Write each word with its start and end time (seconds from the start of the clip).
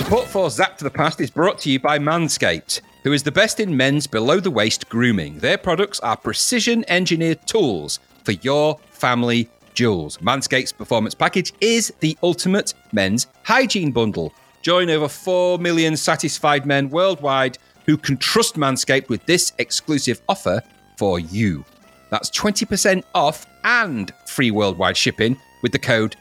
Support 0.00 0.28
for 0.28 0.48
Zapped 0.48 0.78
to 0.78 0.84
the 0.84 0.90
Past 0.90 1.20
is 1.20 1.30
brought 1.30 1.58
to 1.60 1.70
you 1.70 1.78
by 1.78 1.98
Manscaped, 1.98 2.80
who 3.04 3.12
is 3.12 3.22
the 3.22 3.30
best 3.30 3.60
in 3.60 3.76
men's 3.76 4.06
below 4.06 4.40
the 4.40 4.50
waist 4.50 4.88
grooming. 4.88 5.38
Their 5.38 5.58
products 5.58 6.00
are 6.00 6.16
precision 6.16 6.86
engineered 6.88 7.46
tools 7.46 8.00
for 8.24 8.32
your 8.32 8.78
family 8.90 9.50
jewels. 9.74 10.16
Manscaped's 10.16 10.72
performance 10.72 11.14
package 11.14 11.52
is 11.60 11.92
the 12.00 12.16
ultimate 12.22 12.72
men's 12.92 13.26
hygiene 13.42 13.92
bundle. 13.92 14.32
Join 14.62 14.88
over 14.88 15.06
4 15.06 15.58
million 15.58 15.98
satisfied 15.98 16.64
men 16.64 16.88
worldwide 16.88 17.58
who 17.84 17.98
can 17.98 18.16
trust 18.16 18.56
Manscaped 18.56 19.10
with 19.10 19.24
this 19.26 19.52
exclusive 19.58 20.22
offer 20.30 20.62
for 20.96 21.20
you. 21.20 21.62
That's 22.08 22.30
20% 22.30 23.04
off 23.14 23.46
and 23.64 24.10
free 24.24 24.50
worldwide 24.50 24.96
shipping 24.96 25.36
with 25.62 25.72
the 25.72 25.78
code 25.78 26.16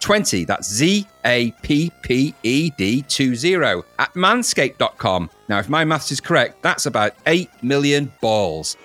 ZAPPED20. 0.00 0.46
That's 0.46 0.68
Z 0.68 1.06
A 1.24 1.50
P 1.62 1.90
P 2.02 2.34
E 2.42 2.70
D 2.70 3.02
20 3.02 3.54
at 3.98 4.12
manscaped.com. 4.14 5.30
Now, 5.48 5.58
if 5.58 5.68
my 5.68 5.84
maths 5.84 6.12
is 6.12 6.20
correct, 6.20 6.62
that's 6.62 6.86
about 6.86 7.14
8 7.26 7.50
million 7.62 8.12
balls. 8.20 8.76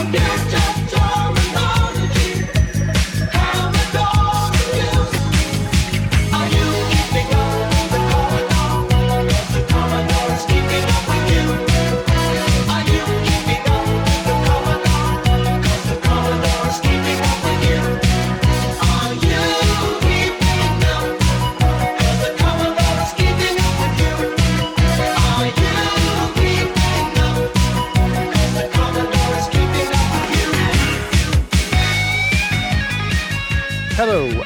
Hello, 0.00 0.47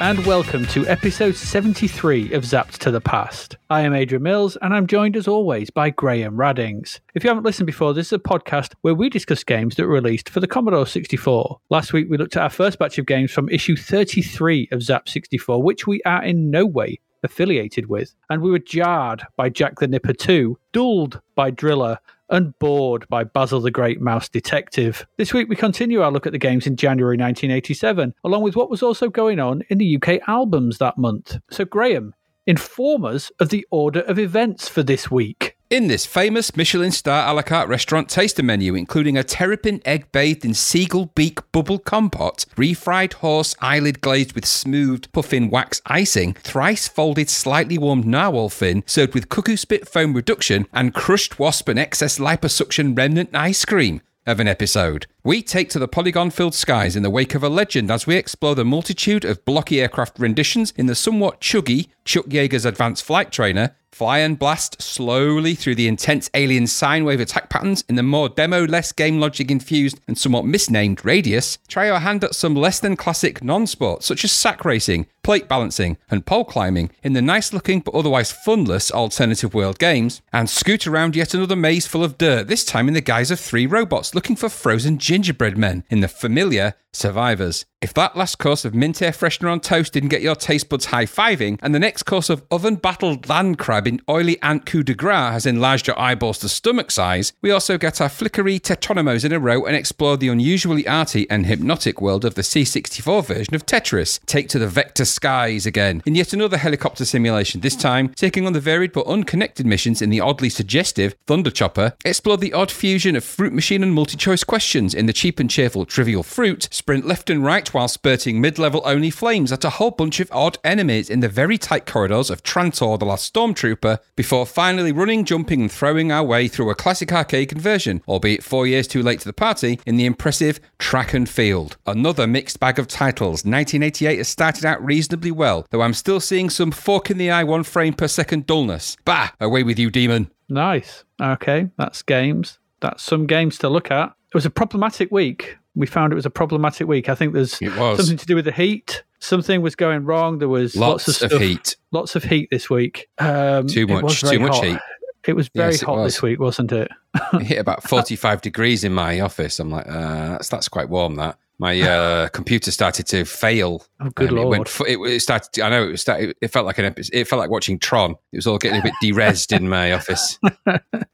and 0.00 0.24
welcome 0.24 0.64
to 0.66 0.86
episode 0.86 1.36
73 1.36 2.32
of 2.32 2.44
Zapped 2.44 2.78
to 2.78 2.90
the 2.90 3.00
Past. 3.00 3.56
I 3.68 3.82
am 3.82 3.94
Adrian 3.94 4.22
Mills, 4.22 4.56
and 4.62 4.72
I'm 4.72 4.86
joined 4.86 5.16
as 5.16 5.28
always 5.28 5.70
by 5.70 5.90
Graham 5.90 6.36
Raddings. 6.36 7.00
If 7.14 7.24
you 7.24 7.30
haven't 7.30 7.44
listened 7.44 7.66
before, 7.66 7.92
this 7.92 8.06
is 8.06 8.12
a 8.14 8.18
podcast 8.18 8.74
where 8.80 8.94
we 8.94 9.08
discuss 9.08 9.44
games 9.44 9.76
that 9.76 9.86
were 9.86 9.92
released 9.94 10.28
for 10.28 10.40
the 10.40 10.46
Commodore 10.46 10.86
64. 10.86 11.60
Last 11.68 11.92
week, 11.92 12.06
we 12.08 12.16
looked 12.16 12.36
at 12.36 12.42
our 12.42 12.50
first 12.50 12.78
batch 12.78 12.98
of 12.98 13.06
games 13.06 13.30
from 13.30 13.48
issue 13.48 13.76
33 13.76 14.68
of 14.72 14.82
Zap 14.82 15.08
64, 15.08 15.62
which 15.62 15.86
we 15.86 16.00
are 16.02 16.24
in 16.24 16.50
no 16.50 16.64
way 16.64 16.98
affiliated 17.22 17.86
with. 17.86 18.14
And 18.30 18.42
we 18.42 18.50
were 18.50 18.58
jarred 18.58 19.22
by 19.36 19.48
Jack 19.48 19.78
the 19.78 19.88
Nipper 19.88 20.14
2, 20.14 20.58
dulled 20.72 21.20
by 21.34 21.50
Driller, 21.50 21.98
and 22.32 22.58
bored 22.58 23.06
by 23.08 23.22
Basil 23.22 23.60
the 23.60 23.70
Great 23.70 24.00
Mouse 24.00 24.28
Detective. 24.28 25.06
This 25.18 25.34
week 25.34 25.48
we 25.48 25.54
continue 25.54 26.00
our 26.00 26.10
look 26.10 26.26
at 26.26 26.32
the 26.32 26.38
games 26.38 26.66
in 26.66 26.76
January 26.76 27.16
1987, 27.16 28.14
along 28.24 28.42
with 28.42 28.56
what 28.56 28.70
was 28.70 28.82
also 28.82 29.08
going 29.08 29.38
on 29.38 29.62
in 29.68 29.78
the 29.78 29.96
UK 29.96 30.26
albums 30.26 30.78
that 30.78 30.96
month. 30.96 31.36
So, 31.50 31.66
Graham, 31.66 32.14
inform 32.46 33.04
us 33.04 33.30
of 33.38 33.50
the 33.50 33.66
order 33.70 34.00
of 34.00 34.18
events 34.18 34.66
for 34.66 34.82
this 34.82 35.10
week. 35.10 35.56
In 35.72 35.86
this 35.86 36.04
famous 36.04 36.54
Michelin 36.54 36.90
star 36.90 37.26
a 37.26 37.32
la 37.32 37.40
carte 37.40 37.66
restaurant 37.66 38.10
taster 38.10 38.42
menu, 38.42 38.74
including 38.74 39.16
a 39.16 39.24
terrapin 39.24 39.80
egg 39.86 40.12
bathed 40.12 40.44
in 40.44 40.52
seagull 40.52 41.06
beak 41.14 41.40
bubble 41.50 41.78
compote, 41.78 42.44
refried 42.56 43.14
horse 43.14 43.54
eyelid 43.58 44.02
glazed 44.02 44.34
with 44.34 44.44
smoothed 44.44 45.10
puffin 45.12 45.48
wax 45.48 45.80
icing, 45.86 46.34
thrice 46.34 46.88
folded 46.88 47.30
slightly 47.30 47.78
warmed 47.78 48.04
narwhal 48.04 48.50
fin 48.50 48.84
served 48.84 49.14
with 49.14 49.30
cuckoo 49.30 49.56
spit 49.56 49.88
foam 49.88 50.12
reduction, 50.12 50.66
and 50.74 50.92
crushed 50.92 51.38
wasp 51.38 51.70
and 51.70 51.78
excess 51.78 52.18
liposuction 52.18 52.94
remnant 52.94 53.30
ice 53.34 53.64
cream 53.64 54.02
of 54.26 54.40
an 54.40 54.48
episode. 54.48 55.06
We 55.24 55.42
take 55.42 55.70
to 55.70 55.78
the 55.78 55.88
polygon 55.88 56.32
filled 56.32 56.54
skies 56.54 56.96
in 56.96 57.02
the 57.02 57.08
wake 57.08 57.34
of 57.34 57.42
a 57.42 57.48
legend 57.48 57.90
as 57.90 58.06
we 58.06 58.16
explore 58.16 58.54
the 58.54 58.62
multitude 58.62 59.24
of 59.24 59.46
blocky 59.46 59.80
aircraft 59.80 60.18
renditions 60.18 60.74
in 60.76 60.84
the 60.84 60.94
somewhat 60.94 61.40
chuggy 61.40 61.88
Chuck 62.04 62.26
Yeager's 62.26 62.66
Advanced 62.66 63.04
Flight 63.04 63.32
Trainer, 63.32 63.74
fly 63.92 64.18
and 64.18 64.38
blast 64.38 64.80
slowly 64.80 65.54
through 65.54 65.74
the 65.74 65.86
intense 65.86 66.30
alien 66.34 66.66
sine 66.66 67.04
wave 67.04 67.20
attack 67.20 67.50
patterns 67.50 67.84
in 67.88 67.94
the 67.94 68.02
more 68.02 68.28
demo, 68.28 68.66
less 68.66 68.90
game 68.90 69.20
logic 69.20 69.50
infused 69.50 70.00
and 70.08 70.16
somewhat 70.16 70.46
misnamed 70.46 71.04
Radius, 71.04 71.58
try 71.68 71.86
your 71.86 71.98
hand 71.98 72.24
at 72.24 72.34
some 72.34 72.54
less 72.54 72.80
than 72.80 72.96
classic 72.96 73.44
non 73.44 73.66
sports 73.66 74.06
such 74.06 74.24
as 74.24 74.32
sack 74.32 74.64
racing, 74.64 75.06
plate 75.22 75.46
balancing, 75.46 75.98
and 76.10 76.26
pole 76.26 76.44
climbing 76.44 76.90
in 77.02 77.12
the 77.12 77.22
nice 77.22 77.52
looking 77.52 77.80
but 77.80 77.94
otherwise 77.94 78.32
funless 78.32 78.90
alternative 78.90 79.54
world 79.54 79.78
games, 79.78 80.22
and 80.32 80.48
scoot 80.48 80.86
around 80.86 81.14
yet 81.14 81.34
another 81.34 81.54
maze 81.54 81.86
full 81.86 82.02
of 82.02 82.18
dirt, 82.18 82.48
this 82.48 82.64
time 82.64 82.88
in 82.88 82.94
the 82.94 83.00
guise 83.00 83.30
of 83.30 83.38
three 83.38 83.66
robots 83.66 84.14
looking 84.14 84.36
for 84.36 84.48
frozen 84.48 84.98
gingerbread 84.98 85.58
men 85.58 85.84
in 85.90 86.00
the 86.00 86.08
familiar 86.08 86.74
Survivors. 86.94 87.64
If 87.82 87.94
that 87.94 88.16
last 88.16 88.38
course 88.38 88.64
of 88.64 88.76
mint 88.76 89.02
air 89.02 89.10
freshener 89.10 89.50
on 89.50 89.58
toast 89.58 89.92
didn't 89.92 90.10
get 90.10 90.22
your 90.22 90.36
taste 90.36 90.68
buds 90.68 90.84
high 90.84 91.04
fiving, 91.04 91.58
and 91.62 91.74
the 91.74 91.80
next 91.80 92.04
course 92.04 92.30
of 92.30 92.44
oven 92.48 92.76
battled 92.76 93.28
land 93.28 93.58
crab 93.58 93.88
in 93.88 94.00
oily 94.08 94.40
ant 94.40 94.66
coup 94.66 94.84
de 94.84 94.94
grace 94.94 95.32
has 95.32 95.46
enlarged 95.46 95.88
your 95.88 95.98
eyeballs 95.98 96.38
to 96.38 96.48
stomach 96.48 96.92
size, 96.92 97.32
we 97.42 97.50
also 97.50 97.76
get 97.76 98.00
our 98.00 98.08
flickery 98.08 98.60
tetrominoes 98.60 99.24
in 99.24 99.32
a 99.32 99.40
row 99.40 99.64
and 99.64 99.74
explore 99.74 100.16
the 100.16 100.28
unusually 100.28 100.86
arty 100.86 101.28
and 101.28 101.46
hypnotic 101.46 102.00
world 102.00 102.24
of 102.24 102.36
the 102.36 102.42
C64 102.42 103.24
version 103.24 103.54
of 103.56 103.66
Tetris. 103.66 104.24
Take 104.26 104.48
to 104.50 104.60
the 104.60 104.68
vector 104.68 105.04
skies 105.04 105.66
again 105.66 106.04
in 106.06 106.14
yet 106.14 106.32
another 106.32 106.58
helicopter 106.58 107.04
simulation, 107.04 107.62
this 107.62 107.74
time 107.74 108.10
taking 108.10 108.46
on 108.46 108.52
the 108.52 108.60
varied 108.60 108.92
but 108.92 109.08
unconnected 109.08 109.66
missions 109.66 110.00
in 110.00 110.10
the 110.10 110.20
oddly 110.20 110.50
suggestive 110.50 111.16
Thunderchopper. 111.26 111.94
Explore 112.04 112.36
the 112.36 112.52
odd 112.52 112.70
fusion 112.70 113.16
of 113.16 113.24
fruit 113.24 113.52
machine 113.52 113.82
and 113.82 113.92
multi 113.92 114.16
choice 114.16 114.44
questions 114.44 114.94
in 114.94 115.06
the 115.06 115.12
cheap 115.12 115.40
and 115.40 115.50
cheerful 115.50 115.84
Trivial 115.84 116.22
Fruit 116.22 116.68
sprint 116.82 117.06
left 117.06 117.30
and 117.30 117.44
right 117.44 117.72
while 117.72 117.86
spurting 117.86 118.40
mid 118.40 118.58
level 118.58 118.82
only 118.84 119.08
flames 119.08 119.52
at 119.52 119.64
a 119.64 119.70
whole 119.70 119.92
bunch 119.92 120.18
of 120.18 120.28
odd 120.32 120.58
enemies 120.64 121.08
in 121.08 121.20
the 121.20 121.28
very 121.28 121.56
tight 121.56 121.86
corridors 121.86 122.28
of 122.28 122.42
Trantor 122.42 122.98
the 122.98 123.04
Last 123.04 123.32
Stormtrooper 123.32 124.00
before 124.16 124.44
finally 124.44 124.90
running, 124.90 125.24
jumping, 125.24 125.60
and 125.60 125.70
throwing 125.70 126.10
our 126.10 126.24
way 126.24 126.48
through 126.48 126.70
a 126.70 126.74
classic 126.74 127.12
arcade 127.12 127.50
conversion, 127.50 128.02
albeit 128.08 128.42
four 128.42 128.66
years 128.66 128.88
too 128.88 129.00
late 129.00 129.20
to 129.20 129.28
the 129.28 129.32
party, 129.32 129.78
in 129.86 129.96
the 129.96 130.06
impressive 130.06 130.58
Track 130.80 131.14
and 131.14 131.28
Field. 131.28 131.76
Another 131.86 132.26
mixed 132.26 132.58
bag 132.58 132.80
of 132.80 132.88
titles. 132.88 133.44
1988 133.44 134.18
has 134.18 134.26
started 134.26 134.64
out 134.64 134.84
reasonably 134.84 135.30
well, 135.30 135.64
though 135.70 135.82
I'm 135.82 135.94
still 135.94 136.18
seeing 136.18 136.50
some 136.50 136.72
fork 136.72 137.12
in 137.12 137.16
the 137.16 137.30
eye, 137.30 137.44
one 137.44 137.62
frame 137.62 137.94
per 137.94 138.08
second 138.08 138.48
dullness. 138.48 138.96
Bah! 139.04 139.30
Away 139.40 139.62
with 139.62 139.78
you, 139.78 139.88
demon. 139.88 140.32
Nice. 140.48 141.04
Okay, 141.22 141.68
that's 141.78 142.02
games. 142.02 142.58
That's 142.80 143.04
some 143.04 143.28
games 143.28 143.56
to 143.58 143.68
look 143.68 143.92
at. 143.92 144.16
It 144.32 144.34
was 144.34 144.46
a 144.46 144.50
problematic 144.50 145.10
week. 145.12 145.58
We 145.74 145.86
found 145.86 146.12
it 146.12 146.16
was 146.16 146.26
a 146.26 146.30
problematic 146.30 146.86
week. 146.88 147.08
I 147.08 147.14
think 147.14 147.34
there's 147.34 147.60
It 147.60 147.70
something 147.74 148.16
to 148.16 148.26
do 148.26 148.34
with 148.34 148.44
the 148.46 148.52
heat. 148.52 149.02
Something 149.20 149.60
was 149.62 149.74
going 149.76 150.04
wrong. 150.04 150.38
There 150.38 150.48
was 150.48 150.74
Lots, 150.74 151.06
lots, 151.08 151.22
of, 151.22 151.32
of 151.32 151.40
heat. 151.40 151.76
Lots 151.92 152.16
of 152.16 152.24
heat 152.24 152.48
this 152.50 152.68
week. 152.70 153.08
Um, 153.18 153.66
Too 153.68 153.82
it 153.82 153.88
much- 153.90 154.02
was 154.02 154.20
too 154.30 154.40
much 154.40 154.54
hot. 154.56 154.64
heat. 154.64 154.78
It 155.26 155.34
was 155.36 155.48
very 155.48 155.72
Yes, 155.72 155.82
it 155.82 155.86
hot 155.86 155.98
was. 155.98 156.14
this 156.14 156.22
week, 156.22 156.40
wasn't 156.40 156.72
it? 156.72 156.88
It 157.34 157.42
hit 157.42 157.58
about 157.58 157.82
45 157.88 158.40
degrees 158.40 158.82
in 158.84 158.92
my 158.92 159.20
office. 159.20 159.60
I'm 159.60 159.70
like, 159.70 159.86
uh, 159.86 160.30
that's 160.30 160.48
that's 160.48 160.68
quite 160.68 160.88
warm. 160.88 161.14
That 161.16 161.38
my 161.58 161.80
uh, 161.80 162.28
computer 162.32 162.70
started 162.72 163.06
to 163.08 163.24
fail. 163.24 163.84
Oh, 164.00 164.08
good 164.10 164.30
Um, 164.30 164.36
it 164.38 164.40
lord! 164.40 164.50
went. 164.50 164.68
fu- 164.68 164.84
It, 164.84 164.98
it 164.98 165.20
started. 165.20 165.52
To, 165.52 165.62
I 165.62 165.68
know 165.70 165.84
it 165.84 165.90
was. 165.92 166.00
Start, 166.00 166.22
it 166.40 166.48
felt 166.48 166.66
like 166.66 166.78
an. 166.78 166.94
It 166.96 167.28
felt 167.28 167.38
like 167.38 167.50
watching 167.50 167.78
Tron. 167.78 168.16
It 168.32 168.36
was 168.38 168.46
all 168.48 168.58
getting 168.58 168.80
a 168.80 168.82
bit 168.82 168.94
derezzed 169.02 169.52
in 169.52 169.68
my 169.68 169.92
office. 169.92 170.38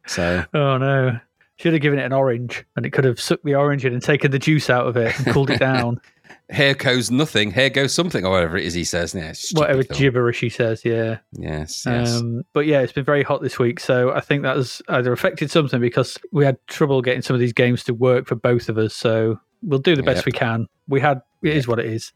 So 0.07 0.45
oh 0.55 0.79
no! 0.79 1.19
Should 1.59 1.73
have 1.73 1.83
given 1.83 1.99
it 1.99 2.05
an 2.05 2.13
orange, 2.13 2.65
and 2.77 2.87
it 2.87 2.91
could 2.91 3.05
have 3.05 3.21
sucked 3.21 3.45
the 3.45 3.55
orange 3.57 3.85
in 3.85 3.93
and 3.93 4.03
taken 4.03 4.31
the 4.31 4.39
juice 4.39 4.71
out 4.71 4.87
of 4.87 4.97
it 4.97 5.17
and 5.19 5.27
cooled 5.35 5.51
it 5.51 5.59
down. 5.59 6.01
here 6.53 6.75
goes 6.75 7.11
nothing. 7.11 7.51
Here 7.51 7.69
goes 7.69 7.93
something, 7.93 8.25
or 8.25 8.31
whatever 8.31 8.57
it 8.57 8.65
is 8.65 8.75
he 8.75 8.85
says. 8.85 9.13
Yeah, 9.15 9.33
Whatever 9.55 9.83
film. 9.83 9.99
gibberish 9.99 10.41
he 10.41 10.49
says, 10.51 10.85
yeah. 10.85 11.19
Yes. 11.33 11.85
Yes. 11.85 12.15
Um, 12.21 12.45
but 12.53 12.67
yeah, 12.67 12.81
it's 12.81 12.93
been 12.93 13.05
very 13.05 13.23
hot 13.25 13.43
this 13.43 13.59
week, 13.59 13.81
so 13.81 14.13
I 14.13 14.21
think 14.21 14.43
that 14.45 14.57
has 14.57 14.81
either 14.89 15.13
affected 15.13 15.51
something 15.51 15.81
because 15.81 16.17
we 16.33 16.45
had 16.45 16.59
trouble 16.69 17.03
getting 17.03 17.23
some 17.23 17.35
of 17.35 17.41
these 17.41 17.53
games 17.53 17.83
to 17.85 17.95
work 17.95 18.27
for 18.29 18.37
both 18.37 18.69
of 18.69 18.79
us. 18.79 18.95
So 18.95 19.41
we'll 19.63 19.81
do 19.81 19.97
the 19.97 20.03
best 20.05 20.19
Yep. 20.19 20.27
we 20.27 20.33
can. 20.33 20.67
We 20.87 21.01
had 21.01 21.23
it 21.43 21.57
is 21.57 21.67
what 21.69 21.79
it 21.81 21.87
is. 21.87 22.13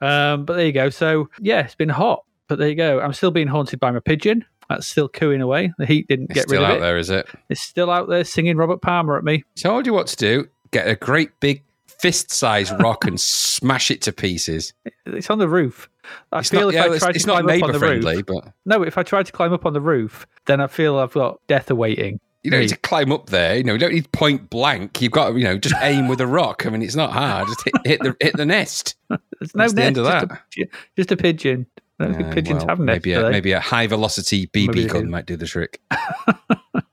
Um, 0.00 0.44
but 0.44 0.54
there 0.56 0.66
you 0.66 0.72
go. 0.72 0.90
So 0.90 1.28
yeah, 1.40 1.60
it's 1.60 1.74
been 1.74 1.88
hot, 1.88 2.24
but 2.48 2.58
there 2.58 2.68
you 2.68 2.74
go. 2.76 3.00
I'm 3.00 3.12
still 3.12 3.30
being 3.32 3.48
haunted 3.48 3.80
by 3.80 3.90
my 3.90 4.00
pigeon. 4.00 4.44
That's 4.68 4.86
still 4.86 5.08
cooing 5.08 5.40
away. 5.40 5.72
The 5.78 5.86
heat 5.86 6.08
didn't 6.08 6.30
it's 6.30 6.34
get 6.34 6.50
rid 6.50 6.60
of 6.62 6.64
it. 6.64 6.72
still 6.72 6.76
out 6.76 6.80
there, 6.80 6.98
is 6.98 7.10
it? 7.10 7.26
It's 7.48 7.60
still 7.60 7.90
out 7.90 8.08
there 8.08 8.24
singing 8.24 8.56
Robert 8.56 8.80
Palmer 8.82 9.16
at 9.18 9.24
me. 9.24 9.44
Told 9.60 9.86
you 9.86 9.92
what 9.92 10.06
to 10.08 10.16
do. 10.16 10.48
Get 10.70 10.88
a 10.88 10.96
great 10.96 11.38
big 11.40 11.62
fist-sized 11.86 12.72
rock 12.80 13.04
and 13.04 13.20
smash 13.20 13.90
it 13.90 14.02
to 14.02 14.12
pieces. 14.12 14.72
It's 15.06 15.30
on 15.30 15.38
the 15.38 15.48
roof. 15.48 15.88
I 16.32 16.40
It's 16.40 16.50
feel 16.50 16.62
not, 16.62 16.68
if 16.68 16.74
yeah, 16.74 16.80
I 16.94 16.98
tried 16.98 17.12
to 17.12 17.18
climb 17.20 17.36
up 17.36 17.38
on 17.40 17.46
neighbor 17.46 17.72
the 17.72 17.78
friendly, 17.78 18.16
roof, 18.16 18.26
but 18.26 18.52
no, 18.66 18.82
if 18.82 18.98
I 18.98 19.02
tried 19.02 19.26
to 19.26 19.32
climb 19.32 19.52
up 19.52 19.64
on 19.64 19.72
the 19.72 19.80
roof, 19.80 20.26
then 20.46 20.60
I 20.60 20.66
feel 20.66 20.98
I've 20.98 21.12
got 21.12 21.40
death 21.46 21.70
awaiting. 21.70 22.20
You 22.42 22.50
don't 22.50 22.60
need 22.60 22.68
to 22.68 22.76
climb 22.76 23.10
up 23.10 23.30
there. 23.30 23.56
You 23.56 23.64
know, 23.64 23.72
you 23.72 23.78
don't 23.78 23.94
need 23.94 24.12
point 24.12 24.50
blank. 24.50 25.00
You've 25.00 25.12
got 25.12 25.30
to, 25.30 25.38
you 25.38 25.44
know, 25.44 25.56
just 25.56 25.74
aim 25.80 26.08
with 26.08 26.20
a 26.20 26.26
rock. 26.26 26.66
I 26.66 26.68
mean, 26.68 26.82
it's 26.82 26.94
not 26.94 27.10
hard. 27.10 27.48
Just 27.48 27.64
hit, 27.64 27.74
hit 27.86 28.00
the 28.02 28.16
hit 28.20 28.36
the 28.36 28.44
nest. 28.44 28.96
There's 29.08 29.54
no 29.54 29.62
That's 29.62 29.72
the 29.72 29.82
end 29.82 29.96
of 29.96 30.04
nest, 30.04 30.28
that. 30.28 30.42
Just 30.50 30.68
a, 30.70 30.76
just 30.94 31.12
a 31.12 31.16
pigeon. 31.16 31.66
I 32.00 32.04
don't 32.06 32.14
think 32.16 32.28
Uh, 32.28 32.32
pigeons 32.32 32.58
well, 32.60 32.68
have 32.68 32.78
nests. 32.80 33.04
maybe 33.06 33.12
a, 33.14 33.30
maybe 33.30 33.52
a 33.52 33.60
high 33.60 33.86
velocity 33.86 34.46
BB 34.48 34.66
Maybe 34.68 34.86
gun 34.86 35.10
might 35.10 35.26
do 35.26 35.36
the 35.36 35.46
trick, 35.46 35.80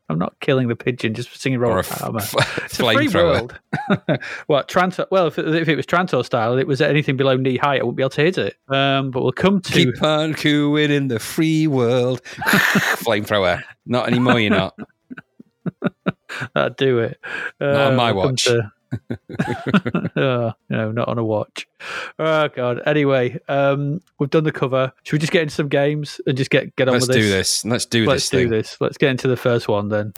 I'm 0.10 0.20
not 0.20 0.38
killing 0.42 0.68
the 0.68 0.76
pigeon 0.76 1.14
just 1.14 1.30
for 1.30 1.38
singing 1.38 1.60
Robert 1.60 1.88
Palmer. 1.88 2.20
f- 2.20 2.36
It's 2.66 2.80
a 2.80 2.84
free 2.94 3.08
flamethrower. 3.08 3.14
world. 3.24 3.60
what? 4.48 4.76
Well, 5.10 5.28
if 5.28 5.40
it, 5.40 5.56
if 5.56 5.70
it 5.70 5.76
was 5.78 5.86
Trantor 5.86 6.24
style, 6.26 6.58
it 6.58 6.68
was 6.68 6.82
anything 6.82 7.16
below 7.18 7.36
knee 7.38 7.56
height. 7.58 7.80
I 7.80 7.84
wouldn't 7.84 7.96
be 7.98 8.04
able 8.04 8.10
to 8.12 8.22
hit 8.22 8.38
it. 8.38 8.58
Um, 8.68 9.10
but 9.12 9.24
we'll 9.24 9.32
come 9.32 9.62
to. 9.62 9.72
Keep 9.72 10.04
on 10.04 10.34
cooing 10.34 10.92
in 10.92 11.08
the 11.08 11.18
free 11.20 11.66
world. 11.66 12.22
flamethrower. 12.24 13.64
Not 13.86 14.08
anymore. 14.10 14.40
You're 14.40 14.52
not. 14.52 14.78
uh, 16.56 16.70
do 16.70 17.00
it. 17.00 17.20
Uh, 17.60 17.66
Not 17.72 17.88
on 17.92 17.96
my 17.96 18.12
we'll 18.12 18.26
watch. 18.26 18.44
to- 18.46 18.72
oh, 20.16 20.54
no, 20.70 20.92
not 20.92 21.08
on 21.08 21.18
a 21.18 21.24
watch. 21.24 21.68
Oh 22.20 22.48
god. 22.50 22.82
Anyway, 22.86 23.40
um, 23.48 24.02
we've 24.20 24.30
done 24.30 24.44
the 24.44 24.52
cover. 24.52 24.92
Should 25.04 25.14
we 25.14 25.20
just 25.20 25.32
get 25.32 25.44
into 25.44 25.56
some 25.56 25.70
games 25.70 26.20
and 26.26 26.38
just 26.38 26.52
get 26.52 26.76
get 26.76 26.88
on 26.88 26.94
Let's 26.94 27.08
with 27.08 27.16
this? 27.16 27.26
Let's 27.26 27.26
do 27.26 27.66
this? 27.66 27.66
Let's 27.66 27.86
do 27.86 28.02
this. 28.02 28.08
Let's 28.08 28.30
do 28.30 28.38
thing. 28.38 28.50
this. 28.50 28.82
Let's 28.82 28.98
get 28.98 29.10
into 29.12 29.28
the 29.28 29.38
first 29.38 29.68
one 29.68 29.90
then. 29.90 30.14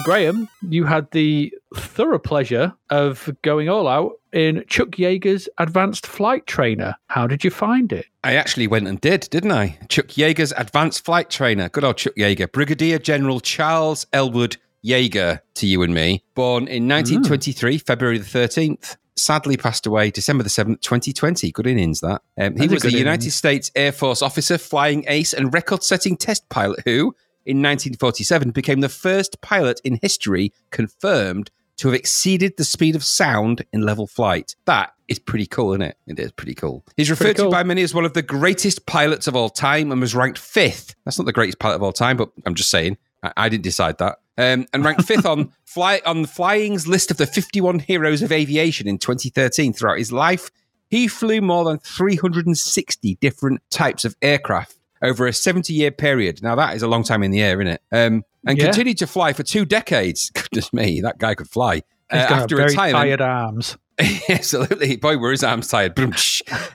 And 0.00 0.04
Graham, 0.06 0.48
you 0.62 0.84
had 0.84 1.10
the 1.10 1.52
thorough 1.76 2.18
pleasure 2.18 2.72
of 2.88 3.28
going 3.42 3.68
all 3.68 3.86
out 3.86 4.12
in 4.32 4.64
Chuck 4.66 4.92
Yeager's 4.92 5.46
Advanced 5.58 6.06
Flight 6.06 6.46
Trainer. 6.46 6.96
How 7.08 7.26
did 7.26 7.44
you 7.44 7.50
find 7.50 7.92
it? 7.92 8.06
I 8.24 8.36
actually 8.36 8.66
went 8.66 8.88
and 8.88 8.98
did, 8.98 9.28
didn't 9.30 9.52
I? 9.52 9.78
Chuck 9.90 10.06
Yeager's 10.06 10.54
advanced 10.56 11.04
flight 11.04 11.28
trainer. 11.28 11.68
Good 11.68 11.84
old 11.84 11.98
Chuck 11.98 12.14
Yeager. 12.14 12.50
Brigadier 12.50 12.98
General 12.98 13.40
Charles 13.40 14.06
Elwood 14.14 14.56
Yeager 14.82 15.40
to 15.56 15.66
you 15.66 15.82
and 15.82 15.92
me. 15.92 16.24
Born 16.34 16.62
in 16.62 16.88
1923, 16.88 17.76
February 17.76 18.16
the 18.16 18.24
13th. 18.24 18.96
Sadly 19.16 19.58
passed 19.58 19.84
away 19.84 20.10
December 20.10 20.42
the 20.44 20.48
7th, 20.48 20.80
2020. 20.80 21.52
Good 21.52 21.66
innings, 21.66 22.00
that. 22.00 22.22
Um, 22.38 22.54
he 22.54 22.60
That's 22.60 22.72
was 22.72 22.84
a 22.84 22.90
good 22.90 23.00
United. 23.00 23.32
States 23.32 23.70
Air 23.74 23.92
Force 23.92 24.22
officer, 24.22 24.56
flying 24.56 25.04
ace, 25.08 25.34
and 25.34 25.52
record 25.52 25.82
setting 25.82 26.16
test 26.16 26.48
pilot 26.48 26.80
who, 26.86 27.14
in 27.50 27.58
1947, 27.58 28.52
became 28.52 28.80
the 28.80 28.88
first 28.88 29.40
pilot 29.40 29.80
in 29.82 29.98
history 30.00 30.52
confirmed 30.70 31.50
to 31.78 31.88
have 31.88 31.94
exceeded 31.94 32.56
the 32.56 32.64
speed 32.64 32.94
of 32.94 33.02
sound 33.02 33.64
in 33.72 33.80
level 33.80 34.06
flight. 34.06 34.54
That 34.66 34.92
is 35.08 35.18
pretty 35.18 35.46
cool, 35.46 35.72
isn't 35.72 35.82
it? 35.82 35.96
It 36.06 36.20
is 36.20 36.30
pretty 36.30 36.54
cool. 36.54 36.84
He's 36.96 37.10
referred 37.10 37.36
cool. 37.36 37.46
to 37.46 37.50
by 37.50 37.62
many 37.64 37.82
as 37.82 37.94
one 37.94 38.04
of 38.04 38.12
the 38.12 38.22
greatest 38.22 38.86
pilots 38.86 39.26
of 39.26 39.34
all 39.34 39.48
time 39.48 39.90
and 39.90 40.00
was 40.00 40.14
ranked 40.14 40.38
fifth. 40.38 40.94
That's 41.04 41.18
not 41.18 41.24
the 41.24 41.32
greatest 41.32 41.58
pilot 41.58 41.76
of 41.76 41.82
all 41.82 41.92
time, 41.92 42.16
but 42.16 42.30
I'm 42.46 42.54
just 42.54 42.70
saying. 42.70 42.98
I, 43.22 43.32
I 43.36 43.48
didn't 43.48 43.64
decide 43.64 43.98
that. 43.98 44.18
Um, 44.38 44.66
and 44.72 44.84
ranked 44.84 45.04
fifth 45.04 45.26
on 45.26 45.52
fly 45.64 46.02
on 46.06 46.26
Flying's 46.26 46.86
list 46.86 47.10
of 47.10 47.16
the 47.16 47.26
51 47.26 47.80
heroes 47.80 48.22
of 48.22 48.30
aviation 48.30 48.86
in 48.86 48.98
2013. 48.98 49.72
Throughout 49.72 49.98
his 49.98 50.12
life, 50.12 50.50
he 50.90 51.08
flew 51.08 51.40
more 51.40 51.64
than 51.64 51.78
360 51.78 53.16
different 53.16 53.62
types 53.70 54.04
of 54.04 54.16
aircraft 54.20 54.76
over 55.02 55.26
a 55.26 55.32
70 55.32 55.72
year 55.72 55.90
period. 55.90 56.42
Now, 56.42 56.54
that 56.56 56.76
is 56.76 56.82
a 56.82 56.88
long 56.88 57.02
time 57.04 57.22
in 57.22 57.30
the 57.30 57.40
air, 57.42 57.60
isn't 57.60 57.74
it? 57.74 57.82
Um, 57.92 58.24
and 58.46 58.58
Yeah. 58.58 58.64
continued 58.66 58.98
to 58.98 59.06
fly 59.06 59.32
for 59.32 59.42
two 59.42 59.64
decades. 59.64 60.30
Goodness 60.34 60.72
me, 60.72 61.00
that 61.00 61.18
guy 61.18 61.34
could 61.34 61.48
fly. 61.48 61.82
Uh, 62.12 62.16
after 62.16 62.56
retirement, 62.56 62.92
tired 62.96 63.20
arms. 63.20 63.76
Absolutely. 64.28 64.96
Boy, 64.96 65.16
were 65.18 65.30
his 65.30 65.44
arms 65.44 65.68
tired. 65.68 65.98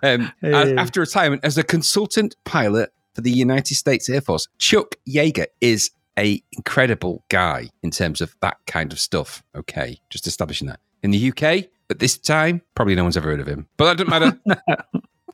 Um, 0.04 0.32
Hey. 0.42 0.76
After 0.76 1.00
retirement 1.02 1.44
as 1.44 1.58
a 1.58 1.64
consultant 1.64 2.36
pilot 2.46 2.92
for 3.14 3.22
the 3.22 3.32
United 3.32 3.76
States 3.76 4.10
Air 4.10 4.22
Force, 4.22 4.48
Chuck 4.60 4.96
Yeager 5.10 5.48
is 5.62 5.92
a 6.18 6.42
incredible 6.54 7.24
guy 7.30 7.70
in 7.84 7.92
terms 7.92 8.22
of 8.22 8.36
that 8.42 8.58
kind 8.68 8.94
of 8.94 9.00
stuff. 9.00 9.44
Okay, 9.56 10.00
just 10.10 10.28
establishing 10.28 10.68
that. 10.68 10.80
In 11.04 11.12
the 11.12 11.30
UK, 11.30 11.66
at 11.90 12.00
this 12.00 12.18
time, 12.18 12.62
probably 12.74 12.96
no 12.96 13.04
one's 13.04 13.18
ever 13.18 13.30
heard 13.30 13.40
of 13.42 13.48
him. 13.48 13.68
But 13.78 13.98
that 13.98 14.06
doesn't 14.08 14.46
matter. 14.48 14.84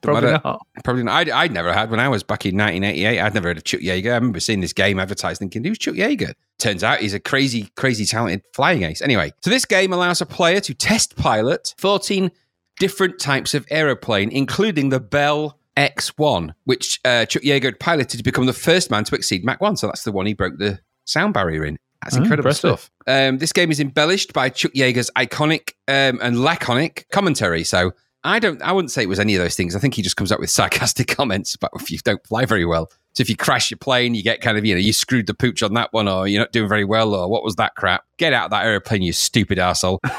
Probably 0.02 0.32
not. 0.32 0.62
Probably 0.84 1.04
not. 1.04 1.14
I'd, 1.16 1.30
I'd 1.30 1.52
never 1.52 1.72
had 1.74 1.92
when 1.92 2.00
I 2.00 2.10
was 2.10 2.24
back 2.24 2.46
in 2.46 2.56
1988. 2.58 3.20
I'd 3.20 3.34
never 3.34 3.50
heard 3.50 3.58
of 3.58 3.64
Chuck 3.64 3.82
Yeager. 3.82 4.12
I 4.12 4.16
remember 4.16 4.40
seeing 4.40 4.62
this 4.62 4.74
game 4.74 5.00
advertised 5.00 5.40
thinking, 5.40 5.64
who's 5.64 5.78
Chuck 5.78 5.96
Yeager? 5.96 6.34
Turns 6.60 6.84
out 6.84 7.00
he's 7.00 7.14
a 7.14 7.20
crazy, 7.20 7.72
crazy 7.76 8.06
talented 8.06 8.44
flying 8.54 8.84
ace. 8.84 9.02
Anyway, 9.02 9.32
so 9.42 9.50
this 9.50 9.66
game 9.66 9.94
allows 9.94 10.22
a 10.22 10.26
player 10.26 10.60
to 10.62 10.74
test 10.74 11.16
pilot 11.16 11.74
14 11.78 12.32
different 12.80 13.20
types 13.20 13.54
of 13.54 13.66
aeroplane, 13.70 14.30
including 14.32 14.90
the 14.90 15.00
Bell 15.00 15.58
X1, 15.78 16.54
which 16.66 17.00
uh, 17.06 17.26
Chuck 17.26 17.44
Yeager 17.44 17.66
had 17.66 17.80
piloted 17.80 18.18
to 18.20 18.24
become 18.24 18.46
the 18.46 18.54
first 18.54 18.90
man 18.92 19.04
to 19.06 19.16
exceed 19.16 19.44
Mach 19.46 19.62
1. 19.62 19.78
So 19.78 19.88
that's 19.88 20.04
the 20.04 20.12
one 20.12 20.26
he 20.26 20.34
broke 20.34 20.58
the 20.58 20.80
sound 21.06 21.34
barrier 21.34 21.66
in. 21.66 21.78
That's 22.04 22.16
Oh, 22.16 22.22
incredible 22.22 22.50
impressive. 22.50 22.80
stuff. 22.80 22.92
Um, 23.06 23.38
this 23.38 23.54
game 23.54 23.70
is 23.70 23.80
embellished 23.80 24.34
by 24.34 24.50
Chuck 24.50 24.72
Yeager's 24.74 25.12
iconic 25.16 25.74
um, 25.88 26.20
and 26.22 26.42
laconic 26.44 27.06
commentary. 27.12 27.64
So 27.64 27.92
I 28.24 28.40
don't, 28.40 28.62
I 28.62 28.72
wouldn't 28.72 28.92
say 28.92 29.04
it 29.04 29.10
was 29.10 29.20
any 29.20 29.36
of 29.36 29.42
those 29.42 29.56
things. 29.56 29.76
I 29.76 29.80
think 29.80 29.96
he 29.96 30.02
just 30.02 30.16
comes 30.16 30.32
up 30.32 30.40
with 30.40 30.50
sarcastic 30.50 31.08
comments 31.16 31.56
about 31.56 31.72
if 31.76 31.90
you 31.90 31.98
don't 32.00 32.26
fly 32.28 32.46
very 32.46 32.66
well. 32.66 32.92
So 33.14 33.22
if 33.22 33.30
you 33.30 33.36
crash 33.36 33.72
your 33.72 33.78
plane, 33.78 34.16
you 34.16 34.24
get 34.24 34.42
kind 34.42 34.58
of, 34.58 34.66
you 34.66 34.74
know, 34.74 34.80
you 34.80 34.94
screwed 34.94 35.28
the 35.28 35.34
pooch 35.34 35.64
on 35.64 35.74
that 35.74 35.92
one, 35.92 36.08
or 36.08 36.28
you're 36.28 36.42
not 36.42 36.52
doing 36.52 36.70
very 36.70 36.86
well, 36.86 37.14
or 37.14 37.30
what 37.30 37.44
was 37.44 37.56
that 37.58 37.76
crap? 37.76 38.06
Get 38.18 38.32
out 38.32 38.46
of 38.46 38.52
that 38.52 38.66
airplane, 38.66 39.02
you 39.02 39.12
stupid 39.12 39.60
asshole. 39.60 40.00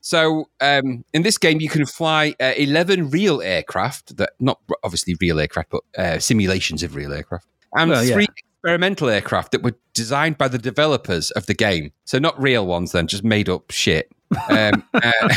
So 0.00 0.48
um, 0.60 1.04
in 1.12 1.22
this 1.22 1.38
game, 1.38 1.60
you 1.60 1.68
can 1.68 1.86
fly 1.86 2.34
uh, 2.40 2.52
11 2.56 3.10
real 3.10 3.42
aircraft 3.42 4.16
that 4.16 4.30
not 4.40 4.58
obviously 4.82 5.14
real 5.20 5.38
aircraft, 5.38 5.70
but 5.70 5.82
uh, 5.96 6.18
simulations 6.18 6.82
of 6.82 6.94
real 6.96 7.12
aircraft, 7.12 7.46
and 7.74 7.90
Well, 7.90 8.04
yeah. 8.04 8.14
three 8.14 8.26
experimental 8.36 9.08
aircraft 9.08 9.52
that 9.52 9.62
were 9.62 9.76
designed 9.94 10.38
by 10.38 10.48
the 10.48 10.58
developers 10.58 11.30
of 11.32 11.46
the 11.46 11.54
game. 11.54 11.92
So 12.04 12.18
not 12.18 12.40
real 12.40 12.66
ones, 12.66 12.92
then 12.92 13.06
just 13.06 13.24
made 13.24 13.48
up 13.48 13.70
shit. 13.70 14.10
Um, 14.48 14.84
uh, 14.94 15.28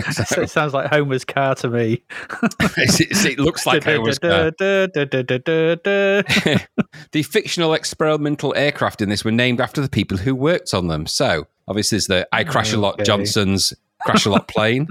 So 0.12 0.42
it 0.42 0.50
sounds 0.50 0.74
like 0.74 0.90
Homer's 0.90 1.24
car 1.24 1.54
to 1.56 1.68
me. 1.68 2.02
it, 2.42 3.26
it 3.26 3.38
looks 3.38 3.66
like 3.66 3.84
Homer's 3.84 4.18
car. 4.20 4.50
The 7.12 7.22
fictional 7.22 7.74
experimental 7.74 8.54
aircraft 8.56 9.02
in 9.02 9.08
this 9.08 9.24
were 9.24 9.32
named 9.32 9.60
after 9.60 9.80
the 9.80 9.88
people 9.88 10.18
who 10.18 10.34
worked 10.34 10.74
on 10.74 10.88
them. 10.88 11.06
So 11.06 11.46
obviously, 11.66 11.96
there's 11.96 12.06
the 12.06 12.28
I 12.32 12.44
Crash 12.44 12.72
a 12.72 12.78
Lot 12.78 12.94
Okay. 12.94 13.04
Johnson's 13.04 13.74
Crash 14.02 14.26
a 14.26 14.30
Lot 14.30 14.48
plane. 14.48 14.88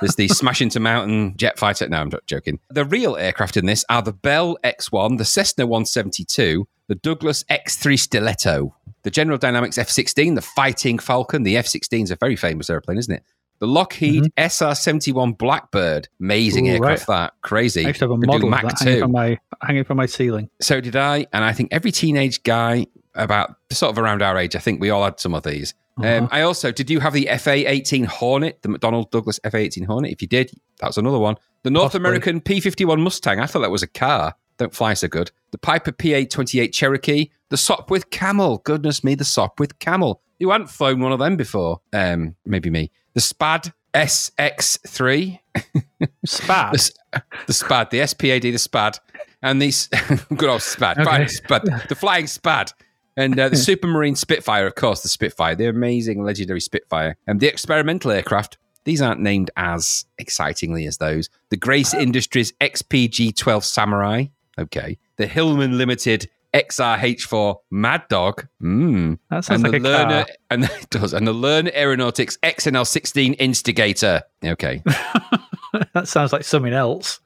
There's 0.00 0.16
the 0.16 0.28
Smash 0.28 0.60
into 0.60 0.80
Mountain 0.80 1.36
jet 1.36 1.58
fighter. 1.58 1.88
No, 1.88 1.98
I'm 1.98 2.08
not 2.08 2.26
joking. 2.26 2.58
The 2.68 2.84
real 2.84 3.16
aircraft 3.16 3.56
in 3.56 3.66
this 3.66 3.84
are 3.88 4.02
the 4.02 4.12
Bell 4.12 4.58
X1, 4.64 5.18
the 5.18 5.24
Cessna 5.24 5.66
172, 5.66 6.66
the 6.88 6.94
Douglas 6.96 7.44
X3 7.44 7.98
Stiletto, 7.98 8.74
the 9.02 9.10
General 9.10 9.38
Dynamics 9.38 9.78
F-16, 9.78 10.34
the 10.34 10.42
Fighting 10.42 10.98
Falcon. 10.98 11.42
The 11.42 11.56
F-16 11.56 12.04
is 12.04 12.10
a 12.10 12.16
very 12.16 12.36
famous 12.36 12.68
airplane, 12.70 12.98
isn't 12.98 13.14
it? 13.14 13.22
The 13.60 13.66
Lockheed 13.66 14.24
SR-71 14.36 15.36
Blackbird, 15.36 16.08
amazing 16.20 16.66
Mm-hmm. 16.66 16.82
Ooh, 16.82 16.86
aircraft. 16.88 17.06
That 17.08 17.32
crazy. 17.42 17.84
I 17.84 17.88
used 17.88 17.98
to 17.98 18.04
have 18.04 18.12
a 18.12 18.18
Could 18.18 18.26
model 18.28 18.50
hanging 18.52 19.00
from 19.00 19.12
my 19.12 19.38
hanging 19.62 19.84
from 19.84 19.96
my 19.96 20.06
ceiling. 20.06 20.48
So 20.60 20.80
did 20.80 20.94
I, 20.94 21.26
and 21.32 21.44
I 21.44 21.52
think 21.52 21.70
every 21.72 21.90
teenage 21.90 22.42
guy 22.44 22.86
about 23.14 23.56
sort 23.72 23.90
of 23.90 23.98
around 23.98 24.22
our 24.22 24.36
age, 24.38 24.54
I 24.54 24.60
think 24.60 24.80
we 24.80 24.90
all 24.90 25.02
had 25.02 25.18
some 25.18 25.34
of 25.34 25.42
these. 25.42 25.74
Uh-huh. 25.98 26.18
Um, 26.18 26.28
I 26.30 26.42
also 26.42 26.70
did 26.70 26.88
you 26.88 27.00
have 27.00 27.12
the 27.12 27.28
FA 27.38 27.68
eighteen 27.68 28.04
Hornet, 28.04 28.62
the 28.62 28.68
McDonnell 28.68 29.10
Douglas 29.10 29.40
FA 29.42 29.56
eighteen 29.56 29.84
Hornet? 29.84 30.12
If 30.12 30.22
you 30.22 30.28
did, 30.28 30.52
that's 30.80 30.96
another 30.96 31.18
one. 31.18 31.34
The 31.64 31.70
North 31.70 31.92
Possibly. 31.92 32.08
American 32.08 32.40
P 32.40 32.60
fifty 32.60 32.84
one 32.84 33.00
Mustang. 33.00 33.40
I 33.40 33.46
thought 33.46 33.60
that 33.60 33.72
was 33.72 33.82
a 33.82 33.88
car. 33.88 34.34
Don't 34.58 34.72
fly 34.74 34.94
so 34.94 35.08
good. 35.08 35.32
The 35.50 35.58
Piper 35.58 35.90
P 35.90 36.14
eight 36.14 36.30
twenty 36.30 36.60
eight 36.60 36.72
Cherokee. 36.72 37.30
The 37.50 37.56
Sopwith 37.56 38.10
Camel. 38.10 38.58
Goodness 38.58 39.02
me, 39.02 39.14
the 39.14 39.24
Sopwith 39.24 39.78
Camel. 39.78 40.20
You 40.38 40.50
hadn't 40.50 40.68
flown 40.70 41.00
one 41.00 41.12
of 41.12 41.18
them 41.18 41.36
before. 41.36 41.80
Um, 41.92 42.36
maybe 42.44 42.70
me. 42.70 42.90
The 43.14 43.20
Spad 43.20 43.72
SX 43.94 44.78
three. 44.86 45.40
Spad. 46.26 46.74
The, 46.74 47.22
the 47.46 47.52
SPAD, 47.52 47.90
the 47.90 47.98
SPAD, 48.00 48.42
the 48.42 48.52
SPAD, 48.58 49.00
and 49.42 49.60
these 49.62 49.86
good 50.36 50.48
old 50.50 50.60
SPAD, 50.60 50.98
Okay. 50.98 51.24
SPAD, 51.26 51.88
the 51.88 51.94
flying 51.94 52.26
SPAD, 52.26 52.72
and 53.16 53.38
uh, 53.38 53.48
the 53.48 53.56
Supermarine 53.66 54.16
Spitfire, 54.16 54.66
of 54.66 54.74
course, 54.74 55.02
the 55.02 55.08
Spitfire, 55.08 55.54
the 55.54 55.68
amazing, 55.68 56.22
legendary 56.22 56.60
Spitfire, 56.60 57.16
and 57.26 57.40
the 57.40 57.48
experimental 57.48 58.10
aircraft. 58.10 58.58
These 58.84 59.02
aren't 59.02 59.20
named 59.20 59.50
as 59.56 60.04
excitingly 60.18 60.86
as 60.86 60.98
those. 60.98 61.28
The 61.50 61.56
Grace 61.56 61.94
Industries 61.94 62.52
XPG 62.60 63.34
12 63.36 63.64
Samurai, 63.64 64.26
okay. 64.58 64.98
The 65.16 65.26
Hillman 65.26 65.78
Limited 65.78 66.28
XRH4 66.54 67.56
Mad 67.70 68.04
Dog, 68.08 68.46
mm. 68.62 69.18
that 69.30 69.44
sounds 69.44 69.62
and 69.62 69.72
like 69.72 69.82
the 69.82 69.88
a 69.88 69.90
Learner, 69.90 70.24
car. 70.24 70.34
and 70.50 70.64
it 70.82 70.90
does, 70.90 71.12
and 71.12 71.26
the 71.26 71.34
Lerner 71.34 71.74
Aeronautics 71.74 72.36
XNL 72.42 72.86
16 72.86 73.34
Instigator, 73.34 74.22
okay. 74.44 74.82
that 75.94 76.08
sounds 76.08 76.32
like 76.32 76.44
something 76.44 76.72
else. 76.72 77.20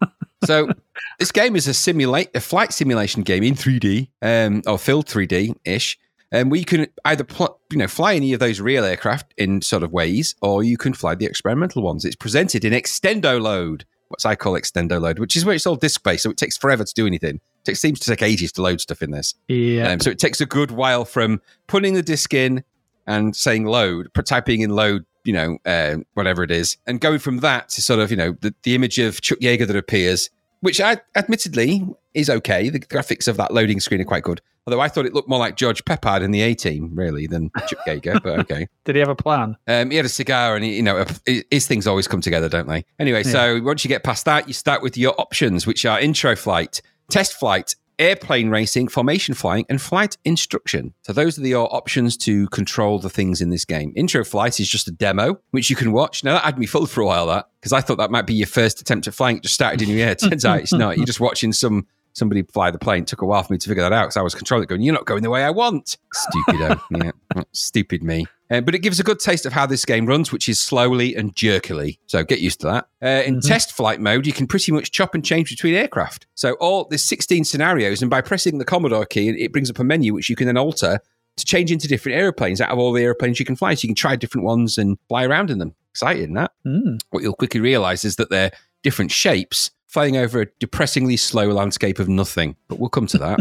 So 0.44 0.70
this 1.18 1.32
game 1.32 1.54
is 1.54 1.68
a 1.68 1.74
simulate 1.74 2.30
a 2.34 2.40
flight 2.40 2.72
simulation 2.72 3.22
game 3.22 3.42
in 3.42 3.54
3D, 3.54 4.08
um, 4.22 4.62
or 4.66 4.78
filled 4.78 5.04
3D 5.04 5.54
ish, 5.66 5.98
and 6.32 6.56
you 6.56 6.64
can 6.64 6.86
either 7.04 7.24
pl- 7.24 7.60
you 7.70 7.76
know 7.76 7.86
fly 7.86 8.14
any 8.14 8.32
of 8.32 8.40
those 8.40 8.58
real 8.58 8.82
aircraft 8.82 9.34
in 9.36 9.60
sort 9.60 9.82
of 9.82 9.92
ways, 9.92 10.34
or 10.40 10.62
you 10.62 10.78
can 10.78 10.94
fly 10.94 11.14
the 11.14 11.26
experimental 11.26 11.82
ones. 11.82 12.06
It's 12.06 12.16
presented 12.16 12.64
in 12.64 12.72
extendo 12.72 13.38
load. 13.38 13.84
what 14.08 14.24
I 14.24 14.34
call 14.34 14.54
extendo 14.54 14.98
load, 14.98 15.18
which 15.18 15.36
is 15.36 15.44
where 15.44 15.54
it's 15.54 15.66
all 15.66 15.76
disk 15.76 16.02
based, 16.02 16.22
so 16.22 16.30
it 16.30 16.38
takes 16.38 16.56
forever 16.56 16.84
to 16.84 16.94
do 16.94 17.06
anything. 17.06 17.40
It 17.66 17.76
seems 17.76 18.00
to 18.00 18.10
take 18.10 18.22
ages 18.22 18.52
to 18.52 18.62
load 18.62 18.80
stuff 18.80 19.02
in 19.02 19.10
this. 19.10 19.34
Yeah. 19.48 19.90
Um, 19.90 20.00
so 20.00 20.10
it 20.10 20.18
takes 20.18 20.40
a 20.40 20.46
good 20.46 20.70
while 20.70 21.04
from 21.04 21.40
putting 21.66 21.94
the 21.94 22.02
disk 22.02 22.34
in 22.34 22.64
and 23.06 23.34
saying 23.34 23.64
load, 23.64 24.08
typing 24.24 24.60
in 24.60 24.70
load, 24.70 25.04
you 25.24 25.32
know, 25.32 25.58
uh, 25.66 25.96
whatever 26.14 26.42
it 26.42 26.50
is, 26.50 26.76
and 26.86 27.00
going 27.00 27.18
from 27.18 27.38
that 27.38 27.68
to 27.70 27.82
sort 27.82 28.00
of, 28.00 28.10
you 28.10 28.16
know, 28.16 28.36
the, 28.40 28.54
the 28.62 28.74
image 28.74 28.98
of 28.98 29.20
Chuck 29.20 29.38
Yeager 29.40 29.66
that 29.66 29.76
appears, 29.76 30.30
which 30.60 30.80
I 30.80 30.98
admittedly 31.14 31.86
is 32.14 32.30
okay. 32.30 32.68
The 32.68 32.80
graphics 32.80 33.28
of 33.28 33.36
that 33.36 33.52
loading 33.52 33.80
screen 33.80 34.00
are 34.00 34.04
quite 34.04 34.22
good. 34.22 34.40
Although 34.66 34.80
I 34.80 34.88
thought 34.88 35.06
it 35.06 35.14
looked 35.14 35.28
more 35.28 35.38
like 35.38 35.56
George 35.56 35.84
Peppard 35.84 36.22
in 36.22 36.32
the 36.32 36.42
A 36.42 36.54
Team, 36.54 36.90
really, 36.94 37.26
than 37.26 37.50
Chuck 37.66 37.80
Yeager, 37.86 38.22
but 38.22 38.38
okay. 38.40 38.68
Did 38.84 38.94
he 38.94 39.00
have 39.00 39.08
a 39.08 39.16
plan? 39.16 39.56
Um, 39.66 39.90
he 39.90 39.96
had 39.96 40.06
a 40.06 40.10
cigar, 40.10 40.54
and 40.54 40.64
he, 40.64 40.76
you 40.76 40.82
know, 40.82 41.04
his 41.50 41.66
things 41.66 41.86
always 41.86 42.06
come 42.06 42.20
together, 42.20 42.48
don't 42.48 42.68
they? 42.68 42.84
Anyway, 42.98 43.24
yeah. 43.24 43.32
so 43.32 43.60
once 43.62 43.84
you 43.84 43.88
get 43.88 44.04
past 44.04 44.26
that, 44.26 44.46
you 44.46 44.54
start 44.54 44.82
with 44.82 44.96
your 44.96 45.18
options, 45.18 45.66
which 45.66 45.86
are 45.86 45.98
intro 45.98 46.36
flight, 46.36 46.82
test 47.10 47.34
flight, 47.34 47.74
airplane 47.98 48.48
racing, 48.48 48.88
formation 48.88 49.34
flying, 49.34 49.66
and 49.68 49.80
flight 49.80 50.16
instruction. 50.24 50.94
So 51.02 51.12
those 51.12 51.38
are 51.38 51.42
the 51.42 51.54
uh, 51.54 51.60
options 51.60 52.16
to 52.18 52.48
control 52.48 52.98
the 52.98 53.10
things 53.10 53.40
in 53.40 53.50
this 53.50 53.64
game. 53.64 53.92
Intro 53.94 54.24
flight 54.24 54.58
is 54.58 54.68
just 54.68 54.88
a 54.88 54.90
demo, 54.90 55.38
which 55.50 55.70
you 55.70 55.76
can 55.76 55.92
watch. 55.92 56.24
Now 56.24 56.34
that 56.34 56.44
had 56.44 56.58
me 56.58 56.66
full 56.66 56.86
for 56.86 57.02
a 57.02 57.06
while, 57.06 57.26
that 57.26 57.48
because 57.60 57.72
I 57.72 57.80
thought 57.80 57.98
that 57.98 58.10
might 58.10 58.26
be 58.26 58.34
your 58.34 58.46
first 58.46 58.80
attempt 58.80 59.06
at 59.06 59.14
flying. 59.14 59.36
It 59.36 59.42
just 59.42 59.54
started 59.54 59.82
in 59.82 59.88
your 59.90 60.06
head. 60.06 60.18
Turns 60.20 60.44
out 60.44 60.60
it's 60.60 60.72
not. 60.72 60.96
You're 60.96 61.06
just 61.06 61.20
watching 61.20 61.52
some 61.52 61.86
somebody 62.12 62.42
fly 62.42 62.70
the 62.70 62.78
plane. 62.78 63.02
It 63.02 63.08
took 63.08 63.22
a 63.22 63.26
while 63.26 63.42
for 63.42 63.52
me 63.52 63.58
to 63.58 63.68
figure 63.68 63.82
that 63.82 63.92
out 63.92 64.04
because 64.04 64.16
I 64.16 64.22
was 64.22 64.34
controlling 64.34 64.64
it, 64.64 64.68
going, 64.68 64.82
"You're 64.82 64.94
not 64.94 65.04
going 65.04 65.22
the 65.22 65.30
way 65.30 65.44
I 65.44 65.50
want." 65.50 65.98
Stupid, 66.12 66.60
oh, 66.62 66.80
yeah, 67.36 67.42
stupid 67.52 68.02
me. 68.02 68.26
Uh, 68.50 68.60
but 68.60 68.74
it 68.74 68.80
gives 68.80 68.98
a 68.98 69.04
good 69.04 69.20
taste 69.20 69.46
of 69.46 69.52
how 69.52 69.64
this 69.64 69.84
game 69.84 70.06
runs, 70.06 70.32
which 70.32 70.48
is 70.48 70.60
slowly 70.60 71.14
and 71.14 71.36
jerkily. 71.36 72.00
So 72.06 72.24
get 72.24 72.40
used 72.40 72.60
to 72.60 72.66
that. 72.66 72.88
Uh, 73.02 73.22
in 73.24 73.36
mm-hmm. 73.36 73.48
test 73.48 73.72
flight 73.72 74.00
mode, 74.00 74.26
you 74.26 74.32
can 74.32 74.46
pretty 74.46 74.72
much 74.72 74.90
chop 74.90 75.14
and 75.14 75.24
change 75.24 75.50
between 75.50 75.74
aircraft. 75.74 76.26
So 76.34 76.54
all 76.54 76.86
there's 76.86 77.04
16 77.04 77.44
scenarios, 77.44 78.02
and 78.02 78.10
by 78.10 78.20
pressing 78.20 78.58
the 78.58 78.64
Commodore 78.64 79.06
key, 79.06 79.28
it 79.28 79.52
brings 79.52 79.70
up 79.70 79.78
a 79.78 79.84
menu 79.84 80.12
which 80.14 80.28
you 80.28 80.36
can 80.36 80.46
then 80.46 80.58
alter 80.58 81.00
to 81.36 81.44
change 81.44 81.70
into 81.70 81.86
different 81.86 82.18
airplanes 82.18 82.60
out 82.60 82.70
of 82.70 82.78
all 82.78 82.92
the 82.92 83.02
airplanes 83.02 83.38
you 83.38 83.46
can 83.46 83.56
fly. 83.56 83.74
So 83.74 83.84
you 83.84 83.88
can 83.90 83.94
try 83.94 84.16
different 84.16 84.44
ones 84.44 84.78
and 84.78 84.98
fly 85.08 85.24
around 85.24 85.50
in 85.50 85.58
them. 85.58 85.74
Exciting, 85.92 86.34
that. 86.34 86.52
Mm. 86.66 87.00
What 87.10 87.22
you'll 87.22 87.34
quickly 87.34 87.60
realize 87.60 88.04
is 88.04 88.16
that 88.16 88.30
they're 88.30 88.52
different 88.82 89.12
shapes 89.12 89.70
flying 89.86 90.16
over 90.16 90.42
a 90.42 90.46
depressingly 90.60 91.16
slow 91.16 91.48
landscape 91.48 91.98
of 91.98 92.08
nothing. 92.08 92.56
But 92.68 92.78
we'll 92.78 92.90
come 92.90 93.06
to 93.08 93.18
that. 93.18 93.40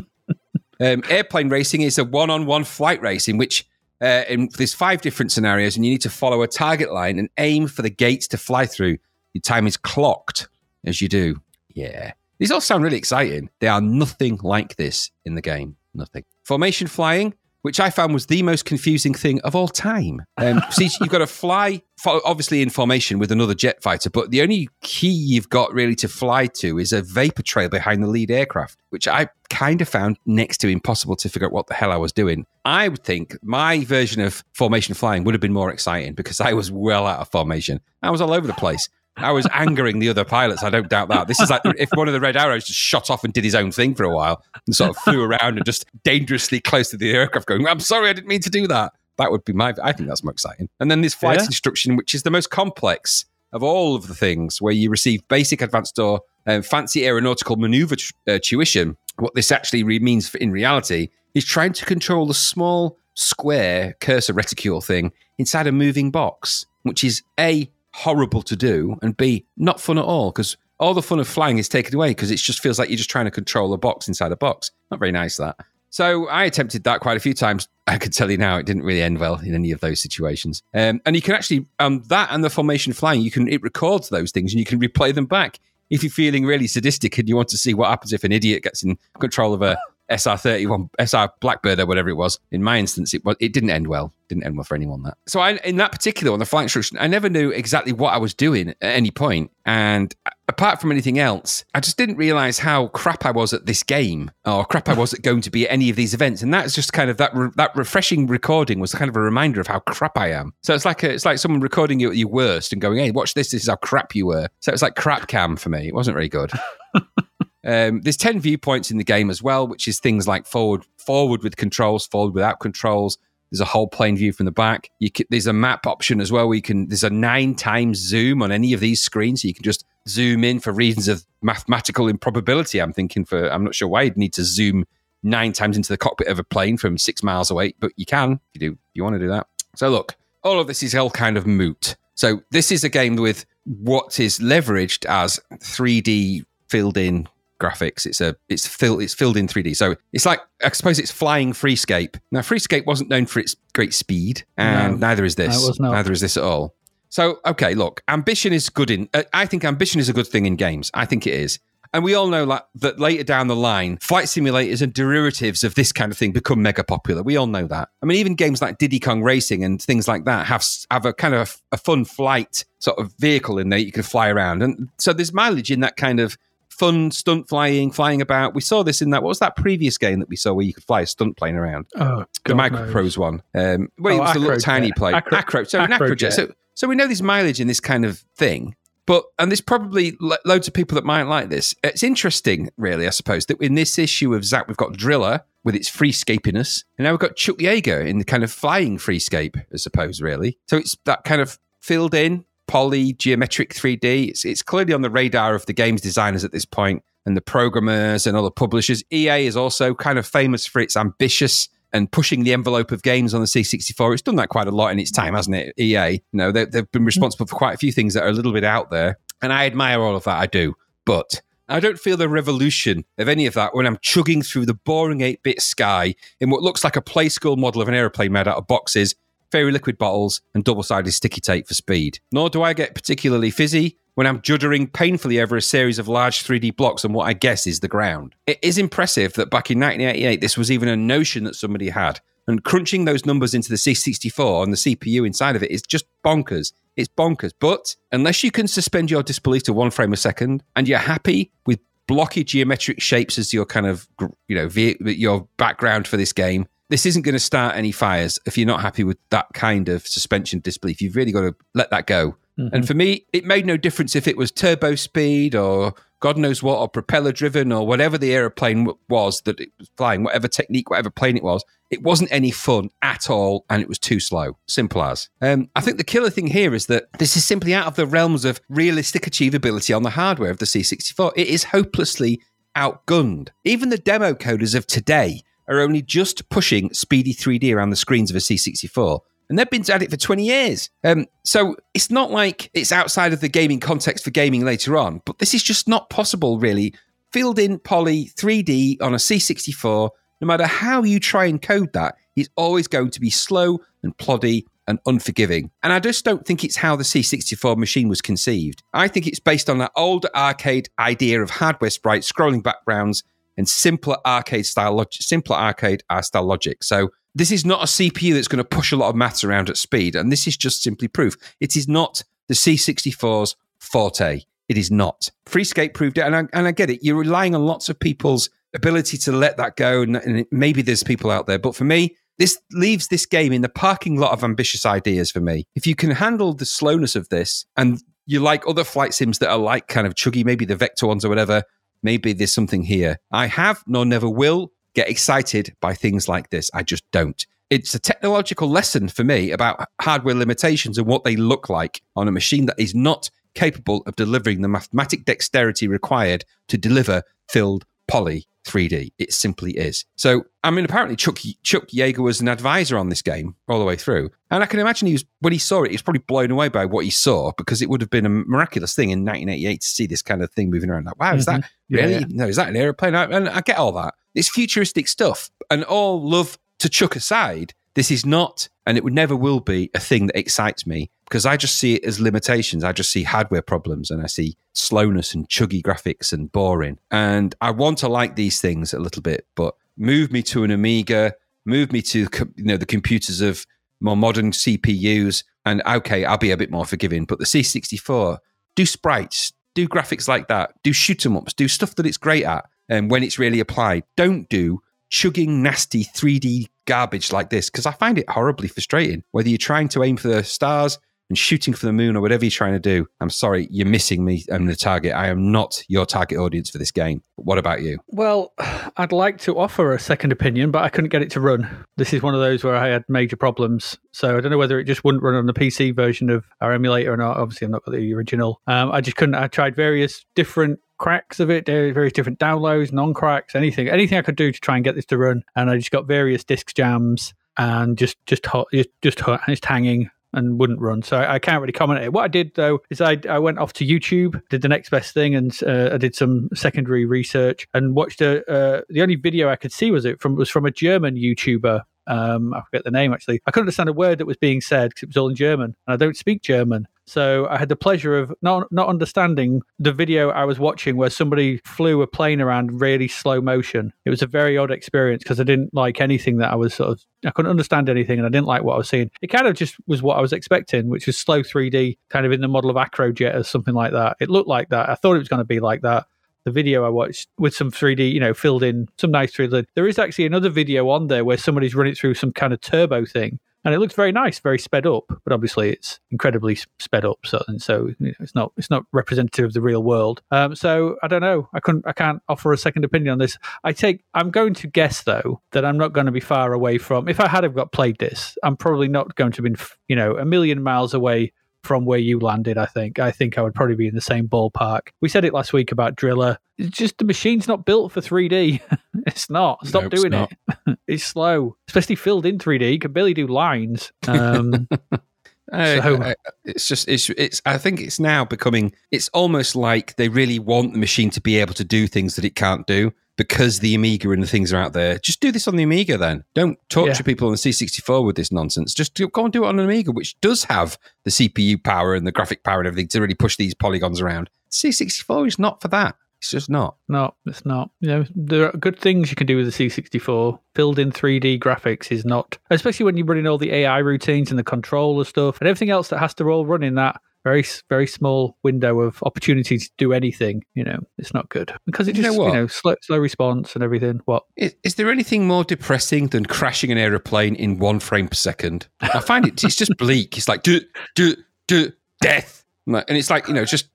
um, 0.80 1.04
airplane 1.10 1.50
racing 1.50 1.82
is 1.82 1.98
a 1.98 2.04
one 2.04 2.30
on 2.30 2.46
one 2.46 2.63
flight 2.63 3.01
race 3.01 3.28
in 3.28 3.38
which 3.38 3.69
uh, 4.01 4.24
in, 4.29 4.50
there's 4.58 4.74
five 4.74 5.01
different 5.01 5.32
scenarios, 5.32 5.75
and 5.75 5.86
you 5.86 5.91
need 5.91 6.01
to 6.01 6.10
follow 6.10 6.41
a 6.41 6.48
target 6.48 6.91
line 6.94 7.20
and 7.20 7.29
aim 7.38 7.68
for 7.68 7.82
the 7.82 7.89
gates 7.89 8.27
to 8.29 8.38
fly 8.38 8.65
through. 8.65 8.98
Your 9.34 9.41
time 9.41 9.68
is 9.68 9.77
clocked 9.77 10.48
as 10.86 11.01
you 11.01 11.08
do. 11.08 11.41
Yeah. 11.74 12.13
These 12.39 12.51
all 12.51 12.62
sound 12.62 12.84
really 12.84 12.98
exciting. 12.98 13.50
They 13.60 13.68
are 13.68 13.82
nothing 13.82 14.39
like 14.41 14.77
this 14.77 15.12
in 15.25 15.36
the 15.36 15.41
game. 15.41 15.75
Nothing. 15.94 16.24
Formation 16.44 16.88
flying 16.88 17.34
which 17.62 17.80
I 17.80 17.89
found 17.89 18.13
was 18.13 18.28
the 18.28 18.42
most 18.44 18.66
confusing 18.66 19.13
thing 19.13 19.42
of 19.42 19.56
all 19.56 19.68
time. 19.68 20.22
Um, 20.38 20.62
see, 20.72 20.89
you've 21.00 21.10
got 21.10 21.20
to 21.20 21.28
fly, 21.28 21.82
obviously 22.06 22.62
in 22.62 22.70
formation 22.70 23.20
with 23.20 23.32
another 23.32 23.54
jet 23.54 23.82
fighter, 23.82 24.10
but 24.10 24.32
the 24.32 24.42
only 24.42 24.70
key 24.82 25.10
you've 25.10 25.50
got 25.50 25.74
really 25.74 25.96
to 25.96 26.08
fly 26.08 26.48
to 26.48 26.80
is 26.80 26.94
a 26.94 27.01
vapor 27.01 27.44
trail 27.44 27.70
behind 27.70 28.04
the 28.04 28.08
lead 28.08 28.32
aircraft, 28.32 28.78
which 28.89 29.08
I 29.08 29.30
kind 29.50 29.82
of 29.82 29.89
found 29.89 30.18
next 30.25 30.60
to 30.60 30.68
impossible 30.68 31.16
to 31.18 31.30
figure 31.30 31.48
out 31.48 31.54
what 31.54 31.68
the 31.68 31.74
hell 31.74 31.92
I 31.92 31.98
was 31.98 32.12
doing. 32.12 32.46
I 32.66 32.88
would 32.88 33.04
think 33.04 33.38
my 33.42 33.84
version 33.84 34.22
of 34.22 34.44
formation 34.54 34.94
flying 34.94 35.24
would 35.24 35.34
have 35.34 35.42
been 35.42 35.54
more 35.54 35.72
exciting 35.72 36.13
because 36.13 36.39
I 36.39 36.54
was 36.54 36.72
well 36.72 37.08
out 37.08 37.20
of 37.20 37.30
formation. 37.30 37.82
I 38.04 38.12
was 38.12 38.22
all 38.22 38.34
over 38.34 38.48
the 38.48 38.54
place. 38.54 38.88
I 39.20 39.32
was 39.32 39.48
angering 39.54 40.00
the 40.00 40.10
other 40.10 40.26
pilots. 40.26 40.64
I 40.64 40.70
don't 40.70 40.90
doubt 40.90 41.10
that. 41.10 41.28
This 41.28 41.40
is 41.40 41.50
like 41.50 41.62
if 41.78 41.90
one 41.94 42.08
of 42.08 42.14
the 42.14 42.20
Red 42.20 42.38
Arrows 42.38 42.66
just 42.66 42.80
shot 42.80 43.10
off 43.10 43.24
and 43.24 43.34
did 43.34 43.44
his 43.44 43.56
own 43.56 43.72
thing 43.72 43.96
for 43.96 44.04
a 44.04 44.14
while 44.14 44.44
and 44.66 44.76
sort 44.76 44.92
of 44.92 44.98
flew 44.98 45.22
around 45.22 45.58
and 45.58 45.66
just 45.66 45.86
dangerously 46.04 46.60
close 46.60 46.90
to 46.90 46.98
the 46.98 47.12
aircraft, 47.12 47.48
going, 47.48 47.68
"I'm 47.68 47.80
sorry, 47.80 48.10
I 48.10 48.14
didn't 48.14 48.28
mean 48.28 48.42
to 48.42 48.50
do 48.50 48.68
that." 48.68 48.94
That 49.18 49.32
would 49.32 49.44
be 49.44 49.54
my. 49.54 49.74
I 49.84 49.92
think 49.92 50.08
that's 50.08 50.24
more 50.24 50.32
exciting. 50.32 50.70
And 50.80 50.90
then 50.90 51.02
this 51.02 51.14
flight 51.14 51.40
yeah. 51.40 51.46
instruction, 51.46 51.96
which 51.96 52.16
is 52.16 52.24
the 52.24 52.32
most 52.32 52.50
complex 52.50 53.26
of 53.52 53.64
all 53.64 53.96
of 53.96 54.08
the 54.08 54.16
things, 54.16 54.62
where 54.62 54.74
you 54.74 54.90
receive 54.90 55.28
basic, 55.28 55.62
advanced, 55.62 56.00
or 56.00 56.22
um, 56.48 56.62
fancy 56.62 57.06
aeronautical 57.06 57.56
maneuver 57.56 57.96
t- 57.96 58.12
uh, 58.28 58.40
tuition. 58.42 58.96
What 59.18 59.36
this 59.36 59.52
actually 59.52 59.84
re- 59.84 60.00
means 60.00 60.30
for, 60.30 60.38
in 60.38 60.52
reality 60.52 61.10
is 61.34 61.46
trying 61.46 61.74
to 61.74 61.86
control 61.86 62.26
the 62.26 62.34
small 62.34 62.98
square 63.16 63.96
cursor 64.00 64.34
reticule 64.34 64.82
thing 64.82 65.12
inside 65.38 65.68
a 65.68 65.72
moving 65.72 66.12
box, 66.12 66.66
which 66.84 67.04
is 67.04 67.22
a 67.40 67.70
horrible 68.00 68.41
to 68.44 68.56
do, 68.56 68.98
and 69.01 69.15
B, 69.15 69.46
not 69.58 69.82
fun 69.82 69.98
at 69.98 70.06
all 70.06 70.32
because 70.32 70.56
all 70.79 70.94
the 70.94 71.01
fun 71.01 71.20
of 71.20 71.27
flying 71.27 71.58
is 71.58 71.68
taken 71.68 71.94
away 71.94 72.10
because 72.10 72.32
it 72.32 72.38
just 72.38 72.62
feels 72.62 72.79
like 72.79 72.89
you're 72.89 72.98
just 72.98 73.10
trying 73.10 73.25
to 73.25 73.32
control 73.32 73.74
a 73.74 73.77
box 73.77 74.08
inside 74.08 74.32
a 74.32 74.38
box. 74.38 74.72
Not 74.89 75.00
very 75.00 75.12
nice, 75.12 75.36
that. 75.38 75.58
So 75.89 76.27
I 76.27 76.46
attempted 76.46 76.84
that 76.86 77.01
quite 77.01 77.18
a 77.18 77.20
few 77.20 77.34
times. 77.34 77.68
I 77.88 77.98
can 77.98 78.12
tell 78.12 78.32
you 78.32 78.38
now 78.38 78.58
it 78.58 78.65
didn't 78.65 78.84
really 78.84 79.01
end 79.01 79.20
well 79.20 79.39
in 79.39 79.53
any 79.53 79.72
of 79.72 79.82
those 79.82 80.01
situations. 80.01 80.63
Um, 80.74 81.01
and 81.06 81.15
you 81.15 81.22
can 81.22 81.34
actually, 81.34 81.65
um, 81.79 82.03
that 82.08 82.29
and 82.32 82.44
the 82.44 82.50
formation 82.50 82.94
flying, 82.94 83.22
you 83.22 83.32
can 83.32 83.48
it 83.50 83.62
records 83.63 84.10
those 84.10 84.32
things 84.32 84.53
and 84.53 84.60
you 84.60 84.65
can 84.65 84.79
replay 84.79 85.13
them 85.13 85.25
back. 85.25 85.60
If 85.89 86.03
you're 86.03 86.12
feeling 86.12 86.46
really 86.46 86.68
sadistic 86.68 87.18
and 87.18 87.27
you 87.27 87.36
want 87.36 87.50
to 87.50 87.58
see 87.58 87.74
what 87.74 87.89
happens 87.89 88.13
if 88.13 88.24
an 88.24 88.32
idiot 88.32 88.63
gets 88.63 88.84
in 88.84 88.98
control 89.20 89.53
of 89.53 89.62
a 89.62 89.77
SR31, 90.10 90.89
SR 91.00 91.30
Blackbird 91.39 91.80
or 91.80 91.86
whatever 91.86 92.10
it 92.10 92.16
was. 92.16 92.39
In 92.51 92.63
my 92.63 92.78
instance, 92.78 93.13
it 93.13 93.24
was 93.24 93.36
it 93.39 93.54
didn't 93.54 93.70
end 93.70 93.88
well. 93.88 94.13
Didn't 94.28 94.44
end 94.44 94.58
well 94.58 94.63
for 94.63 94.75
anyone 94.75 95.04
that. 95.04 95.18
So 95.28 95.39
I, 95.39 95.54
in 95.58 95.78
that 95.78 95.92
particular 95.92 96.32
one, 96.32 96.39
the 96.39 96.46
flight 96.46 96.63
instruction, 96.63 96.98
I 97.00 97.08
never 97.08 97.30
knew 97.30 97.50
exactly 97.50 97.94
what 97.94 98.13
I 98.13 98.18
was 98.18 98.34
doing 98.34 98.70
at 98.70 98.75
any 98.82 99.10
point. 99.12 99.51
And 99.66 100.16
apart 100.48 100.82
from 100.82 100.92
anything 100.92 101.20
else, 101.20 101.63
I 101.74 101.80
just 101.80 101.98
didn't 101.98 102.18
realize 102.18 102.60
how 102.60 102.88
crap 102.88 103.25
I 103.25 103.32
was 103.32 103.54
at 103.54 103.66
this 103.66 103.82
game 103.84 104.32
or 104.46 104.66
crap 104.66 104.89
I 104.89 104.94
wasn't 104.94 105.24
going 105.24 105.42
to 105.42 105.51
be 105.51 105.68
at 105.68 105.72
any 105.72 105.89
of 105.89 105.96
these 105.96 106.13
events. 106.13 106.42
And 106.42 106.54
that's 106.54 106.75
just 106.75 106.94
kind 106.94 107.10
of 107.10 107.18
that 107.18 107.34
re- 107.36 107.50
that 107.56 107.75
refreshing 107.75 108.28
recording 108.28 108.80
was 108.80 108.94
kind 108.94 109.10
of 109.10 109.16
a 109.16 109.22
reminder 109.22 109.62
of 109.62 109.68
how 109.68 109.80
crap 109.80 110.18
I 110.18 110.32
am. 110.32 110.54
So 110.63 110.74
it's 110.74 110.86
like 110.86 111.04
a, 111.04 111.12
it's 111.12 111.25
like 111.25 111.39
someone 111.39 111.62
recording 111.62 112.00
you 112.00 112.10
at 112.10 112.18
your 112.18 112.30
worst 112.30 112.74
and 112.74 112.82
going, 112.82 112.98
"Hey, 112.98 113.12
watch 113.12 113.34
this. 113.34 113.51
This 113.51 113.63
is 113.63 113.70
how 113.70 113.78
crap 113.78 114.16
you 114.16 114.28
were." 114.28 114.50
So 114.60 114.72
it's 114.72 114.82
like 114.82 114.96
crap 114.96 115.28
cam 115.28 115.56
for 115.56 115.70
me. 115.70 115.88
It 115.88 115.94
wasn't 115.94 116.16
very 116.16 116.30
good. 116.30 116.51
Um, 117.66 118.01
there's 118.01 118.18
10 118.18 118.39
viewpoints 118.39 118.89
in 118.92 118.98
the 118.98 119.04
game 119.04 119.30
as 119.30 119.44
well, 119.44 119.68
which 119.68 119.88
is 119.88 120.00
things 120.00 120.28
like 120.28 120.46
forward, 120.46 120.86
forward 120.98 121.44
with 121.44 121.58
controls, 121.58 122.08
forward 122.08 122.34
without 122.34 122.60
controls. 122.60 123.18
There's 123.51 123.62
a 123.62 123.66
whole 123.66 123.88
plane 123.88 124.16
view 124.16 124.32
from 124.32 124.46
the 124.46 124.51
back. 124.51 124.92
Can, 125.13 125.25
there's 125.30 125.48
a 125.48 125.54
map 125.54 125.88
option 125.88 126.22
as 126.22 126.32
well 126.32 126.54
you 126.54 126.62
can, 126.62 126.88
there's 126.88 127.04
a 127.04 127.10
nine 127.10 127.56
times 127.56 127.98
zoom 127.98 128.42
on 128.42 128.51
any 128.51 128.74
of 128.74 128.80
these 128.80 129.01
screens. 129.01 129.42
So 129.42 129.48
you 129.48 129.54
can 129.54 129.63
just 129.63 129.86
zoom 130.08 130.44
in 130.44 130.60
for 130.60 130.72
reasons 130.72 131.08
of 131.08 131.25
mathematical 131.42 132.08
improbability. 132.08 132.80
I'm 132.80 132.94
thinking 132.94 133.25
for, 133.25 133.51
I'm 133.51 133.63
not 133.63 133.75
sure 133.75 133.88
why 133.88 134.04
you'd 134.04 134.18
need 134.18 134.34
to 134.34 134.44
zoom 134.44 134.86
nine 135.24 135.51
times 135.51 135.75
into 135.75 135.92
the 135.92 135.98
cockpit 135.98 136.28
of 136.28 136.39
a 136.39 136.44
plane 136.44 136.78
from 136.78 136.98
six 136.98 137.24
miles 137.24 137.51
away, 137.51 137.74
but 137.80 137.92
you 137.98 138.06
can 138.06 138.34
if 138.34 138.62
you 138.62 138.72
do, 138.72 138.78
you 138.94 139.04
want 139.04 139.16
to 139.16 139.20
do 139.20 139.28
that. 139.28 139.48
So 139.75 139.89
look, 139.89 140.16
all 140.44 140.60
of 140.60 140.68
this 140.68 140.84
is 140.84 140.96
all 140.96 141.10
kind 141.10 141.38
of 141.38 141.46
moot. 141.46 141.96
So 142.16 142.44
this 142.51 142.72
is 142.72 142.84
a 142.84 142.89
game 142.89 143.16
with 143.16 143.46
what 143.66 144.20
is 144.20 144.39
leveraged 144.39 145.06
as 145.06 145.39
3D 145.54 146.46
filled 146.70 146.98
in 146.98 147.28
graphics. 147.60 148.06
It's 148.06 148.22
a 148.22 148.36
it's 148.48 148.68
filled 148.68 149.01
it's 149.01 149.13
filled 149.13 149.38
in 149.38 149.48
3D. 149.48 149.75
So 149.75 149.96
it's 150.13 150.25
like 150.25 150.42
I 150.63 150.70
suppose 150.70 151.00
it's 151.00 151.12
flying 151.12 151.54
Freescape. 151.54 152.20
Now 152.32 152.39
Freescape 152.39 152.86
wasn't 152.86 153.10
known 153.10 153.25
for 153.25 153.39
its 153.39 153.56
great 153.74 153.94
speed, 153.94 154.44
and 154.58 155.00
no, 155.00 155.08
neither 155.08 155.25
is 155.25 155.36
this. 155.36 155.80
Neither 155.80 156.12
is 156.12 156.22
this 156.22 156.38
at 156.38 156.44
all. 156.44 156.75
So 157.10 157.39
okay, 157.46 157.75
look, 157.75 158.01
ambition 158.08 158.54
is 158.54 158.70
good 158.70 158.92
in. 158.92 159.10
Uh, 159.13 159.24
I 159.34 159.46
think 159.46 159.63
ambition 159.63 160.00
is 160.00 160.10
a 160.10 160.13
good 160.13 160.28
thing 160.28 160.46
in 160.46 160.56
games. 160.56 160.92
I 160.94 161.06
think 161.06 161.28
it 161.28 161.34
is. 161.34 161.60
And 161.94 162.04
we 162.04 162.13
all 162.13 162.28
know 162.28 162.44
like, 162.44 162.63
that 162.75 163.00
later 163.00 163.24
down 163.24 163.48
the 163.48 163.56
line, 163.56 163.98
flight 163.98 164.25
simulators 164.25 164.82
and 164.82 164.94
derivatives 164.94 165.63
of 165.63 165.74
this 165.74 165.92
kind 165.92 166.12
of 166.12 166.18
thing 166.18 166.32
become 166.32 166.62
mega 166.62 166.84
popular. 166.84 167.24
We 167.24 167.36
all 167.36 167.48
know 167.48 167.66
that. 167.66 167.89
I 168.04 168.06
mean, 168.06 168.18
even 168.20 168.36
games 168.36 168.62
like 168.62 168.78
Diddy 168.78 169.00
Kong 169.00 169.24
Racing 169.24 169.63
and 169.63 169.82
things 169.82 170.08
like 170.08 170.25
that 170.25 170.46
have 170.46 170.63
have 170.92 171.06
a 171.06 171.13
kind 171.13 171.34
of 171.34 171.62
a, 171.72 171.75
a 171.75 171.78
fun 171.78 172.06
flight 172.06 172.63
sort 172.78 173.00
of 173.00 173.13
vehicle 173.18 173.58
in 173.58 173.70
there 173.70 173.80
you 173.80 173.92
can 173.92 174.04
fly 174.04 174.30
around. 174.30 174.62
And 174.62 174.89
so 175.00 175.13
there's 175.13 175.34
mileage 175.34 175.72
in 175.72 175.80
that 175.80 175.98
kind 175.98 176.20
of 176.20 176.38
fun 176.79 177.12
stunt 177.12 177.50
flying, 177.50 177.91
flying 177.91 178.21
about. 178.21 178.55
We 178.55 178.62
saw 178.62 178.83
this 178.83 179.01
in 179.01 179.12
that. 179.12 179.21
What 179.21 179.29
was 179.29 179.39
that 179.39 179.57
previous 179.57 179.98
game 179.98 180.19
that 180.19 180.29
we 180.29 180.38
saw 180.38 180.53
where 180.53 180.65
you 180.65 180.74
could 180.74 180.86
fly 180.86 181.01
a 181.01 181.05
stunt 181.05 181.38
plane 181.38 181.55
around? 181.55 181.88
Oh, 181.95 182.25
the 182.45 182.53
Microprose 182.53 183.17
one. 183.17 183.43
Um, 183.53 183.89
well, 184.00 184.13
oh, 184.13 184.17
it 184.17 184.21
was 184.21 184.36
a 184.36 184.39
little 184.39 184.59
tiny 184.59 184.91
plane. 184.93 185.15
Acro, 185.15 185.38
Acro, 185.38 185.63
so 185.65 185.79
Acrojet. 185.79 186.33
So, 186.33 186.51
so 186.74 186.88
we 186.88 186.95
know 186.95 187.05
there's 187.05 187.21
mileage 187.21 187.59
in 187.59 187.67
this 187.67 187.81
kind 187.81 188.05
of 188.05 188.24
thing. 188.36 188.75
But 189.05 189.25
and 189.39 189.51
there's 189.51 189.62
probably 189.62 190.15
lo- 190.21 190.38
loads 190.45 190.67
of 190.67 190.74
people 190.75 190.95
that 190.95 191.03
might 191.03 191.24
like 191.24 191.50
this. 191.50 191.74
It's 191.83 192.03
interesting, 192.03 192.69
really, 192.77 193.07
I 193.07 193.09
suppose, 193.09 193.48
that 193.48 193.59
in 193.59 193.74
this 193.74 193.98
issue 193.98 194.36
of 194.36 194.45
Zap, 194.45 194.67
we've 194.67 194.77
got 194.77 194.93
Driller 194.93 195.41
with 195.63 195.75
its 195.75 195.89
freescapiness, 195.89 196.83
and 196.98 197.05
now 197.05 197.12
we've 197.12 197.19
got 197.19 197.36
Chuck 197.36 197.57
Yeager 197.57 198.05
in 198.07 198.19
the 198.19 198.24
kind 198.24 198.43
of 198.43 198.51
flying 198.51 199.00
freescape, 199.00 199.57
I 199.74 199.77
suppose, 199.77 200.21
really. 200.21 200.59
So 200.67 200.77
it's 200.77 200.95
that 201.05 201.24
kind 201.24 201.41
of 201.41 201.57
filled 201.81 202.13
in 202.13 202.45
poly 202.70 203.14
geometric 203.14 203.74
3D. 203.74 204.30
It's, 204.30 204.46
it's 204.46 204.62
clearly 204.62 204.94
on 204.94 205.02
the 205.02 205.10
radar 205.10 205.56
of 205.56 205.66
the 205.66 205.74
games 205.74 206.02
designers 206.02 206.44
at 206.44 206.52
this 206.52 206.66
point 206.66 207.04
and 207.26 207.36
the 207.36 207.42
programmers 207.42 208.28
and 208.28 208.38
other 208.38 208.52
publishers. 208.52 209.04
EA 209.12 209.48
is 209.48 209.58
also 209.58 209.96
kind 209.96 210.20
of 210.20 210.28
famous 210.28 210.68
for 210.68 210.80
its 210.80 210.96
ambitious 210.96 211.68
and 211.92 212.12
pushing 212.12 212.44
the 212.44 212.54
envelope 212.54 212.92
of 212.92 213.02
games 213.02 213.34
on 213.34 213.42
the 213.42 213.48
C64. 213.48 214.14
It's 214.14 214.22
done 214.22 214.36
that 214.36 214.50
quite 214.50 214.68
a 214.68 214.72
lot 214.72 214.92
in 214.92 215.00
its 215.00 215.10
time, 215.10 215.34
hasn't 215.34 215.56
it? 215.56 215.74
EA, 215.80 216.12
you 216.12 216.22
know, 216.32 216.52
they, 216.52 216.68
have 216.72 216.92
been 216.92 217.06
responsible 217.06 217.48
for 217.48 217.56
quite 217.56 217.74
a 217.74 217.78
few 217.78 217.92
things 217.92 218.14
that 218.14 218.24
are 218.24 218.30
a 218.30 218.34
little 218.34 218.54
bit 218.54 218.64
out 218.64 218.92
there. 218.92 219.18
And 219.42 219.52
I 219.52 219.66
admire 219.66 220.02
all 220.02 220.16
of 220.16 220.26
that, 220.26 220.38
I 220.38 220.46
do. 220.46 220.76
But 221.06 221.42
I 221.68 221.80
don't 221.80 222.00
feel 222.00 222.18
the 222.18 222.30
revolution 222.30 223.04
of 223.18 223.28
any 223.28 223.48
of 223.48 223.56
that 223.56 223.74
when 223.74 223.88
I'm 223.88 223.98
chugging 224.04 224.44
through 224.44 224.68
the 224.68 224.76
boring 224.76 225.22
8 225.22 225.42
bit 225.42 225.60
sky 225.60 226.14
in 226.40 226.52
what 226.52 226.62
looks 226.62 226.84
like 226.84 226.96
a 226.96 227.02
play 227.02 227.30
school 227.30 227.58
model 227.58 227.82
of 227.82 227.88
an 227.88 227.96
aeroplane 227.96 228.32
made 228.32 228.48
out 228.48 228.58
of 228.58 228.68
boxes, 228.68 229.16
fairy 229.51 229.72
liquid 229.72 229.98
bottles, 229.98 230.41
and 230.53 230.63
double 230.63 230.84
sided 230.84 231.12
sticky 231.12 231.41
tape 231.41 231.68
for 231.68 231.74
speed. 231.74 232.20
Nor 232.32 232.50
do 232.50 232.62
I 232.63 232.74
get 232.74 232.96
particularly 232.96 233.51
fizzy 233.51 233.98
when 234.15 234.27
I'm 234.27 234.41
juddering 234.41 234.91
painfully 234.91 235.39
over 235.39 235.56
a 235.56 235.62
series 235.62 235.98
of 235.98 236.08
large 236.08 236.44
3D 236.44 236.75
blocks 236.75 237.06
on 237.06 237.13
what 237.13 237.27
I 237.27 237.34
guess 237.34 237.65
is 237.65 237.79
the 237.79 237.88
ground. 237.88 238.36
It 238.48 238.60
is 238.62 238.77
impressive 238.77 239.34
that 239.34 239.50
back 239.50 239.72
in 239.72 239.79
1988, 239.79 240.41
this 240.41 240.58
was 240.58 240.72
even 240.72 240.89
a 240.89 240.98
notion 240.98 241.46
that 241.46 241.56
somebody 241.56 241.89
had. 241.89 242.20
And 242.48 242.63
crunching 242.63 243.06
those 243.06 243.25
numbers 243.25 243.53
into 243.53 243.70
the 243.70 243.75
C64 243.75 244.63
and 244.63 244.74
the 244.74 244.77
CPU 244.77 245.25
inside 245.25 245.56
of 245.56 245.63
it 245.63 245.72
is 245.72 245.82
just 245.82 246.06
bonkers. 246.25 246.74
It's 246.96 247.08
bonkers. 247.08 247.53
But 247.60 247.96
unless 248.12 248.44
you 248.44 248.51
can 248.51 248.68
suspend 248.68 249.10
your 249.10 249.24
disbelief 249.24 249.63
to 249.63 249.74
one 249.74 249.91
frame 249.91 250.12
a 250.12 250.18
second 250.18 250.63
and 250.75 250.88
you're 250.88 250.98
happy 250.98 251.51
with 251.65 251.79
blocky 252.08 252.44
geometric 252.44 253.00
shapes 253.00 253.38
as 253.38 253.53
your 253.53 253.65
kind 253.65 253.86
of, 253.86 254.08
you 254.48 254.56
know, 254.56 254.68
your 254.74 255.48
background 255.58 256.08
for 256.08 256.18
this 256.18 256.34
game, 256.34 256.68
this 256.89 257.05
isn't 257.05 257.22
going 257.22 257.34
to 257.34 257.39
start 257.39 257.75
any 257.75 257.91
fires 257.91 258.39
if 258.46 258.58
you're 258.58 258.67
not 258.67 258.81
happy 258.81 259.03
with 259.03 259.17
that 259.29 259.48
kind 259.53 259.89
of 259.89 260.08
suspension 260.08 260.60
disbelief. 260.60 261.01
You've 261.01 261.15
really 261.15 261.31
got 261.31 261.41
to 261.41 261.55
let 261.74 261.89
that 261.91 262.08
go. 262.08 262.36
Mm-hmm. 262.60 262.75
And 262.75 262.88
for 262.88 262.93
me, 262.93 263.25
it 263.31 263.46
made 263.46 263.65
no 263.65 263.77
difference 263.77 264.15
if 264.15 264.27
it 264.27 264.36
was 264.36 264.51
turbo 264.51 264.96
speed 264.96 265.55
or 265.55 265.93
God 266.19 266.38
knows 266.38 266.62
what, 266.62 266.79
or 266.79 266.89
propeller 266.89 267.31
driven, 267.31 267.72
or 267.72 267.88
whatever 267.88 268.17
the 268.17 268.34
aeroplane 268.34 268.91
was 269.08 269.41
that 269.41 269.60
it 269.60 269.72
was 269.79 269.89
flying, 269.96 270.24
whatever 270.24 270.48
technique, 270.48 270.89
whatever 270.89 271.10
plane 271.10 271.38
it 271.38 271.43
was, 271.43 271.63
it 271.89 272.03
wasn't 272.03 272.31
any 272.31 272.51
fun 272.51 272.89
at 273.01 273.29
all, 273.29 273.65
and 273.69 273.81
it 273.81 273.88
was 273.88 273.98
too 273.98 274.19
slow. 274.19 274.58
Simple 274.67 275.01
as. 275.01 275.29
Um, 275.41 275.69
I 275.75 275.81
think 275.81 275.98
the 275.98 276.03
killer 276.03 276.29
thing 276.29 276.48
here 276.48 276.74
is 276.74 276.88
that 276.88 277.05
this 277.19 277.38
is 277.38 277.46
simply 277.46 277.74
out 277.74 277.88
of 277.88 277.96
the 277.96 278.05
realms 278.05 278.43
of 278.43 278.60
realistic 278.67 279.24
achievability 279.24 279.96
on 279.96 280.03
the 280.03 280.10
hardware 280.12 280.51
of 280.51 280.58
the 280.58 280.65
C64. 280.65 281.31
It 281.38 281.48
is 281.48 281.65
hopelessly 281.65 282.41
outgunned. 282.75 283.50
Even 283.63 283.89
the 283.89 283.98
demo 283.98 284.34
coders 284.34 284.75
of 284.75 284.86
today 284.88 285.41
are 285.70 285.80
only 285.80 286.02
just 286.02 286.50
pushing 286.50 286.94
speedy 286.94 287.34
3D 287.34 287.74
around 287.74 287.92
the 287.92 287.96
screens 287.96 288.30
of 288.30 288.36
a 288.36 288.40
C64 288.40 289.20
and 289.50 289.58
they've 289.58 289.70
been 289.70 289.90
at 289.90 290.04
it 290.04 290.12
for 290.12 290.18
20 290.18 290.46
years. 290.46 290.90
Um, 291.04 291.26
so 291.44 291.76
it's 291.94 292.12
not 292.12 292.32
like 292.32 292.70
it's 292.74 292.92
outside 292.92 293.34
of 293.34 293.42
the 293.42 293.50
gaming 293.50 293.80
context 293.80 294.24
for 294.24 294.30
gaming 294.30 294.64
later 294.64 294.98
on, 294.98 295.22
but 295.26 295.40
this 295.40 295.54
is 295.54 295.64
just 295.64 295.88
not 295.88 296.10
possible, 296.10 296.60
really. 296.60 296.94
Filled 297.32 297.60
in 297.60 297.80
poly 297.80 298.26
3D 298.38 299.02
on 299.02 299.14
a 299.14 299.18
C64, 299.18 300.10
no 300.42 300.46
matter 300.46 300.68
how 300.68 301.04
you 301.04 301.20
try 301.20 301.46
and 301.46 301.62
code 301.62 301.94
that, 301.94 302.16
is 302.36 302.50
always 302.56 302.88
going 302.88 303.10
to 303.12 303.20
be 303.20 303.30
slow 303.30 303.80
and 304.04 304.16
ploddy 304.18 304.66
and 304.88 305.00
unforgiving. 305.06 305.70
And 305.84 305.94
I 305.94 306.00
just 306.00 306.26
don't 306.26 306.46
think 306.46 306.64
it's 306.64 306.78
how 306.78 306.96
the 306.96 307.04
C64 307.04 307.78
machine 307.78 308.08
was 308.08 308.22
conceived. 308.22 308.82
I 308.94 309.08
think 309.08 309.28
it's 309.28 309.40
based 309.40 309.70
on 309.70 309.80
that 309.80 309.92
old 309.96 310.26
arcade 310.36 310.90
idea 310.98 311.42
of 311.42 311.50
hardware 311.50 311.92
sprites, 311.92 312.32
scrolling 312.32 312.64
backgrounds, 312.64 313.24
and 313.60 313.70
simpler 313.70 314.18
arcade 314.25 314.66
style 314.66 314.96
logic, 314.96 315.22
simpler 315.22 315.58
arcade 315.58 316.01
uh, 316.10 316.22
style 316.22 316.46
logic. 316.46 316.82
So 316.82 317.10
this 317.36 317.51
is 317.51 317.66
not 317.66 317.82
a 317.82 317.86
CPU 317.86 318.34
that's 318.34 318.48
going 318.48 318.63
to 318.63 318.63
push 318.63 318.92
a 318.92 318.96
lot 318.96 319.10
of 319.10 319.16
maths 319.16 319.44
around 319.44 319.70
at 319.70 319.78
speed. 319.78 320.16
And 320.16 320.32
this 320.32 320.48
is 320.48 320.58
just 320.58 320.82
simply 320.82 321.10
proof. 321.10 321.36
It 321.60 321.75
is 321.75 321.88
not 321.88 322.24
the 322.48 322.56
C64's 322.56 323.56
forte. 323.80 324.42
It 324.70 324.78
is 324.78 324.89
not. 324.89 325.30
Freescape 325.46 325.94
proved 325.94 326.18
it. 326.18 326.22
And 326.22 326.36
I, 326.36 326.44
and 326.54 326.68
I 326.68 326.72
get 326.72 326.89
it. 326.89 327.04
You're 327.04 327.18
relying 327.18 327.54
on 327.54 327.66
lots 327.66 327.89
of 327.89 328.00
people's 328.00 328.50
ability 328.74 329.18
to 329.18 329.32
let 329.34 329.58
that 329.58 329.75
go. 329.75 330.04
And, 330.04 330.16
and 330.16 330.46
maybe 330.51 330.82
there's 330.82 331.04
people 331.04 331.30
out 331.30 331.46
there. 331.46 331.60
But 331.60 331.75
for 331.75 331.84
me, 331.84 332.16
this 332.38 332.58
leaves 332.72 333.10
this 333.10 333.25
game 333.25 333.51
in 333.51 333.62
the 333.62 333.70
parking 333.70 334.18
lot 334.18 334.32
of 334.32 334.44
ambitious 334.44 334.86
ideas 334.86 335.30
for 335.30 335.42
me. 335.42 335.66
If 335.75 335.86
you 335.86 335.96
can 335.96 336.12
handle 336.12 336.54
the 336.54 336.66
slowness 336.66 337.18
of 337.18 337.28
this 337.28 337.66
and 337.75 338.01
you 338.25 338.39
like 338.39 338.66
other 338.66 338.86
flight 338.86 339.13
sims 339.13 339.39
that 339.39 339.50
are 339.50 339.58
like 339.58 339.88
kind 339.88 340.08
of 340.08 340.16
chuggy, 340.16 340.46
maybe 340.46 340.63
the 340.63 340.78
vector 340.78 341.08
ones 341.08 341.25
or 341.25 341.30
whatever, 341.30 341.63
maybe 342.03 342.34
there's 342.34 342.53
something 342.53 342.84
here. 342.84 343.18
I 343.32 343.48
have 343.48 343.84
nor 343.88 344.06
never 344.06 344.29
will 344.29 344.72
get 344.94 345.10
excited 345.10 345.75
by 345.82 345.94
things 345.94 346.27
like 346.27 346.50
this. 346.50 346.70
I 346.74 346.84
just 346.84 347.03
don't. 347.12 347.46
It's 347.70 347.94
a 347.94 348.00
technological 348.00 348.68
lesson 348.68 349.10
for 349.10 349.24
me 349.24 349.51
about 349.51 349.88
hardware 350.01 350.33
limitations 350.33 350.98
and 350.98 351.05
what 351.05 351.24
they 351.24 351.35
look 351.35 351.70
like 351.70 352.01
on 352.16 352.27
a 352.27 352.31
machine 352.31 352.66
that 352.66 352.79
is 352.79 352.96
not 352.96 353.29
capable 353.53 354.01
of 354.07 354.16
delivering 354.16 354.62
the 354.62 354.68
mathematic 354.68 355.25
dexterity 355.25 355.88
required 355.88 356.46
to 356.68 356.77
deliver 356.77 357.22
filled 357.48 357.85
poly 358.09 358.48
3D. 358.65 359.11
It 359.17 359.33
simply 359.33 359.72
is. 359.72 360.05
So, 360.15 360.43
I 360.63 360.72
mean, 360.72 360.85
apparently 360.85 361.15
Chuck, 361.15 361.39
Chuck 361.63 361.87
Yeager 361.87 362.19
was 362.19 362.41
an 362.41 362.48
advisor 362.48 362.98
on 362.98 363.09
this 363.09 363.22
game 363.22 363.55
all 363.67 363.79
the 363.79 363.85
way 363.85 363.95
through. 363.95 364.29
And 364.51 364.63
I 364.63 364.65
can 364.65 364.79
imagine 364.79 365.07
he 365.07 365.13
was, 365.13 365.25
when 365.39 365.53
he 365.53 365.59
saw 365.59 365.83
it, 365.83 365.91
he 365.91 365.95
was 365.95 366.01
probably 366.01 366.24
blown 366.27 366.51
away 366.51 366.69
by 366.69 366.85
what 366.85 367.05
he 367.05 367.11
saw 367.11 367.51
because 367.57 367.81
it 367.81 367.89
would 367.89 368.01
have 368.01 368.09
been 368.09 368.25
a 368.25 368.29
miraculous 368.29 368.95
thing 368.95 369.09
in 369.09 369.19
1988 369.19 369.81
to 369.81 369.87
see 369.87 370.07
this 370.07 370.22
kind 370.22 370.43
of 370.43 370.51
thing 370.51 370.69
moving 370.69 370.89
around. 370.89 371.05
Like, 371.05 371.19
wow, 371.19 371.35
is 371.35 371.45
mm-hmm. 371.45 371.61
that 371.61 371.72
really? 371.89 372.13
Yeah. 372.13 372.25
No, 372.29 372.48
is 372.48 372.57
that 372.57 372.69
an 372.69 372.75
airplane? 372.75 373.15
And 373.15 373.50
I 373.50 373.61
get 373.61 373.77
all 373.77 373.91
that. 373.93 374.13
It's 374.35 374.50
futuristic 374.50 375.07
stuff. 375.07 375.50
And 375.72 375.83
all 375.83 376.22
love 376.22 376.57
to 376.79 376.89
Chuck 376.89 377.15
aside, 377.15 377.74
this 377.95 378.11
is 378.11 378.25
not, 378.25 378.69
and 378.85 378.98
it 378.98 379.03
would 379.03 379.13
never 379.13 379.35
will 379.35 379.59
be, 379.59 379.89
a 379.93 380.00
thing 380.00 380.27
that 380.27 380.37
excites 380.37 380.85
me 380.85 381.09
because 381.29 381.46
I 381.46 381.57
just 381.57 381.77
see 381.77 381.96
it 381.96 382.03
as 382.03 382.20
limitations. 382.20 382.83
I 382.83 382.92
just 382.92 383.11
see 383.11 383.24
hardware 383.24 383.61
problems 383.61 384.09
and 384.09 384.22
I 384.22 384.25
see 384.25 384.57
slowness 384.74 385.33
and 385.35 385.48
chuggy 385.48 385.81
graphics 385.81 386.33
and 386.33 386.51
boring. 386.51 386.98
And 387.11 387.53
I 387.61 387.70
want 387.72 388.00
to 388.00 388.09
like 388.09 388.35
these 388.35 388.59
things 388.59 388.94
a 388.94 389.00
little 389.00 389.22
bit, 389.22 389.46
but 389.55 389.75
move 389.96 390.31
me 390.31 390.42
to 390.44 390.63
an 390.63 390.72
Amiga, 390.72 391.33
move 391.65 391.92
me 391.92 392.01
to 392.01 392.27
you 392.55 392.63
know 392.63 392.77
the 392.77 392.85
computers 392.85 393.42
of 393.42 393.65
more 394.01 394.18
modern 394.18 394.51
CPUs, 394.51 395.44
and 395.65 395.81
okay, 395.85 396.25
I'll 396.25 396.37
be 396.37 396.51
a 396.51 396.57
bit 396.57 396.72
more 396.72 396.85
forgiving. 396.85 397.25
But 397.25 397.37
the 397.37 397.46
C64, 397.46 398.39
do 398.75 398.85
sprites, 398.85 399.53
do 399.75 399.87
graphics 399.87 400.27
like 400.27 400.48
that, 400.48 400.74
do 400.83 400.94
shoot 400.94 401.25
'em 401.25 401.37
ups, 401.37 401.53
do 401.53 401.68
stuff 401.68 401.96
that 401.96 402.05
it's 402.05 402.18
great 402.18 402.46
at, 402.46 402.65
and 402.87 403.11
when 403.11 403.24
it's 403.24 403.37
really 403.37 403.59
applied, 403.59 404.03
don't 404.18 404.50
do 404.50 404.81
chugging 405.09 405.61
nasty 405.61 406.03
3D 406.03 406.70
garbage 406.85 407.31
like 407.31 407.50
this 407.50 407.70
because 407.70 407.85
I 407.85 407.92
find 407.92 408.18
it 408.18 408.29
horribly 408.29 408.68
frustrating. 408.68 409.24
Whether 409.31 409.50
you're 409.50 409.57
trying 409.57 409.89
to 409.89 410.03
aim 410.03 410.18
for 410.18 410.27
the 410.27 410.44
stars, 410.44 410.98
and 411.29 411.37
shooting 411.37 411.74
for 411.74 411.85
the 411.85 411.94
moon 411.94 412.15
or 412.15 412.22
whatever 412.22 412.44
you're 412.44 412.51
trying 412.51 412.74
to 412.74 412.79
do, 412.79 413.07
I'm 413.22 413.29
sorry, 413.29 413.68
you're 413.72 413.87
missing 413.87 414.25
me 414.25 414.44
and 414.50 414.68
the 414.68 414.75
target. 414.75 415.13
I 415.13 415.27
am 415.27 415.51
not 415.51 415.83
your 415.87 416.05
target 416.05 416.37
audience 416.37 416.70
for 416.70 416.77
this 416.77 416.92
game. 416.92 417.24
What 417.35 417.57
about 417.57 417.81
you? 417.81 418.00
Well, 418.07 418.53
I'd 418.98 419.11
like 419.11 419.37
to 419.42 419.57
offer 419.57 419.94
a 419.94 420.00
second 420.00 420.31
opinion, 420.31 420.72
but 420.72 420.83
I 420.83 420.89
couldn't 420.89 421.11
get 421.11 421.22
it 421.22 421.31
to 421.31 421.39
run. 421.39 421.85
This 421.98 422.13
is 422.13 422.22
one 422.22 422.33
of 422.33 422.42
those 422.42 422.63
where 422.63 422.75
I 422.75 422.87
had 422.87 423.05
major 423.07 423.37
problems. 423.37 423.98
So 424.11 424.37
I 424.37 424.42
don't 424.42 424.51
know 424.51 424.57
whether 424.57 424.79
it 424.79 424.85
just 424.85 425.03
wouldn't 425.03 425.24
run 425.24 425.35
on 425.35 425.46
the 425.46 425.53
PC 425.53 425.96
version 425.96 426.29
of 426.29 426.46
our 426.61 426.74
emulator 426.74 427.13
or 427.13 427.18
not. 427.18 427.37
Obviously, 427.37 427.65
I'm 427.65 427.72
not 427.72 427.85
got 427.85 427.92
the 427.92 428.13
original. 428.13 428.61
Um, 428.68 428.92
I 428.92 429.01
just 429.01 429.15
couldn't. 429.15 429.35
I 429.35 429.48
tried 429.48 429.75
various 429.75 430.25
different 430.35 430.79
cracks 430.98 431.39
of 431.39 431.50
it, 431.50 431.65
various 431.65 432.13
different 432.13 432.39
downloads, 432.39 432.92
non 432.92 433.13
cracks, 433.13 433.55
anything, 433.55 433.87
anything 433.87 434.18
I 434.18 434.22
could 434.22 434.35
do 434.35 434.51
to 434.51 434.59
try 434.59 434.75
and 434.75 434.83
get 434.83 434.96
this 434.96 435.05
to 435.05 435.18
run. 435.18 435.44
And 435.55 435.70
I 435.70 435.77
just 435.77 435.92
got 435.92 436.07
various 436.07 436.44
disk 436.44 436.75
jams 436.75 437.33
and 437.57 437.98
just 437.98 438.18
just 438.25 438.46
just, 438.72 438.89
just 439.01 439.20
just 439.48 439.65
hanging 439.65 440.09
and 440.33 440.59
wouldn't 440.59 440.79
run. 440.79 441.01
So 441.01 441.18
I, 441.18 441.39
can't 441.39 441.61
really 441.61 441.74
comment 441.74 442.00
on 442.00 442.05
it. 442.05 442.13
What 442.13 442.24
I 442.24 442.27
did 442.27 442.53
though 442.55 442.79
is 442.89 443.01
I, 443.01 443.18
I 443.29 443.39
went 443.39 443.57
off 443.57 443.74
to 443.74 443.85
YouTube, 443.85 444.42
did 444.50 444.61
the 444.61 444.68
next 444.68 444.89
best 444.89 445.13
thing, 445.13 445.35
and 445.35 445.57
uh, 445.63 445.89
I 445.94 445.98
did 445.98 446.15
some 446.15 446.50
secondary 446.53 447.05
research 447.05 447.68
and 447.74 447.96
watched 447.96 448.22
a. 448.22 448.50
Uh, 448.50 448.81
the 448.89 449.01
only 449.01 449.15
video 449.15 449.50
I 449.50 449.55
could 449.55 449.72
see 449.72 449.92
was 449.92 450.05
it 450.05 450.22
from 450.22 450.35
was 450.35 450.50
from 450.50 450.65
a 450.65 450.72
German 450.72 451.15
YouTuber 451.15 451.83
um, 452.09 452.53
I 452.55 452.61
forget 452.61 452.83
the 452.83 452.92
name 452.92 453.13
actually. 453.13 453.39
I 453.46 453.51
couldn't 453.51 453.65
understand 453.65 453.87
a 453.87 453.94
word 453.94 454.18
that 454.18 454.25
was 454.25 454.37
being 454.37 454.61
said 454.61 454.89
because 454.89 455.03
it 455.03 455.09
was 455.09 455.18
all 455.18 455.29
in 455.29 455.35
German, 455.35 455.75
and 455.87 455.94
I 455.94 455.96
don't 455.96 456.18
speak 456.18 456.42
German. 456.42 456.87
So 457.09 457.48
I 457.50 457.57
had 457.57 457.69
the 457.69 457.75
pleasure 457.75 458.17
of 458.19 458.31
not 458.43 458.72
not 458.72 458.87
understanding 458.87 459.63
the 459.79 459.91
video 459.91 460.29
I 460.29 460.45
was 460.45 460.59
watching 460.59 460.95
where 460.95 461.09
somebody 461.09 461.57
flew 461.65 462.03
a 462.03 462.07
plane 462.07 462.39
around 462.39 462.79
really 462.79 463.07
slow 463.07 463.41
motion. 463.41 463.91
It 464.05 464.11
was 464.11 464.22
a 464.22 464.27
very 464.27 464.59
odd 464.59 464.69
experience 464.69 465.24
because 465.24 465.39
I 465.39 465.43
didn't 465.43 465.74
like 465.74 466.01
anything 466.01 466.37
that 466.37 466.51
I 466.51 466.55
was 466.55 466.75
sort 466.75 466.91
of 466.91 467.03
I 467.25 467.31
couldn't 467.31 467.50
understand 467.50 467.89
anything 467.89 468.19
and 468.19 468.27
I 468.27 468.29
didn't 468.29 468.45
like 468.45 468.63
what 468.63 468.75
I 468.75 468.77
was 468.77 468.89
seeing. 468.89 469.09
It 469.24 469.27
kind 469.27 469.48
of 469.48 469.55
just 469.55 469.75
was 469.87 470.03
what 470.03 470.17
I 470.17 470.22
was 470.22 470.33
expecting, 470.33 470.87
which 470.87 471.07
was 471.07 471.17
slow 471.17 471.41
3D, 471.41 471.98
kind 472.09 472.27
of 472.27 472.31
in 472.31 472.41
the 472.41 472.48
model 472.48 472.69
of 472.69 472.75
Acrojet 472.75 473.33
or 473.33 473.43
something 473.43 473.74
like 473.74 473.91
that. 473.91 474.17
It 474.19 474.29
looked 474.29 474.48
like 474.48 474.69
that. 474.69 474.87
I 474.87 474.93
thought 474.93 475.15
it 475.15 475.19
was 475.19 475.29
going 475.29 475.39
to 475.39 475.45
be 475.45 475.59
like 475.59 475.81
that 475.81 476.05
the 476.45 476.51
video 476.51 476.85
I 476.85 476.89
watched 476.89 477.27
with 477.37 477.53
some 477.53 477.72
3D, 477.72 478.11
you 478.11 478.19
know, 478.19 478.33
filled 478.33 478.63
in 478.63 478.87
some 478.98 479.11
nice 479.11 479.31
3D. 479.31 479.65
There 479.75 479.87
is 479.87 480.00
actually 480.00 480.25
another 480.25 480.50
video 480.50 480.89
on 480.89 481.07
there 481.07 481.25
where 481.25 481.37
somebody's 481.37 481.75
running 481.75 481.95
through 481.95 482.13
some 482.13 482.31
kind 482.31 482.53
of 482.53 482.61
turbo 482.61 483.05
thing, 483.05 483.39
and 483.65 483.74
it 483.74 483.79
looks 483.79 483.93
very 483.93 484.11
nice, 484.11 484.39
very 484.39 484.59
sped 484.59 484.85
up. 484.85 485.05
But 485.24 485.33
obviously, 485.33 485.72
it's 485.72 486.00
incredibly 486.11 486.57
sped 486.79 487.05
up, 487.05 487.19
so 487.25 487.43
and 487.48 487.61
so 487.61 487.89
it's 488.00 488.35
not 488.35 488.51
it's 488.57 488.69
not 488.69 488.83
representative 488.91 489.45
of 489.45 489.53
the 489.53 489.61
real 489.61 489.83
world. 489.83 490.22
Um, 490.31 490.55
so 490.55 490.98
I 491.03 491.07
don't 491.07 491.22
know. 491.22 491.50
I 491.53 491.59
couldn't. 491.59 491.85
I 491.87 491.93
can't 491.93 492.22
offer 492.29 492.53
a 492.53 492.57
second 492.57 492.85
opinion 492.85 493.13
on 493.13 493.17
this. 493.19 493.37
I 493.63 493.74
take. 493.74 494.03
I'm 494.13 494.31
going 494.31 494.53
to 494.55 494.67
guess 494.67 495.03
though 495.03 495.41
that 495.51 495.65
I'm 495.65 495.77
not 495.77 495.93
going 495.93 496.05
to 496.05 496.11
be 496.11 496.19
far 496.19 496.53
away 496.53 496.77
from. 496.77 497.07
If 497.07 497.19
I 497.19 497.27
had 497.27 497.43
have 497.43 497.55
got 497.55 497.72
played 497.72 497.98
this, 497.98 498.37
I'm 498.43 498.57
probably 498.57 498.87
not 498.87 499.15
going 499.15 499.31
to 499.33 499.37
have 499.37 499.43
been 499.43 499.65
you 499.87 499.95
know 499.95 500.17
a 500.17 500.25
million 500.25 500.63
miles 500.63 500.93
away 500.93 501.33
from 501.70 501.86
where 501.86 502.00
you 502.00 502.20
landed, 502.20 502.58
I 502.58 502.66
think. 502.66 502.98
I 502.98 503.12
think 503.12 503.38
I 503.38 503.44
would 503.44 503.53
probably 503.53 503.75
be 503.75 503.88
in 503.88 503.94
the 503.94 504.01
same 504.01 504.27
ballpark. 504.27 504.88
We 505.01 505.08
said 505.08 505.24
it 505.24 505.36
last 505.36 505.53
week 505.53 505.72
about 505.72 505.96
Driller. 505.96 506.40
It's 506.58 506.75
just 506.75 506.98
the 506.98 507.05
machine's 507.05 507.48
not 507.48 507.64
built 507.64 507.92
for 507.92 508.01
3D. 508.01 508.60
it's 509.05 509.29
not. 509.29 509.68
Stop 509.68 509.84
nope, 509.84 509.92
doing 509.92 510.14
it's 510.14 510.34
it. 510.68 510.79
it's 510.88 511.03
slow, 511.03 511.58
especially 511.68 511.94
filled 511.94 512.25
in 512.25 512.40
3D. 512.40 512.74
You 512.74 512.79
can 512.79 512.92
barely 512.92 513.14
do 513.14 513.27
lines. 513.27 513.92
Um, 514.08 514.68
Uh, 515.51 515.81
So- 515.81 515.96
uh, 515.96 516.14
it's 516.46 516.68
just 516.68 516.88
it's 516.88 517.09
it's 517.12 517.42
I 517.46 517.57
think 517.57 517.79
it's 517.81 518.00
now 518.00 518.25
becoming 518.25 518.74
it's 518.92 519.09
almost 519.09 519.55
like 519.55 519.96
they 519.96 520.09
really 520.09 520.40
want 520.40 520.74
the 520.74 520.79
machine 520.79 521.09
to 521.12 521.22
be 521.22 521.38
able 521.38 521.53
to 521.55 521.64
do 521.64 521.88
things 521.88 522.16
that 522.16 522.25
it 522.25 522.35
can't 522.35 522.66
do 522.68 522.92
because 523.18 523.59
the 523.59 523.75
Amiga 523.75 524.12
and 524.12 524.24
the 524.24 524.27
things 524.27 524.53
are 524.53 524.57
out 524.62 524.72
there. 524.74 524.98
Just 525.00 525.20
do 525.20 525.31
this 525.31 525.48
on 525.48 525.57
the 525.57 525.64
Amiga 525.64 525.98
then. 525.98 526.24
Don't 526.35 526.57
torture 526.70 526.92
Yeah. 526.92 527.01
people 527.01 527.27
on 527.27 527.33
the 527.33 527.38
C64 527.38 528.05
with 528.05 528.16
this 528.16 528.31
nonsense. 528.31 528.74
Just 528.74 528.94
do, 528.94 529.09
go 529.09 529.25
and 529.25 529.33
do 529.33 529.44
it 529.44 529.48
on 529.48 529.59
an 529.59 529.66
Amiga 529.66 529.92
which 529.92 530.20
does 530.22 530.46
have 530.46 530.77
the 531.03 531.12
CPU 531.12 531.62
power 531.62 531.96
and 531.96 532.07
the 532.07 532.12
graphic 532.14 532.44
power 532.44 532.59
and 532.59 532.68
everything 532.68 532.88
to 532.90 533.01
really 533.01 533.16
push 533.16 533.35
these 533.35 533.53
polygons 533.53 534.00
around. 534.00 534.29
C64 534.51 535.27
is 535.27 535.38
not 535.40 535.62
for 535.62 535.68
that. 535.70 535.96
It's 536.20 536.32
just 536.32 536.50
not. 536.50 536.75
No, 536.88 537.14
it's 537.25 537.46
not. 537.46 537.72
You 537.79 537.90
know, 537.90 538.05
there 538.14 538.48
are 538.48 538.58
good 538.58 538.77
things 538.77 539.10
you 539.10 539.16
can 539.16 539.27
do 539.27 539.38
with 539.38 539.46
the 539.46 539.70
C64. 539.70 540.40
Filled 540.53 540.79
in 540.79 540.92
3D 540.92 541.40
graphics 541.40 541.92
is 541.92 542.03
not, 542.03 542.38
especially 542.50 542.84
when 542.86 542.98
you're 542.98 543.05
running 543.05 543.27
all 543.27 543.38
the 543.38 543.53
AI 543.53 543.77
routines 543.77 544.29
and 544.29 544.38
the 544.38 544.44
controller 544.44 545.05
stuff 545.05 545.40
and 545.40 545.48
everything 545.48 545.70
else 545.70 545.88
that 545.90 546.00
has 546.00 546.14
to 546.16 546.25
all 546.25 546.46
run 546.46 546.64
in 546.64 546.75
that 546.75 547.00
very, 547.24 547.46
very 547.70 547.88
small 547.88 548.38
window 548.44 548.79
of 548.79 549.01
opportunity 549.03 549.58
to 549.58 549.70
do 549.77 549.94
anything. 549.94 550.44
You 550.55 550.64
know, 550.64 550.79
it's 550.98 551.14
not 551.14 551.29
good 551.29 551.53
because 551.66 551.88
it 551.88 551.96
You 551.96 552.03
know 552.03 552.10
just, 552.10 552.20
you 552.20 552.34
know, 552.34 552.48
slow, 552.48 552.75
slow 552.82 552.98
response 552.98 553.55
and 553.55 553.64
everything. 553.64 554.01
What? 554.05 554.24
Is, 554.36 554.55
is 554.64 554.75
there 554.75 554.92
anything 554.92 555.27
more 555.27 555.44
depressing 555.44 556.08
than 556.08 556.25
crashing 556.25 556.72
an 556.72 556.77
aeroplane 556.77 557.36
in 557.36 557.60
one 557.60 557.79
frame 557.79 558.08
per 558.08 558.16
second? 558.16 558.68
I 558.82 559.00
find 559.00 559.25
it, 559.25 559.44
it's 559.44 559.55
just 559.55 559.72
bleak. 559.77 560.18
It's 560.18 560.27
like, 560.27 560.44
do, 560.44 560.62
do, 560.96 561.16
do, 561.48 561.72
death. 562.01 562.44
And 562.68 562.84
it's 562.90 563.10
like, 563.10 563.27
you 563.27 563.34
know, 563.34 563.46
just, 563.46 563.70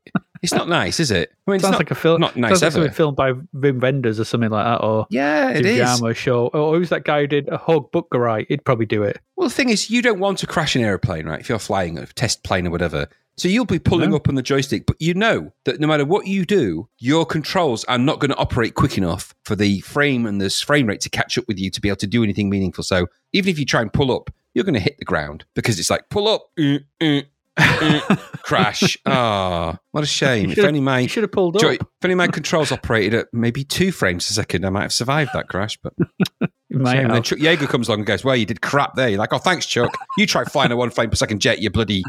it's 0.45 0.55
not 0.55 0.69
nice, 0.69 1.01
is 1.01 1.11
it? 1.11 1.33
I 1.47 1.51
mean, 1.51 1.57
it's 1.57 1.63
sounds 1.65 1.73
not, 1.73 1.79
like 1.81 1.91
a 1.91 1.95
film. 1.97 2.21
not 2.21 2.37
nice 2.37 2.51
sounds 2.51 2.63
like 2.63 2.67
ever. 2.69 2.73
something 2.75 2.93
filmed 2.95 3.17
by 3.17 3.33
Wim 3.33 3.81
Wenders 3.81 4.21
or 4.21 4.25
something 4.25 4.51
like 4.51 4.65
that, 4.65 4.85
or 4.85 5.07
yeah, 5.11 5.51
it 5.51 5.63
Jim 5.63 6.07
is. 6.07 6.17
Show. 6.17 6.47
Or 6.49 6.77
who's 6.77 6.91
that 6.91 7.05
guy 7.05 7.23
who 7.23 7.27
did 7.27 7.49
a 7.49 7.57
Hog 7.57 7.91
Butgerite? 7.91 8.47
He'd 8.49 8.65
probably 8.65 8.87
do 8.87 9.03
it. 9.03 9.21
Well, 9.37 9.49
the 9.49 9.55
thing 9.55 9.71
is, 9.71 9.91
you 9.91 10.01
don't 10.03 10.21
want 10.21 10.39
to 10.39 10.47
crash 10.47 10.77
an 10.77 10.83
aeroplane, 10.83 11.27
right? 11.27 11.41
If 11.41 11.49
you're 11.49 11.59
flying 11.59 11.99
a 11.99 12.07
test 12.07 12.45
plane 12.45 12.67
or 12.67 12.71
whatever. 12.71 13.09
So 13.37 13.49
you'll 13.49 13.65
be 13.65 13.81
pulling 13.81 14.11
No. 14.11 14.17
up 14.17 14.29
on 14.29 14.37
the 14.37 14.43
joystick, 14.43 14.87
but 14.87 14.95
you 15.01 15.13
know 15.13 15.53
that 15.65 15.81
no 15.81 15.89
matter 15.89 16.05
what 16.05 16.29
you 16.29 16.45
do, 16.45 16.89
your 17.01 17.27
controls 17.27 17.83
are 17.87 17.99
not 17.99 18.21
going 18.21 18.31
to 18.31 18.37
operate 18.37 18.75
quick 18.75 18.97
enough 18.97 19.35
for 19.45 19.57
the 19.57 19.81
frame 19.81 20.25
and 20.25 20.41
the 20.41 20.49
frame 20.51 20.87
rate 20.87 21.01
to 21.01 21.11
catch 21.11 21.37
up 21.37 21.49
with 21.49 21.59
you 21.59 21.69
to 21.73 21.81
be 21.81 21.89
able 21.89 21.97
to 21.97 22.07
do 22.07 22.23
anything 22.23 22.49
meaningful. 22.49 22.85
So 22.85 23.09
even 23.33 23.51
if 23.51 23.59
you 23.59 23.65
try 23.67 23.83
and 23.83 23.93
pull 23.93 24.13
up, 24.13 24.31
you're 24.55 24.63
going 24.65 24.75
to 24.75 24.81
hit 24.81 24.99
the 24.99 25.05
ground 25.05 25.45
because 25.57 25.81
it's 25.81 25.91
like 25.91 26.09
pull 26.11 26.29
up, 26.29 26.49
uh, 26.61 26.79
uh, 27.01 27.23
crash. 28.43 28.99
Ah, 29.07 29.79
what 29.93 30.05
a 30.05 30.07
shame. 30.07 30.51
If 30.51 30.59
only 30.59 30.81
my 30.81 31.07
should 31.07 31.23
have 31.23 31.33
pulled 31.33 31.57
up. 31.57 31.63
if 31.63 31.81
only 32.03 32.15
my 32.15 32.27
controls 32.27 32.73
operated 32.73 33.15
at 33.15 33.27
maybe 33.33 33.65
two 33.65 33.93
frames 33.93 34.29
a 34.31 34.35
second, 34.35 34.65
I 34.65 34.71
might 34.71 34.83
have 34.83 34.93
survived 34.93 35.31
that 35.35 35.49
crash. 35.49 35.79
But. 35.83 35.93
And 36.71 36.85
then. 36.85 37.23
Chuck 37.23 37.39
Yeager 37.39 37.69
comes 37.69 37.87
along 37.87 38.01
and 38.01 38.07
goes, 38.07 38.25
Well, 38.25 38.35
you 38.35 38.47
did 38.47 38.61
crap 38.61 38.97
there. 38.97 39.09
You're 39.09 39.21
like, 39.21 39.33
Oh, 39.33 39.39
thanks, 39.39 39.65
Chuck. 39.65 39.95
You 40.19 40.27
try 40.27 40.43
flying 40.43 40.73
a 40.73 40.77
one 40.77 40.91
frame 40.91 41.09
per 41.09 41.15
second 41.15 41.41
jet, 41.41 41.61
you 41.61 41.71
bloody 41.71 42.03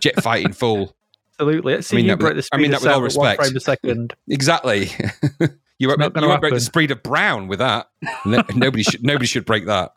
jet 0.00 0.20
fighting 0.24 0.52
fool. 0.52 0.96
Absolutely. 1.38 1.80
See 1.82 1.94
I 1.94 1.96
mean 1.98 2.06
you 2.06 2.10
that 2.10 2.16
with- 2.18 2.20
break 2.20 2.34
the 2.34 2.38
I 2.52 2.56
speed 2.56 2.62
mean 2.62 2.74
of 2.74 2.82
that 2.82 3.00
with 3.00 3.16
all 3.16 3.24
sound 3.24 3.38
one 3.38 3.46
frame 3.46 3.56
a 3.56 3.60
second. 3.60 4.14
Exactly. 4.28 4.90
you 5.78 5.86
won't, 5.86 6.00
you 6.16 6.26
won't 6.26 6.40
break 6.40 6.54
the 6.54 6.58
speed 6.60 6.90
of 6.90 7.02
Brown 7.04 7.46
with 7.46 7.60
that. 7.60 7.86
No, 8.26 8.42
nobody 8.56 8.82
should 8.82 9.04
nobody 9.04 9.26
should 9.26 9.44
break 9.44 9.66
that. 9.66 9.92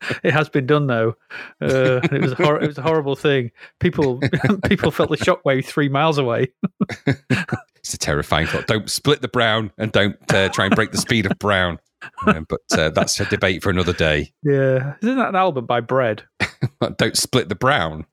It 0.24 0.32
has 0.32 0.48
been 0.48 0.66
done 0.66 0.86
though. 0.86 1.16
Uh, 1.60 2.00
it 2.10 2.20
was 2.22 2.32
a 2.32 2.36
hor- 2.36 2.60
it 2.60 2.66
was 2.66 2.78
a 2.78 2.82
horrible 2.82 3.16
thing. 3.16 3.50
People 3.80 4.20
people 4.64 4.90
felt 4.90 5.10
the 5.10 5.16
shockwave 5.16 5.64
three 5.66 5.88
miles 5.88 6.18
away. 6.18 6.48
It's 7.82 7.94
a 7.94 7.98
terrifying 7.98 8.46
thought. 8.46 8.66
Don't 8.66 8.90
split 8.90 9.22
the 9.22 9.28
Brown 9.28 9.72
and 9.78 9.90
don't 9.90 10.14
uh, 10.34 10.50
try 10.50 10.66
and 10.66 10.74
break 10.76 10.92
the 10.92 10.98
speed 10.98 11.24
of 11.24 11.38
Brown. 11.38 11.78
Um, 12.26 12.46
but 12.46 12.60
uh, 12.78 12.90
that's 12.90 13.18
a 13.20 13.24
debate 13.24 13.62
for 13.62 13.70
another 13.70 13.94
day. 13.94 14.32
Yeah, 14.42 14.94
isn't 15.02 15.16
that 15.16 15.30
an 15.30 15.34
album 15.34 15.64
by 15.64 15.80
Bread 15.80 16.22
Don't 16.98 17.16
split 17.16 17.48
the 17.48 17.54
Brown. 17.54 18.04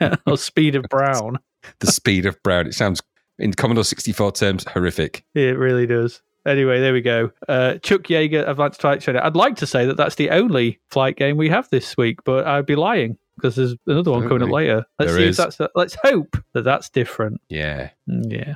yeah, 0.00 0.16
or 0.26 0.38
Speed 0.38 0.74
of 0.74 0.84
Brown? 0.88 1.38
The 1.80 1.86
speed 1.92 2.24
of 2.24 2.42
Brown. 2.42 2.66
It 2.66 2.74
sounds, 2.74 3.02
in 3.38 3.52
Commodore 3.52 3.84
64 3.84 4.32
terms, 4.32 4.64
horrific. 4.64 5.24
It 5.34 5.58
really 5.58 5.86
does. 5.86 6.22
Anyway, 6.50 6.80
there 6.80 6.92
we 6.92 7.00
go. 7.00 7.30
Uh, 7.48 7.74
Chuck 7.78 8.02
Yeager, 8.02 8.48
Advanced 8.48 8.80
Flight 8.80 9.02
Simulator. 9.02 9.24
I'd 9.24 9.36
like 9.36 9.54
to 9.56 9.66
say 9.66 9.86
that 9.86 9.96
that's 9.96 10.16
the 10.16 10.30
only 10.30 10.80
flight 10.90 11.16
game 11.16 11.36
we 11.36 11.48
have 11.48 11.68
this 11.70 11.96
week, 11.96 12.18
but 12.24 12.46
I'd 12.46 12.66
be 12.66 12.74
lying 12.74 13.16
because 13.36 13.54
there's 13.56 13.74
another 13.86 14.10
one 14.10 14.26
coming 14.26 14.42
up 14.42 14.50
later. 14.50 14.84
Let's 14.98 15.12
There 15.12 15.20
see 15.20 15.28
is. 15.28 15.38
if 15.38 15.56
that's. 15.58 15.70
let's 15.76 15.96
hope 16.02 16.36
that 16.54 16.62
that's 16.64 16.90
different. 16.90 17.40
Yeah. 17.48 17.90
Mm, 18.08 18.32
Yeah. 18.32 18.54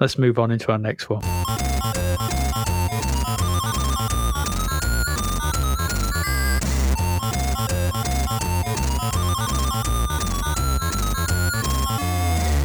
Let's 0.00 0.18
move 0.18 0.38
on 0.38 0.50
into 0.50 0.72
our 0.72 0.78
next 0.78 1.08
one. 1.08 1.22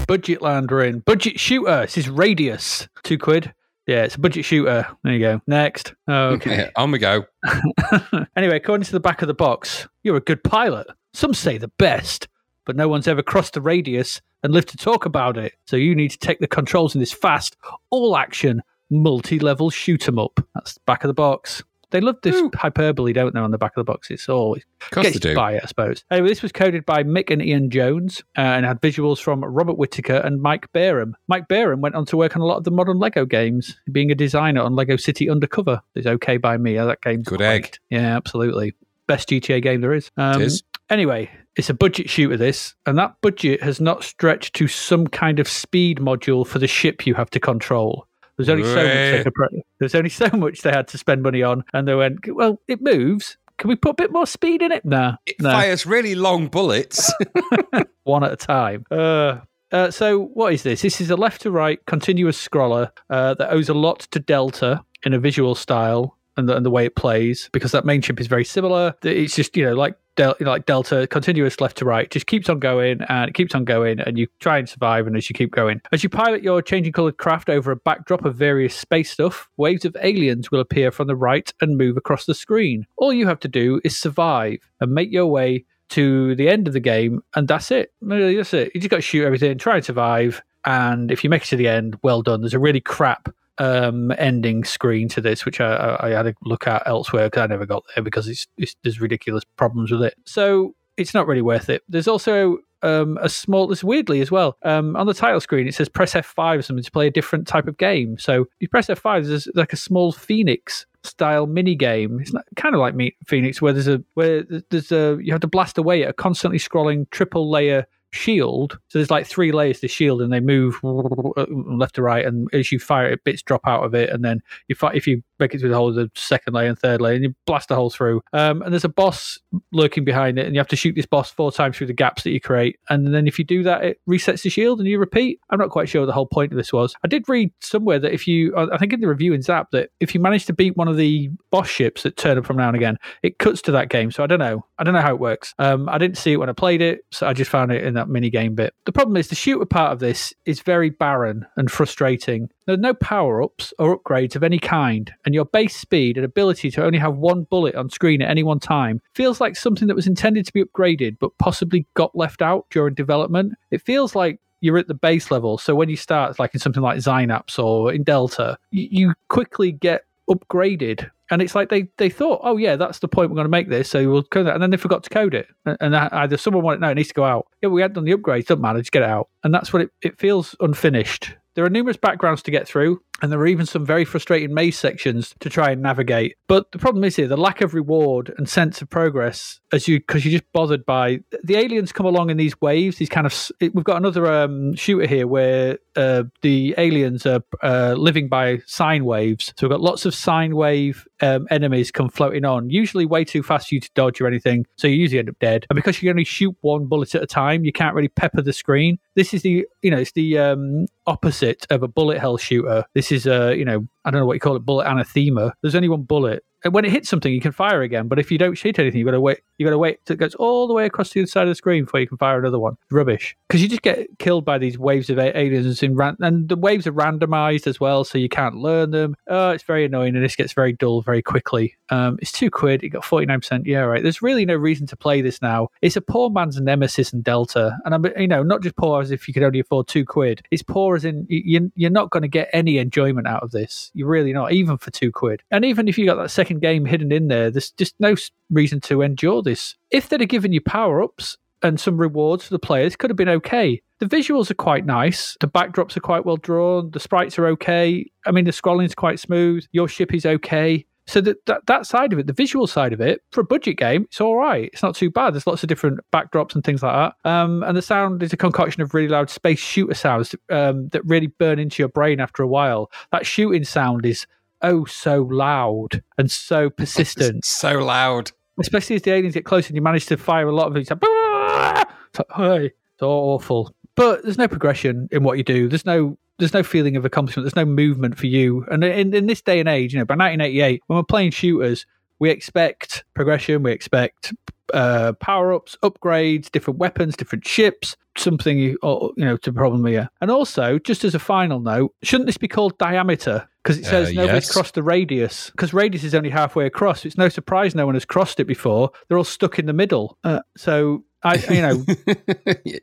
Budget 0.06 0.42
land 0.42 0.70
we're 0.70 0.84
in. 0.84 1.00
Budget 1.00 1.40
shooter. 1.40 1.82
This 1.82 1.98
is 1.98 2.10
Radius. 2.10 2.88
Two 3.04 3.18
quid. 3.18 3.54
Yeah, 3.88 4.04
it's 4.04 4.16
a 4.16 4.20
budget 4.20 4.46
shooter. 4.46 4.88
There 5.04 5.14
you 5.14 5.20
go. 5.20 5.42
Next. 5.48 5.94
Okay. 6.10 6.70
On 6.76 6.92
we 6.92 7.00
go. 7.00 7.26
anyway, 8.36 8.58
according 8.58 8.86
to 8.86 8.92
the 8.92 9.00
back 9.00 9.22
of 9.22 9.28
the 9.28 9.34
box, 9.34 9.88
you're 10.04 10.16
a 10.18 10.22
good 10.22 10.44
pilot. 10.44 10.88
Some 11.14 11.34
say 11.34 11.58
the 11.58 11.68
best, 11.80 12.28
but 12.66 12.76
no 12.76 12.88
one's 12.88 13.08
ever 13.08 13.22
crossed 13.22 13.54
the 13.54 13.62
radius 13.62 14.22
and 14.42 14.54
lived 14.54 14.70
to 14.70 14.78
talk 14.78 15.06
about 15.06 15.38
it. 15.38 15.54
So 15.68 15.76
you 15.76 15.96
need 15.96 16.12
to 16.12 16.18
take 16.18 16.40
the 16.40 16.48
controls 16.48 16.96
in 16.96 17.00
this 17.00 17.12
fast, 17.14 17.56
all 17.90 18.16
action, 18.18 18.62
multi 18.90 19.40
level 19.40 19.70
shoot 19.70 20.08
'em 20.08 20.20
up. 20.20 20.40
That's 20.56 20.74
the 20.76 20.82
back 20.86 21.04
of 21.04 21.08
the 21.08 21.14
box. 21.14 21.64
They 21.94 22.02
love 22.02 22.18
this 22.24 22.36
Ooh. 22.36 22.50
hyperbole, 22.56 23.14
don't 23.14 23.36
they, 23.36 23.40
on 23.40 23.52
the 23.52 23.58
back 23.60 23.74
of 23.78 23.86
the 23.86 23.92
box? 23.92 24.10
It's 24.10 24.28
always 24.28 24.66
gets 24.92 25.14
you 25.14 25.20
do. 25.20 25.36
by 25.36 25.54
it, 25.54 25.62
I 25.64 25.68
suppose. 25.68 26.04
Anyway, 26.10 26.28
this 26.28 26.42
was 26.42 26.52
coded 26.52 26.88
by 26.88 27.04
Mick 27.04 27.30
and 27.32 27.40
Ian 27.40 27.70
Jones 27.70 28.24
uh, 28.36 28.42
and 28.42 28.66
had 28.66 28.82
visuals 28.82 29.20
from 29.20 29.46
Robert 29.46 29.78
Whittaker 29.78 30.16
and 30.16 30.42
Mike 30.42 30.74
Barham. 30.74 31.16
Mike 31.28 31.48
Barham 31.48 31.82
went 31.82 31.94
on 31.94 32.06
to 32.08 32.18
work 32.18 32.36
on 32.36 32.42
a 32.42 32.46
lot 32.46 32.58
of 32.58 32.64
the 32.64 32.72
modern 32.72 32.98
Lego 32.98 33.26
games, 33.26 33.80
being 33.92 34.10
a 34.10 34.16
designer 34.16 34.62
on 34.62 34.76
Lego 34.76 34.96
City 34.96 35.30
Undercover. 35.30 35.82
It's 35.94 36.08
okay 36.08 36.38
by 36.38 36.58
me. 36.58 36.80
Uh, 36.80 36.86
That 36.88 37.02
game's 37.02 37.28
Good 37.28 37.38
great. 37.38 37.48
egg. 37.66 37.78
Yeah, 37.92 38.18
absolutely. 38.18 38.74
Best 39.06 39.30
GTA 39.30 39.62
game 39.62 39.82
there 39.82 39.94
is. 39.94 40.10
Um, 40.18 40.42
It 40.42 40.46
is. 40.46 40.64
Anyway, 40.90 41.30
it's 41.56 41.70
a 41.70 41.76
budget 41.76 42.10
shooter, 42.10 42.38
this, 42.38 42.74
and 42.88 42.98
that 42.98 43.16
budget 43.22 43.62
has 43.62 43.80
not 43.80 44.04
stretched 44.04 44.56
to 44.56 44.68
some 44.68 45.06
kind 45.06 45.40
of 45.40 45.48
speed 45.48 46.00
module 46.00 46.46
for 46.46 46.58
the 46.58 46.68
ship 46.68 47.06
you 47.06 47.14
have 47.14 47.30
to 47.30 47.40
control. 47.40 48.08
There's 48.46 48.50
only 48.50 48.64
so 48.64 48.84
much 48.84 48.94
they 48.94 49.24
could 49.24 49.34
pro- 49.34 49.62
there's 49.80 49.96
only 49.96 50.10
so 50.10 50.30
much 50.34 50.62
they 50.62 50.72
had 50.72 50.88
to 50.90 50.98
spend 50.98 51.24
money 51.24 51.44
on, 51.44 51.64
and 51.74 51.88
they 51.88 51.96
went, 51.96 52.20
"Well, 52.28 52.60
it 52.68 52.82
moves. 52.82 53.38
Can 53.58 53.70
we 53.70 53.76
put 53.76 53.92
a 53.92 53.96
bit 53.96 54.12
more 54.12 54.26
speed 54.26 54.62
in 54.62 54.72
it?" 54.72 54.84
Nah, 54.86 55.16
It 55.26 55.36
no, 55.40 55.52
fires 55.52 55.86
really 55.86 56.16
long 56.16 56.48
bullets. 56.48 57.12
one 58.04 58.24
at 58.24 58.32
a 58.32 58.36
time. 58.36 58.86
Uh, 58.92 59.40
uh, 59.72 59.90
so 59.92 60.20
what 60.20 60.54
is 60.54 60.64
this? 60.64 60.82
This 60.82 61.02
is 61.02 61.10
a 61.10 61.16
left 61.16 61.42
to 61.42 61.52
right 61.52 61.84
continuous 61.86 62.48
scroller 62.48 62.92
uh, 63.10 63.34
that 63.36 63.52
owes 63.52 63.70
a 63.70 63.74
lot 63.74 64.02
to 64.12 64.20
Delta 64.20 64.84
in 65.04 65.14
a 65.14 65.20
visual 65.20 65.56
style 65.56 66.18
and 66.38 66.50
the, 66.50 66.56
and 66.56 66.66
the 66.66 66.70
way 66.70 66.86
it 66.86 66.96
plays 66.96 67.50
because 67.52 67.72
that 67.72 67.86
main 67.86 68.02
ship 68.02 68.20
is 68.20 68.28
very 68.28 68.46
similar. 68.46 68.96
It's 69.04 69.36
just 69.36 69.56
you 69.56 69.66
know 69.66 69.74
like 69.74 69.96
Del- 70.16 70.36
like 70.42 70.68
Delta, 70.68 71.08
continuous 71.08 71.60
left 71.60 71.78
to 71.78 71.86
right, 71.86 72.10
just 72.12 72.28
keeps 72.28 72.48
on 72.48 72.60
going 72.60 73.02
and 73.10 73.30
it 73.30 73.34
keeps 73.34 73.56
on 73.56 73.66
going, 73.66 74.00
and 74.00 74.16
you 74.16 74.28
try 74.40 74.60
and 74.60 74.70
survive. 74.70 75.08
And 75.08 75.18
as 75.18 75.28
you 75.28 75.34
keep 75.34 75.52
going, 75.52 75.82
as 75.92 76.04
you 76.04 76.10
pilot 76.10 76.44
your 76.44 76.62
changing 76.62 76.94
coloured 76.94 77.18
craft 77.18 77.50
over 77.50 77.72
a 77.72 77.76
backdrop 77.76 78.24
of 78.24 78.36
various 78.36 78.76
space 78.76 79.10
stuff, 79.10 79.50
waves 79.58 79.86
of 79.86 79.98
aliens 80.02 80.52
will 80.52 80.60
appear 80.60 80.92
from 80.92 81.08
the 81.08 81.16
right 81.16 81.52
and 81.62 81.78
move 81.78 81.98
across 81.98 82.26
the 82.26 82.36
screen. 82.36 82.86
All 82.98 83.12
you 83.12 83.26
have 83.28 83.40
to 83.40 83.48
do 83.48 83.82
is 83.84 83.98
survive 83.98 84.60
and 84.80 84.94
make 84.94 85.12
your 85.12 85.26
way 85.26 85.66
to 85.90 86.36
the 86.36 86.48
end 86.48 86.68
of 86.68 86.74
the 86.74 86.80
game, 86.80 87.24
and 87.36 87.48
that's 87.48 87.72
it. 87.72 87.92
That's 88.02 88.54
it. 88.54 88.72
You 88.76 88.82
just 88.82 88.92
got 88.92 88.98
to 88.98 89.02
shoot 89.02 89.26
everything, 89.26 89.58
try 89.58 89.78
and 89.78 89.86
survive, 89.86 90.44
and 90.66 91.12
if 91.12 91.24
you 91.24 91.30
make 91.30 91.42
it 91.42 91.48
to 91.48 91.56
the 91.56 91.68
end, 91.68 91.98
well 92.04 92.22
done. 92.22 92.42
There's 92.42 92.54
a 92.54 92.60
really 92.60 92.82
crap 92.82 93.30
um 93.60 94.12
ending 94.18 94.64
screen 94.64 95.08
to 95.08 95.22
this 95.22 95.46
which 95.46 95.62
I, 95.62 95.98
I, 96.00 96.10
had 96.10 96.26
a 96.26 96.34
look 96.44 96.66
at 96.66 96.82
elsewhere 96.88 97.28
because 97.28 97.44
I 97.44 97.48
never 97.48 97.68
got 97.68 97.84
there 97.94 98.04
because 98.04 98.28
it's, 98.28 98.48
it's 98.58 98.76
there's 98.84 99.00
ridiculous 99.00 99.44
problems 99.58 99.92
with 99.92 100.02
it. 100.02 100.16
So 100.26 100.76
it's 100.98 101.14
not 101.14 101.28
really 101.28 101.44
worth 101.44 101.70
it. 101.70 101.84
There's 101.88 102.08
also 102.08 102.58
um 102.82 103.18
a 103.22 103.30
small 103.30 103.68
this 103.68 103.84
weirdly 103.84 104.22
as 104.22 104.30
well 104.30 104.58
um 104.64 104.96
on 104.96 105.08
the 105.08 105.14
title 105.14 105.40
screen 105.40 105.68
it 105.68 105.74
says 105.74 105.88
press 105.88 106.14
F5 106.14 106.58
or 106.58 106.62
something 106.62 106.84
to 106.84 106.92
play 106.92 107.08
a 107.08 107.12
different 107.12 107.48
type 107.48 107.68
of 107.68 107.78
game. 107.78 108.18
So 108.18 108.46
you 108.60 108.68
press 108.68 108.88
F5 108.88 109.28
there's 109.28 109.48
like 109.54 109.74
a 109.74 109.78
small 109.78 110.12
Phoenix 110.12 110.86
style 111.04 111.48
mini 111.48 111.76
game. 111.76 112.20
It's 112.20 112.34
not, 112.34 112.46
kind 112.56 112.76
of 112.76 112.82
like 112.82 112.96
Phoenix, 113.28 113.62
where 113.62 113.74
there's 113.74 113.88
a 113.88 114.04
where 114.14 114.44
there's 114.70 114.92
a 114.92 115.18
you 115.22 115.32
have 115.32 115.42
to 115.42 115.48
blast 115.48 115.78
away 115.78 116.04
at 116.04 116.10
a 116.10 116.14
constantly 116.14 116.60
scrolling 116.60 117.10
triple 117.12 117.50
layer 117.50 117.86
shield. 118.14 118.80
So 118.90 119.00
there's 119.00 119.12
like 119.12 119.28
three 119.28 119.52
layers 119.52 119.80
to 119.82 119.88
shield, 119.88 120.22
and 120.22 120.32
they 120.32 120.40
move 120.40 120.80
uh, 120.84 121.46
left 121.50 121.96
to 121.96 122.02
right. 122.02 122.26
And 122.26 122.48
as 122.54 122.72
you 122.72 122.80
fire 122.80 123.12
it, 123.12 123.24
bits 123.24 123.42
drop 123.42 123.62
out 123.66 123.84
of 123.84 123.94
it, 123.94 124.10
and 124.10 124.24
then 124.24 124.42
fi- 124.76 124.94
if 124.94 125.08
you 125.08 125.24
make 125.40 125.54
it 125.54 125.60
through 125.60 125.70
the 125.70 125.76
whole 125.76 125.90
of 125.90 125.96
the 125.96 126.10
second 126.16 126.54
layer 126.54 126.68
and 126.68 126.80
third 126.80 127.02
layer, 127.02 127.16
and 127.16 127.24
you 127.24 127.36
blast 127.46 127.72
a 127.72 127.76
hole 127.76 127.90
through. 127.90 128.22
Um, 128.34 128.62
and 128.62 128.74
there's 128.74 128.86
a 128.86 128.90
boss 128.90 129.40
lurking 129.72 130.04
behind 130.04 130.38
it, 130.40 130.46
and 130.46 130.56
you 130.56 130.60
have 130.60 130.68
to 130.70 130.76
shoot 130.76 130.96
this 130.96 131.06
boss 131.06 131.32
four 131.32 131.52
times 131.52 131.78
through 131.78 131.88
the 131.88 131.94
gaps 131.94 132.24
that 132.24 132.32
you 132.32 132.40
create. 132.40 132.78
And 132.90 133.14
then 133.14 133.28
if 133.28 133.40
you 133.40 133.46
do 133.46 133.64
that, 133.64 133.84
it 133.84 134.00
resets 134.10 134.44
the 134.44 134.50
shield 134.50 134.80
and 134.80 134.88
you 134.88 135.00
repeat. 135.00 135.40
I'm 135.50 135.60
not 135.60 135.70
quite 135.70 135.90
sure 135.90 136.02
what 136.02 136.08
the 136.08 136.14
whole 136.14 136.28
point 136.28 136.52
of 136.52 136.58
this 136.58 136.74
was. 136.74 136.96
I 137.04 137.08
did 137.08 137.28
read 137.28 137.52
somewhere 137.62 138.00
that 138.00 138.14
if 138.14 138.28
you, 138.28 138.56
I 138.56 138.78
think 138.78 138.94
in 138.94 139.02
the 139.02 139.08
review 139.08 139.34
in 139.34 139.42
Zap, 139.42 139.72
that 139.72 139.90
if 140.00 140.14
you 140.14 140.22
manage 140.22 140.46
to 140.46 140.54
beat 140.54 140.78
one 140.78 140.88
of 140.88 140.98
the 140.98 141.30
boss 141.52 141.68
ships 141.68 142.04
that 142.04 142.18
turn 142.18 142.38
up 142.38 142.46
from 142.46 142.58
now 142.58 142.68
and 142.68 142.76
again, 142.76 142.98
it 143.22 143.40
cuts 143.40 143.62
to 143.64 143.72
that 143.72 143.90
game. 143.90 144.12
So 144.12 144.24
I 144.24 144.28
don't 144.28 144.40
know. 144.40 144.66
I 144.78 144.84
don't 144.84 144.94
know 144.94 145.02
how 145.02 145.14
it 145.14 145.20
works. 145.20 145.54
Um, 145.60 145.88
I 145.90 145.98
didn't 145.98 146.18
see 146.18 146.34
it 146.34 146.38
when 146.38 146.50
I 146.50 146.54
played 146.54 146.82
it, 146.82 147.02
so 147.12 147.28
I 147.28 147.34
just 147.34 147.52
found 147.52 147.72
it 147.72 147.84
in 147.84 147.94
that 147.96 148.10
mini 148.10 148.30
game 148.30 148.56
bit. 148.56 148.74
The 148.86 148.92
problem 148.92 149.18
is 149.18 149.28
the 149.28 149.36
shooter 149.36 149.66
part 149.66 149.94
of 149.94 150.00
this 150.00 150.34
is 150.46 150.62
very 150.62 150.90
barren 150.90 151.46
and 151.58 151.72
frustrating. 151.72 152.50
There 152.66 152.76
are 152.76 152.78
no 152.78 152.94
power 152.94 153.44
ups 153.44 153.74
or 153.80 154.00
upgrades 154.00 154.36
of 154.36 154.44
any 154.44 154.60
kind, 154.60 155.12
and 155.26 155.34
your 155.34 155.46
base 155.46 155.76
speed 155.76 156.18
and 156.18 156.26
ability 156.26 156.72
to 156.72 156.84
only 156.84 157.00
have 157.00 157.16
one 157.16 157.44
bullet 157.44 157.76
on 157.76 157.90
screen 157.90 158.22
at 158.22 158.30
any 158.30 158.44
one 158.44 158.60
time 158.60 159.02
feels 159.14 159.40
like 159.40 159.56
something 159.56 159.88
that 159.88 159.96
was 159.96 160.08
intended 160.08 160.46
to 160.46 160.54
be 160.54 160.64
upgraded 160.64 161.18
but 161.20 161.38
possibly 161.38 161.86
got 161.94 162.16
left 162.16 162.42
out 162.42 162.66
during 162.70 162.94
development. 162.94 163.54
It 163.72 163.82
feels 163.82 164.16
like 164.16 164.40
you're 164.64 164.78
at 164.78 164.88
the 164.88 164.94
base 164.94 165.30
level. 165.30 165.58
So 165.58 165.76
when 165.76 165.90
you 165.90 165.98
start, 165.98 166.40
like 166.40 166.54
in 166.54 166.60
something 166.60 166.82
like 166.82 167.02
Synapse 167.02 167.60
or 167.60 167.92
in 167.92 168.04
Delta, 168.04 168.58
you, 168.72 169.14
quickly 169.28 169.74
get 169.74 170.06
upgraded. 170.30 171.10
And 171.30 171.42
it's 171.42 171.54
like 171.54 171.68
they, 171.70 171.90
they 171.98 172.10
thought, 172.10 172.40
oh 172.44 172.56
yeah, 172.56 172.78
that's 172.78 173.00
the 173.00 173.10
point 173.10 173.30
we're 173.30 173.36
going 173.36 173.46
to 173.46 173.50
make 173.50 173.68
this. 173.68 173.90
So 173.90 174.10
we'll 174.10 174.24
code 174.24 174.48
that, 174.48 174.54
and 174.54 174.64
then 174.64 174.70
they 174.70 174.78
forgot 174.78 175.04
to 175.04 175.10
code 175.10 175.34
it. 175.34 175.48
And, 175.66 175.94
either 175.94 176.38
someone 176.38 176.64
wanted, 176.64 176.80
no, 176.80 176.90
it 176.90 176.96
needs 176.96 177.10
to 177.10 177.14
go 177.14 177.26
out. 177.26 177.48
Yeah, 177.62 177.70
we 177.70 177.82
had 177.82 177.94
done 177.94 178.06
the 178.06 178.16
upgrades, 178.16 178.46
doesn't 178.46 178.62
matter, 178.62 178.80
just 178.80 178.94
get 178.94 179.02
it 179.02 179.10
out. 179.10 179.28
And 179.44 179.54
that's 179.54 179.74
what 179.74 179.82
it, 179.82 179.92
it 180.02 180.18
feels 180.18 180.56
unfinished. 180.62 181.36
There 181.56 181.66
are 181.66 181.70
numerous 181.70 181.98
backgrounds 181.98 182.42
to 182.44 182.52
get 182.52 182.66
through, 182.68 183.02
and 183.22 183.32
there 183.32 183.40
are 183.40 183.48
even 183.48 183.66
some 183.66 183.86
very 183.86 184.06
frustrating 184.06 184.54
maze 184.54 184.78
sections 184.78 185.34
to 185.40 185.50
try 185.50 185.72
and 185.72 185.82
navigate. 185.82 186.36
But 186.48 186.72
the 186.72 186.80
problem 186.80 187.04
is 187.04 187.16
here 187.16 187.28
the 187.28 187.38
lack 187.38 187.62
of 187.62 187.74
reward 187.74 188.34
and 188.38 188.50
sense 188.50 188.82
of 188.82 188.90
progress, 188.90 189.62
as 189.72 189.88
you 189.88 190.00
because 190.00 190.26
you're 190.26 190.40
just 190.40 190.52
bothered 190.52 190.86
by 190.86 191.20
the 191.44 191.56
aliens 191.56 191.92
come 191.92 192.06
along 192.06 192.30
in 192.30 192.38
these 192.38 192.60
waves. 192.60 192.98
These 192.98 193.10
kind 193.10 193.26
of 193.26 193.52
we've 193.62 193.84
got 193.84 193.98
another 193.98 194.32
um, 194.32 194.76
shooter 194.76 195.08
here 195.08 195.28
where 195.28 195.78
uh, 195.96 196.24
the 196.42 196.76
aliens 196.78 197.26
are 197.26 197.42
uh, 197.62 197.96
living 197.98 198.28
by 198.28 198.60
sine 198.66 199.06
waves. 199.06 199.54
So 199.58 199.68
we've 199.68 199.72
got 199.72 199.82
lots 199.82 200.06
of 200.06 200.14
sine 200.14 200.56
wave 200.56 201.08
um, 201.22 201.48
enemies 201.50 201.92
come 201.92 202.10
floating 202.10 202.46
on, 202.46 202.70
usually 202.70 203.06
way 203.06 203.24
too 203.24 203.44
fast 203.44 203.70
for 203.70 203.76
you 203.76 203.82
to 203.82 203.90
dodge 203.96 204.20
or 204.20 204.28
anything. 204.28 204.66
So 204.76 204.88
you 204.88 204.96
usually 204.96 205.20
end 205.20 205.30
up 205.30 205.40
dead. 205.40 205.66
And 205.70 205.76
because 205.76 205.98
you 205.98 206.08
can 206.08 206.16
only 206.16 206.26
shoot 206.26 206.56
one 206.62 206.88
bullet 206.88 207.16
at 207.16 207.24
a 207.24 207.28
time, 207.28 207.64
you 207.64 207.72
can't 207.72 207.96
really 207.96 208.10
pepper 208.10 208.42
the 208.42 208.54
screen. 208.54 209.00
This 209.16 209.34
is 209.34 209.44
the 209.44 209.66
you 209.82 209.92
know 209.92 209.98
it's 209.98 210.12
the 210.12 210.38
um, 210.40 210.88
opposite 211.08 211.66
of 211.70 211.84
a 211.84 211.88
bullet 211.88 212.20
hell 212.20 212.38
shooter. 212.38 212.84
This 212.94 213.03
is 213.12 213.26
a 213.26 213.56
you 213.56 213.66
know 213.66 213.86
I 214.06 214.12
don't 214.12 214.20
know 214.22 214.26
what 214.26 214.34
you 214.34 214.40
call 214.40 214.56
it 214.56 214.66
bullet 214.66 214.86
anathema. 214.86 215.54
There's 215.62 215.76
only 215.76 215.90
one 215.90 216.04
bullet 216.04 216.44
when 216.70 216.86
it 216.86 216.92
hits 216.92 217.10
something, 217.10 217.34
you 217.34 217.42
can 217.42 217.52
fire 217.52 217.82
again. 217.82 218.08
But 218.08 218.20
if 218.20 218.32
you 218.32 218.38
don't 218.38 218.56
shoot 218.56 218.80
anything, 218.80 219.00
you 219.00 219.06
got 219.06 219.12
to 219.12 219.22
wait. 219.22 219.40
You 219.58 219.66
got 219.66 219.72
to 219.72 219.78
wait 219.78 220.04
till 220.06 220.16
it 220.16 220.20
goes 220.20 220.36
all 220.36 220.68
the 220.68 220.74
way 220.74 220.86
across 220.86 221.12
the 221.12 221.22
other 221.22 221.28
side 221.28 221.44
of 221.44 221.50
the 221.50 221.56
screen 221.56 221.86
before 221.86 222.00
you 222.00 222.08
can 222.08 222.18
fire 222.18 222.40
another 222.40 222.60
one. 222.60 222.78
Rubbish, 222.92 223.36
because 223.48 223.62
you 223.62 223.70
just 223.70 223.82
get 223.82 224.08
killed 224.20 224.46
by 224.46 224.58
these 224.58 224.78
waves 224.78 225.10
of 225.10 225.20
aliens 225.20 225.84
in 225.84 225.96
ran- 225.96 226.18
and 226.20 226.50
the 226.50 226.56
waves 226.56 226.88
are 226.88 226.94
randomized 226.94 227.68
as 227.68 227.80
well, 227.80 228.04
so 228.04 228.18
you 228.18 228.30
can't 228.30 228.56
learn 228.56 228.92
them. 228.92 229.16
Oh, 229.28 229.52
it's 229.52 229.64
very 229.64 229.86
annoying, 229.86 230.16
and 230.16 230.24
this 230.24 230.36
gets 230.36 230.54
very 230.54 230.74
dull 230.74 231.02
very 231.02 231.22
quickly. 231.22 231.76
Um, 231.90 232.18
it's 232.22 232.32
two 232.32 232.50
quid. 232.50 232.84
You 232.84 232.90
got 232.90 233.06
forty 233.06 233.26
nine 233.26 233.40
percent. 233.40 233.66
Yeah, 233.66 233.82
right. 233.82 234.02
There's 234.02 234.22
really 234.22 234.46
no 234.46 234.56
reason 234.56 234.88
to 234.88 234.96
play 234.96 235.22
this 235.22 235.42
now. 235.42 235.70
It's 235.82 235.96
a 235.96 236.02
poor 236.02 236.30
man's 236.30 236.60
Nemesis 236.60 237.14
and 237.14 237.24
Delta, 237.24 237.78
and 237.86 237.94
I'm 237.94 238.06
you 238.18 238.28
know 238.28 238.44
not 238.44 238.62
just 238.62 238.76
poor 238.76 239.02
as 239.02 239.12
if 239.12 239.28
you 239.28 239.34
could 239.34 239.44
only 239.44 239.60
afford 239.60 239.88
two 239.88 240.06
quid. 240.06 240.42
It's 240.52 240.64
poor 240.64 240.96
as 240.96 241.06
in 241.06 241.26
you, 241.30 241.72
you're 241.76 241.92
not 241.92 242.10
going 242.10 242.22
to 242.22 242.28
get 242.28 242.50
any 242.54 242.78
enjoyment 242.78 243.28
out 243.28 243.44
of 243.44 243.52
this. 243.52 243.92
You're 243.94 244.08
really 244.08 244.34
not, 244.34 244.52
even 244.52 244.78
for 244.78 244.92
two 244.92 245.12
quid. 245.12 245.42
And 245.52 245.64
even 245.66 245.88
if 245.88 245.98
you 245.98 246.06
got 246.06 246.16
that 246.16 246.30
second 246.30 246.53
game 246.60 246.86
hidden 246.86 247.12
in 247.12 247.28
there, 247.28 247.52
there's 247.52 247.72
just 247.72 247.96
no 248.00 248.16
reason 248.50 248.80
to 248.82 249.02
endure 249.02 249.42
this. 249.42 249.76
If 249.92 250.10
they'd 250.10 250.22
have 250.22 250.30
given 250.30 250.54
you 250.54 250.62
power 250.62 251.02
ups 251.02 251.38
and 251.62 251.80
some 251.80 251.98
rewards 251.98 252.46
for 252.46 252.54
the 252.54 252.60
players, 252.60 252.96
could 252.96 253.10
have 253.10 253.18
been 253.18 253.30
okay. 253.30 253.82
The 254.00 254.06
visuals 254.06 254.52
are 254.52 254.56
quite 254.56 254.86
nice. 254.86 255.38
The 255.40 255.48
backdrops 255.48 255.96
are 255.96 256.02
quite 256.02 256.26
well 256.26 256.38
drawn. 256.38 256.92
The 256.92 257.00
sprites 257.00 257.40
are 257.40 257.48
okay. 257.48 258.10
I 258.26 258.32
mean, 258.32 258.46
the 258.46 258.52
scrolling 258.52 258.86
is 258.86 258.96
quite 258.96 259.20
smooth. 259.20 259.66
Your 259.72 259.88
ship 259.88 260.14
is 260.14 260.26
okay. 260.26 260.86
So 261.06 261.20
that, 261.22 261.46
that 261.48 261.66
that 261.68 261.86
side 261.86 262.14
of 262.14 262.20
it, 262.20 262.28
the 262.28 262.34
visual 262.34 262.66
side 262.66 262.94
of 262.94 263.02
it, 263.02 263.22
for 263.32 263.42
a 263.42 263.46
budget 263.46 263.78
game, 263.78 264.04
it's 264.04 264.22
all 264.22 264.38
right. 264.38 264.70
It's 264.72 264.84
not 264.84 264.96
too 264.96 265.10
bad. 265.10 265.34
There's 265.34 265.48
lots 265.48 265.62
of 265.62 265.68
different 265.68 266.00
backdrops 266.14 266.56
and 266.56 266.64
things 266.64 266.82
like 266.82 266.94
that. 266.94 267.30
Um, 267.30 267.62
and 267.64 267.76
the 267.76 267.82
sound 267.82 268.24
is 268.24 268.32
a 268.32 268.38
concoction 268.38 268.82
of 268.82 268.94
really 268.94 269.10
loud 269.10 269.30
space 269.30 269.60
shooter 269.60 269.96
sounds 269.96 270.34
um, 270.50 270.88
that 270.90 271.06
really 271.06 271.28
burn 271.28 271.60
into 271.60 271.82
your 271.82 271.90
brain 271.90 272.22
after 272.22 272.42
a 272.42 272.48
while. 272.48 272.90
That 273.12 273.26
shooting 273.26 273.66
sound 273.66 274.06
is 274.06 274.26
oh 274.64 274.86
so 274.86 275.24
loud 275.24 276.02
and 276.18 276.32
so 276.32 276.70
persistent. 276.70 277.46
so 277.46 277.80
loud. 277.80 278.32
Especially 278.60 278.96
as 278.96 279.02
the 279.02 279.12
aliens 279.12 279.34
get 279.34 279.46
closer 279.46 279.68
and 279.68 279.76
you 279.76 279.82
manage 279.82 280.06
to 280.08 280.18
fire 280.18 280.48
a 280.48 280.56
lot 280.56 280.68
of 280.68 280.76
it. 280.78 280.82
It's 280.82 280.90
like, 280.92 281.00
it's, 281.02 282.20
like, 282.20 282.28
hey, 282.36 282.66
it's 282.66 283.02
awful. 283.02 283.74
But 283.96 284.24
there's 284.24 284.38
no 284.38 284.48
progression 284.48 285.10
in 285.12 285.24
what 285.24 285.38
you 285.38 285.44
do. 285.44 285.68
There's 285.68 285.86
no 285.86 286.18
there's 286.40 286.54
no 286.54 286.64
feeling 286.64 286.96
of 286.96 287.06
accomplishment. 287.06 287.46
There's 287.46 287.56
no 287.56 287.70
movement 287.70 288.18
for 288.18 288.26
you. 288.26 288.66
And 288.72 288.84
in, 288.84 289.14
in 289.14 289.28
this 289.28 289.42
day 289.42 289.60
and 289.60 289.70
age, 289.70 289.94
you 289.94 290.00
know, 290.00 290.06
by 290.06 290.16
1988, 290.16 290.82
when 290.88 290.98
we're 290.98 291.04
playing 291.04 291.32
shooters, 291.32 291.86
we 292.20 292.32
expect 292.32 293.04
progression. 293.14 293.64
We 293.64 293.72
expect 293.72 294.34
uh, 294.74 295.14
power 295.14 295.54
ups, 295.54 295.78
upgrades, 295.84 296.50
different 296.52 296.80
weapons, 296.80 297.16
different 297.16 297.46
ships, 297.46 297.96
something 298.18 298.58
you, 298.58 298.78
you 298.84 299.14
know 299.18 299.38
to 299.38 299.54
problem 299.54 299.86
here. 299.86 300.10
And 300.22 300.32
also, 300.32 300.80
just 300.80 301.04
as 301.04 301.16
a 301.16 301.20
final 301.20 301.60
note, 301.60 301.94
shouldn't 302.02 302.28
this 302.28 302.38
be 302.38 302.48
called 302.48 302.78
diameter? 302.78 303.48
Because 303.64 303.78
it 303.78 303.86
says 303.86 304.10
uh, 304.10 304.12
nobody's 304.14 304.44
yes. 304.44 304.52
crossed 304.52 304.74
the 304.74 304.84
radius. 304.84 305.50
Because 305.52 305.74
radius 305.74 306.04
is 306.04 306.14
only 306.14 306.30
halfway 306.30 306.66
across. 306.66 307.06
It's 307.06 307.18
no 307.18 307.30
surprise 307.30 307.74
no 307.74 307.86
one 307.86 307.96
has 307.96 308.04
crossed 308.04 308.40
it 308.42 308.46
before. 308.46 308.92
They're 309.08 309.18
all 309.18 309.24
stuck 309.24 309.58
in 309.58 309.68
the 309.68 309.74
middle. 309.74 310.18
Uh, 310.24 310.42
so 310.58 311.06
I, 311.24 311.36
you 311.50 311.62
know, 311.62 311.86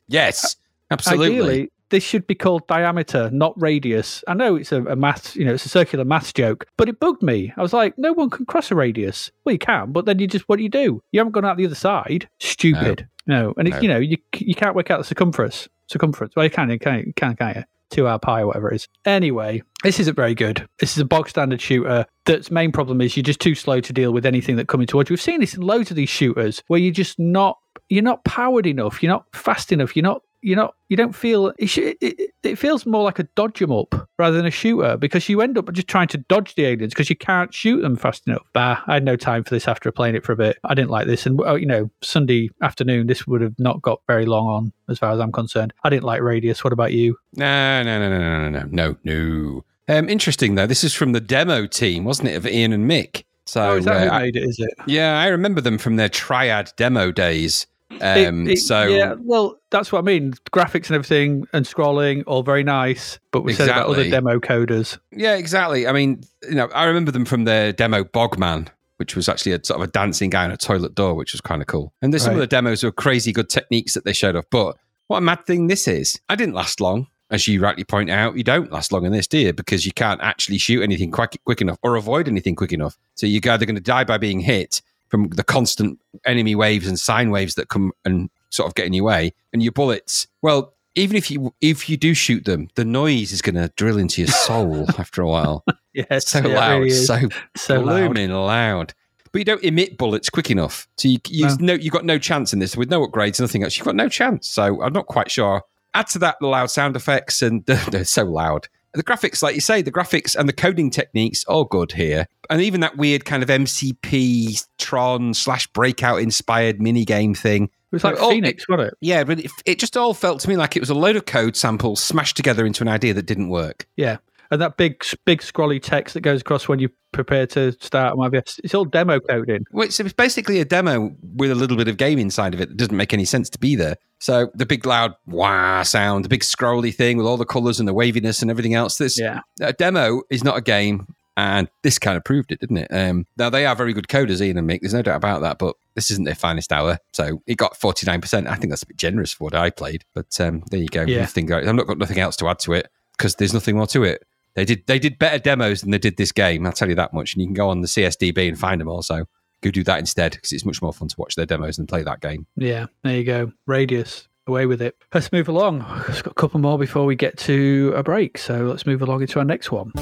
yes, 0.08 0.56
absolutely. 0.90 1.26
Ideally, 1.26 1.72
this 1.90 2.02
should 2.02 2.26
be 2.26 2.34
called 2.34 2.66
diameter, 2.66 3.30
not 3.30 3.60
radius. 3.60 4.24
I 4.26 4.34
know 4.34 4.56
it's 4.56 4.72
a, 4.72 4.82
a 4.84 4.96
math, 4.96 5.36
you 5.36 5.44
know, 5.44 5.54
it's 5.54 5.66
a 5.66 5.68
circular 5.68 6.04
maths 6.04 6.32
joke, 6.32 6.66
but 6.76 6.88
it 6.88 6.98
bugged 6.98 7.22
me. 7.22 7.52
I 7.56 7.62
was 7.62 7.72
like, 7.72 7.98
no 7.98 8.12
one 8.12 8.30
can 8.30 8.46
cross 8.46 8.70
a 8.70 8.74
radius. 8.74 9.30
Well, 9.44 9.52
you 9.52 9.58
can, 9.58 9.92
but 9.92 10.06
then 10.06 10.18
you 10.18 10.26
just, 10.26 10.48
what 10.48 10.56
do 10.56 10.62
you 10.62 10.68
do? 10.68 11.02
You 11.12 11.20
haven't 11.20 11.32
gone 11.32 11.44
out 11.44 11.56
the 11.56 11.66
other 11.66 11.74
side. 11.74 12.28
Stupid. 12.38 13.06
No, 13.26 13.42
no. 13.42 13.54
and 13.58 13.68
no. 13.68 13.80
you 13.80 13.88
know, 13.88 13.98
you 13.98 14.16
you 14.36 14.54
can't 14.54 14.74
work 14.74 14.90
out 14.90 14.98
the 14.98 15.04
circumference. 15.04 15.68
Circumference. 15.88 16.34
Well, 16.36 16.44
you 16.44 16.50
can, 16.50 16.70
you 16.70 16.78
can, 16.78 16.98
you 17.06 17.12
can, 17.14 17.36
can't 17.36 17.56
you? 17.56 17.64
Two 17.90 18.06
hour 18.06 18.18
pie 18.18 18.42
or 18.42 18.48
whatever 18.48 18.70
it 18.70 18.76
is. 18.76 18.88
Anyway, 19.04 19.62
this 19.82 20.00
isn't 20.00 20.14
very 20.14 20.34
good. 20.34 20.66
This 20.78 20.92
is 20.92 20.98
a 20.98 21.04
bog 21.04 21.28
standard 21.28 21.60
shooter 21.60 22.06
that's 22.26 22.50
main 22.50 22.72
problem 22.72 23.00
is 23.00 23.16
you're 23.16 23.22
just 23.24 23.40
too 23.40 23.54
slow 23.54 23.80
to 23.80 23.92
deal 23.92 24.12
with 24.12 24.26
anything 24.26 24.56
that 24.56 24.68
coming 24.68 24.86
towards 24.86 25.10
you. 25.10 25.14
We've 25.14 25.20
seen 25.20 25.40
this 25.40 25.54
in 25.54 25.62
loads 25.62 25.90
of 25.90 25.96
these 25.96 26.08
shooters 26.08 26.62
where 26.68 26.80
you're 26.80 26.92
just 26.92 27.18
not 27.18 27.56
you're 27.88 28.02
not 28.02 28.24
powered 28.24 28.66
enough, 28.66 29.02
you're 29.02 29.12
not 29.12 29.24
fast 29.34 29.72
enough, 29.72 29.96
you're 29.96 30.02
not 30.02 30.22
you're 30.42 30.56
not 30.56 30.74
you 30.88 30.96
don't 30.96 31.14
feel 31.14 31.48
it, 31.58 31.78
it, 31.78 32.32
it, 32.42 32.56
feels 32.56 32.86
more 32.86 33.04
like 33.04 33.18
a 33.18 33.24
dodge 33.34 33.60
'em 33.62 33.72
up 33.72 34.08
rather 34.18 34.36
than 34.36 34.46
a 34.46 34.50
shooter 34.50 34.96
because 34.96 35.28
you 35.28 35.40
end 35.40 35.56
up 35.58 35.72
just 35.72 35.88
trying 35.88 36.08
to 36.08 36.18
dodge 36.18 36.54
the 36.54 36.64
aliens 36.64 36.92
because 36.92 37.10
you 37.10 37.16
can't 37.16 37.52
shoot 37.54 37.80
them 37.80 37.96
fast 37.96 38.26
enough. 38.26 38.46
Bah 38.52 38.80
i 38.86 38.94
had 38.94 39.04
no 39.04 39.16
time 39.16 39.44
for 39.44 39.50
this 39.50 39.68
after 39.68 39.92
playing 39.92 40.14
it 40.14 40.24
for 40.24 40.32
a 40.32 40.36
bit. 40.36 40.58
I 40.64 40.74
didn't 40.74 40.90
like 40.90 41.06
this. 41.06 41.26
And 41.26 41.38
you 41.60 41.66
know 41.66 41.90
sunday 42.02 42.50
afternoon 42.62 43.06
this 43.06 43.26
would 43.26 43.40
have 43.40 43.58
not 43.58 43.82
got 43.82 44.00
very 44.06 44.26
long 44.26 44.46
on 44.48 44.72
as 44.88 44.98
far 44.98 45.12
as 45.12 45.20
i'm 45.20 45.32
concerned. 45.32 45.72
I 45.84 45.90
didn't 45.90 46.04
like 46.04 46.22
radius. 46.22 46.64
What 46.64 46.72
about 46.72 46.92
you? 46.92 47.16
No 47.36 47.82
no 47.82 47.98
no 47.98 48.08
no 48.08 48.48
no 48.48 48.48
no 48.48 48.66
no 48.70 48.96
no 49.04 49.64
um 49.88 50.08
interesting 50.08 50.54
though. 50.54 50.66
This 50.66 50.84
is 50.84 50.94
from 50.94 51.12
the 51.12 51.20
demo 51.20 51.66
team 51.66 52.04
wasn't 52.04 52.28
it 52.28 52.34
of 52.34 52.46
ian 52.46 52.72
and 52.72 52.90
mick? 52.90 53.24
So 53.46 53.70
oh, 53.70 53.76
is 53.78 53.84
that 53.84 54.06
uh, 54.06 54.14
who 54.14 54.24
made 54.26 54.36
it? 54.36 54.44
Is 54.44 54.60
it? 54.60 54.70
Yeah, 54.86 55.18
I 55.18 55.26
remember 55.26 55.60
them 55.60 55.76
from 55.76 55.96
their 55.96 56.08
Triad 56.08 56.72
demo 56.76 57.10
days. 57.10 57.66
Um, 58.00 58.46
it, 58.46 58.52
it, 58.52 58.58
so 58.58 58.84
yeah, 58.84 59.14
well, 59.18 59.58
that's 59.70 59.90
what 59.90 59.98
I 59.98 60.02
mean. 60.02 60.34
Graphics 60.52 60.86
and 60.86 60.92
everything 60.92 61.46
and 61.52 61.66
scrolling, 61.66 62.22
all 62.26 62.42
very 62.42 62.62
nice. 62.62 63.18
But 63.32 63.42
we 63.42 63.52
exactly. 63.52 63.72
said 63.72 63.76
about 63.76 63.90
other 63.90 64.10
demo 64.10 64.38
coders. 64.38 64.98
Yeah, 65.10 65.36
exactly. 65.36 65.86
I 65.86 65.92
mean, 65.92 66.22
you 66.48 66.54
know, 66.54 66.68
I 66.74 66.84
remember 66.84 67.10
them 67.10 67.24
from 67.24 67.44
their 67.44 67.72
demo 67.72 68.04
Bogman, 68.04 68.68
which 68.98 69.16
was 69.16 69.28
actually 69.28 69.52
a 69.52 69.64
sort 69.64 69.80
of 69.80 69.88
a 69.88 69.90
dancing 69.90 70.30
guy 70.30 70.44
on 70.44 70.52
a 70.52 70.56
toilet 70.56 70.94
door, 70.94 71.14
which 71.14 71.32
was 71.32 71.40
kind 71.40 71.60
of 71.60 71.66
cool. 71.66 71.92
And 72.00 72.12
there's 72.12 72.22
right. 72.22 72.26
some 72.26 72.34
of 72.34 72.40
the 72.40 72.46
demos 72.46 72.84
were 72.84 72.92
crazy 72.92 73.32
good 73.32 73.48
techniques 73.48 73.94
that 73.94 74.04
they 74.04 74.12
showed 74.12 74.36
off. 74.36 74.44
But 74.50 74.76
what 75.08 75.18
a 75.18 75.22
mad 75.22 75.44
thing 75.46 75.66
this 75.66 75.88
is! 75.88 76.20
I 76.28 76.36
didn't 76.36 76.54
last 76.54 76.80
long. 76.80 77.08
As 77.30 77.46
you 77.46 77.60
rightly 77.60 77.84
point 77.84 78.10
out, 78.10 78.36
you 78.36 78.42
don't 78.42 78.72
last 78.72 78.92
long 78.92 79.04
in 79.04 79.12
this, 79.12 79.28
do 79.28 79.38
you? 79.38 79.52
Because 79.52 79.86
you 79.86 79.92
can't 79.92 80.20
actually 80.20 80.58
shoot 80.58 80.82
anything 80.82 81.12
quick, 81.12 81.38
quick 81.44 81.60
enough 81.60 81.78
or 81.82 81.94
avoid 81.94 82.26
anything 82.26 82.56
quick 82.56 82.72
enough. 82.72 82.98
So 83.14 83.24
you're 83.24 83.40
either 83.48 83.66
going 83.66 83.76
to 83.76 83.80
die 83.80 84.02
by 84.02 84.18
being 84.18 84.40
hit 84.40 84.82
from 85.10 85.28
the 85.28 85.44
constant 85.44 85.98
enemy 86.24 86.54
waves 86.54 86.86
and 86.86 86.98
sine 86.98 87.30
waves 87.30 87.54
that 87.56 87.68
come 87.68 87.92
and 88.04 88.30
sort 88.50 88.68
of 88.68 88.74
get 88.74 88.86
in 88.86 88.92
your 88.92 89.04
way, 89.04 89.32
and 89.52 89.62
your 89.62 89.72
bullets. 89.72 90.26
Well, 90.42 90.74
even 90.94 91.16
if 91.16 91.30
you 91.30 91.54
if 91.60 91.88
you 91.88 91.96
do 91.96 92.14
shoot 92.14 92.44
them, 92.44 92.68
the 92.74 92.84
noise 92.84 93.32
is 93.32 93.42
going 93.42 93.54
to 93.56 93.70
drill 93.76 93.98
into 93.98 94.22
your 94.22 94.28
soul 94.28 94.86
after 94.98 95.22
a 95.22 95.28
while. 95.28 95.64
yes, 95.92 96.28
so 96.28 96.46
yeah, 96.46 96.58
loud, 96.58 96.78
really 96.78 96.90
so 96.90 97.28
so 97.56 97.82
blooming 97.82 98.30
loud. 98.30 98.46
loud. 98.46 98.94
But 99.32 99.38
you 99.38 99.44
don't 99.44 99.62
emit 99.62 99.96
bullets 99.96 100.28
quick 100.28 100.50
enough, 100.50 100.88
so 100.96 101.08
you 101.08 101.18
you 101.28 101.46
no. 101.46 101.56
no 101.60 101.72
you've 101.74 101.92
got 101.92 102.04
no 102.04 102.18
chance 102.18 102.52
in 102.52 102.58
this 102.58 102.76
with 102.76 102.90
no 102.90 103.06
upgrades, 103.06 103.40
nothing 103.40 103.62
else. 103.62 103.76
You've 103.76 103.86
got 103.86 103.96
no 103.96 104.08
chance. 104.08 104.48
So 104.48 104.82
I'm 104.82 104.92
not 104.92 105.06
quite 105.06 105.30
sure. 105.30 105.62
Add 105.94 106.08
to 106.08 106.18
that 106.20 106.36
the 106.40 106.46
loud 106.46 106.70
sound 106.70 106.96
effects, 106.96 107.42
and 107.42 107.64
they're 107.66 108.04
so 108.04 108.24
loud. 108.24 108.68
The 108.94 109.04
graphics, 109.04 109.42
like 109.42 109.54
you 109.54 109.60
say, 109.60 109.82
the 109.82 109.92
graphics 109.92 110.34
and 110.34 110.48
the 110.48 110.52
coding 110.52 110.90
techniques, 110.90 111.44
all 111.44 111.64
good 111.64 111.92
here. 111.92 112.26
And 112.48 112.60
even 112.60 112.80
that 112.80 112.96
weird 112.96 113.24
kind 113.24 113.42
of 113.42 113.48
MCP 113.48 114.66
Tron 114.78 115.34
slash 115.34 115.66
breakout 115.68 116.20
inspired 116.20 116.80
mini 116.80 117.04
game 117.04 117.34
thing. 117.34 117.64
It 117.64 117.70
was 117.92 118.04
like 118.04 118.16
Oh, 118.18 118.30
Phoenix, 118.30 118.68
wasn't 118.68 118.88
it? 118.88 118.94
Yeah, 119.00 119.24
but 119.24 119.40
it, 119.40 119.50
it 119.64 119.78
just 119.78 119.96
all 119.96 120.14
felt 120.14 120.40
to 120.40 120.48
me 120.48 120.56
like 120.56 120.76
it 120.76 120.80
was 120.80 120.90
a 120.90 120.94
load 120.94 121.16
of 121.16 121.26
code 121.26 121.56
samples 121.56 122.02
smashed 122.02 122.36
together 122.36 122.64
into 122.64 122.82
an 122.82 122.88
idea 122.88 123.14
that 123.14 123.26
didn't 123.26 123.48
work. 123.48 123.86
Yeah. 123.96 124.18
And 124.50 124.60
that 124.60 124.76
big, 124.76 125.02
big 125.24 125.40
scrolly 125.42 125.80
text 125.80 126.14
that 126.14 126.22
goes 126.22 126.40
across 126.40 126.66
when 126.68 126.78
you 126.80 126.88
prepare 127.12 127.46
to 127.48 127.72
start, 127.80 128.10
and 128.12 128.18
what 128.18 128.24
have 128.26 128.34
you. 128.34 128.42
it's 128.64 128.74
all 128.74 128.84
demo 128.84 129.20
coding. 129.20 129.64
Well, 129.72 129.86
it's, 129.86 130.00
it's 130.00 130.12
basically 130.12 130.60
a 130.60 130.64
demo 130.64 131.14
with 131.36 131.50
a 131.50 131.54
little 131.54 131.76
bit 131.76 131.86
of 131.88 131.96
game 131.96 132.18
inside 132.18 132.54
of 132.54 132.60
it 132.60 132.68
that 132.68 132.76
doesn't 132.76 132.96
make 132.96 133.12
any 133.12 133.24
sense 133.24 133.48
to 133.50 133.58
be 133.58 133.76
there. 133.76 133.96
So 134.18 134.50
the 134.54 134.66
big 134.66 134.84
loud 134.86 135.14
wah 135.26 135.82
sound, 135.84 136.24
the 136.24 136.28
big 136.28 136.42
scrolly 136.42 136.94
thing 136.94 137.16
with 137.16 137.26
all 137.26 137.36
the 137.36 137.44
colours 137.46 137.78
and 137.78 137.88
the 137.88 137.94
waviness 137.94 138.42
and 138.42 138.50
everything 138.50 138.74
else. 138.74 138.98
This 138.98 139.18
Yeah. 139.18 139.40
a 139.60 139.72
demo 139.72 140.22
is 140.30 140.42
not 140.44 140.56
a 140.56 140.60
game, 140.60 141.06
and 141.36 141.68
this 141.82 141.98
kind 141.98 142.16
of 142.16 142.24
proved 142.24 142.50
it, 142.52 142.60
didn't 142.60 142.76
it? 142.78 142.88
Um, 142.90 143.26
now 143.38 143.50
they 143.50 143.66
are 143.66 143.76
very 143.76 143.92
good 143.92 144.08
coders, 144.08 144.40
Ian 144.42 144.58
and 144.58 144.68
Mick. 144.68 144.80
There's 144.82 144.92
no 144.94 145.02
doubt 145.02 145.16
about 145.16 145.42
that, 145.42 145.58
but 145.58 145.76
this 145.94 146.10
isn't 146.10 146.24
their 146.24 146.34
finest 146.34 146.72
hour. 146.72 146.98
So 147.12 147.40
it 147.46 147.56
got 147.56 147.76
49. 147.76 148.20
percent 148.20 148.46
I 148.48 148.56
think 148.56 148.70
that's 148.70 148.82
a 148.82 148.86
bit 148.86 148.96
generous 148.96 149.32
for 149.32 149.44
what 149.44 149.54
I 149.54 149.70
played, 149.70 150.04
but 150.12 150.38
um, 150.40 150.64
there 150.70 150.80
you 150.80 150.88
go. 150.88 151.02
Yeah. 151.02 151.20
Nothing, 151.20 151.52
I've 151.52 151.72
not 151.74 151.86
got 151.86 151.98
nothing 151.98 152.18
else 152.18 152.36
to 152.36 152.48
add 152.48 152.58
to 152.60 152.72
it 152.74 152.88
because 153.16 153.36
there's 153.36 153.54
nothing 153.54 153.76
more 153.76 153.86
to 153.88 154.02
it. 154.04 154.22
They 154.54 154.64
did 154.64 154.86
they 154.86 154.98
did 154.98 155.18
better 155.18 155.38
demos 155.38 155.80
than 155.80 155.90
they 155.90 155.98
did 155.98 156.16
this 156.16 156.32
game. 156.32 156.66
I'll 156.66 156.72
tell 156.72 156.88
you 156.88 156.94
that 156.96 157.12
much. 157.12 157.34
And 157.34 157.42
you 157.42 157.46
can 157.46 157.54
go 157.54 157.68
on 157.68 157.80
the 157.80 157.86
CSDB 157.86 158.48
and 158.48 158.58
find 158.58 158.80
them 158.80 158.88
also. 158.88 159.26
Go 159.62 159.70
do 159.70 159.84
that 159.84 159.98
instead 159.98 160.32
because 160.32 160.52
it's 160.52 160.64
much 160.64 160.80
more 160.80 160.92
fun 160.92 161.08
to 161.08 161.14
watch 161.18 161.34
their 161.34 161.46
demos 161.46 161.76
than 161.76 161.86
play 161.86 162.02
that 162.02 162.20
game. 162.20 162.46
Yeah. 162.56 162.86
There 163.04 163.16
you 163.16 163.24
go. 163.24 163.52
Radius. 163.66 164.26
Away 164.46 164.66
with 164.66 164.82
it. 164.82 164.96
Let's 165.14 165.30
move 165.30 165.48
along. 165.48 165.84
We've 166.08 166.22
got 166.22 166.32
a 166.32 166.34
couple 166.34 166.60
more 166.60 166.78
before 166.78 167.04
we 167.04 167.14
get 167.14 167.36
to 167.40 167.92
a 167.94 168.02
break. 168.02 168.38
So 168.38 168.64
let's 168.64 168.86
move 168.86 169.02
along 169.02 169.20
into 169.20 169.38
our 169.38 169.44
next 169.44 169.70
one. 169.70 169.92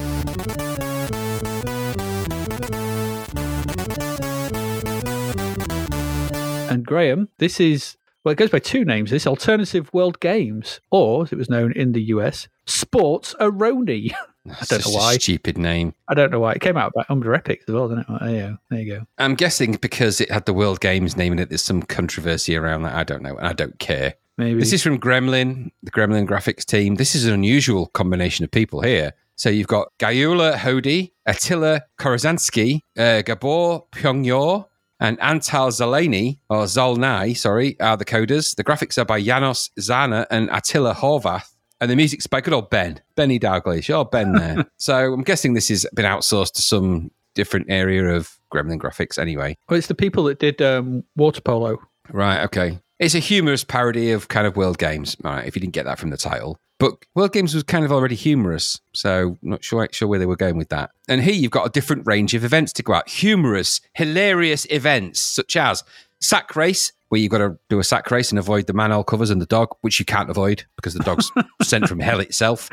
And 6.70 6.86
Graham, 6.86 7.28
this 7.38 7.60
is 7.60 7.98
well, 8.24 8.32
it 8.32 8.36
goes 8.36 8.50
by 8.50 8.58
two 8.58 8.84
names. 8.84 9.10
This 9.10 9.26
Alternative 9.26 9.88
World 9.92 10.20
Games, 10.20 10.80
or 10.90 11.22
as 11.22 11.32
it 11.32 11.38
was 11.38 11.48
known 11.48 11.72
in 11.72 11.92
the 11.92 12.02
US, 12.04 12.46
Sports-A-Roni. 12.66 14.12
That's 14.44 14.68
don't 14.68 14.86
know 14.86 14.92
why. 14.92 15.14
stupid 15.16 15.58
name. 15.58 15.94
I 16.08 16.14
don't 16.14 16.30
know 16.30 16.40
why 16.40 16.52
it 16.52 16.60
came 16.60 16.76
out 16.76 16.92
by 16.94 17.04
under 17.08 17.30
Epyx 17.30 17.60
as 17.68 17.74
well, 17.74 17.88
didn't 17.88 18.06
it? 18.08 18.20
There 18.20 18.30
you 18.30 18.40
go. 18.40 18.58
There 18.70 18.80
you 18.80 18.94
go. 18.96 19.06
I'm 19.18 19.34
guessing 19.34 19.72
because 19.72 20.20
it 20.20 20.30
had 20.30 20.46
the 20.46 20.54
World 20.54 20.80
Games 20.80 21.16
name 21.16 21.32
in 21.32 21.38
it, 21.38 21.48
there's 21.48 21.62
some 21.62 21.82
controversy 21.82 22.56
around 22.56 22.82
that. 22.82 22.94
I 22.94 23.04
don't 23.04 23.22
know, 23.22 23.36
and 23.36 23.46
I 23.46 23.52
don't 23.52 23.78
care. 23.78 24.14
Maybe 24.38 24.60
This 24.60 24.72
is 24.72 24.82
from 24.82 25.00
Gremlin, 25.00 25.70
the 25.82 25.90
Gremlin 25.90 26.26
graphics 26.26 26.64
team. 26.64 26.94
This 26.94 27.14
is 27.14 27.26
an 27.26 27.34
unusual 27.34 27.86
combination 27.86 28.44
of 28.44 28.50
people 28.50 28.80
here. 28.80 29.12
So 29.34 29.50
you've 29.50 29.66
got 29.66 29.88
Gayula 29.98 30.54
Hodi, 30.54 31.12
Attila 31.26 31.82
Korazansky, 31.98 32.80
uh, 32.96 33.22
Gabor 33.22 33.84
Pyongyor, 33.92 34.66
and 35.00 35.18
Antal 35.20 35.70
Zalani, 35.70 36.38
or 36.48 36.64
Zolnai, 36.64 37.36
sorry, 37.36 37.78
are 37.80 37.96
the 37.96 38.04
coders. 38.04 38.56
The 38.56 38.64
graphics 38.64 38.98
are 38.98 39.04
by 39.04 39.20
Janos 39.22 39.70
Zana 39.78 40.26
and 40.30 40.50
Attila 40.50 40.94
Horvath. 40.94 41.54
And 41.80 41.90
the 41.90 41.96
music's 41.96 42.26
by 42.26 42.40
good 42.40 42.54
old 42.54 42.70
Ben, 42.70 43.00
Benny 43.14 43.38
Daglish. 43.38 43.88
Oh, 43.90 44.04
Ben 44.04 44.32
there. 44.32 44.66
so 44.78 45.12
I'm 45.12 45.22
guessing 45.22 45.54
this 45.54 45.68
has 45.68 45.86
been 45.94 46.04
outsourced 46.04 46.54
to 46.54 46.62
some 46.62 47.10
different 47.34 47.66
area 47.68 48.04
of 48.04 48.38
Gremlin 48.52 48.78
graphics 48.78 49.18
anyway. 49.18 49.56
well, 49.68 49.78
it's 49.78 49.86
the 49.86 49.94
people 49.94 50.24
that 50.24 50.40
did 50.40 50.60
um, 50.60 51.04
water 51.16 51.40
polo. 51.40 51.78
Right, 52.10 52.42
okay. 52.44 52.80
It's 52.98 53.14
a 53.14 53.20
humorous 53.20 53.62
parody 53.62 54.10
of 54.10 54.26
kind 54.26 54.46
of 54.46 54.56
World 54.56 54.78
Games, 54.78 55.16
all 55.24 55.32
right, 55.32 55.46
if 55.46 55.54
you 55.54 55.60
didn't 55.60 55.74
get 55.74 55.84
that 55.84 56.00
from 56.00 56.10
the 56.10 56.16
title. 56.16 56.58
But 56.78 56.94
World 57.14 57.32
Games 57.32 57.54
was 57.54 57.62
kind 57.62 57.84
of 57.84 57.92
already 57.92 58.14
humorous, 58.14 58.80
so 58.92 59.36
not 59.42 59.62
sure, 59.62 59.88
sure 59.92 60.08
where 60.08 60.18
they 60.18 60.26
were 60.26 60.36
going 60.36 60.56
with 60.56 60.68
that. 60.70 60.90
And 61.08 61.22
here 61.22 61.34
you've 61.34 61.50
got 61.50 61.66
a 61.66 61.70
different 61.70 62.06
range 62.06 62.34
of 62.34 62.44
events 62.44 62.72
to 62.74 62.82
go 62.82 62.94
out. 62.94 63.08
Humorous, 63.08 63.80
hilarious 63.94 64.66
events, 64.70 65.20
such 65.20 65.56
as 65.56 65.84
sack 66.20 66.56
race, 66.56 66.92
where 67.08 67.20
you've 67.20 67.30
got 67.30 67.38
to 67.38 67.58
do 67.68 67.78
a 67.78 67.84
sack 67.84 68.10
race 68.10 68.30
and 68.30 68.38
avoid 68.38 68.66
the 68.66 68.72
manhole 68.72 69.04
covers 69.04 69.30
and 69.30 69.40
the 69.40 69.46
dog, 69.46 69.74
which 69.80 69.98
you 69.98 70.04
can't 70.04 70.28
avoid 70.30 70.64
because 70.76 70.94
the 70.94 71.02
dog's 71.02 71.30
sent 71.62 71.88
from 71.88 72.00
hell 72.00 72.20
itself. 72.20 72.68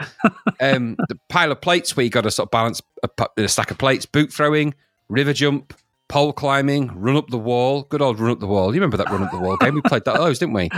Um, 0.59 0.95
the 1.07 1.17
pile 1.29 1.51
of 1.51 1.61
plates, 1.61 1.95
where 1.95 2.03
you've 2.03 2.13
got 2.13 2.21
to 2.21 2.31
sort 2.31 2.47
of 2.47 2.51
balance 2.51 2.81
a, 3.03 3.09
a 3.37 3.47
stack 3.47 3.71
of 3.71 3.77
plates, 3.77 4.05
boot 4.05 4.31
throwing, 4.33 4.73
river 5.09 5.33
jump, 5.33 5.73
pole 6.07 6.33
climbing, 6.33 6.87
run 6.99 7.15
up 7.15 7.29
the 7.29 7.37
wall. 7.37 7.83
Good 7.83 8.01
old 8.01 8.19
run 8.19 8.31
up 8.31 8.39
the 8.39 8.47
wall. 8.47 8.67
You 8.73 8.81
remember 8.81 8.97
that 8.97 9.09
run 9.09 9.23
up 9.23 9.31
the 9.31 9.39
wall 9.39 9.57
game? 9.57 9.75
We 9.75 9.81
played 9.81 10.05
that 10.05 10.17
those, 10.17 10.39
didn't 10.39 10.53
we? 10.53 10.69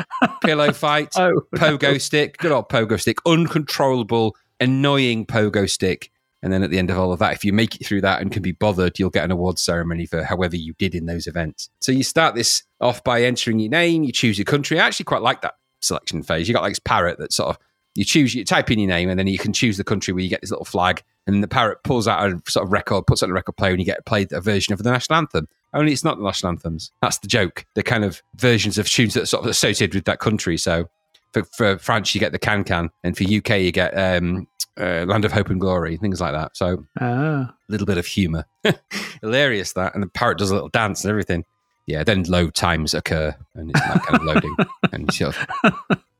Pillow 0.44 0.72
fight, 0.74 1.14
Oh, 1.18 1.42
pogo 1.56 2.00
stick. 2.00 2.38
Good 2.38 2.52
old 2.52 2.70
pogo 2.70 3.00
stick. 3.00 3.18
Uncontrollable, 3.26 4.36
annoying 4.60 5.26
pogo 5.26 5.70
stick. 5.70 6.12
And 6.44 6.54
then 6.54 6.64
at 6.64 6.70
the 6.70 6.78
end 6.78 6.92
of 6.92 7.00
all 7.00 7.12
of 7.12 7.20
that, 7.20 7.34
if 7.34 7.44
you 7.44 7.52
make 7.52 7.76
it 7.76 7.86
through 7.86 8.02
that 8.02 8.22
and 8.22 8.32
can 8.32 8.44
be 8.44 8.52
bothered, 8.52 9.00
you'll 9.00 9.10
get 9.10 9.26
an 9.26 9.32
award 9.32 9.58
ceremony 9.58 10.06
for 10.06 10.24
however 10.24 10.56
you 10.56 10.74
did 10.74 10.94
in 10.94 11.08
those 11.08 11.26
events. 11.26 11.70
So 11.80 11.92
you 11.92 12.04
start 12.04 12.36
this 12.36 12.64
off 12.80 13.04
by 13.04 13.24
entering 13.24 13.60
your 13.60 13.72
name, 13.72 14.04
you 14.04 14.12
choose 14.12 14.38
your 14.38 14.46
country. 14.46 14.80
I 14.80 14.86
actually 14.86 15.06
quite 15.06 15.24
like 15.24 15.42
that 15.42 15.56
selection 15.82 16.22
phase. 16.24 16.48
You 16.48 16.54
got 16.54 16.62
like 16.62 16.72
this 16.72 16.80
parrot 16.80 17.18
that 17.20 17.34
sort 17.34 17.50
of 17.50 17.58
you 17.98 18.06
choose, 18.06 18.36
you 18.36 18.46
type 18.46 18.70
in 18.70 18.78
your 18.78 18.90
name, 18.90 19.10
and 19.10 19.18
then 19.18 19.26
you 19.26 19.40
can 19.40 19.52
choose 19.52 19.78
the 19.78 19.84
country 19.84 20.14
where 20.14 20.22
you 20.22 20.30
get 20.30 20.42
this 20.42 20.52
little 20.52 20.66
flag, 20.66 21.02
and 21.26 21.44
the 21.44 21.48
parrot 21.48 21.80
pulls 21.84 22.08
out 22.08 22.32
a 22.32 22.40
sort 22.48 22.64
of 22.64 22.72
record, 22.72 23.08
puts 23.08 23.24
on 23.24 23.32
a 23.32 23.34
record 23.34 23.58
player, 23.58 23.72
and 23.72 23.80
you 23.80 23.86
get 23.86 24.06
played 24.06 24.32
a 24.32 24.40
version 24.40 24.72
of 24.72 24.84
the 24.84 24.92
national 24.92 25.18
anthem. 25.18 25.48
Only 25.74 25.94
it's 25.94 26.04
not 26.04 26.18
the 26.18 26.24
national 26.24 26.52
anthems. 26.52 26.92
That's 27.02 27.18
the 27.18 27.28
joke. 27.28 27.66
They're 27.74 27.84
kind 27.84 28.06
of 28.06 28.22
versions 28.36 28.78
of 28.78 28.88
tunes 28.88 29.16
that 29.16 29.24
are 29.24 29.28
sort 29.28 29.44
of 29.44 29.50
associated 29.50 29.96
with 29.96 30.06
that 30.06 30.20
country. 30.20 30.58
So 30.58 30.88
for, 31.34 31.44
for 31.46 31.80
France, 31.80 32.14
you 32.14 32.20
get 32.20 32.34
the 32.34 32.40
Can 32.40 32.64
Can, 32.64 32.92
and 33.04 33.18
for 33.18 33.24
UK, 33.24 33.62
you 33.62 33.72
get 33.72 33.98
um, 33.98 34.48
uh, 34.80 35.06
Land 35.08 35.26
of 35.26 35.32
Hope 35.32 35.50
and 35.50 35.60
Glory, 35.60 35.98
things 35.98 36.20
like 36.22 36.34
that. 36.34 36.56
So 36.58 36.86
ah, 37.00 37.04
a 37.06 37.54
little 37.70 37.88
bit 37.88 37.98
of 37.98 38.06
humour. 38.06 38.46
Hilarious 39.22 39.74
that. 39.74 39.94
And 39.94 40.04
the 40.04 40.08
parrot 40.08 40.38
does 40.38 40.52
a 40.52 40.54
little 40.54 40.70
dance 40.70 41.04
and 41.04 41.10
everything. 41.10 41.46
Yeah, 41.86 42.04
then 42.04 42.24
load 42.24 42.54
times 42.54 42.94
occur 42.94 43.36
and 43.56 43.70
it's 43.72 43.80
like 43.80 44.04
kind 44.04 44.16
of 44.22 44.24
loading. 44.24 44.56
and 44.92 45.14
sort 45.14 45.36
of, 45.64 45.74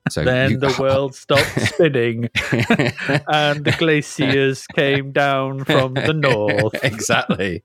so 0.10 0.24
then 0.24 0.52
you- 0.52 0.58
the 0.58 0.74
world 0.80 1.14
stopped 1.16 1.44
spinning, 1.74 2.30
and 3.28 3.66
the 3.66 3.76
glaciers 3.78 4.66
came 4.68 5.12
down 5.12 5.66
from 5.66 5.94
the 5.96 6.14
north. 6.14 6.82
exactly. 6.84 7.64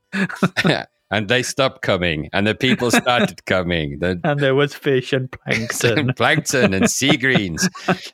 and 1.11 1.29
they 1.29 1.43
stopped 1.45 1.83
coming 1.83 2.29
and 2.33 2.47
the 2.47 2.55
people 2.55 2.91
started 2.91 3.45
coming. 3.47 3.99
The 4.01 4.21
And 4.25 4.41
there 4.41 4.55
was 4.57 4.75
fish 4.75 5.13
and 5.13 5.31
plankton. 5.31 6.13
plankton 6.15 6.75
and 6.75 6.91
sea 6.91 7.17
greens. 7.17 7.69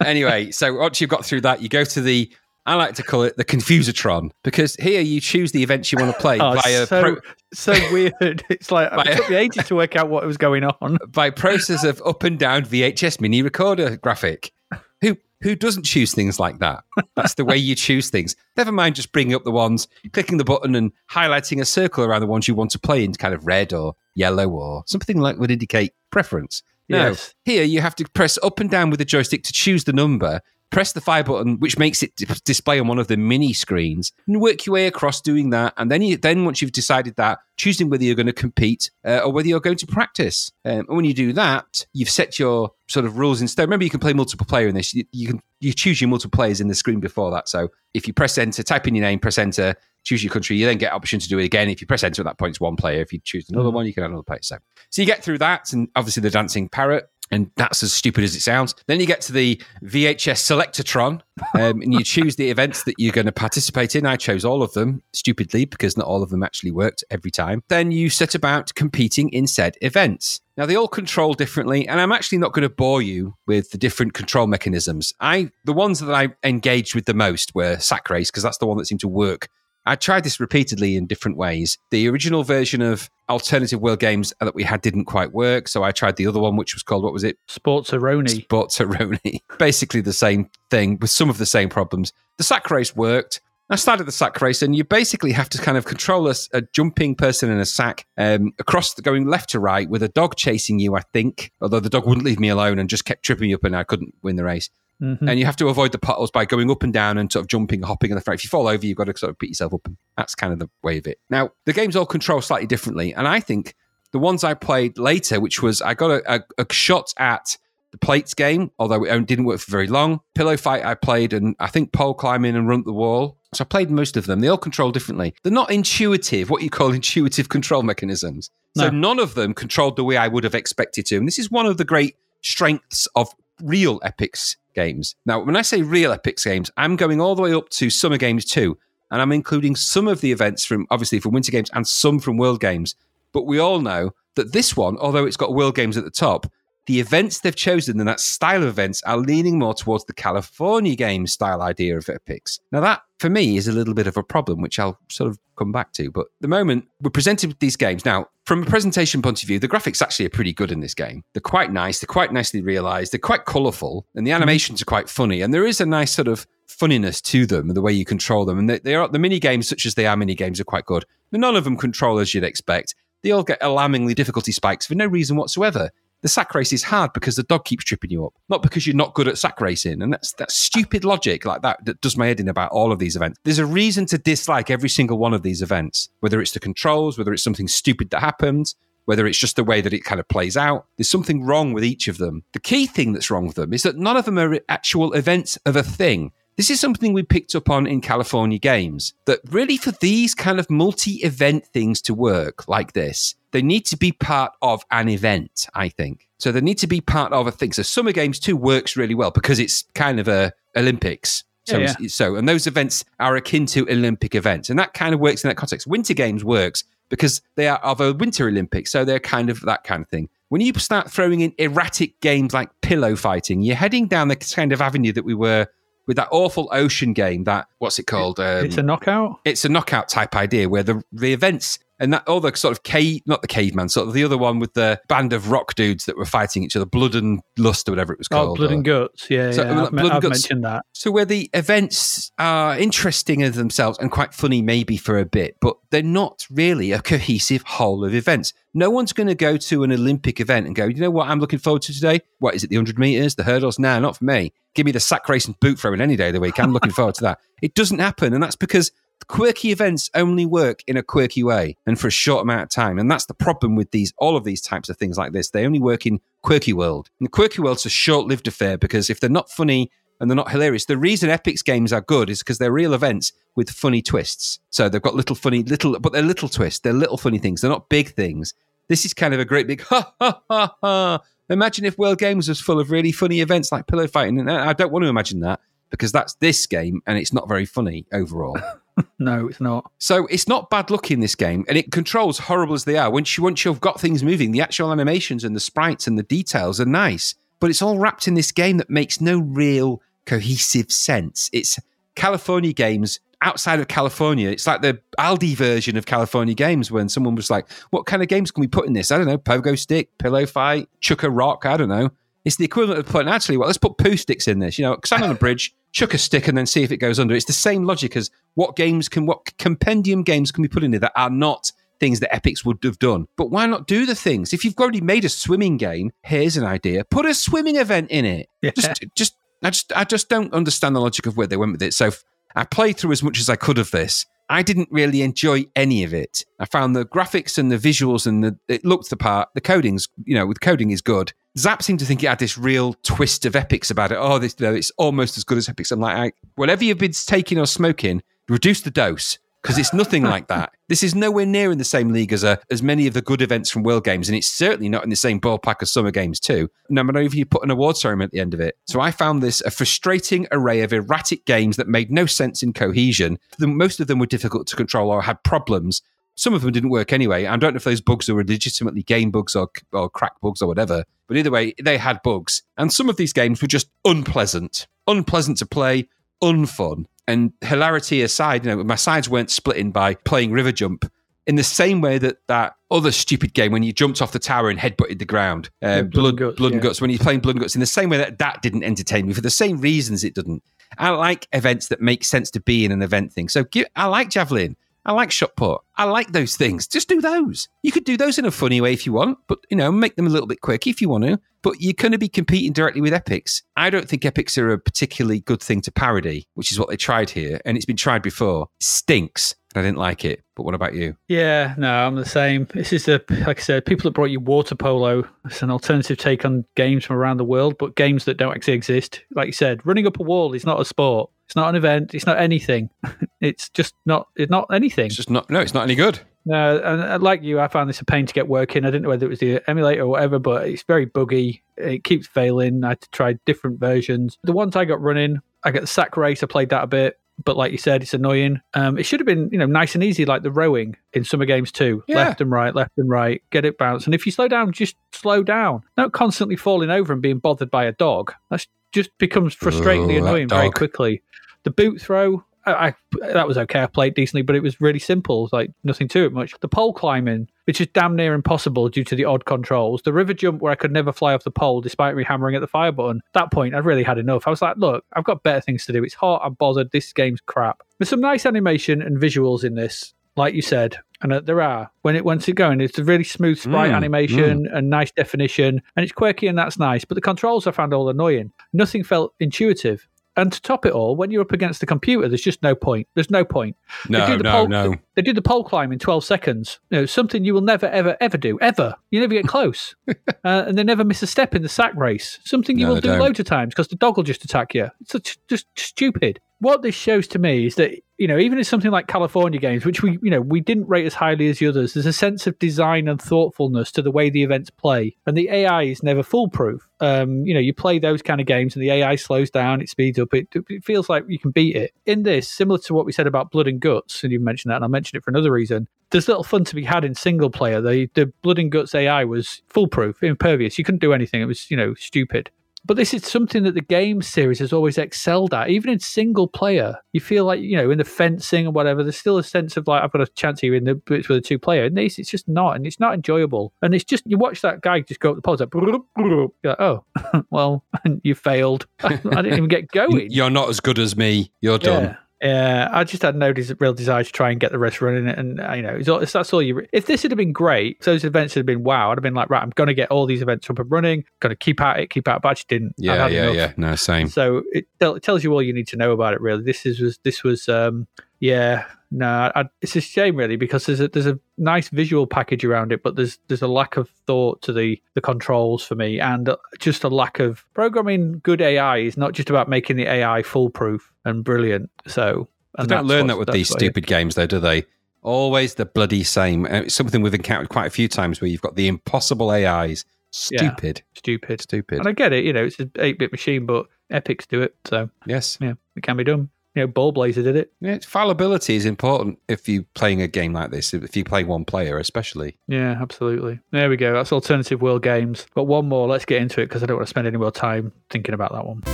Anyway, 0.04 0.50
so 0.50 0.74
once 0.74 1.00
you've 1.00 1.08
got 1.10 1.24
through 1.24 1.40
that, 1.42 1.62
you 1.62 1.68
go 1.70 1.84
to 1.84 2.00
the 2.02 2.30
I 2.68 2.74
like 2.74 2.94
to 2.96 3.02
call 3.02 3.22
it 3.22 3.36
the 3.36 3.44
Confusatron 3.44 4.30
because 4.44 4.74
here 4.76 5.00
you 5.00 5.20
choose 5.20 5.52
the 5.52 5.62
events 5.62 5.90
you 5.92 5.98
want 5.98 6.14
to 6.14 6.20
play 6.20 6.38
Oh, 6.40 6.54
via 6.54 6.86
so 6.86 7.02
pro- 7.02 7.16
so 7.52 7.72
weird. 7.92 8.44
It's 8.50 8.70
like 8.70 8.90
it 9.06 9.16
took 9.16 9.30
me 9.30 9.36
ages 9.36 9.66
to 9.68 9.74
work 9.74 9.96
out 9.96 10.08
what 10.08 10.24
was 10.26 10.36
going 10.36 10.64
on. 10.64 10.98
by 11.08 11.30
process 11.30 11.84
of 11.84 12.02
up 12.04 12.22
and 12.24 12.38
down 12.38 12.62
VHS 12.62 13.20
mini 13.20 13.42
recorder 13.42 13.96
graphic. 13.96 14.52
Who 15.00 15.16
who 15.40 15.54
doesn't 15.54 15.84
choose 15.84 16.12
things 16.12 16.40
like 16.40 16.58
that? 16.58 16.82
That's 17.14 17.34
the 17.34 17.44
way 17.44 17.56
you 17.56 17.74
choose 17.76 18.10
things. 18.10 18.34
Never 18.56 18.72
mind 18.72 18.96
just 18.96 19.12
bringing 19.12 19.34
up 19.34 19.44
the 19.44 19.52
ones, 19.52 19.86
clicking 20.12 20.36
the 20.36 20.44
button 20.44 20.74
and 20.74 20.90
highlighting 21.10 21.60
a 21.60 21.64
circle 21.64 22.04
around 22.04 22.20
the 22.22 22.26
ones 22.26 22.48
you 22.48 22.54
want 22.56 22.72
to 22.72 22.78
play 22.80 23.04
in 23.04 23.12
kind 23.14 23.32
of 23.32 23.46
red 23.46 23.72
or 23.72 23.94
yellow 24.16 24.48
or 24.48 24.82
something 24.86 25.18
like 25.20 25.38
would 25.38 25.50
indicate 25.52 25.92
preference. 26.10 26.62
No, 26.88 27.08
Yes. 27.10 27.34
here 27.44 27.62
you 27.64 27.80
have 27.80 27.94
to 27.96 28.04
press 28.14 28.36
up 28.42 28.58
and 28.60 28.68
down 28.68 28.90
with 28.90 28.98
the 28.98 29.04
joystick 29.04 29.44
to 29.44 29.52
choose 29.52 29.84
the 29.84 29.92
number. 29.92 30.40
Press 30.70 30.92
the 30.92 31.00
fire 31.00 31.24
button, 31.24 31.58
which 31.58 31.78
makes 31.78 32.02
it 32.02 32.14
d- 32.16 32.26
display 32.44 32.78
on 32.78 32.86
one 32.86 32.98
of 32.98 33.08
the 33.08 33.16
mini 33.16 33.52
screens, 33.52 34.12
and 34.26 34.40
work 34.40 34.66
your 34.66 34.74
way 34.74 34.86
across 34.86 35.20
doing 35.20 35.50
that. 35.50 35.72
And 35.76 35.90
then, 35.90 36.02
you, 36.02 36.16
then 36.16 36.44
once 36.44 36.60
you've 36.60 36.72
decided 36.72 37.16
that, 37.16 37.38
choosing 37.56 37.90
whether 37.90 38.04
you're 38.04 38.14
going 38.14 38.26
to 38.26 38.32
compete 38.32 38.90
uh, 39.04 39.20
or 39.24 39.32
whether 39.32 39.48
you're 39.48 39.60
going 39.60 39.78
to 39.78 39.86
practice. 39.86 40.52
Um, 40.64 40.80
and 40.80 40.96
when 40.96 41.04
you 41.04 41.14
do 41.14 41.32
that, 41.32 41.86
you've 41.92 42.10
set 42.10 42.38
your 42.38 42.72
sort 42.86 43.06
of 43.06 43.18
rules 43.18 43.40
in 43.40 43.48
stone. 43.48 43.64
Remember, 43.64 43.84
you 43.84 43.90
can 43.90 44.00
play 44.00 44.12
multiple 44.12 44.46
player 44.46 44.68
in 44.68 44.74
this. 44.74 44.94
You, 44.94 45.04
you 45.12 45.28
can 45.28 45.42
you 45.60 45.72
choose 45.72 46.00
your 46.00 46.08
multiple 46.08 46.36
players 46.36 46.60
in 46.60 46.68
the 46.68 46.74
screen 46.74 47.00
before 47.00 47.30
that. 47.32 47.48
So 47.48 47.68
if 47.94 48.06
you 48.06 48.12
press 48.12 48.38
enter, 48.38 48.62
type 48.62 48.86
in 48.86 48.94
your 48.94 49.02
name, 49.04 49.18
press 49.18 49.38
enter, 49.38 49.74
choose 50.04 50.22
your 50.22 50.32
country, 50.32 50.56
you 50.56 50.66
then 50.66 50.78
get 50.78 50.92
option 50.92 51.18
to 51.18 51.28
do 51.28 51.38
it 51.38 51.44
again. 51.44 51.68
If 51.68 51.80
you 51.80 51.86
press 51.86 52.04
enter 52.04 52.22
at 52.22 52.26
that 52.26 52.38
point, 52.38 52.50
it's 52.50 52.60
one 52.60 52.76
player. 52.76 53.00
If 53.00 53.12
you 53.12 53.20
choose 53.24 53.50
another 53.50 53.70
one, 53.70 53.84
you 53.86 53.92
can 53.92 54.04
add 54.04 54.10
another 54.10 54.22
player. 54.22 54.40
So 54.42 54.58
so 54.90 55.02
you 55.02 55.06
get 55.06 55.24
through 55.24 55.38
that, 55.38 55.72
and 55.72 55.88
obviously 55.96 56.20
the 56.20 56.30
dancing 56.30 56.68
parrot. 56.68 57.08
And 57.30 57.50
that's 57.56 57.82
as 57.82 57.92
stupid 57.92 58.24
as 58.24 58.34
it 58.34 58.40
sounds. 58.40 58.74
Then 58.86 59.00
you 59.00 59.06
get 59.06 59.20
to 59.22 59.32
the 59.32 59.60
VHS 59.84 60.40
Selectatron, 60.40 61.20
um, 61.54 61.82
and 61.82 61.92
you 61.92 62.02
choose 62.02 62.36
the 62.36 62.50
events 62.50 62.84
that 62.84 62.94
you're 62.98 63.12
going 63.12 63.26
to 63.26 63.32
participate 63.32 63.94
in. 63.94 64.06
I 64.06 64.16
chose 64.16 64.44
all 64.44 64.62
of 64.62 64.72
them 64.72 65.02
stupidly 65.12 65.64
because 65.64 65.96
not 65.96 66.06
all 66.06 66.22
of 66.22 66.30
them 66.30 66.42
actually 66.42 66.70
worked 66.70 67.04
every 67.10 67.30
time. 67.30 67.62
Then 67.68 67.90
you 67.90 68.10
set 68.10 68.34
about 68.34 68.74
competing 68.74 69.28
in 69.30 69.46
said 69.46 69.76
events. 69.80 70.40
Now 70.56 70.66
they 70.66 70.74
all 70.74 70.88
control 70.88 71.34
differently, 71.34 71.86
and 71.86 72.00
I'm 72.00 72.10
actually 72.10 72.38
not 72.38 72.52
going 72.52 72.64
to 72.64 72.74
bore 72.74 73.00
you 73.00 73.36
with 73.46 73.70
the 73.70 73.78
different 73.78 74.14
control 74.14 74.48
mechanisms. 74.48 75.12
I 75.20 75.50
the 75.64 75.72
ones 75.72 76.00
that 76.00 76.12
I 76.12 76.30
engaged 76.42 76.96
with 76.96 77.04
the 77.04 77.14
most 77.14 77.54
were 77.54 77.78
sack 77.78 78.10
race 78.10 78.30
because 78.30 78.42
that's 78.42 78.58
the 78.58 78.66
one 78.66 78.76
that 78.78 78.86
seemed 78.86 79.00
to 79.00 79.08
work 79.08 79.48
I 79.88 79.96
tried 79.96 80.22
this 80.22 80.38
repeatedly 80.38 80.96
in 80.96 81.06
different 81.06 81.38
ways. 81.38 81.78
The 81.90 82.08
original 82.10 82.44
version 82.44 82.82
of 82.82 83.08
alternative 83.30 83.80
world 83.80 84.00
games 84.00 84.34
that 84.38 84.54
we 84.54 84.62
had 84.62 84.82
didn't 84.82 85.06
quite 85.06 85.32
work, 85.32 85.66
so 85.66 85.82
I 85.82 85.92
tried 85.92 86.16
the 86.16 86.26
other 86.26 86.38
one, 86.38 86.56
which 86.56 86.74
was 86.74 86.82
called 86.82 87.04
what 87.04 87.14
was 87.14 87.24
it? 87.24 87.38
Sports-A-Roni. 87.48 88.42
Sports 88.42 88.78
Aroni. 88.78 89.40
Basically 89.58 90.02
the 90.02 90.12
same 90.12 90.50
thing 90.70 90.98
with 91.00 91.08
some 91.08 91.30
of 91.30 91.38
the 91.38 91.46
same 91.46 91.70
problems. 91.70 92.12
The 92.36 92.44
sack 92.44 92.70
race 92.70 92.94
worked. 92.94 93.40
I 93.70 93.76
started 93.76 94.04
the 94.04 94.12
sack 94.12 94.40
race, 94.42 94.60
and 94.60 94.76
you 94.76 94.84
basically 94.84 95.32
have 95.32 95.48
to 95.50 95.58
kind 95.58 95.78
of 95.78 95.86
control 95.86 96.28
a, 96.28 96.34
a 96.52 96.60
jumping 96.60 97.14
person 97.14 97.50
in 97.50 97.58
a 97.58 97.66
sack 97.66 98.06
um, 98.18 98.52
across, 98.58 98.92
the, 98.92 99.00
going 99.00 99.26
left 99.26 99.50
to 99.50 99.60
right, 99.60 99.88
with 99.88 100.02
a 100.02 100.08
dog 100.08 100.36
chasing 100.36 100.78
you. 100.78 100.96
I 100.96 101.02
think, 101.14 101.50
although 101.62 101.80
the 101.80 101.90
dog 101.90 102.06
wouldn't 102.06 102.26
leave 102.26 102.40
me 102.40 102.50
alone 102.50 102.78
and 102.78 102.90
just 102.90 103.06
kept 103.06 103.24
tripping 103.24 103.48
me 103.48 103.54
up, 103.54 103.64
and 103.64 103.74
I 103.74 103.84
couldn't 103.84 104.14
win 104.22 104.36
the 104.36 104.44
race. 104.44 104.68
Mm-hmm. 105.02 105.28
And 105.28 105.38
you 105.38 105.46
have 105.46 105.56
to 105.56 105.68
avoid 105.68 105.92
the 105.92 105.98
puddles 105.98 106.30
by 106.30 106.44
going 106.44 106.70
up 106.70 106.82
and 106.82 106.92
down 106.92 107.18
and 107.18 107.30
sort 107.30 107.44
of 107.44 107.48
jumping, 107.48 107.82
hopping 107.82 108.10
in 108.10 108.16
the 108.16 108.20
front. 108.20 108.40
If 108.40 108.44
you 108.44 108.50
fall 108.50 108.66
over, 108.66 108.84
you've 108.84 108.96
got 108.96 109.04
to 109.04 109.16
sort 109.16 109.30
of 109.30 109.38
pick 109.38 109.50
yourself 109.50 109.74
up. 109.74 109.86
And 109.86 109.96
that's 110.16 110.34
kind 110.34 110.52
of 110.52 110.58
the 110.58 110.68
way 110.82 110.98
of 110.98 111.06
it. 111.06 111.18
Now, 111.30 111.52
the 111.66 111.72
games 111.72 111.94
all 111.94 112.06
control 112.06 112.40
slightly 112.40 112.66
differently. 112.66 113.14
And 113.14 113.28
I 113.28 113.40
think 113.40 113.74
the 114.12 114.18
ones 114.18 114.42
I 114.44 114.54
played 114.54 114.98
later, 114.98 115.40
which 115.40 115.62
was 115.62 115.80
I 115.82 115.94
got 115.94 116.10
a, 116.10 116.34
a, 116.34 116.40
a 116.58 116.72
shot 116.72 117.12
at 117.18 117.56
the 117.90 117.98
plates 117.98 118.34
game, 118.34 118.70
although 118.78 119.04
it 119.04 119.26
didn't 119.26 119.44
work 119.44 119.60
for 119.60 119.70
very 119.70 119.86
long. 119.86 120.20
Pillow 120.34 120.56
fight 120.56 120.84
I 120.84 120.94
played, 120.94 121.32
and 121.32 121.56
I 121.58 121.68
think 121.68 121.92
pole 121.92 122.14
climbing 122.14 122.54
and 122.54 122.68
run 122.68 122.82
the 122.84 122.92
wall. 122.92 123.38
So 123.54 123.62
I 123.62 123.64
played 123.64 123.90
most 123.90 124.16
of 124.16 124.26
them. 124.26 124.40
They 124.40 124.48
all 124.48 124.58
control 124.58 124.90
differently. 124.90 125.34
They're 125.42 125.52
not 125.52 125.70
intuitive, 125.70 126.50
what 126.50 126.62
you 126.62 126.70
call 126.70 126.92
intuitive 126.92 127.48
control 127.48 127.82
mechanisms. 127.82 128.50
No. 128.76 128.84
So 128.84 128.90
none 128.90 129.18
of 129.18 129.34
them 129.34 129.54
controlled 129.54 129.96
the 129.96 130.04
way 130.04 130.16
I 130.16 130.28
would 130.28 130.44
have 130.44 130.54
expected 130.54 131.06
to. 131.06 131.16
And 131.16 131.26
this 131.26 131.38
is 131.38 131.50
one 131.50 131.66
of 131.66 131.78
the 131.78 131.84
great 131.84 132.16
strengths 132.42 133.08
of 133.14 133.34
real 133.62 134.00
Epyx 134.00 134.56
games. 134.78 135.16
Now, 135.26 135.42
when 135.42 135.56
I 135.56 135.62
say 135.62 135.82
real 135.82 136.16
Epyx 136.16 136.44
games, 136.44 136.70
I'm 136.76 136.94
going 136.94 137.20
all 137.20 137.34
the 137.34 137.42
way 137.42 137.52
up 137.52 137.68
to 137.70 137.90
Summer 137.90 138.16
Games 138.16 138.44
2, 138.44 138.78
and 139.10 139.20
I'm 139.20 139.32
including 139.32 139.74
some 139.74 140.06
of 140.06 140.20
the 140.20 140.30
events 140.30 140.64
from 140.64 140.86
obviously 140.90 141.18
from 141.18 141.32
Winter 141.32 141.50
Games 141.50 141.70
and 141.74 141.86
some 141.86 142.20
from 142.20 142.36
World 142.36 142.60
Games. 142.60 142.94
But 143.32 143.44
we 143.44 143.58
all 143.58 143.80
know 143.80 144.12
that 144.36 144.52
this 144.52 144.76
one, 144.76 144.96
although 144.98 145.26
it's 145.26 145.36
got 145.36 145.52
World 145.52 145.74
Games 145.74 145.96
at 145.96 146.04
the 146.04 146.10
top, 146.10 146.46
the 146.88 147.00
events 147.00 147.40
they've 147.40 147.54
chosen 147.54 148.00
and 148.00 148.08
that 148.08 148.18
style 148.18 148.62
of 148.62 148.68
events 148.70 149.02
are 149.02 149.18
leaning 149.18 149.58
more 149.58 149.74
towards 149.74 150.06
the 150.06 150.14
California 150.14 150.96
Games 150.96 151.34
style 151.34 151.60
idea 151.60 151.98
of 151.98 152.06
Epyx. 152.06 152.60
Now, 152.72 152.80
that 152.80 153.02
for 153.18 153.28
me 153.28 153.58
is 153.58 153.68
a 153.68 153.72
little 153.72 153.92
bit 153.92 154.06
of 154.06 154.16
a 154.16 154.22
problem, 154.22 154.62
which 154.62 154.78
I'll 154.78 154.98
sort 155.10 155.28
of 155.28 155.38
come 155.58 155.70
back 155.70 155.92
to. 155.92 156.10
But 156.10 156.28
the 156.40 156.48
moment 156.48 156.88
we're 157.02 157.10
presented 157.10 157.48
with 157.48 157.58
these 157.58 157.76
games 157.76 158.06
now, 158.06 158.28
from 158.46 158.62
a 158.62 158.66
presentation 158.66 159.20
point 159.20 159.42
of 159.42 159.46
view, 159.46 159.58
the 159.58 159.68
graphics 159.68 160.00
actually 160.00 160.24
are 160.24 160.30
pretty 160.30 160.54
good 160.54 160.72
in 160.72 160.80
this 160.80 160.94
game. 160.94 161.24
They're 161.34 161.42
quite 161.42 161.70
nice, 161.70 162.00
they're 162.00 162.06
quite 162.06 162.32
nicely 162.32 162.62
realized, 162.62 163.12
they're 163.12 163.18
quite 163.18 163.44
colorful, 163.44 164.06
and 164.14 164.26
the 164.26 164.30
mm-hmm. 164.30 164.36
animations 164.36 164.80
are 164.80 164.86
quite 164.86 165.10
funny. 165.10 165.42
And 165.42 165.52
there 165.52 165.66
is 165.66 165.82
a 165.82 165.86
nice 165.86 166.12
sort 166.12 166.28
of 166.28 166.46
funniness 166.68 167.20
to 167.20 167.44
them, 167.44 167.68
and 167.68 167.76
the 167.76 167.82
way 167.82 167.92
you 167.92 168.06
control 168.06 168.46
them. 168.46 168.58
And 168.58 168.70
they, 168.70 168.78
they 168.78 168.94
are 168.94 169.06
the 169.08 169.18
mini 169.18 169.40
games, 169.40 169.68
such 169.68 169.84
as 169.84 169.94
they 169.94 170.06
are 170.06 170.16
mini 170.16 170.34
games, 170.34 170.58
are 170.58 170.64
quite 170.64 170.86
good. 170.86 171.04
But 171.30 171.40
none 171.40 171.54
of 171.54 171.64
them 171.64 171.76
control 171.76 172.18
as 172.18 172.32
you'd 172.32 172.44
expect. 172.44 172.94
They 173.22 173.30
all 173.30 173.42
get 173.42 173.58
alarmingly 173.60 174.14
difficulty 174.14 174.52
spikes 174.52 174.86
for 174.86 174.94
no 174.94 175.04
reason 175.04 175.36
whatsoever 175.36 175.90
the 176.22 176.28
sack 176.28 176.54
race 176.54 176.72
is 176.72 176.82
hard 176.82 177.12
because 177.12 177.36
the 177.36 177.42
dog 177.44 177.64
keeps 177.64 177.84
tripping 177.84 178.10
you 178.10 178.26
up, 178.26 178.34
not 178.48 178.62
because 178.62 178.86
you're 178.86 178.96
not 178.96 179.14
good 179.14 179.28
at 179.28 179.38
sack 179.38 179.60
racing. 179.60 180.02
And 180.02 180.12
that's 180.12 180.32
that 180.34 180.50
stupid 180.50 181.04
logic 181.04 181.44
like 181.44 181.62
that 181.62 181.84
that 181.84 182.00
does 182.00 182.16
my 182.16 182.26
head 182.26 182.40
in 182.40 182.48
about 182.48 182.72
all 182.72 182.92
of 182.92 182.98
these 182.98 183.16
events. 183.16 183.38
There's 183.44 183.58
a 183.58 183.66
reason 183.66 184.06
to 184.06 184.18
dislike 184.18 184.70
every 184.70 184.88
single 184.88 185.18
one 185.18 185.34
of 185.34 185.42
these 185.42 185.62
events, 185.62 186.08
whether 186.20 186.40
it's 186.40 186.52
the 186.52 186.60
controls, 186.60 187.18
whether 187.18 187.32
it's 187.32 187.44
something 187.44 187.68
stupid 187.68 188.10
that 188.10 188.20
happened, 188.20 188.74
whether 189.04 189.26
it's 189.26 189.38
just 189.38 189.56
the 189.56 189.64
way 189.64 189.80
that 189.80 189.94
it 189.94 190.04
kind 190.04 190.20
of 190.20 190.28
plays 190.28 190.56
out. 190.56 190.86
There's 190.96 191.10
something 191.10 191.42
wrong 191.42 191.72
with 191.72 191.84
each 191.84 192.08
of 192.08 192.18
them. 192.18 192.42
The 192.52 192.60
key 192.60 192.86
thing 192.86 193.12
that's 193.12 193.30
wrong 193.30 193.46
with 193.46 193.56
them 193.56 193.72
is 193.72 193.82
that 193.84 193.96
none 193.96 194.16
of 194.16 194.24
them 194.24 194.38
are 194.38 194.60
actual 194.68 195.12
events 195.14 195.56
of 195.64 195.76
a 195.76 195.82
thing. 195.82 196.32
This 196.58 196.70
is 196.70 196.80
something 196.80 197.12
we 197.12 197.22
picked 197.22 197.54
up 197.54 197.70
on 197.70 197.86
in 197.86 198.00
California 198.00 198.58
games 198.58 199.14
that 199.26 199.38
really 199.48 199.76
for 199.76 199.92
these 199.92 200.34
kind 200.34 200.58
of 200.58 200.68
multi 200.68 201.12
event 201.22 201.64
things 201.68 202.02
to 202.02 202.14
work 202.14 202.66
like 202.66 202.94
this, 202.94 203.36
they 203.52 203.62
need 203.62 203.86
to 203.86 203.96
be 203.96 204.12
part 204.12 204.52
of 204.62 204.84
an 204.90 205.08
event, 205.08 205.68
I 205.74 205.88
think. 205.88 206.28
So 206.38 206.52
they 206.52 206.60
need 206.60 206.78
to 206.78 206.86
be 206.86 207.00
part 207.00 207.32
of 207.32 207.46
a 207.46 207.50
thing. 207.50 207.72
So 207.72 207.82
Summer 207.82 208.12
Games 208.12 208.38
2 208.38 208.56
works 208.56 208.96
really 208.96 209.14
well 209.14 209.30
because 209.30 209.58
it's 209.58 209.84
kind 209.94 210.20
of 210.20 210.28
a 210.28 210.52
Olympics. 210.76 211.44
So, 211.66 211.78
yeah, 211.78 211.94
yeah. 212.00 212.08
so, 212.08 212.36
and 212.36 212.48
those 212.48 212.66
events 212.66 213.04
are 213.20 213.36
akin 213.36 213.66
to 213.66 213.88
Olympic 213.90 214.34
events. 214.34 214.70
And 214.70 214.78
that 214.78 214.94
kind 214.94 215.14
of 215.14 215.20
works 215.20 215.44
in 215.44 215.48
that 215.48 215.56
context. 215.56 215.86
Winter 215.86 216.14
Games 216.14 216.42
works 216.42 216.84
because 217.10 217.42
they 217.56 217.68
are 217.68 217.78
of 217.78 218.00
a 218.00 218.12
Winter 218.14 218.48
Olympics. 218.48 218.90
So 218.90 219.04
they're 219.04 219.20
kind 219.20 219.50
of 219.50 219.60
that 219.62 219.84
kind 219.84 220.02
of 220.02 220.08
thing. 220.08 220.28
When 220.48 220.62
you 220.62 220.72
start 220.74 221.10
throwing 221.10 221.40
in 221.40 221.52
erratic 221.58 222.18
games 222.20 222.54
like 222.54 222.70
pillow 222.80 223.16
fighting, 223.16 223.60
you're 223.60 223.76
heading 223.76 224.06
down 224.06 224.28
the 224.28 224.36
kind 224.36 224.72
of 224.72 224.80
avenue 224.80 225.12
that 225.12 225.24
we 225.24 225.34
were 225.34 225.66
with 226.08 226.16
that 226.16 226.28
awful 226.32 226.68
ocean 226.72 227.12
game. 227.12 227.44
That 227.44 227.68
what's 227.78 228.00
it 228.00 228.08
called? 228.08 228.40
Um, 228.40 228.64
it's 228.64 228.78
a 228.78 228.82
knockout. 228.82 229.38
It's 229.44 229.64
a 229.64 229.68
knockout 229.68 230.08
type 230.08 230.34
idea 230.34 230.68
where 230.68 230.82
the 230.82 231.04
the 231.12 231.32
events 231.32 231.78
and 232.00 232.12
that 232.12 232.26
all 232.28 232.40
the 232.40 232.54
sort 232.54 232.72
of 232.72 232.82
cave, 232.82 233.22
not 233.26 233.42
the 233.42 233.48
caveman, 233.48 233.88
sort 233.88 234.06
of 234.08 234.14
the 234.14 234.24
other 234.24 234.38
one 234.38 234.58
with 234.58 234.74
the 234.74 235.00
band 235.08 235.32
of 235.32 235.50
rock 235.50 235.74
dudes 235.74 236.04
that 236.06 236.16
were 236.16 236.24
fighting 236.24 236.62
each 236.62 236.76
other, 236.76 236.86
blood 236.86 237.14
and 237.14 237.40
lust 237.56 237.88
or 237.88 237.92
whatever 237.92 238.12
it 238.12 238.18
was 238.18 238.28
oh, 238.30 238.36
called. 238.36 238.50
Oh, 238.50 238.54
blood 238.56 238.70
or, 238.70 238.74
and 238.74 238.84
guts. 238.84 239.26
Yeah, 239.28 239.50
so, 239.50 239.64
yeah. 239.64 239.82
I've, 239.82 239.90
blood 239.90 240.12
I've 240.12 240.22
guts. 240.22 240.42
mentioned 240.42 240.64
that. 240.64 240.84
So 240.92 241.10
where 241.10 241.24
the 241.24 241.50
events 241.54 242.30
are 242.38 242.78
interesting 242.78 243.40
in 243.40 243.52
themselves 243.52 243.98
and 243.98 244.10
quite 244.10 244.32
funny 244.32 244.62
maybe 244.62 244.96
for 244.96 245.18
a 245.18 245.26
bit, 245.26 245.56
but 245.60 245.76
they're 245.90 246.02
not 246.02 246.46
really 246.50 246.92
a 246.92 247.00
cohesive 247.00 247.62
whole 247.62 248.04
of 248.04 248.14
events. 248.14 248.52
No 248.78 248.90
one's 248.90 249.12
going 249.12 249.26
to 249.26 249.34
go 249.34 249.56
to 249.56 249.82
an 249.82 249.90
Olympic 249.90 250.38
event 250.38 250.68
and 250.68 250.76
go, 250.76 250.86
you 250.86 251.00
know 251.00 251.10
what 251.10 251.28
I'm 251.28 251.40
looking 251.40 251.58
forward 251.58 251.82
to 251.82 251.92
today? 251.92 252.20
What 252.38 252.54
is 252.54 252.62
it, 252.62 252.70
the 252.70 252.76
100 252.76 252.96
meters, 252.96 253.34
the 253.34 253.42
hurdles? 253.42 253.76
Nah, 253.76 253.98
not 253.98 254.16
for 254.16 254.24
me. 254.24 254.52
Give 254.74 254.86
me 254.86 254.92
the 254.92 255.00
sack 255.00 255.28
race 255.28 255.46
and 255.46 255.58
boot 255.58 255.80
throwing 255.80 256.00
any 256.00 256.14
day 256.14 256.28
of 256.28 256.34
the 256.34 256.38
week. 256.38 256.60
I'm 256.60 256.72
looking 256.72 256.92
forward 256.92 257.16
to 257.16 257.22
that. 257.22 257.40
It 257.60 257.74
doesn't 257.74 257.98
happen. 257.98 258.34
And 258.34 258.40
that's 258.40 258.54
because 258.54 258.92
quirky 259.26 259.72
events 259.72 260.10
only 260.14 260.46
work 260.46 260.84
in 260.86 260.96
a 260.96 261.02
quirky 261.02 261.42
way 261.42 261.76
and 261.86 261.98
for 261.98 262.06
a 262.06 262.12
short 262.12 262.42
amount 262.42 262.62
of 262.62 262.68
time. 262.68 263.00
And 263.00 263.10
that's 263.10 263.26
the 263.26 263.34
problem 263.34 263.74
with 263.74 263.90
these, 263.90 264.12
all 264.16 264.36
of 264.36 264.44
these 264.44 264.60
types 264.60 264.88
of 264.88 264.96
things 264.96 265.18
like 265.18 265.32
this. 265.32 265.50
They 265.50 265.66
only 265.66 265.80
work 265.80 266.06
in 266.06 266.20
quirky 266.42 266.72
world. 266.72 267.10
And 267.18 267.26
the 267.26 267.30
quirky 267.32 267.60
world's 267.60 267.84
a 267.84 267.90
short 267.90 268.28
lived 268.28 268.46
affair 268.46 268.78
because 268.78 269.10
if 269.10 269.18
they're 269.18 269.28
not 269.28 269.50
funny 269.50 269.90
and 270.20 270.30
they're 270.30 270.36
not 270.36 270.52
hilarious, 270.52 270.84
the 270.84 270.96
reason 270.96 271.30
Epyx 271.30 271.64
games 271.64 271.92
are 271.92 272.00
good 272.00 272.30
is 272.30 272.38
because 272.38 272.58
they're 272.58 272.70
real 272.70 272.94
events 272.94 273.32
with 273.56 273.70
funny 273.70 274.02
twists. 274.02 274.60
So 274.70 274.88
they've 274.88 275.02
got 275.02 275.16
little 275.16 275.34
funny, 275.34 275.64
little, 275.64 275.98
but 275.98 276.12
they're 276.12 276.22
little 276.22 276.48
twists. 276.48 276.78
They're 276.78 276.92
little 276.92 277.18
funny 277.18 277.38
things. 277.38 277.60
They're 277.60 277.70
not 277.70 277.88
big 277.88 278.14
things. 278.14 278.54
This 278.88 279.04
is 279.04 279.14
kind 279.14 279.34
of 279.34 279.40
a 279.40 279.44
great 279.44 279.66
big 279.66 279.82
ha 279.82 280.12
ha 280.20 280.42
ha 280.50 280.74
ha. 280.82 281.20
Imagine 281.50 281.84
if 281.84 281.96
World 281.96 282.18
Games 282.18 282.48
was 282.48 282.60
full 282.60 282.78
of 282.78 282.90
really 282.90 283.12
funny 283.12 283.40
events 283.40 283.72
like 283.72 283.86
pillow 283.86 284.06
fighting. 284.06 284.38
And 284.38 284.50
I 284.50 284.72
don't 284.72 284.92
want 284.92 285.04
to 285.04 285.08
imagine 285.08 285.40
that 285.40 285.60
because 285.90 286.12
that's 286.12 286.34
this 286.34 286.66
game 286.66 287.00
and 287.06 287.18
it's 287.18 287.32
not 287.32 287.48
very 287.48 287.64
funny 287.64 288.06
overall. 288.12 288.58
no, 289.18 289.48
it's 289.48 289.60
not. 289.60 289.90
So 289.98 290.26
it's 290.26 290.48
not 290.48 290.70
bad 290.70 290.90
luck 290.90 291.10
in 291.10 291.20
this 291.20 291.34
game, 291.34 291.64
and 291.68 291.78
it 291.78 291.92
controls 291.92 292.38
horrible 292.38 292.74
as 292.74 292.84
they 292.84 292.98
are. 292.98 293.10
Once 293.10 293.36
you 293.36 293.44
once 293.44 293.64
you've 293.64 293.80
got 293.80 294.00
things 294.00 294.22
moving, 294.22 294.52
the 294.52 294.60
actual 294.60 294.92
animations 294.92 295.44
and 295.44 295.54
the 295.54 295.60
sprites 295.60 296.06
and 296.06 296.18
the 296.18 296.22
details 296.22 296.80
are 296.80 296.86
nice, 296.86 297.34
but 297.60 297.70
it's 297.70 297.82
all 297.82 297.98
wrapped 297.98 298.28
in 298.28 298.34
this 298.34 298.52
game 298.52 298.76
that 298.78 298.90
makes 298.90 299.20
no 299.20 299.38
real 299.38 300.02
cohesive 300.26 300.90
sense. 300.90 301.48
It's 301.52 301.78
California 302.14 302.72
games 302.72 303.20
outside 303.42 303.80
of 303.80 303.88
California. 303.88 304.50
It's 304.50 304.66
like 304.66 304.82
the 304.82 305.00
Aldi 305.18 305.54
version 305.54 305.96
of 305.96 306.06
California 306.06 306.54
games 306.54 306.90
when 306.90 307.08
someone 307.08 307.34
was 307.34 307.50
like, 307.50 307.70
"What 307.90 308.06
kind 308.06 308.22
of 308.22 308.28
games 308.28 308.50
can 308.50 308.60
we 308.60 308.66
put 308.68 308.86
in 308.86 308.92
this?" 308.92 309.10
I 309.10 309.18
don't 309.18 309.26
know, 309.26 309.38
pogo 309.38 309.78
stick, 309.78 310.16
pillow 310.18 310.46
fight, 310.46 310.88
chuck 311.00 311.22
a 311.22 311.30
rock. 311.30 311.66
I 311.66 311.76
don't 311.76 311.88
know. 311.88 312.10
It's 312.44 312.56
the 312.56 312.64
equivalent 312.64 313.00
of 313.00 313.06
putting 313.06 313.28
actually, 313.28 313.58
well, 313.58 313.66
let's 313.66 313.78
put 313.78 313.98
poo 313.98 314.16
sticks 314.16 314.48
in 314.48 314.58
this. 314.58 314.78
You 314.78 314.84
know, 314.84 314.96
stand 315.04 315.22
on 315.22 315.30
a 315.30 315.34
bridge, 315.34 315.74
chuck 315.92 316.14
a 316.14 316.18
stick, 316.18 316.48
and 316.48 316.56
then 316.56 316.66
see 316.66 316.82
if 316.82 316.90
it 316.90 316.96
goes 316.96 317.18
under. 317.18 317.34
It's 317.34 317.44
the 317.44 317.52
same 317.52 317.84
logic 317.84 318.16
as 318.16 318.30
what 318.54 318.74
games 318.76 319.08
can, 319.08 319.26
what 319.26 319.56
compendium 319.58 320.22
games 320.22 320.50
can 320.50 320.62
we 320.62 320.68
put 320.68 320.82
in 320.82 320.92
there 320.92 321.00
that 321.00 321.12
are 321.14 321.30
not 321.30 321.72
things 322.00 322.20
that 322.20 322.32
Epyx 322.32 322.64
would 322.64 322.78
have 322.84 322.98
done. 322.98 323.26
But 323.36 323.50
why 323.50 323.66
not 323.66 323.86
do 323.86 324.06
the 324.06 324.14
things? 324.14 324.52
If 324.52 324.64
you've 324.64 324.78
already 324.78 325.00
made 325.00 325.24
a 325.24 325.28
swimming 325.28 325.76
game, 325.76 326.12
here's 326.22 326.56
an 326.56 326.64
idea: 326.64 327.04
put 327.04 327.26
a 327.26 327.34
swimming 327.34 327.76
event 327.76 328.10
in 328.10 328.24
it. 328.24 328.48
Yeah. 328.62 328.70
Just, 328.74 329.04
just, 329.14 329.36
I 329.62 329.70
just, 329.70 329.92
I 329.94 330.04
just 330.04 330.28
don't 330.28 330.52
understand 330.54 330.96
the 330.96 331.00
logic 331.00 331.26
of 331.26 331.36
where 331.36 331.46
they 331.46 331.56
went 331.56 331.72
with 331.72 331.82
it. 331.82 331.92
So 331.92 332.12
I 332.58 332.64
played 332.64 332.96
through 332.96 333.12
as 333.12 333.22
much 333.22 333.38
as 333.38 333.48
I 333.48 333.54
could 333.54 333.78
of 333.78 333.92
this. 333.92 334.26
I 334.50 334.62
didn't 334.62 334.88
really 334.90 335.22
enjoy 335.22 335.66
any 335.76 336.02
of 336.02 336.12
it. 336.12 336.44
I 336.58 336.64
found 336.64 336.96
the 336.96 337.04
graphics 337.04 337.56
and 337.56 337.70
the 337.70 337.76
visuals 337.76 338.26
and 338.26 338.42
the 338.42 338.58
it 338.66 338.84
looked 338.84 339.10
the 339.10 339.16
part. 339.16 339.50
The 339.54 339.60
coding's, 339.60 340.08
you 340.24 340.34
know, 340.34 340.44
with 340.44 340.60
coding 340.60 340.90
is 340.90 341.00
good. 341.00 341.32
Zap 341.56 341.84
seemed 341.84 342.00
to 342.00 342.04
think 342.04 342.24
it 342.24 342.28
had 342.28 342.40
this 342.40 342.58
real 342.58 342.94
twist 343.04 343.44
of 343.44 343.52
Epyx 343.52 343.92
about 343.92 344.10
it. 344.10 344.18
Oh, 344.18 344.40
this, 344.40 344.56
you 344.58 344.66
know, 344.66 344.74
it's 344.74 344.90
almost 344.98 345.38
as 345.38 345.44
good 345.44 345.58
as 345.58 345.68
Epyx. 345.68 345.92
I'm 345.92 346.00
like, 346.00 346.16
I, 346.16 346.32
whatever 346.56 346.82
you've 346.82 346.98
been 346.98 347.12
taking 347.12 347.58
or 347.58 347.66
smoking, 347.66 348.22
reduce 348.48 348.80
the 348.80 348.90
dose 348.90 349.38
because 349.62 349.78
it's 349.78 349.92
nothing 349.92 350.22
like 350.22 350.46
that. 350.48 350.72
This 350.88 351.02
is 351.02 351.14
nowhere 351.14 351.46
near 351.46 351.70
in 351.70 351.78
the 351.78 351.84
same 351.84 352.10
league 352.10 352.32
as 352.32 352.44
a, 352.44 352.58
as 352.70 352.82
many 352.82 353.06
of 353.06 353.14
the 353.14 353.22
good 353.22 353.42
events 353.42 353.70
from 353.70 353.82
World 353.82 354.04
Games, 354.04 354.28
and 354.28 354.36
it's 354.36 354.46
certainly 354.46 354.88
not 354.88 355.04
in 355.04 355.10
the 355.10 355.16
same 355.16 355.40
ballpark 355.40 355.76
as 355.82 355.92
Summer 355.92 356.10
Games 356.10 356.40
too. 356.40 356.68
No 356.88 357.02
matter 357.02 357.20
if 357.20 357.34
you 357.34 357.46
put 357.46 357.64
an 357.64 357.70
award 357.70 357.96
ceremony 357.96 358.24
at 358.24 358.30
the 358.30 358.40
end 358.40 358.54
of 358.54 358.60
it. 358.60 358.76
So 358.86 359.00
I 359.00 359.10
found 359.10 359.42
this 359.42 359.60
a 359.62 359.70
frustrating 359.70 360.46
array 360.50 360.82
of 360.82 360.92
erratic 360.92 361.44
games 361.44 361.76
that 361.76 361.88
made 361.88 362.10
no 362.10 362.26
sense 362.26 362.62
in 362.62 362.72
cohesion. 362.72 363.38
The, 363.58 363.66
most 363.66 364.00
of 364.00 364.06
them 364.06 364.18
were 364.18 364.26
difficult 364.26 364.66
to 364.68 364.76
control 364.76 365.10
or 365.10 365.22
had 365.22 365.42
problems 365.42 366.02
some 366.38 366.54
of 366.54 366.62
them 366.62 366.70
didn't 366.70 366.90
work 366.90 367.12
anyway. 367.12 367.46
I 367.46 367.56
don't 367.56 367.74
know 367.74 367.78
if 367.78 367.84
those 367.84 368.00
bugs 368.00 368.28
were 368.28 368.44
legitimately 368.44 369.02
game 369.02 369.32
bugs 369.32 369.56
or, 369.56 369.68
or 369.92 370.08
crack 370.08 370.40
bugs 370.40 370.62
or 370.62 370.68
whatever, 370.68 371.04
but 371.26 371.36
either 371.36 371.50
way, 371.50 371.74
they 371.82 371.98
had 371.98 372.22
bugs. 372.22 372.62
And 372.76 372.92
some 372.92 373.08
of 373.08 373.16
these 373.16 373.32
games 373.32 373.60
were 373.60 373.66
just 373.66 373.90
unpleasant, 374.04 374.86
unpleasant 375.08 375.58
to 375.58 375.66
play, 375.66 376.08
unfun. 376.40 377.06
And 377.28 377.52
hilarity 377.60 378.22
aside, 378.22 378.64
you 378.64 378.74
know, 378.74 378.82
my 378.82 378.96
sides 378.96 379.28
weren't 379.28 379.50
splitting 379.50 379.92
by 379.92 380.14
playing 380.14 380.50
River 380.50 380.72
Jump 380.72 381.04
in 381.46 381.56
the 381.56 381.62
same 381.62 382.00
way 382.00 382.18
that 382.18 382.38
that 382.48 382.74
other 382.90 383.12
stupid 383.12 383.54
game 383.54 383.70
when 383.70 383.82
you 383.82 383.92
jumped 383.92 384.20
off 384.20 384.32
the 384.32 384.38
tower 384.38 384.70
and 384.70 384.78
headbutted 384.78 385.18
the 385.18 385.24
ground, 385.24 385.70
uh, 385.82 385.86
Yeah, 385.86 386.02
blood, 386.02 386.10
Blood 386.10 386.28
and 386.30 386.38
Guts, 386.38 386.56
blood 386.56 386.72
and 386.72 386.82
guts. 386.82 387.00
When 387.00 387.10
you're 387.10 387.18
playing 387.18 387.40
blood 387.40 387.56
and 387.56 387.60
guts, 387.60 387.74
in 387.74 387.80
the 387.80 387.86
same 387.86 388.08
way 388.08 388.16
that 388.16 388.38
that 388.38 388.62
didn't 388.62 388.82
entertain 388.82 389.26
me 389.26 389.34
for 389.34 389.40
the 389.40 389.50
same 389.50 389.78
reasons 389.78 390.24
it 390.24 390.34
didn't. 390.34 390.62
I 390.96 391.10
like 391.10 391.46
events 391.52 391.88
that 391.88 392.00
make 392.00 392.24
sense 392.24 392.50
to 392.52 392.60
be 392.60 392.84
in 392.84 392.92
an 392.92 393.02
event 393.02 393.32
thing. 393.32 393.48
So 393.48 393.64
I 393.94 394.06
like 394.06 394.30
javelin. 394.30 394.76
I 395.08 395.12
like 395.12 395.30
shot 395.30 395.56
put. 395.56 395.80
I 395.96 396.04
like 396.04 396.32
those 396.32 396.54
things. 396.54 396.86
Just 396.86 397.08
do 397.08 397.22
those. 397.22 397.66
You 397.82 397.92
could 397.92 398.04
do 398.04 398.18
those 398.18 398.38
in 398.38 398.44
a 398.44 398.50
funny 398.50 398.82
way 398.82 398.92
if 398.92 399.06
you 399.06 399.14
want, 399.14 399.38
but 399.48 399.58
you 399.70 399.76
know, 399.76 399.90
make 399.90 400.16
them 400.16 400.26
a 400.26 400.30
little 400.30 400.46
bit 400.46 400.60
quick 400.60 400.86
if 400.86 401.00
you 401.00 401.08
want 401.08 401.24
to. 401.24 401.40
But 401.62 401.80
you're 401.80 401.94
going 401.94 402.12
to 402.12 402.18
be 402.18 402.28
competing 402.28 402.74
directly 402.74 403.00
with 403.00 403.14
Epyx. 403.14 403.62
I 403.74 403.88
don't 403.88 404.06
think 404.06 404.22
Epyx 404.22 404.58
are 404.58 404.70
a 404.70 404.78
particularly 404.78 405.40
good 405.40 405.62
thing 405.62 405.80
to 405.80 405.90
parody, 405.90 406.46
which 406.54 406.70
is 406.70 406.78
what 406.78 406.90
they 406.90 406.98
tried 406.98 407.30
here, 407.30 407.58
and 407.64 407.78
it's 407.78 407.86
been 407.86 407.96
tried 407.96 408.20
before. 408.20 408.68
Stinks. 408.80 409.54
I 409.74 409.80
didn't 409.80 409.96
like 409.96 410.26
it. 410.26 410.42
But 410.56 410.64
what 410.64 410.74
about 410.74 410.94
you? 410.94 411.16
Yeah, 411.28 411.74
no, 411.78 411.90
I'm 411.90 412.16
the 412.16 412.26
same. 412.26 412.66
This 412.74 412.92
is 412.92 413.08
a, 413.08 413.22
like 413.30 413.60
I 413.60 413.62
said, 413.62 413.86
people 413.86 414.04
that 414.04 414.14
brought 414.14 414.30
you 414.30 414.40
water 414.40 414.74
polo. 414.74 415.26
It's 415.46 415.62
an 415.62 415.70
alternative 415.70 416.18
take 416.18 416.44
on 416.44 416.66
games 416.76 417.06
from 417.06 417.16
around 417.16 417.38
the 417.38 417.44
world, 417.44 417.76
but 417.78 417.96
games 417.96 418.26
that 418.26 418.36
don't 418.36 418.54
actually 418.54 418.74
exist. 418.74 419.22
Like 419.34 419.46
you 419.46 419.52
said, 419.52 419.86
running 419.86 420.06
up 420.06 420.20
a 420.20 420.22
wall 420.22 420.52
is 420.52 420.66
not 420.66 420.80
a 420.80 420.84
sport. 420.84 421.30
It's 421.48 421.56
not 421.56 421.70
an 421.70 421.76
event. 421.76 422.14
It's 422.14 422.26
not 422.26 422.38
anything. 422.38 422.90
it's 423.40 423.70
just 423.70 423.94
not. 424.04 424.28
It's 424.36 424.50
not 424.50 424.66
anything. 424.70 425.06
It's 425.06 425.16
just 425.16 425.30
not. 425.30 425.48
No, 425.48 425.60
it's 425.60 425.72
not 425.72 425.84
any 425.84 425.94
good. 425.94 426.20
No, 426.44 426.78
and 426.78 427.22
like 427.22 427.42
you, 427.42 427.58
I 427.58 427.68
found 427.68 427.88
this 427.88 428.02
a 428.02 428.04
pain 428.04 428.26
to 428.26 428.34
get 428.34 428.48
working. 428.48 428.84
I 428.84 428.88
didn't 428.88 429.04
know 429.04 429.08
whether 429.08 429.24
it 429.24 429.30
was 429.30 429.38
the 429.38 429.62
emulator 429.68 430.02
or 430.02 430.08
whatever, 430.08 430.38
but 430.38 430.68
it's 430.68 430.82
very 430.82 431.06
buggy. 431.06 431.62
It 431.78 432.04
keeps 432.04 432.26
failing. 432.26 432.84
I 432.84 432.90
had 432.90 433.00
to 433.00 433.10
try 433.12 433.38
different 433.46 433.80
versions. 433.80 434.36
The 434.44 434.52
ones 434.52 434.76
I 434.76 434.84
got 434.84 435.00
running, 435.00 435.38
I 435.64 435.70
got 435.70 435.80
the 435.80 435.86
sack 435.86 436.18
race. 436.18 436.42
I 436.42 436.46
played 436.46 436.68
that 436.68 436.84
a 436.84 436.86
bit, 436.86 437.18
but 437.44 437.56
like 437.56 437.72
you 437.72 437.78
said, 437.78 438.02
it's 438.02 438.12
annoying. 438.12 438.60
Um, 438.74 438.98
it 438.98 439.04
should 439.04 439.20
have 439.20 439.26
been, 439.26 439.48
you 439.50 439.58
know, 439.58 439.66
nice 439.66 439.94
and 439.94 440.04
easy, 440.04 440.26
like 440.26 440.42
the 440.42 440.50
rowing 440.50 440.96
in 441.14 441.24
summer 441.24 441.44
games 441.46 441.72
too. 441.72 442.02
Yeah. 442.08 442.16
Left 442.16 442.40
and 442.42 442.50
right, 442.50 442.74
left 442.74 442.92
and 442.98 443.08
right, 443.08 443.42
get 443.50 443.64
it 443.64 443.78
bounced. 443.78 444.06
And 444.06 444.14
if 444.14 444.26
you 444.26 444.32
slow 444.32 444.48
down, 444.48 444.72
just 444.72 444.96
slow 445.12 445.42
down. 445.42 445.82
Not 445.96 446.12
constantly 446.12 446.56
falling 446.56 446.90
over 446.90 447.12
and 447.12 447.22
being 447.22 447.38
bothered 447.38 447.70
by 447.70 447.84
a 447.84 447.92
dog. 447.92 448.34
That's 448.50 448.66
just 448.92 449.10
becomes 449.18 449.54
frustratingly 449.54 450.04
Oh, 450.04 450.24
that 450.24 450.28
annoying 450.28 450.48
very 450.48 450.70
quickly. 450.70 451.22
The 451.68 451.74
boot 451.74 452.00
throw, 452.00 452.42
I, 452.64 452.72
I 452.72 452.94
that 453.32 453.46
was 453.46 453.58
okay. 453.58 453.82
I 453.82 453.86
played 453.86 454.14
decently, 454.14 454.40
but 454.40 454.56
it 454.56 454.62
was 454.62 454.80
really 454.80 454.98
simple, 454.98 455.50
like 455.52 455.70
nothing 455.84 456.08
to 456.08 456.24
it 456.24 456.32
much. 456.32 456.58
The 456.60 456.66
pole 456.66 456.94
climbing, 456.94 457.46
which 457.66 457.78
is 457.78 457.88
damn 457.88 458.16
near 458.16 458.32
impossible 458.32 458.88
due 458.88 459.04
to 459.04 459.14
the 459.14 459.26
odd 459.26 459.44
controls. 459.44 460.00
The 460.00 460.14
river 460.14 460.32
jump, 460.32 460.62
where 460.62 460.72
I 460.72 460.76
could 460.76 460.92
never 460.92 461.12
fly 461.12 461.34
off 461.34 461.44
the 461.44 461.50
pole 461.50 461.82
despite 461.82 462.16
me 462.16 462.24
hammering 462.24 462.54
at 462.54 462.62
the 462.62 462.66
fire 462.66 462.90
button. 462.90 463.18
At 463.18 463.32
that 463.34 463.52
point, 463.52 463.74
I'd 463.74 463.84
really 463.84 464.02
had 464.02 464.16
enough. 464.16 464.46
I 464.46 464.50
was 464.50 464.62
like, 464.62 464.78
look, 464.78 465.04
I've 465.12 465.24
got 465.24 465.42
better 465.42 465.60
things 465.60 465.84
to 465.84 465.92
do. 465.92 466.02
It's 466.02 466.14
hot. 466.14 466.40
I'm 466.42 466.54
bothered. 466.54 466.90
This 466.90 467.12
game's 467.12 467.42
crap. 467.42 467.82
There's 467.98 468.08
some 468.08 468.22
nice 468.22 468.46
animation 468.46 469.02
and 469.02 469.18
visuals 469.18 469.62
in 469.62 469.74
this, 469.74 470.14
like 470.36 470.54
you 470.54 470.62
said. 470.62 470.96
And 471.20 471.34
uh, 471.34 471.40
there 471.40 471.60
are 471.60 471.90
when 472.00 472.16
it 472.16 472.24
once 472.24 472.48
it 472.48 472.54
going, 472.54 472.80
it's 472.80 472.98
a 472.98 473.04
really 473.04 473.24
smooth 473.24 473.58
sprite 473.58 473.90
Mm, 473.90 473.96
animation 473.96 474.66
and 474.72 474.88
nice 474.88 475.10
definition, 475.10 475.82
and 475.96 476.02
it's 476.02 476.12
quirky 476.12 476.46
and 476.46 476.56
that's 476.56 476.78
nice. 476.78 477.04
But 477.04 477.16
the 477.16 477.20
controls 477.20 477.66
I 477.66 477.72
found 477.72 477.92
all 477.92 478.08
annoying. 478.08 478.52
Nothing 478.72 479.04
felt 479.04 479.34
intuitive. 479.38 480.08
And 480.38 480.52
to 480.52 480.62
top 480.62 480.86
it 480.86 480.92
all, 480.92 481.16
when 481.16 481.30
you're 481.32 481.42
up 481.42 481.52
against 481.52 481.80
the 481.80 481.86
computer, 481.86 482.28
there's 482.28 482.40
just 482.42 482.62
no 482.62 482.74
point. 482.74 483.08
There's 483.14 483.28
no 483.30 483.44
point. 483.44 483.76
No, 484.08 484.24
do 484.26 484.36
the 484.38 484.44
no, 484.44 484.52
pole, 484.52 484.68
no. 484.68 484.94
They 485.16 485.22
do 485.22 485.32
the 485.32 485.42
pole 485.42 485.64
climb 485.64 485.90
in 485.92 485.98
12 485.98 486.24
seconds. 486.24 486.78
You 486.90 487.00
know, 487.00 487.06
something 487.06 487.44
you 487.44 487.52
will 487.54 487.60
never, 487.60 487.86
ever, 487.86 488.16
ever 488.20 488.38
do. 488.38 488.56
Ever. 488.60 488.94
You 489.10 489.20
never 489.20 489.34
get 489.34 489.48
close. 489.54 489.96
uh, 490.08 490.14
and 490.44 490.78
they 490.78 490.84
never 490.84 491.04
miss 491.04 491.22
a 491.22 491.26
step 491.26 491.54
in 491.56 491.62
the 491.62 491.68
sack 491.68 491.92
race. 491.96 492.38
Something 492.44 492.78
you 492.78 492.86
No, 492.86 492.94
will 492.94 493.00
do 493.00 493.08
don't. 493.08 493.18
loads 493.18 493.40
of 493.40 493.46
times 493.46 493.74
because 493.74 493.88
the 493.88 493.96
dog 493.96 494.16
will 494.16 494.24
just 494.24 494.44
attack 494.44 494.74
you. 494.74 494.88
It's 495.00 495.10
such, 495.12 495.38
just 495.48 495.66
stupid. 495.76 496.40
What 496.60 496.82
this 496.82 496.94
shows 496.94 497.28
to 497.28 497.38
me 497.38 497.66
is 497.66 497.76
that, 497.76 497.92
you 498.16 498.26
know, 498.26 498.36
even 498.36 498.58
in 498.58 498.64
something 498.64 498.90
like 498.90 499.06
California 499.06 499.60
games, 499.60 499.84
which 499.84 500.02
we, 500.02 500.18
you 500.22 500.30
know, 500.30 500.40
we 500.40 500.60
didn't 500.60 500.88
rate 500.88 501.06
as 501.06 501.14
highly 501.14 501.48
as 501.48 501.60
the 501.60 501.68
others, 501.68 501.94
there's 501.94 502.04
a 502.04 502.12
sense 502.12 502.48
of 502.48 502.58
design 502.58 503.06
and 503.06 503.22
thoughtfulness 503.22 503.92
to 503.92 504.02
the 504.02 504.10
way 504.10 504.28
the 504.28 504.42
events 504.42 504.68
play. 504.68 505.16
And 505.24 505.36
the 505.36 505.48
AI 505.50 505.84
is 505.84 506.02
never 506.02 506.24
foolproof. 506.24 506.88
Um, 506.98 507.44
you 507.44 507.54
know, 507.54 507.60
you 507.60 507.72
play 507.72 508.00
those 508.00 508.22
kind 508.22 508.40
of 508.40 508.48
games 508.48 508.74
and 508.74 508.82
the 508.82 508.90
AI 508.90 509.14
slows 509.14 509.50
down, 509.50 509.80
it 509.80 509.88
speeds 509.88 510.18
up, 510.18 510.34
it, 510.34 510.48
it 510.68 510.84
feels 510.84 511.08
like 511.08 511.24
you 511.28 511.38
can 511.38 511.52
beat 511.52 511.76
it. 511.76 511.92
In 512.06 512.24
this, 512.24 512.48
similar 512.48 512.78
to 512.80 512.94
what 512.94 513.06
we 513.06 513.12
said 513.12 513.28
about 513.28 513.52
Blood 513.52 513.68
and 513.68 513.78
Guts, 513.78 514.24
and 514.24 514.32
you 514.32 514.40
mentioned 514.40 514.72
that, 514.72 514.76
and 514.76 514.84
I 514.84 514.88
mentioned 514.88 515.18
it 515.18 515.24
for 515.24 515.30
another 515.30 515.52
reason, 515.52 515.86
there's 516.10 516.26
little 516.26 516.42
fun 516.42 516.64
to 516.64 516.74
be 516.74 516.84
had 516.84 517.04
in 517.04 517.14
single 517.14 517.50
player. 517.50 517.80
The 517.80 518.08
the 518.14 518.32
Blood 518.42 518.58
and 518.58 518.72
Guts 518.72 518.94
AI 518.94 519.24
was 519.24 519.62
foolproof, 519.68 520.22
impervious. 520.22 520.78
You 520.78 520.84
couldn't 520.84 521.00
do 521.02 521.12
anything. 521.12 521.40
It 521.40 521.46
was, 521.46 521.70
you 521.70 521.76
know, 521.76 521.94
stupid. 521.94 522.50
But 522.88 522.96
this 522.96 523.12
is 523.12 523.26
something 523.26 523.64
that 523.64 523.74
the 523.74 523.82
game 523.82 524.22
series 524.22 524.58
has 524.60 524.72
always 524.72 524.96
excelled 524.96 525.52
at. 525.52 525.68
Even 525.68 525.90
in 525.90 526.00
single 526.00 526.48
player, 526.48 526.96
you 527.12 527.20
feel 527.20 527.44
like, 527.44 527.60
you 527.60 527.76
know, 527.76 527.90
in 527.90 527.98
the 527.98 528.04
fencing 528.04 528.66
or 528.66 528.72
whatever, 528.72 529.02
there's 529.02 529.18
still 529.18 529.36
a 529.36 529.44
sense 529.44 529.76
of 529.76 529.86
like, 529.86 530.02
I've 530.02 530.10
got 530.10 530.22
a 530.22 530.26
chance 530.26 530.62
here 530.62 530.74
in 530.74 530.84
the 530.84 530.94
bits 530.94 531.28
with 531.28 531.36
a 531.36 531.40
two 531.42 531.58
player. 531.58 531.84
And 531.84 531.98
this, 531.98 532.18
it's 532.18 532.30
just 532.30 532.48
not. 532.48 532.76
And 532.76 532.86
it's 532.86 532.98
not 532.98 533.12
enjoyable. 533.12 533.74
And 533.82 533.94
it's 533.94 534.04
just, 534.04 534.24
you 534.26 534.38
watch 534.38 534.62
that 534.62 534.80
guy 534.80 535.00
just 535.00 535.20
go 535.20 535.30
up 535.30 535.36
the 535.36 535.42
pole, 535.42 535.54
it's 535.54 535.60
like, 535.60 535.68
you're 535.74 536.50
like 536.64 536.80
oh, 536.80 537.04
well, 537.50 537.84
you 538.22 538.34
failed. 538.34 538.86
I 539.04 539.16
didn't 539.16 539.52
even 539.52 539.68
get 539.68 539.88
going. 539.88 540.28
You're 540.30 540.48
not 540.48 540.70
as 540.70 540.80
good 540.80 540.98
as 540.98 541.14
me. 541.14 541.52
You're 541.60 541.78
done. 541.78 542.04
Yeah. 542.04 542.16
Yeah, 542.40 542.88
I 542.92 543.02
just 543.04 543.22
had 543.22 543.34
no 543.34 543.52
des- 543.52 543.74
real 543.80 543.92
desire 543.92 544.22
to 544.22 544.32
try 544.32 544.50
and 544.50 544.60
get 544.60 544.70
the 544.70 544.78
rest 544.78 545.00
running, 545.00 545.26
and 545.26 545.60
uh, 545.60 545.72
you 545.72 545.82
know, 545.82 545.96
it's 545.96 546.08
all, 546.08 546.20
it's, 546.20 546.32
that's 546.32 546.52
all 546.52 546.62
you. 546.62 546.76
Re- 546.76 546.88
if 546.92 547.06
this 547.06 547.22
had 547.22 547.36
been 547.36 547.52
great, 547.52 548.00
those 548.02 548.22
events 548.24 548.54
had 548.54 548.64
been 548.64 548.84
wow, 548.84 549.10
I'd 549.10 549.18
have 549.18 549.22
been 549.22 549.34
like, 549.34 549.50
right, 549.50 549.62
I'm 549.62 549.70
going 549.70 549.88
to 549.88 549.94
get 549.94 550.10
all 550.10 550.24
these 550.24 550.40
events 550.40 550.70
up 550.70 550.78
and 550.78 550.90
running, 550.90 551.24
going 551.40 551.50
to 551.50 551.56
keep 551.56 551.80
at 551.80 551.98
it, 551.98 552.10
keep 552.10 552.28
at 552.28 552.36
it, 552.36 552.42
but 552.42 552.48
I 552.50 552.54
just 552.54 552.68
didn't. 552.68 552.94
Yeah, 552.96 553.26
yeah, 553.26 553.42
enough. 553.42 553.56
yeah. 553.56 553.72
No, 553.76 553.96
same. 553.96 554.28
So 554.28 554.62
it, 554.70 554.86
tell, 555.00 555.16
it 555.16 555.22
tells 555.24 555.42
you 555.42 555.52
all 555.52 555.62
you 555.62 555.72
need 555.72 555.88
to 555.88 555.96
know 555.96 556.12
about 556.12 556.32
it. 556.32 556.40
Really, 556.40 556.62
this 556.62 556.86
is 556.86 557.00
was 557.00 557.18
this 557.24 557.42
was 557.42 557.68
um 557.68 558.06
yeah 558.38 558.84
no, 559.10 559.50
I, 559.54 559.64
it's 559.80 559.96
a 559.96 560.00
shame 560.00 560.36
really 560.36 560.56
because 560.56 560.86
there's 560.86 561.00
a 561.00 561.08
there's 561.08 561.26
a 561.26 561.38
nice 561.56 561.88
visual 561.88 562.26
package 562.26 562.64
around 562.64 562.92
it, 562.92 563.02
but 563.02 563.16
there's 563.16 563.38
there's 563.48 563.62
a 563.62 563.68
lack 563.68 563.96
of 563.96 564.08
thought 564.26 564.60
to 564.62 564.72
the 564.72 565.00
the 565.14 565.20
controls 565.20 565.82
for 565.84 565.94
me, 565.94 566.20
and 566.20 566.50
just 566.78 567.04
a 567.04 567.08
lack 567.08 567.40
of 567.40 567.64
programming. 567.74 568.40
Good 568.40 568.60
AI 568.60 568.98
is 568.98 569.16
not 569.16 569.32
just 569.32 569.48
about 569.50 569.68
making 569.68 569.96
the 569.96 570.06
AI 570.06 570.42
foolproof 570.42 571.10
and 571.24 571.42
brilliant. 571.42 571.90
So 572.06 572.48
They 572.76 572.86
don't 572.86 573.06
learn 573.06 573.28
that 573.28 573.38
with 573.38 573.50
these 573.50 573.70
stupid 573.70 574.06
games, 574.06 574.34
though, 574.34 574.46
do 574.46 574.60
they? 574.60 574.84
Always 575.22 575.74
the 575.74 575.86
bloody 575.86 576.22
same. 576.22 576.66
It's 576.66 576.94
something 576.94 577.22
we've 577.22 577.34
encountered 577.34 577.70
quite 577.70 577.86
a 577.86 577.90
few 577.90 578.08
times 578.08 578.40
where 578.40 578.48
you've 578.48 578.62
got 578.62 578.76
the 578.76 578.88
impossible 578.88 579.50
AIs. 579.50 580.04
Yeah. 580.50 580.58
Stupid. 580.58 581.02
stupid. 581.16 581.60
Stupid. 581.62 581.98
And 581.98 582.08
I 582.08 582.12
get 582.12 582.32
it, 582.34 582.44
you 582.44 582.52
know, 582.52 582.64
it's 582.66 582.78
an 582.78 582.92
eight 582.98 583.18
bit 583.18 583.32
machine, 583.32 583.64
but 583.64 583.86
Epyx 584.12 584.46
do 584.46 584.60
it, 584.60 584.76
so 584.84 585.08
Yes. 585.26 585.56
yeah, 585.60 585.72
it 585.96 586.02
can 586.02 586.18
be 586.18 586.24
done. 586.24 586.50
You 586.78 586.86
know, 586.86 586.92
Ballblazer 586.92 587.42
did 587.42 587.56
it. 587.56 587.72
Yeah, 587.80 587.98
fallibility 588.06 588.76
is 588.76 588.86
important 588.86 589.40
if 589.48 589.68
you're 589.68 589.82
playing 589.94 590.22
a 590.22 590.28
game 590.28 590.52
like 590.52 590.70
this, 590.70 590.94
if 590.94 591.16
you 591.16 591.24
play 591.24 591.42
one 591.42 591.64
player, 591.64 591.98
especially. 591.98 592.56
Yeah, 592.68 592.96
absolutely. 593.02 593.58
There 593.72 593.90
we 593.90 593.96
go. 593.96 594.12
That's 594.12 594.30
alternative 594.30 594.80
world 594.80 595.02
games. 595.02 595.48
Got 595.56 595.66
one 595.66 595.88
more. 595.88 596.06
Let's 596.06 596.24
get 596.24 596.40
into 596.40 596.60
it 596.60 596.66
because 596.66 596.84
I 596.84 596.86
don't 596.86 596.98
want 596.98 597.08
to 597.08 597.10
spend 597.10 597.26
any 597.26 597.36
more 597.36 597.50
time 597.50 597.90
thinking 598.10 598.32
about 598.32 598.52
that 598.52 598.64
one. 598.64 598.84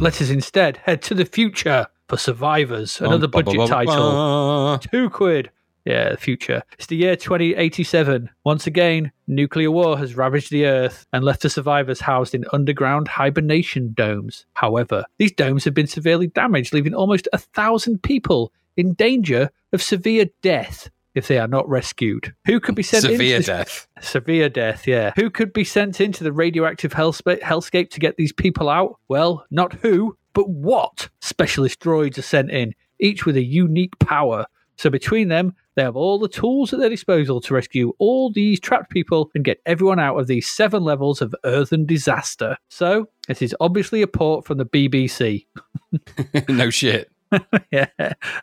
Let 0.00 0.20
us 0.20 0.28
instead 0.28 0.78
head 0.78 1.02
to 1.02 1.14
the 1.14 1.24
future 1.24 1.86
for 2.08 2.16
Survivors, 2.16 3.00
another 3.00 3.28
budget 3.28 3.68
title. 3.68 4.78
Two 4.78 5.08
quid. 5.08 5.52
Yeah, 5.86 6.10
the 6.10 6.16
future. 6.16 6.62
It's 6.72 6.88
the 6.88 6.96
year 6.96 7.14
2087. 7.14 8.28
Once 8.42 8.66
again, 8.66 9.12
nuclear 9.28 9.70
war 9.70 9.96
has 9.96 10.16
ravaged 10.16 10.50
the 10.50 10.66
Earth 10.66 11.06
and 11.12 11.24
left 11.24 11.42
the 11.42 11.48
survivors 11.48 12.00
housed 12.00 12.34
in 12.34 12.44
underground 12.52 13.06
hibernation 13.06 13.92
domes. 13.94 14.46
However, 14.54 15.04
these 15.18 15.32
domes 15.32 15.64
have 15.64 15.74
been 15.74 15.86
severely 15.86 16.26
damaged, 16.26 16.74
leaving 16.74 16.92
almost 16.92 17.28
a 17.32 17.38
thousand 17.38 18.02
people 18.02 18.52
in 18.76 18.94
danger 18.94 19.50
of 19.72 19.80
severe 19.80 20.26
death 20.42 20.90
if 21.14 21.28
they 21.28 21.38
are 21.38 21.48
not 21.48 21.68
rescued. 21.68 22.34
Who 22.46 22.60
could 22.60 22.74
be 22.74 22.82
sent 22.82 23.02
Severe 23.02 23.36
into 23.36 23.46
death. 23.46 23.88
Severe 24.00 24.48
death, 24.48 24.86
yeah. 24.86 25.12
Who 25.16 25.30
could 25.30 25.52
be 25.52 25.64
sent 25.64 26.00
into 26.00 26.24
the 26.24 26.32
radioactive 26.32 26.92
hellspa- 26.92 27.40
hellscape 27.40 27.90
to 27.90 28.00
get 28.00 28.16
these 28.16 28.32
people 28.32 28.68
out? 28.68 28.98
Well, 29.08 29.46
not 29.50 29.72
who, 29.74 30.18
but 30.34 30.50
what 30.50 31.08
specialist 31.20 31.80
droids 31.80 32.18
are 32.18 32.22
sent 32.22 32.50
in, 32.50 32.74
each 33.00 33.24
with 33.24 33.36
a 33.36 33.42
unique 33.42 33.98
power. 33.98 34.46
So 34.76 34.90
between 34.90 35.28
them, 35.28 35.54
they 35.76 35.82
have 35.82 35.96
all 35.96 36.18
the 36.18 36.28
tools 36.28 36.72
at 36.72 36.80
their 36.80 36.88
disposal 36.88 37.40
to 37.42 37.54
rescue 37.54 37.92
all 37.98 38.32
these 38.32 38.58
trapped 38.58 38.90
people 38.90 39.30
and 39.34 39.44
get 39.44 39.60
everyone 39.66 40.00
out 40.00 40.18
of 40.18 40.26
these 40.26 40.48
seven 40.48 40.82
levels 40.82 41.20
of 41.20 41.34
earthen 41.44 41.86
disaster. 41.86 42.56
So, 42.68 43.08
this 43.28 43.42
is 43.42 43.54
obviously 43.60 44.02
a 44.02 44.06
port 44.06 44.46
from 44.46 44.58
the 44.58 44.66
BBC. 44.66 45.46
no 46.48 46.70
shit. 46.70 47.10
yeah, 47.70 47.88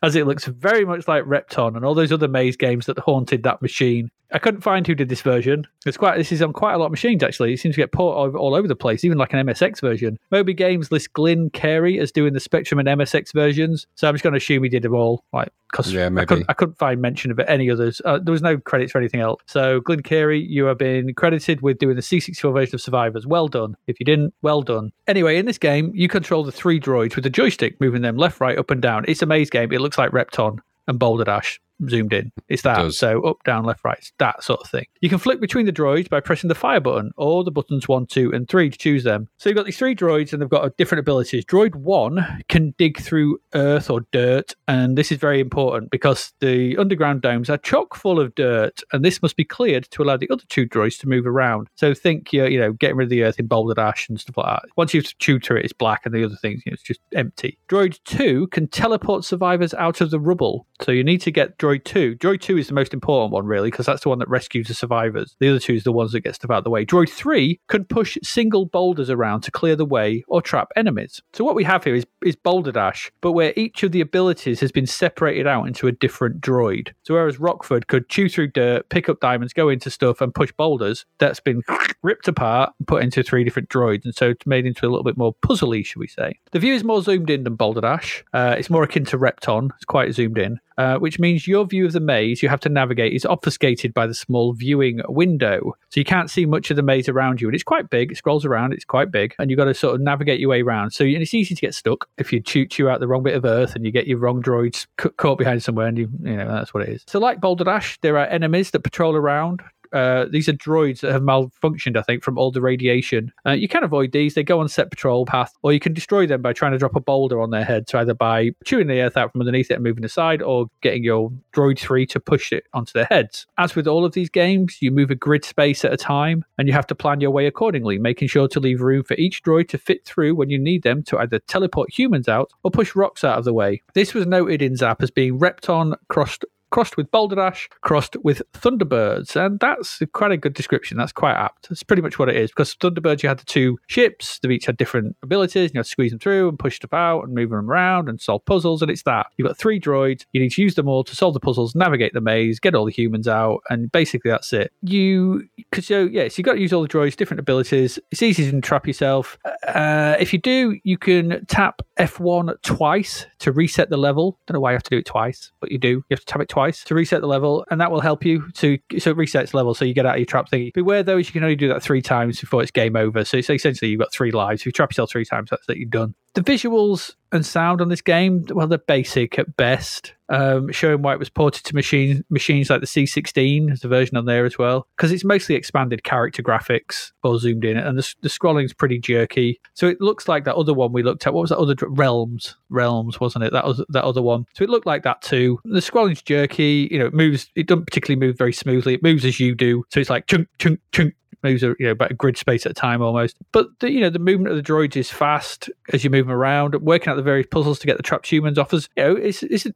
as 0.02 0.16
it 0.16 0.28
looks 0.28 0.46
very 0.46 0.86
much 0.86 1.08
like 1.08 1.24
Repton 1.26 1.76
and 1.76 1.86
all 1.86 1.96
those 1.96 2.12
other 2.12 2.28
maze 2.28 2.58
games 2.58 2.86
that 2.86 3.00
haunted 3.00 3.44
that 3.44 3.62
machine. 3.62 4.12
I 4.32 4.39
couldn't 4.39 4.61
find 4.61 4.88
who 4.88 4.95
did 4.95 5.09
this 5.09 5.21
version. 5.21 5.67
It's 5.86 5.97
quite. 5.97 6.17
This 6.17 6.32
is 6.32 6.41
on 6.41 6.53
quite 6.53 6.74
a 6.74 6.78
lot 6.78 6.86
of 6.86 6.91
machines 6.91 7.21
actually. 7.21 7.53
It 7.53 7.59
seems 7.59 7.76
to 7.76 7.82
get 7.82 7.91
ported 7.91 8.36
all, 8.36 8.41
all 8.47 8.55
over 8.55 8.67
the 8.67 8.76
place, 8.76 9.03
even 9.03 9.17
like 9.19 9.32
an 9.34 9.45
MSX 9.45 9.80
version. 9.80 10.17
MobyGames 10.32 10.91
lists 10.91 11.07
Glyn 11.07 11.49
Carey 11.51 11.99
as 11.99 12.11
doing 12.11 12.34
the 12.34 12.39
Spectrum 12.39 12.80
and 12.80 12.88
MSX 12.88 13.32
versions, 13.34 13.86
so 13.95 14.07
I'm 14.07 14.15
just 14.15 14.24
going 14.24 14.34
to 14.34 14.38
assume 14.38 14.63
he 14.63 14.69
did 14.69 14.82
them 14.82 14.95
all. 14.95 15.24
Like, 15.34 15.49
because 15.71 15.93
Yeah, 15.93 16.07
I 16.07 16.09
maybe. 16.09 16.26
couldn't, 16.26 16.45
I 16.49 16.53
couldn't 16.53 16.78
find 16.80 16.99
mention 17.01 17.30
of 17.30 17.39
any 17.41 17.69
others. 17.69 18.01
Uh, 18.05 18.17
there 18.17 18.32
was 18.32 18.41
no 18.41 18.57
credits 18.57 18.91
for 18.91 18.97
anything 18.97 19.19
else. 19.21 19.41
So, 19.45 19.82
Glyn 19.82 20.01
Carey, 20.01 20.39
you 20.41 20.65
have 20.65 20.78
been 20.80 21.13
credited 21.13 21.61
with 21.61 21.78
doing 21.78 21.95
the 21.95 22.01
C64 22.01 22.53
version 22.53 22.76
of 22.76 22.82
Survivors. 22.82 23.28
Well 23.28 23.47
done. 23.47 23.76
If 23.88 23.99
you 23.99 24.05
didn't, 24.05 24.34
well 24.41 24.61
done. 24.63 24.91
Anyway, 25.07 25.38
in 25.38 25.45
this 25.45 25.57
game, 25.59 25.91
you 25.93 26.07
control 26.07 26.43
the 26.43 26.51
three 26.51 26.80
droids 26.80 27.15
with 27.15 27.24
the 27.24 27.30
joystick, 27.30 27.80
moving 27.80 28.01
them 28.01 28.17
left, 28.17 28.39
right, 28.41 28.57
up, 28.57 28.71
and 28.71 28.82
down. 28.82 29.05
It's 29.07 29.21
a 29.21 29.26
maze 29.28 29.49
game. 29.51 29.71
It 29.71 29.82
looks 29.82 29.97
like 29.99 30.11
Repton 30.13 30.59
and 30.88 30.97
Boulder 30.99 31.24
Dash 31.24 31.59
zoomed 31.89 32.13
in. 32.13 32.32
It's 32.47 32.61
that. 32.63 32.78
does. 32.78 32.97
So 32.97 33.21
up, 33.24 33.43
down, 33.43 33.65
left, 33.65 33.84
right, 33.84 34.11
that 34.19 34.43
sort 34.43 34.61
of 34.61 34.69
thing. 34.69 34.86
You 35.01 35.09
can 35.09 35.19
flick 35.19 35.39
between 35.39 35.65
the 35.65 35.74
droids 35.74 36.09
by 36.09 36.19
pressing 36.19 36.47
the 36.47 36.55
fire 36.55 36.80
button 36.80 37.11
or 37.17 37.43
the 37.43 37.51
buttons 37.51 37.88
one, 37.88 38.05
two, 38.05 38.32
and 38.32 38.47
three 38.47 38.69
to 38.69 38.78
choose 38.78 39.03
them. 39.03 39.28
So 39.38 39.49
you've 39.49 39.57
got 39.57 39.65
these 39.65 39.78
three 39.78 39.95
droids 39.95 40.34
and 40.34 40.41
they've 40.41 40.49
got 40.49 40.76
different 40.78 40.99
abilities. 40.99 41.45
Droid 41.45 41.76
one 41.76 42.43
can 42.49 42.74
dig 42.78 42.99
through 42.99 43.39
earth 43.53 43.89
or 43.89 44.01
dirt, 44.11 44.55
and 44.67 44.97
this 44.97 45.11
is 45.11 45.17
very 45.17 45.39
important 45.39 45.91
because 45.91 46.34
the 46.39 46.78
underground 46.78 47.21
domes 47.21 47.49
are 47.49 47.57
chock 47.57 47.95
full 47.95 48.19
of 48.19 48.34
dirt, 48.36 48.82
and 48.91 49.03
this 49.03 49.21
must 49.21 49.36
be 49.36 49.45
cleared 49.45 49.89
to 49.91 50.03
allow 50.03 50.17
the 50.17 50.30
other 50.30 50.43
two 50.49 50.67
droids 50.67 50.99
to 50.99 51.07
move 51.07 51.26
around. 51.26 51.67
So 51.76 51.93
think 51.93 52.32
you're, 52.34 52.49
you 52.49 52.59
know, 52.59 52.74
getting 52.74 52.95
rid 52.95 53.05
of 53.05 53.09
the 53.09 53.24
earth 53.24 53.39
in 53.39 53.47
Boulder 53.47 53.74
Dash 53.74 54.09
and 54.09 54.19
stuff 54.19 54.38
like 54.38 54.61
that. 54.61 54.69
Once 54.78 54.93
you've 54.93 55.17
chewed 55.19 55.43
through 55.43 55.57
it, 55.57 55.65
it's 55.65 55.74
black, 55.74 56.05
and 56.05 56.13
the 56.13 56.24
other 56.24 56.36
things, 56.36 56.63
you 56.65 56.71
know, 56.71 56.74
it's 56.76 56.84
just 56.84 57.01
empty. 57.13 57.57
Droid 57.69 57.99
two 58.05 58.47
can 58.47 58.67
teleport 58.67 59.26
survivors 59.26 59.74
out 59.74 60.01
of 60.01 60.11
the 60.11 60.19
rubble. 60.19 60.67
So 60.82 60.91
you 60.91 61.03
need 61.03 61.21
to 61.21 61.32
get 61.32 61.57
Droid 61.64 61.86
two. 61.86 62.16
Droid 62.18 62.41
two 62.41 62.57
is 62.57 62.68
the 62.68 62.74
most 62.74 62.93
important 62.93 63.32
one, 63.32 63.45
really, 63.45 63.72
because 63.72 63.86
that's 63.86 64.03
the 64.03 64.09
one 64.09 64.20
that 64.20 64.28
rescues 64.28 64.68
the 64.68 64.74
survivors. 64.74 65.38
The 65.39 65.47
other 65.47 65.59
two 65.59 65.76
is 65.76 65.86
the 65.86 65.93
ones 65.93 66.11
that 66.11 66.20
get 66.20 66.36
stuff 66.36 66.51
out 66.51 66.57
of 66.57 66.64
the 66.66 66.70
way. 66.70 66.86
Droid 66.86 67.09
three 67.09 67.57
can 67.70 67.86
push 67.86 68.18
single 68.22 68.66
boulders 68.66 69.09
around 69.09 69.41
to 69.41 69.51
clear 69.51 69.78
the 69.78 69.86
way 69.86 70.26
or 70.28 70.41
trap 70.41 70.74
enemies. 70.76 71.22
So 71.32 71.45
what 71.45 71.55
we 71.55 71.64
have 71.64 71.86
here 71.86 71.95
is 71.95 72.05
is 72.26 72.36
Boulder 72.36 72.74
Dash, 72.74 73.09
but 73.22 73.32
where 73.32 73.53
each 73.55 73.82
of 73.84 73.93
the 73.93 74.01
abilities 74.01 74.59
has 74.59 74.74
been 74.74 74.86
separated 74.86 75.47
out 75.47 75.66
into 75.66 75.88
a 75.88 75.93
different 75.93 76.41
droid. 76.41 76.89
So 77.03 77.14
whereas 77.14 77.39
Rockford 77.39 77.88
could 77.88 78.09
chew 78.09 78.28
through 78.28 78.47
dirt, 78.47 78.89
pick 78.89 79.07
up 79.07 79.22
diamonds, 79.22 79.53
go 79.53 79.70
into 79.70 79.89
stuff, 79.89 80.20
and 80.20 80.36
push 80.36 80.51
boulders, 80.51 81.05
that's 81.18 81.39
been 81.39 81.61
ripped 82.03 82.28
apart 82.28 82.74
and 82.78 82.88
put 82.89 83.03
into 83.03 83.24
three 83.24 83.45
different 83.45 83.70
droids, 83.70 84.03
and 84.03 84.14
so 84.14 84.32
it's 84.32 84.45
made 84.45 84.66
into 84.66 84.86
a 84.86 84.89
little 84.89 85.03
bit 85.03 85.18
more 85.18 85.34
puzzly, 85.36 85.86
should 85.86 85.99
we 85.99 86.07
say? 86.07 86.38
The 86.51 86.59
view 86.59 86.74
is 86.74 86.84
more 86.84 87.01
zoomed 87.01 87.30
in 87.30 87.45
than 87.45 87.55
Boulder 87.55 87.82
Dash. 87.82 88.26
Uh, 88.34 88.55
it's 88.57 88.70
more 88.70 88.84
akin 88.84 89.05
to 89.05 89.18
Repton. 89.18 89.70
It's 89.78 89.86
quite 89.86 90.14
zoomed 90.14 90.38
in. 90.38 90.59
Uh, 90.76 90.97
which 90.97 91.20
means 91.20 91.47
your 91.54 91.66
view 91.66 91.86
of 91.86 91.91
the 91.91 91.99
maze 91.99 92.41
you 92.41 92.49
have 92.49 92.60
to 92.62 92.70
navigate 92.70 93.14
is 93.14 93.26
obfuscated 93.26 93.93
by 93.93 94.08
the 94.08 94.14
small 94.16 94.54
viewing 94.54 95.01
window. 95.08 95.76
So 95.89 95.99
you 95.99 96.04
can't 96.04 96.32
see 96.32 96.47
much 96.47 96.72
of 96.72 96.78
the 96.78 96.82
maze 96.82 97.08
around 97.08 97.39
you. 97.39 97.47
And 97.47 97.54
it's 97.54 97.64
quite 97.64 97.91
big. 97.91 98.12
It 98.12 98.18
scrolls 98.18 98.43
around. 98.43 98.74
It's 98.74 98.86
quite 98.86 99.12
big. 99.12 99.36
And 99.38 99.51
you've 99.51 99.58
got 99.58 99.66
to 99.66 99.76
sort 99.76 99.93
of 99.93 100.01
navigate 100.01 100.39
your 100.39 100.49
way 100.49 100.64
around. 100.64 100.91
So 100.91 101.04
and 101.04 101.22
it's 101.22 101.36
easy 101.36 101.54
to 101.54 101.62
get 101.62 101.76
stuck 101.76 102.10
if 102.18 102.34
you 102.34 102.41
chew, 102.41 102.66
chew 102.66 102.89
out 102.89 102.99
the 102.99 103.08
wrong 103.08 103.22
bit 103.22 103.36
of 103.36 103.45
earth 103.45 103.76
and 103.76 103.86
you 103.86 103.91
get 103.91 104.08
your 104.08 104.18
wrong 104.18 104.41
droids 104.41 104.88
cu- 104.97 105.12
caught 105.12 105.38
behind 105.38 105.62
somewhere 105.62 105.86
and 105.86 105.97
you, 105.97 106.10
you 106.24 106.36
know, 106.36 106.47
that's 106.47 106.74
what 106.74 106.82
it 106.82 106.89
is. 106.89 107.04
So 107.08 107.20
like 107.20 107.39
Boulder 107.39 107.66
Dash, 107.66 107.99
there 108.01 108.18
are 108.18 108.26
enemies 108.26 108.72
that 108.72 108.80
patrol 108.80 109.16
around. 109.16 109.62
Uh, 109.94 110.26
these 110.30 110.50
are 110.50 110.54
droids 110.54 111.02
that 111.02 111.12
have 111.12 111.22
malfunctioned, 111.22 111.98
I 111.98 112.02
think, 112.02 112.24
from 112.24 112.38
all 112.38 112.52
the 112.52 112.62
radiation. 112.62 113.32
Uh, 113.46 113.52
you 113.52 113.68
can 113.68 113.84
avoid 113.84 114.12
these. 114.12 114.34
They 114.34 114.44
go 114.44 114.60
on 114.60 114.68
set 114.68 114.89
patrol 114.89 115.26
path, 115.26 115.54
or 115.62 115.74
you 115.74 115.80
can 115.80 115.94
destroy 115.94 116.26
them 116.26 116.41
by 116.41 116.54
trying 116.54 116.72
to 116.72 116.78
drop 116.78 116.96
a 116.96 117.02
boulder 117.02 117.41
on 117.41 117.52
their 117.52 117.64
head. 117.64 117.74
heads, 117.74 117.94
either 117.94 118.14
by 118.14 118.52
chewing 118.64 118.88
the 118.88 119.02
earth 119.02 119.18
out 119.18 119.32
from 119.32 119.41
underneath 119.41 119.72
it 119.72 119.76
and 119.76 119.84
moving 119.84 120.06
aside, 120.06 120.41
or 120.41 120.68
getting 120.82 121.04
your 121.04 121.32
droid 121.54 121.80
3 121.80 122.06
to 122.08 122.20
push 122.20 122.52
it 122.52 122.66
onto 122.74 122.94
their 122.94 123.08
heads. 123.10 123.46
As 123.58 123.76
with 123.76 123.88
all 123.88 124.06
of 124.06 124.14
these 124.14 124.30
games, 124.30 124.78
you 124.82 124.91
move 124.91 125.12
a 125.12 125.16
grid 125.16 125.44
space 125.44 125.84
at 125.84 125.94
a 125.94 125.98
time, 125.98 126.46
and 126.58 126.68
you 126.68 126.74
have 126.74 126.88
to 126.88 126.96
plan 126.96 127.22
your 127.22 127.32
way 127.32 127.48
accordingly, 127.48 127.98
making 127.98 128.28
sure 128.28 128.48
to 128.48 128.60
leave 128.60 128.82
room 128.82 129.04
for 129.04 129.16
each 129.16 129.44
droid 129.44 129.68
to 129.70 129.78
fit 129.78 130.06
through 130.06 130.36
when 130.36 130.50
you 130.50 130.60
need 130.60 130.84
them 130.84 131.04
to 131.04 131.18
either 131.20 131.39
teleport 131.39 131.91
humans 131.91 132.28
out 132.28 132.52
or 132.64 132.72
push 132.72 132.96
rocks 132.96 133.24
out 133.24 133.38
of 133.38 133.46
the 133.46 133.54
way. 133.54 133.82
This 133.94 134.14
was 134.14 134.26
noted 134.26 134.62
in 134.62 134.76
Zap 134.76 135.02
as 135.02 135.12
being 135.12 135.39
Repton 135.39 135.96
crossed 136.10 136.46
crossed 136.74 136.97
with 136.97 137.09
Boulder 137.11 137.36
Dash, 137.36 137.69
crossed 137.82 138.17
with 138.24 138.41
Thunderbirds. 138.53 139.36
And 139.36 139.59
that's 139.59 140.01
quite 140.11 140.32
a 140.32 140.38
good 140.38 140.55
description. 140.55 140.97
That's 140.97 141.11
quite 141.11 141.36
apt. 141.36 141.69
That's 141.69 141.84
pretty 141.84 142.01
much 142.01 142.17
what 142.17 142.30
it 142.30 142.36
is. 142.36 142.49
Because 142.49 142.74
Thunderbirds, 142.76 143.21
you 143.21 143.30
had 143.30 143.38
the 143.38 143.45
two 143.45 143.78
ships, 143.86 144.39
they 144.39 144.49
each 144.49 144.65
had 144.65 144.76
different 144.76 145.15
abilities. 145.21 145.69
You 145.71 145.78
had 145.78 145.86
to 145.86 145.89
squeeze 145.89 146.09
them 146.09 146.19
through 146.19 146.49
and 146.49 146.57
push 146.57 146.78
stuff 146.78 146.91
out 146.91 147.21
and 147.21 147.36
move 147.36 147.51
them 147.51 147.69
around 147.69 148.09
and 148.09 148.19
solve 148.19 148.43
puzzles. 148.45 148.82
And 148.82 148.89
it's 148.89 149.03
that. 149.03 149.28
You've 149.38 149.47
got 149.47 149.55
three 149.55 149.80
droids. 149.80 150.26
You 150.34 150.41
need 150.41 150.51
to 150.53 150.63
use 150.63 150.74
them 150.74 150.88
all 150.88 151.03
to 151.03 151.15
solve 151.15 151.36
the 151.36 151.39
puzzles, 151.39 151.76
navigate 151.76 152.13
the 152.13 152.21
maze, 152.21 152.59
get 152.59 152.74
all 152.74 152.86
the 152.86 152.91
humans 152.91 153.28
out. 153.28 153.61
And 153.69 153.91
basically, 153.91 154.32
that's 154.32 154.51
it. 154.51 154.74
You, 154.82 155.47
because 155.57 155.86
so, 155.86 156.05
yeah, 156.05 156.28
so 156.28 156.36
you've 156.38 156.45
got 156.45 156.53
to 156.53 156.61
use 156.61 156.74
all 156.74 156.82
the 156.82 156.88
droids, 156.88 157.15
different 157.15 157.39
abilities. 157.39 157.99
It's 158.09 158.24
easy 158.24 158.49
to 158.49 158.61
trap 158.61 158.88
yourself. 158.88 159.38
Uh, 159.67 160.15
if 160.19 160.34
you 160.34 160.39
do, 160.39 160.80
you 160.84 160.97
can 160.97 161.45
tap 161.45 161.84
F1 161.98 162.62
twice 162.64 163.26
to 163.39 163.52
reset 163.52 163.89
the 163.89 163.98
level. 163.98 164.39
Don't 164.48 164.56
know 164.56 164.60
why 164.60 164.72
you 164.72 164.76
have 164.76 164.84
to 164.84 164.89
do 164.89 164.98
it 164.98 165.06
twice, 165.06 165.52
but 165.60 165.72
you 165.72 165.78
do. 165.78 165.89
You 165.89 166.04
have 166.12 166.20
to 166.20 166.26
tap 166.26 166.41
it 166.41 166.50
twice 166.50 166.84
to 166.86 166.96
reset 166.96 167.22
the 167.22 167.28
level, 167.28 167.66
and 167.70 167.80
that 167.80 167.91
will 167.91 168.02
help 168.02 168.26
you 168.26 168.50
to 168.54 168.78
so 168.98 169.12
it 169.12 169.18
resets 169.18 169.54
level 169.54 169.74
so 169.74 169.86
you 169.86 169.94
get 169.94 170.06
out 170.06 170.16
of 170.16 170.20
your 170.20 170.26
trap 170.26 170.50
thingy. 170.50 170.74
Beware 170.74 171.04
though, 171.04 171.18
is 171.18 171.28
you 171.28 171.34
can 171.34 171.44
only 171.44 171.56
do 171.56 171.68
that 171.68 171.84
three 171.84 172.02
times 172.02 172.39
before 172.39 172.62
it's 172.62 172.72
game 172.72 172.96
over. 172.96 173.24
So 173.24 173.38
it's 173.38 173.50
essentially 173.50 173.91
you've 173.91 174.00
got 174.00 174.12
three 174.12 174.32
lives. 174.32 174.62
If 174.62 174.66
you 174.68 174.72
trap 174.72 174.91
yourself 174.91 175.12
three 175.12 175.26
times, 175.26 175.50
that's 175.50 175.66
that 175.68 175.78
you're 175.78 175.89
done. 175.89 176.16
The 176.34 176.41
visuals 176.41 177.14
and 177.34 177.46
sound 177.46 177.82
on 177.82 177.90
this 177.90 178.02
game, 178.02 178.46
well, 178.52 178.68
they're 178.68 178.78
basic 178.78 179.38
at 179.40 179.58
best. 179.58 180.14
Um, 180.30 180.72
showing 180.72 181.02
why 181.02 181.14
it 181.14 181.20
was 181.20 181.30
ported 181.30 181.64
to 181.66 181.76
machine, 181.76 182.24
machines 182.30 182.70
like 182.70 182.80
the 182.80 182.88
C16, 182.88 183.68
there's 183.68 183.84
a 183.84 183.88
version 183.88 184.18
on 184.18 184.26
there 184.26 184.46
as 184.46 184.58
well, 184.58 184.88
because 184.96 185.12
it's 185.12 185.26
mostly 185.26 185.54
expanded 185.54 186.04
character 186.04 186.42
graphics 186.42 187.12
or 187.24 187.38
zoomed 187.38 187.66
in, 187.66 187.78
and 187.78 187.98
the, 187.98 188.16
the 188.22 188.30
scrolling's 188.30 188.74
pretty 188.74 189.00
jerky. 189.00 189.60
So 189.74 189.88
it 189.88 190.00
looks 190.00 190.28
like 190.28 190.46
that 190.46 190.56
other 190.56 190.74
one 190.74 190.94
we 190.94 191.04
looked 191.04 191.28
at. 191.28 191.34
What 191.34 191.42
was 191.42 191.50
that 191.50 191.58
other 191.58 191.76
Realms? 191.82 192.56
Realms, 192.70 193.20
wasn't 193.20 193.44
it? 193.44 193.54
That 193.54 193.66
was 193.66 193.84
that 193.90 194.04
other 194.04 194.22
one. 194.22 194.46
So 194.54 194.64
it 194.64 194.70
looked 194.70 194.88
like 194.88 195.04
that 195.04 195.22
too. 195.22 195.60
The 195.66 195.82
scrolling's 195.82 196.22
jerky. 196.22 196.88
You 196.90 197.00
know, 197.00 197.08
it 197.08 197.14
moves. 197.14 197.50
It 197.56 197.68
doesn't 197.68 197.86
particularly 197.86 198.26
move 198.26 198.38
very 198.38 198.54
smoothly. 198.54 198.94
It 198.94 199.04
moves 199.04 199.26
as 199.26 199.40
you 199.40 199.54
do. 199.56 199.84
So 199.90 200.00
it's 200.00 200.10
like 200.10 200.28
chunk, 200.28 200.48
chunk, 200.58 200.80
chunk, 200.92 201.14
moves 201.44 201.62
you 201.62 201.76
know 201.80 201.91
about 201.91 202.12
a 202.12 202.16
grid 202.16 202.38
space 202.38 202.66
at 202.66 202.72
a 202.72 202.76
time 202.76 203.02
almost. 203.02 203.38
But 203.52 203.68
the, 203.80 203.91
you 203.91 204.02
know 204.02 204.10
the 204.10 204.20
movement 204.20 204.52
of 204.52 204.58
the 204.58 204.64
droids 204.64 204.96
is 204.96 205.10
fast 205.10 205.70
as 205.91 206.04
you 206.04 206.10
move 206.10 206.28
them 206.28 206.36
around, 206.36 206.76
working 206.82 207.10
out 207.10 207.16
the 207.16 207.22
various 207.22 207.48
puzzles 207.50 207.80
to 207.80 207.88
get 207.88 207.98
the 207.98 208.04
trapped 208.04 208.28
humans 208.28 208.58
off. 208.58 208.74
Us, 208.74 208.89
you 208.98 209.04
know, 209.04 209.16
it's 209.16 209.44
it's. 209.44 209.68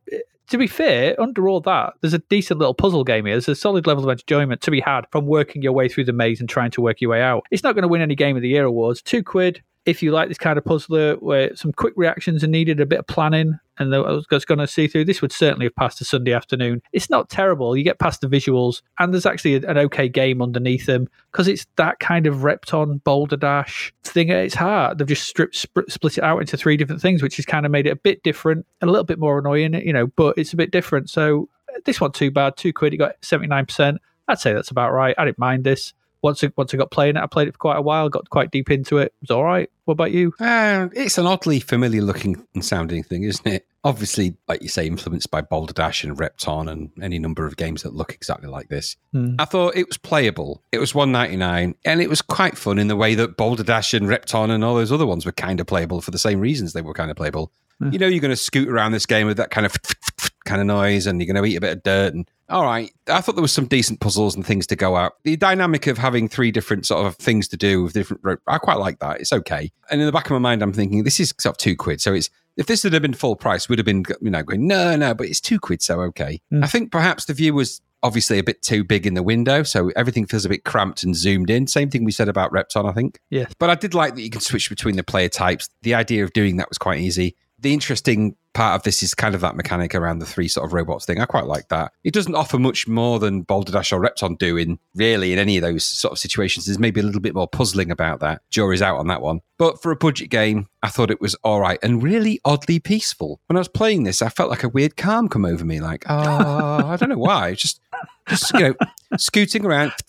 To 0.51 0.57
be 0.57 0.67
fair, 0.67 1.19
under 1.19 1.49
all 1.49 1.59
that, 1.59 1.95
there's 1.99 2.13
a 2.13 2.19
decent 2.19 2.57
little 2.57 2.73
puzzle 2.73 3.03
game 3.03 3.25
here. 3.25 3.33
There's 3.33 3.49
a 3.49 3.53
solid 3.53 3.85
level 3.85 4.09
of 4.09 4.17
enjoyment 4.17 4.61
to 4.61 4.71
be 4.71 4.79
had 4.79 5.01
from 5.11 5.25
working 5.25 5.61
your 5.61 5.73
way 5.73 5.89
through 5.89 6.05
the 6.05 6.13
maze 6.13 6.39
and 6.39 6.47
trying 6.47 6.71
to 6.71 6.79
work 6.79 7.01
your 7.01 7.11
way 7.11 7.21
out. 7.21 7.43
It's 7.51 7.63
not 7.63 7.75
going 7.75 7.81
to 7.81 7.89
win 7.89 7.99
any 7.99 8.15
Game 8.15 8.37
of 8.37 8.41
the 8.41 8.47
Year 8.47 8.63
awards. 8.63 9.01
Two 9.01 9.23
quid 9.23 9.61
if 9.87 10.03
you 10.03 10.11
like 10.11 10.27
this 10.27 10.37
kind 10.37 10.57
of 10.57 10.65
puzzler 10.65 11.15
where 11.15 11.55
some 11.55 11.71
quick 11.71 11.93
reactions 11.95 12.43
are 12.43 12.47
needed, 12.47 12.81
a 12.81 12.85
bit 12.85 12.99
of 12.99 13.07
planning, 13.07 13.57
and 13.79 13.95
I 13.95 13.99
was 13.99 14.27
going 14.27 14.59
to 14.59 14.67
see 14.67 14.87
through, 14.87 15.05
this 15.05 15.21
would 15.21 15.31
certainly 15.31 15.65
have 15.65 15.75
passed 15.75 16.01
a 16.01 16.05
Sunday 16.05 16.33
afternoon. 16.33 16.81
It's 16.91 17.09
not 17.09 17.29
terrible. 17.29 17.77
You 17.77 17.85
get 17.85 17.97
past 17.97 18.19
the 18.19 18.27
visuals, 18.27 18.81
and 18.99 19.13
there's 19.13 19.25
actually 19.25 19.55
an 19.55 19.77
okay 19.77 20.09
game 20.09 20.41
underneath 20.41 20.87
them 20.87 21.07
because 21.31 21.47
it's 21.47 21.65
that 21.77 21.99
kind 21.99 22.27
of 22.27 22.43
Repton 22.43 22.97
Boulder 22.97 23.37
Dash 23.37 23.93
thing 24.03 24.29
at 24.29 24.43
its 24.43 24.55
heart. 24.55 24.97
They've 24.97 25.07
just 25.07 25.25
stripped, 25.25 25.55
sp- 25.55 25.87
split 25.87 26.17
it 26.17 26.23
out 26.23 26.39
into 26.39 26.57
three 26.57 26.75
different 26.75 27.01
things, 27.01 27.23
which 27.23 27.37
has 27.37 27.45
kind 27.45 27.65
of 27.65 27.71
made 27.71 27.87
it 27.87 27.91
a 27.91 27.95
bit 27.95 28.21
different, 28.23 28.65
a 28.81 28.87
little 28.87 29.05
bit 29.05 29.19
more 29.19 29.39
annoying, 29.39 29.73
you 29.73 29.93
know, 29.93 30.07
but 30.07 30.37
it's 30.37 30.51
a 30.51 30.57
bit 30.57 30.71
different. 30.71 31.09
So 31.09 31.47
this 31.85 32.01
one 32.01 32.11
too 32.11 32.29
bad, 32.29 32.57
two 32.57 32.73
quid. 32.73 32.91
You 32.91 32.99
got 32.99 33.15
seventy 33.21 33.47
nine 33.47 33.65
percent. 33.65 34.01
I'd 34.27 34.39
say 34.39 34.51
that's 34.51 34.71
about 34.71 34.91
right. 34.91 35.15
I 35.17 35.23
didn't 35.23 35.39
mind 35.39 35.63
this 35.63 35.93
once 36.21 36.43
I, 36.43 36.51
once 36.55 36.73
I 36.73 36.77
got 36.77 36.91
playing 36.91 37.15
it, 37.15 37.21
I 37.21 37.27
played 37.27 37.47
it 37.47 37.53
for 37.53 37.59
quite 37.59 37.77
a 37.77 37.81
while, 37.81 38.09
got 38.09 38.29
quite 38.29 38.51
deep 38.51 38.69
into 38.69 38.97
it. 38.97 39.05
It 39.05 39.13
was 39.21 39.31
all 39.31 39.43
right. 39.43 39.69
What 39.85 39.93
about 39.93 40.11
you? 40.11 40.33
Uh, 40.39 40.89
it's 40.93 41.17
an 41.17 41.25
oddly 41.25 41.59
familiar 41.59 42.01
looking 42.01 42.45
and 42.53 42.65
sounding 42.65 43.03
thing, 43.03 43.23
isn't 43.23 43.47
it? 43.47 43.65
Obviously, 43.83 44.35
like 44.47 44.61
you 44.61 44.67
say, 44.67 44.85
influenced 44.85 45.31
by 45.31 45.41
Boulder 45.41 45.71
Dash 45.73 46.03
and 46.03 46.19
Repton 46.19 46.67
and 46.67 46.91
any 47.01 47.19
number 47.19 47.45
of 47.45 47.55
games 47.55 47.83
that 47.83 47.93
look 47.93 48.13
exactly 48.13 48.49
like 48.49 48.67
this. 48.67 48.97
Hmm. 49.13 49.35
I 49.39 49.45
thought 49.45 49.77
it 49.77 49.87
was 49.87 49.97
playable. 49.97 50.61
It 50.73 50.79
was 50.79 50.93
one 50.93 51.13
ninety 51.13 51.37
nine, 51.37 51.75
and 51.85 52.01
it 52.01 52.09
was 52.09 52.21
quite 52.21 52.57
fun 52.57 52.79
in 52.79 52.89
the 52.89 52.97
way 52.97 53.15
that 53.15 53.37
Boulder 53.37 53.63
Dash 53.63 53.93
and 53.93 54.09
Repton 54.09 54.51
and 54.51 54.63
all 54.63 54.75
those 54.75 54.91
other 54.91 55.05
ones 55.05 55.25
were 55.25 55.31
kind 55.31 55.61
of 55.61 55.67
playable 55.67 56.01
for 56.01 56.11
the 56.11 56.19
same 56.19 56.41
reasons 56.41 56.73
they 56.73 56.81
were 56.81 56.93
kind 56.93 57.11
of 57.11 57.15
playable. 57.15 57.51
You 57.79 57.99
know, 57.99 58.07
you're 58.07 58.21
going 58.21 58.31
to 58.31 58.35
scoot 58.35 58.69
around 58.69 58.91
this 58.91 59.05
game 59.05 59.27
with 59.27 59.37
that 59.37 59.51
kind 59.51 59.65
of 59.65 59.75
kind 60.45 60.61
of 60.61 60.67
noise, 60.67 61.05
and 61.07 61.21
you're 61.21 61.31
going 61.31 61.43
to 61.43 61.49
eat 61.49 61.57
a 61.57 61.61
bit 61.61 61.77
of 61.77 61.83
dirt. 61.83 62.13
And 62.13 62.29
all 62.49 62.63
right, 62.63 62.91
I 63.07 63.21
thought 63.21 63.35
there 63.35 63.41
was 63.41 63.51
some 63.51 63.67
decent 63.67 63.99
puzzles 63.99 64.35
and 64.35 64.45
things 64.45 64.65
to 64.67 64.75
go 64.75 64.95
out. 64.95 65.13
The 65.23 65.35
dynamic 65.35 65.87
of 65.87 65.97
having 65.97 66.27
three 66.27 66.51
different 66.51 66.85
sort 66.85 67.05
of 67.05 67.15
things 67.15 67.47
to 67.49 67.57
do 67.57 67.83
with 67.83 67.93
different, 67.93 68.41
I 68.47 68.57
quite 68.57 68.77
like 68.77 68.99
that. 68.99 69.19
It's 69.19 69.33
okay. 69.33 69.71
And 69.91 70.01
in 70.01 70.05
the 70.07 70.11
back 70.11 70.25
of 70.25 70.31
my 70.31 70.39
mind, 70.39 70.63
I'm 70.63 70.73
thinking 70.73 71.03
this 71.03 71.19
is 71.19 71.33
sort 71.39 71.53
of 71.53 71.57
two 71.57 71.75
quid, 71.75 72.01
so 72.01 72.13
it's. 72.13 72.29
If 72.55 72.65
this 72.65 72.81
had 72.81 72.99
been 73.03 73.13
full 73.13 73.35
price, 73.35 73.69
would 73.69 73.77
have 73.77 73.85
been 73.85 74.03
you 74.19 74.31
know 74.31 74.41
going 74.41 74.65
no 74.65 74.95
no, 74.95 75.13
but 75.13 75.27
it's 75.27 75.39
two 75.39 75.59
quid, 75.59 75.83
so 75.83 76.01
okay. 76.01 76.41
Mm. 76.51 76.63
I 76.63 76.67
think 76.67 76.91
perhaps 76.91 77.25
the 77.25 77.35
view 77.35 77.53
was 77.53 77.81
obviously 78.03 78.39
a 78.39 78.43
bit 78.43 78.61
too 78.61 78.83
big 78.83 79.05
in 79.05 79.13
the 79.13 79.23
window, 79.23 79.63
so 79.63 79.89
everything 79.95 80.25
feels 80.25 80.45
a 80.45 80.49
bit 80.49 80.63
cramped 80.63 81.03
and 81.03 81.15
zoomed 81.15 81.49
in. 81.49 81.67
Same 81.67 81.89
thing 81.89 82.03
we 82.03 82.11
said 82.11 82.29
about 82.29 82.51
Repton, 82.51 82.85
I 82.85 82.93
think. 82.93 83.19
Yes. 83.29 83.53
But 83.59 83.69
I 83.69 83.75
did 83.75 83.93
like 83.93 84.15
that 84.15 84.21
you 84.21 84.29
can 84.29 84.41
switch 84.41 84.69
between 84.69 84.95
the 84.95 85.03
player 85.03 85.29
types. 85.29 85.69
The 85.81 85.93
idea 85.93 86.23
of 86.23 86.33
doing 86.33 86.57
that 86.57 86.69
was 86.69 86.77
quite 86.77 86.99
easy. 86.99 87.35
The 87.59 87.73
interesting 87.73 88.35
part 88.53 88.75
of 88.75 88.83
this 88.83 89.03
is 89.03 89.13
kind 89.13 89.35
of 89.35 89.41
that 89.41 89.55
mechanic 89.55 89.93
around 89.93 90.17
the 90.17 90.25
three 90.25 90.47
sort 90.47 90.65
of 90.65 90.73
robots 90.73 91.05
thing. 91.05 91.19
I 91.19 91.25
quite 91.25 91.45
like 91.45 91.69
that. 91.69 91.91
It 92.03 92.13
doesn't 92.13 92.33
offer 92.33 92.57
much 92.57 92.87
more 92.87 93.19
than 93.19 93.43
Boulder 93.43 93.71
Dash 93.71 93.91
or 93.91 93.99
Repton 93.99 94.35
do 94.35 94.57
in 94.57 94.79
really 94.95 95.31
in 95.31 95.37
any 95.37 95.57
of 95.57 95.61
those 95.61 95.85
sort 95.85 96.11
of 96.11 96.17
situations. 96.17 96.65
There's 96.65 96.79
maybe 96.79 96.99
a 96.99 97.03
little 97.03 97.21
bit 97.21 97.35
more 97.35 97.47
puzzling 97.47 97.91
about 97.91 98.19
that. 98.21 98.41
Jury's 98.49 98.81
out 98.81 98.97
on 98.97 99.07
that 99.07 99.21
one. 99.21 99.41
But 99.59 99.81
for 99.81 99.91
a 99.91 99.95
budget 99.95 100.29
game, 100.29 100.67
I 100.81 100.89
thought 100.89 101.11
it 101.11 101.21
was 101.21 101.35
all 101.43 101.61
right 101.61 101.77
and 101.83 102.01
really 102.01 102.39
oddly 102.45 102.79
peaceful. 102.79 103.39
When 103.47 103.57
I 103.57 103.59
was 103.59 103.67
playing 103.67 104.03
this, 104.03 104.23
I 104.23 104.29
felt 104.29 104.49
like 104.49 104.63
a 104.63 104.69
weird 104.69 104.97
calm 104.97 105.29
come 105.29 105.45
over 105.45 105.63
me. 105.63 105.79
Like, 105.79 106.05
oh, 106.09 106.87
I 106.87 106.95
don't 106.95 107.09
know 107.09 107.17
why. 107.17 107.53
Just, 107.53 107.79
just 108.27 108.53
you 108.53 108.59
know, 108.59 108.73
scooting 109.17 109.65
around. 109.65 109.93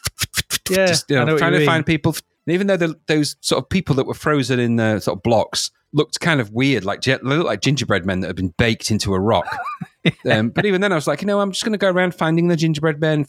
Yeah, 0.70 0.86
just, 0.86 1.08
you 1.08 1.16
know, 1.16 1.24
know 1.24 1.38
trying 1.38 1.52
to 1.52 1.60
mean. 1.60 1.66
find 1.66 1.86
people. 1.86 2.14
And 2.48 2.54
even 2.54 2.66
though 2.66 2.78
the, 2.78 2.98
those 3.08 3.36
sort 3.42 3.62
of 3.62 3.68
people 3.68 3.94
that 3.96 4.06
were 4.06 4.14
frozen 4.14 4.58
in 4.58 4.76
the 4.76 5.00
sort 5.00 5.18
of 5.18 5.22
blocks 5.22 5.70
looked 5.92 6.18
kind 6.20 6.40
of 6.40 6.50
weird, 6.50 6.82
like 6.82 7.02
they 7.02 7.18
looked 7.18 7.44
like 7.44 7.60
gingerbread 7.60 8.06
men 8.06 8.20
that 8.20 8.28
had 8.28 8.36
been 8.36 8.54
baked 8.56 8.90
into 8.90 9.12
a 9.12 9.20
rock. 9.20 9.54
um, 10.30 10.48
but 10.48 10.64
even 10.64 10.80
then, 10.80 10.90
I 10.90 10.94
was 10.94 11.06
like, 11.06 11.20
you 11.20 11.26
know, 11.26 11.42
I'm 11.42 11.52
just 11.52 11.62
going 11.62 11.74
to 11.74 11.78
go 11.78 11.90
around 11.90 12.14
finding 12.14 12.48
the 12.48 12.56
gingerbread 12.56 13.02
men. 13.02 13.26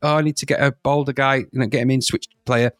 Oh, 0.00 0.16
I 0.16 0.22
need 0.22 0.38
to 0.38 0.46
get 0.46 0.58
a 0.58 0.72
bolder 0.72 1.12
guy, 1.12 1.34
you 1.34 1.48
know, 1.52 1.66
get 1.66 1.82
him 1.82 1.90
in, 1.90 2.00
switch 2.00 2.28
player. 2.46 2.72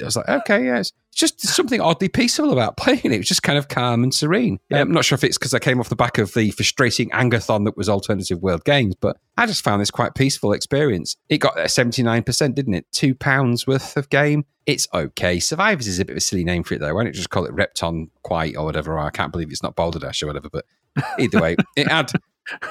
I 0.00 0.04
was 0.04 0.14
like, 0.14 0.28
okay, 0.28 0.66
yeah, 0.66 0.78
it's 0.78 0.92
just 1.18 1.40
something 1.46 1.80
oddly 1.80 2.08
peaceful 2.08 2.52
about 2.52 2.76
playing 2.76 3.00
it. 3.04 3.12
It 3.12 3.18
was 3.18 3.28
just 3.28 3.42
kind 3.42 3.58
of 3.58 3.68
calm 3.68 4.02
and 4.02 4.14
serene. 4.14 4.58
Yeah. 4.70 4.80
I'm 4.80 4.92
not 4.92 5.04
sure 5.04 5.16
if 5.16 5.24
it's 5.24 5.36
because 5.36 5.52
I 5.52 5.58
came 5.58 5.80
off 5.80 5.88
the 5.88 5.96
back 5.96 6.18
of 6.18 6.32
the 6.34 6.50
frustrating 6.52 7.10
Angathon 7.10 7.64
that 7.64 7.76
was 7.76 7.88
Alternative 7.88 8.40
World 8.40 8.64
Games, 8.64 8.94
but 8.94 9.16
I 9.36 9.46
just 9.46 9.62
found 9.64 9.80
this 9.80 9.90
quite 9.90 10.14
peaceful 10.14 10.52
experience. 10.52 11.16
It 11.28 11.38
got 11.38 11.58
a 11.58 11.64
79%, 11.64 12.54
didn't 12.54 12.74
it? 12.74 12.86
Two 12.92 13.14
pounds 13.14 13.66
worth 13.66 13.96
of 13.96 14.08
game. 14.10 14.44
It's 14.66 14.86
okay. 14.94 15.40
Survivors 15.40 15.86
is 15.86 15.98
a 15.98 16.04
bit 16.04 16.12
of 16.12 16.18
a 16.18 16.20
silly 16.20 16.44
name 16.44 16.62
for 16.62 16.74
it, 16.74 16.80
though. 16.80 16.94
Why 16.94 17.02
don't 17.02 17.08
you 17.14 17.18
just 17.18 17.30
call 17.30 17.44
it 17.46 17.52
Repton 17.54 18.10
Quite 18.22 18.56
or 18.56 18.64
whatever? 18.64 18.98
I 18.98 19.10
can't 19.10 19.32
believe 19.32 19.50
it's 19.50 19.62
not 19.62 19.74
Boulder 19.76 19.98
Dash 19.98 20.22
or 20.22 20.26
whatever. 20.26 20.48
But 20.50 20.66
either 21.18 21.40
way, 21.40 21.56
it 21.76 21.88
had 21.88 22.12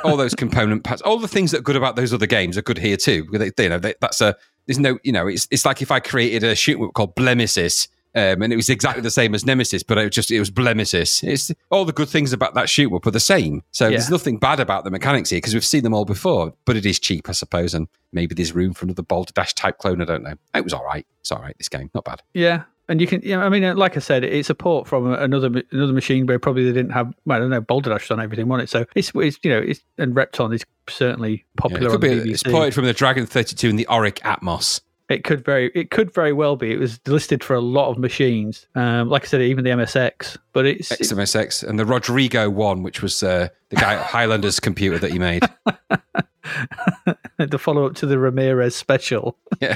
all 0.03 0.15
those 0.15 0.35
component 0.35 0.83
parts. 0.83 1.01
All 1.01 1.17
the 1.19 1.27
things 1.27 1.51
that 1.51 1.59
are 1.59 1.63
good 1.63 1.75
about 1.75 1.95
those 1.95 2.13
other 2.13 2.27
games 2.27 2.57
are 2.57 2.61
good 2.61 2.77
here 2.77 2.97
too. 2.97 3.27
They- 3.31 3.51
You 3.63 3.69
know, 3.69 3.79
they, 3.79 3.95
that's 3.99 4.21
a 4.21 4.35
there's 4.67 4.79
no, 4.79 4.99
you 5.03 5.11
know, 5.11 5.27
it's 5.27 5.47
it's 5.49 5.65
like 5.65 5.81
if 5.81 5.91
I 5.91 5.99
created 5.99 6.43
a 6.43 6.55
shoot 6.55 6.79
called 6.93 7.15
Blemisys. 7.15 7.87
Um, 8.17 8.41
and 8.41 8.51
it 8.51 8.55
was 8.55 8.69
exactly 8.69 9.01
the 9.03 9.11
same 9.11 9.35
as 9.35 9.45
Nemesis, 9.45 9.83
but 9.83 9.97
it 9.99 10.05
was 10.05 10.15
just 10.15 10.31
it 10.31 10.39
was 10.39 10.49
Blemisys. 10.49 11.23
It's 11.23 11.51
all 11.69 11.85
the 11.85 11.93
good 11.93 12.09
things 12.09 12.33
about 12.33 12.55
that 12.55 12.67
shoot 12.69 12.89
were 12.89 12.99
are 13.05 13.11
the 13.11 13.19
same. 13.19 13.61
So 13.71 13.85
Yeah. 13.85 13.91
there's 13.91 14.09
nothing 14.09 14.37
bad 14.37 14.59
about 14.59 14.83
the 14.85 14.89
mechanics 14.91 15.29
here 15.29 15.37
because 15.37 15.53
we've 15.53 15.63
seen 15.65 15.83
them 15.83 15.93
all 15.93 16.05
before. 16.05 16.53
But 16.65 16.75
it 16.77 16.85
is 16.85 16.99
cheap, 16.99 17.29
I 17.29 17.33
suppose, 17.33 17.73
and 17.73 17.87
maybe 18.11 18.33
there's 18.33 18.53
room 18.53 18.73
for 18.73 18.85
another 18.85 19.03
Boulder 19.03 19.33
Dash 19.35 19.53
type 19.53 19.77
clone. 19.77 20.01
I 20.01 20.05
don't 20.05 20.23
know. 20.23 20.33
It 20.55 20.63
was 20.63 20.73
all 20.73 20.83
right. 20.83 21.05
It's 21.21 21.31
all 21.31 21.39
right. 21.41 21.55
This 21.59 21.69
game, 21.69 21.91
not 21.93 22.05
bad. 22.05 22.21
Yeah, 22.33 22.63
and 22.89 22.99
you 22.99 23.05
can. 23.05 23.21
Yeah, 23.23 23.43
I 23.43 23.49
mean, 23.49 23.63
uh, 23.63 23.75
like 23.75 23.97
I 23.97 23.99
said, 23.99 24.23
it's 24.23 24.49
a 24.49 24.55
port 24.55 24.87
from 24.87 25.13
another 25.13 25.61
another 25.71 25.93
machine 25.93 26.25
where 26.25 26.39
probably 26.39 26.63
they 26.63 26.73
didn't 26.73 26.91
have. 26.93 27.13
Well, 27.25 27.37
I 27.37 27.39
don't 27.39 27.49
know, 27.51 27.61
Boulder 27.61 27.91
Dash 27.91 28.09
on 28.09 28.19
everything, 28.19 28.47
wasn't 28.47 28.69
it? 28.69 28.71
So 28.71 28.85
it's, 28.95 29.11
it's 29.13 29.37
you 29.43 29.51
know, 29.51 29.59
it's 29.59 29.81
and 29.99 30.15
Repton 30.15 30.53
is 30.53 30.65
certainly 30.89 31.31
Yeah, 31.31 31.61
popular 31.61 31.83
it 31.83 31.85
on 31.87 31.91
could 31.91 32.01
be. 32.01 32.07
BBC. 32.31 32.31
It's 32.31 32.43
ported 32.43 32.73
from 32.73 32.85
the 32.85 32.93
Dragon 32.93 33.25
32 33.27 33.69
and 33.69 33.77
the 33.77 33.85
Oric 33.89 34.19
Atmos. 34.21 34.81
It 35.09 35.23
could 35.23 35.43
very 35.45 35.71
it 35.73 35.89
could 35.89 36.13
very 36.13 36.33
well 36.33 36.55
be. 36.57 36.71
It 36.71 36.79
was 36.79 36.99
listed 37.07 37.43
for 37.43 37.55
a 37.55 37.61
lot 37.61 37.89
of 37.89 37.97
machines. 37.97 38.67
Um, 38.75 39.07
like 39.09 39.23
I 39.23 39.27
said, 39.27 39.41
even 39.41 39.63
the 39.63 39.69
MSX. 39.69 40.37
But 40.51 40.65
it's 40.65 40.89
XMSX 40.89 41.63
and 41.67 41.79
the 41.79 41.85
Rodrigo 41.85 42.49
one, 42.49 42.83
which 42.83 43.01
was 43.01 43.23
uh, 43.23 43.47
the 43.69 43.77
guy 43.77 43.93
at 43.95 44.01
Highlanders 44.05 44.59
computer 44.59 44.99
that 44.99 45.11
he 45.11 45.19
made. 45.19 45.43
the 47.37 47.57
follow 47.57 47.85
up 47.85 47.95
to 47.95 48.05
the 48.05 48.19
Ramirez 48.19 48.75
special. 48.75 49.37
Yeah. 49.59 49.73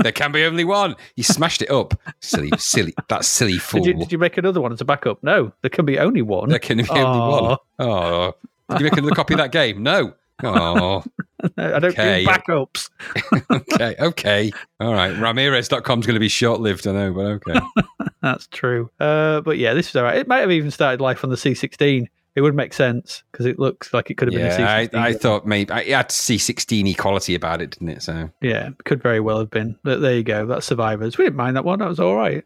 there 0.00 0.10
can 0.10 0.32
be 0.32 0.42
only 0.44 0.64
one. 0.64 0.96
He 1.14 1.22
smashed 1.22 1.62
it 1.62 1.70
up. 1.70 1.94
Silly, 2.20 2.50
silly, 2.58 2.92
that 3.08 3.24
silly 3.24 3.58
fool. 3.58 3.82
Did 3.82 3.98
you, 3.98 4.02
did 4.02 4.12
you 4.12 4.18
make 4.18 4.36
another 4.36 4.60
one 4.60 4.72
as 4.72 4.80
a 4.80 4.84
backup? 4.84 5.22
No, 5.22 5.52
there 5.60 5.68
can 5.68 5.84
be 5.84 5.98
only 5.98 6.22
one. 6.22 6.48
there 6.48 6.58
can 6.58 6.78
be 6.78 6.88
only 6.88 7.02
Aw. 7.02 7.48
one. 7.48 7.58
Oh, 7.78 8.32
did 8.70 8.80
you 8.80 8.84
make 8.84 8.94
another 8.94 9.14
copy 9.14 9.34
of 9.34 9.38
that 9.38 9.52
game? 9.52 9.82
No. 9.82 10.14
Oh, 10.42 11.04
I 11.56 11.78
don't 11.78 11.84
Okay. 11.98 12.24
do 12.24 12.30
backups. 12.30 12.90
okay, 13.52 13.94
okay. 14.00 14.52
All 14.80 14.92
right. 14.92 15.16
Ramirez.com's 15.16 16.06
going 16.06 16.14
to 16.14 16.20
be 16.20 16.28
short 16.28 16.60
lived, 16.60 16.86
I 16.86 16.92
know, 16.92 17.12
but 17.12 17.26
okay. 17.48 17.60
That's 18.22 18.46
true. 18.48 18.90
Uh, 18.98 19.40
but 19.42 19.58
yeah, 19.58 19.74
this 19.74 19.90
is 19.90 19.96
all 19.96 20.02
right. 20.04 20.16
It 20.16 20.26
might 20.28 20.38
have 20.40 20.50
even 20.50 20.70
started 20.70 21.00
life 21.00 21.22
on 21.24 21.30
the 21.30 21.36
C16. 21.36 22.06
It 22.36 22.40
would 22.40 22.56
make 22.56 22.74
sense 22.74 23.22
because 23.30 23.46
it 23.46 23.60
looks 23.60 23.94
like 23.94 24.10
it 24.10 24.14
could 24.14 24.26
have 24.26 24.34
been 24.34 24.44
a 24.50 24.58
Yeah, 24.58 24.76
I, 24.76 24.86
C16. 24.88 24.94
I 24.98 25.12
thought 25.12 25.46
maybe 25.46 25.72
it 25.72 25.88
had 25.94 26.08
C16 26.08 26.90
equality 26.90 27.36
about 27.36 27.62
it, 27.62 27.70
didn't 27.70 27.90
it? 27.90 28.02
So, 28.02 28.28
yeah, 28.40 28.70
could 28.84 29.00
very 29.00 29.20
well 29.20 29.38
have 29.38 29.50
been. 29.50 29.78
But 29.84 30.00
there 30.00 30.16
you 30.16 30.24
go. 30.24 30.44
That's 30.44 30.66
Survivors. 30.66 31.16
We 31.16 31.26
didn't 31.26 31.36
mind 31.36 31.54
that 31.56 31.64
one. 31.64 31.78
That 31.78 31.88
was 31.88 32.00
all 32.00 32.16
right. 32.16 32.42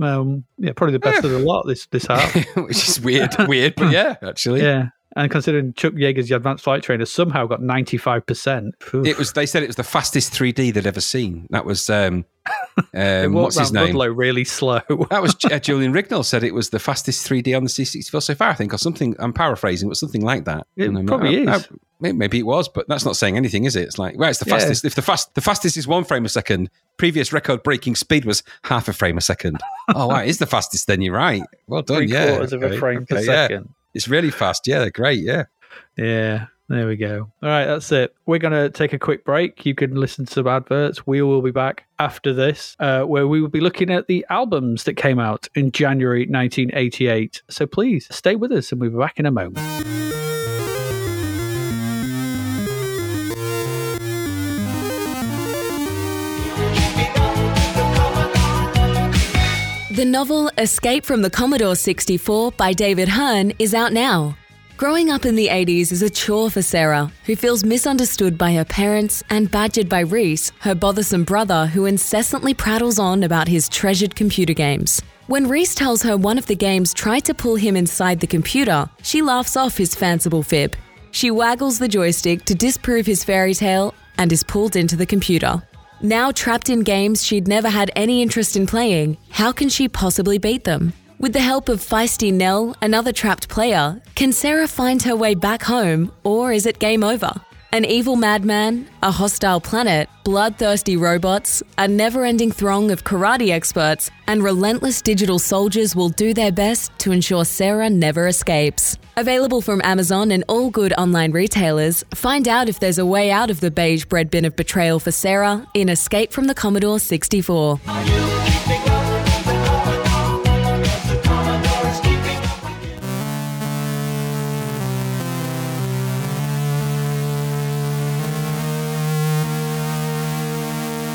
Um, 0.00 0.44
yeah, 0.56 0.72
probably 0.74 0.92
the 0.92 1.00
best 1.00 1.22
of 1.22 1.30
the 1.32 1.38
lot 1.38 1.66
this 1.66 1.84
this 1.88 2.06
half. 2.06 2.34
which 2.56 2.88
is 2.88 2.98
weird, 2.98 3.34
weird, 3.46 3.74
but 3.76 3.92
yeah, 3.92 4.16
actually. 4.22 4.62
yeah. 4.62 4.88
And 5.16 5.30
considering 5.30 5.72
Chuck 5.72 5.94
Yeager's 5.94 6.30
Advanced 6.30 6.62
Flight 6.62 6.82
Trainer 6.82 7.06
somehow 7.06 7.46
got 7.46 7.60
95%. 7.62 8.72
Oof. 8.94 9.06
It 9.06 9.16
was. 9.16 9.32
They 9.32 9.46
said 9.46 9.62
it 9.62 9.66
was 9.66 9.76
the 9.76 9.82
fastest 9.82 10.32
3D 10.34 10.74
they'd 10.74 10.86
ever 10.86 11.00
seen. 11.00 11.46
That 11.50 11.64
was 11.64 11.88
um, 11.88 12.26
um 12.94 13.32
what's 13.32 13.58
his 13.58 13.72
name? 13.72 13.86
Ludlow 13.96 14.08
really 14.12 14.44
slow. 14.44 14.80
That 15.10 15.22
was 15.22 15.34
uh, 15.50 15.58
Julian 15.58 15.94
Rignall 15.94 16.24
said 16.24 16.44
it 16.44 16.54
was 16.54 16.68
the 16.68 16.78
fastest 16.78 17.26
3D 17.26 17.56
on 17.56 17.64
the 17.64 17.70
C64 17.70 18.22
so 18.22 18.34
far. 18.34 18.50
I 18.50 18.54
think, 18.54 18.74
or 18.74 18.78
something. 18.78 19.16
I'm 19.18 19.32
paraphrasing, 19.32 19.88
but 19.88 19.96
something 19.96 20.20
like 20.22 20.44
that. 20.44 20.66
It 20.76 20.90
And 20.90 21.08
probably 21.08 21.42
is. 21.42 21.48
I- 21.48 21.64
maybe 21.98 22.38
it 22.38 22.46
was, 22.46 22.68
but 22.68 22.86
that's 22.88 23.06
not 23.06 23.16
saying 23.16 23.36
anything, 23.38 23.64
is 23.64 23.74
it? 23.74 23.84
It's 23.84 23.98
like, 23.98 24.18
well, 24.18 24.28
it's 24.28 24.38
the 24.38 24.44
Yeah. 24.46 24.58
fastest. 24.58 24.84
If 24.84 24.94
the 24.94 25.02
fast, 25.02 25.34
the 25.34 25.40
fastest 25.40 25.78
is 25.78 25.88
one 25.88 26.04
frame 26.04 26.26
a 26.26 26.28
second. 26.28 26.68
Previous 26.98 27.32
record-breaking 27.32 27.94
speed 27.96 28.26
was 28.26 28.42
half 28.64 28.88
a 28.88 28.92
frame 28.92 29.16
a 29.16 29.22
second. 29.22 29.58
oh, 29.94 30.08
wow, 30.08 30.20
it 30.20 30.28
is 30.28 30.36
the 30.38 30.46
fastest. 30.46 30.86
Then 30.86 31.00
you're 31.00 31.14
right. 31.14 31.42
Well 31.66 31.80
done. 31.82 31.98
Three 31.98 32.08
yeah, 32.08 32.28
quarters 32.32 32.52
of 32.52 32.62
a 32.62 32.66
okay, 32.66 32.76
frame 32.78 33.06
per 33.06 33.16
okay, 33.16 33.48
yeah. 33.50 33.60
It's 33.96 34.08
really 34.08 34.30
fast. 34.30 34.66
Yeah, 34.66 34.80
they're 34.80 34.90
great. 34.90 35.20
Yeah. 35.20 35.44
Yeah, 35.96 36.48
there 36.68 36.86
we 36.86 36.96
go. 36.96 37.32
All 37.42 37.48
right, 37.48 37.64
that's 37.64 37.90
it. 37.90 38.14
We're 38.26 38.38
going 38.38 38.52
to 38.52 38.68
take 38.68 38.92
a 38.92 38.98
quick 38.98 39.24
break. 39.24 39.64
You 39.64 39.74
can 39.74 39.94
listen 39.94 40.26
to 40.26 40.32
some 40.34 40.46
adverts. 40.46 41.06
We 41.06 41.22
will 41.22 41.40
be 41.40 41.50
back 41.50 41.86
after 41.98 42.34
this, 42.34 42.76
uh, 42.78 43.04
where 43.04 43.26
we 43.26 43.40
will 43.40 43.48
be 43.48 43.60
looking 43.60 43.90
at 43.90 44.06
the 44.06 44.26
albums 44.28 44.84
that 44.84 44.94
came 44.94 45.18
out 45.18 45.48
in 45.54 45.72
January 45.72 46.26
1988. 46.26 47.40
So 47.48 47.66
please 47.66 48.06
stay 48.14 48.36
with 48.36 48.52
us 48.52 48.70
and 48.70 48.82
we'll 48.82 48.90
be 48.90 48.98
back 48.98 49.18
in 49.18 49.24
a 49.24 49.30
moment. 49.30 49.56
The 59.96 60.04
novel 60.04 60.50
Escape 60.58 61.06
from 61.06 61.22
the 61.22 61.30
Commodore 61.30 61.74
64 61.74 62.52
by 62.52 62.74
David 62.74 63.08
Hearne 63.08 63.54
is 63.58 63.72
out 63.72 63.94
now. 63.94 64.36
Growing 64.76 65.08
up 65.08 65.24
in 65.24 65.36
the 65.36 65.48
80s 65.48 65.90
is 65.90 66.02
a 66.02 66.10
chore 66.10 66.50
for 66.50 66.60
Sarah, 66.60 67.10
who 67.24 67.34
feels 67.34 67.64
misunderstood 67.64 68.36
by 68.36 68.52
her 68.52 68.64
parents 68.66 69.22
and 69.30 69.50
badgered 69.50 69.88
by 69.88 70.00
Reese, 70.00 70.52
her 70.58 70.74
bothersome 70.74 71.24
brother, 71.24 71.68
who 71.68 71.86
incessantly 71.86 72.52
prattles 72.52 72.98
on 72.98 73.22
about 73.22 73.48
his 73.48 73.70
treasured 73.70 74.14
computer 74.14 74.52
games. 74.52 75.00
When 75.28 75.48
Reese 75.48 75.74
tells 75.74 76.02
her 76.02 76.18
one 76.18 76.36
of 76.36 76.44
the 76.44 76.56
games 76.56 76.92
tried 76.92 77.24
to 77.24 77.32
pull 77.32 77.56
him 77.56 77.74
inside 77.74 78.20
the 78.20 78.26
computer, 78.26 78.90
she 79.02 79.22
laughs 79.22 79.56
off 79.56 79.78
his 79.78 79.94
fanciful 79.94 80.42
fib. 80.42 80.76
She 81.10 81.30
waggles 81.30 81.78
the 81.78 81.88
joystick 81.88 82.44
to 82.44 82.54
disprove 82.54 83.06
his 83.06 83.24
fairy 83.24 83.54
tale 83.54 83.94
and 84.18 84.30
is 84.30 84.42
pulled 84.42 84.76
into 84.76 84.96
the 84.96 85.06
computer. 85.06 85.62
Now 86.02 86.30
trapped 86.30 86.68
in 86.68 86.80
games 86.80 87.24
she'd 87.24 87.48
never 87.48 87.70
had 87.70 87.90
any 87.96 88.20
interest 88.20 88.54
in 88.54 88.66
playing, 88.66 89.16
how 89.30 89.50
can 89.50 89.70
she 89.70 89.88
possibly 89.88 90.36
beat 90.36 90.64
them? 90.64 90.92
With 91.18 91.32
the 91.32 91.40
help 91.40 91.70
of 91.70 91.80
feisty 91.80 92.30
Nell, 92.30 92.76
another 92.82 93.12
trapped 93.12 93.48
player, 93.48 94.02
can 94.14 94.30
Sarah 94.32 94.68
find 94.68 95.02
her 95.04 95.16
way 95.16 95.34
back 95.34 95.62
home, 95.62 96.12
or 96.22 96.52
is 96.52 96.66
it 96.66 96.78
game 96.78 97.02
over? 97.02 97.32
An 97.72 97.86
evil 97.86 98.14
madman, 98.14 98.86
a 99.02 99.10
hostile 99.10 99.60
planet, 99.60 100.10
bloodthirsty 100.22 100.98
robots, 100.98 101.62
a 101.78 101.88
never 101.88 102.26
ending 102.26 102.52
throng 102.52 102.90
of 102.90 103.04
karate 103.04 103.50
experts, 103.50 104.10
and 104.26 104.42
relentless 104.42 105.00
digital 105.00 105.38
soldiers 105.38 105.96
will 105.96 106.10
do 106.10 106.34
their 106.34 106.52
best 106.52 106.92
to 106.98 107.10
ensure 107.10 107.46
Sarah 107.46 107.88
never 107.88 108.28
escapes. 108.28 108.98
Available 109.18 109.62
from 109.62 109.80
Amazon 109.82 110.30
and 110.30 110.44
all 110.46 110.68
good 110.68 110.92
online 110.98 111.32
retailers, 111.32 112.04
find 112.14 112.46
out 112.46 112.68
if 112.68 112.80
there's 112.80 112.98
a 112.98 113.06
way 113.06 113.30
out 113.30 113.50
of 113.50 113.60
the 113.60 113.70
beige 113.70 114.04
bread 114.04 114.30
bin 114.30 114.44
of 114.44 114.54
betrayal 114.56 115.00
for 115.00 115.10
Sarah 115.10 115.66
in 115.72 115.88
Escape 115.88 116.32
from 116.32 116.48
the 116.48 116.54
Commodore 116.54 117.00
64. 117.00 117.80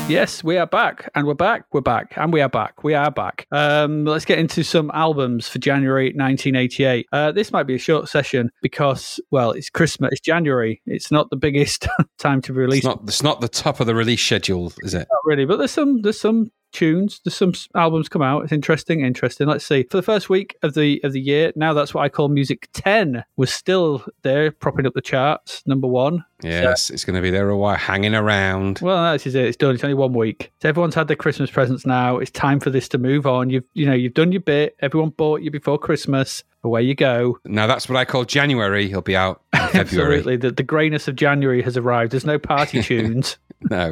Yes, 0.08 0.42
we 0.44 0.58
are 0.58 0.66
back, 0.66 1.08
and 1.14 1.26
we're 1.26 1.34
back, 1.34 1.64
we're 1.72 1.80
back, 1.80 2.12
and 2.16 2.32
we 2.32 2.40
are 2.40 2.48
back, 2.48 2.82
we 2.82 2.92
are 2.92 3.10
back. 3.10 3.46
Um, 3.50 4.04
let's 4.04 4.24
get 4.24 4.38
into 4.38 4.62
some 4.62 4.90
albums 4.92 5.48
for 5.48 5.58
January 5.58 6.06
1988. 6.06 7.06
Uh, 7.12 7.32
this 7.32 7.52
might 7.52 7.62
be 7.62 7.76
a 7.76 7.78
short 7.78 8.08
session 8.08 8.50
because, 8.60 9.20
well, 9.30 9.52
it's 9.52 9.70
Christmas, 9.70 10.10
it's 10.12 10.20
January. 10.20 10.82
It's 10.86 11.10
not 11.10 11.30
the 11.30 11.36
biggest 11.36 11.86
time 12.18 12.42
to 12.42 12.52
release 12.52 12.78
It's 12.78 12.84
not. 12.84 13.00
It's 13.04 13.22
not 13.22 13.40
the 13.40 13.48
top 13.48 13.80
of 13.80 13.86
the 13.86 13.94
release 13.94 14.22
schedule, 14.22 14.72
is 14.80 14.92
it? 14.92 15.06
Not 15.10 15.20
really, 15.24 15.44
but 15.46 15.56
there's 15.58 15.70
some 15.70 16.02
there's 16.02 16.20
some 16.20 16.50
tunes. 16.72 17.20
There's 17.24 17.36
some 17.36 17.52
albums 17.74 18.08
come 18.08 18.22
out. 18.22 18.42
It's 18.42 18.52
interesting, 18.52 19.00
interesting. 19.00 19.46
Let's 19.46 19.66
see. 19.66 19.84
For 19.84 19.96
the 19.96 20.02
first 20.02 20.28
week 20.28 20.56
of 20.62 20.74
the 20.74 21.00
of 21.04 21.12
the 21.12 21.20
year, 21.20 21.52
now 21.54 21.72
that's 21.72 21.94
what 21.94 22.02
I 22.02 22.08
call 22.08 22.28
music 22.28 22.68
ten 22.72 23.24
was 23.36 23.52
still 23.52 24.04
there, 24.22 24.50
propping 24.50 24.86
up 24.86 24.94
the 24.94 25.00
charts, 25.00 25.62
number 25.66 25.86
one. 25.86 26.24
Yes, 26.42 26.90
it's 26.90 27.04
going 27.04 27.14
to 27.16 27.22
be 27.22 27.30
there 27.30 27.48
a 27.48 27.56
while, 27.56 27.76
hanging 27.76 28.14
around. 28.14 28.80
Well, 28.82 29.12
this 29.12 29.26
is 29.26 29.34
it. 29.34 29.44
It's 29.44 29.56
done. 29.56 29.74
It's 29.74 29.84
only 29.84 29.94
one 29.94 30.12
week. 30.12 30.52
So 30.60 30.68
everyone's 30.68 30.94
had 30.94 31.06
their 31.08 31.16
Christmas 31.16 31.50
presents 31.50 31.86
now. 31.86 32.18
It's 32.18 32.30
time 32.30 32.58
for 32.58 32.70
this 32.70 32.88
to 32.88 32.98
move 32.98 33.26
on. 33.26 33.50
You've 33.50 33.64
you 33.74 33.86
know 33.86 33.94
you've 33.94 34.14
done 34.14 34.32
your 34.32 34.40
bit. 34.40 34.76
Everyone 34.80 35.10
bought 35.10 35.42
you 35.42 35.50
before 35.50 35.78
Christmas. 35.78 36.42
Away 36.64 36.82
you 36.82 36.94
go. 36.94 37.40
Now 37.44 37.66
that's 37.66 37.88
what 37.88 37.96
I 37.98 38.04
call 38.04 38.24
January. 38.24 38.86
He'll 38.88 39.00
be 39.00 39.16
out. 39.16 39.42
Absolutely. 39.52 40.36
The, 40.36 40.52
the 40.52 40.62
greyness 40.62 41.08
of 41.08 41.16
January 41.16 41.60
has 41.62 41.76
arrived. 41.76 42.12
There's 42.12 42.24
no 42.24 42.38
party 42.38 42.82
tunes. 42.84 43.36
no, 43.68 43.90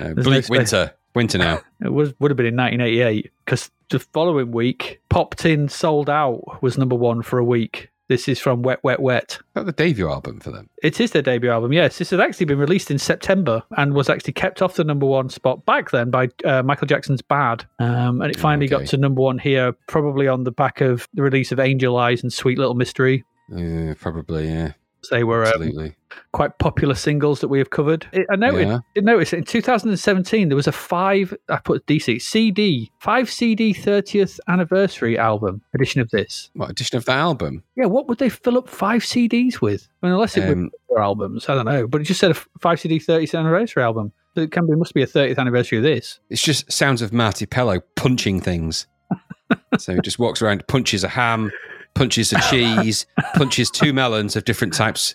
no. 0.00 0.14
There's 0.14 0.26
bleak 0.26 0.50
no 0.50 0.56
winter. 0.58 0.92
Winter 1.14 1.38
now. 1.38 1.60
It 1.82 1.92
was 1.94 2.12
would 2.20 2.30
have 2.30 2.36
been 2.36 2.44
in 2.46 2.56
1988 2.56 3.32
because 3.44 3.70
the 3.88 3.98
following 4.00 4.52
week, 4.52 5.00
Popped 5.08 5.46
In 5.46 5.68
Souled 5.68 6.10
Out 6.10 6.62
was 6.62 6.76
number 6.76 6.94
one 6.94 7.22
for 7.22 7.38
a 7.38 7.44
week. 7.44 7.88
This 8.08 8.28
is 8.28 8.38
from 8.38 8.62
Wet 8.62 8.82
Wet 8.84 9.00
Wet. 9.00 9.32
Is 9.32 9.38
that 9.54 9.66
the 9.66 9.72
debut 9.72 10.08
album 10.10 10.40
for 10.40 10.50
them? 10.50 10.68
It 10.82 11.00
is 11.00 11.12
their 11.12 11.22
debut 11.22 11.48
album. 11.50 11.72
Yes, 11.72 11.96
this 11.98 12.10
had 12.10 12.20
actually 12.20 12.46
been 12.46 12.58
released 12.58 12.90
in 12.90 12.98
September 12.98 13.62
and 13.78 13.94
was 13.94 14.10
actually 14.10 14.32
kept 14.34 14.60
off 14.62 14.74
the 14.74 14.84
number 14.84 15.06
one 15.06 15.30
spot 15.30 15.64
back 15.64 15.90
then 15.92 16.10
by 16.10 16.28
uh, 16.44 16.62
Michael 16.64 16.86
Jackson's 16.88 17.22
Bad. 17.22 17.64
Um, 17.78 18.20
and 18.20 18.30
it 18.30 18.38
finally 18.38 18.66
Okay. 18.66 18.80
got 18.84 18.88
to 18.88 18.96
number 18.96 19.22
one 19.22 19.38
here, 19.38 19.72
probably 19.86 20.26
on 20.28 20.44
the 20.44 20.50
back 20.52 20.80
of 20.80 21.08
the 21.14 21.22
release 21.22 21.50
of 21.52 21.60
Angel 21.60 21.96
Eyes 21.96 22.22
and 22.22 22.32
Sweet 22.32 22.58
Little 22.58 22.74
Mystery. 22.74 23.24
Uh, 23.56 23.94
probably, 23.98 24.48
yeah. 24.48 24.72
They 25.10 25.24
were 25.24 25.42
um, 25.44 25.52
Absolutely. 25.54 25.96
quite 26.32 26.58
popular 26.58 26.94
singles 26.94 27.40
that 27.40 27.48
we 27.48 27.58
have 27.58 27.70
covered. 27.70 28.06
It, 28.12 28.26
I 28.30 28.36
noted, 28.36 28.68
Yeah. 28.68 28.78
I 28.96 29.00
noticed 29.00 29.32
in 29.32 29.44
2017 29.44 30.48
there 30.48 30.56
was 30.56 30.66
a 30.66 30.72
five. 30.72 31.34
I 31.48 31.56
put 31.58 31.86
DC 31.86 32.20
CD 32.20 32.90
five 32.98 33.30
CD 33.30 33.72
30th 33.72 34.38
anniversary 34.48 35.16
album 35.18 35.62
edition 35.74 36.00
of 36.00 36.10
this. 36.10 36.50
What 36.54 36.70
edition 36.70 36.96
of 36.98 37.04
that 37.06 37.16
album? 37.18 37.62
Yeah, 37.76 37.86
what 37.86 38.08
would 38.08 38.18
they 38.18 38.28
fill 38.28 38.58
up 38.58 38.68
five 38.68 39.02
CDs 39.02 39.60
with? 39.60 39.88
I 40.02 40.06
mean, 40.06 40.14
unless 40.14 40.36
it 40.36 40.48
Um, 40.48 40.64
were 40.64 40.96
their 40.96 41.02
albums, 41.02 41.48
I 41.48 41.54
don't 41.54 41.64
know. 41.66 41.86
But 41.86 42.02
it 42.02 42.04
just 42.04 42.20
said 42.20 42.30
a 42.30 42.34
five 42.60 42.78
CD 42.80 42.98
30th 42.98 43.38
anniversary 43.38 43.82
album. 43.82 44.12
So 44.34 44.42
it 44.42 44.52
can 44.52 44.66
be 44.66 44.76
must 44.76 44.94
be 44.94 45.02
a 45.02 45.06
30th 45.08 45.38
anniversary 45.38 45.78
of 45.78 45.84
this. 45.84 46.20
It's 46.28 46.42
just 46.42 46.70
sounds 46.70 47.02
of 47.02 47.12
Marti 47.12 47.46
Pellow 47.46 47.80
punching 47.96 48.40
things. 48.42 48.86
so 49.78 49.94
he 49.94 50.00
just 50.02 50.20
walks 50.20 50.40
around, 50.40 50.64
punches 50.68 51.02
a 51.02 51.08
ham, 51.08 51.50
punches 51.94 52.32
a 52.32 52.40
cheese, 52.50 53.06
punches 53.34 53.70
two 53.70 53.92
melons 53.92 54.36
of 54.36 54.44
different 54.44 54.74
types, 54.74 55.14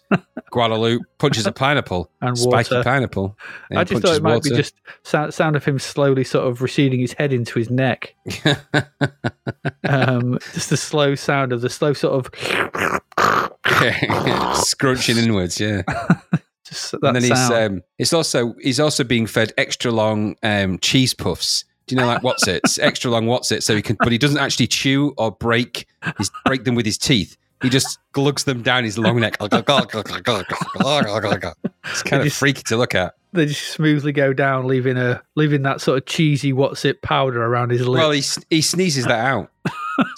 Guadalupe, 0.51 1.03
punches 1.17 1.45
a 1.45 1.51
pineapple, 1.51 2.09
And 2.21 2.37
spiky 2.37 2.81
pineapple. 2.83 3.37
I 3.75 3.83
just 3.83 4.01
thought 4.01 4.17
it 4.17 4.23
might 4.23 4.35
water. 4.35 4.49
be 4.49 4.55
just 4.55 4.75
sound, 5.03 5.33
sound 5.33 5.55
of 5.55 5.65
him 5.65 5.79
slowly 5.79 6.23
sort 6.23 6.47
of 6.47 6.61
receding 6.61 6.99
his 6.99 7.13
head 7.13 7.33
into 7.33 7.59
his 7.59 7.69
neck. 7.69 8.15
Um, 9.87 10.39
just 10.53 10.71
the 10.71 10.77
slow 10.77 11.13
sound 11.13 11.53
of 11.53 11.61
the 11.61 11.69
slow 11.69 11.93
sort 11.93 12.13
of 12.13 12.31
scrunching 14.63 15.17
inwards. 15.17 15.59
Yeah, 15.59 15.83
just 16.65 16.91
that 16.91 17.03
and 17.03 17.15
then 17.15 17.23
he's 17.23 17.51
um, 17.51 17.83
it's 17.99 18.13
also 18.13 18.55
he's 18.61 18.79
also 18.79 19.03
being 19.03 19.27
fed 19.27 19.53
extra 19.57 19.91
long 19.91 20.35
um, 20.43 20.79
cheese 20.79 21.13
puffs. 21.13 21.65
Do 21.87 21.95
you 21.95 22.01
know 22.01 22.07
like 22.07 22.23
what's 22.23 22.47
it? 22.47 22.61
extra 22.79 23.11
long 23.11 23.27
what's 23.27 23.51
it? 23.51 23.63
So 23.63 23.75
he 23.75 23.81
can, 23.81 23.95
but 23.99 24.11
he 24.11 24.17
doesn't 24.17 24.39
actually 24.39 24.67
chew 24.67 25.13
or 25.17 25.31
break 25.31 25.87
his 26.17 26.31
break 26.45 26.63
them 26.63 26.75
with 26.75 26.85
his 26.85 26.97
teeth. 26.97 27.37
He 27.61 27.69
just 27.69 27.99
glugs 28.11 28.43
them 28.43 28.61
down 28.61 28.83
his 28.83 28.97
long 28.97 29.19
neck. 29.19 29.37
It's 31.85 32.01
kind 32.03 32.21
of 32.25 32.33
freaky 32.33 32.63
to 32.63 32.77
look 32.77 32.95
at. 32.95 33.13
They 33.35 33.45
just 33.45 33.69
smoothly 33.71 34.11
go 34.11 34.33
down, 34.33 34.65
leaving 34.67 34.97
a 34.97 35.21
leaving 35.35 35.61
that 35.63 35.81
sort 35.81 35.97
of 35.97 36.05
cheesy 36.05 36.53
what's 36.53 36.85
it 36.85 37.01
powder 37.01 37.43
around 37.43 37.71
his 37.71 37.87
lips. 37.87 37.99
Well, 37.99 38.11
he 38.11 38.23
he 38.49 38.61
sneezes 38.61 39.05
that 39.05 39.19
out. 39.25 39.51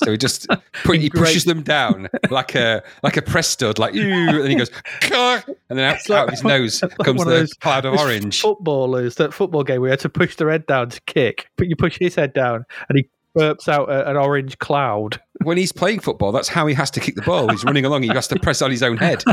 So 0.04 0.10
he 0.10 0.18
just 0.18 0.48
put, 0.84 0.98
he 0.98 1.08
pushes 1.12 1.46
them 1.46 1.62
down 1.62 2.10
like 2.32 2.56
a 2.56 2.82
like 3.04 3.16
a 3.16 3.22
press 3.22 3.48
stud, 3.48 3.78
like 3.78 3.94
you, 3.94 4.12
and 4.12 4.48
he 4.50 4.56
goes, 4.56 4.72
"Caw," 5.02 5.40
and 5.70 5.78
then 5.78 5.92
out, 5.94 6.10
like- 6.10 6.18
out 6.20 6.28
of 6.30 6.32
his 6.32 6.44
nose 6.44 6.82
like 6.82 6.98
comes 6.98 7.24
the 7.24 7.30
those- 7.30 7.54
cloud 7.54 7.86
of 7.86 7.94
orange. 7.94 8.42
footballers, 8.42 9.16
that 9.18 9.36
football 9.36 9.64
game 9.64 9.82
where 9.82 9.90
you 9.90 9.92
had 9.92 10.00
to 10.00 10.10
push 10.10 10.36
their 10.36 10.50
head 10.50 10.66
down 10.66 10.90
to 10.90 11.00
kick, 11.02 11.48
but 11.58 11.68
you 11.68 11.76
push 11.76 11.96
his 12.00 12.16
head 12.16 12.34
down 12.34 12.66
and 12.90 12.98
he 12.98 13.08
burps 13.38 13.68
out 13.68 13.88
a, 13.88 14.10
an 14.10 14.18
orange 14.18 14.58
cloud. 14.58 15.22
When 15.44 15.58
he's 15.58 15.72
playing 15.72 16.00
football, 16.00 16.32
that's 16.32 16.50
how 16.50 16.66
he 16.66 16.74
has 16.74 16.90
to 16.92 17.00
kick 17.00 17.14
the 17.14 17.22
ball. 17.22 17.50
He's 17.50 17.64
running 17.64 17.86
along, 17.86 18.02
he 18.02 18.10
has 18.10 18.28
to 18.30 18.40
press 18.40 18.64
on 18.64 18.72
his 18.72 18.82
own 18.82 18.98
head. 18.98 19.24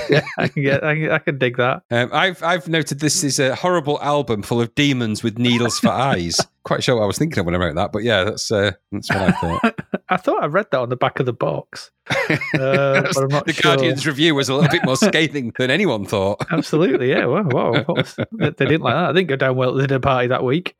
yeah, 0.10 0.24
I 0.38 0.48
can 0.48 0.62
get, 0.62 0.84
I 0.84 0.94
can, 0.94 1.10
I 1.10 1.18
can 1.18 1.38
dig 1.38 1.56
that. 1.56 1.82
Um, 1.90 2.10
I've 2.12 2.42
I've 2.42 2.68
noted 2.68 3.00
this 3.00 3.22
is 3.24 3.38
a 3.38 3.54
horrible 3.54 4.00
album 4.02 4.42
full 4.42 4.60
of 4.60 4.74
demons 4.74 5.22
with 5.22 5.38
needles 5.38 5.78
for 5.78 5.88
eyes. 5.90 6.38
Quite 6.64 6.82
sure 6.82 6.96
what 6.96 7.02
I 7.02 7.06
was 7.06 7.16
thinking 7.18 7.38
of 7.38 7.46
when 7.46 7.54
I 7.54 7.58
wrote 7.58 7.76
that, 7.76 7.92
but 7.92 8.02
yeah, 8.02 8.24
that's 8.24 8.50
uh, 8.50 8.72
that's 8.92 9.08
what 9.08 9.22
I 9.22 9.32
thought. 9.32 9.80
I 10.08 10.16
thought 10.16 10.42
I 10.42 10.46
read 10.46 10.66
that 10.72 10.80
on 10.80 10.88
the 10.88 10.96
back 10.96 11.20
of 11.20 11.26
the 11.26 11.32
box, 11.32 11.90
uh, 12.08 12.16
but 12.54 13.16
I'm 13.16 13.28
not 13.28 13.46
the 13.46 13.52
sure. 13.52 13.74
Guardian's 13.76 14.06
review 14.06 14.34
was 14.34 14.48
a 14.48 14.54
little 14.54 14.70
bit 14.70 14.84
more 14.84 14.96
scathing 14.96 15.52
than 15.58 15.70
anyone 15.70 16.04
thought. 16.04 16.44
Absolutely, 16.50 17.10
yeah. 17.10 17.26
Wow, 17.26 17.42
wow. 17.44 17.84
Was- 17.88 18.16
they 18.32 18.50
they 18.50 18.66
didn't 18.66 18.82
like 18.82 18.94
that. 18.94 19.10
I 19.10 19.12
didn't 19.12 19.28
go 19.28 19.36
down 19.36 19.56
well 19.56 19.70
at 19.70 19.76
the 19.76 19.86
dinner 19.86 20.00
party 20.00 20.28
that 20.28 20.42
week. 20.44 20.74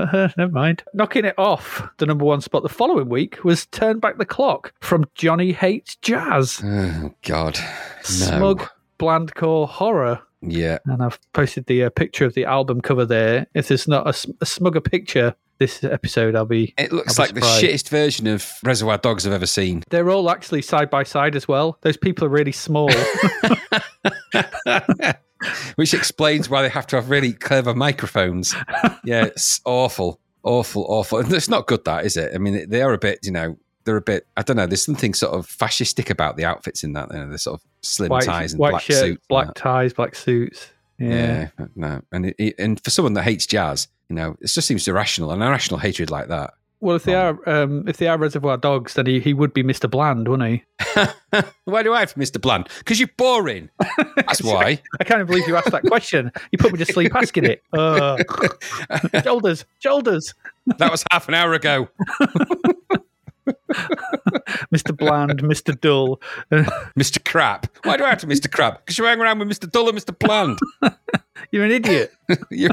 But, 0.00 0.14
uh, 0.14 0.28
never 0.36 0.52
mind. 0.52 0.82
Knocking 0.94 1.24
it 1.24 1.34
off 1.38 1.88
the 1.98 2.06
number 2.06 2.24
one 2.24 2.40
spot 2.40 2.62
the 2.62 2.68
following 2.68 3.08
week 3.08 3.44
was 3.44 3.66
Turn 3.66 3.98
Back 3.98 4.18
the 4.18 4.24
Clock 4.24 4.72
from 4.80 5.04
Johnny 5.14 5.52
Hates 5.52 5.96
Jazz. 5.96 6.60
Oh 6.64 7.14
God, 7.22 7.58
no. 7.58 8.02
Smug, 8.02 8.68
blandcore 8.98 9.68
horror. 9.68 10.20
Yeah, 10.42 10.78
And 10.86 11.02
I've 11.02 11.18
posted 11.34 11.66
the 11.66 11.84
uh, 11.84 11.90
picture 11.90 12.24
of 12.24 12.32
the 12.32 12.46
album 12.46 12.80
cover 12.80 13.04
there. 13.04 13.46
If 13.52 13.68
there's 13.68 13.86
not 13.86 14.06
a, 14.06 14.10
a 14.40 14.46
smugger 14.46 14.82
picture 14.82 15.34
this 15.58 15.84
episode, 15.84 16.34
I'll 16.34 16.46
be. 16.46 16.72
it 16.78 16.92
looks 16.92 17.16
be 17.16 17.22
like 17.22 17.34
the 17.34 17.42
shittest 17.42 17.90
version 17.90 18.26
of 18.26 18.50
Reservoir 18.64 18.96
Dogs 18.96 19.26
I've 19.26 19.34
ever 19.34 19.44
seen. 19.44 19.82
They're 19.90 20.08
all 20.08 20.30
actually 20.30 20.62
side 20.62 20.88
by 20.88 21.02
side 21.02 21.36
as 21.36 21.46
well. 21.46 21.76
Those 21.82 21.98
people 21.98 22.24
are 22.24 22.30
really 22.30 22.52
small. 22.52 22.90
Which 25.76 25.94
explains 25.94 26.48
why 26.50 26.62
they 26.62 26.68
have 26.68 26.86
to 26.88 26.96
have 26.96 27.10
really 27.10 27.32
clever 27.32 27.74
microphones. 27.74 28.54
Yeah, 29.04 29.24
it's 29.24 29.60
awful, 29.64 30.20
awful, 30.42 30.84
awful. 30.88 31.18
And 31.18 31.32
it's 31.32 31.48
not 31.48 31.66
good, 31.66 31.84
that 31.86 32.04
is 32.04 32.16
it? 32.16 32.32
I 32.34 32.38
mean, 32.38 32.68
they 32.68 32.82
are 32.82 32.92
a 32.92 32.98
bit, 32.98 33.20
you 33.22 33.30
know, 33.32 33.56
they're 33.84 33.96
a 33.96 34.02
bit. 34.02 34.26
I 34.36 34.42
don't 34.42 34.56
know. 34.56 34.66
There's 34.66 34.84
something 34.84 35.14
sort 35.14 35.34
of 35.34 35.46
fascistic 35.46 36.10
about 36.10 36.36
the 36.36 36.44
outfits 36.44 36.84
in 36.84 36.92
that. 36.92 37.08
You 37.12 37.18
know, 37.20 37.30
the 37.30 37.38
sort 37.38 37.60
of 37.60 37.66
slim 37.82 38.10
white 38.10 38.24
ties 38.24 38.52
and 38.52 38.58
black 38.58 38.82
shirt, 38.82 38.96
suits. 38.96 39.26
black 39.28 39.54
ties, 39.54 39.92
black 39.94 40.14
suits. 40.14 40.68
Yeah. 40.98 41.48
Yeah, 41.58 41.66
no, 41.74 42.02
and 42.12 42.34
it- 42.38 42.54
and 42.58 42.78
for 42.84 42.90
someone 42.90 43.14
that 43.14 43.22
hates 43.22 43.46
jazz, 43.46 43.88
you 44.10 44.16
know, 44.16 44.36
it 44.42 44.48
just 44.48 44.68
seems 44.68 44.86
irrational, 44.86 45.30
an 45.32 45.40
irrational 45.40 45.80
hatred 45.80 46.10
like 46.10 46.28
that. 46.28 46.52
Well, 46.82 46.96
if 46.96 47.04
they 47.04 47.14
Um, 47.14 47.40
are 47.46 47.62
um, 47.62 47.88
if 47.88 47.98
they 47.98 48.06
are 48.08 48.16
Reservoir 48.16 48.56
Dogs, 48.56 48.94
then 48.94 49.04
he, 49.06 49.20
he 49.20 49.34
would 49.34 49.52
be 49.52 49.62
Mr. 49.62 49.90
Bland, 49.90 50.26
wouldn't 50.28 50.48
he? 50.48 50.64
why 51.64 51.82
do 51.82 51.92
I 51.92 52.00
have 52.00 52.14
Mr. 52.14 52.40
Bland? 52.40 52.68
Because 52.78 52.98
you're 52.98 53.10
boring. 53.18 53.68
That's 54.16 54.42
why. 54.44 54.80
I 54.98 55.04
can't 55.04 55.18
even 55.20 55.26
believe 55.26 55.46
you 55.46 55.56
asked 55.56 55.70
that 55.72 55.82
question. 55.84 56.32
You 56.52 56.58
put 56.58 56.72
me 56.72 56.78
to 56.78 56.86
sleep 56.86 57.14
asking 57.14 57.44
it. 57.44 57.62
Uh, 57.72 58.16
shoulders, 59.22 59.64
shoulders, 59.78 60.34
that 60.78 60.90
was 60.90 61.04
half 61.10 61.28
an 61.28 61.34
hour 61.34 61.52
ago. 61.54 61.88
Mr. 64.74 64.96
Bland, 64.96 65.42
Mr. 65.42 65.78
Dull. 65.80 66.20
Mr. 66.50 67.24
Crap. 67.24 67.66
Why 67.84 67.96
do 67.96 68.04
I 68.04 68.10
have 68.10 68.18
to 68.20 68.26
Mr. 68.26 68.50
Crap? 68.50 68.78
Because 68.84 68.98
you 68.98 69.04
hang 69.04 69.20
around 69.20 69.38
with 69.38 69.48
Mr. 69.48 69.70
Dull 69.70 69.88
and 69.88 69.98
Mr. 69.98 70.16
Bland. 70.18 70.58
You're 71.50 71.64
an 71.64 71.70
idiot. 71.70 72.12
you're, 72.50 72.70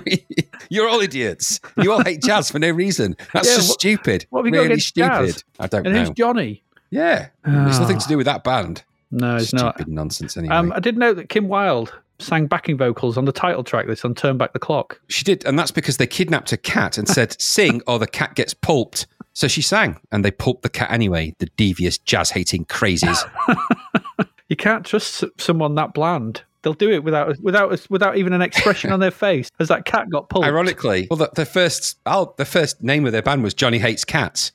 you're 0.70 0.88
all 0.90 1.00
idiots. 1.00 1.60
You 1.78 1.92
all 1.94 2.04
hate 2.04 2.22
jazz 2.22 2.52
for 2.52 2.60
no 2.60 2.70
reason. 2.72 3.16
That's 3.34 3.48
Yeah, 3.50 3.56
just 3.56 3.70
what- 3.70 3.80
stupid. 3.80 4.26
what 4.30 4.40
have 4.40 4.46
you 4.48 4.52
got 4.60 4.66
against 4.66 4.88
stupid. 4.88 5.08
jazz? 5.10 5.44
I 5.60 5.68
don't 5.68 5.86
And 5.86 5.96
know. 5.96 6.02
who's 6.02 6.10
Johnny? 6.12 6.64
Yeah. 6.90 7.28
It's 7.46 7.80
nothing 7.80 8.00
to 8.00 8.08
do 8.08 8.18
with 8.18 8.26
that 8.26 8.44
band. 8.44 8.84
No, 9.12 9.38
it's 9.38 9.48
Stupid 9.50 9.80
not. 9.80 9.88
nonsense 9.88 10.36
anyway. 10.38 10.54
Um, 10.56 10.72
I 10.76 10.80
did 10.80 10.98
know 10.98 11.14
that 11.14 11.30
Kim 11.30 11.48
Wilde 11.48 11.94
sang 12.20 12.48
backing 12.48 12.78
vocals 12.78 13.18
on 13.18 13.26
the 13.26 13.32
title 13.32 13.64
track 13.64 13.88
this 13.88 14.04
on 14.04 14.14
Turn 14.16 14.38
Back 14.38 14.52
the 14.54 14.60
Clock. 14.60 15.00
She 15.08 15.24
did, 15.24 15.46
and 15.46 15.58
that's 15.58 15.72
because 15.72 15.98
they 15.98 16.08
kidnapped 16.08 16.52
a 16.52 16.58
cat 16.58 16.98
and 16.98 17.08
said, 17.08 17.40
"Sing, 17.42 17.82
or 17.88 18.00
the 18.00 18.08
cat 18.08 18.36
gets 18.36 18.54
pulped." 18.54 19.08
So 19.34 19.48
she 19.48 19.62
sang, 19.62 19.98
and 20.12 20.26
they 20.26 20.32
pulped 20.32 20.64
the 20.64 20.70
cat 20.70 20.92
anyway. 20.92 21.34
The 21.40 21.46
devious 21.58 21.98
jazz-hating 21.98 22.66
crazies. 22.66 23.18
You 24.50 24.56
can't 24.56 24.86
trust 24.86 25.26
someone 25.38 25.76
that 25.76 25.94
bland. 25.94 26.42
They'll 26.68 26.74
do 26.74 26.92
it 26.92 27.02
without 27.02 27.40
without 27.42 27.88
without 27.90 28.18
even 28.18 28.34
an 28.34 28.42
expression 28.42 28.92
on 28.92 29.00
their 29.00 29.12
face. 29.26 29.50
As 29.58 29.70
that 29.70 29.86
cat 29.86 30.10
got 30.10 30.28
pulled. 30.28 30.44
Ironically, 30.44 31.08
well, 31.10 31.16
the, 31.16 31.30
the 31.34 31.46
first 31.46 31.98
al- 32.06 32.34
the 32.38 32.44
first 32.44 32.84
name 32.84 33.06
of 33.06 33.14
their 33.14 33.22
band 33.22 33.42
was 33.42 33.54
Johnny 33.54 33.78
Hates 33.80 34.04
Cats. 34.04 34.52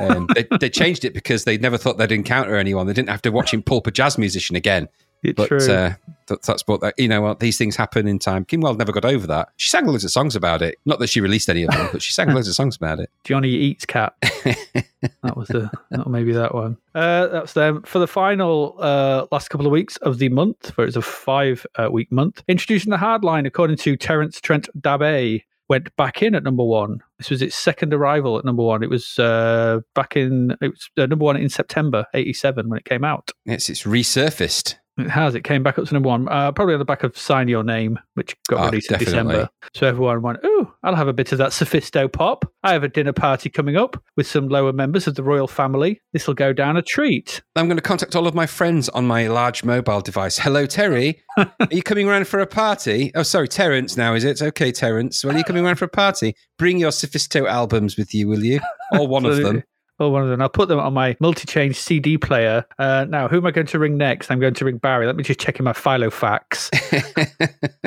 Um, 0.00 0.26
they, 0.34 0.44
they 0.58 0.68
changed 0.82 1.04
it 1.04 1.14
because 1.14 1.44
they 1.44 1.56
never 1.58 1.78
thought 1.78 1.98
they'd 1.98 2.10
encounter 2.10 2.56
anyone. 2.56 2.88
They 2.88 2.94
didn't 2.94 3.10
have 3.10 3.22
to 3.22 3.30
watch 3.30 3.54
him 3.54 3.62
pulp 3.62 3.86
a 3.86 3.92
jazz 3.92 4.18
musician 4.18 4.56
again. 4.56 4.88
It's 5.22 5.36
But 5.36 5.48
true. 5.48 5.58
uh, 5.58 5.94
that, 6.26 6.42
that's 6.42 6.66
what 6.66 6.80
that, 6.80 6.94
you 6.98 7.08
know. 7.08 7.22
What 7.22 7.40
these 7.40 7.56
things 7.56 7.76
happen 7.76 8.08
in 8.08 8.18
time. 8.18 8.44
Kim 8.44 8.60
Wilde 8.60 8.78
never 8.78 8.92
got 8.92 9.04
over 9.04 9.26
that. 9.28 9.50
She 9.56 9.68
sang 9.68 9.86
loads 9.86 10.04
of 10.04 10.10
songs 10.10 10.34
about 10.34 10.62
it. 10.62 10.78
Not 10.84 10.98
that 10.98 11.08
she 11.08 11.20
released 11.20 11.48
any 11.48 11.62
of 11.62 11.70
them, 11.70 11.88
but 11.92 12.02
she 12.02 12.12
sang 12.12 12.28
loads 12.34 12.48
of 12.48 12.54
songs 12.54 12.76
about 12.76 12.98
it. 12.98 13.10
Johnny 13.24 13.50
Eats 13.50 13.84
Cat. 13.84 14.14
that 14.22 15.36
was 15.36 15.48
the 15.48 15.70
that 15.90 16.08
maybe 16.08 16.32
that 16.32 16.54
one. 16.54 16.76
Uh, 16.94 17.28
that's 17.28 17.52
them 17.52 17.82
for 17.82 17.98
the 17.98 18.06
final 18.08 18.76
uh, 18.80 19.26
last 19.30 19.48
couple 19.48 19.66
of 19.66 19.72
weeks 19.72 19.96
of 19.98 20.18
the 20.18 20.28
month. 20.28 20.72
For 20.74 20.84
it's 20.84 20.96
a 20.96 21.02
five 21.02 21.64
uh, 21.76 21.88
week 21.90 22.10
month. 22.10 22.42
Introducing 22.48 22.90
the 22.90 22.96
hardline, 22.96 23.46
according 23.46 23.76
to 23.78 23.96
Terence 23.96 24.40
Trent 24.40 24.68
D'Arby, 24.80 25.44
went 25.68 25.94
back 25.96 26.22
in 26.22 26.34
at 26.34 26.42
number 26.42 26.64
one. 26.64 27.00
This 27.18 27.30
was 27.30 27.40
its 27.42 27.56
second 27.56 27.94
arrival 27.94 28.38
at 28.38 28.44
number 28.44 28.62
one. 28.62 28.82
It 28.82 28.90
was 28.90 29.18
uh, 29.18 29.80
back 29.94 30.16
in 30.16 30.56
it 30.60 30.68
was 30.68 30.90
uh, 30.98 31.06
number 31.06 31.24
one 31.24 31.36
in 31.36 31.48
September 31.48 32.06
'87 32.14 32.68
when 32.68 32.78
it 32.78 32.84
came 32.84 33.04
out. 33.04 33.30
It's 33.46 33.70
it's 33.70 33.84
resurfaced. 33.84 34.74
It 34.98 35.08
has. 35.08 35.34
It 35.34 35.42
came 35.42 35.62
back 35.62 35.78
up 35.78 35.86
to 35.86 35.94
number 35.94 36.10
one, 36.10 36.28
uh, 36.28 36.52
probably 36.52 36.74
on 36.74 36.78
the 36.78 36.84
back 36.84 37.02
of 37.02 37.16
"Sign 37.16 37.48
Your 37.48 37.62
Name," 37.64 37.98
which 38.14 38.36
got 38.48 38.60
Oh, 38.60 38.66
released 38.66 38.92
in. 38.92 38.98
December. 38.98 39.48
So 39.74 39.86
everyone 39.86 40.20
went, 40.20 40.40
"Oh, 40.44 40.70
I'll 40.82 40.94
have 40.94 41.08
a 41.08 41.14
bit 41.14 41.32
of 41.32 41.38
that 41.38 41.50
sophisto 41.52 42.12
pop." 42.12 42.44
I 42.62 42.74
have 42.74 42.84
a 42.84 42.88
dinner 42.88 43.14
party 43.14 43.48
coming 43.48 43.74
up 43.76 44.00
with 44.16 44.26
some 44.26 44.48
lower 44.48 44.72
members 44.72 45.06
of 45.06 45.14
the 45.14 45.22
royal 45.22 45.48
family. 45.48 46.00
This 46.12 46.26
will 46.26 46.34
go 46.34 46.52
down 46.52 46.76
a 46.76 46.82
treat. 46.82 47.40
I'm 47.56 47.68
going 47.68 47.78
to 47.78 47.82
contact 47.82 48.14
all 48.14 48.26
of 48.26 48.34
my 48.34 48.46
friends 48.46 48.90
on 48.90 49.06
my 49.06 49.28
large 49.28 49.64
mobile 49.64 50.02
device. 50.02 50.36
Hello, 50.38 50.66
Terry. 50.66 51.22
are 51.38 51.48
you 51.70 51.82
coming 51.82 52.06
around 52.06 52.28
for 52.28 52.40
a 52.40 52.46
party? 52.46 53.12
Oh, 53.14 53.22
sorry, 53.22 53.48
Terence. 53.48 53.96
Now 53.96 54.12
is 54.14 54.24
it 54.24 54.42
okay, 54.42 54.72
Terence? 54.72 55.24
Well, 55.24 55.34
are 55.34 55.38
you 55.38 55.44
coming 55.44 55.64
around 55.64 55.76
for 55.76 55.86
a 55.86 55.88
party? 55.88 56.34
Bring 56.58 56.76
your 56.78 56.90
Sophisto 56.90 57.48
albums 57.48 57.96
with 57.96 58.12
you, 58.12 58.28
will 58.28 58.44
you? 58.44 58.60
Or 58.92 59.08
one 59.08 59.24
of 59.24 59.38
them. 59.38 59.62
Oh, 60.02 60.08
one 60.08 60.24
of 60.24 60.28
them. 60.30 60.42
I'll 60.42 60.48
put 60.48 60.68
them 60.68 60.80
on 60.80 60.92
my 60.94 61.16
multi-change 61.20 61.78
CD 61.78 62.18
player. 62.18 62.64
Uh, 62.76 63.06
now, 63.08 63.28
who 63.28 63.36
am 63.36 63.46
I 63.46 63.52
going 63.52 63.68
to 63.68 63.78
ring 63.78 63.96
next? 63.96 64.32
I'm 64.32 64.40
going 64.40 64.54
to 64.54 64.64
ring 64.64 64.78
Barry. 64.78 65.06
Let 65.06 65.14
me 65.14 65.22
just 65.22 65.38
check 65.38 65.60
in 65.60 65.64
my 65.64 65.72
Filofax. 65.72 66.70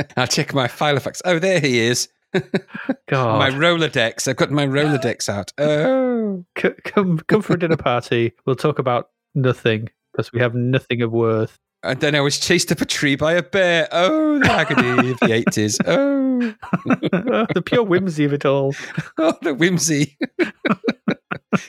I'll 0.18 0.26
check 0.26 0.54
my 0.54 0.68
Filofax. 0.68 1.22
Oh, 1.26 1.40
there 1.40 1.60
he 1.60 1.80
is. 1.80 2.08
God, 3.10 3.40
My 3.40 3.50
Rolodex. 3.50 4.30
I've 4.30 4.38
got 4.38 4.50
my 4.50 4.66
Rolodex 4.66 5.28
out. 5.28 5.52
Oh. 5.58 6.46
C- 6.58 6.70
come 6.86 7.20
come 7.28 7.42
for 7.42 7.54
a 7.54 7.60
dinner 7.60 7.76
party. 7.76 8.32
We'll 8.46 8.56
talk 8.56 8.80
about 8.80 9.10
nothing 9.34 9.90
because 10.14 10.32
we 10.32 10.40
have 10.40 10.56
nothing 10.56 11.02
of 11.02 11.12
worth. 11.12 11.60
And 11.84 12.00
then 12.00 12.16
I 12.16 12.22
was 12.22 12.40
chased 12.40 12.72
up 12.72 12.80
a 12.80 12.86
tree 12.86 13.18
by 13.18 13.34
a 13.34 13.44
bear. 13.44 13.90
Oh, 13.92 14.40
the 14.40 14.52
agony 14.52 15.12
of 15.12 15.20
the 15.20 15.28
80s. 15.28 15.80
Oh, 15.86 17.46
the 17.54 17.62
pure 17.62 17.84
whimsy 17.84 18.24
of 18.24 18.34
it 18.34 18.46
all. 18.46 18.74
oh 19.18 19.38
the 19.42 19.54
whimsy. 19.54 20.18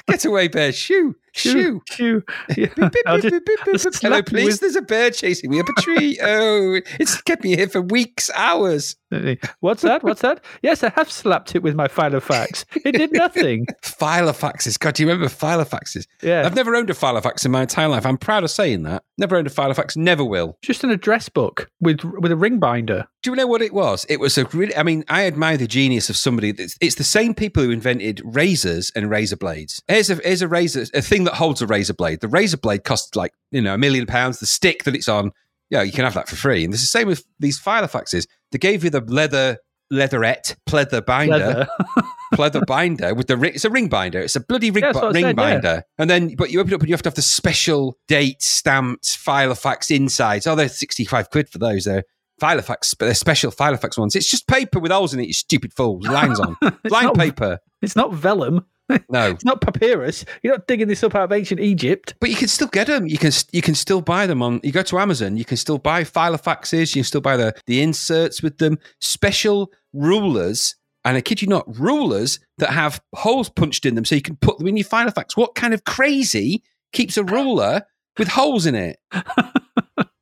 Get 0.09 0.25
away, 0.25 0.49
bear. 0.49 0.73
Shoo, 0.73 1.17
shoo. 1.37 1.83
shoo. 1.91 2.23
Yeah. 2.57 2.67
Beep, 2.75 2.77
beep, 2.77 2.93
just- 3.07 3.23
beep, 3.23 3.45
beep, 3.47 3.59
I'll 3.61 3.65
beep, 3.67 3.73
just 3.83 3.85
beep. 3.85 3.95
Hello, 4.03 4.23
police. 4.23 4.45
with- 4.47 4.61
There's 4.61 4.77
a 4.77 4.83
bird 4.83 5.15
chasing 5.15 5.51
me 5.51 5.61
up 5.61 5.67
a 5.69 5.81
tree. 5.81 6.19
Oh, 6.27 6.81
it's 6.99 7.21
kept 7.23 7.45
me 7.45 7.57
here 7.57 7.69
for 7.69 7.81
weeks, 7.81 8.31
hours. 8.35 8.97
What's 9.61 9.83
that? 9.83 10.03
What's 10.03 10.23
that? 10.23 10.45
Yes, 10.63 10.83
I 10.83 10.91
have 10.97 11.11
slapped 11.11 11.55
it 11.55 11.63
with 11.63 11.75
my 11.77 11.87
Filofax. 11.89 12.65
It 12.85 12.93
did 12.93 13.13
nothing. 13.13 13.67
Filofaxes. 13.83 14.79
God, 14.79 14.95
do 14.95 15.03
you 15.03 15.09
remember 15.09 15.29
Filofaxes? 15.33 16.07
Yeah. 16.23 16.45
I've 16.45 16.55
never 16.57 16.75
owned 16.75 16.91
a 16.91 16.95
Filofax 16.95 17.45
in 17.45 17.51
my 17.53 17.63
entire 17.63 17.89
life. 17.89 18.05
I'm 18.07 18.19
proud 18.19 18.45
of 18.45 18.51
saying 18.51 18.83
that. 18.83 19.03
Never 19.19 19.37
owned 19.37 19.47
a 19.47 19.51
Filofax. 19.51 19.97
Never 19.97 20.25
will. 20.25 20.59
Just 20.63 20.85
an 20.85 20.91
address 20.91 21.29
book 21.29 21.71
with 21.81 22.03
with 22.05 22.33
a 22.33 22.37
ring 22.37 22.59
binder. 22.59 23.07
Do 23.23 23.31
you 23.31 23.37
know 23.37 23.47
what 23.47 23.63
it 23.63 23.73
was? 23.75 24.07
It 24.09 24.21
was 24.21 24.39
a 24.39 24.45
really, 24.47 24.77
I 24.77 24.83
mean, 24.85 25.05
I 25.09 25.27
admire 25.27 25.57
the 25.57 25.67
genius 25.67 26.09
of 26.11 26.17
somebody. 26.17 26.53
That's, 26.53 26.77
it's 26.81 26.95
the 26.95 27.03
same 27.05 27.35
people 27.35 27.63
who 27.65 27.71
invented 27.71 28.21
razors 28.25 28.93
and 28.95 29.11
razor 29.11 29.37
blades. 29.37 29.83
Here's 29.89 30.11
a, 30.11 30.15
here's 30.17 30.43
a 30.43 30.49
razor, 30.49 30.85
a 30.95 31.03
thing 31.03 31.25
that 31.27 31.35
holds 31.35 31.61
a 31.63 31.67
razor 31.67 31.95
blade. 31.95 32.21
The 32.21 32.29
razor 32.29 32.57
blade 32.57 32.83
costs 32.85 33.15
like, 33.15 33.33
you 33.51 33.61
know, 33.61 33.75
a 33.75 33.79
million 33.79 34.07
pounds. 34.07 34.41
The 34.41 34.47
stick 34.47 34.83
that 34.85 34.95
it's 34.97 35.09
on, 35.09 35.31
yeah, 35.71 35.83
you 35.83 35.93
can 35.93 36.05
have 36.05 36.15
that 36.15 36.29
for 36.29 36.37
free. 36.37 36.65
And 36.65 36.73
it's 36.73 36.83
the 36.83 36.87
same 36.89 37.07
with 37.07 37.25
these 37.39 37.61
Filofaxes. 37.61 38.27
They 38.53 38.59
gave 38.59 38.83
you 38.85 38.91
the 38.91 39.01
leather, 39.03 39.59
leatherette, 39.91 40.57
pleather 40.69 41.05
binder, 41.05 41.37
Leather. 41.39 41.69
pleather 42.35 42.67
binder 42.67 43.15
with 43.15 43.27
the 43.29 43.37
ring. 43.37 43.53
It's 43.55 43.65
a 43.65 43.71
ring 43.71 43.89
binder. 43.89 44.21
It's 44.21 44.37
a 44.37 44.41
bloody 44.41 44.71
ring, 44.71 44.83
Yeah, 44.85 44.93
that's 44.93 45.01
bi- 45.01 45.07
what 45.07 45.17
I 45.17 45.19
ring 45.19 45.25
said, 45.25 45.37
yeah. 45.39 45.55
binder. 45.55 45.83
And 45.99 46.11
then, 46.11 46.35
but 46.37 46.51
you 46.51 46.61
open 46.61 46.73
it 46.73 46.77
up 46.77 46.81
and 46.81 46.89
you 46.89 46.95
have 46.95 47.03
to 47.03 47.09
have 47.09 47.15
the 47.15 47.23
special 47.23 47.99
date 48.09 48.43
stamped 48.43 49.05
Filofax 49.05 49.95
insides. 49.95 50.47
Oh, 50.47 50.55
they're 50.55 50.69
65 50.69 51.31
quid 51.31 51.49
for 51.49 51.59
those. 51.59 51.85
They're 51.85 52.05
Filofax, 52.41 52.95
but 52.99 53.07
they're 53.07 53.15
special 53.15 53.51
Filofax 53.51 53.97
ones. 53.99 54.15
It's 54.15 54.31
just 54.31 54.47
paper 54.47 54.79
with 54.79 54.93
holes 54.93 55.15
in 55.15 55.21
it, 55.21 55.27
you 55.27 55.33
stupid 55.33 55.73
fools. 55.73 56.07
Lines 56.07 56.39
on. 56.41 56.57
Not- 56.85 57.15
paper. 57.17 57.59
It's 57.83 57.95
not 57.97 58.13
vellum. 58.15 58.65
No. 59.09 59.31
It's 59.37 59.45
not 59.45 59.61
papyrus. 59.61 60.25
You're 60.43 60.55
not 60.55 60.67
digging 60.67 60.89
this 60.89 61.03
up 61.03 61.15
out 61.15 61.25
of 61.25 61.33
ancient 61.33 61.61
Egypt. 61.61 62.15
But 62.21 62.31
you 62.31 62.37
can 62.37 62.49
still 62.49 62.69
get 62.69 62.87
them. 62.87 63.07
You 63.07 63.19
can 63.19 63.33
you 63.53 63.63
can 63.63 63.75
still 63.75 64.01
buy 64.01 64.27
them 64.27 64.43
on. 64.43 64.61
You 64.63 64.73
go 64.73 64.83
to 64.83 64.99
Amazon. 64.99 65.37
You 65.37 65.45
can 65.45 65.57
still 65.57 65.79
buy 65.79 66.05
Filofaxes. 66.05 66.95
You 66.95 67.01
can 67.01 67.05
still 67.05 67.21
buy 67.21 67.37
the 67.37 67.55
the 67.67 67.83
inserts 67.83 68.43
with 68.43 68.59
them. 68.59 68.79
Special 69.01 69.73
rulers, 69.93 70.77
and 71.05 71.17
I 71.17 71.21
kid 71.21 71.43
you 71.43 71.49
not, 71.49 71.65
rulers 71.79 72.39
that 72.59 72.71
have 72.71 73.01
holes 73.15 73.49
punched 73.49 73.87
in 73.87 73.95
them, 73.95 74.05
so 74.05 74.15
you 74.15 74.23
can 74.23 74.37
put 74.37 74.59
them 74.59 74.69
in 74.69 74.77
your 74.77 74.87
Filofax. 74.87 75.37
What 75.37 75.55
kind 75.55 75.75
of 75.75 75.85
crazy 75.85 76.63
keeps 76.93 77.17
a 77.17 77.25
ruler 77.25 77.83
with 78.19 78.29
holes 78.29 78.67
in 78.67 78.75
it? 78.75 78.99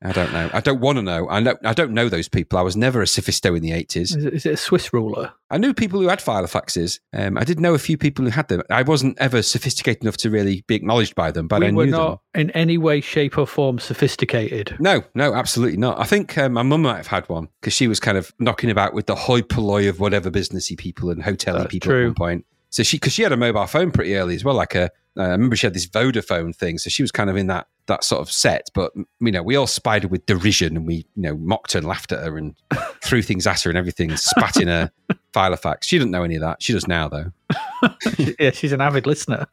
I 0.04 0.12
don't 0.12 0.32
know. 0.32 0.50
I 0.52 0.60
don't 0.60 0.80
want 0.80 0.98
to 0.98 1.02
know. 1.02 1.28
I 1.30 1.40
know. 1.40 1.56
I 1.64 1.72
don't 1.72 1.92
know 1.92 2.10
those 2.10 2.28
people. 2.28 2.58
I 2.58 2.62
was 2.62 2.76
never 2.76 3.00
a 3.00 3.06
sophisto 3.06 3.56
in 3.56 3.62
the 3.62 3.72
eighties. 3.72 4.14
Is 4.14 4.24
it, 4.24 4.34
is 4.34 4.46
it 4.46 4.52
a 4.52 4.56
Swiss 4.56 4.92
ruler? 4.92 5.32
I 5.50 5.56
knew 5.56 5.72
people 5.72 6.00
who 6.00 6.08
had 6.08 6.18
Filofaxes. 6.18 7.00
Um, 7.12 7.38
I 7.38 7.44
did 7.44 7.58
know 7.58 7.74
a 7.74 7.78
few 7.78 7.96
people 7.96 8.24
who 8.24 8.30
had 8.30 8.48
them. 8.48 8.62
I 8.68 8.82
wasn't 8.82 9.18
ever 9.18 9.40
sophisticated 9.40 10.02
enough 10.02 10.18
to 10.18 10.30
really 10.30 10.62
be 10.66 10.74
acknowledged 10.74 11.14
by 11.14 11.30
them, 11.30 11.48
but 11.48 11.60
we 11.60 11.68
I 11.68 11.70
knew 11.70 11.76
were 11.76 11.84
them. 11.86 11.92
not 11.92 12.20
in 12.34 12.50
any 12.50 12.76
way, 12.76 13.00
shape, 13.00 13.38
or 13.38 13.46
form 13.46 13.78
sophisticated. 13.78 14.76
No, 14.78 15.02
no, 15.14 15.32
absolutely 15.34 15.78
not. 15.78 15.98
I 15.98 16.04
think 16.04 16.36
um, 16.36 16.52
my 16.52 16.62
mum 16.62 16.82
might 16.82 16.96
have 16.96 17.06
had 17.06 17.28
one 17.28 17.48
because 17.60 17.72
she 17.72 17.88
was 17.88 17.98
kind 17.98 18.18
of 18.18 18.32
knocking 18.38 18.70
about 18.70 18.92
with 18.92 19.06
the 19.06 19.14
hoi 19.14 19.40
polloi 19.40 19.88
of 19.88 20.00
whatever 20.00 20.30
businessy 20.30 20.76
people 20.76 21.10
and 21.10 21.22
hotel 21.22 21.64
people 21.66 21.92
at 21.92 22.04
one 22.04 22.14
point. 22.14 22.46
So 22.68 22.82
she, 22.82 22.96
because 22.96 23.12
she 23.12 23.22
had 23.22 23.32
a 23.32 23.36
mobile 23.36 23.66
phone 23.66 23.92
pretty 23.92 24.16
early 24.16 24.34
as 24.34 24.44
well, 24.44 24.56
like 24.56 24.74
a, 24.74 24.90
uh, 25.18 25.22
I 25.22 25.28
remember 25.28 25.56
she 25.56 25.66
had 25.66 25.74
this 25.74 25.86
Vodafone 25.86 26.54
thing. 26.54 26.78
So 26.78 26.90
she 26.90 27.02
was 27.02 27.10
kind 27.12 27.30
of 27.30 27.36
in 27.36 27.46
that 27.48 27.66
that 27.86 28.02
sort 28.02 28.20
of 28.22 28.30
set. 28.32 28.68
But 28.74 28.92
you 29.20 29.30
know, 29.32 29.42
we 29.42 29.56
all 29.56 29.66
spied 29.66 30.02
her 30.04 30.08
with 30.08 30.24
derision 30.26 30.76
and 30.76 30.86
we, 30.86 31.06
you 31.16 31.22
know, 31.22 31.36
mocked 31.36 31.72
her 31.72 31.78
and 31.78 31.86
laughed 31.86 32.12
at 32.12 32.20
her 32.24 32.36
and 32.38 32.54
threw 33.04 33.22
things 33.22 33.46
at 33.46 33.60
her 33.62 33.70
and 33.70 33.78
everything, 33.78 34.16
spat 34.16 34.56
in 34.56 34.68
her 34.68 34.90
Filofax. 35.34 35.84
She 35.84 35.98
didn't 35.98 36.10
know 36.10 36.22
any 36.24 36.36
of 36.36 36.40
that. 36.40 36.62
She 36.62 36.72
does 36.72 36.88
now, 36.88 37.08
though. 37.08 37.30
yeah, 38.38 38.50
she's 38.52 38.72
an 38.72 38.80
avid 38.80 39.06
listener. 39.06 39.46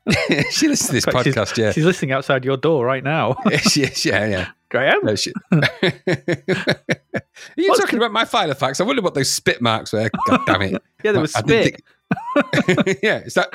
she 0.52 0.68
listens 0.68 0.88
to 0.88 0.94
this 0.94 1.06
fact, 1.06 1.24
she's- 1.26 1.36
podcast. 1.36 1.58
Yeah, 1.58 1.72
She's 1.74 1.86
listening 1.86 2.12
outside 2.14 2.46
your 2.46 2.58
door 2.58 2.86
right 2.86 3.04
now. 3.04 3.36
yeah, 3.76 3.90
yeah, 4.04 4.26
yeah. 4.28 4.48
Graham? 4.70 5.00
No, 5.04 5.16
she- 5.16 5.34
Are 5.52 5.62
you 7.58 7.68
What's 7.70 7.80
talking 7.82 7.98
about 7.98 8.12
my 8.14 8.24
Filofax? 8.26 8.80
I 8.80 8.84
wonder 8.86 9.02
what 9.02 9.14
those 9.14 9.30
spit 9.30 9.62
marks 9.62 9.92
were. 9.94 10.10
God 10.28 10.40
damn 10.46 10.62
it. 10.62 10.82
Yeah, 11.04 11.12
there 11.12 11.22
was 11.22 11.36
I 11.36 11.40
spit. 11.42 11.82
yeah, 13.04 13.20
is 13.20 13.34
that, 13.36 13.50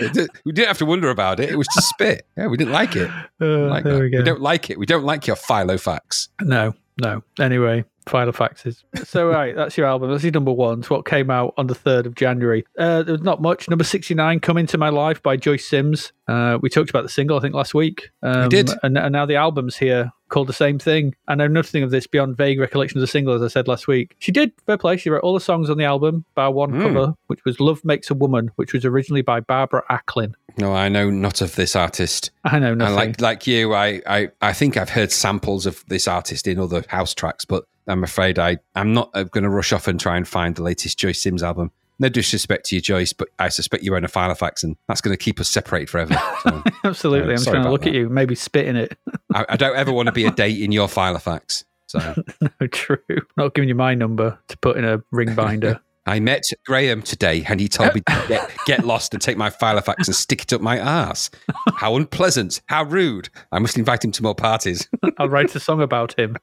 we 0.44 0.52
didn't 0.52 0.68
have 0.68 0.78
to 0.78 0.86
wonder 0.86 1.10
about 1.10 1.40
it. 1.40 1.50
It 1.50 1.56
was 1.56 1.68
just 1.74 1.88
spit. 1.88 2.26
Yeah, 2.36 2.46
we 2.48 2.56
didn't 2.56 2.72
like 2.72 2.96
it. 2.96 3.10
Uh, 3.40 3.68
Like 3.68 3.84
there 3.84 3.94
that. 3.94 4.00
we 4.00 4.08
go. 4.10 4.18
We 4.18 4.24
don't 4.24 4.40
like 4.40 4.70
it. 4.70 4.78
We 4.78 4.86
don't 4.86 5.04
like 5.04 5.26
your 5.26 5.36
Filofax. 5.36 6.28
No, 6.40 6.72
no. 7.02 7.22
Anyway, 7.38 7.84
Filofaxes. 8.06 8.82
So, 9.04 9.28
right, 9.28 9.54
that's 9.54 9.76
your 9.76 9.86
album. 9.86 10.10
That's 10.10 10.22
your 10.24 10.32
number 10.32 10.52
one. 10.52 10.78
It's 10.78 10.88
what 10.88 11.04
came 11.04 11.30
out 11.30 11.52
on 11.58 11.66
the 11.66 11.74
3rd 11.74 12.06
of 12.06 12.14
January. 12.14 12.64
Uh, 12.78 13.02
there 13.02 13.12
was 13.12 13.22
not 13.22 13.42
much. 13.42 13.68
Number 13.68 13.84
69, 13.84 14.40
Come 14.40 14.56
Into 14.56 14.78
My 14.78 14.88
Life 14.88 15.22
by 15.22 15.36
Joyce 15.36 15.68
Sims. 15.68 16.12
Uh, 16.28 16.58
we 16.62 16.70
talked 16.70 16.88
about 16.88 17.02
the 17.02 17.10
single, 17.10 17.36
I 17.36 17.40
think, 17.40 17.54
last 17.54 17.74
week. 17.74 18.08
Um, 18.22 18.48
did. 18.48 18.70
And, 18.82 18.96
and 18.96 19.12
now 19.12 19.26
the 19.26 19.36
album's 19.36 19.76
here 19.76 20.10
called 20.28 20.48
the 20.48 20.52
same 20.52 20.78
thing. 20.78 21.14
I 21.28 21.34
know 21.34 21.46
nothing 21.46 21.82
of 21.82 21.90
this 21.90 22.06
beyond 22.06 22.36
vague 22.36 22.58
recollection 22.60 22.98
of 22.98 23.00
the 23.00 23.06
single, 23.06 23.34
as 23.34 23.42
I 23.42 23.48
said 23.48 23.68
last 23.68 23.86
week. 23.86 24.16
She 24.18 24.32
did, 24.32 24.52
fair 24.66 24.76
play. 24.78 24.96
She 24.96 25.10
wrote 25.10 25.22
all 25.22 25.34
the 25.34 25.40
songs 25.40 25.70
on 25.70 25.78
the 25.78 25.84
album, 25.84 26.24
bar 26.34 26.50
one 26.52 26.70
Hmm. 26.70 26.82
cover, 26.82 27.14
which 27.28 27.44
was 27.44 27.60
Love 27.60 27.84
Makes 27.84 28.10
a 28.10 28.14
Woman, 28.14 28.50
which 28.56 28.72
was 28.72 28.84
originally 28.84 29.22
by 29.22 29.40
Barbara 29.40 29.82
Acklin. 29.90 30.34
No, 30.58 30.74
I 30.74 30.88
know 30.88 31.10
not 31.10 31.40
of 31.40 31.54
this 31.54 31.76
artist. 31.76 32.30
I 32.44 32.58
know 32.58 32.70
And 32.70 32.78
nothing. 32.78 32.94
like 32.96 33.20
like 33.20 33.46
you, 33.46 33.74
I, 33.74 34.00
I 34.06 34.28
I 34.40 34.52
think 34.52 34.76
I've 34.76 34.90
heard 34.90 35.12
samples 35.12 35.66
of 35.66 35.84
this 35.88 36.08
artist 36.08 36.46
in 36.48 36.58
other 36.58 36.82
house 36.88 37.14
tracks, 37.14 37.44
but 37.44 37.64
I'm 37.86 38.02
afraid 38.02 38.38
I 38.38 38.58
I'm 38.74 38.92
not 38.94 39.12
going 39.12 39.44
to 39.44 39.50
rush 39.50 39.72
off 39.72 39.86
and 39.86 40.00
try 40.00 40.16
and 40.16 40.26
find 40.26 40.56
the 40.56 40.62
latest 40.62 40.98
Joyce 40.98 41.22
Sims 41.22 41.42
album. 41.42 41.70
No 41.98 42.08
disrespect 42.08 42.66
to 42.66 42.74
you, 42.74 42.82
Joyce, 42.82 43.12
but 43.12 43.28
I 43.38 43.48
suspect 43.48 43.82
you 43.82 43.96
own 43.96 44.04
a 44.04 44.08
Filofax, 44.08 44.62
and 44.62 44.76
that's 44.86 45.00
going 45.00 45.16
to 45.16 45.22
keep 45.22 45.40
us 45.40 45.48
separated 45.48 45.88
forever. 45.90 46.14
So 46.42 46.50
um, 46.50 46.64
Absolutely. 46.84 47.28
No, 47.28 47.40
I'm 47.40 47.44
trying 47.44 47.62
to 47.64 47.70
look 47.70 47.86
at 47.86 47.94
you, 47.94 48.08
maybe 48.08 48.34
spit 48.34 48.66
in 48.66 48.76
it. 48.76 48.96
I, 49.34 49.46
I 49.48 49.56
don't 49.56 49.74
ever 49.76 49.92
want 49.92 50.06
to 50.06 50.12
be 50.12 50.26
a 50.26 50.30
date 50.30 50.60
in 50.60 50.70
your 50.70 50.86
Filofax. 50.86 51.64
So 51.86 51.98
No, 52.40 52.66
true. 52.68 52.98
Not 53.36 53.54
giving 53.54 53.68
you 53.68 53.74
my 53.74 53.94
number 53.94 54.38
to 54.48 54.58
put 54.58 54.76
in 54.76 54.84
a 54.84 55.02
ring 55.10 55.34
binder. 55.34 55.80
I 56.08 56.20
met 56.20 56.44
Graham 56.64 57.02
today, 57.02 57.44
and 57.48 57.58
he 57.58 57.66
told 57.66 57.92
me 57.94 58.00
to 58.02 58.24
get, 58.28 58.52
get 58.64 58.86
lost 58.86 59.12
and 59.12 59.20
take 59.20 59.36
my 59.36 59.50
Filofax 59.50 60.06
and 60.06 60.14
stick 60.14 60.42
it 60.42 60.52
up 60.52 60.60
my 60.60 60.78
ass. 60.78 61.30
How 61.74 61.96
unpleasant! 61.96 62.60
How 62.66 62.84
rude! 62.84 63.28
I 63.50 63.58
must 63.58 63.76
invite 63.76 64.04
him 64.04 64.12
to 64.12 64.22
more 64.22 64.34
parties. 64.34 64.88
I'll 65.18 65.28
write 65.28 65.52
a 65.56 65.58
song 65.58 65.82
about 65.82 66.16
him. 66.16 66.36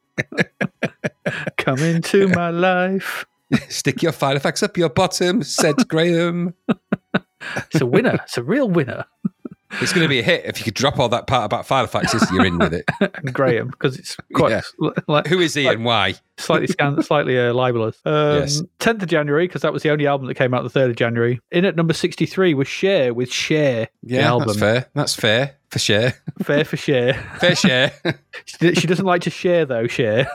Come 1.58 1.80
into 1.80 2.28
my 2.28 2.49
life. 2.49 3.26
Stick 3.70 4.01
your 4.01 4.12
Filofax 4.12 4.64
up 4.64 4.78
your 4.78 4.89
bottom," 4.89 5.43
said 5.43 5.76
Graham. 5.88 6.54
It's 7.72 7.82
a 7.82 7.86
winner. 7.86 8.20
It's 8.24 8.38
a 8.38 8.43
real 8.43 8.70
winner. 8.70 9.06
It's 9.82 9.91
going 9.91 10.04
to 10.04 10.08
be 10.10 10.20
a 10.20 10.24
hit 10.24 10.45
if 10.45 10.60
you 10.60 10.66
could 10.66 10.76
drop 10.76 10.99
all 10.99 11.10
that 11.10 11.26
part 11.26 11.45
about 11.45 11.68
Filofaxes. 11.68 12.32
You're 12.32 12.45
in 12.45 12.60
with 12.60 12.76
it. 12.76 12.86
Graham 13.34 13.70
because 13.70 13.97
it's 13.97 14.16
quite 14.36 14.51
Yeah. 14.51 14.89
like 15.08 15.26
Who 15.26 15.39
is 15.39 15.56
he 15.56 15.66
and 15.66 15.84
why? 15.84 16.14
slightly 16.38 16.68
scan- 16.68 17.01
slightly 17.01 17.39
uh, 17.39 17.54
libelous. 17.54 17.99
Um, 18.06 18.41
Yes. 18.41 18.62
10th 18.80 19.01
of 19.01 19.10
January 19.10 19.47
because 19.47 19.64
that 19.64 19.74
was 19.74 19.82
the 19.82 19.89
only 19.89 20.06
album 20.06 20.28
that 20.28 20.36
came 20.36 20.54
out 20.54 20.62
the 20.72 20.80
3rd 20.80 20.91
of 20.91 20.95
January. 20.95 21.41
In 21.51 21.66
at 21.66 21.76
number 21.76 21.93
63 21.93 22.54
was 22.54 22.68
Cher 22.68 23.16
with 23.16 23.32
Cher. 23.32 23.88
the 24.04 24.16
Yeah, 24.16 24.28
album. 24.30 24.47
that's 24.49 24.60
fair. 24.60 24.86
That's 24.93 25.16
fair 25.16 25.56
for 25.74 25.80
share. 25.80 26.13
Fair 26.43 26.63
for 26.63 26.78
Share. 26.78 27.13
Fair 27.39 27.55
share. 27.55 27.91
she, 28.45 28.76
she 28.76 28.88
doesn't 28.88 29.05
like 29.05 29.21
to 29.24 29.30
share 29.30 29.65
though. 29.65 29.88
Share. 29.88 30.28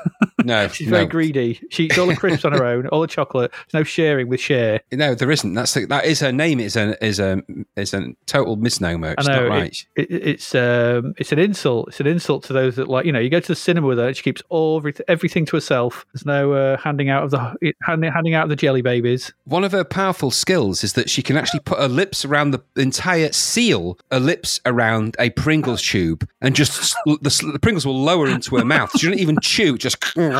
no, 0.44 0.68
She's 0.72 0.88
very 0.88 1.04
no. 1.04 1.10
greedy. 1.10 1.60
She 1.70 1.84
eats 1.84 1.96
all 1.96 2.06
the 2.06 2.16
crisps 2.16 2.44
on 2.44 2.52
her 2.52 2.64
own, 2.64 2.88
all 2.88 3.00
the 3.00 3.06
chocolate. 3.06 3.52
There's 3.52 3.80
no 3.80 3.84
sharing 3.84 4.28
with 4.28 4.40
Cher. 4.40 4.80
No, 4.92 5.14
there 5.14 5.30
isn't. 5.30 5.54
That's 5.54 5.74
the, 5.74 5.86
that 5.86 6.04
is 6.04 6.20
her 6.20 6.32
name. 6.32 6.60
Is 6.60 6.76
a 6.76 7.02
is 7.04 7.20
a 7.20 7.42
is 7.76 7.94
a 7.94 8.14
total 8.26 8.56
misnomer. 8.56 9.14
It's 9.16 9.28
I 9.28 9.32
know 9.32 9.48
not 9.48 9.50
right. 9.50 9.86
it, 9.96 10.10
it, 10.10 10.26
it's 10.28 10.54
um, 10.54 11.14
it's 11.16 11.32
an 11.32 11.38
insult. 11.38 11.88
It's 11.88 12.00
an 12.00 12.06
insult 12.06 12.42
to 12.44 12.52
those 12.52 12.76
that 12.76 12.88
like 12.88 13.06
you 13.06 13.12
know. 13.12 13.20
You 13.20 13.30
go 13.30 13.40
to 13.40 13.48
the 13.48 13.56
cinema 13.56 13.86
with 13.86 13.98
her, 13.98 14.08
and 14.08 14.16
she 14.16 14.22
keeps 14.22 14.42
all 14.48 14.78
everything, 14.78 15.04
everything 15.08 15.46
to 15.46 15.56
herself. 15.56 16.04
There's 16.12 16.26
no 16.26 16.52
uh, 16.52 16.76
handing 16.78 17.08
out 17.08 17.22
of 17.22 17.30
the 17.30 17.72
handing, 17.82 18.12
handing 18.12 18.34
out 18.34 18.44
of 18.44 18.48
the 18.50 18.56
jelly 18.56 18.82
babies. 18.82 19.32
One 19.44 19.64
of 19.64 19.72
her 19.72 19.84
powerful 19.84 20.30
skills 20.30 20.82
is 20.82 20.94
that 20.94 21.08
she 21.08 21.22
can 21.22 21.36
actually 21.36 21.60
put 21.60 21.78
her 21.78 21.88
lips 21.88 22.24
around 22.24 22.50
the 22.50 22.62
entire 22.76 23.32
seal, 23.32 23.98
her 24.10 24.20
lips 24.20 24.60
around 24.66 25.16
a 25.18 25.27
Pringles 25.30 25.82
tube, 25.82 26.28
and 26.40 26.54
just 26.54 26.94
the, 27.06 27.48
the 27.52 27.58
Pringles 27.58 27.86
will 27.86 28.00
lower 28.00 28.28
into 28.28 28.56
her 28.56 28.64
mouth. 28.64 28.90
She 28.98 29.06
doesn't 29.06 29.20
even 29.20 29.38
chew, 29.42 29.76
just 29.78 29.96
and 30.16 30.32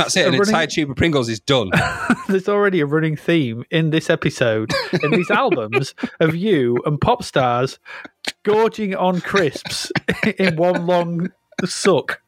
that's 0.00 0.16
it. 0.16 0.26
An 0.26 0.32
running- 0.32 0.40
entire 0.40 0.66
tube 0.66 0.90
of 0.90 0.96
Pringles 0.96 1.28
is 1.28 1.40
done. 1.40 1.70
There's 2.28 2.48
already 2.48 2.80
a 2.80 2.86
running 2.86 3.16
theme 3.16 3.64
in 3.70 3.90
this 3.90 4.10
episode, 4.10 4.72
in 5.02 5.10
these 5.10 5.30
albums, 5.30 5.94
of 6.20 6.34
you 6.34 6.82
and 6.86 7.00
pop 7.00 7.22
stars 7.22 7.78
gorging 8.42 8.94
on 8.94 9.20
crisps 9.20 9.90
in 10.38 10.56
one 10.56 10.86
long 10.86 11.32
suck. 11.64 12.20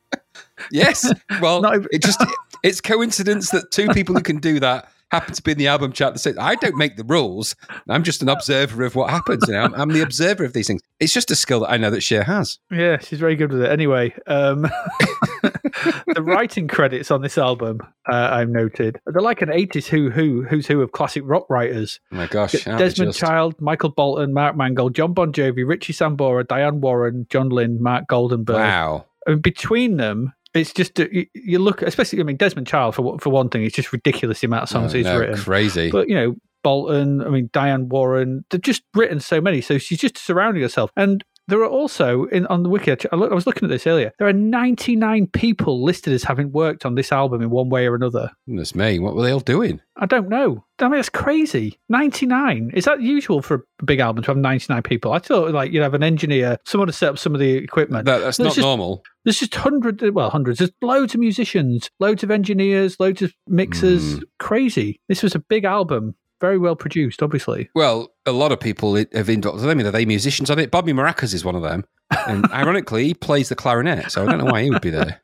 Yes. 0.71 1.13
Well, 1.41 1.65
even- 1.67 1.87
it 1.93 2.03
just 2.03 2.23
it's 2.63 2.81
coincidence 2.81 3.51
that 3.51 3.71
two 3.71 3.89
people 3.89 4.15
who 4.15 4.23
can 4.23 4.39
do 4.39 4.61
that 4.61 4.89
happen 5.11 5.35
to 5.35 5.43
be 5.43 5.53
in 5.53 5.59
the 5.59 5.67
album 5.67 5.93
chat 5.93 6.13
that 6.13 6.19
say, 6.19 6.35
I 6.39 6.55
don't 6.57 6.77
make 6.77 6.97
the 6.97 7.05
rules. 7.05 7.57
I'm 7.89 8.03
just 8.03 8.23
an 8.23 8.29
observer 8.29 8.85
of 8.85 8.95
what 8.95 9.11
happens. 9.11 9.45
You 9.47 9.55
know, 9.55 9.63
I'm, 9.63 9.75
I'm 9.75 9.89
the 9.89 10.03
observer 10.03 10.45
of 10.45 10.53
these 10.53 10.67
things. 10.67 10.83
It's 11.01 11.13
just 11.13 11.31
a 11.31 11.37
skill 11.37 11.61
that 11.61 11.71
I 11.71 11.77
know 11.77 11.91
that 11.91 12.03
Cher 12.03 12.25
has. 12.25 12.59
Yeah, 12.71 12.99
she's 12.99 13.19
very 13.19 13.37
good 13.37 13.53
with 13.53 13.63
it. 13.63 13.71
Anyway, 13.71 14.15
um, 14.27 14.63
the 15.43 16.23
writing 16.23 16.69
credits 16.69 17.11
on 17.11 17.23
this 17.23 17.39
album, 17.39 17.81
uh, 18.11 18.29
I've 18.33 18.51
noted, 18.51 19.01
they're 19.07 19.23
like 19.23 19.43
an 19.43 19.49
80s 19.49 19.87
who 19.87 20.11
who 20.11 20.43
who's 20.43 20.67
who 20.67 20.81
of 20.83 20.93
classic 20.93 21.23
rock 21.25 21.49
writers. 21.49 22.01
Oh 22.13 22.17
my 22.17 22.27
gosh. 22.27 22.53
Desmond 22.53 23.13
just? 23.13 23.19
Child, 23.19 23.61
Michael 23.61 23.91
Bolton, 23.91 24.35
Mark 24.35 24.57
Mangold, 24.57 24.95
John 24.95 25.15
Bon 25.15 25.33
Jovi, 25.33 25.67
Richie 25.67 25.93
Sambora, 25.93 26.47
Diane 26.47 26.81
Warren, 26.81 27.27
Jon 27.31 27.49
Lind, 27.49 27.81
Mark 27.81 28.07
Goldenberg. 28.09 28.55
Wow. 28.55 29.07
Mean, 29.27 29.41
between 29.41 29.97
them, 29.97 30.33
it's 30.55 30.73
just 30.73 30.99
you, 30.99 31.27
you 31.35 31.59
look, 31.59 31.83
especially 31.83 32.21
I 32.21 32.23
mean 32.25 32.37
Desmond 32.37 32.67
Child 32.67 32.95
for 32.95 33.03
one- 33.03 33.19
for 33.19 33.31
one 33.31 33.49
thing, 33.49 33.63
it's 33.65 33.77
just 33.77 33.93
ridiculous 33.93 34.41
the 34.41 34.47
amount 34.47 34.65
of 34.65 34.69
songs 34.69 34.95
Oh, 34.95 34.97
he's 34.97 35.07
no, 35.07 35.19
written. 35.19 35.37
Crazy. 35.37 35.91
But 35.91 36.09
you 36.09 36.15
know, 36.15 36.35
Bolton, 36.65 37.23
I 37.23 37.29
mean 37.29 37.51
Diane 37.53 37.89
Warren, 37.89 38.45
they've 38.51 38.61
just 38.61 38.83
written 38.95 39.21
so 39.21 39.41
many. 39.41 39.61
So 39.61 39.79
she's 39.79 39.99
just 40.01 40.19
surrounding 40.19 40.63
herself. 40.63 40.91
And 40.97 41.23
there 41.49 41.61
are 41.61 41.69
also 41.69 42.25
in 42.27 42.47
on 42.47 42.63
the 42.63 42.69
wiki. 42.69 42.93
I 42.93 43.17
look- 43.17 43.33
I 43.33 43.35
was 43.35 43.47
looking 43.47 43.65
at 43.65 43.71
this 43.71 43.87
earlier. 43.87 44.13
There 44.19 44.29
are 44.29 44.33
99 44.33 45.27
people 45.33 45.83
listed 45.83 46.13
as 46.13 46.23
having 46.23 46.53
worked 46.53 46.87
on 46.87 46.95
this 46.95 47.11
album 47.11 47.43
in 47.43 47.51
one 47.51 47.69
way 47.69 47.87
or 47.87 47.95
another. 47.95 48.31
Goodness 48.47 48.75
me. 48.75 48.99
What 48.99 49.15
were 49.17 49.23
they 49.23 49.33
all 49.33 49.41
doing? 49.41 49.81
I 49.97 50.07
don't 50.07 50.29
know. 50.29 50.65
I 50.79 50.85
mean, 50.85 50.93
that's 50.93 51.09
crazy. 51.09 51.79
99. 51.89 52.71
Is 52.75 52.85
that 52.85 53.03
usual 53.03 53.43
for 53.43 53.67
a 53.81 53.85
big 53.85 53.99
album 53.99 54.23
to 54.23 54.31
have 54.31 54.37
99 54.37 54.83
people? 54.83 55.13
I 55.13 55.19
thought 55.19 55.53
like 55.53 55.73
you'd 55.73 55.83
have 55.83 55.95
an 55.95 56.03
engineer, 56.05 56.59
someone 56.65 56.87
to 56.87 56.93
set 56.93 57.09
up 57.11 57.19
some 57.19 57.35
of 57.35 57.41
the 57.41 57.57
equipment. 57.57 58.05
That, 58.05 58.19
that's 58.19 58.37
There's 58.37 58.47
not 58.49 58.55
just- 58.55 58.65
normal. 58.65 59.03
There's 59.25 59.41
just 59.41 59.55
hundreds, 59.57 60.03
well, 60.13 60.31
hundreds. 60.31 60.59
There's 60.59 60.71
loads 60.81 61.15
of 61.15 61.21
musicians, 61.21 61.91
loads 62.01 62.23
of 62.23 62.31
engineers, 62.31 62.99
loads 62.99 63.21
of 63.21 63.33
mixers. 63.47 64.15
Hmm. 64.15 64.19
Crazy. 64.39 65.01
This 65.09 65.23
was 65.23 65.35
a 65.35 65.39
big 65.39 65.65
album, 65.65 66.15
very 66.41 66.59
well 66.59 66.77
produced, 66.77 67.23
obviously. 67.23 67.69
Well, 67.75 68.13
a 68.27 68.33
lot 68.33 68.53
of 68.53 68.61
people 68.61 68.95
have 68.97 69.29
involved. 69.29 69.65
I 69.65 69.75
mean, 69.75 69.87
are 69.87 69.91
they 69.91 70.05
musicians 70.05 70.51
on 70.51 70.59
it? 70.59 70.71
Bobby 70.71 70.93
Maracas 70.93 71.35
is 71.35 71.45
one 71.45 71.55
of 71.55 71.63
them. 71.63 71.85
And 72.27 72.47
ironically, 72.53 73.07
he 73.09 73.15
plays 73.15 73.49
the 73.49 73.55
clarinet. 73.57 74.11
So 74.13 74.23
I 74.23 74.27
don't 74.31 74.39
know 74.45 74.51
why 74.53 74.63
he 74.63 74.71
would 74.71 74.83
be 74.83 74.91
there. 74.91 75.21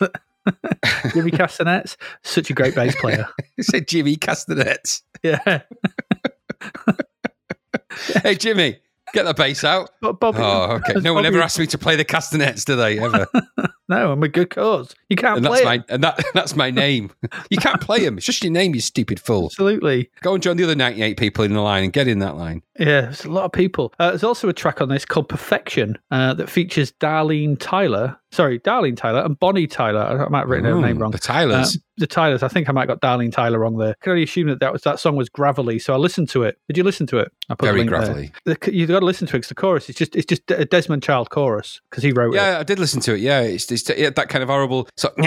Jimmy 1.14 1.30
Castanets, 1.30 1.96
such 2.24 2.50
a 2.50 2.54
great 2.54 2.74
bass 2.74 2.94
player. 3.00 3.28
He 3.56 3.62
said 3.62 3.86
Jimmy 3.86 4.16
Castanets. 4.16 5.02
Yeah, 5.22 5.60
Hey, 8.22 8.34
Jimmy, 8.34 8.78
get 9.12 9.24
the 9.24 9.34
bass 9.34 9.62
out. 9.64 9.90
but 10.00 10.18
Bobby. 10.18 10.38
Oh, 10.40 10.80
okay. 10.88 10.94
No 11.00 11.14
one 11.14 11.26
ever 11.26 11.40
asked 11.40 11.58
me 11.58 11.66
to 11.68 11.78
play 11.78 11.94
the 11.96 12.04
castanets, 12.04 12.64
do 12.64 12.74
they? 12.76 12.98
Ever? 12.98 13.26
No, 13.92 14.12
I'm 14.12 14.22
a 14.22 14.28
good 14.28 14.50
cause. 14.50 14.94
You 15.08 15.16
can't 15.16 15.38
And 15.38 15.46
play 15.46 15.62
that's 15.64 15.76
it. 15.82 15.88
my 15.88 15.94
and 15.94 16.04
that 16.04 16.24
that's 16.34 16.56
my 16.56 16.70
name. 16.70 17.10
You 17.50 17.58
can't 17.58 17.80
play 17.80 18.00
him. 18.04 18.16
It's 18.16 18.26
just 18.26 18.42
your 18.42 18.52
name, 18.52 18.74
you 18.74 18.80
stupid 18.80 19.20
fool. 19.20 19.46
Absolutely. 19.46 20.10
Go 20.22 20.34
and 20.34 20.42
join 20.42 20.56
the 20.56 20.64
other 20.64 20.74
ninety-eight 20.74 21.16
people 21.18 21.44
in 21.44 21.52
the 21.52 21.60
line 21.60 21.84
and 21.84 21.92
get 21.92 22.08
in 22.08 22.18
that 22.20 22.36
line. 22.36 22.62
Yeah, 22.78 23.02
there's 23.02 23.24
a 23.26 23.30
lot 23.30 23.44
of 23.44 23.52
people. 23.52 23.92
Uh, 23.98 24.08
there's 24.10 24.24
also 24.24 24.48
a 24.48 24.52
track 24.54 24.80
on 24.80 24.88
this 24.88 25.04
called 25.04 25.28
Perfection 25.28 25.98
uh, 26.10 26.32
that 26.34 26.48
features 26.48 26.92
Darlene 26.92 27.56
Tyler. 27.60 28.16
Sorry, 28.30 28.58
Darlene 28.60 28.96
Tyler 28.96 29.20
and 29.20 29.38
Bonnie 29.38 29.66
Tyler. 29.66 30.00
I 30.24 30.28
might 30.30 30.40
have 30.40 30.48
written 30.48 30.64
her 30.64 30.72
Ooh, 30.72 30.80
name 30.80 30.96
wrong. 30.98 31.10
The 31.10 31.18
Tylers. 31.18 31.76
Um, 31.76 31.82
the 31.98 32.06
Tylers. 32.06 32.42
I 32.42 32.48
think 32.48 32.70
I 32.70 32.72
might 32.72 32.88
have 32.88 32.98
got 32.98 33.18
Darlene 33.18 33.30
Tyler 33.30 33.58
wrong 33.58 33.76
there. 33.76 33.90
I 33.90 33.94
can 34.00 34.12
only 34.12 34.22
assume 34.22 34.46
that 34.48 34.60
that, 34.60 34.72
was, 34.72 34.80
that 34.82 34.98
song 35.00 35.16
was 35.16 35.28
gravelly, 35.28 35.78
so 35.78 35.92
I 35.92 35.98
listened 35.98 36.30
to 36.30 36.44
it. 36.44 36.56
Did 36.66 36.78
you 36.78 36.82
listen 36.82 37.06
to 37.08 37.18
it? 37.18 37.30
I 37.50 37.54
put 37.56 37.66
Very 37.66 37.80
there. 37.80 37.88
gravelly. 37.90 38.32
The- 38.46 38.56
You've 38.72 38.88
got 38.88 39.00
to 39.00 39.04
listen 39.06 39.26
to 39.26 39.36
it 39.36 39.40
because 39.40 39.48
the 39.50 39.54
chorus 39.54 39.90
is 39.90 39.96
just 39.96 40.16
it's 40.16 40.24
just 40.24 40.50
a 40.50 40.64
Desmond 40.64 41.02
Child 41.02 41.28
chorus 41.28 41.82
because 41.90 42.02
he 42.02 42.12
wrote 42.12 42.32
it. 42.32 42.36
Yeah, 42.38 42.58
I 42.58 42.62
did 42.62 42.78
listen 42.78 43.02
to 43.02 43.12
it. 43.14 43.20
Yeah, 43.20 43.40
it's, 43.42 43.70
it's 43.70 43.81
yeah, 43.88 44.10
that 44.10 44.28
kind 44.28 44.42
of 44.42 44.48
horrible 44.48 44.88
sort 44.96 45.18
of 45.18 45.26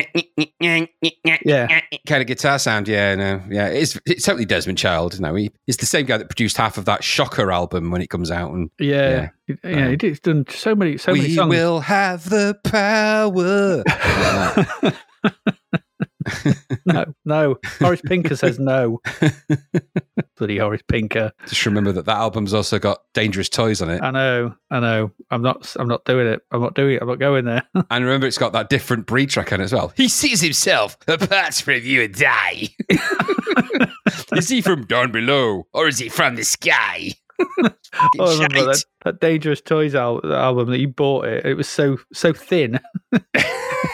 Yeah. 1.44 1.68
kind 2.08 2.22
of 2.22 2.28
guitar 2.28 2.60
sound. 2.60 2.88
Yeah, 2.88 3.16
no, 3.16 3.42
yeah, 3.50 3.68
it's 3.68 4.00
it's 4.06 4.26
totally 4.26 4.46
Desmond 4.46 4.78
Child. 4.78 5.20
No, 5.20 5.36
he, 5.36 5.52
he's 5.66 5.78
the 5.78 5.86
same 5.86 6.06
guy 6.06 6.18
that 6.18 6.30
produced 6.30 6.58
half 6.58 6.78
of 6.78 6.86
that 6.86 7.04
Shocker 7.04 7.52
album 7.52 7.92
when 7.92 8.02
it 8.02 8.10
comes 8.10 8.32
out. 8.32 8.52
And 8.52 8.70
Yeah, 8.80 9.30
yeah, 9.48 9.56
yeah 9.64 9.70
he 9.70 9.84
um, 9.84 9.90
did, 9.92 10.02
he's 10.04 10.20
done 10.20 10.46
so 10.50 10.76
many, 10.76 10.98
so 10.98 11.14
many 11.14 11.28
we 11.28 11.48
will 11.48 11.80
have 11.82 12.30
the 12.30 12.58
power. 12.64 13.84
no, 16.86 17.06
no. 17.26 17.58
Horace 17.80 18.02
Pinker 18.02 18.36
says 18.36 18.60
no. 18.60 19.02
Bloody 20.38 20.58
Horace 20.58 20.84
Pinker. 20.88 21.32
Just 21.48 21.66
remember 21.66 21.92
that 21.94 22.06
that 22.06 22.18
album's 22.18 22.54
also 22.54 22.80
got 22.80 23.02
Dangerous 23.14 23.50
Toys 23.50 23.82
on 23.82 23.90
it, 23.90 24.02
I 24.02 24.12
know, 24.12 24.56
I 24.70 24.80
know. 24.80 25.12
I'm 25.32 25.42
not, 25.42 25.76
I'm 25.80 25.88
not 25.88 26.06
doing 26.06 26.28
it. 26.28 26.42
I'm 26.52 26.62
not 26.62 26.76
doing 26.76 26.96
it. 26.96 27.02
I'm 27.02 27.08
not 27.08 27.20
going 27.20 27.46
there. 27.46 27.64
and 27.90 28.06
remember 28.06 28.28
it's 28.28 28.38
got 28.38 28.54
that 28.54 28.70
different 28.70 29.06
breed 29.06 29.30
track 29.30 29.54
on 29.54 29.62
it 29.62 29.66
as 29.66 29.74
well. 29.74 29.94
He 29.96 30.10
sees 30.10 30.42
himself 30.42 30.98
apart 31.08 31.56
from 31.56 31.82
you 31.82 32.04
and 32.04 32.24
I. 32.26 32.70
is 34.34 34.50
he 34.50 34.62
from 34.62 34.86
down 34.86 35.12
below, 35.12 35.68
or 35.74 35.88
is 35.88 36.00
he 36.00 36.10
from 36.10 36.36
the 36.36 36.44
sky? 36.44 37.14
Oh, 37.40 37.70
I 38.20 38.34
remember 38.34 38.56
shite. 38.56 38.66
that, 38.66 38.84
that 39.06 39.20
Dangerous 39.22 39.62
Toys 39.62 39.96
al- 39.96 40.22
album 40.34 40.70
that 40.72 40.80
you 40.80 40.88
bought 40.90 41.26
it. 41.26 41.46
It 41.46 41.56
was 41.56 41.68
so 41.68 41.98
so 42.14 42.34
thin. 42.34 42.80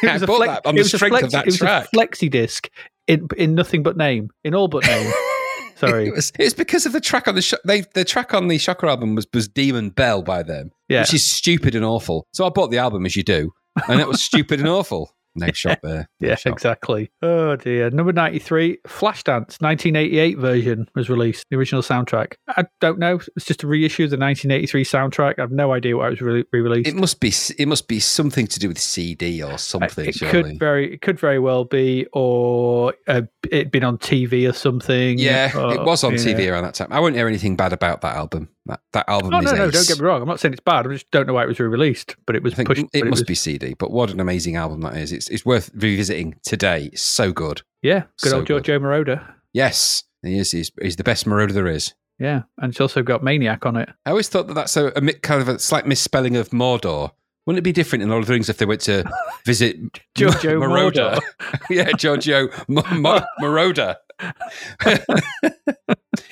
It 0.04 0.10
I 0.10 0.14
was 0.14 0.22
a 0.24 0.28
bought 0.28 0.38
flex- 0.38 0.54
that 0.54 0.66
on 0.70 0.76
the 0.76 0.84
strength 0.86 1.12
flex- 1.12 1.24
of 1.26 1.32
that 1.32 1.42
It 1.48 1.52
was 1.52 1.62
a 1.62 1.88
flexi 1.96 2.32
disc 2.32 2.70
in 3.08 3.28
in 3.38 3.54
nothing 3.56 3.84
but 3.84 3.98
name, 3.98 4.30
in 4.44 4.56
all 4.56 4.68
but 4.68 4.86
name. 4.86 5.12
Sorry. 5.76 6.08
It 6.08 6.14
was, 6.16 6.32
it 6.40 6.44
was 6.44 6.54
because 6.54 6.86
of 6.86 6.94
the 6.94 7.02
track 7.02 7.28
on 7.28 7.36
the 7.36 7.42
sh- 7.42 7.54
they, 7.66 7.82
the 7.94 8.06
track 8.06 8.34
on 8.34 8.48
the 8.48 8.58
Shocker 8.58 8.88
album 8.88 9.16
was 9.16 9.28
was 9.34 9.48
Demon 9.48 9.90
Bell 9.90 10.22
by 10.24 10.44
them, 10.44 10.72
Yeah. 10.90 11.02
which 11.02 11.14
is 11.14 11.30
stupid 11.30 11.76
and 11.76 11.84
awful. 11.86 12.26
So 12.34 12.46
I 12.46 12.50
bought 12.50 12.72
the 12.72 12.78
album 12.78 13.06
as 13.06 13.16
you 13.16 13.24
do, 13.24 13.52
and 13.88 14.00
it 14.00 14.08
was 14.08 14.24
stupid 14.24 14.60
and 14.60 14.70
awful. 14.70 15.14
No 15.36 15.52
shot 15.54 15.80
there. 15.82 16.10
Yeah, 16.20 16.36
shot. 16.36 16.54
exactly. 16.54 17.12
Oh 17.22 17.56
dear. 17.56 17.90
Number 17.90 18.14
93, 18.14 18.78
Flashdance, 18.88 19.60
1988 19.62 20.38
version 20.38 20.88
was 20.94 21.10
released, 21.10 21.46
the 21.50 21.58
original 21.58 21.82
soundtrack. 21.82 22.34
I 22.48 22.66
don't 22.80 23.00
know. 23.00 23.20
It's 23.36 23.46
just 23.46 23.64
a 23.64 23.68
reissue 23.68 24.04
of 24.04 24.12
the 24.12 24.18
1983 24.18 24.84
soundtrack. 24.86 25.40
I 25.40 25.42
have 25.42 25.52
no 25.52 25.74
idea 25.74 25.98
why 25.98 26.08
it 26.08 26.10
was 26.12 26.22
re 26.22 26.46
released. 26.54 26.88
It 26.90 26.96
must 26.96 27.20
be 27.20 27.34
it 27.58 27.68
must 27.68 27.88
be 27.88 28.00
something 28.00 28.46
to 28.48 28.60
do 28.60 28.68
with 28.68 28.78
CD 28.78 29.42
or 29.42 29.58
something. 29.58 30.06
It 30.10 30.16
surely. 30.16 30.44
could 30.44 30.60
very, 30.60 30.94
it 30.94 31.02
could 31.02 31.20
very 31.20 31.40
well 31.40 31.64
be, 31.66 32.06
or 32.14 32.94
uh, 33.08 33.22
it 33.50 33.72
been 33.72 33.84
on 33.84 33.98
TV 33.98 34.48
or 34.48 34.54
something. 34.54 35.18
yeah, 35.18 35.52
or- 35.58 35.74
it 35.74 35.84
was 35.84 36.04
on. 36.04 36.14
TV 36.14 36.52
around 36.52 36.64
that 36.66 36.76
time. 36.76 36.90
I 36.92 37.00
won't 37.00 37.16
hear 37.16 37.28
anything 37.28 37.56
bad 37.56 37.74
about 37.74 38.02
that 38.02 38.16
album. 38.16 38.50
That, 38.68 38.80
that 38.94 39.10
album 39.10 39.34
Oh 39.34 39.40
is 39.40 39.46
no, 39.46 39.56
no, 39.56 39.66
ace. 39.68 39.74
don't 39.74 39.88
get 39.88 40.00
me 40.00 40.06
wrong. 40.06 40.22
I'm 40.22 40.28
not 40.28 40.40
saying 40.40 40.54
it's 40.54 40.62
bad. 40.62 40.86
I 40.86 40.92
just 40.94 41.10
don't 41.12 41.26
know 41.28 41.34
why 41.34 41.44
it 41.44 41.48
was 41.48 41.60
re-released, 41.60 42.16
but 42.28 42.36
it 42.36 42.44
was 42.44 42.54
pushed. 42.54 42.84
it 42.94 43.06
must 43.06 43.22
was- 43.22 43.24
be 43.24 43.34
CD, 43.36 43.74
but 43.74 43.92
what 43.92 44.12
an 44.12 44.20
amazing 44.20 44.56
album 44.56 44.82
that 44.82 44.96
is. 44.98 45.12
It's, 45.12 45.28
it's 45.30 45.44
worth 45.46 45.72
revisiting 45.74 46.36
today. 46.44 46.90
It's 46.94 47.02
so 47.02 47.32
good. 47.32 47.64
Yeah, 47.82 48.04
good 48.22 48.30
so 48.30 48.38
old 48.38 48.46
Giorgio 48.48 48.78
Moroder. 48.80 49.26
Yes, 49.54 50.04
he 50.22 50.38
is. 50.38 50.52
He's, 50.52 50.72
he's 50.82 50.96
the 50.96 51.04
best 51.04 51.26
Marauder 51.26 51.54
there 51.54 51.68
is. 51.68 51.94
Yeah, 52.20 52.44
and 52.60 52.72
it's 52.72 52.80
also 52.80 53.02
got 53.02 53.24
Maniac 53.24 53.66
on 53.66 53.76
it. 53.78 53.90
I 54.06 54.12
always 54.12 54.30
thought 54.30 54.46
that 54.48 54.54
that's 54.54 54.78
a, 54.78 54.88
a 54.96 55.02
kind 55.14 55.42
of 55.42 55.48
a 55.48 55.58
slight 55.58 55.88
misspelling 55.88 56.36
of 56.38 56.50
Mordor. 56.52 57.10
Wouldn't 57.48 57.58
it 57.58 57.64
be 57.64 57.72
different 57.72 58.04
in 58.04 58.10
Lord 58.10 58.22
of 58.22 58.28
the 58.28 58.34
Rings 58.34 58.48
if 58.50 58.58
they 58.58 58.68
went 58.68 58.82
to 58.82 59.04
visit 59.46 59.78
Giorgio 60.14 60.60
Moroder? 60.62 61.20
yeah, 61.72 61.90
Giorgio 61.98 62.50
M- 62.70 62.78
M- 62.78 63.24
Moroder. 63.42 63.96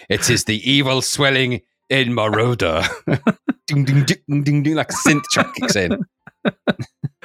it 0.09 0.29
is 0.29 0.43
the 0.45 0.69
evil 0.71 1.01
swelling 1.01 1.61
in 1.89 2.09
Moroder. 2.09 2.87
ding, 3.67 3.85
ding, 3.85 4.05
ding, 4.05 4.43
ding, 4.43 4.63
ding, 4.63 4.75
like 4.75 4.89
a 4.89 5.09
synth 5.09 5.23
track 5.31 5.53
kicks 5.55 5.75
in. 5.75 5.97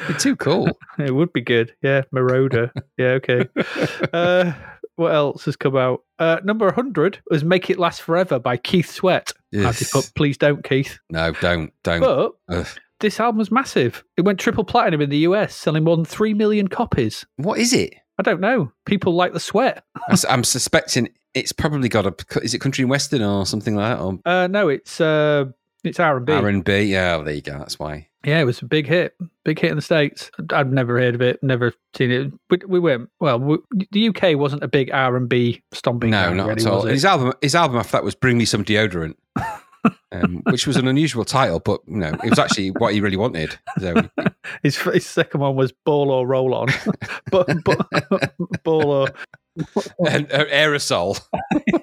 It's 0.08 0.22
too 0.22 0.36
cool. 0.36 0.68
It 0.98 1.14
would 1.14 1.32
be 1.32 1.40
good. 1.40 1.74
Yeah, 1.80 2.02
Marauder. 2.12 2.72
yeah, 2.98 3.18
okay. 3.22 3.46
Uh, 4.12 4.52
what 4.96 5.14
else 5.14 5.44
has 5.46 5.56
come 5.56 5.76
out? 5.76 6.00
Uh, 6.18 6.38
number 6.44 6.66
100 6.66 7.20
was 7.30 7.42
Make 7.42 7.70
It 7.70 7.78
Last 7.78 8.02
Forever 8.02 8.38
by 8.38 8.56
Keith 8.56 8.90
Sweat. 8.90 9.32
As 9.52 9.88
put, 9.90 10.10
please 10.14 10.36
don't, 10.36 10.62
Keith. 10.62 10.98
No, 11.10 11.32
don't, 11.32 11.72
don't. 11.82 12.00
But 12.00 12.32
Ugh. 12.48 12.66
this 13.00 13.18
album 13.18 13.38
was 13.38 13.50
massive. 13.50 14.04
It 14.16 14.22
went 14.22 14.38
triple 14.38 14.64
platinum 14.64 15.00
in 15.00 15.10
the 15.10 15.18
US, 15.18 15.54
selling 15.54 15.84
more 15.84 15.96
than 15.96 16.04
3 16.04 16.34
million 16.34 16.68
copies. 16.68 17.24
What 17.36 17.58
is 17.58 17.72
it? 17.72 17.94
I 18.18 18.22
don't 18.22 18.40
know. 18.40 18.72
People 18.86 19.14
like 19.14 19.32
the 19.32 19.40
sweat. 19.40 19.84
I'm 20.28 20.44
suspecting 20.44 21.08
it's 21.34 21.52
probably 21.52 21.88
got 21.88 22.06
a. 22.06 22.14
Is 22.42 22.54
it 22.54 22.60
country 22.60 22.82
and 22.82 22.90
western 22.90 23.22
or 23.22 23.44
something 23.46 23.74
like 23.74 23.96
that? 23.96 24.02
Or 24.02 24.18
Uh, 24.24 24.46
no, 24.46 24.68
it's 24.68 25.00
uh, 25.00 25.46
it's 25.82 25.98
R&B. 26.00 26.32
R 26.32 26.48
and 26.48 26.64
B? 26.64 26.82
Yeah, 26.82 27.16
well, 27.16 27.24
there 27.24 27.34
you 27.34 27.42
go. 27.42 27.58
That's 27.58 27.78
why. 27.78 28.08
Yeah, 28.24 28.40
it 28.40 28.44
was 28.44 28.62
a 28.62 28.64
big 28.64 28.86
hit, 28.86 29.14
big 29.44 29.58
hit 29.58 29.70
in 29.70 29.76
the 29.76 29.82
states. 29.82 30.30
I've 30.50 30.72
never 30.72 30.98
heard 30.98 31.14
of 31.14 31.20
it, 31.20 31.42
never 31.42 31.74
seen 31.94 32.10
it. 32.10 32.32
We, 32.48 32.58
we 32.66 32.80
went 32.80 33.10
well. 33.20 33.38
We, 33.38 33.58
the 33.90 34.08
UK 34.08 34.38
wasn't 34.38 34.62
a 34.62 34.68
big 34.68 34.90
R 34.92 35.14
and 35.16 35.28
B 35.28 35.62
stomping. 35.72 36.08
No, 36.10 36.32
not 36.32 36.48
really, 36.48 36.62
at 36.62 36.66
all. 36.66 36.82
His 36.82 37.04
album, 37.04 37.34
his 37.42 37.54
album 37.54 37.76
after 37.76 37.92
that 37.92 38.04
was 38.04 38.14
"Bring 38.14 38.38
Me 38.38 38.46
Some 38.46 38.64
Deodorant," 38.64 39.16
um, 40.12 40.42
which 40.50 40.66
was 40.66 40.76
an 40.76 40.86
unusual 40.88 41.24
title, 41.24 41.60
but 41.60 41.80
you 41.86 41.96
know, 41.96 42.12
it 42.22 42.30
was 42.30 42.38
actually 42.38 42.70
what 42.70 42.94
he 42.94 43.00
really 43.00 43.16
wanted. 43.16 43.58
So, 43.80 43.94
His, 44.62 44.76
his 44.76 45.06
second 45.06 45.40
one 45.40 45.56
was 45.56 45.72
Ball 45.84 46.10
or 46.10 46.26
Roll 46.26 46.54
On, 46.54 46.68
but, 47.30 47.48
but 47.64 48.34
Ball 48.62 48.90
or 48.90 49.08
and, 50.08 50.30
uh, 50.32 50.44
aerosol. 50.46 51.20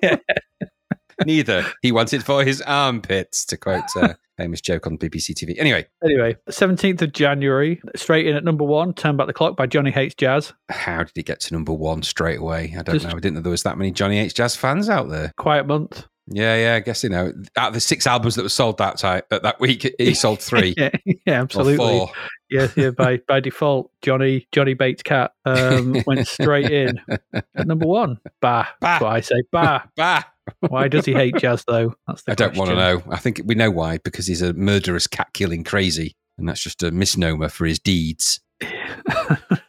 Yeah. 0.01 0.17
Neither. 1.25 1.65
He 1.81 1.91
wanted 1.91 2.23
for 2.23 2.43
his 2.43 2.61
armpits, 2.63 3.45
to 3.45 3.57
quote 3.57 3.83
a 3.97 4.15
famous 4.37 4.59
joke 4.59 4.87
on 4.87 4.97
BBC 4.97 5.35
TV. 5.35 5.55
Anyway, 5.59 5.85
anyway. 6.03 6.35
Seventeenth 6.49 7.01
of 7.03 7.13
January, 7.13 7.79
straight 7.95 8.25
in 8.25 8.35
at 8.35 8.43
number 8.43 8.63
one. 8.63 8.93
Turn 8.93 9.17
back 9.17 9.27
the 9.27 9.33
clock 9.33 9.55
by 9.55 9.67
Johnny 9.67 9.91
Hates 9.91 10.15
Jazz. 10.15 10.53
how 10.69 11.03
did 11.03 11.11
he 11.13 11.21
get 11.21 11.39
to 11.41 11.53
number 11.53 11.73
one 11.73 12.01
straight 12.01 12.39
away? 12.39 12.73
I 12.77 12.81
don't 12.81 12.95
Just- 12.95 13.05
know. 13.05 13.11
I 13.11 13.19
didn't 13.19 13.35
know 13.35 13.41
there 13.41 13.51
was 13.51 13.63
that 13.63 13.77
many 13.77 13.91
Johnny 13.91 14.17
H. 14.17 14.33
Jazz 14.33 14.55
fans 14.55 14.89
out 14.89 15.09
there. 15.09 15.31
Quiet 15.37 15.67
month. 15.67 16.07
Yeah, 16.33 16.55
yeah. 16.55 16.75
I 16.75 16.79
guess 16.79 17.03
you 17.03 17.09
know, 17.09 17.33
out 17.57 17.69
of 17.69 17.73
the 17.73 17.79
six 17.79 18.07
albums 18.07 18.35
that 18.35 18.43
were 18.43 18.49
sold 18.49 18.77
that 18.77 18.97
time, 18.97 19.21
uh, 19.31 19.39
that 19.39 19.59
week, 19.59 19.93
he 19.97 20.13
sold 20.15 20.41
three. 20.41 20.73
Yeah, 20.77 20.89
yeah, 21.05 21.41
absolutely. 21.41 21.77
four. 21.77 22.11
Yeah, 22.49 22.67
yeah. 22.75 22.91
By 22.91 23.17
by 23.27 23.39
default, 23.39 23.91
Johnny 24.01 24.47
Johnny 24.51 24.73
Bates 24.73 25.03
Cat 25.03 25.33
um, 25.45 26.03
went 26.05 26.27
straight 26.27 26.71
in 26.71 26.99
at 27.33 27.67
number 27.67 27.87
one. 27.87 28.17
Bah. 28.41 28.67
Bah. 28.79 28.99
That's 28.99 29.01
what 29.01 29.13
I 29.13 29.21
say. 29.21 29.41
Bah. 29.51 29.81
Bah! 29.95 30.23
Why 30.67 30.87
does 30.87 31.05
he 31.05 31.13
hate 31.13 31.35
jazz 31.37 31.63
though? 31.65 31.93
That's 32.07 32.23
the 32.23 32.31
I 32.31 32.35
don't 32.35 32.57
want 32.57 32.71
to 32.71 32.75
know. 32.75 33.03
I 33.09 33.17
think 33.17 33.41
we 33.45 33.55
know 33.55 33.71
why 33.71 33.99
because 33.99 34.27
he's 34.27 34.41
a 34.41 34.53
murderous 34.53 35.07
cat 35.07 35.29
killing 35.33 35.63
crazy, 35.63 36.15
and 36.37 36.47
that's 36.47 36.61
just 36.61 36.83
a 36.83 36.91
misnomer 36.91 37.49
for 37.49 37.65
his 37.65 37.79
deeds. 37.79 38.41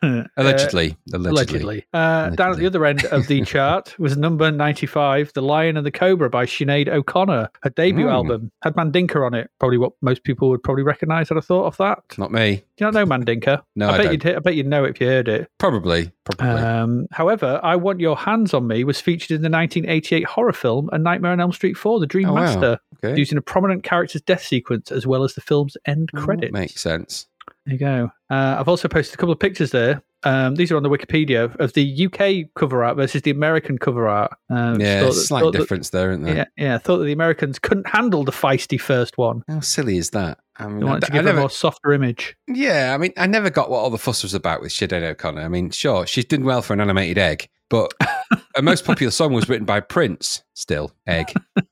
Uh, 0.02 0.24
Allegedly, 0.36 0.96
allegedly. 1.12 1.30
Allegedly. 1.30 1.86
Uh, 1.92 2.30
down 2.30 2.50
at 2.50 2.58
the 2.58 2.66
other 2.66 2.84
end 2.84 3.04
of 3.06 3.28
the 3.28 3.40
chart 3.44 3.94
was 4.00 4.16
number 4.16 4.50
95, 4.50 5.32
The 5.32 5.40
Lion 5.42 5.76
and 5.76 5.86
the 5.86 5.92
Cobra 5.92 6.28
by 6.28 6.44
Sinead 6.44 6.88
O'Connor, 6.88 7.48
her 7.62 7.70
debut 7.70 8.06
Mm. 8.06 8.12
album. 8.12 8.52
Had 8.62 8.74
Mandinka 8.74 9.24
on 9.24 9.32
it, 9.34 9.48
probably 9.60 9.78
what 9.78 9.92
most 10.02 10.24
people 10.24 10.48
would 10.50 10.62
probably 10.62 10.82
recognise, 10.82 11.30
I'd 11.30 11.36
have 11.36 11.44
thought 11.44 11.66
of 11.66 11.76
that. 11.76 12.00
Not 12.18 12.32
me. 12.32 12.56
Do 12.76 12.84
you 12.84 12.90
not 12.90 12.94
know 12.94 13.06
Mandinka? 13.06 13.62
No, 13.76 13.88
I, 13.88 13.92
I 13.92 13.96
bet 13.98 14.04
don't. 14.06 14.12
you'd 14.24 14.36
I 14.36 14.38
bet 14.40 14.54
you'd 14.56 14.66
know 14.66 14.84
it 14.84 14.90
if 14.90 15.00
you 15.00 15.06
heard 15.06 15.28
it. 15.28 15.48
Probably. 15.58 16.10
Probably. 16.24 16.48
Um, 16.62 17.06
however, 17.12 17.60
I 17.62 17.76
Want 17.76 18.00
Your 18.00 18.16
Hands 18.16 18.52
on 18.52 18.66
Me 18.66 18.82
was 18.84 19.00
featured 19.00 19.30
in 19.30 19.42
the 19.42 19.50
1988 19.50 20.24
horror 20.24 20.52
film 20.52 20.88
A 20.92 20.98
Nightmare 20.98 21.30
on 21.32 21.40
Elm 21.40 21.52
Street 21.52 21.74
4, 21.76 22.00
The 22.00 22.06
Dream 22.06 22.28
Oh, 22.28 22.34
wow. 22.34 22.40
Master, 22.42 22.78
okay. 23.04 23.16
using 23.18 23.38
a 23.38 23.42
prominent 23.42 23.84
character's 23.84 24.22
death 24.22 24.42
sequence 24.42 24.90
as 24.90 25.06
well 25.06 25.22
as 25.22 25.34
the 25.34 25.40
film's 25.40 25.76
end 25.86 26.10
Oh, 26.16 26.22
credits. 26.22 26.52
Makes 26.52 26.80
sense. 26.80 27.26
There 27.66 27.74
you 27.74 27.78
go. 27.78 28.10
Uh, 28.30 28.56
I've 28.58 28.68
also 28.68 28.88
posted 28.88 29.14
a 29.14 29.16
couple 29.18 29.32
of 29.32 29.38
pictures 29.38 29.70
there. 29.70 30.02
Um, 30.24 30.54
these 30.54 30.70
are 30.70 30.76
on 30.76 30.82
the 30.84 30.88
Wikipedia 30.88 31.54
of 31.58 31.72
the 31.72 32.06
UK 32.06 32.52
cover 32.54 32.84
art 32.84 32.96
versus 32.96 33.22
the 33.22 33.30
American 33.32 33.76
cover 33.78 34.06
art. 34.08 34.32
Um, 34.50 34.80
yeah, 34.80 35.02
that- 35.04 35.12
slight 35.14 35.42
that- 35.44 35.52
difference 35.52 35.90
there, 35.90 36.10
isn't 36.12 36.22
there? 36.24 36.36
yeah, 36.36 36.44
yeah. 36.56 36.78
Thought 36.78 36.98
that 36.98 37.04
the 37.06 37.12
Americans 37.12 37.58
couldn't 37.58 37.88
handle 37.88 38.24
the 38.24 38.30
feisty 38.32 38.80
first 38.80 39.18
one. 39.18 39.42
How 39.48 39.60
silly 39.60 39.96
is 39.96 40.10
that? 40.10 40.38
I 40.58 40.66
mean, 40.68 40.80
They 40.80 40.86
I, 40.86 40.88
wanted 40.90 41.06
to 41.06 41.12
I 41.12 41.16
give 41.16 41.24
never, 41.24 41.38
a 41.38 41.40
more 41.42 41.50
softer 41.50 41.92
image. 41.92 42.36
yeah, 42.46 42.92
I 42.94 42.98
mean, 42.98 43.12
I 43.16 43.26
never 43.26 43.50
got 43.50 43.70
what 43.70 43.78
all 43.78 43.90
the 43.90 43.98
fuss 43.98 44.22
was 44.22 44.34
about 44.34 44.60
with 44.60 44.70
Sinead 44.70 45.02
O'Connor. 45.02 45.40
I 45.42 45.48
mean, 45.48 45.70
sure, 45.70 46.06
she's 46.06 46.24
done 46.26 46.44
well 46.44 46.62
for 46.62 46.72
an 46.72 46.80
animated 46.80 47.18
egg, 47.18 47.48
but 47.70 47.92
her 48.56 48.62
most 48.62 48.84
popular 48.84 49.10
song 49.10 49.32
was 49.32 49.48
written 49.48 49.64
by 49.66 49.80
Prince. 49.80 50.42
Still, 50.54 50.92
egg. 51.06 51.32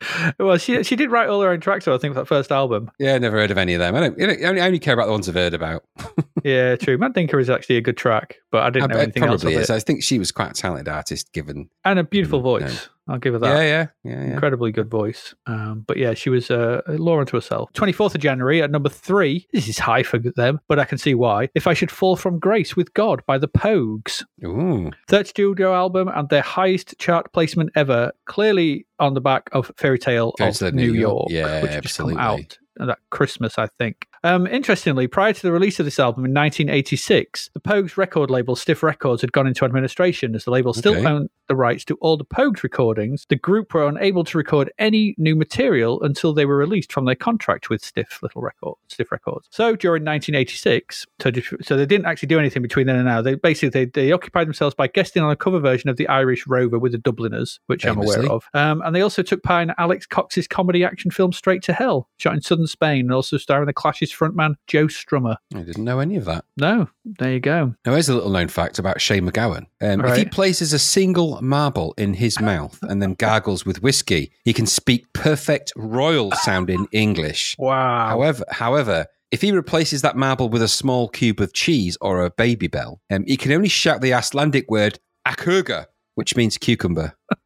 well, 0.38 0.56
she 0.58 0.82
she 0.82 0.96
did 0.96 1.10
write 1.10 1.28
all 1.28 1.40
her 1.42 1.50
own 1.50 1.60
tracks, 1.60 1.84
though, 1.84 1.94
I 1.94 1.98
think, 1.98 2.14
for 2.14 2.20
that 2.20 2.26
first 2.26 2.52
album. 2.52 2.90
Yeah, 2.98 3.16
never 3.18 3.36
heard 3.36 3.50
of 3.50 3.58
any 3.58 3.74
of 3.74 3.80
them. 3.80 3.94
I 3.94 4.00
don't. 4.00 4.18
You 4.18 4.26
know, 4.26 4.32
I 4.32 4.48
only, 4.48 4.60
I 4.60 4.66
only 4.66 4.78
care 4.78 4.94
about 4.94 5.06
the 5.06 5.12
ones 5.12 5.28
I've 5.28 5.34
heard 5.34 5.54
about. 5.54 5.84
Yeah, 6.44 6.76
true. 6.76 6.96
Mandinka 6.96 7.40
is 7.40 7.50
actually 7.50 7.76
a 7.76 7.80
good 7.80 7.96
track, 7.96 8.36
but 8.52 8.62
I 8.62 8.66
I 8.66 8.70
didn't 8.70 8.90
know 8.90 8.94
bet 8.94 9.02
anything 9.02 9.24
else 9.24 9.42
probably 9.42 9.58
is. 9.58 9.68
it. 9.68 9.74
I 9.74 9.80
think 9.80 10.04
she 10.04 10.20
was 10.20 10.30
quite 10.30 10.50
a 10.52 10.54
talented 10.54 10.86
artist, 10.86 11.32
given. 11.32 11.68
And 11.84 11.98
a 11.98 12.04
beautiful 12.04 12.40
voice. 12.40 12.88
I'll 13.08 13.18
give 13.18 13.34
her 13.34 13.38
that. 13.38 13.56
Yeah, 13.56 13.62
yeah, 13.62 13.86
yeah, 14.02 14.24
yeah. 14.26 14.32
Incredibly 14.32 14.72
good 14.72 14.90
voice. 14.90 15.34
Um, 15.46 15.84
but 15.86 15.96
yeah, 15.96 16.14
she 16.14 16.28
was 16.28 16.50
uh, 16.50 16.82
a 16.86 16.92
law 16.94 17.20
unto 17.20 17.36
herself. 17.36 17.72
24th 17.74 18.16
of 18.16 18.20
January 18.20 18.62
at 18.62 18.70
number 18.70 18.88
three. 18.88 19.46
This 19.52 19.68
is 19.68 19.78
high 19.78 20.02
for 20.02 20.18
them, 20.18 20.60
but 20.68 20.78
I 20.78 20.84
can 20.84 20.98
see 20.98 21.14
why. 21.14 21.48
If 21.54 21.66
I 21.66 21.74
Should 21.74 21.90
Fall 21.90 22.16
From 22.16 22.38
Grace 22.38 22.74
with 22.74 22.92
God 22.94 23.22
by 23.26 23.38
the 23.38 23.48
Pogues. 23.48 24.24
Ooh, 24.44 24.90
Third 25.08 25.26
studio 25.28 25.72
album 25.74 26.08
and 26.08 26.28
their 26.28 26.42
highest 26.42 26.98
chart 26.98 27.32
placement 27.32 27.70
ever, 27.76 28.12
clearly 28.24 28.86
on 28.98 29.14
the 29.14 29.20
back 29.20 29.48
of 29.52 29.70
Fairy 29.76 29.98
Tale 29.98 30.34
Fairy 30.38 30.50
of 30.50 30.60
New 30.74 30.92
New 30.92 30.92
York, 30.92 31.30
York. 31.30 31.30
Yeah, 31.30 31.62
which 31.62 31.72
had 31.72 31.82
just 31.82 31.98
come 31.98 32.18
absolutely. 32.18 32.42
out 32.44 32.58
that 32.88 32.98
Christmas, 33.10 33.56
I 33.58 33.66
think. 33.68 34.06
Um, 34.22 34.46
interestingly, 34.46 35.06
prior 35.06 35.32
to 35.32 35.42
the 35.42 35.52
release 35.52 35.78
of 35.78 35.86
this 35.86 35.98
album 35.98 36.24
in 36.24 36.34
1986, 36.34 37.50
the 37.54 37.60
Pogues 37.60 37.96
record 37.96 38.30
label 38.30 38.56
Stiff 38.56 38.82
Records 38.82 39.20
had 39.22 39.32
gone 39.32 39.46
into 39.46 39.64
administration 39.64 40.34
as 40.34 40.44
the 40.44 40.50
label 40.50 40.74
still 40.74 40.94
Okay. 40.96 41.06
owned 41.06 41.30
the 41.48 41.56
rights 41.56 41.84
to 41.86 41.94
all 41.96 42.16
the 42.16 42.24
Pogues 42.24 42.62
recordings. 42.62 43.26
The 43.28 43.36
group 43.36 43.74
were 43.74 43.86
unable 43.86 44.24
to 44.24 44.38
record 44.38 44.72
any 44.78 45.14
new 45.18 45.36
material 45.36 46.02
until 46.02 46.32
they 46.32 46.44
were 46.44 46.56
released 46.56 46.92
from 46.92 47.04
their 47.04 47.14
contract 47.14 47.70
with 47.70 47.84
Stiff 47.84 48.20
Little 48.22 48.42
Records. 48.42 48.78
Stiff 48.88 49.12
Records. 49.12 49.48
So 49.50 49.76
during 49.76 50.04
1986, 50.04 51.06
so, 51.20 51.30
so 51.62 51.76
they 51.76 51.86
didn't 51.86 52.06
actually 52.06 52.28
do 52.28 52.38
anything 52.38 52.62
between 52.62 52.86
then 52.86 52.96
and 52.96 53.06
now. 53.06 53.22
They 53.22 53.34
basically 53.34 53.68
they, 53.68 53.84
they 53.86 54.12
occupied 54.12 54.46
themselves 54.46 54.74
by 54.74 54.88
guesting 54.88 55.22
on 55.22 55.30
a 55.30 55.36
cover 55.36 55.58
version 55.58 55.90
of 55.90 55.96
the 55.96 56.08
Irish 56.08 56.46
Rover 56.46 56.78
with 56.78 56.92
the 56.92 56.98
Dubliners, 56.98 57.60
which 57.66 57.84
I'm 57.86 57.98
aware 57.98 58.30
of. 58.30 58.44
Um, 58.54 58.82
and 58.82 58.94
they 58.94 59.02
also 59.02 59.22
took 59.22 59.42
part 59.42 59.62
in 59.64 59.74
Alex 59.78 60.06
Cox's 60.06 60.46
comedy 60.46 60.84
action 60.84 61.10
film 61.10 61.32
Straight 61.32 61.62
to 61.64 61.72
Hell, 61.72 62.08
shot 62.18 62.34
in 62.34 62.42
southern 62.42 62.66
Spain, 62.66 63.00
and 63.00 63.12
also 63.12 63.36
starring 63.36 63.66
the 63.66 63.72
Clash's 63.72 64.12
frontman 64.12 64.54
Joe 64.66 64.86
Strummer. 64.86 65.36
I 65.54 65.62
didn't 65.62 65.84
know 65.84 66.00
any 66.00 66.16
of 66.16 66.24
that. 66.24 66.44
No, 66.56 66.88
there 67.18 67.32
you 67.32 67.40
go. 67.40 67.74
Now, 67.84 67.92
here's 67.92 68.08
a 68.08 68.14
little 68.14 68.30
known 68.30 68.48
fact 68.48 68.78
about 68.78 69.00
Shane 69.00 69.28
MacGowan. 69.30 69.66
Um, 69.80 70.04
If 70.04 70.16
he 70.16 70.24
places 70.24 70.72
a 70.72 70.78
single 70.78 71.40
marble 71.40 71.94
in 71.96 72.14
his 72.14 72.40
mouth 72.52 72.78
and 72.82 73.00
then 73.00 73.14
gargles 73.14 73.64
with 73.64 73.82
whiskey, 73.82 74.32
he 74.44 74.52
can 74.52 74.66
speak 74.66 75.12
perfect 75.12 75.72
royal 75.76 76.32
sounding 76.32 76.86
English. 76.92 77.54
Wow. 77.66 78.08
However, 78.08 78.44
however, 78.50 79.06
if 79.30 79.40
he 79.42 79.50
replaces 79.52 80.02
that 80.02 80.16
marble 80.16 80.48
with 80.48 80.62
a 80.62 80.68
small 80.68 81.08
cube 81.08 81.40
of 81.40 81.52
cheese 81.52 81.96
or 82.00 82.24
a 82.24 82.30
baby 82.30 82.66
bell, 82.68 83.00
um, 83.10 83.24
he 83.26 83.36
can 83.36 83.52
only 83.52 83.68
shout 83.68 84.00
the 84.00 84.14
Icelandic 84.14 84.70
word 84.70 84.98
"akurga," 85.26 85.86
which 86.14 86.36
means 86.36 86.58
cucumber. 86.58 87.14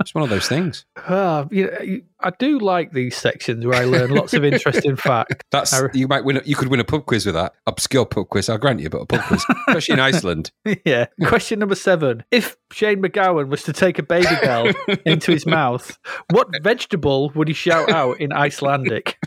it's 0.00 0.14
one 0.14 0.22
of 0.24 0.30
those 0.30 0.48
things. 0.48 0.84
Ah, 0.96 1.46
you 1.50 1.64
know, 1.70 2.00
I 2.20 2.30
do 2.38 2.58
like 2.58 2.92
these 2.92 3.16
sections 3.16 3.64
where 3.66 3.80
I 3.80 3.84
learn 3.84 4.10
lots 4.10 4.32
of 4.34 4.44
interesting 4.44 4.96
facts. 4.96 5.36
That's 5.50 5.72
I 5.72 5.88
you 5.94 6.06
might 6.08 6.24
win. 6.24 6.40
You 6.44 6.54
could 6.56 6.68
win 6.68 6.80
a 6.80 6.84
pub 6.84 7.06
quiz 7.06 7.26
with 7.26 7.34
that 7.34 7.54
obscure 7.66 8.06
pub 8.06 8.28
quiz. 8.28 8.48
I'll 8.48 8.58
grant 8.58 8.80
you, 8.80 8.90
but 8.90 9.00
a 9.02 9.06
pub 9.06 9.22
quiz, 9.22 9.44
especially 9.68 9.94
in 9.94 10.00
Iceland. 10.00 10.50
yeah. 10.84 11.06
Question 11.26 11.58
number 11.58 11.74
seven. 11.74 12.24
If 12.30 12.56
Shane 12.72 13.02
MacGowan 13.02 13.48
was 13.48 13.62
to 13.64 13.72
take 13.72 13.98
a 13.98 14.02
baby 14.02 14.34
bell 14.42 14.70
into 15.06 15.32
his 15.32 15.46
mouth, 15.46 15.98
what 16.30 16.48
vegetable 16.62 17.30
would 17.34 17.48
he 17.48 17.54
shout 17.54 17.90
out 17.90 18.20
in 18.20 18.32
Icelandic? 18.32 19.18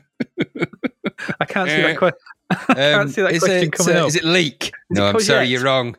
I 1.39 1.45
can't 1.45 1.69
see 1.69 1.81
that 1.81 1.97
question. 1.97 2.17
I 2.49 2.73
can't 2.73 3.09
see 3.09 3.21
that 3.21 3.33
Um, 3.33 3.39
question 3.39 3.63
it, 3.63 3.71
coming 3.73 3.95
uh, 3.95 4.01
up. 4.01 4.07
Is 4.07 4.15
it 4.15 4.23
leek? 4.23 4.65
Is 4.65 4.71
no, 4.91 5.05
it 5.07 5.09
I'm 5.09 5.19
sorry, 5.19 5.45
courgette? 5.45 5.49
you're 5.49 5.63
wrong. 5.63 5.95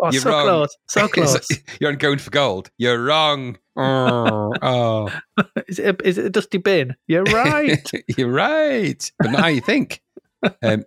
Oh, 0.00 0.10
you're 0.10 0.20
so 0.22 0.30
wrong. 0.30 0.44
close. 0.46 0.76
So 0.88 1.08
close. 1.08 1.46
you're 1.80 1.90
on 1.90 1.96
going 1.98 2.18
for 2.18 2.30
gold. 2.30 2.70
You're 2.78 3.02
wrong. 3.04 3.56
Oh, 3.76 4.52
oh. 4.60 5.10
is, 5.68 5.78
it 5.78 6.00
a, 6.00 6.06
is 6.08 6.18
it 6.18 6.26
a 6.26 6.30
dusty 6.30 6.58
bin? 6.58 6.94
You're 7.08 7.22
right. 7.24 7.90
you're 8.16 8.30
right, 8.30 9.10
but 9.18 9.30
not 9.30 9.40
how 9.40 9.46
you 9.48 9.60
think. 9.62 10.02
Um, 10.62 10.84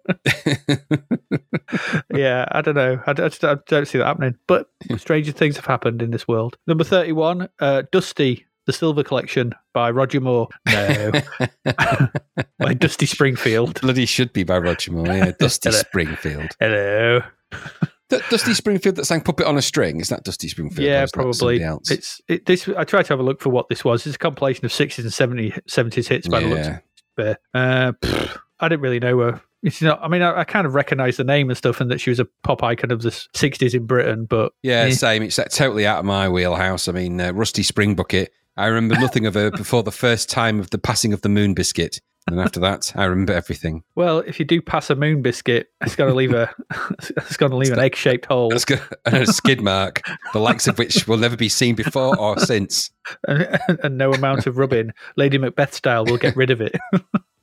yeah, 2.14 2.45
I 2.52 2.62
don't 2.62 2.76
know. 2.76 3.02
I 3.07 3.14
don't, 3.14 3.26
I 3.26 3.30
just- 3.30 3.44
I 3.44 3.56
don't 3.68 3.88
see 3.88 3.98
that 3.98 4.06
happening. 4.06 4.36
But 4.48 4.70
stranger 4.98 5.32
things 5.32 5.56
have 5.56 5.66
happened 5.66 6.02
in 6.02 6.12
this 6.12 6.28
world. 6.28 6.57
Number 6.68 6.84
31, 6.84 7.49
uh, 7.60 7.84
Dusty, 7.91 8.45
The 8.66 8.74
Silver 8.74 9.03
Collection 9.03 9.53
by 9.74 9.90
Roger 9.91 10.22
Moore. 10.22 10.49
No, 10.68 11.12
by 12.60 12.74
Dusty 12.74 13.06
Springfield. 13.06 13.82
bloody 13.82 14.06
should 14.06 14.34
be 14.34 14.44
by 14.44 14.57
Roger 14.60 14.91
Moore. 14.91 15.07
Yeah, 15.07 15.32
Dusty 15.40 15.70
Hello. 15.70 15.80
Springfield. 15.82 16.52
Hello. 16.60 17.22
Th- 18.10 18.22
Dusty 18.30 18.53
Springfield 18.53 18.95
that 18.98 19.06
sang 19.06 19.22
"Puppet 19.22 19.48
on 19.48 19.57
a 19.57 19.61
String"? 19.61 19.99
Is 19.99 20.10
that 20.10 20.23
Dusty 20.23 20.48
Springfield? 20.48 20.86
yeah, 20.86 21.06
probably. 21.11 21.64
else? 21.64 21.90
It's 21.90 22.22
it, 22.27 22.45
this. 22.45 22.68
I 22.69 22.84
tried 22.84 23.03
to 23.03 23.10
have 23.10 23.19
a 23.19 23.23
look 23.23 23.41
for 23.41 23.49
what 23.49 23.69
this 23.69 23.84
was. 23.84 24.06
It's 24.06 24.15
a 24.15 24.19
compilation 24.19 24.65
of 24.65 24.72
60s 24.72 24.99
and 24.99 25.14
70, 25.14 25.52
70s 25.69 26.07
hits 26.07 26.27
by 26.27 26.41
the 26.41 26.48
looks. 26.48 26.68
yeah. 26.68 26.80
of 27.18 27.27
it. 27.27 27.38
Uh, 27.53 27.94
I 28.60 28.69
didn't 28.69 28.82
really 28.82 28.99
know 28.99 29.19
her. 29.19 29.41
It's 29.64 29.82
not. 29.82 29.99
I 30.03 30.07
mean, 30.07 30.22
I, 30.22 30.41
I 30.41 30.44
kind 30.44 30.68
of 30.68 30.76
recognise 30.76 31.18
the 31.18 31.23
name 31.23 31.49
and 31.49 31.57
stuff, 31.57 31.82
and 31.82 31.90
that 31.90 31.99
she 31.99 32.11
was 32.11 32.19
a 32.19 32.27
pop 32.44 32.61
icon 32.61 32.91
of 32.91 33.02
the 33.02 33.10
'60s 33.10 33.73
in 33.73 33.88
Britain. 33.88 34.26
But 34.26 34.53
Yeah, 34.61 34.82
eh, 34.84 34.91
same. 34.91 35.23
It's 35.23 35.40
uh, 35.40 35.45
totally 35.45 35.88
out 35.88 35.99
of 35.99 36.06
my 36.06 36.30
wheelhouse. 36.30 36.88
I 36.88 36.91
mean, 36.91 37.19
uh, 37.19 37.34
Rusty 37.34 37.64
Spring 37.64 37.95
Bucket. 37.95 38.32
I 38.57 38.68
remember 38.68 38.95
nothing 38.95 39.26
of 39.26 39.34
her 39.34 39.49
before 39.57 39.82
the 39.82 39.91
first 39.91 40.30
time 40.30 40.60
of 40.60 40.69
the 40.69 40.77
passing 40.77 41.14
of 41.14 41.22
the 41.22 41.30
moon 41.30 41.56
biscuit, 41.56 41.99
and 42.28 42.40
after 42.40 42.60
that, 42.62 42.92
I 42.96 43.06
remember 43.06 43.34
everything. 43.34 43.84
well, 43.96 44.20
if 44.20 44.40
you 44.40 44.46
do 44.46 44.62
pass 44.62 44.90
a 44.90 44.96
moon 44.96 45.22
biscuit, 45.22 45.72
it's 45.82 45.96
going 45.96 46.10
to 46.10 46.16
leave 46.16 46.34
a. 46.34 46.54
it's 47.18 47.38
got 47.38 47.50
to 47.50 47.56
leave 47.56 47.72
an 47.72 47.80
egg-shaped 47.80 48.26
hole, 48.26 48.50
That's 48.50 48.66
good. 48.66 48.82
And 49.06 49.18
a 49.18 49.28
skid 49.28 49.62
mark, 49.62 50.02
the 50.34 50.40
likes 50.40 50.68
of 50.68 50.78
which 50.78 51.08
will 51.08 51.18
never 51.18 51.38
be 51.38 51.50
seen 51.50 51.76
before 51.76 52.18
or 52.18 52.40
since. 52.40 52.90
and, 53.28 53.60
and 53.84 53.98
no 53.98 54.12
amount 54.12 54.48
of 54.48 54.58
rubbing, 54.58 54.92
Lady 55.18 55.38
Macbeth 55.38 55.74
style, 55.74 56.06
will 56.06 56.18
get 56.18 56.36
rid 56.36 56.50
of 56.50 56.62
it. 56.62 56.76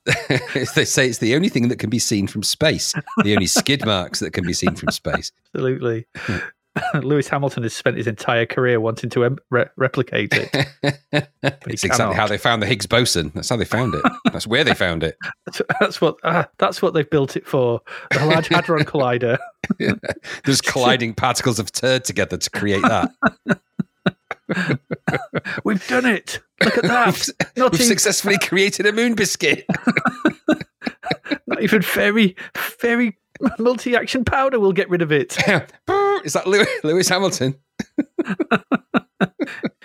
they 0.75 0.85
say 0.85 1.09
it's 1.09 1.19
the 1.19 1.37
only 1.37 1.49
thing 1.49 1.69
that 1.69 1.79
can 1.79 1.91
be 1.91 2.01
seen 2.01 2.27
from 2.27 2.43
space. 2.43 2.93
The 3.23 3.35
only 3.35 3.47
skid 3.47 3.87
marks 3.87 4.19
that 4.19 4.33
can 4.33 4.45
be 4.45 4.53
seen 4.53 4.75
from 4.75 4.91
space. 4.91 5.31
Absolutely. 5.55 6.07
Hmm. 6.17 6.39
Lewis 7.03 7.29
Hamilton 7.29 7.63
has 7.65 7.75
spent 7.75 7.97
his 7.97 8.07
entire 8.07 8.47
career 8.47 8.81
wanting 8.81 9.11
to 9.11 9.25
em- 9.25 9.39
re- 9.51 9.69
replicate 9.77 10.33
it. 10.33 10.67
it's 11.43 11.85
exactly 11.85 12.17
how 12.17 12.27
they 12.27 12.39
found 12.39 12.63
the 12.63 12.67
Higgs 12.67 12.87
boson. 12.87 13.31
That's 13.35 13.49
how 13.49 13.57
they 13.57 13.65
found 13.65 13.95
it. 13.95 14.03
That's 14.33 14.47
where 14.47 14.65
they 14.65 14.75
found 14.75 15.03
it. 15.03 15.17
That's, 15.47 15.63
that's 15.81 16.01
what 16.01 16.17
ah, 16.25 16.49
that's 16.59 16.81
what 16.81 16.95
they've 16.95 17.09
built 17.09 17.37
it 17.37 17.47
for. 17.47 17.81
The 18.11 18.25
Large 18.25 18.49
Hadron 18.49 18.85
Collider. 18.85 19.39
There's 20.45 20.61
colliding 20.61 21.15
particles 21.15 21.59
of 21.59 21.73
turd 21.73 22.05
together 22.05 22.37
to 22.39 22.51
create 22.51 22.83
that. 22.83 23.11
We've 25.65 25.87
done 25.89 26.07
it. 26.07 26.41
Look 26.63 26.79
at 26.79 26.85
that. 26.85 27.07
We've, 27.15 27.57
Not 27.57 27.73
we've 27.73 27.81
even, 27.81 27.89
successfully 27.89 28.39
created 28.39 28.87
a 28.87 28.93
moon 28.93 29.15
biscuit. 29.15 29.67
not 31.47 31.63
even 31.63 31.83
very, 31.83 32.37
very, 32.81 33.19
very 33.43 33.55
multi-action 33.59 34.25
powder 34.25 34.59
will 34.61 34.73
get 34.73 34.89
rid 34.89 35.03
of 35.03 35.13
it. 35.13 35.37
Is 36.25 36.33
that 36.35 36.47
Lewis, 36.47 36.69
Lewis 36.85 37.09
Hamilton? 37.09 37.55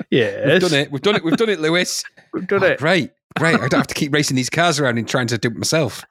Yes, 0.09 0.45
We've 0.61 0.61
done 0.71 0.79
it. 0.79 0.91
We've 0.91 1.01
done 1.01 1.15
it. 1.15 1.23
We've 1.23 1.38
done 1.38 1.49
it, 1.49 1.59
Lewis. 1.59 2.03
We've 2.34 2.47
done 2.47 2.63
Oh, 2.63 2.67
it. 2.67 2.79
Great, 2.79 3.11
great. 3.38 3.55
I 3.55 3.67
don't 3.67 3.79
have 3.79 3.88
to 3.88 3.93
keep 3.95 4.13
racing 4.13 4.35
these 4.35 4.49
cars 4.49 4.79
around 4.79 4.97
and 4.97 5.07
trying 5.07 5.27
to 5.27 5.38
do 5.38 5.49
it 5.49 5.55
myself. 5.55 6.03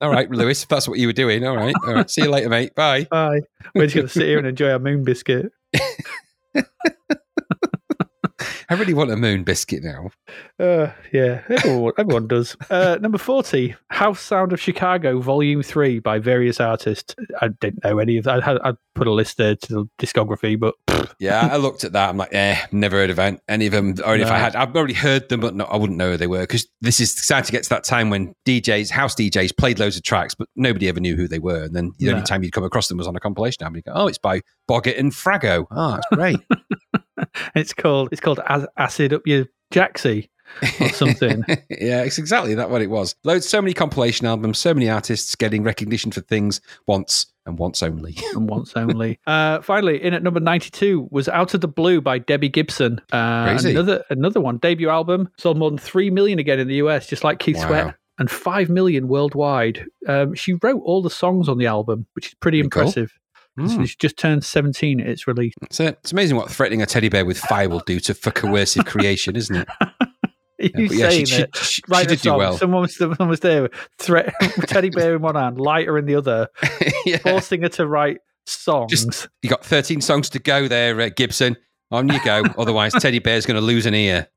All 0.00 0.10
right, 0.10 0.30
Lewis, 0.30 0.62
if 0.62 0.68
that's 0.68 0.86
what 0.88 0.98
you 0.98 1.08
were 1.08 1.12
doing. 1.12 1.44
All 1.44 1.56
right, 1.56 1.74
all 1.86 1.94
right. 1.94 2.08
See 2.10 2.22
you 2.22 2.30
later, 2.30 2.48
mate. 2.48 2.74
Bye. 2.74 3.04
Bye. 3.10 3.40
We're 3.74 3.86
just 3.86 3.94
going 3.96 4.06
to 4.06 4.12
sit 4.12 4.26
here 4.26 4.38
and 4.38 4.46
enjoy 4.46 4.70
our 4.70 4.78
moon 4.78 5.02
biscuit. 5.04 5.50
I 8.70 8.74
really 8.74 8.94
want 8.94 9.10
a 9.10 9.16
moon 9.16 9.44
biscuit 9.44 9.82
now. 9.82 10.10
Uh, 10.58 10.92
yeah, 11.12 11.42
everyone, 11.50 11.92
everyone 11.98 12.26
does. 12.28 12.56
Uh, 12.70 12.98
number 13.00 13.18
40, 13.18 13.74
House 13.90 14.20
Sound 14.20 14.52
of 14.52 14.60
Chicago, 14.60 15.20
Volume 15.20 15.62
3 15.62 15.98
by 16.00 16.18
various 16.18 16.60
artists. 16.60 17.14
I 17.40 17.48
didn't 17.48 17.84
know 17.84 17.98
any 17.98 18.16
of 18.18 18.24
that. 18.24 18.46
I, 18.46 18.70
I 18.70 18.72
put 18.94 19.06
a 19.06 19.12
list 19.12 19.36
there 19.38 19.56
to 19.56 19.68
the 19.74 19.84
discography, 19.98 20.58
but 20.58 20.74
Yeah, 21.18 21.48
I 21.50 21.56
looked 21.56 21.84
at 21.84 21.92
that. 21.92 22.08
I'm 22.08 22.16
like, 22.16 22.32
eh, 22.34 22.56
never 22.72 22.96
heard 22.96 23.10
of 23.10 23.18
any 23.48 23.66
of 23.66 23.72
them. 23.72 23.94
Or 24.04 24.16
if 24.16 24.30
I 24.30 24.38
had, 24.38 24.56
I've 24.56 24.74
already 24.74 24.94
heard 24.94 25.28
them, 25.28 25.40
but 25.40 25.54
no, 25.54 25.64
I 25.64 25.76
wouldn't 25.76 25.98
know 25.98 26.12
who 26.12 26.16
they 26.16 26.26
were 26.26 26.40
because 26.42 26.66
this 26.80 27.00
is 27.00 27.14
starting 27.16 27.46
to 27.46 27.52
get 27.52 27.64
to 27.64 27.68
that 27.70 27.84
time 27.84 28.08
when 28.10 28.34
DJs, 28.46 28.90
house 28.90 29.14
DJs, 29.14 29.56
played 29.56 29.78
loads 29.78 29.96
of 29.96 30.02
tracks, 30.04 30.34
but 30.34 30.48
nobody 30.56 30.88
ever 30.88 31.00
knew 31.00 31.16
who 31.16 31.28
they 31.28 31.38
were. 31.40 31.64
And 31.64 31.74
then 31.74 31.92
the 31.98 32.06
No. 32.06 32.12
only 32.12 32.24
time 32.24 32.42
you'd 32.42 32.52
come 32.52 32.64
across 32.64 32.88
them 32.88 32.98
was 32.98 33.06
on 33.06 33.16
a 33.16 33.20
compilation 33.20 33.62
album. 33.64 33.76
You 33.76 33.82
go, 33.82 33.92
oh, 33.94 34.06
it's 34.06 34.18
by 34.18 34.40
Boggett 34.70 34.98
and 34.98 35.12
Frago. 35.12 35.66
Oh, 35.70 35.90
that's 35.92 36.06
great. 36.12 36.38
it's 37.54 37.72
called 37.72 38.08
it's 38.12 38.20
called 38.20 38.40
Acid 38.76 39.12
Up 39.12 39.22
Your 39.26 39.46
Jacksy 39.70 40.30
or 40.80 40.88
something. 40.90 41.42
yeah, 41.70 42.02
it's 42.02 42.18
exactly 42.18 42.54
that 42.54 42.70
what 42.70 42.82
it 42.82 42.90
was. 42.90 43.14
Loads, 43.24 43.48
so 43.48 43.60
many 43.60 43.72
compilation 43.74 44.26
albums, 44.26 44.58
so 44.58 44.74
many 44.74 44.88
artists 44.88 45.34
getting 45.34 45.62
recognition 45.62 46.12
for 46.12 46.20
things 46.20 46.60
once 46.86 47.26
and 47.46 47.58
once 47.58 47.82
only. 47.82 48.16
and 48.34 48.48
once 48.48 48.72
only. 48.76 49.18
Uh, 49.26 49.60
finally, 49.62 50.02
in 50.02 50.14
at 50.14 50.22
number 50.22 50.40
92 50.40 51.08
was 51.10 51.28
Out 51.28 51.54
of 51.54 51.60
the 51.60 51.68
Blue 51.68 52.00
by 52.00 52.18
Debbie 52.18 52.48
Gibson. 52.48 53.00
Uh, 53.12 53.46
Crazy. 53.46 53.70
Another 53.70 54.04
another 54.10 54.40
one, 54.40 54.58
debut 54.58 54.88
album, 54.88 55.28
sold 55.38 55.58
more 55.58 55.70
than 55.70 55.78
3 55.78 56.10
million 56.10 56.38
again 56.38 56.60
in 56.60 56.68
the 56.68 56.76
US, 56.76 57.06
just 57.06 57.24
like 57.24 57.38
Keith 57.38 57.56
Wow. 57.56 57.66
Sweat. 57.66 57.94
And 58.16 58.30
5 58.30 58.70
million 58.70 59.08
worldwide. 59.08 59.86
Um, 60.06 60.34
she 60.34 60.52
wrote 60.62 60.80
all 60.84 61.02
the 61.02 61.10
songs 61.10 61.48
on 61.48 61.58
the 61.58 61.66
album, 61.66 62.06
which 62.12 62.28
is 62.28 62.34
pretty 62.34 62.62
Pretty 62.62 62.92
cool. 62.92 63.06
Mm. 63.58 63.86
She 63.86 63.96
just 63.98 64.16
turned 64.16 64.44
17 64.44 65.00
its 65.00 65.26
release. 65.26 65.54
It's, 65.62 65.78
uh, 65.78 65.92
it's 66.00 66.12
amazing 66.12 66.36
what 66.36 66.50
threatening 66.50 66.82
a 66.82 66.86
teddy 66.86 67.08
bear 67.08 67.24
with 67.24 67.38
fire 67.38 67.68
will 67.68 67.82
do 67.86 68.00
to 68.00 68.14
for 68.14 68.30
coercive 68.30 68.84
creation, 68.84 69.36
isn't 69.36 69.56
it? 69.56 69.68
You 70.58 70.70
Yeah, 70.76 70.86
but 70.88 70.96
yeah, 70.96 71.10
she, 71.10 71.26
she, 71.26 71.42
it. 71.42 71.56
she, 71.56 71.82
she 71.82 71.82
a 71.90 72.04
did 72.04 72.08
do 72.08 72.16
song. 72.30 72.38
well. 72.38 72.56
Someone 72.56 72.82
was, 72.82 72.96
someone 72.96 73.28
was 73.28 73.40
there, 73.40 73.68
threat, 73.98 74.32
teddy 74.66 74.88
bear 74.88 75.16
in 75.16 75.20
one 75.20 75.34
hand, 75.34 75.58
lighter 75.58 75.98
in 75.98 76.06
the 76.06 76.14
other, 76.14 76.48
yeah. 77.04 77.18
forcing 77.18 77.62
her 77.62 77.68
to 77.70 77.86
write 77.86 78.18
songs. 78.46 79.28
You 79.42 79.50
got 79.50 79.64
13 79.64 80.00
songs 80.00 80.30
to 80.30 80.38
go 80.38 80.68
there, 80.68 80.98
uh, 81.00 81.10
Gibson. 81.14 81.56
On 81.90 82.08
you 82.08 82.24
go. 82.24 82.44
Otherwise, 82.56 82.92
Teddy 82.94 83.18
Bear's 83.18 83.46
going 83.46 83.60
to 83.60 83.60
lose 83.60 83.84
an 83.84 83.94
ear. 83.94 84.28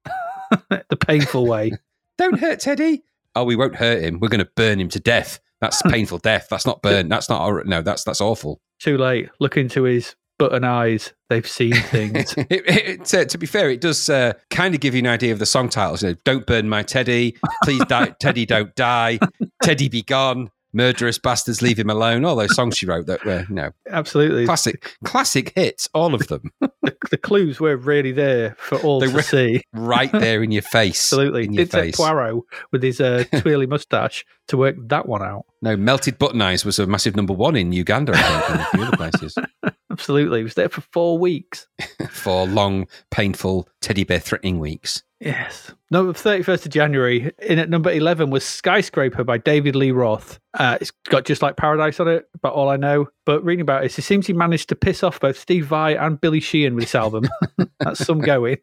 the 0.70 0.98
painful 0.98 1.48
way. 1.48 1.72
Don't 2.18 2.40
hurt 2.40 2.60
Teddy. 2.60 3.04
Oh, 3.36 3.44
we 3.44 3.56
won't 3.56 3.76
hurt 3.76 4.02
him. 4.02 4.20
We're 4.20 4.30
going 4.30 4.44
to 4.44 4.50
burn 4.56 4.80
him 4.80 4.90
to 4.90 5.00
death. 5.00 5.40
That's 5.62 5.82
painful 5.84 6.20
death. 6.20 6.48
That's 6.50 6.66
not 6.66 6.82
burn. 6.82 7.10
That's 7.10 7.30
not. 7.30 7.66
No, 7.66 7.82
that's 7.82 8.04
that's 8.04 8.22
awful. 8.22 8.60
Too 8.80 8.98
late. 8.98 9.30
Look 9.40 9.58
into 9.58 9.84
his 9.84 10.16
button 10.40 10.64
eyes. 10.64 11.14
They've 11.30 11.48
seen 11.48 11.74
things. 11.76 12.34
it, 12.38 12.48
it, 12.50 13.14
uh, 13.14 13.26
to 13.26 13.38
be 13.38 13.46
fair, 13.48 13.70
it 13.70 13.82
does 13.82 14.08
uh, 14.10 14.34
kind 14.50 14.74
of 14.76 14.82
give 14.82 14.94
you 14.94 15.00
an 15.00 15.08
idea 15.08 15.34
of 15.34 15.40
the 15.40 15.46
song 15.46 15.70
titles. 15.70 16.04
You 16.04 16.10
know, 16.10 16.16
don't 16.26 16.46
burn 16.46 16.70
my 16.70 16.84
Teddy. 16.84 17.36
Please, 17.64 17.84
die, 17.86 18.14
Teddy, 18.20 18.46
don't 18.46 18.74
die. 18.76 19.20
Teddy, 19.64 19.90
be 19.90 20.04
gone. 20.04 20.50
Murderous 20.74 21.18
bastards, 21.18 21.62
leave 21.62 21.80
him 21.80 21.90
alone. 21.90 22.24
All 22.24 22.36
those 22.36 22.54
songs 22.54 22.78
she 22.78 22.86
wrote 22.86 23.08
that 23.08 23.26
were, 23.26 23.46
you 23.50 23.56
know, 23.56 23.72
Absolutely. 23.90 24.46
classic, 24.46 24.96
classic 25.06 25.54
hits. 25.56 25.90
All 25.94 26.14
of 26.14 26.28
them, 26.28 26.52
The, 26.84 26.96
the 27.10 27.18
clues 27.18 27.60
were 27.60 27.76
really 27.78 28.12
there 28.12 28.56
for 28.60 28.78
all 28.80 29.00
They 29.00 29.08
to 29.08 29.14
were- 29.14 29.22
see. 29.24 29.62
right 29.74 30.12
there 30.12 30.44
in 30.44 30.52
your 30.52 30.62
face. 30.62 31.00
Absolutely. 31.12 31.46
in 31.46 31.54
your 31.54 31.66
take 31.66 31.82
face. 31.84 31.96
Poirot 31.96 32.44
with 32.72 32.84
his 32.84 33.02
uh, 33.02 33.24
twirly 33.42 33.66
mustache 33.66 34.24
to 34.48 34.58
work 34.58 34.76
that 34.88 35.08
one 35.08 35.22
out. 35.24 35.46
No, 35.62 35.76
melted 35.76 36.18
button 36.18 36.42
eyes 36.42 36.64
was 36.66 36.80
a 36.80 36.88
massive 36.88 37.16
number 37.16 37.34
one 37.34 37.56
in 37.56 37.72
Uganda, 37.72 38.14
I 38.16 38.22
think, 38.22 38.50
and 38.50 38.60
a 38.62 38.66
few 38.66 38.84
other 38.84 38.98
places. 38.98 39.38
Absolutely. 39.92 40.42
It 40.42 40.44
was 40.44 40.54
there 40.54 40.70
for 40.70 40.82
four 40.82 41.18
weeks. 41.18 41.68
four 42.10 42.46
long, 42.48 42.88
painful 43.10 43.68
teddy 43.82 44.04
bear 44.04 44.20
threatening 44.20 44.60
weeks. 44.60 45.02
Yes. 45.20 45.72
Number 45.90 46.14
31st 46.14 46.66
of 46.68 46.72
January. 46.72 47.32
In 47.42 47.58
at 47.58 47.70
number 47.70 47.90
11 47.92 48.30
was 48.30 48.46
Skyscraper 48.46 49.24
by 49.24 49.40
David 49.40 49.76
Lee 49.76 49.90
Roth. 49.90 50.40
Uh, 50.54 50.78
it's 50.80 50.92
got 51.10 51.26
just 51.26 51.42
like 51.42 51.58
Paradise 51.58 52.00
on 52.00 52.08
it, 52.08 52.30
but 52.44 52.54
all 52.54 52.70
I 52.70 52.78
know. 52.78 53.08
But 53.26 53.44
reading 53.44 53.62
about 53.62 53.84
it, 53.84 53.98
it 53.98 54.02
seems 54.04 54.28
he 54.28 54.34
managed 54.34 54.70
to 54.70 54.76
piss 54.76 55.02
off 55.02 55.20
both 55.20 55.40
Steve 55.40 55.66
Vai 55.66 55.96
and 55.96 56.22
Billy 56.22 56.40
Sheehan 56.40 56.76
with 56.76 56.84
this 56.84 56.96
album. 56.96 57.28
That's 57.80 58.06
some 58.06 58.20
going. 58.20 58.58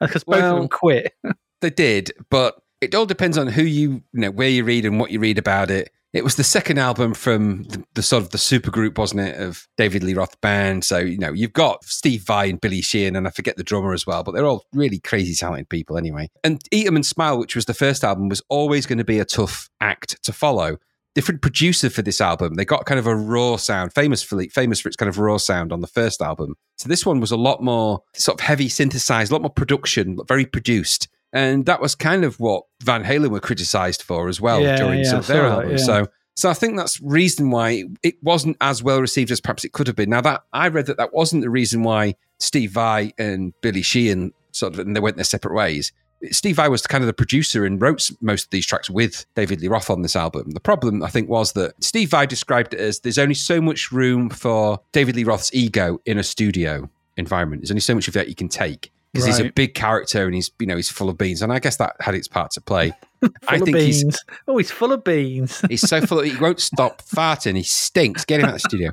Because 0.00 0.22
both 0.22 0.36
Well- 0.40 0.52
of 0.54 0.58
them 0.60 0.68
quit. 0.68 1.12
They 1.60 1.70
did, 1.70 2.12
but 2.30 2.54
it 2.80 2.94
all 2.94 3.06
depends 3.06 3.38
on 3.38 3.48
who 3.48 3.62
you, 3.62 4.02
you 4.12 4.20
know, 4.20 4.30
where 4.30 4.48
you 4.48 4.64
read 4.64 4.84
and 4.84 5.00
what 5.00 5.10
you 5.10 5.20
read 5.20 5.38
about 5.38 5.70
it. 5.70 5.90
It 6.14 6.24
was 6.24 6.36
the 6.36 6.44
second 6.44 6.78
album 6.78 7.12
from 7.12 7.64
the, 7.64 7.84
the 7.94 8.02
sort 8.02 8.22
of 8.22 8.30
the 8.30 8.38
supergroup, 8.38 8.96
wasn't 8.96 9.20
it, 9.20 9.38
of 9.38 9.68
David 9.76 10.02
Lee 10.02 10.14
Roth 10.14 10.40
band. 10.40 10.84
So 10.84 10.98
you 10.98 11.18
know 11.18 11.32
you've 11.32 11.52
got 11.52 11.84
Steve 11.84 12.22
Vai 12.22 12.48
and 12.48 12.60
Billy 12.60 12.80
Sheehan, 12.80 13.14
and 13.14 13.26
I 13.26 13.30
forget 13.30 13.56
the 13.56 13.64
drummer 13.64 13.92
as 13.92 14.06
well, 14.06 14.22
but 14.22 14.32
they're 14.32 14.46
all 14.46 14.64
really 14.72 15.00
crazy 15.00 15.34
talented 15.34 15.68
people 15.68 15.98
anyway. 15.98 16.28
And 16.42 16.62
Eat 16.72 16.86
'Em 16.86 16.96
and 16.96 17.04
Smile, 17.04 17.38
which 17.38 17.54
was 17.54 17.66
the 17.66 17.74
first 17.74 18.04
album, 18.04 18.30
was 18.30 18.42
always 18.48 18.86
going 18.86 18.98
to 18.98 19.04
be 19.04 19.18
a 19.18 19.26
tough 19.26 19.68
act 19.80 20.22
to 20.22 20.32
follow. 20.32 20.78
Different 21.14 21.42
producer 21.42 21.90
for 21.90 22.00
this 22.00 22.22
album. 22.22 22.54
They 22.54 22.64
got 22.64 22.86
kind 22.86 22.98
of 22.98 23.06
a 23.06 23.14
raw 23.14 23.56
sound, 23.56 23.92
famous 23.92 24.22
for 24.22 24.42
famous 24.44 24.80
for 24.80 24.88
its 24.88 24.96
kind 24.96 25.10
of 25.10 25.18
raw 25.18 25.36
sound 25.36 25.72
on 25.72 25.80
the 25.80 25.86
first 25.86 26.22
album. 26.22 26.54
So 26.78 26.88
this 26.88 27.04
one 27.04 27.20
was 27.20 27.32
a 27.32 27.36
lot 27.36 27.62
more 27.62 28.00
sort 28.14 28.40
of 28.40 28.46
heavy 28.46 28.70
synthesized, 28.70 29.30
a 29.30 29.34
lot 29.34 29.42
more 29.42 29.50
production, 29.50 30.18
very 30.26 30.46
produced. 30.46 31.08
And 31.32 31.66
that 31.66 31.80
was 31.80 31.94
kind 31.94 32.24
of 32.24 32.40
what 32.40 32.64
Van 32.82 33.04
Halen 33.04 33.30
were 33.30 33.40
criticized 33.40 34.02
for 34.02 34.28
as 34.28 34.40
well 34.40 34.60
Yeah, 34.62 34.76
during 34.76 35.00
yeah, 35.00 35.10
some 35.10 35.18
of 35.20 35.26
their 35.26 35.42
saw 35.42 35.56
that, 35.56 35.62
albums. 35.64 35.80
yeah. 35.80 35.86
So 35.86 36.06
so 36.36 36.48
I 36.48 36.54
think 36.54 36.76
that's 36.76 37.00
reason 37.02 37.50
why 37.50 37.84
it 38.04 38.14
wasn't 38.22 38.56
as 38.60 38.80
well 38.82 39.00
received 39.00 39.30
as 39.32 39.40
perhaps 39.40 39.64
it 39.64 39.72
could 39.72 39.88
have 39.88 39.96
been. 39.96 40.08
Now 40.10 40.20
that 40.20 40.42
I 40.52 40.68
read 40.68 40.86
that 40.86 40.96
that 40.96 41.12
wasn't 41.12 41.42
the 41.42 41.50
reason 41.50 41.82
why 41.82 42.14
Steve 42.38 42.70
Vai 42.72 43.12
and 43.18 43.52
Billy 43.60 43.82
Sheehan 43.82 44.32
sort 44.52 44.72
of 44.74 44.78
and 44.78 44.94
they 44.94 45.00
went 45.00 45.16
their 45.16 45.24
separate 45.24 45.54
ways. 45.54 45.92
Steve 46.30 46.56
Vai 46.56 46.68
was 46.68 46.84
kind 46.84 47.02
of 47.04 47.06
the 47.06 47.12
producer 47.12 47.64
and 47.64 47.80
wrote 47.80 48.10
most 48.20 48.44
of 48.44 48.50
these 48.50 48.66
tracks 48.66 48.90
with 48.90 49.24
David 49.36 49.60
Lee 49.60 49.68
Roth 49.68 49.88
on 49.88 50.02
this 50.02 50.16
album. 50.16 50.50
The 50.50 50.58
problem, 50.60 51.00
I 51.04 51.10
think, 51.10 51.28
was 51.28 51.52
that 51.52 51.74
Steve 51.82 52.10
Vai 52.10 52.26
described 52.26 52.74
it 52.74 52.80
as 52.80 52.98
there's 53.00 53.18
only 53.18 53.34
so 53.36 53.60
much 53.60 53.92
room 53.92 54.28
for 54.28 54.80
David 54.90 55.14
Lee 55.14 55.22
Roth's 55.22 55.52
ego 55.54 56.00
in 56.06 56.18
a 56.18 56.24
studio 56.24 56.90
environment. 57.16 57.62
There's 57.62 57.70
only 57.70 57.82
so 57.82 57.94
much 57.94 58.08
of 58.08 58.14
that 58.14 58.28
you 58.28 58.34
can 58.34 58.48
take 58.48 58.90
because 59.12 59.26
he's 59.26 59.40
a 59.40 59.50
big 59.50 59.74
character 59.74 60.26
and 60.26 60.34
he's 60.34 60.50
you 60.58 60.66
know 60.66 60.76
he's 60.76 60.90
full 60.90 61.08
of 61.08 61.16
beans. 61.18 61.42
And 61.42 61.52
I 61.52 61.58
guess 61.58 61.76
that 61.76 61.96
had 62.00 62.14
its 62.14 62.28
part 62.28 62.50
to 62.52 62.60
play. 62.60 62.92
I 63.48 63.56
of 63.56 63.62
think 63.62 63.76
he's. 63.76 64.04
Oh, 64.46 64.56
he's 64.58 64.70
full 64.70 64.92
of 64.92 65.02
beans. 65.04 65.60
He's 65.68 65.80
so 65.80 66.00
full 66.00 66.20
of 66.20 66.26
he 66.26 66.36
won't 66.36 66.60
stop 66.60 67.02
farting. 67.14 67.56
He 67.56 67.62
stinks. 67.64 68.24
Get 68.24 68.40
him 68.40 68.46
out 68.46 68.54
of 68.54 68.62
the 68.62 68.68
studio. 68.68 68.92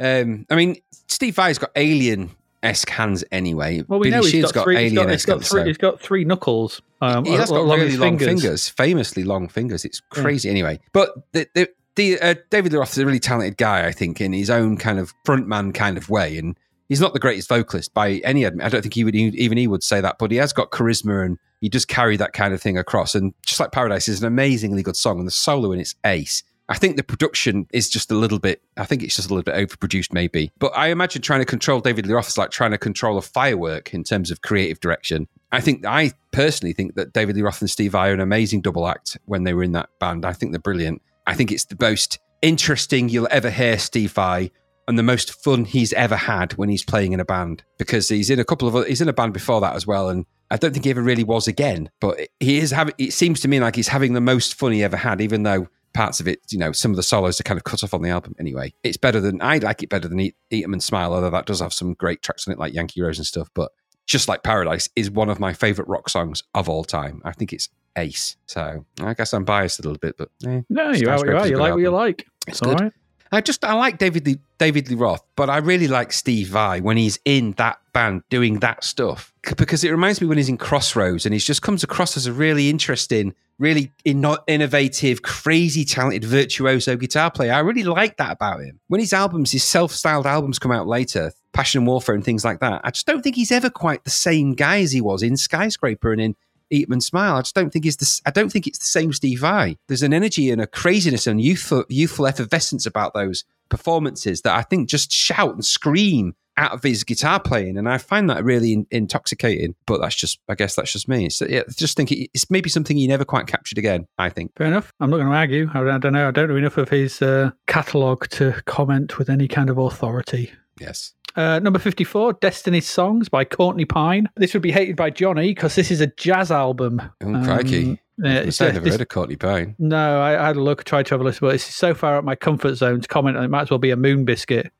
Um, 0.00 0.46
I 0.48 0.54
mean, 0.54 0.76
Steve 1.08 1.34
Vai's 1.34 1.58
got 1.58 1.70
alien 1.74 2.30
esque 2.62 2.88
hands 2.88 3.24
anyway. 3.32 3.82
Well, 3.88 3.98
we 3.98 4.10
Billy 4.10 4.16
know 4.16 4.22
he's 4.22 4.30
Shear's 4.30 4.52
got. 4.52 4.68
He's 4.68 4.74
got, 4.76 4.80
alien 4.80 5.08
he's 5.08 5.14
esque 5.16 5.26
got 5.26 5.34
hands. 5.38 5.48
three. 5.48 5.60
so- 5.62 5.66
He's 5.66 5.76
got 5.78 6.00
three 6.00 6.24
knuckles. 6.24 6.80
Um, 7.00 7.24
he 7.24 7.32
has 7.32 7.50
got 7.50 7.64
really 7.64 7.96
long 7.96 8.18
fingers. 8.18 8.68
famously 8.68 9.24
long 9.24 9.48
fingers. 9.48 9.84
It's 9.84 10.00
crazy. 10.10 10.48
Anyway, 10.48 10.78
but 10.92 11.10
the, 11.32 11.46
the, 11.54 11.68
the 11.96 12.18
uh, 12.20 12.34
David 12.50 12.72
Roth 12.72 12.92
is 12.92 12.98
a 12.98 13.04
really 13.06 13.18
talented 13.20 13.56
guy, 13.58 13.86
I 13.86 13.92
think, 13.92 14.20
in 14.20 14.32
his 14.32 14.48
own 14.50 14.76
kind 14.78 14.98
of 14.98 15.12
frontman 15.26 15.74
kind 15.74 15.98
of 15.98 16.08
way, 16.08 16.38
and 16.38 16.56
he's 16.88 17.00
not 17.00 17.12
the 17.12 17.20
greatest 17.20 17.48
vocalist 17.48 17.94
by 17.94 18.14
any. 18.24 18.46
I 18.46 18.50
don't 18.50 18.82
think 18.82 18.94
he 18.94 19.04
would 19.04 19.14
even 19.14 19.58
he 19.58 19.66
would 19.66 19.82
say 19.82 20.00
that, 20.00 20.18
but 20.18 20.30
he 20.30 20.36
has 20.38 20.52
got 20.52 20.70
charisma 20.70 21.24
and 21.24 21.38
he 21.60 21.68
just 21.68 21.88
carry 21.88 22.16
that 22.16 22.32
kind 22.32 22.52
of 22.52 22.60
thing 22.60 22.76
across. 22.76 23.14
And 23.14 23.32
just 23.44 23.60
like 23.60 23.72
Paradise 23.72 24.08
is 24.08 24.20
an 24.20 24.26
amazingly 24.26 24.82
good 24.82 24.96
song, 24.96 25.18
and 25.18 25.26
the 25.26 25.32
solo 25.32 25.72
in 25.72 25.80
it's 25.80 25.94
ace. 26.04 26.42
I 26.68 26.78
think 26.78 26.96
the 26.96 27.02
production 27.02 27.66
is 27.74 27.90
just 27.90 28.10
a 28.10 28.14
little 28.14 28.38
bit. 28.38 28.62
I 28.78 28.84
think 28.84 29.02
it's 29.02 29.16
just 29.16 29.30
a 29.30 29.34
little 29.34 29.42
bit 29.42 29.54
overproduced, 29.54 30.14
maybe. 30.14 30.50
But 30.58 30.72
I 30.74 30.88
imagine 30.88 31.20
trying 31.20 31.40
to 31.40 31.46
control 31.46 31.80
David 31.80 32.06
Lee 32.06 32.14
Roth 32.14 32.28
is 32.28 32.38
like 32.38 32.50
trying 32.50 32.70
to 32.70 32.78
control 32.78 33.18
a 33.18 33.22
firework 33.22 33.92
in 33.92 34.02
terms 34.02 34.30
of 34.30 34.40
creative 34.40 34.80
direction. 34.80 35.28
I 35.52 35.60
think 35.60 35.84
I 35.84 36.12
personally 36.30 36.72
think 36.72 36.94
that 36.94 37.12
David 37.12 37.36
Lee 37.36 37.42
Roth 37.42 37.60
and 37.60 37.68
Steve 37.68 37.92
Vai 37.92 38.08
are 38.08 38.14
an 38.14 38.20
amazing 38.20 38.62
double 38.62 38.88
act 38.88 39.18
when 39.26 39.44
they 39.44 39.52
were 39.52 39.62
in 39.62 39.72
that 39.72 39.90
band. 40.00 40.24
I 40.24 40.32
think 40.32 40.52
they're 40.52 40.58
brilliant. 40.58 41.02
I 41.26 41.34
think 41.34 41.52
it's 41.52 41.66
the 41.66 41.76
most 41.78 42.18
interesting 42.40 43.08
you'll 43.08 43.28
ever 43.30 43.50
hear 43.50 43.78
Steve 43.78 44.12
Vai 44.12 44.50
and 44.86 44.98
the 44.98 45.02
most 45.02 45.42
fun 45.42 45.64
he's 45.64 45.92
ever 45.94 46.16
had 46.16 46.52
when 46.54 46.68
he's 46.68 46.84
playing 46.84 47.12
in 47.12 47.20
a 47.20 47.24
band 47.24 47.62
because 47.78 48.08
he's 48.08 48.30
in 48.30 48.38
a 48.38 48.44
couple 48.44 48.68
of 48.68 48.76
other, 48.76 48.86
he's 48.86 49.00
in 49.00 49.08
a 49.08 49.12
band 49.12 49.32
before 49.32 49.60
that 49.60 49.74
as 49.74 49.86
well 49.86 50.08
and 50.08 50.26
I 50.50 50.56
don't 50.56 50.72
think 50.72 50.84
he 50.84 50.90
ever 50.90 51.02
really 51.02 51.24
was 51.24 51.48
again 51.48 51.90
but 52.00 52.18
he 52.40 52.58
is 52.58 52.70
having 52.70 52.94
it 52.98 53.12
seems 53.12 53.40
to 53.40 53.48
me 53.48 53.60
like 53.60 53.76
he's 53.76 53.88
having 53.88 54.12
the 54.12 54.20
most 54.20 54.54
fun 54.54 54.72
he 54.72 54.84
ever 54.84 54.96
had 54.96 55.20
even 55.20 55.42
though 55.42 55.68
parts 55.94 56.20
of 56.20 56.28
it 56.28 56.40
you 56.50 56.58
know 56.58 56.72
some 56.72 56.90
of 56.90 56.96
the 56.96 57.02
solos 57.02 57.40
are 57.40 57.44
kind 57.44 57.56
of 57.58 57.64
cut 57.64 57.82
off 57.84 57.94
on 57.94 58.02
the 58.02 58.10
album 58.10 58.34
anyway 58.38 58.72
it's 58.82 58.96
better 58.96 59.20
than 59.20 59.40
I 59.40 59.58
like 59.58 59.82
it 59.82 59.88
better 59.88 60.08
than 60.08 60.20
Eat, 60.20 60.36
Eat 60.50 60.64
'em 60.64 60.72
and 60.72 60.82
Smile 60.82 61.14
although 61.14 61.30
that 61.30 61.46
does 61.46 61.60
have 61.60 61.72
some 61.72 61.94
great 61.94 62.22
tracks 62.22 62.46
on 62.46 62.52
it 62.52 62.58
like 62.58 62.74
Yankee 62.74 63.00
Rose 63.00 63.18
and 63.18 63.26
stuff 63.26 63.48
but 63.54 63.70
just 64.06 64.28
like 64.28 64.42
Paradise 64.42 64.88
is 64.96 65.10
one 65.10 65.30
of 65.30 65.40
my 65.40 65.52
favorite 65.52 65.88
rock 65.88 66.08
songs 66.08 66.42
of 66.54 66.68
all 66.68 66.84
time 66.84 67.22
I 67.24 67.32
think 67.32 67.52
it's 67.52 67.68
ace 67.96 68.36
so 68.46 68.84
I 69.00 69.14
guess 69.14 69.32
I'm 69.32 69.44
biased 69.44 69.78
a 69.78 69.82
little 69.82 69.98
bit 69.98 70.16
but 70.18 70.28
eh. 70.46 70.62
No, 70.68 70.90
you 70.90 71.08
are. 71.08 71.24
You 71.24 71.36
are. 71.36 71.46
You 71.46 71.56
like 71.56 71.72
what 71.72 71.80
you 71.80 71.90
like. 71.90 72.26
It's 72.48 72.60
all 72.60 72.70
good. 72.70 72.80
right. 72.80 72.92
I 73.32 73.40
just 73.40 73.64
I 73.64 73.74
like 73.74 73.98
David 73.98 74.26
Lee, 74.26 74.38
David 74.58 74.88
Lee 74.88 74.96
Roth, 74.96 75.24
but 75.36 75.50
I 75.50 75.58
really 75.58 75.88
like 75.88 76.12
Steve 76.12 76.48
Vai 76.48 76.80
when 76.80 76.96
he's 76.96 77.18
in 77.24 77.52
that 77.52 77.80
band 77.92 78.22
doing 78.30 78.60
that 78.60 78.84
stuff 78.84 79.32
because 79.56 79.84
it 79.84 79.90
reminds 79.90 80.20
me 80.20 80.26
when 80.26 80.38
he's 80.38 80.48
in 80.48 80.58
Crossroads 80.58 81.26
and 81.26 81.32
he 81.32 81.38
just 81.38 81.62
comes 81.62 81.82
across 81.82 82.16
as 82.16 82.26
a 82.26 82.32
really 82.32 82.70
interesting, 82.70 83.34
really 83.58 83.92
inno- 84.04 84.42
innovative, 84.46 85.22
crazy 85.22 85.84
talented 85.84 86.24
virtuoso 86.24 86.96
guitar 86.96 87.30
player. 87.30 87.52
I 87.52 87.60
really 87.60 87.84
like 87.84 88.16
that 88.18 88.32
about 88.32 88.60
him. 88.60 88.80
When 88.88 89.00
his 89.00 89.12
albums, 89.12 89.52
his 89.52 89.64
self-styled 89.64 90.26
albums 90.26 90.58
come 90.58 90.72
out 90.72 90.86
later, 90.86 91.32
Passion 91.52 91.80
and 91.80 91.86
Warfare 91.86 92.14
and 92.14 92.24
things 92.24 92.44
like 92.44 92.60
that, 92.60 92.80
I 92.84 92.90
just 92.90 93.06
don't 93.06 93.22
think 93.22 93.36
he's 93.36 93.52
ever 93.52 93.70
quite 93.70 94.04
the 94.04 94.10
same 94.10 94.54
guy 94.54 94.80
as 94.80 94.92
he 94.92 95.00
was 95.00 95.22
in 95.22 95.36
Skyscraper 95.36 96.12
and 96.12 96.20
in 96.20 96.36
Eat 96.70 96.88
and 96.88 97.02
Smile. 97.02 97.36
I 97.36 97.40
just 97.42 97.54
don't 97.54 97.70
think 97.72 97.86
it's 97.86 97.96
the. 97.96 98.20
I 98.26 98.30
don't 98.30 98.50
think 98.50 98.66
it's 98.66 98.78
the 98.78 98.84
same 98.84 99.12
Steve 99.12 99.40
Vai. 99.40 99.76
There's 99.88 100.02
an 100.02 100.12
energy 100.14 100.50
and 100.50 100.60
a 100.60 100.66
craziness 100.66 101.26
and 101.26 101.40
youthful, 101.40 101.84
youthful 101.88 102.26
effervescence 102.26 102.86
about 102.86 103.14
those 103.14 103.44
performances 103.68 104.42
that 104.42 104.56
I 104.56 104.62
think 104.62 104.88
just 104.88 105.10
shout 105.12 105.54
and 105.54 105.64
scream 105.64 106.34
out 106.56 106.70
of 106.70 106.84
his 106.84 107.02
guitar 107.02 107.40
playing, 107.40 107.76
and 107.76 107.88
I 107.88 107.98
find 107.98 108.30
that 108.30 108.44
really 108.44 108.72
in, 108.72 108.86
intoxicating. 108.92 109.74
But 109.86 110.00
that's 110.00 110.14
just, 110.14 110.38
I 110.48 110.54
guess, 110.54 110.76
that's 110.76 110.92
just 110.92 111.08
me. 111.08 111.28
So 111.28 111.46
yeah, 111.46 111.62
I 111.68 111.72
just 111.72 111.96
think 111.96 112.12
it- 112.12 112.30
it's 112.32 112.48
maybe 112.48 112.70
something 112.70 112.96
he 112.96 113.08
never 113.08 113.24
quite 113.24 113.48
captured 113.48 113.76
again. 113.78 114.06
I 114.18 114.28
think. 114.28 114.52
Fair 114.56 114.68
enough. 114.68 114.92
I'm 115.00 115.10
not 115.10 115.16
going 115.16 115.28
to 115.30 115.34
argue. 115.36 115.68
I, 115.74 115.80
I 115.80 115.98
don't 115.98 116.12
know. 116.12 116.28
I 116.28 116.30
don't 116.30 116.48
know 116.48 116.56
enough 116.56 116.76
of 116.76 116.88
his 116.90 117.20
uh, 117.20 117.50
catalogue 117.66 118.28
to 118.30 118.62
comment 118.66 119.18
with 119.18 119.28
any 119.28 119.48
kind 119.48 119.68
of 119.68 119.78
authority. 119.78 120.52
Yes. 120.80 121.12
Uh, 121.36 121.58
number 121.58 121.78
54, 121.78 122.34
Destiny's 122.34 122.88
Songs 122.88 123.28
by 123.28 123.44
Courtney 123.44 123.84
Pine. 123.84 124.28
This 124.36 124.52
would 124.54 124.62
be 124.62 124.72
hated 124.72 124.96
by 124.96 125.10
Johnny 125.10 125.48
because 125.48 125.74
this 125.74 125.90
is 125.90 126.00
a 126.00 126.06
jazz 126.06 126.50
album. 126.50 127.02
Oh, 127.22 127.42
crikey. 127.44 127.90
Um, 127.90 127.98
yeah, 128.18 128.42
I've 128.42 128.74
never 128.74 128.88
heard 128.88 129.00
of 129.00 129.08
Courtney 129.08 129.34
Pine. 129.34 129.74
no, 129.80 130.20
I, 130.20 130.40
I 130.40 130.46
had 130.46 130.56
a 130.56 130.62
look, 130.62 130.84
tried 130.84 131.06
to 131.06 131.14
have 131.14 131.20
a 131.20 131.24
listen, 131.24 131.40
but 131.40 131.56
it's 131.56 131.64
so 131.64 131.94
far 131.94 132.16
out 132.16 132.24
my 132.24 132.36
comfort 132.36 132.76
zone 132.76 133.00
to 133.00 133.08
comment 133.08 133.36
on 133.36 133.42
it. 133.42 133.48
Might 133.48 133.62
as 133.62 133.70
well 133.70 133.78
be 133.80 133.90
a 133.90 133.96
moon 133.96 134.24
biscuit. 134.24 134.72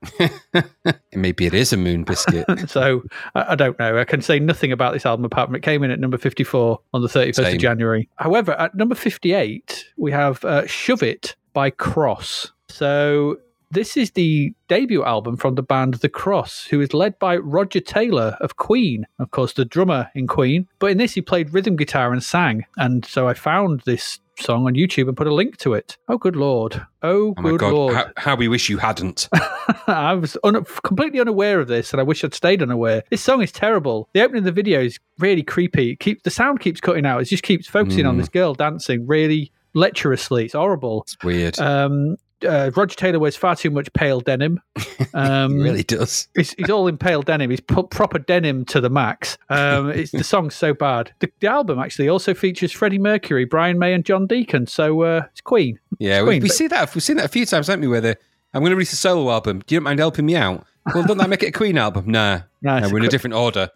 Maybe 1.14 1.46
it 1.46 1.54
is 1.54 1.72
a 1.72 1.76
moon 1.76 2.04
biscuit. 2.04 2.46
so 2.70 3.02
I, 3.34 3.52
I 3.52 3.54
don't 3.56 3.76
know. 3.80 3.98
I 3.98 4.04
can 4.04 4.22
say 4.22 4.38
nothing 4.38 4.70
about 4.70 4.92
this 4.92 5.04
album 5.04 5.24
apart 5.24 5.48
from 5.48 5.56
it 5.56 5.62
came 5.62 5.82
in 5.82 5.90
at 5.90 5.98
number 5.98 6.16
54 6.16 6.80
on 6.92 7.02
the 7.02 7.08
31st 7.08 7.34
Same. 7.34 7.54
of 7.54 7.60
January. 7.60 8.08
However, 8.16 8.52
at 8.52 8.76
number 8.76 8.94
58, 8.94 9.84
we 9.96 10.12
have 10.12 10.44
uh, 10.44 10.64
Shove 10.68 11.02
It 11.02 11.34
by 11.52 11.70
Cross. 11.70 12.52
So 12.68 13.38
this 13.74 13.96
is 13.96 14.12
the 14.12 14.54
debut 14.68 15.04
album 15.04 15.36
from 15.36 15.54
the 15.56 15.62
band 15.62 15.94
The 15.94 16.08
Cross, 16.08 16.66
who 16.70 16.80
is 16.80 16.94
led 16.94 17.18
by 17.18 17.36
Roger 17.36 17.80
Taylor 17.80 18.36
of 18.40 18.56
Queen, 18.56 19.06
of 19.18 19.30
course, 19.30 19.52
the 19.52 19.64
drummer 19.64 20.10
in 20.14 20.26
Queen. 20.26 20.66
But 20.78 20.90
in 20.92 20.98
this, 20.98 21.12
he 21.14 21.20
played 21.20 21.52
rhythm 21.52 21.76
guitar 21.76 22.12
and 22.12 22.22
sang. 22.22 22.64
And 22.76 23.04
so 23.04 23.28
I 23.28 23.34
found 23.34 23.80
this 23.84 24.18
song 24.40 24.66
on 24.66 24.74
YouTube 24.74 25.06
and 25.06 25.16
put 25.16 25.28
a 25.28 25.34
link 25.34 25.58
to 25.58 25.74
it. 25.74 25.96
Oh, 26.08 26.18
good 26.18 26.34
lord. 26.34 26.84
Oh, 27.02 27.34
Oh 27.36 27.42
good 27.56 27.60
lord. 27.62 27.94
How, 27.94 28.06
how 28.16 28.34
we 28.36 28.48
wish 28.48 28.68
you 28.68 28.78
hadn't. 28.78 29.28
I 29.86 30.14
was 30.14 30.36
un- 30.42 30.64
completely 30.82 31.20
unaware 31.20 31.60
of 31.60 31.68
this, 31.68 31.92
and 31.92 32.00
I 32.00 32.04
wish 32.04 32.24
I'd 32.24 32.34
stayed 32.34 32.62
unaware. 32.62 33.02
This 33.10 33.22
song 33.22 33.42
is 33.42 33.52
terrible. 33.52 34.08
The 34.12 34.22
opening 34.22 34.40
of 34.40 34.44
the 34.46 34.52
video 34.52 34.80
is 34.82 34.98
really 35.18 35.42
creepy. 35.42 35.92
It 35.92 36.00
keeps 36.00 36.22
the 36.22 36.30
sound 36.30 36.60
keeps 36.60 36.80
cutting 36.80 37.06
out. 37.06 37.20
It 37.22 37.26
just 37.26 37.42
keeps 37.44 37.68
focusing 37.68 38.06
on 38.06 38.16
Mm. 38.16 38.18
this 38.20 38.28
girl 38.28 38.54
dancing 38.54 39.06
really 39.06 39.52
lecherously. 39.74 40.44
It's 40.46 40.54
horrible. 40.54 41.02
It's 41.02 41.16
weird. 41.22 41.58
Um, 41.60 42.16
uh, 42.46 42.70
Roger 42.76 42.94
Taylor 42.96 43.18
wears 43.18 43.36
far 43.36 43.56
too 43.56 43.70
much 43.70 43.92
pale 43.92 44.20
denim. 44.20 44.60
Um, 45.12 45.60
it 45.60 45.62
really 45.62 45.82
does. 45.84 46.26
He's, 46.34 46.54
he's 46.54 46.70
all 46.70 46.88
in 46.88 46.98
pale 46.98 47.22
denim. 47.22 47.50
He's 47.50 47.60
put 47.60 47.90
proper 47.90 48.18
denim 48.18 48.64
to 48.66 48.80
the 48.80 48.90
max. 48.90 49.38
Um, 49.48 49.90
it's, 49.90 50.10
the 50.10 50.24
song's 50.24 50.56
so 50.56 50.74
bad. 50.74 51.12
The, 51.20 51.30
the 51.38 51.46
album 51.46 51.78
actually 51.78 52.08
also 52.08 52.34
features 52.34 52.72
Freddie 52.72 52.98
Mercury, 52.98 53.44
Brian 53.44 53.78
May, 53.78 53.92
and 53.94 54.04
John 54.04 54.26
Deacon. 54.26 54.66
So 54.66 55.02
uh, 55.02 55.22
it's 55.30 55.40
Queen. 55.40 55.78
Yeah, 56.00 56.16
It's 56.16 56.22
we, 56.22 56.26
Queen, 56.30 56.42
we 56.42 56.48
but- 56.48 56.56
see 56.56 56.66
that. 56.66 56.92
We've 56.94 57.02
seen 57.02 57.16
that 57.18 57.26
a 57.26 57.28
few 57.28 57.46
times, 57.46 57.68
haven't 57.68 57.82
we? 57.82 57.88
Where 57.88 58.00
the 58.00 58.18
I'm 58.52 58.60
going 58.62 58.70
to 58.70 58.76
release 58.76 58.92
a 58.92 58.96
solo 58.96 59.30
album. 59.30 59.62
Do 59.66 59.74
you 59.76 59.80
mind 59.80 60.00
helping 60.00 60.26
me 60.26 60.34
out? 60.34 60.64
Well, 60.92 61.04
don't 61.04 61.18
that 61.18 61.28
make 61.30 61.42
it 61.44 61.48
a 61.48 61.52
Queen 61.52 61.78
album? 61.78 62.06
Nah, 62.10 62.40
No, 62.62 62.80
no, 62.80 62.88
we're 62.88 62.98
in 62.98 63.04
a 63.04 63.08
different 63.08 63.34
order. 63.34 63.68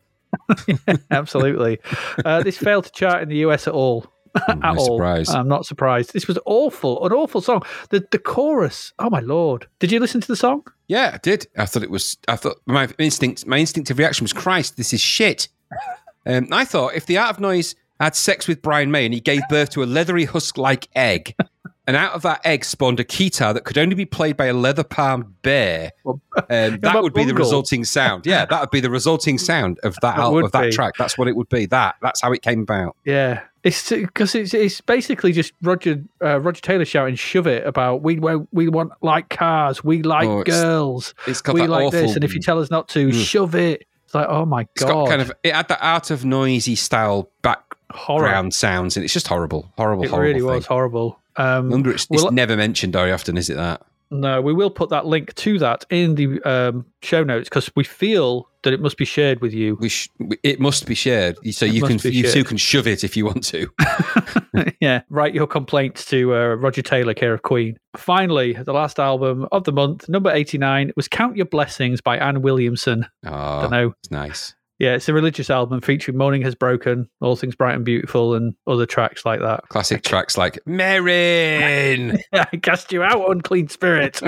Absolutely. 1.11 1.79
uh, 2.25 2.43
this 2.43 2.57
failed 2.59 2.85
to 2.87 2.91
chart 2.93 3.23
in 3.23 3.29
the 3.29 3.37
US 3.39 3.67
at 3.69 3.75
all. 3.75 4.07
at 4.49 4.59
no 4.59 4.75
all. 4.77 4.97
surprise. 4.97 5.29
I'm 5.31 5.49
not 5.49 5.67
surprised. 5.67 6.13
This 6.13 6.27
was 6.29 6.39
awful, 6.47 7.05
an 7.07 7.13
awful 7.13 7.41
song. 7.41 7.63
The 7.91 8.07
the 8.11 8.19
chorus. 8.19 8.93
Oh 8.99 9.11
my 9.11 9.21
lord! 9.21 9.67
Did 9.79 9.93
you 9.93 10.01
listen 10.01 10.21
to 10.21 10.29
the 10.29 10.37
song? 10.37 10.65
Yeah, 10.87 11.13
I 11.15 11.19
did. 11.19 11.47
I 11.57 11.67
thought 11.67 11.83
it 11.83 11.91
was. 11.91 12.17
I 12.29 12.37
thought 12.37 12.57
my 12.67 12.89
instinct, 12.99 13.47
my 13.47 13.59
instinctive 13.59 13.99
reaction 13.99 14.25
was, 14.25 14.33
"Christ, 14.33 14.77
this 14.77 14.93
is 14.93 15.01
shit." 15.01 15.49
Um, 16.27 16.49
I 16.53 16.67
thought 16.67 16.95
if 16.95 17.07
the 17.07 17.17
Art 17.17 17.31
of 17.31 17.41
Noise 17.41 17.75
had 18.01 18.15
sex 18.15 18.47
with 18.47 18.61
Brian 18.61 18.91
May 18.91 19.07
and 19.07 19.15
he 19.15 19.21
gave 19.21 19.41
birth 19.49 19.71
to 19.71 19.83
a 19.83 19.87
leathery 19.87 20.27
husk-like 20.27 20.87
egg, 20.95 21.35
and 21.87 21.97
out 21.97 22.13
of 22.13 22.21
that 22.23 22.45
egg 22.45 22.67
spawned 22.67 23.01
a 23.01 23.05
guitar 23.05 23.55
that 23.55 23.65
could 23.65 23.79
only 23.79 23.95
be 23.95 24.05
played 24.05 24.37
by 24.37 24.47
a 24.47 24.53
leather-palmed 24.53 25.41
bear, 25.41 25.93
um, 26.05 26.21
that 26.51 26.99
would 27.03 27.15
be 27.15 27.25
the 27.25 27.33
resulting 27.33 27.83
sound. 27.83 28.27
Yeah, 28.27 28.45
that 28.45 28.61
would 28.61 28.71
be 28.71 28.81
the 28.81 28.91
resulting 28.91 29.39
sound 29.39 29.79
of 29.85 29.95
that 30.03 30.17
That 30.17 30.23
al- 30.23 30.45
of 30.45 30.53
that 30.53 30.65
be. 30.65 30.71
track. 30.71 30.95
That's 30.99 31.17
what 31.17 31.29
it 31.29 31.37
would 31.37 31.49
be. 31.49 31.65
That 31.65 31.95
that's 32.03 32.21
how 32.21 32.33
it 32.33 32.43
came 32.43 32.61
about. 32.61 32.95
Yeah, 33.07 33.41
it's 33.69 33.91
because 33.91 34.35
it's 34.35 34.55
it's 34.55 34.81
basically 34.81 35.33
just 35.33 35.53
Roger 35.63 36.03
uh, 36.23 36.41
Roger 36.41 36.61
Taylor 36.61 36.85
shouting 36.85 37.15
"shove 37.15 37.47
it" 37.47 37.67
about 37.67 38.03
we 38.03 38.19
we 38.19 38.69
want 38.69 38.93
like 39.03 39.29
cars, 39.29 39.85
we 39.85 40.03
like 40.03 40.27
Oh, 40.29 40.41
it's- 40.41 40.61
girls, 40.61 41.15
It's 41.27 41.43
we 41.47 41.67
like 41.67 41.87
awful. 41.87 41.91
this, 42.01 42.15
and 42.15 42.25
if 42.25 42.35
you 42.35 42.41
tell 42.41 42.59
us 42.61 42.71
not 42.71 42.89
to, 42.91 43.13
shove 43.13 43.55
it. 43.55 43.87
It's 44.05 44.15
like 44.15 44.27
oh 44.29 44.47
my 44.47 44.63
it's 44.63 44.83
god, 44.85 44.89
got 44.89 45.09
kind 45.09 45.23
of 45.23 45.33
it 45.43 45.55
had 45.55 45.69
that 45.69 45.81
out 45.83 46.11
of 46.11 46.25
Noisy 46.25 46.75
style 46.77 47.31
background 47.43 48.55
sounds, 48.55 48.97
and 48.97 49.05
it's 49.05 49.13
just 49.13 49.29
horrible, 49.29 49.71
horrible, 49.77 50.05
It 50.05 50.11
horrible. 50.11 50.27
really 50.29 50.41
thing. 50.41 50.47
was 50.49 50.67
horrible. 50.67 51.21
Um, 51.37 51.87
it's, 51.87 52.07
it's 52.11 52.31
never 52.33 52.57
mentioned 52.57 52.93
very 52.95 53.13
often, 53.13 53.37
is 53.37 53.49
it? 53.51 53.55
That 53.57 53.83
No, 54.11 54.41
we 54.41 54.53
will 54.53 54.71
put 54.71 54.89
that 54.91 55.07
link 55.07 55.35
to 55.37 55.59
that 55.61 55.85
in 55.91 56.15
the 56.17 56.43
um, 56.43 56.87
show 57.03 57.23
notes 57.23 57.49
because 57.49 57.71
we 57.77 57.85
feel 57.85 58.49
that 58.63 58.73
it 58.73 58.81
must 58.81 58.97
be 58.97 59.05
shared 59.05 59.41
with 59.41 59.53
you. 59.53 59.77
we 59.81 59.89
sh- 59.89 60.09
it 60.43 60.61
must 60.61 60.87
be 60.87 60.95
shared, 60.95 61.37
so 61.53 61.65
you 61.65 61.83
can 61.83 61.99
you 62.05 62.23
shared. 62.23 62.35
too 62.35 62.45
can 62.45 62.57
shove 62.57 62.87
it 62.87 63.05
if 63.05 63.17
you 63.17 63.25
want 63.25 63.45
to. 63.45 63.71
yeah, 64.81 65.03
write 65.09 65.35
your 65.35 65.47
complaints 65.47 66.05
to 66.07 66.35
uh, 66.35 66.55
Roger 66.55 66.83
Taylor, 66.83 67.15
care 67.15 67.33
of 67.33 67.43
Queen. 67.43 67.77
Finally, 67.97 68.55
the 68.55 68.73
last 68.73 68.99
album 68.99 69.47
of 69.53 69.65
the 69.65 69.73
month, 69.73 70.09
number 70.09 70.31
89, 70.31 70.93
was 70.97 71.09
Count 71.09 71.37
Your 71.37 71.47
Blessings 71.47 72.01
by 72.01 72.17
Ann 72.19 72.43
Williamson. 72.43 73.07
Oh, 73.27 73.63
don't 73.63 73.71
know. 73.71 73.95
it's 74.03 74.11
nice. 74.11 74.55
Yeah, 74.79 74.95
it's 74.95 75.09
a 75.09 75.13
religious 75.13 75.51
album 75.51 75.81
featuring 75.81 76.17
Morning 76.17 76.41
Has 76.43 76.55
Broken, 76.55 77.09
All 77.21 77.35
Things 77.35 77.57
Bright 77.57 77.75
and 77.75 77.85
Beautiful, 77.85 78.35
and 78.35 78.55
other 78.69 78.87
tracks 78.87 79.27
like 79.27 79.41
that. 79.41 79.69
Classic 79.71 80.03
tracks 80.03 80.39
like 80.39 80.61
Marin. 80.67 82.21
I 82.33 82.45
cast 82.63 82.93
you 82.93 83.03
out, 83.03 83.29
unclean 83.29 83.69
spirit. 83.69 84.21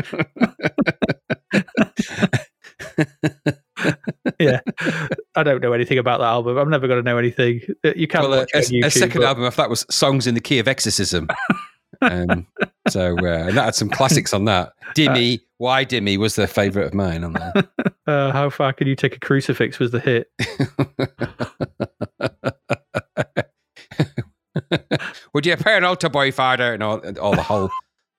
yeah, 4.40 4.60
I 5.34 5.42
don't 5.42 5.62
know 5.62 5.72
anything 5.72 5.98
about 5.98 6.18
that 6.20 6.26
album. 6.26 6.56
I'm 6.56 6.70
never 6.70 6.86
going 6.86 7.02
to 7.02 7.08
know 7.08 7.18
anything. 7.18 7.60
Uh, 7.84 7.92
You 7.96 8.06
can't 8.06 8.24
well, 8.24 8.34
a, 8.34 8.38
watch 8.40 8.50
it 8.54 8.56
on 8.56 8.62
a- 8.62 8.80
YouTube, 8.80 8.86
a 8.86 8.90
second 8.90 9.20
but- 9.20 9.26
album 9.28 9.44
after 9.44 9.62
that 9.62 9.70
was 9.70 9.86
Songs 9.90 10.26
in 10.26 10.34
the 10.34 10.40
Key 10.40 10.58
of 10.58 10.68
Exorcism. 10.68 11.28
um, 12.02 12.46
so 12.88 13.16
uh, 13.18 13.46
and 13.48 13.56
that 13.56 13.64
had 13.64 13.74
some 13.74 13.90
classics 13.90 14.32
on 14.32 14.44
that. 14.46 14.72
Dimmy, 14.94 15.40
Why 15.58 15.84
Dimmy 15.84 16.16
was 16.16 16.36
the 16.36 16.46
favourite 16.46 16.86
of 16.86 16.94
mine 16.94 17.24
on 17.24 17.32
there. 17.34 17.52
Uh, 18.06 18.32
how 18.32 18.50
far 18.50 18.72
can 18.72 18.88
you 18.88 18.96
take 18.96 19.14
a 19.16 19.20
crucifix 19.20 19.78
was 19.78 19.90
the 19.90 20.00
hit. 20.00 20.30
Would 25.32 25.46
you 25.46 25.56
pay 25.56 25.76
an 25.76 25.84
altar 25.84 26.08
boy 26.08 26.32
and 26.36 26.82
all, 26.82 27.00
and 27.00 27.18
all 27.18 27.34
the 27.34 27.42
whole 27.42 27.70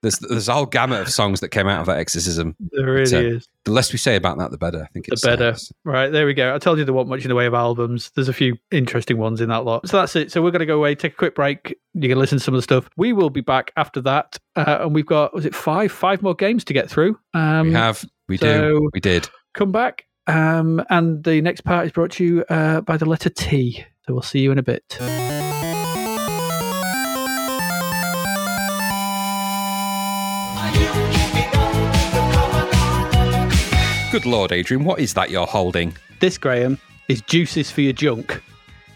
there's 0.02 0.18
there's 0.20 0.48
a 0.50 0.54
whole 0.54 0.66
gamut 0.66 1.02
of 1.02 1.10
songs 1.10 1.40
that 1.42 1.50
came 1.50 1.68
out 1.68 1.80
of 1.82 1.86
that 1.88 1.98
exorcism. 1.98 2.56
There 2.72 2.86
really 2.86 3.06
So, 3.06 3.20
is. 3.20 3.48
The 3.66 3.72
less 3.72 3.92
we 3.94 4.00
say 4.00 4.16
about 4.16 4.38
that, 4.40 4.50
the 4.52 4.58
better. 4.58 4.82
I 4.84 4.88
think 4.94 5.06
The 5.06 5.20
better. 5.24 5.50
uh, 5.50 5.58
Right, 5.86 6.10
there 6.12 6.26
we 6.26 6.34
go. 6.34 6.56
I 6.56 6.58
told 6.58 6.80
you 6.80 6.86
there 6.86 6.94
wasn't 6.94 7.10
much 7.12 7.22
in 7.24 7.30
the 7.30 7.36
way 7.36 7.46
of 7.46 7.54
albums. 7.54 8.12
There's 8.16 8.28
a 8.30 8.34
few 8.34 8.58
interesting 8.72 9.18
ones 9.20 9.40
in 9.42 9.50
that 9.50 9.64
lot. 9.66 9.88
So 9.88 9.98
that's 9.98 10.16
it. 10.16 10.32
So 10.32 10.42
we're 10.42 10.50
going 10.52 10.62
to 10.62 10.66
go 10.66 10.78
away, 10.78 10.96
take 10.96 11.14
a 11.14 11.16
quick 11.16 11.36
break. 11.36 11.78
You 11.94 12.10
can 12.10 12.18
listen 12.18 12.40
to 12.40 12.44
some 12.44 12.56
of 12.56 12.58
the 12.58 12.64
stuff. 12.64 12.90
We 12.98 13.14
will 13.14 13.30
be 13.30 13.42
back 13.42 13.72
after 13.78 14.02
that. 14.02 14.38
Uh, 14.56 14.80
and 14.82 14.96
we've 14.96 15.06
got, 15.06 15.34
was 15.36 15.46
it 15.46 15.54
five? 15.54 15.92
Five 15.92 16.22
more 16.24 16.34
games 16.34 16.64
to 16.66 16.74
get 16.74 16.90
through. 16.90 17.20
Um, 17.36 17.68
we 17.68 17.74
have, 17.74 18.04
we 18.28 18.38
so- 18.38 18.62
do, 18.80 18.90
we 18.94 19.00
did. 19.00 19.30
Come 19.54 19.72
back. 19.72 20.06
Um, 20.28 20.84
and 20.90 21.24
the 21.24 21.42
next 21.42 21.62
part 21.62 21.86
is 21.86 21.92
brought 21.92 22.12
to 22.12 22.24
you 22.24 22.44
uh, 22.50 22.82
by 22.82 22.98
the 22.98 23.06
letter 23.06 23.30
T. 23.30 23.86
So 24.08 24.14
we'll 24.14 24.22
see 24.24 24.40
you 24.40 24.52
in 24.52 24.58
a 24.58 24.64
bit. 24.64 24.98
Good 34.12 34.26
lord, 34.26 34.52
Adrian, 34.52 34.84
what 34.84 35.00
is 35.00 35.14
that 35.14 35.30
you're 35.30 35.48
holding? 35.48 35.96
This, 36.20 36.38
Graham, 36.38 36.78
is 37.08 37.22
juices 37.22 37.72
for 37.72 37.80
your 37.80 37.94
junk. 37.94 38.44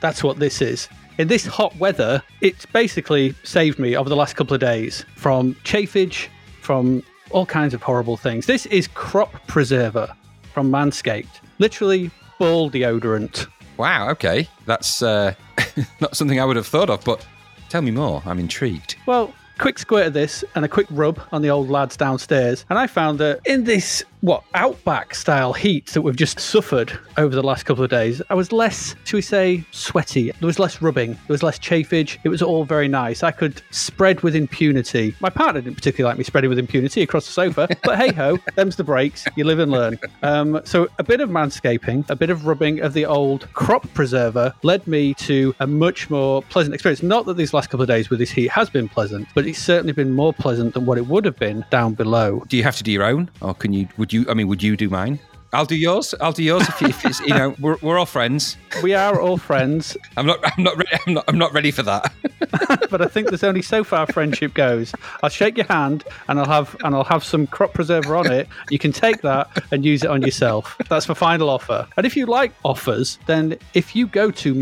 That's 0.02 0.22
what 0.22 0.40
this 0.40 0.62
is. 0.62 0.90
In 1.18 1.30
this 1.30 1.46
hot 1.46 1.74
weather, 1.78 2.22
it's 2.42 2.66
basically 2.66 3.34
saved 3.44 3.80
me 3.80 3.96
over 3.96 4.10
the 4.10 4.16
last 4.18 4.36
couple 4.36 4.56
of 4.56 4.60
days 4.60 5.06
from 5.16 5.56
chafage, 5.64 6.28
from 6.62 7.02
all 7.32 7.46
kinds 7.46 7.74
of 7.74 7.82
horrible 7.82 8.18
things. 8.18 8.46
This 8.46 8.66
is 8.66 8.90
crop 8.90 9.32
preserver 9.48 10.14
from 10.54 10.70
Manscaped. 10.70 11.40
Literally 11.60 12.12
ball 12.38 12.70
deodorant. 12.70 13.48
Wow, 13.78 14.10
okay, 14.10 14.50
that's 14.66 15.02
uh, 15.02 15.34
not 16.02 16.18
something 16.18 16.42
I 16.42 16.46
would 16.46 16.58
have 16.58 16.68
thought 16.68 16.90
of, 16.90 17.06
but 17.06 17.26
tell 17.70 17.82
me 17.82 17.92
more. 17.92 18.22
I'm 18.26 18.38
intrigued. 18.38 18.98
Well, 19.06 19.34
quick 19.58 19.80
squirt 19.80 20.08
of 20.08 20.14
this 20.14 20.44
and 20.56 20.66
a 20.66 20.68
quick 20.68 20.88
rub 20.90 21.22
on 21.32 21.42
the 21.42 21.50
old 21.50 21.70
lads 21.70 21.96
downstairs. 21.96 22.66
And 22.70 22.78
I 22.78 22.88
found 22.88 23.20
that 23.20 23.40
in 23.46 23.64
this, 23.64 24.04
what, 24.26 24.44
outback 24.56 25.14
style 25.14 25.54
heat 25.54 25.86
that 25.88 26.02
we've 26.02 26.16
just 26.16 26.40
suffered 26.40 26.98
over 27.18 27.36
the 27.36 27.44
last 27.44 27.64
couple 27.64 27.84
of 27.84 27.92
days, 27.92 28.22
I 28.30 28.34
was 28.34 28.52
less, 28.52 28.96
shall 29.04 29.18
we 29.20 29.22
say, 29.22 29.64
sweaty. 29.70 30.32
There 30.32 30.48
was 30.48 30.58
less 30.58 30.82
rubbing, 30.82 31.12
there 31.12 31.20
was 31.30 31.44
less 31.44 31.60
chafage. 31.60 32.18
It 32.24 32.30
was 32.30 32.42
all 32.42 32.66
very 32.66 32.88
nice. 32.88 33.22
I 33.22 33.30
could 33.30 33.62
spread 33.70 34.22
with 34.22 34.36
impunity. 34.36 35.16
My 35.20 35.30
partner 35.30 35.62
didn't 35.62 35.76
particularly 35.76 36.12
like 36.12 36.18
me 36.18 36.24
spreading 36.24 36.50
with 36.50 36.58
impunity 36.58 37.04
across 37.04 37.28
the 37.28 37.34
sofa, 37.34 37.68
but 37.84 38.00
hey 38.00 38.12
ho, 38.14 38.40
them's 38.56 38.76
the 38.76 38.84
breaks. 38.84 39.26
You 39.36 39.44
live 39.44 39.60
and 39.60 39.72
learn. 39.72 40.00
Um, 40.24 40.60
so 40.66 40.88
a 40.98 41.04
bit 41.04 41.22
of 41.22 41.30
manscaping, 41.30 42.10
a 42.10 42.16
bit 42.16 42.32
of 42.32 42.48
rubbing 42.48 42.80
of 42.80 42.94
the 42.94 43.06
old 43.06 43.48
crop 43.54 43.88
preserver 43.94 44.54
led 44.64 44.88
me 44.88 45.14
to 45.16 45.54
a 45.60 45.68
much 45.68 46.10
more 46.10 46.42
pleasant 46.44 46.74
experience. 46.74 47.04
Not 47.04 47.28
that 47.28 47.38
these 47.38 47.54
last 47.54 47.70
couple 47.70 47.84
of 47.84 47.88
days 47.88 48.10
with 48.10 48.18
this 48.18 48.32
heat 48.32 48.50
has 48.50 48.72
been 48.72 48.90
pleasant, 48.90 49.28
but 49.36 49.46
it's 49.46 49.60
certainly 49.60 49.94
been 49.94 50.14
more 50.14 50.34
pleasant 50.34 50.74
than 50.74 50.88
what 50.88 50.98
it 50.98 51.06
would 51.06 51.26
have 51.26 51.38
been 51.38 51.64
down 51.70 51.94
below. 51.94 52.44
Do 52.48 52.58
you 52.58 52.64
have 52.64 52.76
to 52.78 52.84
do 52.84 52.92
your 52.92 53.04
own, 53.04 53.30
or 53.42 53.54
can 53.54 53.72
you? 53.72 53.88
Would 53.98 54.14
you? 54.14 54.15
I 54.30 54.34
mean, 54.34 54.48
would 54.48 54.64
you 54.64 54.78
do 54.78 54.90
mine? 54.90 55.20
I'll 55.54 55.66
do 55.66 55.76
yours. 55.78 56.14
I'll 56.20 56.34
do 56.34 56.44
yours 56.44 56.68
if, 56.68 56.82
you- 56.82 56.88
if 56.90 57.06
it's 57.06 57.20
you 57.22 57.30
know 57.40 57.56
we're, 57.64 57.78
we're 57.82 57.98
all 57.98 58.06
friends. 58.06 58.58
We 58.84 58.94
are 58.94 59.22
all 59.22 59.38
friends, 59.38 59.96
I'm 60.18 60.26
not. 60.26 60.40
I'm 60.44 60.64
not. 60.64 60.76
Ready, 60.78 60.90
I'm 61.08 61.14
not. 61.14 61.24
I'm 61.30 61.38
not 61.38 61.54
ready 61.54 61.72
for 61.72 61.84
that. 61.84 62.12
but 62.92 63.02
I 63.02 63.06
think 63.06 63.30
there's 63.30 63.44
only 63.44 63.62
so 63.62 63.84
far 63.84 64.06
friendship 64.08 64.54
goes. 64.54 64.94
I'll 65.24 65.30
shake 65.30 65.56
your 65.58 65.68
hand 65.68 66.04
and 66.28 66.40
I'll 66.40 66.46
have 66.58 66.76
and 66.84 66.94
I'll 66.96 67.06
have 67.06 67.24
some 67.24 67.48
crop 67.48 67.74
preserver 67.74 68.16
on 68.18 68.30
it. 68.32 68.50
You 68.70 68.80
can 68.80 68.92
take 68.92 69.22
that 69.22 69.48
and 69.72 69.86
use 69.86 70.04
it 70.04 70.10
on 70.10 70.22
yourself. 70.24 70.76
That's 70.90 71.08
my 71.08 71.14
final 71.14 71.50
offer. 71.50 71.88
And 71.96 72.06
if 72.06 72.18
you 72.18 72.26
like 72.26 72.52
offers, 72.66 73.18
then 73.26 73.58
if 73.74 73.96
you 73.96 74.08
go 74.08 74.32
to 74.32 74.54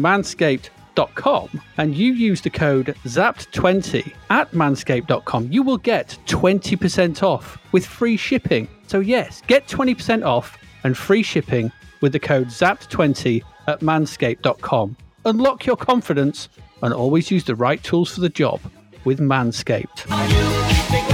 manscaped.com 0.96 1.62
and 1.78 1.96
you 1.96 2.14
use 2.14 2.42
the 2.42 2.50
code 2.50 2.96
ZAPPED20 3.06 4.14
at 4.30 4.52
manscaped.com, 4.52 5.52
you 5.52 5.64
will 5.64 5.78
get 5.78 6.18
20% 6.26 7.24
off 7.24 7.58
with 7.72 7.86
free 7.86 8.18
shipping. 8.18 8.68
So 8.88 9.00
yes, 9.00 9.42
get 9.48 9.68
20% 9.68 10.26
off 10.26 10.58
and 10.84 10.98
free 10.98 11.24
shipping 11.24 11.72
with 12.02 12.12
the 12.12 12.20
code 12.20 12.48
ZAPPED20 12.48 13.44
at 13.68 13.80
manscaped.com. 13.80 14.98
Unlock 15.26 15.66
your 15.66 15.78
confidence 15.78 16.50
and 16.82 16.94
always 16.94 17.32
use 17.32 17.46
the 17.46 17.56
right 17.56 17.82
tools 17.82 18.14
for 18.14 18.22
the 18.22 18.30
job 18.30 18.60
with 19.06 19.20
Manscaped. 19.20 21.13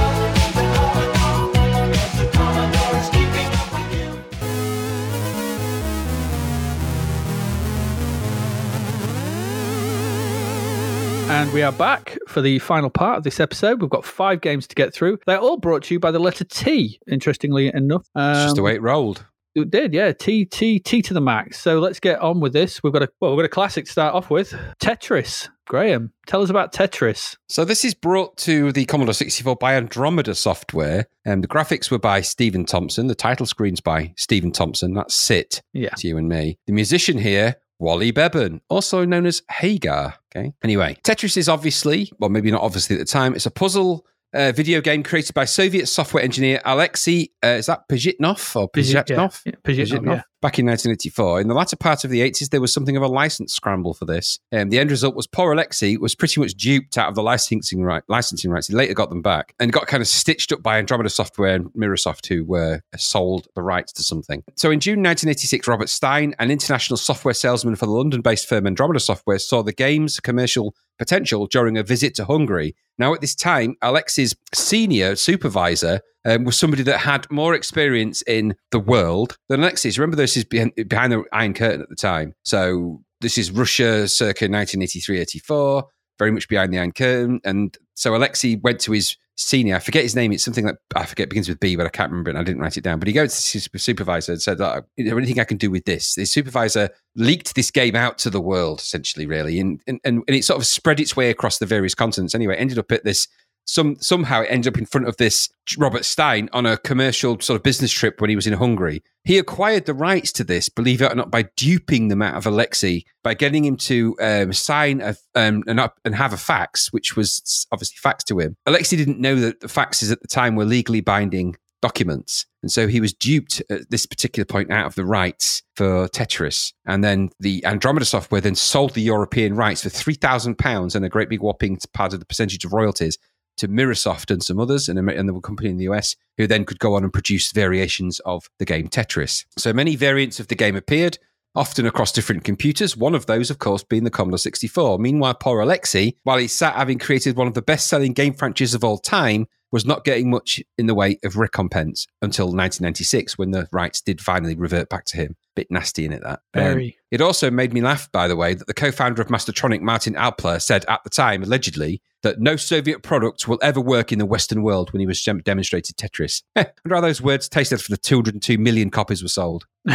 And 11.30 11.53
we 11.53 11.61
are 11.61 11.72
back 11.72 12.18
for 12.27 12.41
the 12.41 12.57
final 12.60 12.89
part 12.89 13.18
of 13.19 13.23
this 13.23 13.39
episode. 13.39 13.81
We've 13.81 13.89
got 13.89 14.03
five 14.03 14.41
games 14.41 14.65
to 14.68 14.76
get 14.76 14.93
through. 14.95 15.19
They're 15.27 15.38
all 15.39 15.57
brought 15.57 15.84
to 15.84 15.93
you 15.93 15.99
by 15.99 16.10
the 16.10 16.18
letter 16.19 16.43
T, 16.43 16.99
interestingly 17.10 17.72
enough. 17.73 18.01
It's 18.15 18.43
just 18.45 18.56
the 18.56 18.61
Um, 18.61 18.65
way 18.65 18.73
it 18.76 18.81
rolled. 18.81 19.23
it 19.53 19.69
did, 19.69 19.93
yeah. 19.93 20.11
T 20.11 20.45
T 20.45 20.80
T 20.80 21.01
to 21.03 21.14
the 21.14 21.22
max. 21.22 21.60
So 21.60 21.80
let's 21.80 21.99
get 21.99 22.19
on 22.19 22.39
with 22.39 22.53
this. 22.53 22.81
We've 22.84 22.91
got 22.91 23.03
a 23.03 23.10
well, 23.22 23.31
we've 23.31 23.43
got 23.43 23.45
a 23.45 23.49
classic 23.49 23.85
to 23.85 23.91
start 23.91 24.15
off 24.15 24.31
with. 24.31 24.53
Tetris. 24.81 25.49
Graham, 25.68 26.11
tell 26.26 26.41
us 26.41 26.49
about 26.49 26.73
Tetris. 26.73 27.35
So 27.47 27.64
this 27.64 27.85
is 27.85 27.93
brought 27.93 28.35
to 28.38 28.72
the 28.72 28.85
Commodore 28.85 29.14
64 29.14 29.56
by 29.57 29.76
Andromeda 29.76 30.34
Software, 30.34 31.06
and 31.26 31.43
the 31.43 31.47
graphics 31.47 31.91
were 31.91 31.99
by 31.99 32.22
Stephen 32.22 32.65
Thompson. 32.65 33.06
The 33.06 33.14
title 33.14 33.45
screen's 33.45 33.81
by 33.81 34.14
Stephen 34.18 34.51
Thompson. 34.51 34.95
That's 34.95 35.14
Sit. 35.14 35.61
Yeah. 35.73 35.89
It's 35.93 36.03
you 36.03 36.18
and 36.18 36.27
me. 36.27 36.57
The 36.65 36.73
musician 36.73 37.19
here, 37.19 37.57
Wally 37.80 38.11
Beben, 38.11 38.61
also 38.69 39.06
known 39.06 39.26
as 39.26 39.41
Hagar. 39.49 40.15
Okay. 40.35 40.53
Anyway, 40.64 40.97
Tetris 41.03 41.38
is 41.38 41.49
obviously, 41.49 42.11
well, 42.19 42.30
maybe 42.30 42.51
not 42.51 42.61
obviously 42.61 42.95
at 42.95 42.99
the 42.99 43.06
time, 43.06 43.34
it's 43.34 43.45
a 43.45 43.51
puzzle 43.51 44.06
uh, 44.34 44.51
video 44.51 44.81
game 44.81 45.03
created 45.03 45.34
by 45.34 45.45
Soviet 45.45 45.88
software 45.88 46.23
engineer 46.23 46.61
Alexei, 46.65 47.30
uh, 47.43 47.47
is 47.47 47.65
that 47.65 47.88
Pajitnov 47.89 48.56
or 48.56 48.69
Pajitnov? 48.69 49.41
Yeah, 49.45 49.53
Pajitnov, 49.64 50.06
yeah. 50.06 50.22
Back 50.41 50.57
in 50.57 50.68
1984. 50.68 51.41
In 51.41 51.47
the 51.49 51.53
latter 51.53 51.76
part 51.76 52.06
of 52.06 52.11
the 52.11 52.22
80s, 52.22 52.49
there 52.49 52.61
was 52.61 52.72
something 52.72 52.95
of 52.95 53.03
a 53.03 53.07
license 53.07 53.53
scramble 53.53 53.93
for 53.93 54.06
this. 54.06 54.39
Um, 54.53 54.69
the 54.69 54.80
end 54.80 54.89
result 54.89 55.15
was 55.15 55.27
poor 55.27 55.51
Alexei 55.51 55.97
was 55.97 56.15
pretty 56.15 56.39
much 56.39 56.53
duped 56.53 56.97
out 56.97 57.10
of 57.10 57.15
the 57.15 57.23
licensing, 57.23 57.84
right, 57.84 58.03
licensing 58.07 58.49
rights. 58.51 58.68
He 58.68 58.73
later 58.73 58.93
got 58.93 59.10
them 59.10 59.22
back 59.22 59.53
and 59.60 59.73
got 59.73 59.88
kind 59.88 60.01
of 60.01 60.07
stitched 60.07 60.53
up 60.53 60.64
by 60.64 60.77
Andromeda 60.77 61.10
Software 61.10 61.56
and 61.56 61.65
Microsoft, 61.73 62.27
who 62.27 62.45
were 62.45 62.81
sold 62.97 63.47
the 63.56 63.61
rights 63.61 63.91
to 63.93 64.03
something. 64.03 64.43
So 64.56 64.72
in 64.72 64.80
June 64.80 64.99
1986, 64.99 65.68
Robert 65.68 65.89
Stein, 65.89 66.35
an 66.39 66.51
international 66.51 66.97
software 66.97 67.34
salesman 67.34 67.76
for 67.76 67.85
the 67.85 67.91
London 67.91 68.22
based 68.22 68.47
firm 68.47 68.65
Andromeda 68.65 68.99
Software, 68.99 69.39
saw 69.39 69.61
the 69.61 69.73
game's 69.73 70.19
commercial 70.22 70.73
potential 70.99 71.47
during 71.47 71.77
a 71.77 71.84
visit 71.84 72.14
to 72.15 72.26
Hungary. 72.26 72.76
Now, 72.99 73.13
at 73.13 73.21
this 73.21 73.34
time, 73.34 73.76
Alexei's 73.81 74.35
senior 74.53 75.15
supervisor 75.15 76.01
um, 76.26 76.43
was 76.43 76.57
somebody 76.57 76.84
that 76.84 76.99
had 76.99 77.26
more 77.31 77.55
experience 77.55 78.21
in 78.23 78.55
the 78.71 78.80
world 78.80 79.38
than 79.47 79.61
Alexei's. 79.61 79.97
Remember, 79.97 80.17
this 80.17 80.35
is 80.35 80.43
behind, 80.43 80.73
behind 80.89 81.13
the 81.13 81.23
Iron 81.31 81.53
Curtain 81.53 81.81
at 81.81 81.89
the 81.89 81.95
time. 81.95 82.34
So 82.43 83.01
this 83.21 83.38
is 83.38 83.51
Russia 83.51 84.07
circa 84.07 84.45
1983 84.45 85.19
84, 85.19 85.85
very 86.19 86.31
much 86.31 86.49
behind 86.49 86.73
the 86.73 86.80
Iron 86.80 86.91
Curtain. 86.91 87.39
And 87.45 87.76
so 87.95 88.15
Alexei 88.15 88.57
went 88.57 88.81
to 88.81 88.91
his 88.91 89.15
senior, 89.39 89.75
I 89.75 89.79
forget 89.79 90.03
his 90.03 90.15
name, 90.15 90.31
it's 90.31 90.43
something 90.43 90.65
that 90.65 90.77
I 90.95 91.05
forget 91.05 91.29
begins 91.29 91.47
with 91.47 91.59
B, 91.59 91.75
but 91.75 91.85
I 91.85 91.89
can't 91.89 92.11
remember 92.11 92.29
it 92.29 92.35
I 92.35 92.43
didn't 92.43 92.61
write 92.61 92.77
it 92.77 92.83
down. 92.83 92.99
But 92.99 93.07
he 93.07 93.13
goes 93.13 93.51
to 93.51 93.53
his 93.53 93.69
supervisor 93.77 94.33
and 94.33 94.41
said, 94.41 94.59
"Oh, 94.61 94.81
Is 94.97 95.07
there 95.07 95.17
anything 95.17 95.39
I 95.39 95.45
can 95.45 95.57
do 95.57 95.71
with 95.71 95.85
this? 95.85 96.15
The 96.15 96.25
supervisor 96.25 96.89
leaked 97.15 97.55
this 97.55 97.71
game 97.71 97.95
out 97.95 98.17
to 98.19 98.29
the 98.29 98.41
world, 98.41 98.79
essentially, 98.79 99.25
really. 99.25 99.59
And, 99.59 99.81
and, 99.87 99.99
and 100.03 100.23
it 100.27 100.45
sort 100.45 100.59
of 100.59 100.65
spread 100.65 100.99
its 100.99 101.15
way 101.15 101.29
across 101.29 101.57
the 101.57 101.65
various 101.65 101.95
continents. 101.95 102.35
Anyway, 102.35 102.55
ended 102.55 102.77
up 102.77 102.91
at 102.91 103.03
this 103.03 103.27
some 103.69 103.95
somehow 103.99 104.41
it 104.41 104.47
ended 104.47 104.73
up 104.73 104.79
in 104.79 104.85
front 104.85 105.07
of 105.07 105.17
this 105.17 105.47
Robert 105.77 106.03
Stein 106.03 106.49
on 106.53 106.65
a 106.65 106.77
commercial 106.77 107.39
sort 107.39 107.55
of 107.55 107.63
business 107.63 107.91
trip 107.91 108.19
when 108.19 108.29
he 108.29 108.35
was 108.35 108.47
in 108.47 108.53
Hungary. 108.53 109.03
He 109.25 109.37
acquired 109.37 109.85
the 109.85 109.93
rights 109.93 110.31
to 110.33 110.43
this, 110.43 110.69
believe 110.69 111.03
it 111.03 111.11
or 111.11 111.15
not, 111.15 111.29
by 111.29 111.43
duping 111.55 112.07
them 112.07 112.23
out 112.23 112.35
of 112.35 112.47
Alexei 112.47 113.03
by 113.23 113.35
getting 113.35 113.63
him 113.63 113.77
to 113.77 114.15
um, 114.21 114.53
sign 114.53 115.01
a, 115.01 115.15
um, 115.35 115.63
and, 115.67 115.79
up, 115.79 115.99
and 116.03 116.15
have 116.15 116.33
a 116.33 116.37
fax, 116.37 116.91
which 116.91 117.15
was 117.15 117.67
obviously 117.71 117.97
faxed 118.03 118.25
to 118.25 118.39
him. 118.39 118.55
Alexei 118.65 118.97
didn't 118.97 119.19
know 119.19 119.35
that 119.35 119.59
the 119.59 119.67
faxes 119.67 120.11
at 120.11 120.21
the 120.21 120.27
time 120.27 120.55
were 120.55 120.65
legally 120.65 121.01
binding 121.01 121.55
documents. 121.81 122.45
And 122.63 122.71
so 122.71 122.87
he 122.87 122.99
was 122.99 123.13
duped 123.13 123.61
at 123.69 123.89
this 123.89 124.05
particular 124.05 124.45
point 124.45 124.71
out 124.71 124.87
of 124.87 124.95
the 124.95 125.05
rights 125.05 125.61
for 125.75 126.07
Tetris. 126.09 126.73
And 126.85 127.03
then 127.03 127.29
the 127.39 127.63
Andromeda 127.65 128.05
software 128.05 128.41
then 128.41 128.55
sold 128.55 128.95
the 128.95 129.01
European 129.01 129.55
rights 129.55 129.83
for 129.83 129.89
£3,000 129.89 130.95
and 130.95 131.05
a 131.05 131.09
great 131.09 131.29
big 131.29 131.41
whopping 131.41 131.79
part 131.93 132.13
of 132.13 132.19
the 132.19 132.25
percentage 132.25 132.65
of 132.65 132.73
royalties 132.73 133.17
to 133.60 133.68
Microsoft 133.68 134.31
and 134.31 134.44
some 134.44 134.60
others, 134.60 134.90
and, 134.90 134.98
and 134.98 135.30
the 135.30 135.40
company 135.40 135.69
in 135.69 135.77
the 135.77 135.86
US, 135.86 136.15
who 136.38 136.48
then 136.48 136.65
could 136.65 136.80
go 136.80 136.95
on 136.95 137.03
and 137.03 137.14
produce 137.14 137.52
variations 137.52 138.19
of 138.22 138.49
the 138.60 138.65
game 138.65 138.88
Tetris. 138.88 139.45
So 139.57 139.73
many 139.73 139.95
variants 139.95 140.40
of 140.40 140.48
the 140.48 140.56
game 140.56 140.76
appeared, 140.76 141.18
often 141.56 141.86
across 141.86 142.11
different 142.11 142.44
computers. 142.44 142.95
One 142.95 143.15
of 143.15 143.26
those, 143.26 143.49
of 143.49 143.60
course, 143.60 143.84
being 143.84 144.03
the 144.03 144.10
Commodore 144.10 144.38
64. 144.38 144.99
Meanwhile, 144.99 145.36
poor 145.36 145.61
Alexei, 145.61 146.15
while 146.23 146.38
he 146.38 146.48
sat 146.48 146.76
having 146.76 146.99
created 146.99 147.36
one 147.36 147.48
of 147.48 147.53
the 147.53 147.61
best 147.61 147.88
selling 147.88 148.14
game 148.14 148.34
franchises 148.34 148.76
of 148.76 148.84
all 148.84 148.98
time, 148.98 149.48
was 149.72 149.86
not 149.86 150.03
getting 150.03 150.30
much 150.30 150.61
in 150.77 150.88
the 150.88 150.95
way 150.95 151.19
of 151.23 151.38
recompense 151.38 152.07
until 152.22 152.48
1996 152.48 153.38
when 153.38 153.52
the 153.52 153.68
rights 153.72 154.02
did 154.02 154.19
finally 154.19 154.56
revert 154.56 154.90
back 154.90 155.06
to 155.06 155.18
him. 155.18 155.36
Bit 155.56 155.68
nasty 155.69 156.06
in 156.06 156.14
it, 156.14 156.23
that. 156.23 156.40
Um, 156.53 156.64
Very. 156.64 156.98
it 157.11 157.22
also 157.22 157.52
made 157.52 157.73
me 157.73 157.81
laugh, 157.81 158.11
by 158.11 158.27
the 158.27 158.36
way, 158.36 158.53
that 158.53 158.68
the 158.68 158.73
co 158.73 158.91
founder 158.91 159.22
of 159.22 159.27
Mastertronic, 159.27 159.81
Martin 159.81 160.15
Alper, 160.15 160.61
said 160.61 160.86
at 160.88 161.03
the 161.03 161.10
time, 161.10 161.44
allegedly, 161.44 162.02
that 162.23 162.39
no 162.39 162.55
Soviet 162.55 163.01
product 163.03 163.47
will 163.47 163.59
ever 163.61 163.79
work 163.79 164.11
in 164.11 164.19
the 164.19 164.25
Western 164.25 164.61
world 164.61 164.91
when 164.91 164.99
he 164.99 165.05
was 165.05 165.23
demonstrated 165.43 165.95
Tetris. 165.97 166.43
I 166.55 166.67
wonder 166.85 166.95
how 166.95 167.01
those 167.01 167.21
words 167.21 167.47
tasted 167.49 167.81
for 167.81 167.91
the 167.91 167.97
202 167.97 168.57
million 168.57 168.89
copies 168.89 169.21
were 169.21 169.29
sold. 169.29 169.65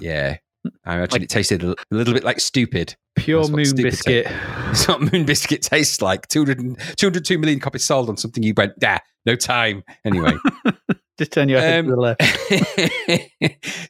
Yeah. 0.00 0.36
I 0.84 0.94
imagine 0.94 1.12
Like- 1.12 1.22
it 1.22 1.28
tasted 1.30 1.64
a 1.64 1.74
little 1.90 2.14
bit 2.14 2.22
like 2.24 2.38
stupid. 2.40 2.94
Pure 3.16 3.48
moon 3.48 3.64
stupid 3.66 3.82
biscuit. 3.84 4.26
It's 4.70 4.88
what 4.88 5.00
Moon 5.12 5.26
Biscuit 5.26 5.60
tastes 5.60 6.00
like. 6.00 6.28
200, 6.28 6.78
202 6.96 7.36
million 7.36 7.60
copies 7.60 7.84
sold 7.84 8.08
on 8.08 8.16
something 8.16 8.42
you 8.42 8.54
went, 8.56 8.72
nah, 8.80 8.98
no 9.26 9.36
time. 9.36 9.82
Anyway. 10.04 10.32
Just 11.18 11.32
turn 11.32 11.50
your 11.50 11.60
head 11.60 11.80
Um, 11.80 11.86
to 11.88 11.94
the 11.94 12.00
left. 12.00 12.22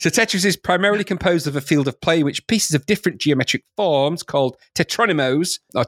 so 0.02 0.10
Tetris 0.10 0.44
is 0.44 0.56
primarily 0.56 1.04
composed 1.04 1.46
of 1.46 1.54
a 1.54 1.60
field 1.60 1.86
of 1.86 2.00
play 2.00 2.18
in 2.18 2.24
which 2.24 2.44
pieces 2.48 2.74
of 2.74 2.84
different 2.86 3.20
geometric 3.20 3.62
forms 3.76 4.24
called 4.24 4.56
tetronymos 4.76 5.60
or 5.74 5.84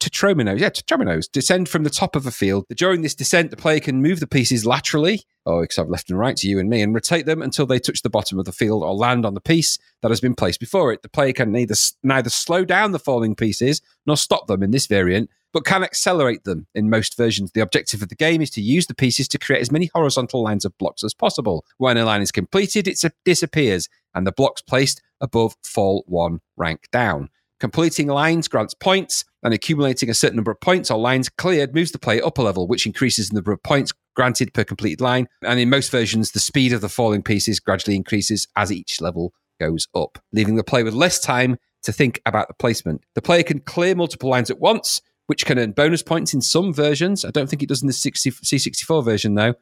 tetrominos, 0.00 0.60
yeah, 0.60 0.70
tetrominos, 0.70 1.30
descend 1.30 1.68
from 1.68 1.84
the 1.84 1.90
top 1.90 2.16
of 2.16 2.26
a 2.26 2.30
field. 2.30 2.64
During 2.74 3.02
this 3.02 3.14
descent, 3.14 3.50
the 3.50 3.56
player 3.56 3.80
can 3.80 4.02
move 4.02 4.20
the 4.20 4.26
pieces 4.26 4.64
laterally, 4.66 5.22
oh, 5.46 5.54
or 5.54 5.64
except 5.64 5.90
left 5.90 6.10
and 6.10 6.18
right 6.18 6.36
to 6.36 6.48
you 6.48 6.58
and 6.58 6.68
me, 6.68 6.82
and 6.82 6.94
rotate 6.94 7.26
them 7.26 7.42
until 7.42 7.66
they 7.66 7.78
touch 7.78 8.02
the 8.02 8.10
bottom 8.10 8.38
of 8.38 8.44
the 8.44 8.52
field 8.52 8.82
or 8.82 8.94
land 8.94 9.26
on 9.26 9.34
the 9.34 9.40
piece 9.40 9.78
that 10.02 10.10
has 10.10 10.20
been 10.20 10.34
placed 10.34 10.60
before 10.60 10.92
it. 10.92 11.02
The 11.02 11.08
player 11.08 11.32
can 11.32 11.52
neither 11.52 11.74
neither 12.02 12.30
slow 12.30 12.64
down 12.64 12.92
the 12.92 12.98
falling 12.98 13.34
pieces 13.34 13.80
nor 14.06 14.16
stop 14.16 14.46
them 14.46 14.62
in 14.62 14.70
this 14.70 14.86
variant, 14.86 15.30
but 15.52 15.64
can 15.64 15.82
accelerate 15.82 16.44
them 16.44 16.66
in 16.74 16.90
most 16.90 17.16
versions. 17.16 17.52
The 17.52 17.60
objective 17.60 18.02
of 18.02 18.08
the 18.08 18.14
game 18.14 18.40
is 18.40 18.50
to 18.50 18.60
use 18.60 18.86
the 18.86 18.94
pieces 18.94 19.28
to 19.28 19.38
create 19.38 19.60
as 19.60 19.72
many 19.72 19.90
horizontal 19.94 20.42
lines 20.42 20.64
of 20.64 20.76
blocks 20.78 21.02
as 21.04 21.14
possible. 21.14 21.64
When 21.78 21.96
a 21.96 22.04
line 22.04 22.22
is 22.22 22.32
completed, 22.32 22.86
it 22.86 23.02
disappears, 23.24 23.88
and 24.14 24.26
the 24.26 24.32
blocks 24.32 24.62
placed 24.62 25.02
above 25.20 25.56
fall 25.62 26.04
one 26.06 26.40
rank 26.56 26.88
down. 26.92 27.30
Completing 27.60 28.06
lines 28.06 28.48
grants 28.48 28.74
points, 28.74 29.24
and 29.42 29.54
accumulating 29.54 30.10
a 30.10 30.14
certain 30.14 30.36
number 30.36 30.50
of 30.50 30.60
points 30.60 30.90
or 30.90 30.98
lines 30.98 31.28
cleared 31.28 31.74
moves 31.74 31.92
the 31.92 31.98
player 31.98 32.24
up 32.24 32.38
a 32.38 32.42
level, 32.42 32.66
which 32.66 32.86
increases 32.86 33.28
the 33.28 33.34
number 33.34 33.52
of 33.52 33.62
points 33.62 33.92
granted 34.14 34.52
per 34.52 34.64
completed 34.64 35.00
line. 35.00 35.28
And 35.42 35.60
in 35.60 35.70
most 35.70 35.90
versions, 35.90 36.32
the 36.32 36.40
speed 36.40 36.72
of 36.72 36.80
the 36.80 36.88
falling 36.88 37.22
pieces 37.22 37.60
gradually 37.60 37.96
increases 37.96 38.46
as 38.56 38.72
each 38.72 39.00
level 39.00 39.32
goes 39.60 39.88
up, 39.94 40.18
leaving 40.32 40.56
the 40.56 40.64
player 40.64 40.84
with 40.84 40.94
less 40.94 41.20
time 41.20 41.56
to 41.82 41.92
think 41.92 42.20
about 42.26 42.48
the 42.48 42.54
placement. 42.54 43.02
The 43.14 43.22
player 43.22 43.42
can 43.42 43.60
clear 43.60 43.94
multiple 43.94 44.30
lines 44.30 44.50
at 44.50 44.60
once, 44.60 45.00
which 45.26 45.46
can 45.46 45.58
earn 45.58 45.72
bonus 45.72 46.02
points 46.02 46.34
in 46.34 46.40
some 46.40 46.72
versions. 46.72 47.24
I 47.24 47.30
don't 47.30 47.48
think 47.48 47.62
it 47.62 47.68
does 47.68 47.82
in 47.82 47.86
the 47.86 47.92
60, 47.92 48.30
C64 48.30 49.04
version, 49.04 49.34
though. 49.34 49.54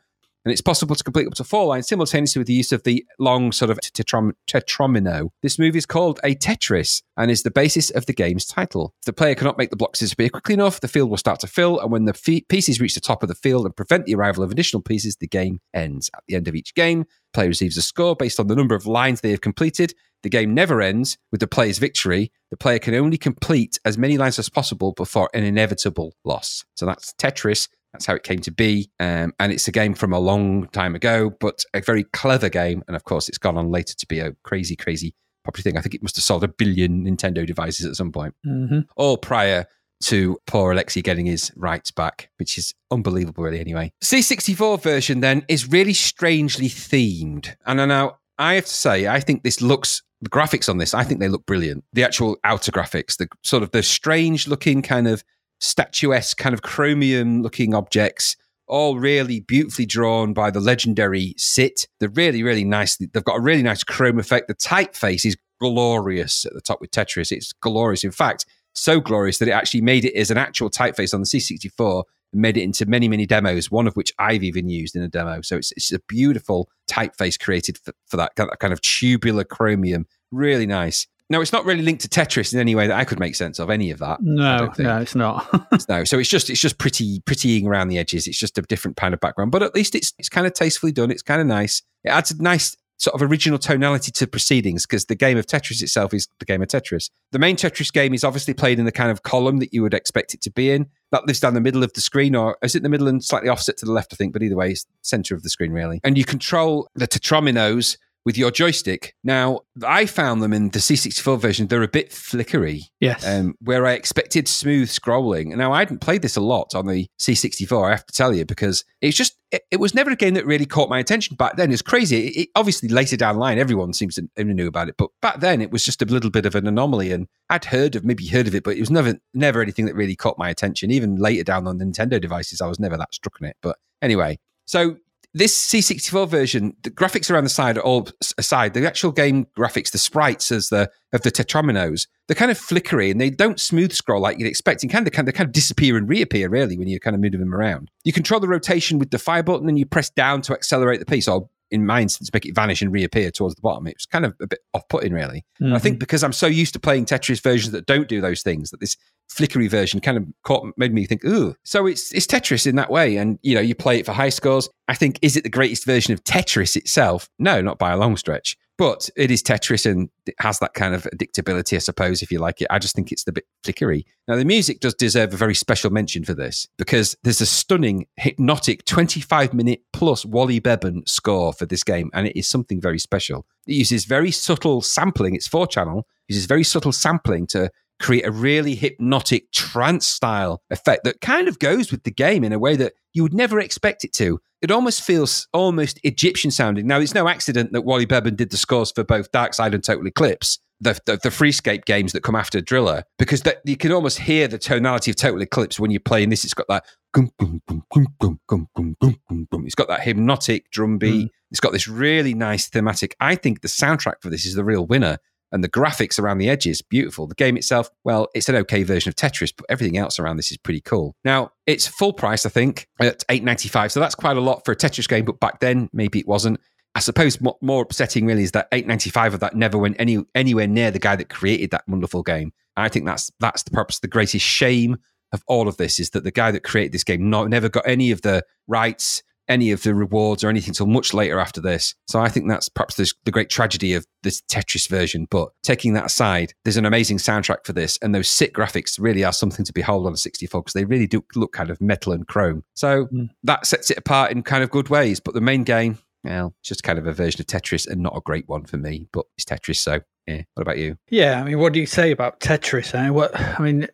And 0.47 0.53
it's 0.53 0.63
possible 0.63 0.95
to 0.95 1.03
complete 1.03 1.27
up 1.27 1.35
to 1.35 1.45
four 1.45 1.67
lines 1.67 1.89
simultaneously 1.89 2.39
with 2.39 2.47
the 2.47 2.55
use 2.55 2.71
of 2.71 2.85
the 2.85 3.05
long 3.19 3.51
sort 3.51 3.69
of 3.69 3.81
tetromino. 3.81 5.31
This 5.43 5.59
move 5.59 5.75
is 5.75 5.87
called 5.87 6.21
a 6.23 6.37
Tetris 6.37 7.03
and 7.17 7.33
is 7.33 7.43
the 7.43 7.51
basis 7.51 7.91
of 7.91 8.07
the 8.07 8.13
game's 8.13 8.47
title. 8.47 8.95
If 9.01 9.07
the 9.07 9.13
player 9.13 9.35
cannot 9.35 9.59
make 9.59 9.71
the 9.71 9.77
blocks 9.77 9.99
disappear 9.99 10.29
quickly 10.29 10.55
enough, 10.55 10.79
the 10.79 10.87
field 10.87 11.11
will 11.11 11.17
start 11.17 11.41
to 11.41 11.49
fill, 11.49 11.81
and 11.81 11.91
when 11.91 12.05
the 12.05 12.45
pieces 12.49 12.81
reach 12.81 12.95
the 12.95 13.01
top 13.01 13.25
of 13.25 13.29
the 13.29 13.35
field 13.35 13.65
and 13.65 13.75
prevent 13.75 14.07
the 14.07 14.15
arrival 14.15 14.45
of 14.45 14.53
additional 14.53 14.83
pieces, 14.83 15.17
the 15.17 15.27
game 15.27 15.59
ends. 15.75 16.13
At 16.15 16.23
the 16.29 16.37
end 16.37 16.47
of 16.47 16.55
each 16.55 16.77
game, 16.77 17.01
the 17.01 17.35
player 17.35 17.49
receives 17.49 17.77
a 17.77 17.83
score 17.83 18.15
based 18.15 18.39
on 18.39 18.47
the 18.47 18.55
number 18.55 18.77
of 18.77 18.87
lines 18.87 19.23
they 19.23 19.33
have 19.33 19.41
completed. 19.41 19.95
The 20.23 20.31
game 20.31 20.55
never 20.55 20.81
ends 20.81 21.19
with 21.33 21.41
the 21.41 21.49
player's 21.49 21.79
victory. 21.79 22.31
The 22.53 22.57
player 22.57 22.79
can 22.79 22.95
only 22.95 23.19
complete 23.19 23.81
as 23.85 23.99
many 23.99 24.17
lines 24.17 24.39
as 24.39 24.49
possible 24.49 24.93
before 24.93 25.29
an 25.35 25.43
inevitable 25.43 26.15
loss. 26.25 26.65
So 26.77 26.87
that's 26.87 27.13
Tetris. 27.15 27.67
That's 27.97 28.05
how 28.07 28.15
it 28.15 28.25
came 28.25 28.41
to 28.41 28.51
be. 28.51 28.91
Um, 29.01 29.33
and 29.41 29.51
it's 29.51 29.67
a 29.69 29.73
game 29.73 29.95
from 29.95 30.13
a 30.13 30.19
long 30.19 30.69
time 30.69 30.95
ago, 30.95 31.31
but 31.41 31.65
a 31.73 31.81
very 31.81 32.05
clever 32.05 32.51
game. 32.51 32.83
And 32.87 32.95
of 32.95 33.05
course, 33.05 33.27
it's 33.27 33.39
gone 33.39 33.57
on 33.57 33.71
later 33.71 33.95
to 33.95 34.07
be 34.07 34.21
a 34.21 34.33
crazy, 34.43 34.77
crazy 34.77 35.15
popular 35.45 35.63
thing. 35.63 35.79
I 35.79 35.81
think 35.81 35.95
it 35.95 36.03
must 36.03 36.17
have 36.17 36.25
sold 36.25 36.45
a 36.45 36.49
billion 36.49 37.07
Nintendo 37.07 37.47
devices 37.47 37.87
at 37.87 37.97
some 37.97 38.13
point, 38.13 38.35
hmm 38.45 38.81
all 38.97 39.17
prior 39.17 39.65
to 40.05 40.37
poor 40.47 40.73
Alexei 40.73 41.01
getting 41.01 41.25
his 41.25 41.51
rights 41.57 41.91
back, 41.91 42.29
which 42.37 42.59
is 42.59 42.75
unbelievable, 42.91 43.43
really, 43.43 43.61
anyway. 43.61 43.91
C64 44.05 44.83
version 44.83 45.21
then 45.21 45.43
is 45.49 45.71
really 45.71 45.95
strangely 45.95 46.69
themed. 46.69 47.55
And 47.65 47.79
now 47.89 48.19
I 48.39 48.55
have 48.55 48.67
to 48.67 48.75
say, 48.75 49.09
I 49.09 49.21
think 49.21 49.43
this 49.43 49.63
looks. 49.63 50.03
The 50.23 50.31
graphics 50.31 50.69
on 50.71 50.79
this, 50.79 50.95
I 50.95 51.05
think 51.05 51.21
they 51.21 51.29
look 51.29 51.45
brilliant. 51.45 51.85
The 51.93 52.03
actual 52.03 52.39
outer 52.43 52.73
graphics, 52.73 53.19
the 53.19 53.29
sort 53.43 53.63
of 53.63 53.71
the 53.73 53.83
strange 53.83 54.49
looking 54.49 54.81
kind 54.81 55.07
of 55.07 55.23
statuesque 55.61 56.37
kind 56.37 56.55
of 56.55 56.63
chromium 56.63 57.43
looking 57.43 57.75
objects 57.75 58.37
all 58.69 58.99
really 58.99 59.41
beautifully 59.41 59.87
drawn 59.87 60.33
by 60.33 60.51
the 60.51 60.61
legendary 60.61 61.35
sit 61.37 61.87
they're 62.01 62.09
really 62.11 62.43
really 62.43 62.65
nice. 62.65 62.97
They've 62.97 63.25
got 63.25 63.37
a 63.37 63.41
really 63.41 63.63
nice 63.63 63.85
chrome 63.85 64.19
effect. 64.19 64.49
The 64.49 64.55
typeface 64.55 65.25
is 65.25 65.37
glorious 65.61 66.45
at 66.45 66.53
the 66.53 66.61
top 66.61 66.81
with 66.81 66.91
tetris. 66.91 67.33
It's 67.33 67.53
glorious. 67.53 68.05
In 68.05 68.11
fact 68.11 68.45
so 68.75 69.01
glorious 69.01 69.39
that 69.39 69.49
it 69.49 69.53
actually 69.53 69.81
made 69.81 70.05
it 70.05 70.15
as 70.15 70.31
an 70.31 70.37
actual 70.37 70.69
typeface 70.69 71.15
on 71.15 71.21
the 71.21 71.27
c64 71.27 72.05
and 72.33 72.43
made 72.43 72.59
it 72.59 72.63
into 72.63 72.85
many 72.85 73.09
many 73.09 73.25
demos 73.25 73.71
one 73.71 73.87
of 73.87 73.95
which 73.97 74.13
i've 74.19 74.43
even 74.43 74.69
used 74.69 74.95
in 74.95 75.03
a 75.03 75.09
demo. 75.09 75.41
So 75.41 75.57
it's, 75.57 75.73
it's 75.73 75.93
a 75.93 76.01
beautiful 76.09 76.69
typeface 76.91 77.41
created 77.41 77.79
for, 77.79 77.93
for 78.07 78.17
that, 78.19 78.33
that 78.37 78.59
kind 78.61 78.73
of 78.73 78.81
tubular 78.81 79.45
chromium. 79.45 80.07
Really 80.31 80.67
nice 80.67 81.07
now 81.31 81.41
it's 81.41 81.53
not 81.53 81.65
really 81.65 81.83
linked 81.83 82.03
to 82.03 82.09
tetris 82.09 82.53
in 82.53 82.61
any 82.61 82.75
way 82.75 82.87
that 82.87 82.97
i 82.97 83.05
could 83.05 83.19
make 83.19 83.35
sense 83.35 83.59
of 83.59 83.71
any 83.71 83.91
of 83.91 83.99
that 83.99 84.21
No, 84.21 84.73
no, 84.79 84.99
it's 84.99 85.15
not. 85.15 85.89
no, 85.89 86.05
so 86.05 86.19
it's 86.19 86.29
just 86.29 86.51
it's 86.51 86.61
just 86.61 86.79
pretty 86.79 87.21
prettying 87.21 87.67
around 87.67 87.89
the 87.89 87.99
edges. 87.99 88.27
It's 88.27 88.39
just 88.39 88.59
a 88.59 88.63
different 88.63 88.97
kind 88.97 89.15
of 89.15 89.21
background, 89.21 89.53
but 89.53 89.63
at 89.63 89.75
least 89.75 89.95
it's 89.95 90.13
it's 90.19 90.29
kind 90.29 90.47
of 90.47 90.55
tastefully 90.55 90.93
done. 90.93 91.11
It's 91.11 91.23
kind 91.23 91.41
of 91.41 91.47
nice. 91.47 91.83
It 92.05 92.11
adds 92.11 92.31
a 92.31 92.43
nice 92.43 92.77
sort 92.99 93.15
of 93.15 93.31
original 93.31 93.59
tonality 93.59 94.11
to 94.11 94.27
proceedings 94.27 94.87
because 94.87 95.05
the 95.05 95.15
game 95.15 95.37
of 95.37 95.47
Tetris 95.47 95.83
itself 95.83 96.15
is 96.15 96.29
the 96.39 96.47
game 96.47 96.63
of 96.63 96.69
Tetris. 96.69 97.11
The 97.33 97.39
main 97.39 97.57
Tetris 97.57 97.93
game 97.93 98.15
is 98.15 98.25
obviously 98.25 98.55
played 98.55 98.79
in 98.79 98.87
the 98.87 98.93
kind 98.93 99.11
of 99.11 99.23
column 99.23 99.59
that 99.59 99.73
you 99.73 99.83
would 99.83 99.93
expect 99.95 100.33
it 100.33 100.41
to 100.43 100.51
be 100.51 100.71
in. 100.71 100.87
That 101.13 101.27
lives 101.27 101.41
down 101.41 101.55
the 101.55 101.61
middle 101.61 101.85
of 101.85 101.93
the 101.93 102.01
screen, 102.01 102.35
or 102.35 102.57
is 102.63 102.75
it 102.75 102.79
in 102.79 102.83
the 102.85 102.89
middle 102.89 103.09
and 103.09 103.23
slightly 103.23 103.49
offset 103.49 103.77
to 103.79 103.87
the 103.87 103.93
left? 103.93 104.13
I 104.13 104.17
think, 104.17 104.33
but 104.33 104.43
either 104.43 104.57
way, 104.57 104.71
it's 104.71 104.87
center 105.03 105.35
of 105.35 105.43
the 105.43 105.51
screen 105.51 105.73
really. 105.73 106.01
And 106.05 106.17
you 106.17 106.25
control 106.25 106.89
the 106.95 107.07
tetrominoes 107.07 107.99
with 108.27 108.37
your 108.37 108.51
joystick. 108.51 109.15
Now, 109.25 109.61
I 109.87 110.05
found 110.05 110.43
them 110.43 110.53
in 110.53 110.71
the 110.71 110.81
C64 110.81 111.41
version; 111.41 111.69
they're 111.69 111.83
a 111.83 111.89
bit 111.89 112.13
flickery 112.13 112.83
yes. 113.01 113.25
um, 113.25 113.55
where 113.61 113.87
I 113.87 113.93
expected 113.93 114.49
smooth 114.49 114.89
scrolling. 114.91 115.57
Now, 115.57 115.73
I 115.73 115.79
hadn't 115.79 116.01
played 116.01 116.23
this 116.23 116.37
a 116.37 116.41
lot 116.41 116.75
on 116.75 116.87
the 116.87 117.07
C64, 117.21 117.87
I 117.87 117.91
have 117.93 118.05
to 118.05 118.13
tell 118.13 118.35
you, 118.35 118.45
because 118.45 118.85
it's 119.01 119.17
just, 119.17 119.39
it, 119.53 119.63
it 119.71 119.81
was 119.81 119.95
never 119.95 120.11
a 120.11 120.17
game 120.17 120.35
that 120.35 120.45
really 120.45 120.67
caught 120.67 120.91
my 120.91 120.99
attention 120.99 121.37
back 121.37 121.57
then. 121.57 121.73
It's 121.73 121.83
crazy. 121.83 122.27
It, 122.27 122.37
it, 122.37 122.49
obviously, 122.57 122.89
later 122.89 123.17
down 123.17 123.37
the 123.37 123.41
line, 123.41 123.59
everyone 123.59 123.93
seems 123.93 124.17
to 124.17 124.29
only 124.37 124.55
knew 124.55 124.67
about 124.67 124.89
it, 124.89 124.97
but 124.99 125.11
back 125.23 125.39
then 125.39 125.63
it 125.63 125.71
was 125.71 125.85
just 125.85 126.03
a 126.03 126.07
little 126.07 126.31
bit 126.31 126.47
of 126.47 126.57
an 126.57 126.67
anomaly. 126.67 127.13
And 127.13 127.29
I'd 127.49 127.67
heard 127.67 127.95
of, 127.95 128.05
maybe 128.05 128.27
heard 128.27 128.49
of 128.49 128.57
it, 128.57 128.65
but 128.65 128.77
it 128.77 128.81
was 128.81 128.91
never, 128.91 129.15
never 129.35 129.63
anything 129.63 129.87
that 129.87 129.95
really 129.95 130.17
caught 130.17 130.37
my 130.37 130.51
attention. 130.51 130.91
Even 130.91 131.15
later 131.15 131.45
down 131.45 131.69
on 131.69 131.79
Nintendo 131.79 132.21
devices, 132.21 132.61
I 132.61 132.67
was 132.67 132.81
never 132.81 132.97
that 132.97 133.15
struck 133.15 133.37
on 133.41 133.49
it. 133.49 133.57
But 133.63 133.79
anyway, 134.03 134.39
so 134.67 134.97
this 135.35 135.57
C64 135.69 136.29
version, 136.29 136.75
the 136.83 136.91
graphics 136.91 137.31
around 137.31 137.45
the 137.45 137.51
side 137.51 137.77
are 137.77 137.83
all 137.83 138.09
aside. 138.39 138.75
The 138.75 138.87
actual 138.87 139.13
game 139.13 139.47
graphics, 139.57 139.91
the 139.91 139.99
sprites 139.99 140.51
as 140.51 140.69
the 140.69 140.91
of 141.13 141.23
the 141.23 141.31
tetrominoes, 141.31 142.07
they're 142.27 142.35
kind 142.35 142.51
of 142.51 142.59
flickery 142.59 143.11
and 143.11 143.21
they 143.21 143.31
don't 143.31 143.61
smooth 143.61 143.93
scroll 143.93 144.21
like 144.21 144.39
you'd 144.39 144.49
expect. 144.49 144.83
And 144.83 144.91
kind 144.91 145.07
of, 145.07 145.13
kind 145.13 145.29
of, 145.29 145.35
kind 145.35 145.47
of 145.47 145.53
disappear 145.53 145.97
and 145.97 146.09
reappear 146.09 146.49
really 146.49 146.79
when 146.79 146.89
you're 146.89 147.01
kind 147.01 147.15
of 147.15 147.21
moving 147.21 147.41
them 147.41 147.55
around. 147.55 147.91
You 148.05 148.13
control 148.13 148.41
the 148.41 148.49
rotation 148.49 148.99
with 148.99 149.11
the 149.11 149.19
fire 149.19 149.43
button 149.43 149.69
and 149.69 149.79
you 149.79 149.87
press 149.87 150.11
down 150.11 150.43
to 150.43 150.53
accelerate 150.53 151.01
the 151.01 151.07
piece, 151.07 151.29
or 151.29 151.49
in 151.71 151.85
my 151.85 152.01
instance, 152.01 152.31
make 152.33 152.47
it 152.47 152.55
vanish 152.55 152.81
and 152.81 152.93
reappear 152.93 153.31
towards 153.31 153.57
the 153.57 153.61
bottom. 153.61 153.87
It 153.87 153.97
was 153.97 154.07
kind 154.07 154.25
of 154.25 154.35
a 154.41 154.47
bit 154.47 154.61
off-putting, 154.73 155.13
really. 155.13 155.45
And 155.59 155.75
I 155.75 155.79
think 155.79 155.99
because 155.99 156.23
I'm 156.23 156.33
so 156.33 156.47
used 156.47 156.73
to 156.75 156.81
playing 156.81 157.07
Tetris 157.07 157.43
versions 157.43 157.73
that 157.73 157.87
don't 157.87 158.09
do 158.09 158.21
those 158.21 158.43
things, 158.43 158.71
that 158.71 158.81
this 158.81 158.97
flickery 159.29 159.69
version 159.69 160.01
kind 160.01 160.17
of 160.17 160.25
caught, 160.43 160.67
made 160.77 160.93
me 160.93 161.07
think, 161.07 161.25
ooh. 161.25 161.55
So 161.65 161.87
it's 161.87 162.13
it's 162.13 162.27
Tetris 162.27 162.67
in 162.67 162.77
that 162.77 162.91
way, 162.91 163.17
and 163.17 163.39
you 163.43 163.55
know, 163.55 163.61
you 163.61 163.75
play 163.75 163.99
it 163.99 164.07
for 164.07 164.13
high 164.13 164.31
scores. 164.31 164.69
I 164.89 164.95
think 164.95 165.19
is 165.23 165.37
it 165.37 165.45
the 165.45 165.51
greatest 165.51 165.85
version 165.85 166.13
of 166.13 166.25
Tetris 166.25 166.77
itself? 166.77 167.29
No, 167.39 167.61
not 167.61 167.79
by 167.79 167.93
a 167.93 167.97
long 167.97 168.17
stretch. 168.17 168.57
But 168.79 169.09
it 169.17 169.31
is 169.31 169.43
Tetris 169.43 169.91
and 169.91 170.11
it 170.27 170.35
has 170.39 170.59
that 170.59 170.75
kind 170.75 170.95
of 170.95 171.05
addictability, 171.05 171.77
I 171.77 171.79
suppose, 171.79 172.23
if 172.23 172.31
you 172.31 172.39
like 172.39 172.61
it. 172.61 172.67
I 172.69 172.79
just 172.79 172.95
think 172.95 173.11
it's 173.11 173.25
the 173.25 173.33
bit 173.33 173.45
flickery. 173.65 174.05
Now, 174.29 174.37
the 174.37 174.45
music 174.45 174.81
does 174.81 174.93
deserve 174.93 175.33
a 175.33 175.37
very 175.39 175.55
special 175.55 175.91
mention 175.91 176.25
for 176.25 176.35
this 176.35 176.69
because 176.77 177.17
there's 177.23 177.41
a 177.41 177.47
stunning, 177.47 178.07
hypnotic 178.19 178.85
25 178.85 179.55
minute 179.55 179.81
plus 179.95 180.27
Wally 180.27 180.61
Beben 180.61 181.05
score 181.07 181.55
for 181.55 181.65
this 181.65 181.83
game, 181.83 182.11
and 182.13 182.27
it 182.27 182.39
is 182.39 182.49
something 182.49 182.79
very 182.79 182.99
special. 182.99 183.47
It 183.67 183.77
uses 183.77 184.05
very 184.05 184.31
subtle 184.31 184.83
sampling, 184.83 185.35
it's 185.35 185.49
four 185.49 185.67
channel, 185.67 186.07
uses 186.29 186.45
very 186.45 186.65
subtle 186.65 186.93
sampling 186.93 187.47
to 187.49 187.71
create 187.99 188.27
a 188.27 188.31
really 188.31 188.75
hypnotic 188.75 189.51
trance 189.53 190.07
style 190.07 190.63
effect 190.71 191.05
that 191.05 191.21
kind 191.21 191.49
of 191.49 191.59
goes 191.59 191.91
with 191.91 192.05
the 192.05 192.11
game 192.11 192.45
in 192.45 192.53
a 192.53 192.59
way 192.59 192.77
that 192.77 192.93
you 193.15 193.23
would 193.23 193.35
never 193.35 193.59
expect 193.59 194.05
it 194.05 194.13
to. 194.15 194.39
It 194.63 194.71
almost 194.71 195.03
feels 195.03 195.49
almost 195.53 196.01
Egyptian 196.03 196.51
sounding. 196.51 196.87
Now, 196.87 196.99
it's 196.99 197.15
no 197.15 197.29
accident 197.29 197.73
that 197.73 197.83
Wally 197.83 198.07
Beben 198.07 198.37
did 198.37 198.51
the 198.51 198.57
scores 198.57 198.91
for 198.91 199.05
both 199.05 199.31
Dark 199.33 199.55
Side 199.55 199.75
and 199.75 199.85
Total 199.85 200.07
Eclipse, 200.07 200.59
the, 200.81 200.99
the, 201.07 201.19
the 201.23 201.29
Freescape 201.29 201.85
games 201.85 202.13
that 202.13 202.23
come 202.23 202.35
after 202.35 202.61
Driller 202.61 203.05
because 203.19 203.43
that, 203.43 203.61
you 203.65 203.77
can 203.77 203.93
almost 203.93 204.19
hear 204.19 204.49
the 204.49 204.59
tonality 204.59 205.11
of 205.11 205.17
Total 205.17 205.41
Eclipse 205.41 205.79
when 205.81 205.91
you're 205.91 206.01
playing 206.01 206.31
this. 206.31 206.45
It's 206.45 206.55
got 206.55 206.69
that 206.69 206.85
gum, 207.13 207.31
gum, 207.39 207.63
gum, 207.69 207.85
gum, 207.93 208.07
gum, 208.21 208.41
gum, 208.49 208.69
gum, 208.75 208.97
gum, 209.01 209.21
gum, 209.29 209.49
gum. 209.51 209.67
It's 209.67 209.75
got 209.75 209.89
that 209.89 210.03
hypnotic 210.03 210.71
drum 210.71 210.99
beat. 210.99 211.27
Mm. 211.27 211.31
It's 211.51 211.61
got 211.61 211.73
this 211.73 211.89
really 211.89 212.35
nice 212.35 212.69
thematic. 212.69 213.17
I 213.21 213.37
think 213.37 213.63
the 213.63 213.69
soundtrack 213.69 214.21
for 214.21 214.31
this 214.31 214.45
is 214.45 214.55
the 214.55 214.65
real 214.65 214.87
winner. 214.87 215.19
And 215.53 215.63
the 215.63 215.69
graphics 215.69 216.19
around 216.19 216.39
the 216.39 216.49
edges, 216.49 216.83
beautiful. 216.83 217.27
The 217.27 217.35
game 217.35 217.57
itself, 217.57 217.89
well, 218.05 218.29
it's 218.35 218.49
an 218.49 218.57
okay 218.57 218.83
version 218.83 219.09
of 219.09 219.15
Tetris, 219.15 219.53
but 219.57 219.67
everything 219.69 219.97
else 219.97 220.19
around 220.19 220.37
this 220.37 220.51
is 220.51 220.59
pretty 220.59 220.81
cool. 220.81 221.15
Now, 221.25 221.53
it's 221.67 221.87
full 221.87 222.13
price, 222.13 222.45
I 222.45 222.49
think, 222.49 222.89
at 223.01 223.25
eight 223.29 223.45
ninety 223.45 223.69
five. 223.69 223.93
So 223.93 224.01
that's 224.01 224.15
quite 224.15 224.37
a 224.37 224.41
lot 224.41 224.65
for 224.65 224.73
a 224.73 224.77
Tetris 224.77 225.09
game, 225.09 225.25
but 225.25 225.41
back 225.41 225.61
then 225.61 225.89
maybe 225.93 226.19
it 226.19 226.27
wasn't. 226.27 226.61
I 226.97 227.01
suppose 227.01 227.39
more 227.61 227.83
upsetting 227.83 228.25
really 228.25 228.43
is 228.43 228.53
that 228.53 228.69
895 228.73 229.35
of 229.35 229.41
that 229.41 229.55
never 229.55 229.77
went 229.77 229.97
any 229.99 230.25
anywhere 230.35 230.67
near 230.67 230.91
the 230.91 230.99
guy 230.99 231.15
that 231.15 231.29
created 231.29 231.71
that 231.73 231.85
wonderful 231.87 232.23
game. 232.23 232.55
I 232.75 232.89
think 232.89 233.05
that's 233.05 233.31
that's 233.39 233.63
the 233.65 233.71
purpose. 233.71 233.99
The 233.99 234.09
greatest 234.09 234.45
shame 234.45 234.97
of 235.33 235.43
all 235.47 235.69
of 235.69 235.77
this 235.77 236.01
is 236.01 236.11
that 236.11 236.25
the 236.25 236.31
guy 236.31 236.51
that 236.51 236.63
created 236.63 236.93
this 236.93 237.05
game 237.05 237.29
not, 237.29 237.49
never 237.49 237.69
got 237.69 237.87
any 237.87 238.11
of 238.13 238.23
the 238.23 238.45
rights, 238.67 239.23
any 239.49 239.71
of 239.73 239.83
the 239.83 239.95
rewards, 239.95 240.43
or 240.43 240.49
anything 240.49 240.71
until 240.71 240.87
much 240.87 241.15
later 241.15 241.39
after 241.39 241.61
this. 241.61 241.95
So 242.07 242.21
I 242.21 242.29
think 242.29 242.49
that's 242.49 242.69
perhaps 242.69 242.97
the, 242.97 243.11
the 243.25 243.31
great 243.31 243.51
tragedy 243.51 243.95
of 243.95 244.07
this 244.23 244.43
Tetris 244.43 244.89
version. 244.89 245.27
But 245.31 245.51
taking 245.63 245.95
that 245.95 246.07
aside, 246.07 246.53
there's 246.65 246.77
an 246.77 246.87
amazing 246.87 247.19
soundtrack 247.19 247.65
for 247.65 247.73
this, 247.73 247.99
and 248.03 248.15
those 248.15 248.31
sick 248.31 248.55
graphics 248.55 248.99
really 249.01 249.25
are 249.25 249.33
something 249.33 249.65
to 249.65 249.73
behold 249.73 250.07
on 250.07 250.13
a 250.13 250.17
64 250.17 250.63
because 250.63 250.73
they 250.73 250.85
really 250.85 251.07
do 251.07 251.25
look 251.35 251.53
kind 251.53 251.71
of 251.71 251.81
metal 251.81 252.13
and 252.13 252.27
chrome. 252.27 252.65
So 252.75 253.07
mm. 253.07 253.31
that 253.45 253.67
sets 253.67 253.91
it 253.91 253.99
apart 253.99 254.33
in 254.33 254.43
kind 254.43 254.65
of 254.65 254.71
good 254.71 254.89
ways. 254.89 255.21
But 255.21 255.35
the 255.35 255.41
main 255.41 255.65
game, 255.65 255.99
well, 256.25 256.55
it's 256.61 256.69
just 256.69 256.83
kind 256.83 256.99
of 256.99 257.07
a 257.07 257.13
version 257.13 257.41
of 257.41 257.47
Tetris 257.47 257.89
and 257.89 258.03
not 258.03 258.17
a 258.17 258.21
great 258.21 258.49
one 258.49 258.65
for 258.65 258.77
me, 258.77 259.09
but 259.13 259.27
it's 259.37 259.45
Tetris. 259.45 259.77
So, 259.77 260.01
yeah. 260.27 260.43
What 260.55 260.63
about 260.63 260.79
you? 260.79 260.97
Yeah, 261.09 261.41
I 261.41 261.45
mean, 261.45 261.59
what 261.61 261.73
do 261.73 261.79
you 261.79 261.87
say 261.87 262.11
about 262.11 262.41
Tetris? 262.41 262.95
I 262.95 262.99
eh? 262.99 263.03
mean, 263.05 263.15
what 263.15 263.41
I 263.41 263.63
mean, 263.63 263.89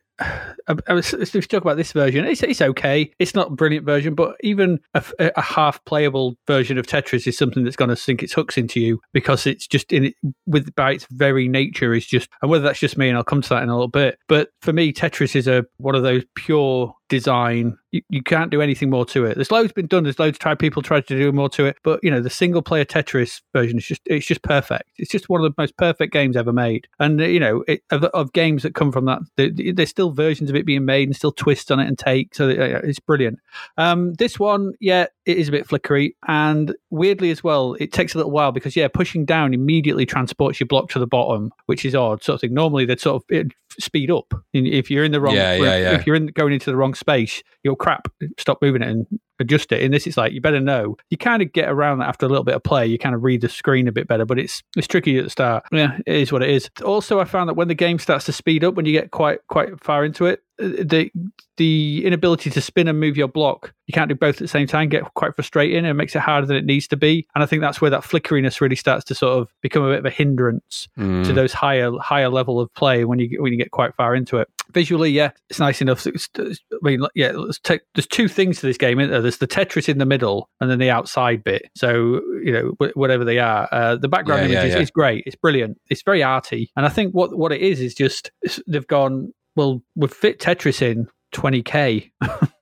I, 0.89 0.93
was 0.93 1.13
you 1.13 1.43
talk 1.43 1.63
about 1.63 1.77
this 1.77 1.93
version, 1.93 2.25
it's 2.25 2.43
it's 2.43 2.63
okay. 2.63 3.13
It's 3.19 3.35
not 3.35 3.49
a 3.49 3.55
brilliant 3.55 3.85
version, 3.85 4.15
but 4.15 4.37
even 4.41 4.81
a, 4.95 5.03
a 5.19 5.43
half 5.43 5.85
playable 5.85 6.37
version 6.47 6.79
of 6.79 6.87
Tetris 6.87 7.27
is 7.27 7.37
something 7.37 7.65
that's 7.65 7.77
going 7.77 7.91
to 7.91 7.97
sink 7.97 8.23
its 8.23 8.33
hooks 8.33 8.57
into 8.57 8.81
you 8.81 9.01
because 9.13 9.47
it's 9.47 9.67
just 9.67 9.93
in 9.93 10.07
it 10.07 10.15
with 10.47 10.75
by 10.75 10.93
its 10.93 11.07
very 11.11 11.49
nature 11.49 11.95
is 11.95 12.07
just. 12.07 12.29
And 12.41 12.51
whether 12.51 12.65
that's 12.65 12.81
just 12.81 12.99
me, 12.99 13.09
and 13.09 13.17
I'll 13.17 13.25
come 13.25 13.43
to 13.43 13.49
that 13.51 13.63
in 13.63 13.69
a 13.69 13.75
little 13.75 13.89
bit. 13.89 14.19
But 14.29 14.51
for 14.61 14.73
me, 14.73 14.93
Tetris 14.93 15.37
is 15.37 15.49
a 15.49 15.65
one 15.79 15.95
of 15.95 16.03
those 16.03 16.25
pure 16.35 16.95
design. 17.13 17.77
You, 17.91 18.01
you 18.09 18.23
can't 18.23 18.51
do 18.51 18.63
anything 18.63 18.89
more 18.89 19.05
to 19.05 19.27
it. 19.27 19.35
There's 19.35 19.51
loads 19.51 19.71
been 19.71 19.87
done. 19.87 20.05
There's 20.05 20.19
loads 20.19 20.39
tried 20.39 20.59
people 20.59 20.81
tried 20.81 21.07
to 21.09 21.19
do 21.19 21.31
more 21.31 21.51
to 21.51 21.67
it, 21.67 21.77
but 21.85 22.01
you 22.03 22.11
know 22.11 22.23
the 22.23 22.31
single 22.31 22.63
player 22.63 22.87
Tetris 22.87 23.43
version 23.53 23.77
is 23.77 23.85
just 23.85 24.01
it's 24.07 24.25
just 24.25 24.43
perfect. 24.43 24.89
It's 24.97 25.11
just 25.11 25.29
one 25.29 25.45
of 25.45 25.45
the 25.45 25.55
most 25.61 25.77
perfect 25.77 26.11
games 26.11 26.35
ever 26.35 26.55
made. 26.55 26.89
And 26.99 27.21
you 27.21 27.39
know 27.39 27.65
it, 27.69 27.83
of, 27.91 28.05
of 28.05 28.33
games 28.33 28.63
that 28.63 28.75
come 28.75 28.93
from 28.93 29.05
that, 29.05 29.21
there's 29.37 29.91
still 29.91 30.11
versions 30.11 30.49
of 30.49 30.57
it 30.57 30.65
being 30.65 30.87
made 30.87 31.07
and 31.07 31.15
still 31.15 31.33
twists 31.33 31.71
on 31.71 31.81
it 31.81 31.87
and 31.87 31.99
take. 31.99 32.35
So 32.35 32.49
it's 32.49 32.99
brilliant. 32.99 33.41
Um, 33.77 34.15
this 34.15 34.39
one, 34.39 34.73
yeah, 34.81 35.07
it 35.27 35.37
is 35.37 35.49
a 35.49 35.53
bit 35.53 35.69
flickery 35.69 36.17
and 36.27 36.75
weirdly 36.89 37.31
as 37.31 37.45
well. 37.45 37.77
It 37.79 37.93
takes 37.93 38.15
a 38.15 38.17
little 38.17 38.33
while 38.33 38.53
because 38.53 38.75
yeah, 38.75 38.89
pushing 38.89 39.27
down 39.27 39.53
immediately 39.53 40.07
transports 40.07 40.59
your 40.59 40.67
block 40.67 40.89
to 40.91 40.99
the 40.99 41.07
bottom, 41.07 41.53
which 41.67 41.85
is 41.85 41.95
odd 41.95 42.23
sort 42.23 42.37
of 42.37 42.41
thing. 42.41 42.55
Normally 42.55 42.87
they'd 42.87 43.01
sort 43.01 43.23
of 43.23 43.53
speed 43.79 44.11
up 44.11 44.35
if 44.53 44.91
you're 44.91 45.05
in 45.05 45.13
the 45.13 45.21
wrong. 45.21 45.35
Yeah, 45.35 45.55
yeah, 45.55 45.77
yeah. 45.77 45.93
If 45.93 46.07
you're 46.07 46.17
in 46.17 46.27
going 46.29 46.53
into 46.53 46.71
the 46.71 46.77
wrong 46.77 46.95
space, 46.95 47.43
you'll 47.63 47.77
crap, 47.77 48.09
stop 48.39 48.61
moving 48.63 48.83
it 48.83 48.89
and 48.89 49.07
adjust 49.39 49.73
it. 49.73 49.83
And 49.83 49.93
this 49.93 50.07
is 50.07 50.17
like 50.17 50.33
you 50.33 50.41
better 50.41 50.61
know. 50.61 50.97
You 51.11 51.19
kind 51.19 51.43
of 51.43 51.53
get 51.53 51.69
around 51.69 51.99
that 51.99 52.09
after 52.09 52.27
a 52.27 52.29
little 52.29 52.45
bit 52.45 52.55
of 52.55 52.63
play. 52.63 52.87
You 52.87 52.99
kind 52.99 53.15
of 53.15 53.23
read 53.23 53.41
the 53.41 53.49
screen 53.49 53.89
a 53.89 53.93
bit 53.93 54.09
better, 54.09 54.25
but 54.25 54.39
it's 54.39 54.63
it's 54.77 54.87
tricky 54.87 55.19
at 55.19 55.25
the 55.25 55.31
start. 55.31 55.65
Yeah, 55.71 55.99
it 56.07 56.15
is 56.15 56.33
what 56.33 56.43
it 56.43 56.51
is. 56.51 56.71
Also, 56.85 57.21
I 57.21 57.25
found 57.25 57.49
that 57.49 57.55
when 57.55 57.69
the 57.69 57.75
game 57.75 57.99
starts 57.99 58.25
to 58.27 58.33
speed 58.33 58.65
up, 58.65 58.75
when 58.75 58.87
you 58.87 58.93
get 58.93 59.11
quite 59.11 59.41
quite 59.49 59.83
far 59.83 60.05
into 60.05 60.27
it, 60.27 60.43
the 60.59 61.11
the 61.57 62.05
inability 62.05 62.51
to 62.51 62.61
spin 62.61 62.89
and 62.89 62.99
move 62.99 63.17
your 63.17 63.29
block, 63.29 63.73
you 63.87 63.93
can't 63.93 64.09
do 64.09 64.15
both 64.15 64.37
at 64.37 64.41
the 64.41 64.49
same 64.49 64.67
time, 64.67 64.89
get 64.89 65.03
quite 65.15 65.35
frustrating 65.35 65.79
and 65.79 65.87
it 65.87 65.95
makes 65.95 66.17
it 66.17 66.21
harder 66.21 66.47
than 66.47 66.57
it 66.57 66.65
needs 66.65 66.89
to 66.89 66.97
be. 66.97 67.27
And 67.35 67.43
I 67.43 67.47
think 67.47 67.61
that's 67.61 67.81
where 67.81 67.91
that 67.91 68.03
flickeriness 68.03 68.61
really 68.61 68.77
starts 68.77 69.05
to 69.07 69.15
sort 69.15 69.39
of 69.39 69.49
become 69.61 69.83
a 69.83 69.91
bit 69.91 69.99
of 69.99 70.07
a 70.07 70.11
hindrance 70.11 70.89
mm. 70.99 71.25
to 71.25 71.33
those 71.33 71.53
higher 71.53 71.91
higher 72.01 72.29
level 72.29 72.61
of 72.61 72.73
play 72.75 73.05
when 73.05 73.19
you 73.19 73.43
when 73.43 73.53
you 73.53 73.59
get 73.59 73.71
quite 73.71 73.95
far 73.95 74.15
into 74.15 74.39
it. 74.39 74.49
Visually, 74.73 75.11
yeah, 75.11 75.33
it's 75.51 75.59
nice 75.59 75.83
enough. 75.83 76.07
It's, 76.07 76.31
I 76.39 76.55
mean, 76.81 77.05
yeah, 77.15 77.33
take, 77.63 77.83
there's 77.95 78.07
two 78.07 78.29
things 78.29 78.61
to 78.61 78.67
this 78.67 78.79
game. 78.79 78.97
There? 78.99 79.21
There's 79.21 79.37
the 79.37 79.47
Tetris 79.47 79.89
in 79.89 79.99
the 79.99 80.07
middle 80.07 80.49
and 80.61 80.71
then 80.71 80.79
the 80.79 80.89
outside 80.89 81.45
bit. 81.45 81.71
So 81.77 82.23
you 82.43 82.53
know, 82.53 82.89
whatever 82.95 83.25
they 83.25 83.39
are, 83.39 83.69
uh, 83.71 83.97
the 83.97 84.09
background 84.09 84.43
yeah, 84.43 84.47
image 84.47 84.55
yeah, 84.57 84.69
is, 84.69 84.75
yeah. 84.75 84.81
is 84.81 84.91
great. 84.91 85.25
It's 85.27 85.37
brilliant. 85.37 85.79
It's 85.91 86.03
very 86.03 86.23
arty, 86.23 86.71
and 86.77 86.87
I 86.87 86.89
think 86.89 87.13
what 87.13 87.37
what 87.37 87.53
it 87.53 87.61
is 87.61 87.81
is 87.81 87.95
just 87.95 88.31
they've 88.67 88.87
gone 88.87 89.33
well, 89.57 89.83
we've 89.95 90.13
fit 90.13 90.39
Tetris 90.39 90.83
in 90.83 91.09
20k. 91.35 92.11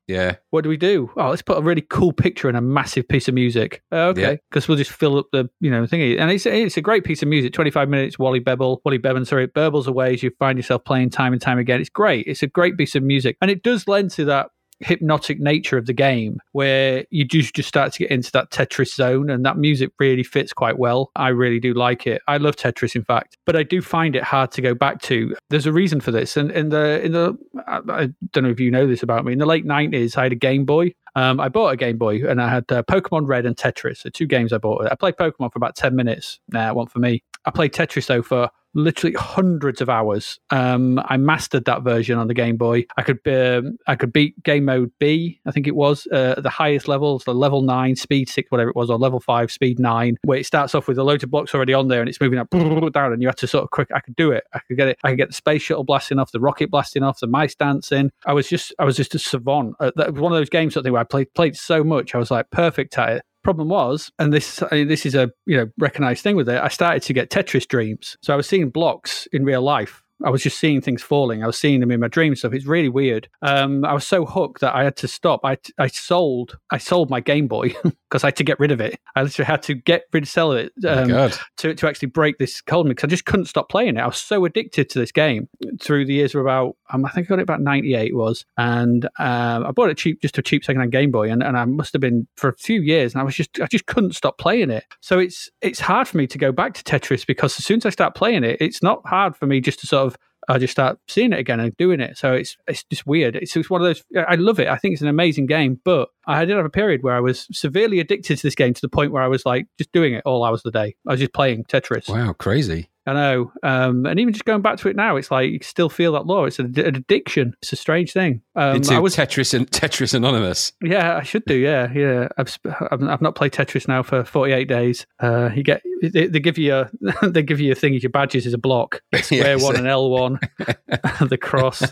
yeah. 0.06 0.36
What 0.50 0.64
do 0.64 0.68
we 0.68 0.76
do? 0.76 1.10
Oh, 1.16 1.30
let's 1.30 1.42
put 1.42 1.58
a 1.58 1.62
really 1.62 1.82
cool 1.82 2.12
picture 2.12 2.48
and 2.48 2.56
a 2.56 2.60
massive 2.60 3.06
piece 3.06 3.28
of 3.28 3.34
music. 3.34 3.82
Uh, 3.92 4.06
okay, 4.06 4.40
because 4.50 4.64
yeah. 4.64 4.68
we'll 4.68 4.78
just 4.78 4.90
fill 4.90 5.16
up 5.18 5.26
the 5.30 5.48
you 5.60 5.70
know 5.70 5.84
thingy, 5.84 6.18
and 6.18 6.30
it's 6.32 6.44
it's 6.44 6.76
a 6.76 6.80
great 6.80 7.04
piece 7.04 7.22
of 7.22 7.28
music. 7.28 7.52
25 7.52 7.88
minutes. 7.88 8.18
Wally 8.18 8.40
Bebel, 8.40 8.82
Wally 8.84 8.98
Beben, 8.98 9.24
sorry, 9.24 9.44
it 9.44 9.54
burbles 9.54 9.86
away 9.86 10.14
as 10.14 10.22
you 10.24 10.32
find 10.40 10.58
yourself 10.58 10.84
playing 10.84 11.10
time 11.10 11.32
and 11.32 11.40
time 11.40 11.58
again. 11.58 11.80
It's 11.80 11.88
great. 11.88 12.26
It's 12.26 12.42
a 12.42 12.48
great 12.48 12.76
piece 12.76 12.96
of 12.96 13.04
music, 13.04 13.36
and 13.40 13.50
it 13.50 13.62
does 13.62 13.86
lend 13.86 14.10
to 14.12 14.24
that 14.24 14.50
hypnotic 14.80 15.40
nature 15.40 15.76
of 15.76 15.86
the 15.86 15.92
game 15.92 16.40
where 16.52 17.04
you 17.10 17.24
just 17.24 17.54
just 17.54 17.68
start 17.68 17.92
to 17.92 17.98
get 18.00 18.10
into 18.10 18.30
that 18.32 18.50
Tetris 18.50 18.94
zone 18.94 19.30
and 19.30 19.44
that 19.44 19.58
music 19.58 19.90
really 19.98 20.22
fits 20.22 20.52
quite 20.52 20.78
well. 20.78 21.10
I 21.16 21.28
really 21.28 21.60
do 21.60 21.74
like 21.74 22.06
it. 22.06 22.22
I 22.28 22.38
love 22.38 22.56
Tetris 22.56 22.96
in 22.96 23.04
fact, 23.04 23.36
but 23.46 23.56
I 23.56 23.62
do 23.62 23.80
find 23.80 24.16
it 24.16 24.22
hard 24.22 24.50
to 24.52 24.62
go 24.62 24.74
back 24.74 25.02
to. 25.02 25.36
There's 25.50 25.66
a 25.66 25.72
reason 25.72 26.00
for 26.00 26.10
this. 26.10 26.36
And 26.36 26.50
in 26.50 26.70
the 26.70 27.02
in 27.04 27.12
the 27.12 27.36
I, 27.66 28.10
don't 28.32 28.44
know 28.44 28.50
if 28.50 28.60
you 28.60 28.70
know 28.70 28.86
this 28.86 29.02
about 29.02 29.24
me. 29.24 29.32
In 29.32 29.38
the 29.38 29.46
late 29.46 29.66
90s 29.66 30.16
I 30.16 30.24
had 30.24 30.32
a 30.32 30.36
Game 30.36 30.64
Boy 30.64 30.92
um, 31.16 31.40
I 31.40 31.48
bought 31.48 31.72
a 31.72 31.76
Game 31.76 31.98
Boy 31.98 32.26
and 32.26 32.40
I 32.40 32.48
had 32.48 32.70
uh, 32.70 32.82
Pokemon 32.82 33.26
Red 33.26 33.46
and 33.46 33.56
Tetris, 33.56 34.02
the 34.02 34.10
two 34.10 34.26
games 34.26 34.52
I 34.52 34.58
bought. 34.58 34.90
I 34.90 34.94
played 34.94 35.16
Pokemon 35.16 35.52
for 35.52 35.56
about 35.56 35.76
10 35.76 35.94
minutes. 35.96 36.38
Nah, 36.48 36.72
one 36.72 36.86
for 36.86 36.98
me. 36.98 37.22
I 37.44 37.50
played 37.50 37.72
Tetris 37.72 38.06
though 38.06 38.22
for 38.22 38.50
literally 38.74 39.14
hundreds 39.14 39.80
of 39.80 39.88
hours. 39.88 40.38
Um, 40.50 41.00
I 41.04 41.16
mastered 41.16 41.64
that 41.64 41.82
version 41.82 42.18
on 42.18 42.28
the 42.28 42.34
Game 42.34 42.56
Boy. 42.56 42.86
I 42.96 43.02
could 43.02 43.20
um, 43.26 43.78
I 43.86 43.96
could 43.96 44.12
beat 44.12 44.40
Game 44.42 44.64
Mode 44.64 44.92
B, 44.98 45.40
I 45.46 45.50
think 45.50 45.66
it 45.66 45.74
was, 45.74 46.06
uh, 46.08 46.40
the 46.40 46.50
highest 46.50 46.88
levels, 46.88 47.24
the 47.24 47.34
level 47.34 47.62
nine, 47.62 47.96
speed 47.96 48.28
six, 48.28 48.50
whatever 48.50 48.70
it 48.70 48.76
was, 48.76 48.90
or 48.90 48.98
level 48.98 49.20
five, 49.20 49.50
speed 49.50 49.78
nine, 49.78 50.16
where 50.24 50.38
it 50.38 50.46
starts 50.46 50.74
off 50.74 50.88
with 50.88 50.98
a 50.98 51.04
load 51.04 51.22
of 51.22 51.30
blocks 51.30 51.54
already 51.54 51.74
on 51.74 51.88
there 51.88 52.00
and 52.00 52.08
it's 52.08 52.20
moving 52.20 52.38
up 52.38 52.50
down, 52.92 53.12
and 53.12 53.22
you 53.22 53.28
have 53.28 53.36
to 53.36 53.46
sort 53.46 53.64
of 53.64 53.70
quick. 53.70 53.88
I 53.94 54.00
could 54.00 54.16
do 54.16 54.30
it. 54.30 54.44
I 54.52 54.60
could 54.60 54.76
get 54.76 54.88
it. 54.88 54.98
I 55.04 55.10
could 55.10 55.18
get 55.18 55.28
the 55.28 55.34
space 55.34 55.62
shuttle 55.62 55.84
blasting 55.84 56.18
off, 56.18 56.32
the 56.32 56.40
rocket 56.40 56.70
blasting 56.70 57.02
off, 57.02 57.20
the 57.20 57.26
mice 57.26 57.54
dancing. 57.54 58.10
I 58.26 58.32
was 58.32 58.48
just 58.48 58.72
I 58.78 58.84
was 58.84 58.96
just 58.96 59.14
a 59.14 59.18
savant. 59.18 59.76
Uh, 59.80 59.90
that 59.96 60.12
was 60.12 60.20
one 60.20 60.32
of 60.32 60.38
those 60.38 60.50
games 60.50 60.74
something 60.74 60.92
where 60.92 61.00
I 61.00 61.04
played 61.04 61.32
played 61.34 61.56
so 61.56 61.84
much. 61.84 62.14
I 62.14 62.18
was 62.18 62.30
like 62.30 62.50
perfect 62.50 62.96
at 62.98 63.10
it. 63.10 63.22
Problem 63.42 63.68
was, 63.68 64.12
and 64.18 64.32
this 64.32 64.62
I 64.62 64.68
mean, 64.72 64.88
this 64.88 65.06
is 65.06 65.14
a 65.14 65.30
you 65.46 65.56
know 65.56 65.70
recognized 65.78 66.22
thing 66.22 66.36
with 66.36 66.48
it. 66.48 66.60
I 66.60 66.68
started 66.68 67.02
to 67.04 67.12
get 67.12 67.30
Tetris 67.30 67.66
dreams, 67.66 68.16
so 68.22 68.32
I 68.32 68.36
was 68.36 68.46
seeing 68.46 68.70
blocks 68.70 69.26
in 69.32 69.44
real 69.44 69.62
life 69.62 70.02
I 70.24 70.30
was 70.30 70.42
just 70.42 70.58
seeing 70.58 70.80
things 70.80 71.02
falling. 71.02 71.42
I 71.42 71.46
was 71.46 71.58
seeing 71.58 71.80
them 71.80 71.90
in 71.90 72.00
my 72.00 72.08
dreams 72.08 72.40
So 72.40 72.50
It's 72.50 72.66
really 72.66 72.88
weird. 72.88 73.28
Um, 73.42 73.84
I 73.84 73.92
was 73.92 74.06
so 74.06 74.26
hooked 74.26 74.60
that 74.60 74.74
I 74.74 74.84
had 74.84 74.96
to 74.96 75.08
stop. 75.08 75.40
I, 75.44 75.58
I 75.78 75.86
sold 75.88 76.58
I 76.70 76.78
sold 76.78 77.10
my 77.10 77.20
Game 77.20 77.48
Boy 77.48 77.74
because 78.10 78.24
I 78.24 78.28
had 78.28 78.36
to 78.36 78.44
get 78.44 78.58
rid 78.58 78.72
of 78.72 78.80
it. 78.80 78.98
I 79.14 79.22
literally 79.22 79.46
had 79.46 79.62
to 79.64 79.74
get 79.74 80.04
rid 80.12 80.24
of 80.24 80.28
sell 80.28 80.52
it 80.52 80.72
oh 80.84 81.02
um, 81.02 81.30
to 81.58 81.74
to 81.74 81.88
actually 81.88 82.08
break 82.08 82.38
this 82.38 82.60
cold 82.60 82.86
me 82.86 82.90
because 82.90 83.04
I 83.04 83.08
just 83.08 83.24
couldn't 83.24 83.46
stop 83.46 83.68
playing 83.68 83.96
it. 83.96 84.00
I 84.00 84.06
was 84.06 84.18
so 84.18 84.44
addicted 84.44 84.90
to 84.90 84.98
this 84.98 85.12
game 85.12 85.48
through 85.80 86.06
the 86.06 86.14
years 86.14 86.34
of 86.34 86.40
about 86.40 86.76
um, 86.92 87.04
I 87.04 87.10
think 87.10 87.26
I 87.26 87.28
got 87.28 87.38
it 87.38 87.42
about 87.42 87.60
ninety 87.60 87.94
eight 87.94 88.14
was, 88.14 88.44
and 88.56 89.04
um, 89.18 89.66
I 89.66 89.70
bought 89.70 89.90
it 89.90 89.98
cheap 89.98 90.20
just 90.20 90.38
a 90.38 90.42
cheap 90.42 90.64
second 90.64 90.80
hand 90.80 90.92
Game 90.92 91.10
Boy, 91.10 91.30
and, 91.30 91.42
and 91.42 91.56
I 91.56 91.64
must 91.64 91.92
have 91.92 92.00
been 92.00 92.26
for 92.36 92.48
a 92.48 92.56
few 92.56 92.80
years, 92.80 93.14
and 93.14 93.20
I 93.20 93.24
was 93.24 93.34
just 93.34 93.60
I 93.60 93.66
just 93.66 93.86
couldn't 93.86 94.14
stop 94.14 94.38
playing 94.38 94.70
it. 94.70 94.84
So 95.00 95.18
it's 95.18 95.48
it's 95.60 95.80
hard 95.80 96.08
for 96.08 96.16
me 96.16 96.26
to 96.26 96.38
go 96.38 96.52
back 96.52 96.74
to 96.74 96.82
Tetris 96.82 97.26
because 97.26 97.58
as 97.58 97.64
soon 97.64 97.78
as 97.78 97.86
I 97.86 97.90
start 97.90 98.14
playing 98.14 98.44
it, 98.44 98.58
it's 98.60 98.82
not 98.82 99.06
hard 99.06 99.36
for 99.36 99.46
me 99.46 99.60
just 99.60 99.80
to 99.80 99.86
sort 99.86 100.06
of 100.06 100.16
I 100.48 100.58
just 100.58 100.72
start 100.72 100.98
seeing 101.08 101.32
it 101.32 101.38
again 101.38 101.60
and 101.60 101.76
doing 101.76 102.00
it. 102.00 102.18
So 102.18 102.32
it's 102.32 102.56
it's 102.66 102.84
just 102.84 103.06
weird. 103.06 103.36
It's, 103.36 103.54
it's 103.56 103.70
one 103.70 103.80
of 103.80 103.86
those. 103.86 104.02
I 104.26 104.36
love 104.36 104.58
it. 104.58 104.68
I 104.68 104.76
think 104.76 104.92
it's 104.92 105.02
an 105.02 105.08
amazing 105.08 105.46
game. 105.46 105.80
But 105.84 106.08
I 106.26 106.44
did 106.44 106.56
have 106.56 106.66
a 106.66 106.70
period 106.70 107.02
where 107.02 107.14
I 107.14 107.20
was 107.20 107.46
severely 107.52 108.00
addicted 108.00 108.38
to 108.38 108.42
this 108.42 108.54
game 108.54 108.74
to 108.74 108.80
the 108.80 108.88
point 108.88 109.12
where 109.12 109.22
I 109.22 109.28
was 109.28 109.44
like 109.44 109.66
just 109.78 109.92
doing 109.92 110.14
it 110.14 110.22
all 110.24 110.44
hours 110.44 110.60
of 110.64 110.72
the 110.72 110.78
day. 110.78 110.96
I 111.06 111.12
was 111.12 111.20
just 111.20 111.32
playing 111.32 111.64
Tetris. 111.64 112.08
Wow, 112.08 112.32
crazy. 112.32 112.88
I 113.10 113.12
know. 113.12 113.52
Um, 113.64 114.06
and 114.06 114.20
even 114.20 114.32
just 114.32 114.44
going 114.44 114.62
back 114.62 114.78
to 114.78 114.88
it 114.88 114.94
now, 114.94 115.16
it's 115.16 115.32
like 115.32 115.50
you 115.50 115.58
still 115.62 115.88
feel 115.88 116.12
that 116.12 116.26
law. 116.26 116.44
It's 116.44 116.60
an, 116.60 116.66
an 116.78 116.94
addiction. 116.94 117.56
It's 117.60 117.72
a 117.72 117.76
strange 117.76 118.12
thing. 118.12 118.40
Um, 118.54 118.76
Into 118.76 118.94
I 118.94 119.00
was, 119.00 119.16
Tetris 119.16 119.52
and 119.52 119.68
Tetris 119.68 120.14
Anonymous. 120.14 120.72
Yeah, 120.80 121.16
I 121.16 121.24
should 121.24 121.44
do. 121.44 121.56
Yeah, 121.56 121.92
yeah. 121.92 122.28
I've 122.38 122.56
I've 122.92 123.20
not 123.20 123.34
played 123.34 123.50
Tetris 123.52 123.88
now 123.88 124.04
for 124.04 124.22
forty 124.22 124.52
eight 124.52 124.68
days. 124.68 125.06
Uh, 125.18 125.50
you 125.54 125.64
get 125.64 125.82
they, 126.02 126.28
they, 126.28 126.38
give 126.38 126.56
you 126.56 126.72
a 126.72 126.90
they 127.28 127.42
give 127.42 127.58
you 127.58 127.72
a 127.72 127.74
thing. 127.74 127.94
Your 127.94 128.10
badges 128.10 128.46
is 128.46 128.54
a 128.54 128.58
block. 128.58 129.02
Square 129.22 129.56
yes. 129.56 129.62
one 129.62 129.74
and 129.74 129.88
L 129.88 130.08
one. 130.08 130.38
the 130.58 131.38
cross. 131.40 131.82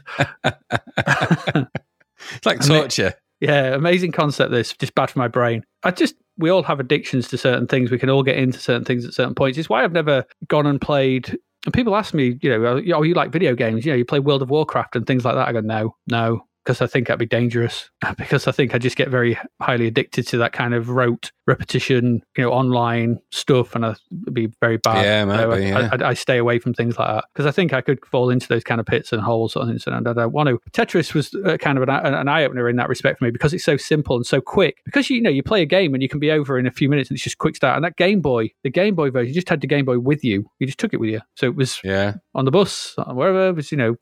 it's 2.31 2.47
like 2.47 2.61
torture. 2.61 3.15
Yeah, 3.41 3.75
amazing 3.75 4.13
concept. 4.13 4.51
This 4.51 4.75
just 4.75 4.95
bad 4.95 5.11
for 5.11 5.19
my 5.19 5.29
brain. 5.29 5.63
I 5.85 5.91
just 5.93 6.15
we 6.37 6.51
all 6.51 6.63
have 6.65 6.81
addictions 6.81 7.29
to 7.29 7.39
certain 7.39 7.67
things. 7.67 7.91
We 7.91 7.99
can 7.99 8.11
all 8.11 8.23
get 8.23 8.37
into 8.37 8.59
certain 8.59 8.85
things 8.85 9.05
at 9.05 9.15
certain 9.15 9.35
points. 9.35 9.59
It's 9.59 9.69
why 9.69 9.85
I've 9.85 9.93
never 9.93 10.25
gone 10.49 10.67
and 10.67 10.81
played 10.81 11.37
And 11.65 11.75
people 11.75 11.97
ask 11.97 12.15
me, 12.15 12.39
you 12.41 12.51
know, 12.51 12.65
oh, 12.67 12.77
you- 12.77 13.05
you 13.05 13.15
like 13.15 13.33
video 13.33 13.55
games? 13.55 13.85
You 13.85 13.93
know, 13.93 13.97
you 13.97 14.05
play 14.05 14.21
World 14.21 14.43
of 14.43 14.51
Warcraft 14.51 14.95
and 14.97 15.07
things 15.07 15.25
like 15.25 15.35
that. 15.35 15.49
I 15.49 15.53
go, 15.53 15.61
no, 15.61 15.97
no, 16.09 16.41
because 16.69 16.83
I 16.83 16.87
think 16.87 17.07
that'd 17.07 17.19
be 17.19 17.25
dangerous. 17.27 17.89
Because 18.19 18.47
I 18.47 18.53
think 18.53 18.75
I 18.75 18.79
just 18.79 18.97
get 18.97 19.09
very 19.09 19.39
highly 19.61 19.87
addicted 19.87 20.27
to 20.29 20.39
that 20.39 20.53
kind 20.53 20.75
of 20.75 20.89
rote 20.91 21.31
repetition, 21.47 22.23
you 22.37 22.45
know, 22.45 22.51
online 22.53 23.19
stuff, 23.31 23.75
and 23.75 23.85
I'd 23.87 23.97
be 24.33 24.49
very 24.61 24.77
bad. 24.79 25.05
Yeah, 25.05 25.25
might 25.25 25.37
So 25.39 25.57
be, 25.57 25.73
I, 25.73 25.81
yeah. 25.81 25.89
I, 26.01 26.09
I 26.11 26.15
stay 26.15 26.37
away 26.39 26.59
from 26.59 26.75
things 26.75 26.99
like 26.99 27.09
that 27.09 27.25
because 27.33 27.47
I 27.47 27.51
think 27.51 27.73
I 27.73 27.81
could 27.81 28.05
fall 28.07 28.29
into 28.31 28.49
those 28.49 28.65
kind 28.65 28.81
of 28.81 28.87
pits 28.87 29.13
and 29.13 29.23
holes 29.23 29.57
and 29.57 29.83
and 29.87 30.09
I 30.09 30.13
don't 30.13 30.33
want 30.33 30.49
to. 30.49 30.61
Tetris 30.73 31.15
was 31.15 31.35
uh, 31.47 31.57
kind 31.59 31.79
of 31.79 31.89
an, 31.89 31.91
an 31.91 32.29
eye 32.29 32.45
opener 32.45 32.69
in 32.69 32.77
that 32.77 32.89
respect 32.89 33.19
for 33.19 33.25
me 33.25 33.31
because 33.31 33.55
it's 33.55 33.65
so 33.65 33.77
simple 33.77 34.17
and 34.17 34.27
so 34.27 34.41
quick. 34.41 34.83
Because 34.85 35.09
you, 35.11 35.17
you 35.17 35.23
know, 35.23 35.31
you 35.31 35.43
play 35.43 35.63
a 35.63 35.67
game 35.67 35.95
and 35.95 36.03
you 36.03 36.09
can 36.09 36.21
be 36.21 36.31
over 36.31 36.59
in 36.59 36.67
a 36.67 36.71
few 36.71 36.89
minutes 36.89 37.09
and 37.11 37.17
it's 37.17 37.25
just 37.25 37.39
quick 37.39 37.57
start. 37.57 37.77
And 37.77 37.85
that 37.85 37.97
Game 37.97 38.21
Boy, 38.21 38.51
the 38.63 38.71
Game 38.71 38.95
Boy 38.95 39.11
version, 39.11 39.29
you 39.29 39.35
just 39.35 39.49
had 39.49 39.61
the 39.61 39.67
Game 39.67 39.85
Boy 39.85 39.99
with 39.99 40.23
you. 40.25 40.49
You 40.59 40.67
just 40.67 40.79
took 40.79 40.93
it 40.93 41.01
with 41.01 41.11
you, 41.11 41.21
so 41.35 41.47
it 41.47 41.57
was 41.57 41.81
Yeah. 41.85 42.15
on 42.35 42.45
the 42.45 42.51
bus, 42.51 42.95
wherever. 43.09 43.49
It 43.49 43.57
was, 43.57 43.71
you 43.73 43.79
know, 43.79 43.97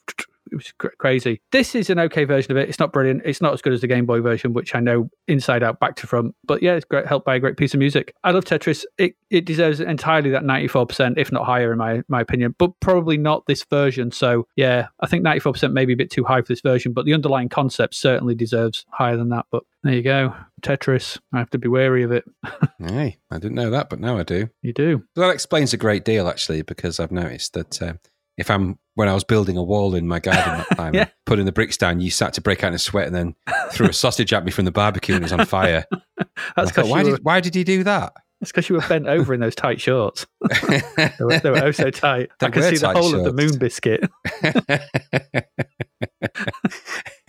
it 0.51 0.57
was 0.57 0.73
cr- 0.79 0.89
crazy. 0.99 1.41
This 1.53 1.75
is 1.75 1.91
an 1.91 1.99
okay 1.99 2.25
version 2.25 2.53
of 2.53 2.57
it. 2.57 2.69
It's 2.69 2.79
not 2.79 2.93
brilliant. 2.93 3.23
It's 3.25 3.41
not 3.41 3.53
as 3.53 3.63
good 3.63 3.73
as 3.73 3.81
the 3.81 3.87
Game 3.87 4.07
Boy 4.07 4.21
version, 4.21 4.53
which 4.53 4.75
I 4.75 4.81
know 4.81 5.11
inside 5.29 5.63
out, 5.63 5.81
back 5.81 5.97
to 5.97 6.07
front. 6.07 6.35
But 6.45 6.63
yeah, 6.63 6.75
it's 6.75 6.85
great, 6.85 7.07
helped 7.07 7.27
by 7.27 7.37
a 7.37 7.41
great 7.41 7.57
piece 7.57 7.75
of 7.75 7.81
music. 7.81 8.15
I 8.25 8.31
love 8.31 8.45
Tetris. 8.45 8.85
It 8.99 9.17
it 9.31 9.45
deserves 9.45 9.81
entirely 9.81 10.31
that 10.31 10.45
ninety 10.45 10.69
four 10.69 10.87
percent, 10.87 11.19
if 11.19 11.33
not 11.33 11.45
higher, 11.45 11.73
in 11.73 11.79
my 11.79 12.03
my 12.09 12.21
opinion. 12.21 12.55
But 12.59 12.73
probably 12.81 13.17
not 13.17 13.45
this 13.47 13.65
version. 13.65 14.11
So 14.11 14.47
yeah, 14.57 14.89
I 15.01 15.07
think 15.07 15.23
ninety 15.23 15.41
four 15.41 15.53
percent 15.53 15.73
may 15.73 15.85
be 15.85 15.95
a 15.95 15.97
bit 15.97 16.11
too 16.11 16.25
high 16.25 16.43
for 16.43 16.49
this 16.49 16.61
version. 16.61 16.93
But 16.93 17.05
the 17.05 17.15
underlying 17.15 17.49
concept 17.49 17.95
certainly 17.95 18.35
deserves 18.35 18.85
higher 18.91 19.17
than 19.17 19.31
that. 19.31 19.47
But 19.51 19.65
there 19.83 19.95
you 19.95 20.03
go, 20.03 20.35
Tetris. 20.63 21.19
I 21.33 21.39
have 21.39 21.51
to 21.51 21.59
be 21.59 21.69
wary 21.69 22.03
of 22.03 22.13
it. 22.13 22.25
Hey, 22.79 23.17
I 23.31 23.39
didn't 23.39 23.55
know 23.55 23.71
that, 23.71 23.89
but 23.89 24.01
now 24.01 24.19
I 24.19 24.23
do. 24.23 24.49
You 24.61 24.73
do. 24.73 25.03
That 25.17 25.31
explains 25.31 25.73
a 25.73 25.79
great 25.79 26.05
deal, 26.05 26.29
actually, 26.29 26.63
because 26.63 27.01
I've 27.01 27.11
noticed 27.11 27.55
that 27.55 27.83
um, 27.83 27.99
if 28.37 28.51
I'm 28.51 28.79
when 28.97 29.09
I 29.09 29.15
was 29.15 29.23
building 29.25 29.57
a 29.57 29.63
wall 29.63 29.95
in 29.95 30.09
my 30.09 30.19
garden 30.19 30.65
that 30.69 30.69
time, 30.77 30.95
Yeah. 30.95 31.09
putting 31.27 31.45
the 31.47 31.53
bricks 31.53 31.77
down, 31.77 32.01
you 32.01 32.11
sat 32.11 32.33
to 32.35 32.41
break 32.41 32.65
out 32.65 32.69
in 32.69 32.75
a 32.75 32.79
sweat 32.79 33.07
and 33.07 33.15
then 33.15 33.35
threw 33.71 33.87
a 33.89 33.93
sausage 33.93 34.33
at 34.33 34.45
me 34.45 34.51
from 34.51 34.65
the 34.65 34.73
barbecue 34.73 35.15
and 35.15 35.23
it 35.23 35.27
was 35.27 35.33
on 35.33 35.47
fire. 35.47 35.85
That's 36.57 36.71
I 36.71 36.83
thought, 36.83 36.87
why 36.89 37.05
were- 37.05 37.13
did 37.13 37.21
why 37.25 37.41
did 37.41 37.55
he 37.55 37.63
do 37.63 37.85
that? 37.85 38.13
That's 38.41 38.53
'cause 38.53 38.69
you 38.69 38.75
were 38.77 38.87
bent 38.87 39.07
over 39.07 39.33
in 39.33 39.41
those 39.41 39.55
tight 39.55 39.81
shorts. 39.81 40.27
They 40.71 40.83
were, 41.21 41.39
they 41.39 41.51
were 41.51 41.65
oh 41.65 41.71
so 41.71 41.91
tight. 41.91 42.29
They 42.39 42.49
I 42.49 42.51
can 42.51 42.63
were 42.63 42.71
see 42.71 42.77
the 42.77 42.93
whole 42.93 43.15
of 43.15 43.25
the 43.25 43.33
moon 43.33 43.59
biscuit. 43.59 44.05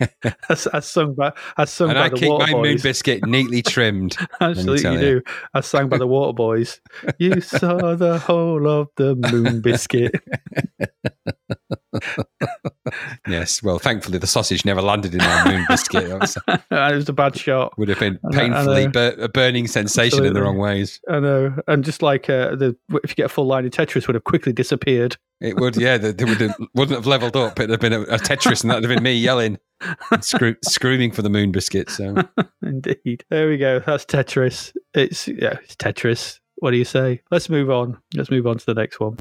as, 0.48 0.66
as 0.68 0.86
sung 0.86 1.14
by 1.14 1.32
as 1.56 1.70
sung 1.70 1.90
and 1.90 1.96
by 1.96 2.04
I 2.04 2.08
the 2.10 2.16
keep 2.16 2.28
Water 2.28 2.52
my 2.52 2.62
moon 2.62 2.78
biscuit 2.82 3.24
neatly 3.26 3.62
trimmed. 3.62 4.16
Absolutely, 4.40 4.82
you 4.90 4.92
you. 4.92 5.00
do. 5.00 5.22
As 5.54 5.66
sung 5.66 5.88
by 5.88 5.98
the 5.98 6.06
Waterboys. 6.06 6.78
You 7.18 7.40
saw 7.40 7.94
the 7.94 8.18
whole 8.18 8.68
of 8.68 8.88
the 8.96 9.14
moon 9.14 9.60
biscuit. 9.60 10.12
Yes, 13.26 13.62
well, 13.62 13.78
thankfully 13.78 14.18
the 14.18 14.26
sausage 14.26 14.64
never 14.64 14.80
landed 14.82 15.12
in 15.12 15.18
my 15.18 15.50
moon 15.52 15.64
biscuit. 15.68 16.08
That 16.08 16.20
was- 16.20 16.38
and 16.70 16.92
it 16.92 16.96
was 16.96 17.08
a 17.08 17.12
bad 17.12 17.36
shot. 17.36 17.76
would 17.78 17.88
have 17.88 17.98
been 17.98 18.18
I 18.24 18.28
know, 18.28 18.38
I 18.38 18.40
painfully 18.40 18.84
know. 18.86 18.90
bur- 18.92 19.16
a 19.24 19.28
burning 19.28 19.66
sensation 19.66 20.24
in 20.24 20.32
the 20.32 20.42
wrong 20.42 20.58
ways. 20.58 21.00
I 21.10 21.20
know. 21.20 21.54
And 21.66 21.84
just 21.84 22.02
like 22.02 22.28
uh, 22.30 22.54
the 22.56 22.76
if 23.04 23.10
you 23.10 23.14
get 23.16 23.26
a 23.26 23.28
full 23.28 23.46
line 23.46 23.64
of 23.66 23.72
Tetris 23.72 24.06
would 24.06 24.14
have 24.14 24.24
quickly 24.24 24.52
disappeared. 24.52 25.16
It 25.40 25.56
would, 25.56 25.76
yeah. 25.76 25.98
They, 25.98 26.10
they 26.12 26.24
would 26.24 26.40
have, 26.40 26.56
wouldn't 26.74 26.96
have 26.96 27.06
leveled 27.06 27.36
up. 27.36 27.58
It'd 27.60 27.70
have 27.70 27.78
been 27.80 27.92
a, 27.92 28.00
a 28.02 28.18
Tetris, 28.18 28.62
and 28.62 28.70
that'd 28.70 28.82
have 28.82 28.92
been 28.92 29.04
me 29.04 29.12
yelling, 29.14 29.58
screw, 30.20 30.56
screaming 30.64 31.12
for 31.12 31.22
the 31.22 31.30
moon 31.30 31.52
biscuit. 31.52 31.90
So 31.90 32.16
Indeed. 32.62 33.24
There 33.30 33.48
we 33.48 33.56
go. 33.56 33.80
That's 33.86 34.04
Tetris. 34.04 34.76
It's 34.94 35.28
yeah, 35.28 35.58
it's 35.62 35.76
Tetris. 35.76 36.40
What 36.56 36.72
do 36.72 36.76
you 36.76 36.84
say? 36.84 37.22
Let's 37.30 37.48
move 37.48 37.70
on. 37.70 37.98
Let's 38.14 38.30
move 38.32 38.46
on 38.48 38.58
to 38.58 38.66
the 38.66 38.74
next 38.74 38.98
one. 38.98 39.16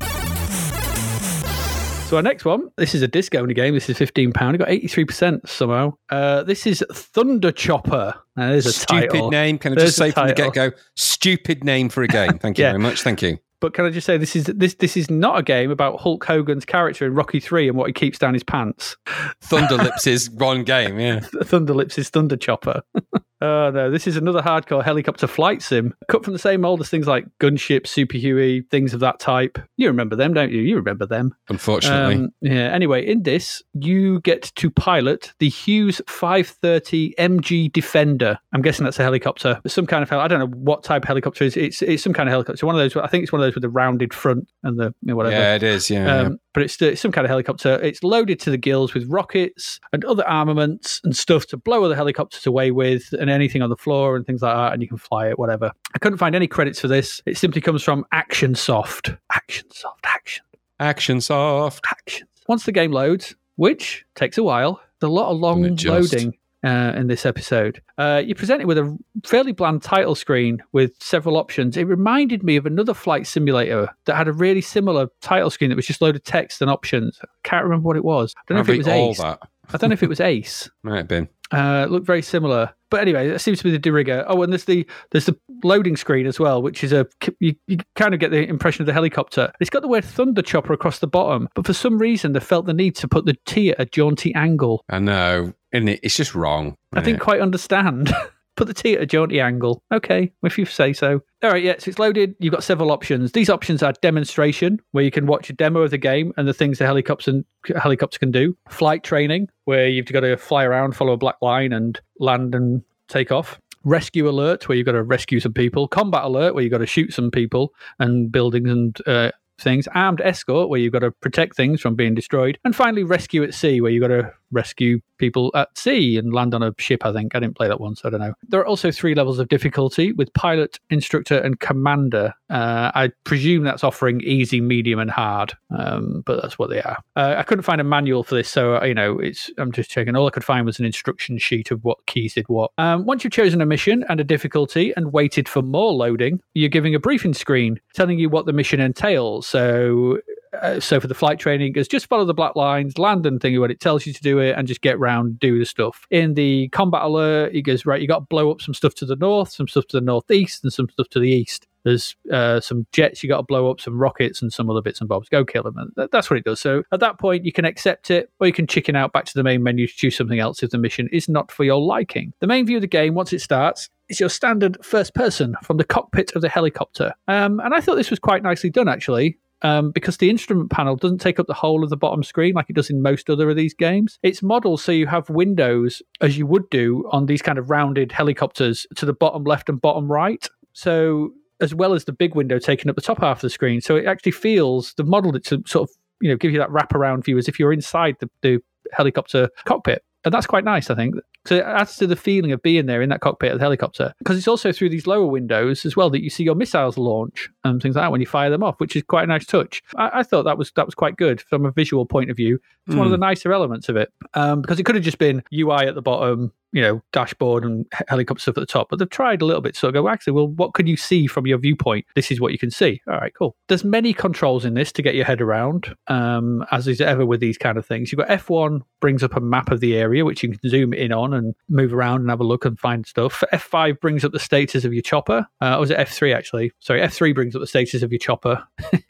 So 2.08 2.16
our 2.16 2.24
next 2.24 2.46
one, 2.46 2.70
this 2.78 2.96
is 2.96 3.02
a 3.02 3.08
disc 3.08 3.36
only 3.36 3.54
game. 3.54 3.74
This 3.74 3.90
is 3.90 3.98
fifteen 3.98 4.32
pound. 4.32 4.56
It 4.56 4.60
got 4.60 4.70
eighty 4.70 4.88
three 4.88 5.04
percent 5.04 5.48
somehow. 5.50 5.94
Uh, 6.10 6.42
this 6.44 6.66
is 6.66 6.82
Thunderchopper. 6.90 8.14
Now, 8.38 8.48
there's 8.50 8.66
a 8.66 8.72
stupid 8.72 9.10
title. 9.12 9.30
name. 9.30 9.58
Can 9.58 9.74
I 9.74 9.76
There's 9.76 9.90
just 9.90 9.98
a 10.00 10.04
say 10.04 10.12
from 10.12 10.28
the 10.30 10.34
get 10.34 10.54
go, 10.54 10.72
stupid 10.96 11.66
name 11.66 11.90
for 11.90 12.04
a 12.04 12.08
game. 12.08 12.40
Thank 12.40 12.58
you 12.58 12.64
Yeah. 12.64 12.72
very 12.72 12.82
much. 12.82 13.02
Thank 13.02 13.22
you. 13.22 13.40
But 13.60 13.74
can 13.74 13.84
I 13.86 13.90
just 13.90 14.06
say 14.06 14.18
this 14.18 14.38
is 14.38 14.46
this 14.46 14.76
this 14.76 14.96
is 14.96 15.10
not 15.12 15.38
a 15.38 15.44
game 15.44 15.70
about 15.70 16.00
Hulk 16.00 16.24
Hogan's 16.24 16.64
character 16.64 17.06
in 17.06 17.14
Rocky 17.14 17.42
Three 17.42 17.68
and 17.68 17.76
what 17.78 17.88
he 17.88 17.94
keeps 17.94 18.18
down 18.18 18.34
his 18.36 18.44
pants. 18.44 18.96
Thunderlips 19.44 20.08
is 20.08 20.30
one 20.30 20.64
game. 20.64 21.00
Yeah. 21.02 21.20
Thunderlips 21.20 21.98
is 21.98 22.10
Thunderchopper. 22.10 22.84
oh 23.42 23.70
no, 23.72 23.90
this 23.92 24.08
is 24.08 24.18
another 24.18 24.42
hardcore 24.42 24.84
helicopter 24.84 25.28
flight 25.28 25.62
sim, 25.62 25.94
cut 26.08 26.24
from 26.24 26.34
the 26.34 26.40
same 26.40 26.62
mold 26.62 26.82
as 26.82 26.90
things 26.90 27.08
like 27.08 27.26
Gunship, 27.40 27.88
Super 27.88 28.18
Huey, 28.18 28.62
things 28.72 28.94
of 28.94 29.00
that 29.02 29.20
type. 29.20 29.58
You 29.78 29.88
remember 29.88 30.16
them, 30.16 30.34
don't 30.34 30.52
you? 30.52 30.62
You 30.62 30.76
remember 30.76 31.06
them. 31.06 31.36
Unfortunately, 31.50 32.16
Um, 32.16 32.30
yeah. 32.42 32.72
Anyway, 32.74 33.06
in 33.06 33.24
this, 33.24 33.62
you 33.74 34.20
get 34.22 34.52
to 34.56 34.70
pilot 34.70 35.34
the 35.40 35.50
Hughes 35.50 36.02
530 36.08 37.14
MG 37.20 37.72
Defender. 37.72 38.38
I'm 38.54 38.62
guessing 38.62 38.84
that's 38.84 39.00
a 39.00 39.04
helicopter, 39.04 39.60
some 39.68 39.86
kind 39.86 40.04
of 40.04 40.10
hel- 40.10 40.20
I 40.20 40.28
don't 40.28 40.40
know 40.40 40.58
what 40.58 40.84
type 40.84 41.04
of 41.04 41.08
helicopter 41.08 41.44
it 41.44 41.48
is. 41.48 41.58
It's 41.58 41.82
it's 41.82 42.04
some 42.04 42.14
kind 42.14 42.28
of 42.30 42.32
helicopter. 42.32 42.66
One 42.66 42.76
of 42.76 42.80
those. 42.80 42.96
I 43.02 43.08
think 43.08 43.24
it's 43.24 43.32
one 43.32 43.42
of 43.42 43.46
those 43.46 43.56
with 43.56 43.62
the 43.62 43.70
rounded 43.70 44.14
front 44.14 44.48
and 44.64 44.80
the 44.80 44.86
you 45.02 45.10
know, 45.10 45.16
whatever. 45.16 45.36
yeah, 45.36 45.56
it 45.56 45.64
is. 45.64 45.90
Yeah. 45.90 46.22
Um, 46.22 46.40
but 46.58 46.64
it's, 46.64 46.82
uh, 46.82 46.88
it's 46.88 47.02
some 47.02 47.12
kind 47.12 47.24
of 47.24 47.30
helicopter. 47.30 47.76
It's 47.84 48.02
loaded 48.02 48.40
to 48.40 48.50
the 48.50 48.58
gills 48.58 48.96
with 48.96 49.08
rockets 49.08 49.80
and 49.94 50.04
other 50.06 50.28
armaments 50.28 51.00
and 51.04 51.16
stuff 51.16 51.46
to 51.50 51.58
blow 51.58 51.84
other 51.84 51.94
helicopters 51.94 52.48
away 52.48 52.72
with, 52.72 53.14
and 53.14 53.30
anything 53.30 53.62
on 53.62 53.70
the 53.70 53.78
floor 53.78 54.16
and 54.16 54.26
things 54.26 54.42
like 54.42 54.56
that. 54.56 54.74
And 54.74 54.82
you 54.82 54.88
can 54.88 54.98
fly 54.98 55.30
it, 55.30 55.38
whatever. 55.38 55.72
I 55.94 56.00
couldn't 56.00 56.18
find 56.18 56.34
any 56.36 56.48
credits 56.48 56.82
for 56.82 56.88
this. 56.88 57.22
It 57.28 57.38
simply 57.38 57.62
comes 57.62 57.84
from 57.84 58.08
ActionSoft. 58.12 59.20
Action 59.32 59.70
Soft. 59.70 60.08
Action. 60.08 60.44
ActionSoft. 60.80 61.82
Action. 61.92 62.28
Once 62.48 62.66
the 62.66 62.72
game 62.72 62.92
loads, 62.92 63.36
which 63.58 64.04
takes 64.16 64.40
a 64.40 64.44
while, 64.44 64.82
there's 65.00 65.12
a 65.12 65.14
lot 65.14 65.30
of 65.30 65.38
long 65.38 65.62
loading. 65.86 66.36
Uh, 66.68 66.92
in 66.98 67.08
this 67.08 67.26
episode, 67.26 67.82
uh, 67.98 68.22
you're 68.26 68.36
presented 68.36 68.68
with 68.68 68.78
a 68.78 68.98
fairly 69.26 69.54
bland 69.54 69.82
title 69.82 70.16
screen 70.16 70.62
with 70.74 70.92
several 71.00 71.38
options. 71.38 71.78
It 71.78 71.86
reminded 71.86 72.44
me 72.44 72.58
of 72.58 72.66
another 72.66 72.94
flight 72.94 73.26
simulator 73.26 73.88
that 74.04 74.16
had 74.16 74.28
a 74.28 74.34
really 74.34 74.60
similar 74.60 75.08
title 75.22 75.50
screen 75.50 75.70
that 75.70 75.78
was 75.78 75.88
just 75.88 76.02
loaded 76.02 76.26
text 76.26 76.62
and 76.62 76.70
options. 76.70 77.20
I 77.24 77.28
can't 77.44 77.64
remember 77.64 77.88
what 77.88 77.96
it 77.96 78.04
was. 78.04 78.36
I 78.38 78.42
don't 78.48 78.56
know 78.58 78.62
if 78.62 78.70
it 78.70 78.78
was 78.80 78.88
Ace. 78.88 79.18
that 79.20 79.40
I 79.74 79.78
don't 79.78 79.90
know 79.90 79.96
if 79.96 80.04
it 80.04 80.10
was 80.10 80.20
Ace. 80.20 80.70
might 80.84 80.98
have 80.98 81.08
been. 81.08 81.30
Uh, 81.52 81.88
looked 81.90 82.06
very 82.06 82.22
similar. 82.22 82.74
But 82.90 83.02
anyway, 83.02 83.30
that 83.30 83.40
seems 83.40 83.58
to 83.60 83.64
be 83.66 83.72
the 83.72 83.80
de. 83.80 84.26
Oh, 84.28 84.42
and 84.42 84.52
there's 84.52 84.66
the 84.66 84.88
there's 85.12 85.26
the 85.26 85.38
loading 85.64 85.98
screen 85.98 86.26
as 86.26 86.40
well, 86.40 86.62
which 86.62 86.84
is 86.84 86.94
a 86.94 87.08
you, 87.40 87.56
you 87.68 87.78
kind 87.96 88.14
of 88.14 88.20
get 88.20 88.32
the 88.32 88.48
impression 88.48 88.82
of 88.82 88.86
the 88.86 88.94
helicopter. 88.94 89.52
It's 89.60 89.70
got 89.70 89.82
the 89.82 89.88
word 89.88 90.04
Thunderchopper 90.04 90.74
across 90.74 91.00
the 91.00 91.08
bottom, 91.08 91.50
but 91.54 91.66
for 91.66 91.74
some 91.74 91.98
reason 91.98 92.34
they 92.34 92.40
felt 92.40 92.66
the 92.66 92.74
need 92.74 92.96
to 92.98 93.08
put 93.08 93.26
the 93.26 93.36
T 93.46 93.72
at 93.72 93.80
a 93.80 93.86
jaunty 93.86 94.34
angle. 94.36 94.84
I 94.90 95.00
know. 95.00 95.54
Isn't 95.72 95.90
it? 95.90 96.00
It's 96.04 96.16
just 96.16 96.36
wrong. 96.36 96.76
I 96.94 97.02
didn't 97.02 97.20
quite 97.20 97.42
understand. 97.42 98.14
Put 98.56 98.68
the 98.68 98.74
T 98.74 98.96
at 98.96 99.02
a 99.02 99.06
jaunty 99.06 99.40
angle. 99.40 99.84
Okay, 99.94 100.32
if 100.42 100.58
you 100.58 100.66
say 100.66 100.92
so. 100.92 101.22
All 101.44 101.52
right, 101.52 101.64
yeah, 101.64 101.76
so 101.78 101.90
it's 101.90 102.00
loaded. 102.00 102.34
You've 102.40 102.54
got 102.54 102.64
several 102.64 102.92
options. 102.92 103.32
These 103.34 103.52
options 103.52 103.84
are 103.84 103.94
demonstration, 104.02 104.80
where 104.94 105.04
you 105.04 105.12
can 105.12 105.28
watch 105.28 105.52
a 105.52 105.54
demo 105.54 105.82
of 105.82 105.92
the 105.92 106.00
game 106.00 106.34
and 106.38 106.48
the 106.48 106.56
things 106.56 106.80
the 106.80 106.86
helicopter 106.88 107.30
and, 107.30 107.46
helicopter 107.76 108.18
can 108.18 108.32
do. 108.32 108.58
Flight 108.68 109.04
training, 109.04 109.50
where 109.66 109.88
you've 109.88 110.08
got 110.08 110.22
to 110.22 110.38
fly 110.38 110.64
around, 110.64 110.96
follow 110.96 111.14
a 111.14 111.18
black 111.18 111.36
line, 111.40 111.72
and 111.72 112.02
land 112.20 112.56
and 112.56 112.82
take 113.08 113.32
off. 113.32 113.62
Rescue 113.84 114.28
alert, 114.28 114.68
where 114.68 114.76
you've 114.76 114.88
got 114.88 114.94
to 114.94 115.04
rescue 115.04 115.40
some 115.40 115.54
people. 115.54 115.88
Combat 115.88 116.24
alert, 116.24 116.56
where 116.56 116.64
you've 116.64 116.72
got 116.72 116.80
to 116.80 116.88
shoot 116.88 117.14
some 117.14 117.30
people 117.30 117.76
and 118.00 118.32
buildings 118.32 118.72
and 118.72 118.98
uh, 119.06 119.30
things. 119.60 119.88
Armed 119.94 120.22
escort, 120.22 120.70
where 120.70 120.80
you've 120.80 120.94
got 120.94 121.00
to 121.00 121.12
protect 121.12 121.56
things 121.56 121.80
from 121.80 121.94
being 121.94 122.16
destroyed. 122.16 122.58
And 122.66 122.76
finally, 122.76 123.04
rescue 123.04 123.44
at 123.44 123.54
sea, 123.54 123.82
where 123.82 123.92
you've 123.92 124.02
got 124.02 124.08
to 124.08 124.34
rescue 124.52 125.00
people 125.18 125.52
at 125.56 125.76
sea 125.78 126.18
and 126.18 126.34
land 126.34 126.54
on 126.54 126.64
a 126.64 126.74
ship, 126.78 127.06
I 127.06 127.12
think. 127.12 127.36
I 127.36 127.40
didn't 127.40 127.56
play 127.58 127.68
that 127.68 127.82
one, 127.82 127.96
so 127.96 128.08
I 128.08 128.12
don't 128.12 128.20
know. 128.20 128.34
There 128.48 128.60
are 128.60 128.66
also 128.66 128.92
three 128.92 129.16
levels 129.16 129.40
of 129.40 129.48
difficulty 129.48 130.14
with 130.14 130.34
pilot, 130.34 130.80
instructor, 130.90 131.38
and 131.40 131.60
commander. 131.60 132.34
Uh, 132.50 132.92
I 132.94 133.12
presume 133.24 133.64
that's 133.64 133.84
offering 133.84 134.22
easy, 134.22 134.62
medium, 134.62 135.00
and 135.00 135.12
hard, 135.12 135.54
um, 135.78 136.24
but 136.26 136.42
that's 136.42 136.58
what 136.58 136.70
they 136.70 136.82
are. 136.82 136.98
Uh, 137.16 137.36
I 137.38 137.44
couldn't 137.44 137.64
find 137.64 137.82
a 137.82 137.84
manual 137.84 138.24
for 138.24 138.36
this, 138.36 138.50
so 138.50 138.78
uh, 138.78 138.86
you 138.86 138.94
know, 138.94 139.20
it's. 139.20 139.52
I'm 139.58 139.72
just 139.72 139.90
checking. 139.90 140.16
All 140.16 140.28
I 140.28 140.32
could 140.32 140.44
find 140.44 140.66
was 140.66 140.80
an 140.80 140.86
instruction 140.86 141.38
sheet 141.38 141.72
of 141.72 141.84
what 141.84 142.06
keys 142.06 142.34
did 142.34 142.48
what. 142.48 142.72
Um, 142.78 143.06
once 143.06 143.24
you've 143.24 143.34
chosen 143.34 143.62
a 143.62 143.66
mission 143.66 144.06
and 144.10 144.20
a 144.20 144.24
difficulty 144.24 144.94
and 144.96 145.12
waited 145.12 145.50
for 145.50 145.62
more 145.62 145.94
loading, 145.94 146.42
you're 146.54 146.70
giving 146.70 146.96
a 146.96 147.00
briefing 147.00 147.34
screen 147.34 147.80
telling 147.94 148.20
you 148.20 148.30
what 148.30 148.46
the 148.46 148.54
mission 148.54 148.80
entails. 148.80 149.48
So 149.48 150.20
uh, 150.62 150.80
so 150.80 151.00
for 151.00 151.08
the 151.08 151.14
flight 151.14 151.40
training 151.40 151.76
is 151.76 151.88
just 151.88 152.08
follow 152.08 152.26
the 152.26 152.34
black 152.34 152.56
lines, 152.56 152.98
land 152.98 153.26
and 153.26 153.40
thingy 153.40 153.60
when 153.60 153.72
it 153.72 153.80
tells 153.80 154.06
you 154.06 154.14
to 154.14 154.22
do 154.22 154.40
it, 154.40 154.56
and 154.58 154.68
just 154.68 154.82
get 154.82 155.00
round, 155.00 155.40
do 155.40 155.58
the 155.60 155.66
stuff. 155.66 156.06
In 156.12 156.34
the 156.34 156.70
combat 156.70 157.04
alert, 157.04 157.54
he 157.54 157.62
goes 157.62 157.86
right. 157.86 158.02
You 158.02 158.08
got 158.08 158.20
to 158.20 158.26
blow 158.26 158.52
up 158.52 158.62
some 158.62 158.74
stuff 158.74 158.94
to 158.96 159.06
the 159.06 159.16
north, 159.16 159.52
some 159.52 159.68
stuff 159.68 159.88
to 159.88 159.98
the 160.00 160.06
northeast, 160.06 160.64
and 160.64 160.72
some 160.74 160.90
stuff 160.90 161.10
to 161.10 161.20
the 161.20 161.30
east. 161.30 161.68
There's 161.84 162.18
uh, 162.34 162.60
some 162.60 162.86
jets 162.92 163.24
you 163.24 163.30
got 163.30 163.38
to 163.38 163.44
blow 163.44 163.72
up, 163.72 163.80
some 163.80 163.98
rockets, 163.98 164.42
and 164.42 164.52
some 164.52 164.70
other 164.70 164.82
bits 164.82 165.00
and 165.00 165.08
bobs. 165.08 165.30
Go 165.30 165.46
kill 165.46 165.64
them. 165.64 165.78
And 165.78 165.92
that- 165.96 166.12
that's 166.12 166.30
what 166.30 166.38
it 166.38 166.44
does. 166.44 166.60
So 166.60 166.84
at 166.92 167.00
that 167.00 167.18
point, 167.18 167.46
you 167.46 167.54
can 167.54 167.64
accept 167.64 168.12
it, 168.12 168.30
or 168.42 168.48
you 168.48 168.52
can 168.52 168.68
chicken 168.68 168.96
out 168.96 169.14
back 169.14 169.24
to 169.26 169.34
the 169.34 169.44
main 169.44 169.64
menu 169.64 169.88
to 169.88 169.96
choose 169.96 170.18
something 170.18 170.40
else 170.40 170.62
if 170.64 170.72
the 170.72 170.78
mission 170.78 171.08
is 171.14 171.30
not 171.30 171.50
for 171.50 171.64
your 171.64 171.80
liking. 171.80 172.34
The 172.40 172.48
main 172.48 172.66
view 172.66 172.78
of 172.78 172.82
the 172.82 172.88
game, 172.88 173.14
once 173.14 173.32
it 173.32 173.40
starts, 173.40 173.90
is 174.10 174.20
your 174.20 174.30
standard 174.30 174.78
first 174.84 175.14
person 175.14 175.56
from 175.64 175.78
the 175.78 175.86
cockpit 175.86 176.34
of 176.36 176.42
the 176.42 176.50
helicopter. 176.50 177.14
Um, 177.30 177.62
and 177.62 177.74
I 177.74 177.80
thought 177.80 177.96
this 177.96 178.10
was 178.10 178.20
quite 178.20 178.44
nicely 178.44 178.70
done, 178.70 178.90
actually. 178.90 179.38
Um, 179.62 179.92
because 179.92 180.18
the 180.18 180.30
instrument 180.30 180.70
panel 180.70 180.96
doesn't 180.96 181.20
take 181.20 181.40
up 181.40 181.48
the 181.48 181.54
whole 181.54 181.84
of 181.84 181.90
the 181.90 181.98
bottom 181.98 182.24
screen 182.24 182.54
like 182.54 182.70
it 182.70 182.76
does 182.76 182.90
in 182.90 183.02
most 183.02 183.30
other 183.30 183.50
of 183.50 183.56
these 183.56 183.74
games. 183.74 184.20
It's 184.24 184.44
modeled 184.44 184.82
so 184.82 184.92
you 184.92 185.08
have 185.08 185.30
windows 185.30 186.02
as 186.22 186.38
you 186.38 186.46
would 186.48 186.70
do 186.70 187.08
on 187.12 187.26
these 187.26 187.42
kind 187.42 187.58
of 187.58 187.70
rounded 187.70 188.12
helicopters 188.12 188.86
to 188.96 189.06
the 189.06 189.14
bottom 189.14 189.44
left 189.44 189.70
and 189.70 189.82
bottom 189.82 190.12
right. 190.12 190.48
So 190.74 191.32
as 191.60 191.74
well 191.74 191.94
as 191.94 192.06
the 192.06 192.14
big 192.14 192.36
window 192.36 192.60
taking 192.60 192.90
up 192.90 192.96
the 192.96 193.02
top 193.02 193.20
half 193.20 193.38
of 193.38 193.42
the 193.42 193.50
screen, 193.50 193.82
so 193.82 193.96
it 193.96 194.06
actually 194.06 194.32
feels 194.32 194.94
the 194.94 195.04
modeled 195.04 195.36
it 195.36 195.46
to 195.46 195.64
sort 195.66 195.90
of 195.90 195.96
you 196.22 196.30
know 196.30 196.38
give 196.38 196.52
you 196.52 196.60
that 196.60 196.70
wraparound 196.70 197.26
view 197.26 197.38
as 197.38 197.48
if 197.48 197.60
you're 197.60 197.74
inside 197.74 198.16
the, 198.20 198.30
the 198.42 198.60
helicopter 198.94 199.50
cockpit 199.66 200.04
and 200.28 200.34
that's 200.34 200.46
quite 200.46 200.66
nice, 200.66 200.90
I 200.90 200.96
think. 200.96 201.16
So 201.48 201.56
it 201.56 201.64
adds 201.64 201.96
to 201.98 202.08
the 202.08 202.16
feeling 202.18 202.52
of 202.52 202.62
being 202.62 202.88
there 202.88 203.02
in 203.02 203.10
that 203.10 203.22
cockpit 203.22 203.54
of 203.54 203.60
the 203.60 203.64
helicopter. 203.64 204.14
Because 204.20 204.38
it's 204.38 204.48
also 204.48 204.74
through 204.74 204.90
these 204.90 205.08
lower 205.08 205.26
windows 205.26 205.86
as 205.86 205.96
well 205.96 206.10
that 206.10 206.22
you 206.22 206.30
see 206.30 206.44
your 206.44 206.56
missiles 206.56 206.98
launch 206.98 207.50
and 207.64 207.82
things 207.82 207.96
like 207.96 208.04
that 208.04 208.12
when 208.12 208.20
you 208.20 208.28
fire 208.28 208.50
them 208.50 208.64
off, 208.64 208.80
which 208.80 208.96
is 208.96 209.04
quite 209.04 209.24
a 209.24 209.28
nice 209.28 209.46
touch. 209.46 209.82
I, 209.96 210.20
I 210.20 210.24
thought 210.24 210.44
that 210.44 210.58
was 210.58 210.72
that 210.76 210.86
was 210.86 210.96
quite 210.96 211.16
good 211.16 211.40
from 211.42 211.66
a 211.66 211.72
visual 211.72 212.06
point 212.06 212.30
of 212.30 212.36
view. 212.36 212.60
It's 212.86 212.96
mm. 212.96 212.98
one 212.98 213.08
of 213.08 213.12
the 213.12 213.18
nicer 213.18 213.54
elements 213.54 213.88
of 213.88 213.96
it. 213.96 214.12
Um, 214.34 214.62
because 214.62 214.80
it 214.80 214.84
could 214.84 214.96
have 214.96 215.04
just 215.04 215.20
been 215.20 215.42
UI 215.54 215.88
at 215.88 215.96
the 215.96 216.02
bottom, 216.02 216.52
you 216.72 216.82
know, 216.82 217.02
dashboard 217.14 217.64
and 217.64 217.86
helicopter 218.08 218.42
stuff 218.42 218.58
at 218.58 218.62
the 218.62 218.66
top. 218.66 218.90
But 218.90 219.00
they've 219.00 219.10
tried 219.10 219.42
a 219.42 219.46
little 219.46 219.62
bit 219.62 219.76
So 219.76 219.88
of 219.88 219.94
go, 219.94 220.08
actually, 220.10 220.34
well, 220.34 220.48
what 220.48 220.74
can 220.74 220.88
you 220.88 220.98
see 220.98 221.28
from 221.28 221.48
your 221.48 221.58
viewpoint? 221.58 222.06
This 222.16 222.32
is 222.32 222.42
what 222.42 222.52
you 222.52 222.58
can 222.58 222.72
see. 222.72 223.02
All 223.08 223.16
right, 223.16 223.34
cool. 223.34 223.56
There's 223.68 223.84
many 223.84 224.14
controls 224.14 224.66
in 224.66 224.74
this 224.74 224.92
to 224.94 225.02
get 225.02 225.16
your 225.16 225.26
head 225.26 225.42
around, 225.42 225.96
um, 226.08 226.66
as 226.72 226.88
is 226.88 227.02
ever 227.02 227.26
with 227.26 227.40
these 227.40 227.58
kind 227.58 227.78
of 227.78 227.86
things. 227.86 228.12
You've 228.12 228.20
got 228.20 228.30
F1 228.30 228.82
brings 229.00 229.24
up 229.24 229.36
a 229.36 229.40
map 229.40 229.72
of 229.72 229.80
the 229.80 229.96
area, 229.96 230.26
which 230.26 230.44
you 230.44 230.50
can 230.50 230.70
zoom 230.70 230.94
in 230.94 231.12
on 231.12 231.34
and 231.34 231.56
move 231.70 231.94
around 231.94 232.22
and 232.22 232.30
have 232.30 232.40
a 232.40 232.46
look 232.46 232.66
and 232.66 232.80
find 232.80 233.06
stuff. 233.06 233.44
F5 233.54 234.00
brings 234.00 234.26
up 234.26 234.32
the 234.32 234.40
status 234.40 234.84
of 234.86 234.94
your 234.94 235.04
chopper. 235.04 235.48
Uh, 235.62 235.78
or 235.78 235.82
was 235.82 235.92
it 235.92 235.98
F3 235.98 236.36
actually? 236.36 236.72
Sorry, 236.80 237.02
F3 237.02 237.34
brings 237.34 237.56
up 237.56 237.62
the 237.62 237.68
status 237.68 238.02
of 238.04 238.12
your 238.12 238.20
chopper. 238.20 238.64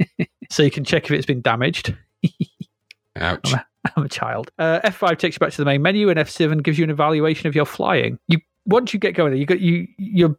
so 0.50 0.64
you 0.64 0.72
can 0.72 0.84
check 0.84 1.06
if 1.06 1.12
it's 1.12 1.26
been 1.26 1.42
damaged. 1.42 1.96
Ouch. 3.16 3.54
I'm 3.96 4.06
a 4.06 4.10
child. 4.10 4.52
Uh, 4.58 4.80
F5 4.84 5.18
takes 5.18 5.36
you 5.36 5.40
back 5.40 5.52
to 5.52 5.58
the 5.58 5.66
main 5.66 5.82
menu, 5.82 6.10
and 6.10 6.20
F7 6.20 6.64
gives 6.64 6.78
you 6.78 6.84
an 6.84 6.90
evaluation 6.90 7.48
of 7.48 7.56
your 7.56 7.66
flying. 7.66 8.20
You 8.28 8.40
once 8.66 8.94
you 8.94 9.00
get 9.00 9.16
going, 9.16 9.32
there, 9.32 9.40
you 9.40 9.46
got 9.46 9.62
you 9.62 9.88
your 9.98 10.38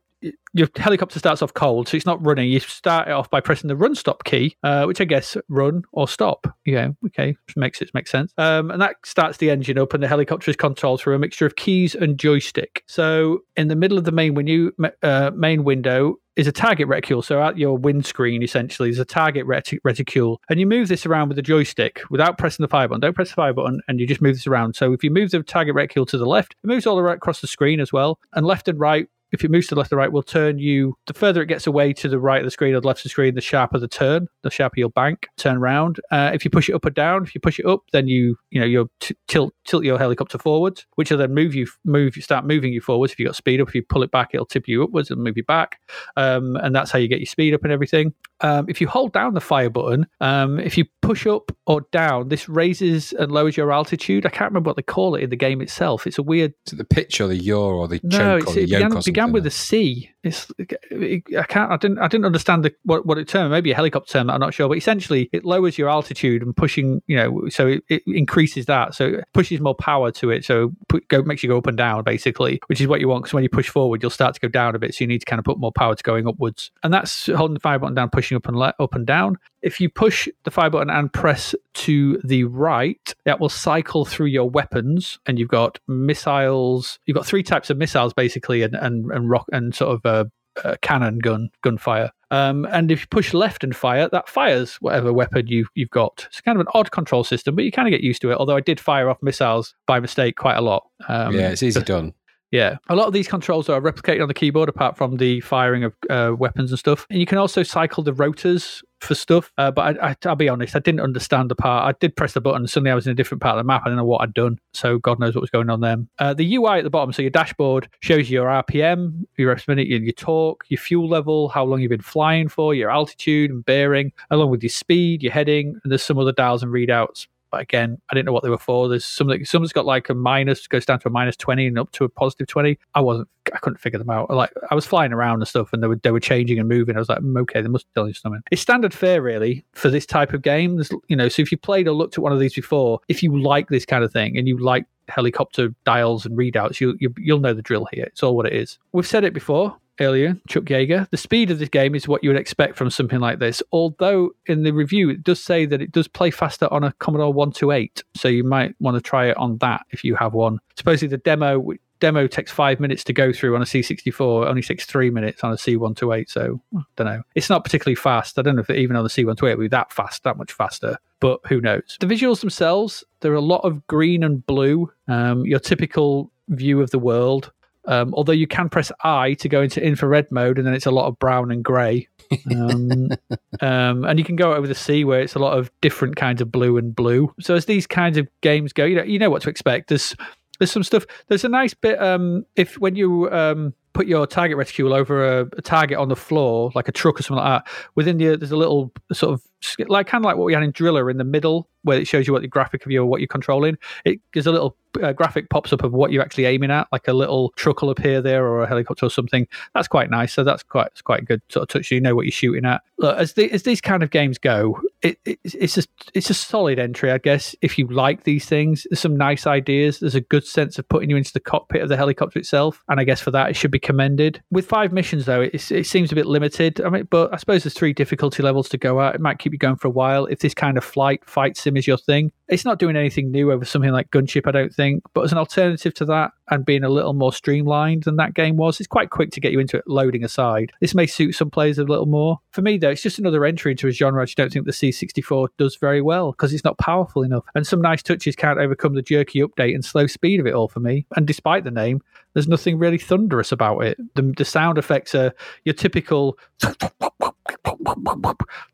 your 0.52 0.68
helicopter 0.76 1.18
starts 1.18 1.42
off 1.42 1.54
cold, 1.54 1.88
so 1.88 1.96
it's 1.96 2.06
not 2.06 2.24
running. 2.24 2.48
You 2.48 2.60
start 2.60 3.08
it 3.08 3.12
off 3.12 3.30
by 3.30 3.40
pressing 3.40 3.68
the 3.68 3.76
run 3.76 3.94
stop 3.94 4.24
key, 4.24 4.56
uh, 4.62 4.84
which 4.84 5.00
I 5.00 5.04
guess 5.04 5.36
run 5.48 5.82
or 5.92 6.08
stop. 6.08 6.46
Yeah, 6.64 6.88
okay, 7.06 7.36
makes 7.56 7.80
it 7.80 7.90
makes 7.94 8.10
sense. 8.10 8.32
Um, 8.38 8.70
and 8.70 8.80
that 8.80 8.96
starts 9.04 9.38
the 9.38 9.50
engine 9.50 9.78
up, 9.78 9.94
and 9.94 10.02
the 10.02 10.08
helicopter 10.08 10.50
is 10.50 10.56
controlled 10.56 11.00
through 11.00 11.14
a 11.14 11.18
mixture 11.18 11.46
of 11.46 11.56
keys 11.56 11.94
and 11.94 12.18
joystick. 12.18 12.82
So 12.86 13.40
in 13.56 13.68
the 13.68 13.76
middle 13.76 13.98
of 13.98 14.04
the 14.04 14.12
main 14.12 14.34
menu, 14.34 14.72
uh, 15.02 15.30
main 15.34 15.64
window, 15.64 16.16
is 16.38 16.46
a 16.46 16.52
target 16.52 16.86
reticule. 16.86 17.20
So 17.20 17.42
at 17.42 17.58
your 17.58 17.76
windscreen, 17.76 18.44
essentially, 18.44 18.90
is 18.90 19.00
a 19.00 19.04
target 19.04 19.44
retic- 19.44 19.80
reticule. 19.82 20.40
And 20.48 20.60
you 20.60 20.68
move 20.68 20.86
this 20.86 21.04
around 21.04 21.28
with 21.28 21.36
the 21.36 21.42
joystick 21.42 22.00
without 22.10 22.38
pressing 22.38 22.62
the 22.62 22.68
fire 22.68 22.86
button. 22.86 23.00
Don't 23.00 23.14
press 23.14 23.30
the 23.30 23.34
fire 23.34 23.52
button, 23.52 23.80
and 23.88 23.98
you 23.98 24.06
just 24.06 24.22
move 24.22 24.36
this 24.36 24.46
around. 24.46 24.76
So 24.76 24.92
if 24.92 25.02
you 25.02 25.10
move 25.10 25.32
the 25.32 25.42
target 25.42 25.74
reticule 25.74 26.06
to 26.06 26.16
the 26.16 26.26
left, 26.26 26.54
it 26.62 26.66
moves 26.66 26.86
all 26.86 26.96
the 26.96 27.02
way 27.02 27.12
across 27.12 27.40
the 27.40 27.48
screen 27.48 27.80
as 27.80 27.92
well. 27.92 28.20
And 28.34 28.46
left 28.46 28.68
and 28.68 28.78
right 28.78 29.08
if 29.32 29.44
it 29.44 29.50
moves 29.50 29.66
to 29.68 29.74
the 29.74 29.78
left 29.78 29.92
or 29.92 29.96
right, 29.96 30.10
will 30.10 30.22
turn 30.22 30.58
you. 30.58 30.96
The 31.06 31.14
further 31.14 31.42
it 31.42 31.46
gets 31.46 31.66
away 31.66 31.92
to 31.94 32.08
the 32.08 32.18
right 32.18 32.40
of 32.40 32.44
the 32.44 32.50
screen 32.50 32.74
or 32.74 32.80
the 32.80 32.86
left 32.86 33.00
of 33.00 33.04
the 33.04 33.08
screen, 33.10 33.34
the 33.34 33.40
sharper 33.40 33.78
the 33.78 33.88
turn, 33.88 34.28
the 34.42 34.50
sharper 34.50 34.78
your 34.80 34.90
bank 34.90 35.28
turn 35.36 35.56
around. 35.56 36.00
Uh, 36.10 36.30
if 36.34 36.44
you 36.44 36.50
push 36.50 36.68
it 36.68 36.74
up 36.74 36.86
or 36.86 36.90
down, 36.90 37.22
if 37.24 37.34
you 37.34 37.40
push 37.40 37.58
it 37.58 37.66
up, 37.66 37.82
then 37.92 38.08
you 38.08 38.36
you 38.50 38.60
know 38.60 38.66
you 38.66 38.90
t- 39.00 39.16
tilt 39.26 39.52
tilt 39.68 39.84
your 39.84 39.98
helicopter 39.98 40.38
forwards, 40.38 40.86
which 40.96 41.10
will 41.10 41.18
then 41.18 41.34
move 41.34 41.54
you 41.54 41.66
move 41.84 42.16
you 42.16 42.22
start 42.22 42.46
moving 42.46 42.72
you 42.72 42.80
forwards. 42.80 43.12
If 43.12 43.18
you've 43.18 43.28
got 43.28 43.36
speed 43.36 43.60
up, 43.60 43.68
if 43.68 43.74
you 43.74 43.82
pull 43.82 44.02
it 44.02 44.10
back, 44.10 44.30
it'll 44.32 44.46
tip 44.46 44.66
you 44.66 44.82
upwards 44.82 45.10
and 45.10 45.22
move 45.22 45.36
you 45.36 45.44
back, 45.44 45.80
um, 46.16 46.56
and 46.56 46.74
that's 46.74 46.90
how 46.90 46.98
you 46.98 47.08
get 47.08 47.20
your 47.20 47.26
speed 47.26 47.54
up 47.54 47.62
and 47.62 47.72
everything. 47.72 48.14
Um, 48.40 48.66
if 48.68 48.80
you 48.80 48.86
hold 48.86 49.12
down 49.12 49.34
the 49.34 49.40
fire 49.40 49.70
button, 49.70 50.06
um, 50.20 50.60
if 50.60 50.78
you 50.78 50.84
push 51.02 51.26
up 51.26 51.50
or 51.66 51.82
down, 51.92 52.28
this 52.28 52.48
raises 52.48 53.12
and 53.12 53.32
lowers 53.32 53.56
your 53.56 53.72
altitude. 53.72 54.24
I 54.26 54.30
can't 54.30 54.50
remember 54.50 54.68
what 54.68 54.76
they 54.76 54.82
call 54.82 55.16
it 55.16 55.22
in 55.22 55.30
the 55.30 55.36
game 55.36 55.60
itself. 55.60 56.06
It's 56.06 56.18
a 56.18 56.22
weird. 56.22 56.54
Is 56.66 56.74
it 56.74 56.76
the 56.76 56.84
pitch 56.84 57.20
or 57.20 57.26
the 57.26 57.36
yaw 57.36 57.70
or 57.70 57.88
the 57.88 58.00
no, 58.04 58.38
choke 58.38 58.48
or 58.48 58.54
the 58.54 58.62
it 58.62 58.66
began, 58.66 59.00
began 59.04 59.32
with 59.32 59.46
a 59.46 59.50
C. 59.50 60.10
It's 60.24 60.50
I 60.60 61.44
can't 61.48 61.70
I 61.70 61.76
didn't 61.76 61.98
I 61.98 62.08
didn't 62.08 62.26
understand 62.26 62.64
the, 62.64 62.74
what 62.84 63.06
what 63.06 63.18
it 63.18 63.28
termed 63.28 63.52
maybe 63.52 63.70
a 63.70 63.74
helicopter 63.74 64.14
term 64.14 64.30
I'm 64.30 64.40
not 64.40 64.52
sure 64.52 64.68
but 64.68 64.76
essentially 64.76 65.30
it 65.32 65.44
lowers 65.44 65.78
your 65.78 65.88
altitude 65.88 66.42
and 66.42 66.56
pushing 66.56 67.02
you 67.06 67.16
know 67.16 67.48
so 67.48 67.66
it, 67.66 67.84
it 67.88 68.02
increases 68.06 68.66
that 68.66 68.94
so 68.94 69.06
it 69.06 69.24
pushes 69.32 69.57
more 69.60 69.74
power 69.74 70.10
to 70.10 70.30
it 70.30 70.44
so 70.44 70.72
put, 70.88 71.06
go 71.08 71.22
makes 71.22 71.42
you 71.42 71.48
go 71.48 71.58
up 71.58 71.66
and 71.66 71.76
down 71.76 72.02
basically 72.02 72.60
which 72.66 72.80
is 72.80 72.86
what 72.86 73.00
you 73.00 73.08
want 73.08 73.24
because 73.24 73.34
when 73.34 73.42
you 73.42 73.48
push 73.48 73.68
forward 73.68 74.02
you'll 74.02 74.10
start 74.10 74.34
to 74.34 74.40
go 74.40 74.48
down 74.48 74.74
a 74.74 74.78
bit 74.78 74.94
so 74.94 75.02
you 75.02 75.08
need 75.08 75.20
to 75.20 75.26
kind 75.26 75.38
of 75.38 75.44
put 75.44 75.58
more 75.58 75.72
power 75.72 75.94
to 75.94 76.02
going 76.02 76.26
upwards 76.26 76.70
and 76.82 76.92
that's 76.92 77.26
holding 77.26 77.54
the 77.54 77.60
fire 77.60 77.78
button 77.78 77.94
down 77.94 78.10
pushing 78.10 78.36
up 78.36 78.46
and 78.46 78.56
le- 78.56 78.74
up 78.78 78.94
and 78.94 79.06
down 79.06 79.36
if 79.62 79.80
you 79.80 79.88
push 79.88 80.28
the 80.44 80.50
fire 80.50 80.70
button 80.70 80.90
and 80.90 81.12
press 81.12 81.54
to 81.74 82.20
the 82.24 82.44
right, 82.44 83.14
that 83.24 83.40
will 83.40 83.48
cycle 83.48 84.04
through 84.04 84.26
your 84.26 84.48
weapons, 84.48 85.18
and 85.26 85.38
you've 85.38 85.48
got 85.48 85.78
missiles. 85.88 86.98
You've 87.06 87.16
got 87.16 87.26
three 87.26 87.42
types 87.42 87.70
of 87.70 87.76
missiles 87.76 88.12
basically, 88.12 88.62
and 88.62 88.74
and, 88.74 89.10
and 89.10 89.28
rock 89.28 89.46
and 89.52 89.74
sort 89.74 89.94
of 89.94 90.06
uh, 90.06 90.24
uh, 90.64 90.76
cannon 90.82 91.18
gun 91.18 91.50
gunfire. 91.62 92.12
Um, 92.30 92.66
and 92.66 92.90
if 92.90 93.00
you 93.02 93.06
push 93.08 93.32
left 93.32 93.64
and 93.64 93.74
fire, 93.74 94.08
that 94.10 94.28
fires 94.28 94.76
whatever 94.76 95.12
weapon 95.12 95.46
you 95.46 95.66
you've 95.74 95.90
got. 95.90 96.26
It's 96.28 96.40
kind 96.40 96.56
of 96.56 96.60
an 96.60 96.70
odd 96.74 96.90
control 96.90 97.24
system, 97.24 97.54
but 97.54 97.64
you 97.64 97.72
kind 97.72 97.88
of 97.88 97.90
get 97.92 98.02
used 98.02 98.20
to 98.22 98.30
it. 98.30 98.36
Although 98.36 98.56
I 98.56 98.60
did 98.60 98.78
fire 98.78 99.08
off 99.08 99.22
missiles 99.22 99.74
by 99.86 100.00
mistake 100.00 100.36
quite 100.36 100.56
a 100.56 100.60
lot. 100.60 100.86
Um, 101.08 101.34
yeah, 101.34 101.50
it's 101.50 101.62
easy 101.62 101.80
done. 101.82 102.14
Yeah, 102.50 102.78
a 102.88 102.96
lot 102.96 103.06
of 103.06 103.12
these 103.12 103.28
controls 103.28 103.68
are 103.68 103.80
replicated 103.80 104.22
on 104.22 104.28
the 104.28 104.34
keyboard, 104.34 104.68
apart 104.68 104.96
from 104.96 105.18
the 105.18 105.40
firing 105.40 105.84
of 105.84 105.94
uh, 106.08 106.32
weapons 106.36 106.70
and 106.70 106.78
stuff. 106.78 107.06
And 107.10 107.20
you 107.20 107.26
can 107.26 107.36
also 107.36 107.62
cycle 107.62 108.02
the 108.02 108.14
rotors 108.14 108.82
for 109.00 109.14
stuff. 109.14 109.52
Uh, 109.58 109.70
but 109.70 110.02
I, 110.02 110.16
will 110.24 110.36
be 110.36 110.48
honest, 110.48 110.74
I 110.74 110.78
didn't 110.78 111.00
understand 111.00 111.50
the 111.50 111.54
part. 111.54 111.94
I 111.94 111.96
did 112.00 112.16
press 112.16 112.32
the 112.32 112.40
button, 112.40 112.62
and 112.62 112.70
suddenly 112.70 112.90
I 112.90 112.94
was 112.94 113.06
in 113.06 113.12
a 113.12 113.14
different 113.14 113.42
part 113.42 113.58
of 113.58 113.64
the 113.64 113.66
map. 113.66 113.82
I 113.84 113.90
didn't 113.90 113.98
know 113.98 114.06
what 114.06 114.22
I'd 114.22 114.32
done. 114.32 114.58
So 114.72 114.98
God 114.98 115.20
knows 115.20 115.34
what 115.34 115.42
was 115.42 115.50
going 115.50 115.68
on 115.68 115.80
there. 115.80 115.98
Uh, 116.18 116.32
the 116.32 116.56
UI 116.56 116.78
at 116.78 116.84
the 116.84 116.90
bottom, 116.90 117.12
so 117.12 117.20
your 117.20 117.30
dashboard 117.30 117.88
shows 118.00 118.30
you 118.30 118.38
your 118.38 118.48
RPM, 118.48 119.24
your 119.36 119.48
reps 119.48 119.68
minute, 119.68 119.86
your, 119.86 120.00
your 120.00 120.12
torque, 120.12 120.64
your 120.68 120.78
fuel 120.78 121.08
level, 121.08 121.48
how 121.48 121.64
long 121.64 121.80
you've 121.80 121.90
been 121.90 122.00
flying 122.00 122.48
for, 122.48 122.74
your 122.74 122.90
altitude 122.90 123.50
and 123.50 123.64
bearing, 123.64 124.12
along 124.30 124.50
with 124.50 124.62
your 124.62 124.70
speed, 124.70 125.22
your 125.22 125.32
heading, 125.32 125.78
and 125.82 125.92
there's 125.92 126.02
some 126.02 126.18
other 126.18 126.32
dials 126.32 126.62
and 126.62 126.72
readouts 126.72 127.26
but 127.50 127.60
again, 127.60 127.98
I 128.10 128.14
didn't 128.14 128.26
know 128.26 128.32
what 128.32 128.42
they 128.42 128.50
were 128.50 128.58
for. 128.58 128.88
There's 128.88 129.04
some 129.04 129.28
that 129.28 129.46
someone's 129.46 129.72
got 129.72 129.86
like 129.86 130.08
a 130.08 130.14
minus 130.14 130.66
goes 130.66 130.84
down 130.84 131.00
to 131.00 131.08
a 131.08 131.10
minus 131.10 131.36
twenty 131.36 131.66
and 131.66 131.78
up 131.78 131.90
to 131.92 132.04
a 132.04 132.08
positive 132.08 132.46
twenty. 132.46 132.78
I 132.94 133.00
wasn't, 133.00 133.28
I 133.52 133.58
couldn't 133.58 133.78
figure 133.78 133.98
them 133.98 134.10
out. 134.10 134.30
Like 134.30 134.52
I 134.70 134.74
was 134.74 134.86
flying 134.86 135.12
around 135.12 135.40
and 135.40 135.48
stuff, 135.48 135.72
and 135.72 135.82
they 135.82 135.86
were 135.86 135.96
they 135.96 136.10
were 136.10 136.20
changing 136.20 136.58
and 136.58 136.68
moving. 136.68 136.96
I 136.96 136.98
was 136.98 137.08
like, 137.08 137.20
mm, 137.20 137.38
okay, 137.40 137.60
they 137.60 137.68
must 137.68 137.86
tell 137.94 138.06
you 138.06 138.14
something. 138.14 138.42
It's 138.50 138.62
standard 138.62 138.94
fare 138.94 139.22
really 139.22 139.64
for 139.72 139.90
this 139.90 140.06
type 140.06 140.32
of 140.32 140.42
game. 140.42 140.76
There's, 140.76 140.90
you 141.08 141.16
know, 141.16 141.28
so 141.28 141.42
if 141.42 141.50
you 141.52 141.58
played 141.58 141.88
or 141.88 141.92
looked 141.92 142.18
at 142.18 142.22
one 142.22 142.32
of 142.32 142.40
these 142.40 142.54
before, 142.54 143.00
if 143.08 143.22
you 143.22 143.40
like 143.40 143.68
this 143.68 143.86
kind 143.86 144.04
of 144.04 144.12
thing 144.12 144.36
and 144.36 144.46
you 144.46 144.58
like 144.58 144.86
helicopter 145.08 145.74
dials 145.84 146.26
and 146.26 146.36
readouts, 146.36 146.80
you, 146.80 146.96
you 147.00 147.12
you'll 147.16 147.40
know 147.40 147.54
the 147.54 147.62
drill 147.62 147.86
here. 147.92 148.04
It's 148.04 148.22
all 148.22 148.36
what 148.36 148.46
it 148.46 148.52
is. 148.52 148.78
We've 148.92 149.06
said 149.06 149.24
it 149.24 149.34
before 149.34 149.76
earlier, 150.00 150.36
Chuck 150.48 150.64
Yeager. 150.64 151.08
The 151.10 151.16
speed 151.16 151.50
of 151.50 151.58
this 151.58 151.68
game 151.68 151.94
is 151.94 152.08
what 152.08 152.22
you 152.22 152.30
would 152.30 152.38
expect 152.38 152.76
from 152.76 152.90
something 152.90 153.20
like 153.20 153.38
this. 153.38 153.62
Although 153.72 154.30
in 154.46 154.62
the 154.62 154.72
review 154.72 155.10
it 155.10 155.22
does 155.22 155.42
say 155.42 155.66
that 155.66 155.82
it 155.82 155.92
does 155.92 156.08
play 156.08 156.30
faster 156.30 156.72
on 156.72 156.84
a 156.84 156.92
Commodore 156.98 157.32
128, 157.32 158.02
so 158.14 158.28
you 158.28 158.44
might 158.44 158.74
want 158.80 158.96
to 158.96 159.00
try 159.00 159.26
it 159.26 159.36
on 159.36 159.58
that 159.58 159.82
if 159.90 160.04
you 160.04 160.14
have 160.16 160.34
one. 160.34 160.58
Supposedly 160.76 161.08
the 161.08 161.18
demo 161.18 161.72
demo 162.00 162.26
takes 162.26 162.52
five 162.52 162.80
minutes 162.80 163.04
to 163.04 163.12
go 163.12 163.32
through 163.32 163.54
on 163.54 163.62
a 163.62 163.64
C64, 163.64 164.46
only 164.46 164.62
takes 164.62 164.84
three 164.84 165.10
minutes 165.10 165.42
on 165.42 165.52
a 165.52 165.56
C128. 165.56 166.30
So 166.30 166.60
I 166.76 166.82
don't 166.96 167.06
know. 167.06 167.22
It's 167.34 167.50
not 167.50 167.64
particularly 167.64 167.96
fast. 167.96 168.38
I 168.38 168.42
don't 168.42 168.56
know 168.56 168.62
if 168.62 168.70
even 168.70 168.96
on 168.96 169.04
the 169.04 169.10
C128 169.10 169.50
it 169.50 169.58
would 169.58 169.64
be 169.64 169.68
that 169.68 169.92
fast, 169.92 170.24
that 170.24 170.36
much 170.36 170.52
faster. 170.52 170.98
But 171.20 171.40
who 171.48 171.60
knows? 171.60 171.96
The 172.00 172.06
visuals 172.06 172.40
themselves, 172.40 173.04
there 173.20 173.32
are 173.32 173.36
a 173.36 173.40
lot 173.40 173.64
of 173.64 173.86
green 173.86 174.22
and 174.22 174.46
blue. 174.46 174.90
Um, 175.08 175.44
your 175.44 175.58
typical 175.58 176.30
view 176.48 176.80
of 176.80 176.90
the 176.90 176.98
world. 176.98 177.52
Um, 177.88 178.12
although 178.14 178.32
you 178.32 178.46
can 178.46 178.68
press 178.68 178.92
I 179.02 179.34
to 179.34 179.48
go 179.48 179.62
into 179.62 179.82
infrared 179.82 180.30
mode, 180.30 180.58
and 180.58 180.66
then 180.66 180.74
it's 180.74 180.86
a 180.86 180.90
lot 180.90 181.06
of 181.06 181.18
brown 181.18 181.50
and 181.50 181.64
grey. 181.64 182.06
um, 182.54 183.08
um, 183.60 184.04
and 184.04 184.18
you 184.18 184.24
can 184.24 184.36
go 184.36 184.54
over 184.54 184.66
the 184.66 184.74
sea 184.74 185.04
where 185.04 185.22
it's 185.22 185.34
a 185.34 185.38
lot 185.38 185.58
of 185.58 185.70
different 185.80 186.16
kinds 186.16 186.40
of 186.40 186.52
blue 186.52 186.76
and 186.76 186.94
blue. 186.94 187.34
So 187.40 187.54
as 187.54 187.64
these 187.64 187.86
kinds 187.86 188.18
of 188.18 188.28
games 188.42 188.72
go, 188.72 188.84
you 188.84 188.94
know 188.94 189.02
you 189.02 189.18
know 189.18 189.30
what 189.30 189.42
to 189.42 189.50
expect. 189.50 189.88
There's 189.88 190.14
there's 190.58 190.70
some 190.70 190.82
stuff. 190.82 191.06
There's 191.28 191.44
a 191.44 191.48
nice 191.48 191.74
bit. 191.74 192.00
Um, 192.00 192.44
if 192.56 192.78
when 192.78 192.94
you 192.94 193.30
um, 193.30 193.74
put 193.94 194.06
your 194.06 194.26
target 194.26 194.56
reticule 194.56 194.92
over 194.92 195.40
a, 195.40 195.46
a, 195.56 195.62
target 195.62 195.98
on 195.98 196.08
the 196.08 196.16
floor, 196.16 196.70
like 196.74 196.88
a 196.88 196.92
truck 196.92 197.18
or 197.18 197.22
something 197.22 197.42
like 197.42 197.64
that, 197.64 197.72
within 197.94 198.18
the 198.18 198.36
there's 198.36 198.52
a 198.52 198.56
little 198.56 198.92
sort 199.12 199.32
of 199.32 199.42
like 199.88 200.06
kind 200.06 200.22
of 200.22 200.26
like 200.26 200.36
what 200.36 200.44
we 200.44 200.54
had 200.54 200.62
in 200.62 200.70
Driller 200.70 201.10
in 201.10 201.18
the 201.18 201.24
middle, 201.24 201.68
where 201.82 201.98
it 201.98 202.06
shows 202.06 202.26
you 202.26 202.32
what 202.32 202.42
the 202.42 202.48
graphic 202.48 202.84
of 202.84 202.92
your 202.92 203.06
what 203.06 203.20
you're 203.20 203.28
controlling. 203.28 203.76
It 204.04 204.20
gives 204.32 204.46
a 204.46 204.52
little 204.52 204.76
uh, 205.02 205.12
graphic 205.12 205.50
pops 205.50 205.72
up 205.72 205.82
of 205.82 205.92
what 205.92 206.12
you're 206.12 206.22
actually 206.22 206.46
aiming 206.46 206.70
at, 206.70 206.88
like 206.92 207.08
a 207.08 207.12
little 207.12 207.50
truck 207.56 207.82
will 207.82 207.90
appear 207.90 208.20
there 208.20 208.46
or 208.46 208.62
a 208.62 208.68
helicopter 208.68 209.06
or 209.06 209.10
something. 209.10 209.46
That's 209.74 209.88
quite 209.88 210.10
nice. 210.10 210.32
So 210.32 210.44
that's 210.44 210.62
quite 210.62 210.88
it's 210.88 211.02
quite 211.02 211.24
good 211.24 211.42
sort 211.48 211.62
of 211.62 211.68
touch. 211.68 211.90
You 211.90 212.00
know 212.00 212.14
what 212.14 212.26
you're 212.26 212.32
shooting 212.32 212.64
at. 212.64 212.82
Look, 212.98 213.16
as 213.16 213.34
the, 213.34 213.50
as 213.52 213.62
these 213.62 213.80
kind 213.80 214.02
of 214.02 214.10
games 214.10 214.38
go, 214.38 214.80
it, 215.02 215.18
it, 215.24 215.38
it's 215.44 215.74
just 215.74 215.88
it's 216.14 216.30
a 216.30 216.34
solid 216.34 216.78
entry, 216.78 217.10
I 217.10 217.18
guess. 217.18 217.54
If 217.62 217.78
you 217.78 217.86
like 217.86 218.24
these 218.24 218.46
things, 218.46 218.86
there's 218.90 219.00
some 219.00 219.16
nice 219.16 219.46
ideas. 219.46 220.00
There's 220.00 220.14
a 220.14 220.20
good 220.20 220.44
sense 220.44 220.78
of 220.78 220.88
putting 220.88 221.10
you 221.10 221.16
into 221.16 221.32
the 221.32 221.40
cockpit 221.40 221.82
of 221.82 221.88
the 221.88 221.96
helicopter 221.96 222.38
itself, 222.38 222.82
and 222.88 222.98
I 222.98 223.04
guess 223.04 223.20
for 223.20 223.30
that 223.30 223.50
it 223.50 223.54
should 223.54 223.70
be 223.70 223.78
commended. 223.78 224.42
With 224.50 224.66
five 224.66 224.92
missions 224.92 225.26
though, 225.26 225.42
it, 225.42 225.70
it 225.70 225.86
seems 225.86 226.10
a 226.10 226.14
bit 226.14 226.26
limited. 226.26 226.80
I 226.80 226.88
mean, 226.90 227.06
but 227.08 227.32
I 227.32 227.36
suppose 227.36 227.62
there's 227.62 227.74
three 227.74 227.92
difficulty 227.92 228.42
levels 228.42 228.68
to 228.70 228.78
go 228.78 229.00
at. 229.00 229.14
It 229.14 229.20
might 229.20 229.38
keep 229.38 229.47
you 229.52 229.58
going 229.58 229.76
for 229.76 229.88
a 229.88 229.92
while 229.92 230.26
if 230.26 230.40
this 230.40 230.54
kind 230.54 230.76
of 230.76 230.84
flight 230.84 231.22
fight 231.26 231.56
sim 231.56 231.76
is 231.76 231.86
your 231.86 231.98
thing. 231.98 232.32
It's 232.48 232.64
not 232.64 232.78
doing 232.78 232.96
anything 232.96 233.30
new 233.30 233.52
over 233.52 233.64
something 233.64 233.90
like 233.90 234.10
Gunship, 234.10 234.46
I 234.46 234.52
don't 234.52 234.74
think. 234.74 235.02
But 235.12 235.24
as 235.24 235.32
an 235.32 235.38
alternative 235.38 235.92
to 235.94 236.04
that, 236.06 236.32
and 236.50 236.64
being 236.64 236.84
a 236.84 236.88
little 236.88 237.12
more 237.12 237.32
streamlined 237.32 238.04
than 238.04 238.16
that 238.16 238.34
game 238.34 238.56
was, 238.56 238.80
it's 238.80 238.86
quite 238.86 239.10
quick 239.10 239.30
to 239.32 239.40
get 239.40 239.52
you 239.52 239.60
into 239.60 239.76
it. 239.76 239.84
Loading 239.86 240.24
aside, 240.24 240.72
this 240.80 240.94
may 240.94 241.06
suit 241.06 241.34
some 241.34 241.50
players 241.50 241.78
a 241.78 241.84
little 241.84 242.06
more. 242.06 242.38
For 242.52 242.62
me 242.62 242.78
though, 242.78 242.90
it's 242.90 243.02
just 243.02 243.18
another 243.18 243.44
entry 243.44 243.72
into 243.72 243.88
a 243.88 243.90
genre 243.90 244.22
I 244.22 244.24
just 244.24 244.36
don't 244.36 244.52
think 244.52 244.66
the 244.66 244.72
C64 244.72 245.48
does 245.58 245.76
very 245.76 246.00
well 246.00 246.32
because 246.32 246.52
it's 246.52 246.64
not 246.64 246.78
powerful 246.78 247.22
enough. 247.22 247.44
And 247.54 247.66
some 247.66 247.80
nice 247.80 248.02
touches 248.02 248.36
can't 248.36 248.58
overcome 248.58 248.94
the 248.94 249.02
jerky 249.02 249.40
update 249.40 249.74
and 249.74 249.84
slow 249.84 250.06
speed 250.06 250.40
of 250.40 250.46
it 250.46 250.54
all 250.54 250.68
for 250.68 250.80
me. 250.80 251.06
And 251.16 251.26
despite 251.26 251.64
the 251.64 251.70
name, 251.70 252.02
there's 252.34 252.48
nothing 252.48 252.78
really 252.78 252.98
thunderous 252.98 253.52
about 253.52 253.80
it. 253.80 253.98
The, 254.14 254.32
the 254.36 254.44
sound 254.44 254.78
effects 254.78 255.14
are 255.14 255.34
your 255.64 255.74
typical 255.74 256.38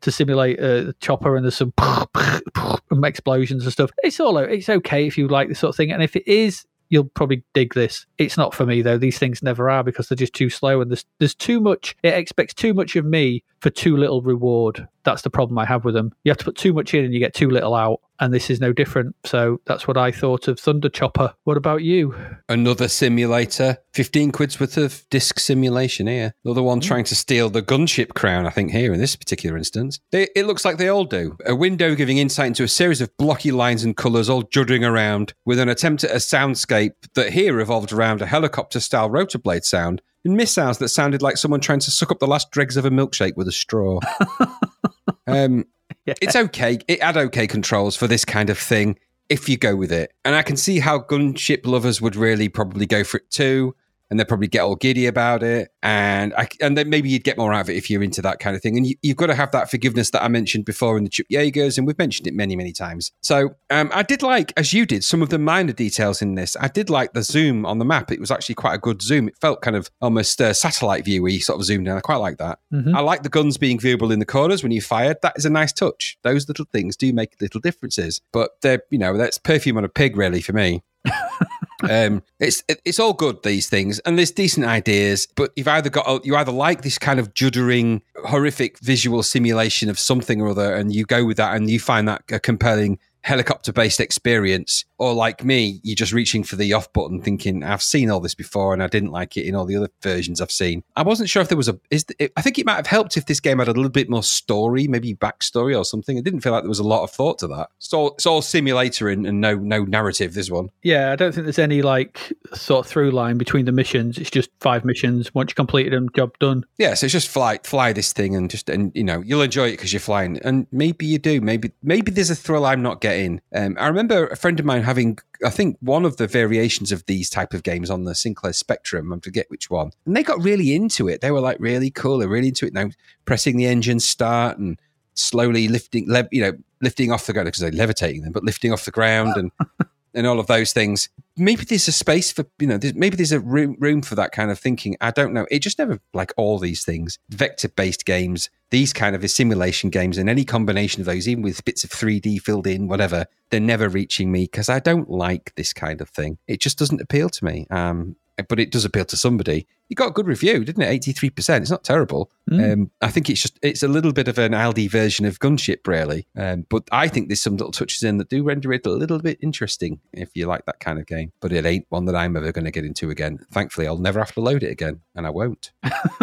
to 0.01 0.11
simulate 0.11 0.59
a 0.59 0.93
chopper, 0.99 1.35
and 1.35 1.45
there's 1.45 1.57
some 1.57 1.73
explosions 3.03 3.63
and 3.63 3.71
stuff. 3.71 3.91
It's 4.03 4.19
all 4.19 4.37
it's 4.37 4.69
okay 4.69 5.07
if 5.07 5.17
you 5.17 5.27
like 5.27 5.47
this 5.47 5.59
sort 5.59 5.69
of 5.69 5.75
thing, 5.75 5.91
and 5.91 6.03
if 6.03 6.15
it 6.15 6.27
is 6.27 6.65
you'll 6.89 7.05
probably 7.05 7.43
dig 7.53 7.73
this. 7.73 8.05
It's 8.17 8.37
not 8.37 8.53
for 8.53 8.65
me 8.65 8.81
though. 8.81 8.97
These 8.97 9.17
things 9.17 9.41
never 9.41 9.69
are 9.69 9.83
because 9.83 10.07
they're 10.07 10.15
just 10.15 10.33
too 10.33 10.49
slow 10.49 10.81
and 10.81 10.91
there's 10.91 11.05
there's 11.19 11.35
too 11.35 11.59
much. 11.59 11.95
It 12.03 12.13
expects 12.13 12.53
too 12.53 12.73
much 12.73 12.95
of 12.95 13.05
me 13.05 13.43
for 13.59 13.69
too 13.69 13.97
little 13.97 14.21
reward. 14.21 14.87
That's 15.05 15.21
the 15.21 15.29
problem 15.29 15.57
I 15.57 15.65
have 15.65 15.85
with 15.85 15.93
them. 15.93 16.11
You 16.23 16.31
have 16.31 16.37
to 16.39 16.45
put 16.45 16.57
too 16.57 16.73
much 16.73 16.93
in 16.93 17.05
and 17.05 17.13
you 17.13 17.19
get 17.19 17.33
too 17.33 17.49
little 17.49 17.75
out. 17.75 18.01
And 18.19 18.33
this 18.33 18.49
is 18.49 18.61
no 18.61 18.71
different. 18.71 19.13
So 19.25 19.59
that's 19.65 19.87
what 19.87 19.97
I 19.97 20.09
thought 20.09 20.47
of 20.47 20.57
Thunderchopper. 20.57 21.33
What 21.43 21.57
about 21.57 21.83
you? 21.83 22.15
Another 22.47 22.87
simulator. 22.87 23.77
15 23.93 24.31
quid's 24.31 24.59
worth 24.59 24.77
of 24.77 25.03
disc 25.09 25.37
simulation 25.37 26.07
here. 26.07 26.33
Another 26.45 26.63
one 26.63 26.79
mm. 26.79 26.83
trying 26.83 27.03
to 27.05 27.15
steal 27.15 27.49
the 27.49 27.61
gunship 27.61 28.13
crown, 28.13 28.45
I 28.45 28.51
think, 28.51 28.71
here 28.71 28.93
in 28.93 29.01
this 29.01 29.17
particular 29.17 29.57
instance. 29.57 29.99
They, 30.11 30.29
it 30.33 30.47
looks 30.47 30.63
like 30.63 30.77
they 30.77 30.87
all 30.87 31.03
do. 31.03 31.37
A 31.45 31.53
window 31.55 31.93
giving 31.93 32.17
insight 32.17 32.47
into 32.47 32.63
a 32.63 32.69
series 32.69 33.01
of 33.01 33.15
blocky 33.17 33.51
lines 33.51 33.83
and 33.83 33.97
colours 33.97 34.29
all 34.29 34.43
juddering 34.43 34.87
around 34.89 35.33
with 35.45 35.59
an 35.59 35.67
attempt 35.67 36.05
at 36.05 36.11
a 36.11 36.15
soundscape 36.15 36.93
that 37.15 37.33
here 37.33 37.53
revolved 37.53 37.91
around 37.91 38.21
a 38.21 38.25
helicopter 38.25 38.79
style 38.79 39.09
rotor 39.09 39.39
blade 39.39 39.65
sound 39.65 40.01
and 40.25 40.35
missiles 40.35 40.79
that 40.79 40.89
sounded 40.89 41.21
like 41.21 41.37
someone 41.37 41.61
trying 41.61 41.79
to 41.79 41.91
suck 41.91 42.11
up 42.11 42.19
the 42.19 42.27
last 42.27 42.51
dregs 42.51 42.75
of 42.75 42.85
a 42.85 42.89
milkshake 42.89 43.37
with 43.37 43.47
a 43.47 43.51
straw. 43.51 43.99
um, 45.27 45.65
yeah. 46.05 46.13
It's 46.21 46.35
okay. 46.35 46.79
It 46.87 47.01
had 47.01 47.17
okay 47.17 47.47
controls 47.47 47.95
for 47.95 48.07
this 48.07 48.25
kind 48.25 48.49
of 48.49 48.57
thing 48.57 48.97
if 49.29 49.49
you 49.49 49.57
go 49.57 49.75
with 49.75 49.91
it. 49.91 50.13
And 50.23 50.35
I 50.35 50.43
can 50.43 50.57
see 50.57 50.79
how 50.79 50.99
gunship 50.99 51.65
lovers 51.65 52.01
would 52.01 52.15
really 52.15 52.49
probably 52.49 52.85
go 52.85 53.03
for 53.03 53.17
it 53.17 53.29
too 53.29 53.75
and 54.09 54.19
they'll 54.19 54.25
probably 54.25 54.47
get 54.47 54.61
all 54.61 54.75
giddy 54.75 55.07
about 55.07 55.43
it. 55.43 55.69
And 55.81 56.33
I, 56.35 56.47
and 56.61 56.77
then 56.77 56.89
maybe 56.89 57.09
you'd 57.09 57.23
get 57.23 57.37
more 57.37 57.53
out 57.53 57.61
of 57.61 57.69
it 57.69 57.75
if 57.75 57.89
you're 57.89 58.03
into 58.03 58.21
that 58.21 58.39
kind 58.39 58.55
of 58.55 58.61
thing. 58.61 58.77
And 58.77 58.87
you, 58.87 58.95
have 59.05 59.17
got 59.17 59.27
to 59.27 59.35
have 59.35 59.51
that 59.51 59.69
forgiveness 59.71 60.11
that 60.11 60.23
I 60.23 60.27
mentioned 60.27 60.65
before 60.65 60.97
in 60.97 61.03
the 61.03 61.09
Chip 61.09 61.27
Yeagers, 61.31 61.77
and 61.77 61.87
we've 61.87 61.97
mentioned 61.97 62.27
it 62.27 62.33
many, 62.33 62.55
many 62.55 62.71
times. 62.71 63.11
So 63.21 63.55
um, 63.69 63.91
I 63.93 64.03
did 64.03 64.21
like, 64.21 64.53
as 64.57 64.73
you 64.73 64.85
did, 64.85 65.03
some 65.03 65.21
of 65.21 65.29
the 65.29 65.39
minor 65.39 65.73
details 65.73 66.21
in 66.21 66.35
this. 66.35 66.55
I 66.59 66.67
did 66.67 66.89
like 66.89 67.13
the 67.13 67.23
zoom 67.23 67.65
on 67.65 67.79
the 67.79 67.85
map. 67.85 68.11
It 68.11 68.19
was 68.19 68.31
actually 68.31 68.55
quite 68.55 68.75
a 68.75 68.79
good 68.79 69.01
zoom. 69.01 69.27
It 69.27 69.37
felt 69.39 69.61
kind 69.61 69.75
of 69.75 69.89
almost 70.01 70.39
a 70.41 70.53
satellite 70.53 71.05
view 71.05 71.21
where 71.21 71.31
you 71.31 71.39
sort 71.39 71.59
of 71.59 71.65
zoomed 71.65 71.87
in. 71.87 71.95
I 71.95 71.99
quite 72.01 72.17
like 72.17 72.37
that. 72.37 72.59
Mm-hmm. 72.73 72.95
I 72.95 72.99
like 73.01 73.23
the 73.23 73.29
guns 73.29 73.57
being 73.57 73.79
viewable 73.79 74.11
in 74.11 74.19
the 74.19 74.25
corners 74.25 74.63
when 74.63 74.71
you 74.71 74.81
fired. 74.81 75.17
That 75.21 75.33
is 75.35 75.45
a 75.45 75.49
nice 75.49 75.73
touch. 75.73 76.17
Those 76.23 76.47
little 76.47 76.65
things 76.71 76.95
do 76.95 77.11
make 77.13 77.35
little 77.41 77.61
differences. 77.61 78.21
But 78.31 78.51
they're, 78.61 78.81
you 78.89 78.99
know, 78.99 79.17
that's 79.17 79.37
perfume 79.37 79.77
on 79.77 79.83
a 79.83 79.89
pig, 79.89 80.15
really, 80.15 80.41
for 80.41 80.53
me. 80.53 80.83
um, 81.89 82.23
it's 82.39 82.63
it's 82.67 82.99
all 82.99 83.13
good 83.13 83.43
these 83.43 83.69
things, 83.69 83.99
and 83.99 84.17
there's 84.17 84.31
decent 84.31 84.65
ideas, 84.65 85.27
but 85.35 85.51
you've 85.55 85.67
either 85.67 85.89
got 85.89 86.25
you 86.25 86.35
either 86.35 86.51
like 86.51 86.81
this 86.81 86.97
kind 86.97 87.19
of 87.19 87.33
juddering, 87.33 88.01
horrific 88.25 88.79
visual 88.79 89.23
simulation 89.23 89.89
of 89.89 89.99
something 89.99 90.41
or 90.41 90.49
other, 90.49 90.73
and 90.73 90.93
you 90.93 91.05
go 91.05 91.25
with 91.25 91.37
that, 91.37 91.55
and 91.55 91.69
you 91.69 91.79
find 91.79 92.07
that 92.07 92.23
a 92.31 92.39
compelling 92.39 92.99
helicopter 93.25 93.73
based 93.73 93.99
experience, 93.99 94.85
or 94.99 95.11
like 95.13 95.43
me, 95.43 95.79
you're 95.81 95.95
just 95.95 96.13
reaching 96.13 96.43
for 96.43 96.55
the 96.55 96.71
off 96.73 96.93
button, 96.93 97.21
thinking 97.21 97.63
I've 97.63 97.81
seen 97.81 98.11
all 98.11 98.19
this 98.19 98.35
before 98.35 98.71
and 98.71 98.83
I 98.83 98.87
didn't 98.87 99.09
like 99.09 99.35
it 99.35 99.47
in 99.47 99.55
all 99.55 99.65
the 99.65 99.75
other 99.75 99.89
versions 100.03 100.39
I've 100.39 100.51
seen. 100.51 100.83
I 100.95 101.01
wasn't 101.01 101.27
sure 101.27 101.41
if 101.41 101.49
there 101.49 101.57
was 101.57 101.67
a. 101.67 101.79
Is 101.89 102.05
I 102.37 102.41
think 102.41 102.59
it 102.59 102.67
might 102.67 102.75
have 102.75 102.87
helped 102.87 103.17
if 103.17 103.25
this 103.25 103.39
game 103.39 103.57
had 103.57 103.67
a 103.67 103.73
little 103.73 103.89
bit 103.89 104.11
more 104.11 104.21
story, 104.21 104.87
maybe 104.87 105.15
backstory 105.15 105.77
or 105.77 105.83
something. 105.83 106.17
It 106.17 106.23
didn't 106.23 106.41
feel 106.41 106.51
like 106.51 106.63
there 106.63 106.69
was 106.69 106.79
a 106.79 106.83
lot 106.83 107.03
of 107.03 107.09
thought 107.09 107.39
to 107.39 107.47
that. 107.47 107.69
It's 107.77 107.91
all 107.93 108.11
it's 108.13 108.27
all 108.27 108.43
simulator 108.43 109.09
and, 109.09 109.25
and 109.25 109.41
no 109.41 109.55
no 109.55 109.83
narrative. 109.83 110.35
This 110.35 110.51
one. 110.51 110.69
Yeah, 110.83 111.11
I 111.11 111.15
don't 111.15 111.33
think 111.33 111.45
there's 111.45 111.59
any 111.59 111.81
like 111.81 112.31
sort 112.53 112.85
of 112.85 112.91
through 112.91 113.09
line 113.09 113.39
between 113.39 113.65
the 113.65 113.71
missions. 113.71 114.19
It's 114.19 114.29
just 114.29 114.51
five 114.59 114.85
missions. 114.85 115.33
Once 115.33 115.49
you 115.49 115.55
completed 115.55 115.93
them, 115.93 116.09
job 116.15 116.37
done. 116.37 116.63
Yeah, 116.77 116.93
so 116.93 117.05
it's 117.05 117.13
just 117.13 117.27
fly 117.27 117.59
fly 117.63 117.91
this 117.91 118.13
thing 118.13 118.35
and 118.35 118.51
just 118.51 118.69
and 118.69 118.91
you 118.93 119.03
know 119.03 119.21
you'll 119.25 119.41
enjoy 119.41 119.69
it 119.69 119.71
because 119.71 119.91
you're 119.91 119.99
flying 119.99 120.37
and 120.43 120.67
maybe 120.71 121.07
you 121.07 121.17
do. 121.17 121.41
Maybe 121.41 121.71
maybe 121.81 122.11
there's 122.11 122.29
a 122.29 122.35
thrill 122.35 122.67
I'm 122.67 122.83
not 122.83 123.01
getting 123.01 123.14
in. 123.17 123.41
Um, 123.53 123.77
I 123.79 123.87
remember 123.87 124.27
a 124.27 124.35
friend 124.35 124.59
of 124.59 124.65
mine 124.65 124.83
having, 124.83 125.17
I 125.45 125.49
think, 125.49 125.77
one 125.79 126.05
of 126.05 126.17
the 126.17 126.27
variations 126.27 126.91
of 126.91 127.05
these 127.05 127.29
type 127.29 127.53
of 127.53 127.63
games 127.63 127.89
on 127.89 128.03
the 128.03 128.15
Sinclair 128.15 128.53
Spectrum. 128.53 129.13
I 129.13 129.19
forget 129.19 129.45
which 129.49 129.69
one, 129.69 129.91
and 130.05 130.15
they 130.15 130.23
got 130.23 130.43
really 130.43 130.75
into 130.75 131.07
it. 131.07 131.21
They 131.21 131.31
were 131.31 131.41
like 131.41 131.57
really 131.59 131.91
cool. 131.91 132.19
They're 132.19 132.29
really 132.29 132.49
into 132.49 132.65
it 132.65 132.73
now. 132.73 132.89
Pressing 133.25 133.57
the 133.57 133.65
engine 133.65 133.99
start 133.99 134.57
and 134.57 134.79
slowly 135.15 135.67
lifting, 135.67 136.07
you 136.31 136.41
know, 136.41 136.53
lifting 136.81 137.11
off 137.11 137.25
the 137.25 137.33
ground 137.33 137.47
because 137.47 137.61
they're 137.61 137.71
levitating 137.71 138.21
them, 138.21 138.31
but 138.31 138.43
lifting 138.43 138.71
off 138.71 138.85
the 138.85 138.91
ground 138.91 139.35
and 139.37 139.51
and 140.15 140.25
all 140.25 140.39
of 140.39 140.47
those 140.47 140.73
things. 140.73 141.09
Maybe 141.37 141.65
there's 141.65 141.87
a 141.87 141.91
space 141.91 142.31
for 142.31 142.45
you 142.59 142.67
know. 142.67 142.77
There's, 142.77 142.95
maybe 142.95 143.17
there's 143.17 143.31
a 143.31 143.39
room 143.39 143.75
room 143.79 144.01
for 144.01 144.15
that 144.15 144.31
kind 144.31 144.49
of 144.49 144.57
thinking. 144.57 144.95
I 145.01 145.11
don't 145.11 145.33
know. 145.33 145.45
It 145.51 145.59
just 145.59 145.77
never 145.77 145.99
like 146.13 146.33
all 146.37 146.57
these 146.57 146.85
things. 146.85 147.19
Vector 147.29 147.69
based 147.69 148.05
games, 148.05 148.49
these 148.69 148.93
kind 148.93 149.15
of 149.15 149.29
simulation 149.29 149.89
games, 149.89 150.17
and 150.17 150.29
any 150.29 150.45
combination 150.45 151.01
of 151.01 151.05
those, 151.05 151.27
even 151.27 151.43
with 151.43 151.65
bits 151.65 151.83
of 151.83 151.89
3D 151.89 152.41
filled 152.41 152.67
in, 152.67 152.87
whatever, 152.87 153.25
they're 153.49 153.59
never 153.59 153.89
reaching 153.89 154.31
me 154.31 154.45
because 154.45 154.69
I 154.69 154.79
don't 154.79 155.09
like 155.09 155.53
this 155.55 155.73
kind 155.73 156.01
of 156.01 156.09
thing. 156.09 156.37
It 156.47 156.61
just 156.61 156.79
doesn't 156.79 157.01
appeal 157.01 157.29
to 157.29 157.45
me. 157.45 157.67
Um, 157.69 158.15
but 158.47 158.59
it 158.59 158.71
does 158.71 158.85
appeal 158.85 159.05
to 159.05 159.17
somebody. 159.17 159.67
You 159.89 159.95
got 159.95 160.09
a 160.09 160.13
good 160.13 160.27
review, 160.27 160.63
didn't 160.65 160.81
it? 160.81 160.89
Eighty 160.89 161.11
three 161.11 161.29
percent. 161.29 161.61
It's 161.61 161.71
not 161.71 161.83
terrible. 161.83 162.31
Mm. 162.49 162.73
Um, 162.73 162.91
I 163.01 163.09
think 163.09 163.29
it's 163.29 163.41
just 163.41 163.57
it's 163.61 163.83
a 163.83 163.87
little 163.87 164.11
bit 164.11 164.27
of 164.27 164.37
an 164.37 164.51
Aldi 164.51 164.89
version 164.89 165.25
of 165.25 165.39
Gunship, 165.39 165.87
really. 165.87 166.27
Um, 166.35 166.65
but 166.69 166.87
I 166.91 167.07
think 167.07 167.29
there's 167.29 167.41
some 167.41 167.57
little 167.57 167.71
touches 167.71 168.03
in 168.03 168.17
that 168.17 168.29
do 168.29 168.43
render 168.43 168.73
it 168.73 168.85
a 168.85 168.91
little 168.91 169.19
bit 169.19 169.37
interesting 169.41 169.99
if 170.13 170.29
you 170.35 170.47
like 170.47 170.65
that 170.65 170.79
kind 170.79 170.99
of 170.99 171.05
game. 171.05 171.31
But 171.39 171.51
it 171.51 171.65
ain't 171.65 171.85
one 171.89 172.05
that 172.05 172.15
I'm 172.15 172.35
ever 172.35 172.51
going 172.51 172.65
to 172.65 172.71
get 172.71 172.85
into 172.85 173.09
again. 173.09 173.39
Thankfully, 173.51 173.87
I'll 173.87 173.97
never 173.97 174.19
have 174.19 174.33
to 174.33 174.41
load 174.41 174.63
it 174.63 174.71
again, 174.71 175.01
and 175.15 175.25
I 175.27 175.29
won't. 175.29 175.71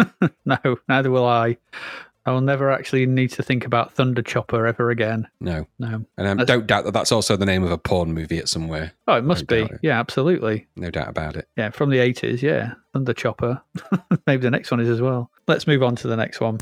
no, 0.45 0.77
neither 0.87 1.11
will 1.11 1.25
I. 1.25 1.57
I 2.25 2.31
will 2.31 2.41
never 2.41 2.71
actually 2.71 3.05
need 3.05 3.31
to 3.31 3.43
think 3.43 3.65
about 3.65 3.95
Thunderchopper 3.95 4.67
ever 4.67 4.89
again. 4.89 5.27
No, 5.39 5.67
no, 5.79 6.05
and 6.17 6.27
I 6.27 6.31
um, 6.31 6.37
don't 6.37 6.67
doubt 6.67 6.85
that 6.85 6.93
that's 6.93 7.11
also 7.11 7.35
the 7.35 7.45
name 7.45 7.63
of 7.63 7.71
a 7.71 7.77
porn 7.77 8.13
movie 8.13 8.37
at 8.37 8.47
somewhere. 8.47 8.93
Oh, 9.07 9.15
it 9.15 9.23
must 9.23 9.47
be. 9.47 9.63
It. 9.63 9.71
Yeah, 9.81 9.99
absolutely. 9.99 10.67
No 10.75 10.89
doubt 10.89 11.09
about 11.09 11.35
it. 11.35 11.47
Yeah, 11.57 11.69
from 11.71 11.89
the 11.89 11.99
eighties. 11.99 12.41
Yeah, 12.41 12.73
Thunderchopper. 12.95 13.61
Maybe 14.27 14.41
the 14.41 14.51
next 14.51 14.71
one 14.71 14.79
is 14.79 14.89
as 14.89 15.01
well. 15.01 15.31
Let's 15.47 15.67
move 15.67 15.83
on 15.83 15.95
to 15.97 16.07
the 16.07 16.17
next 16.17 16.39
one. 16.39 16.59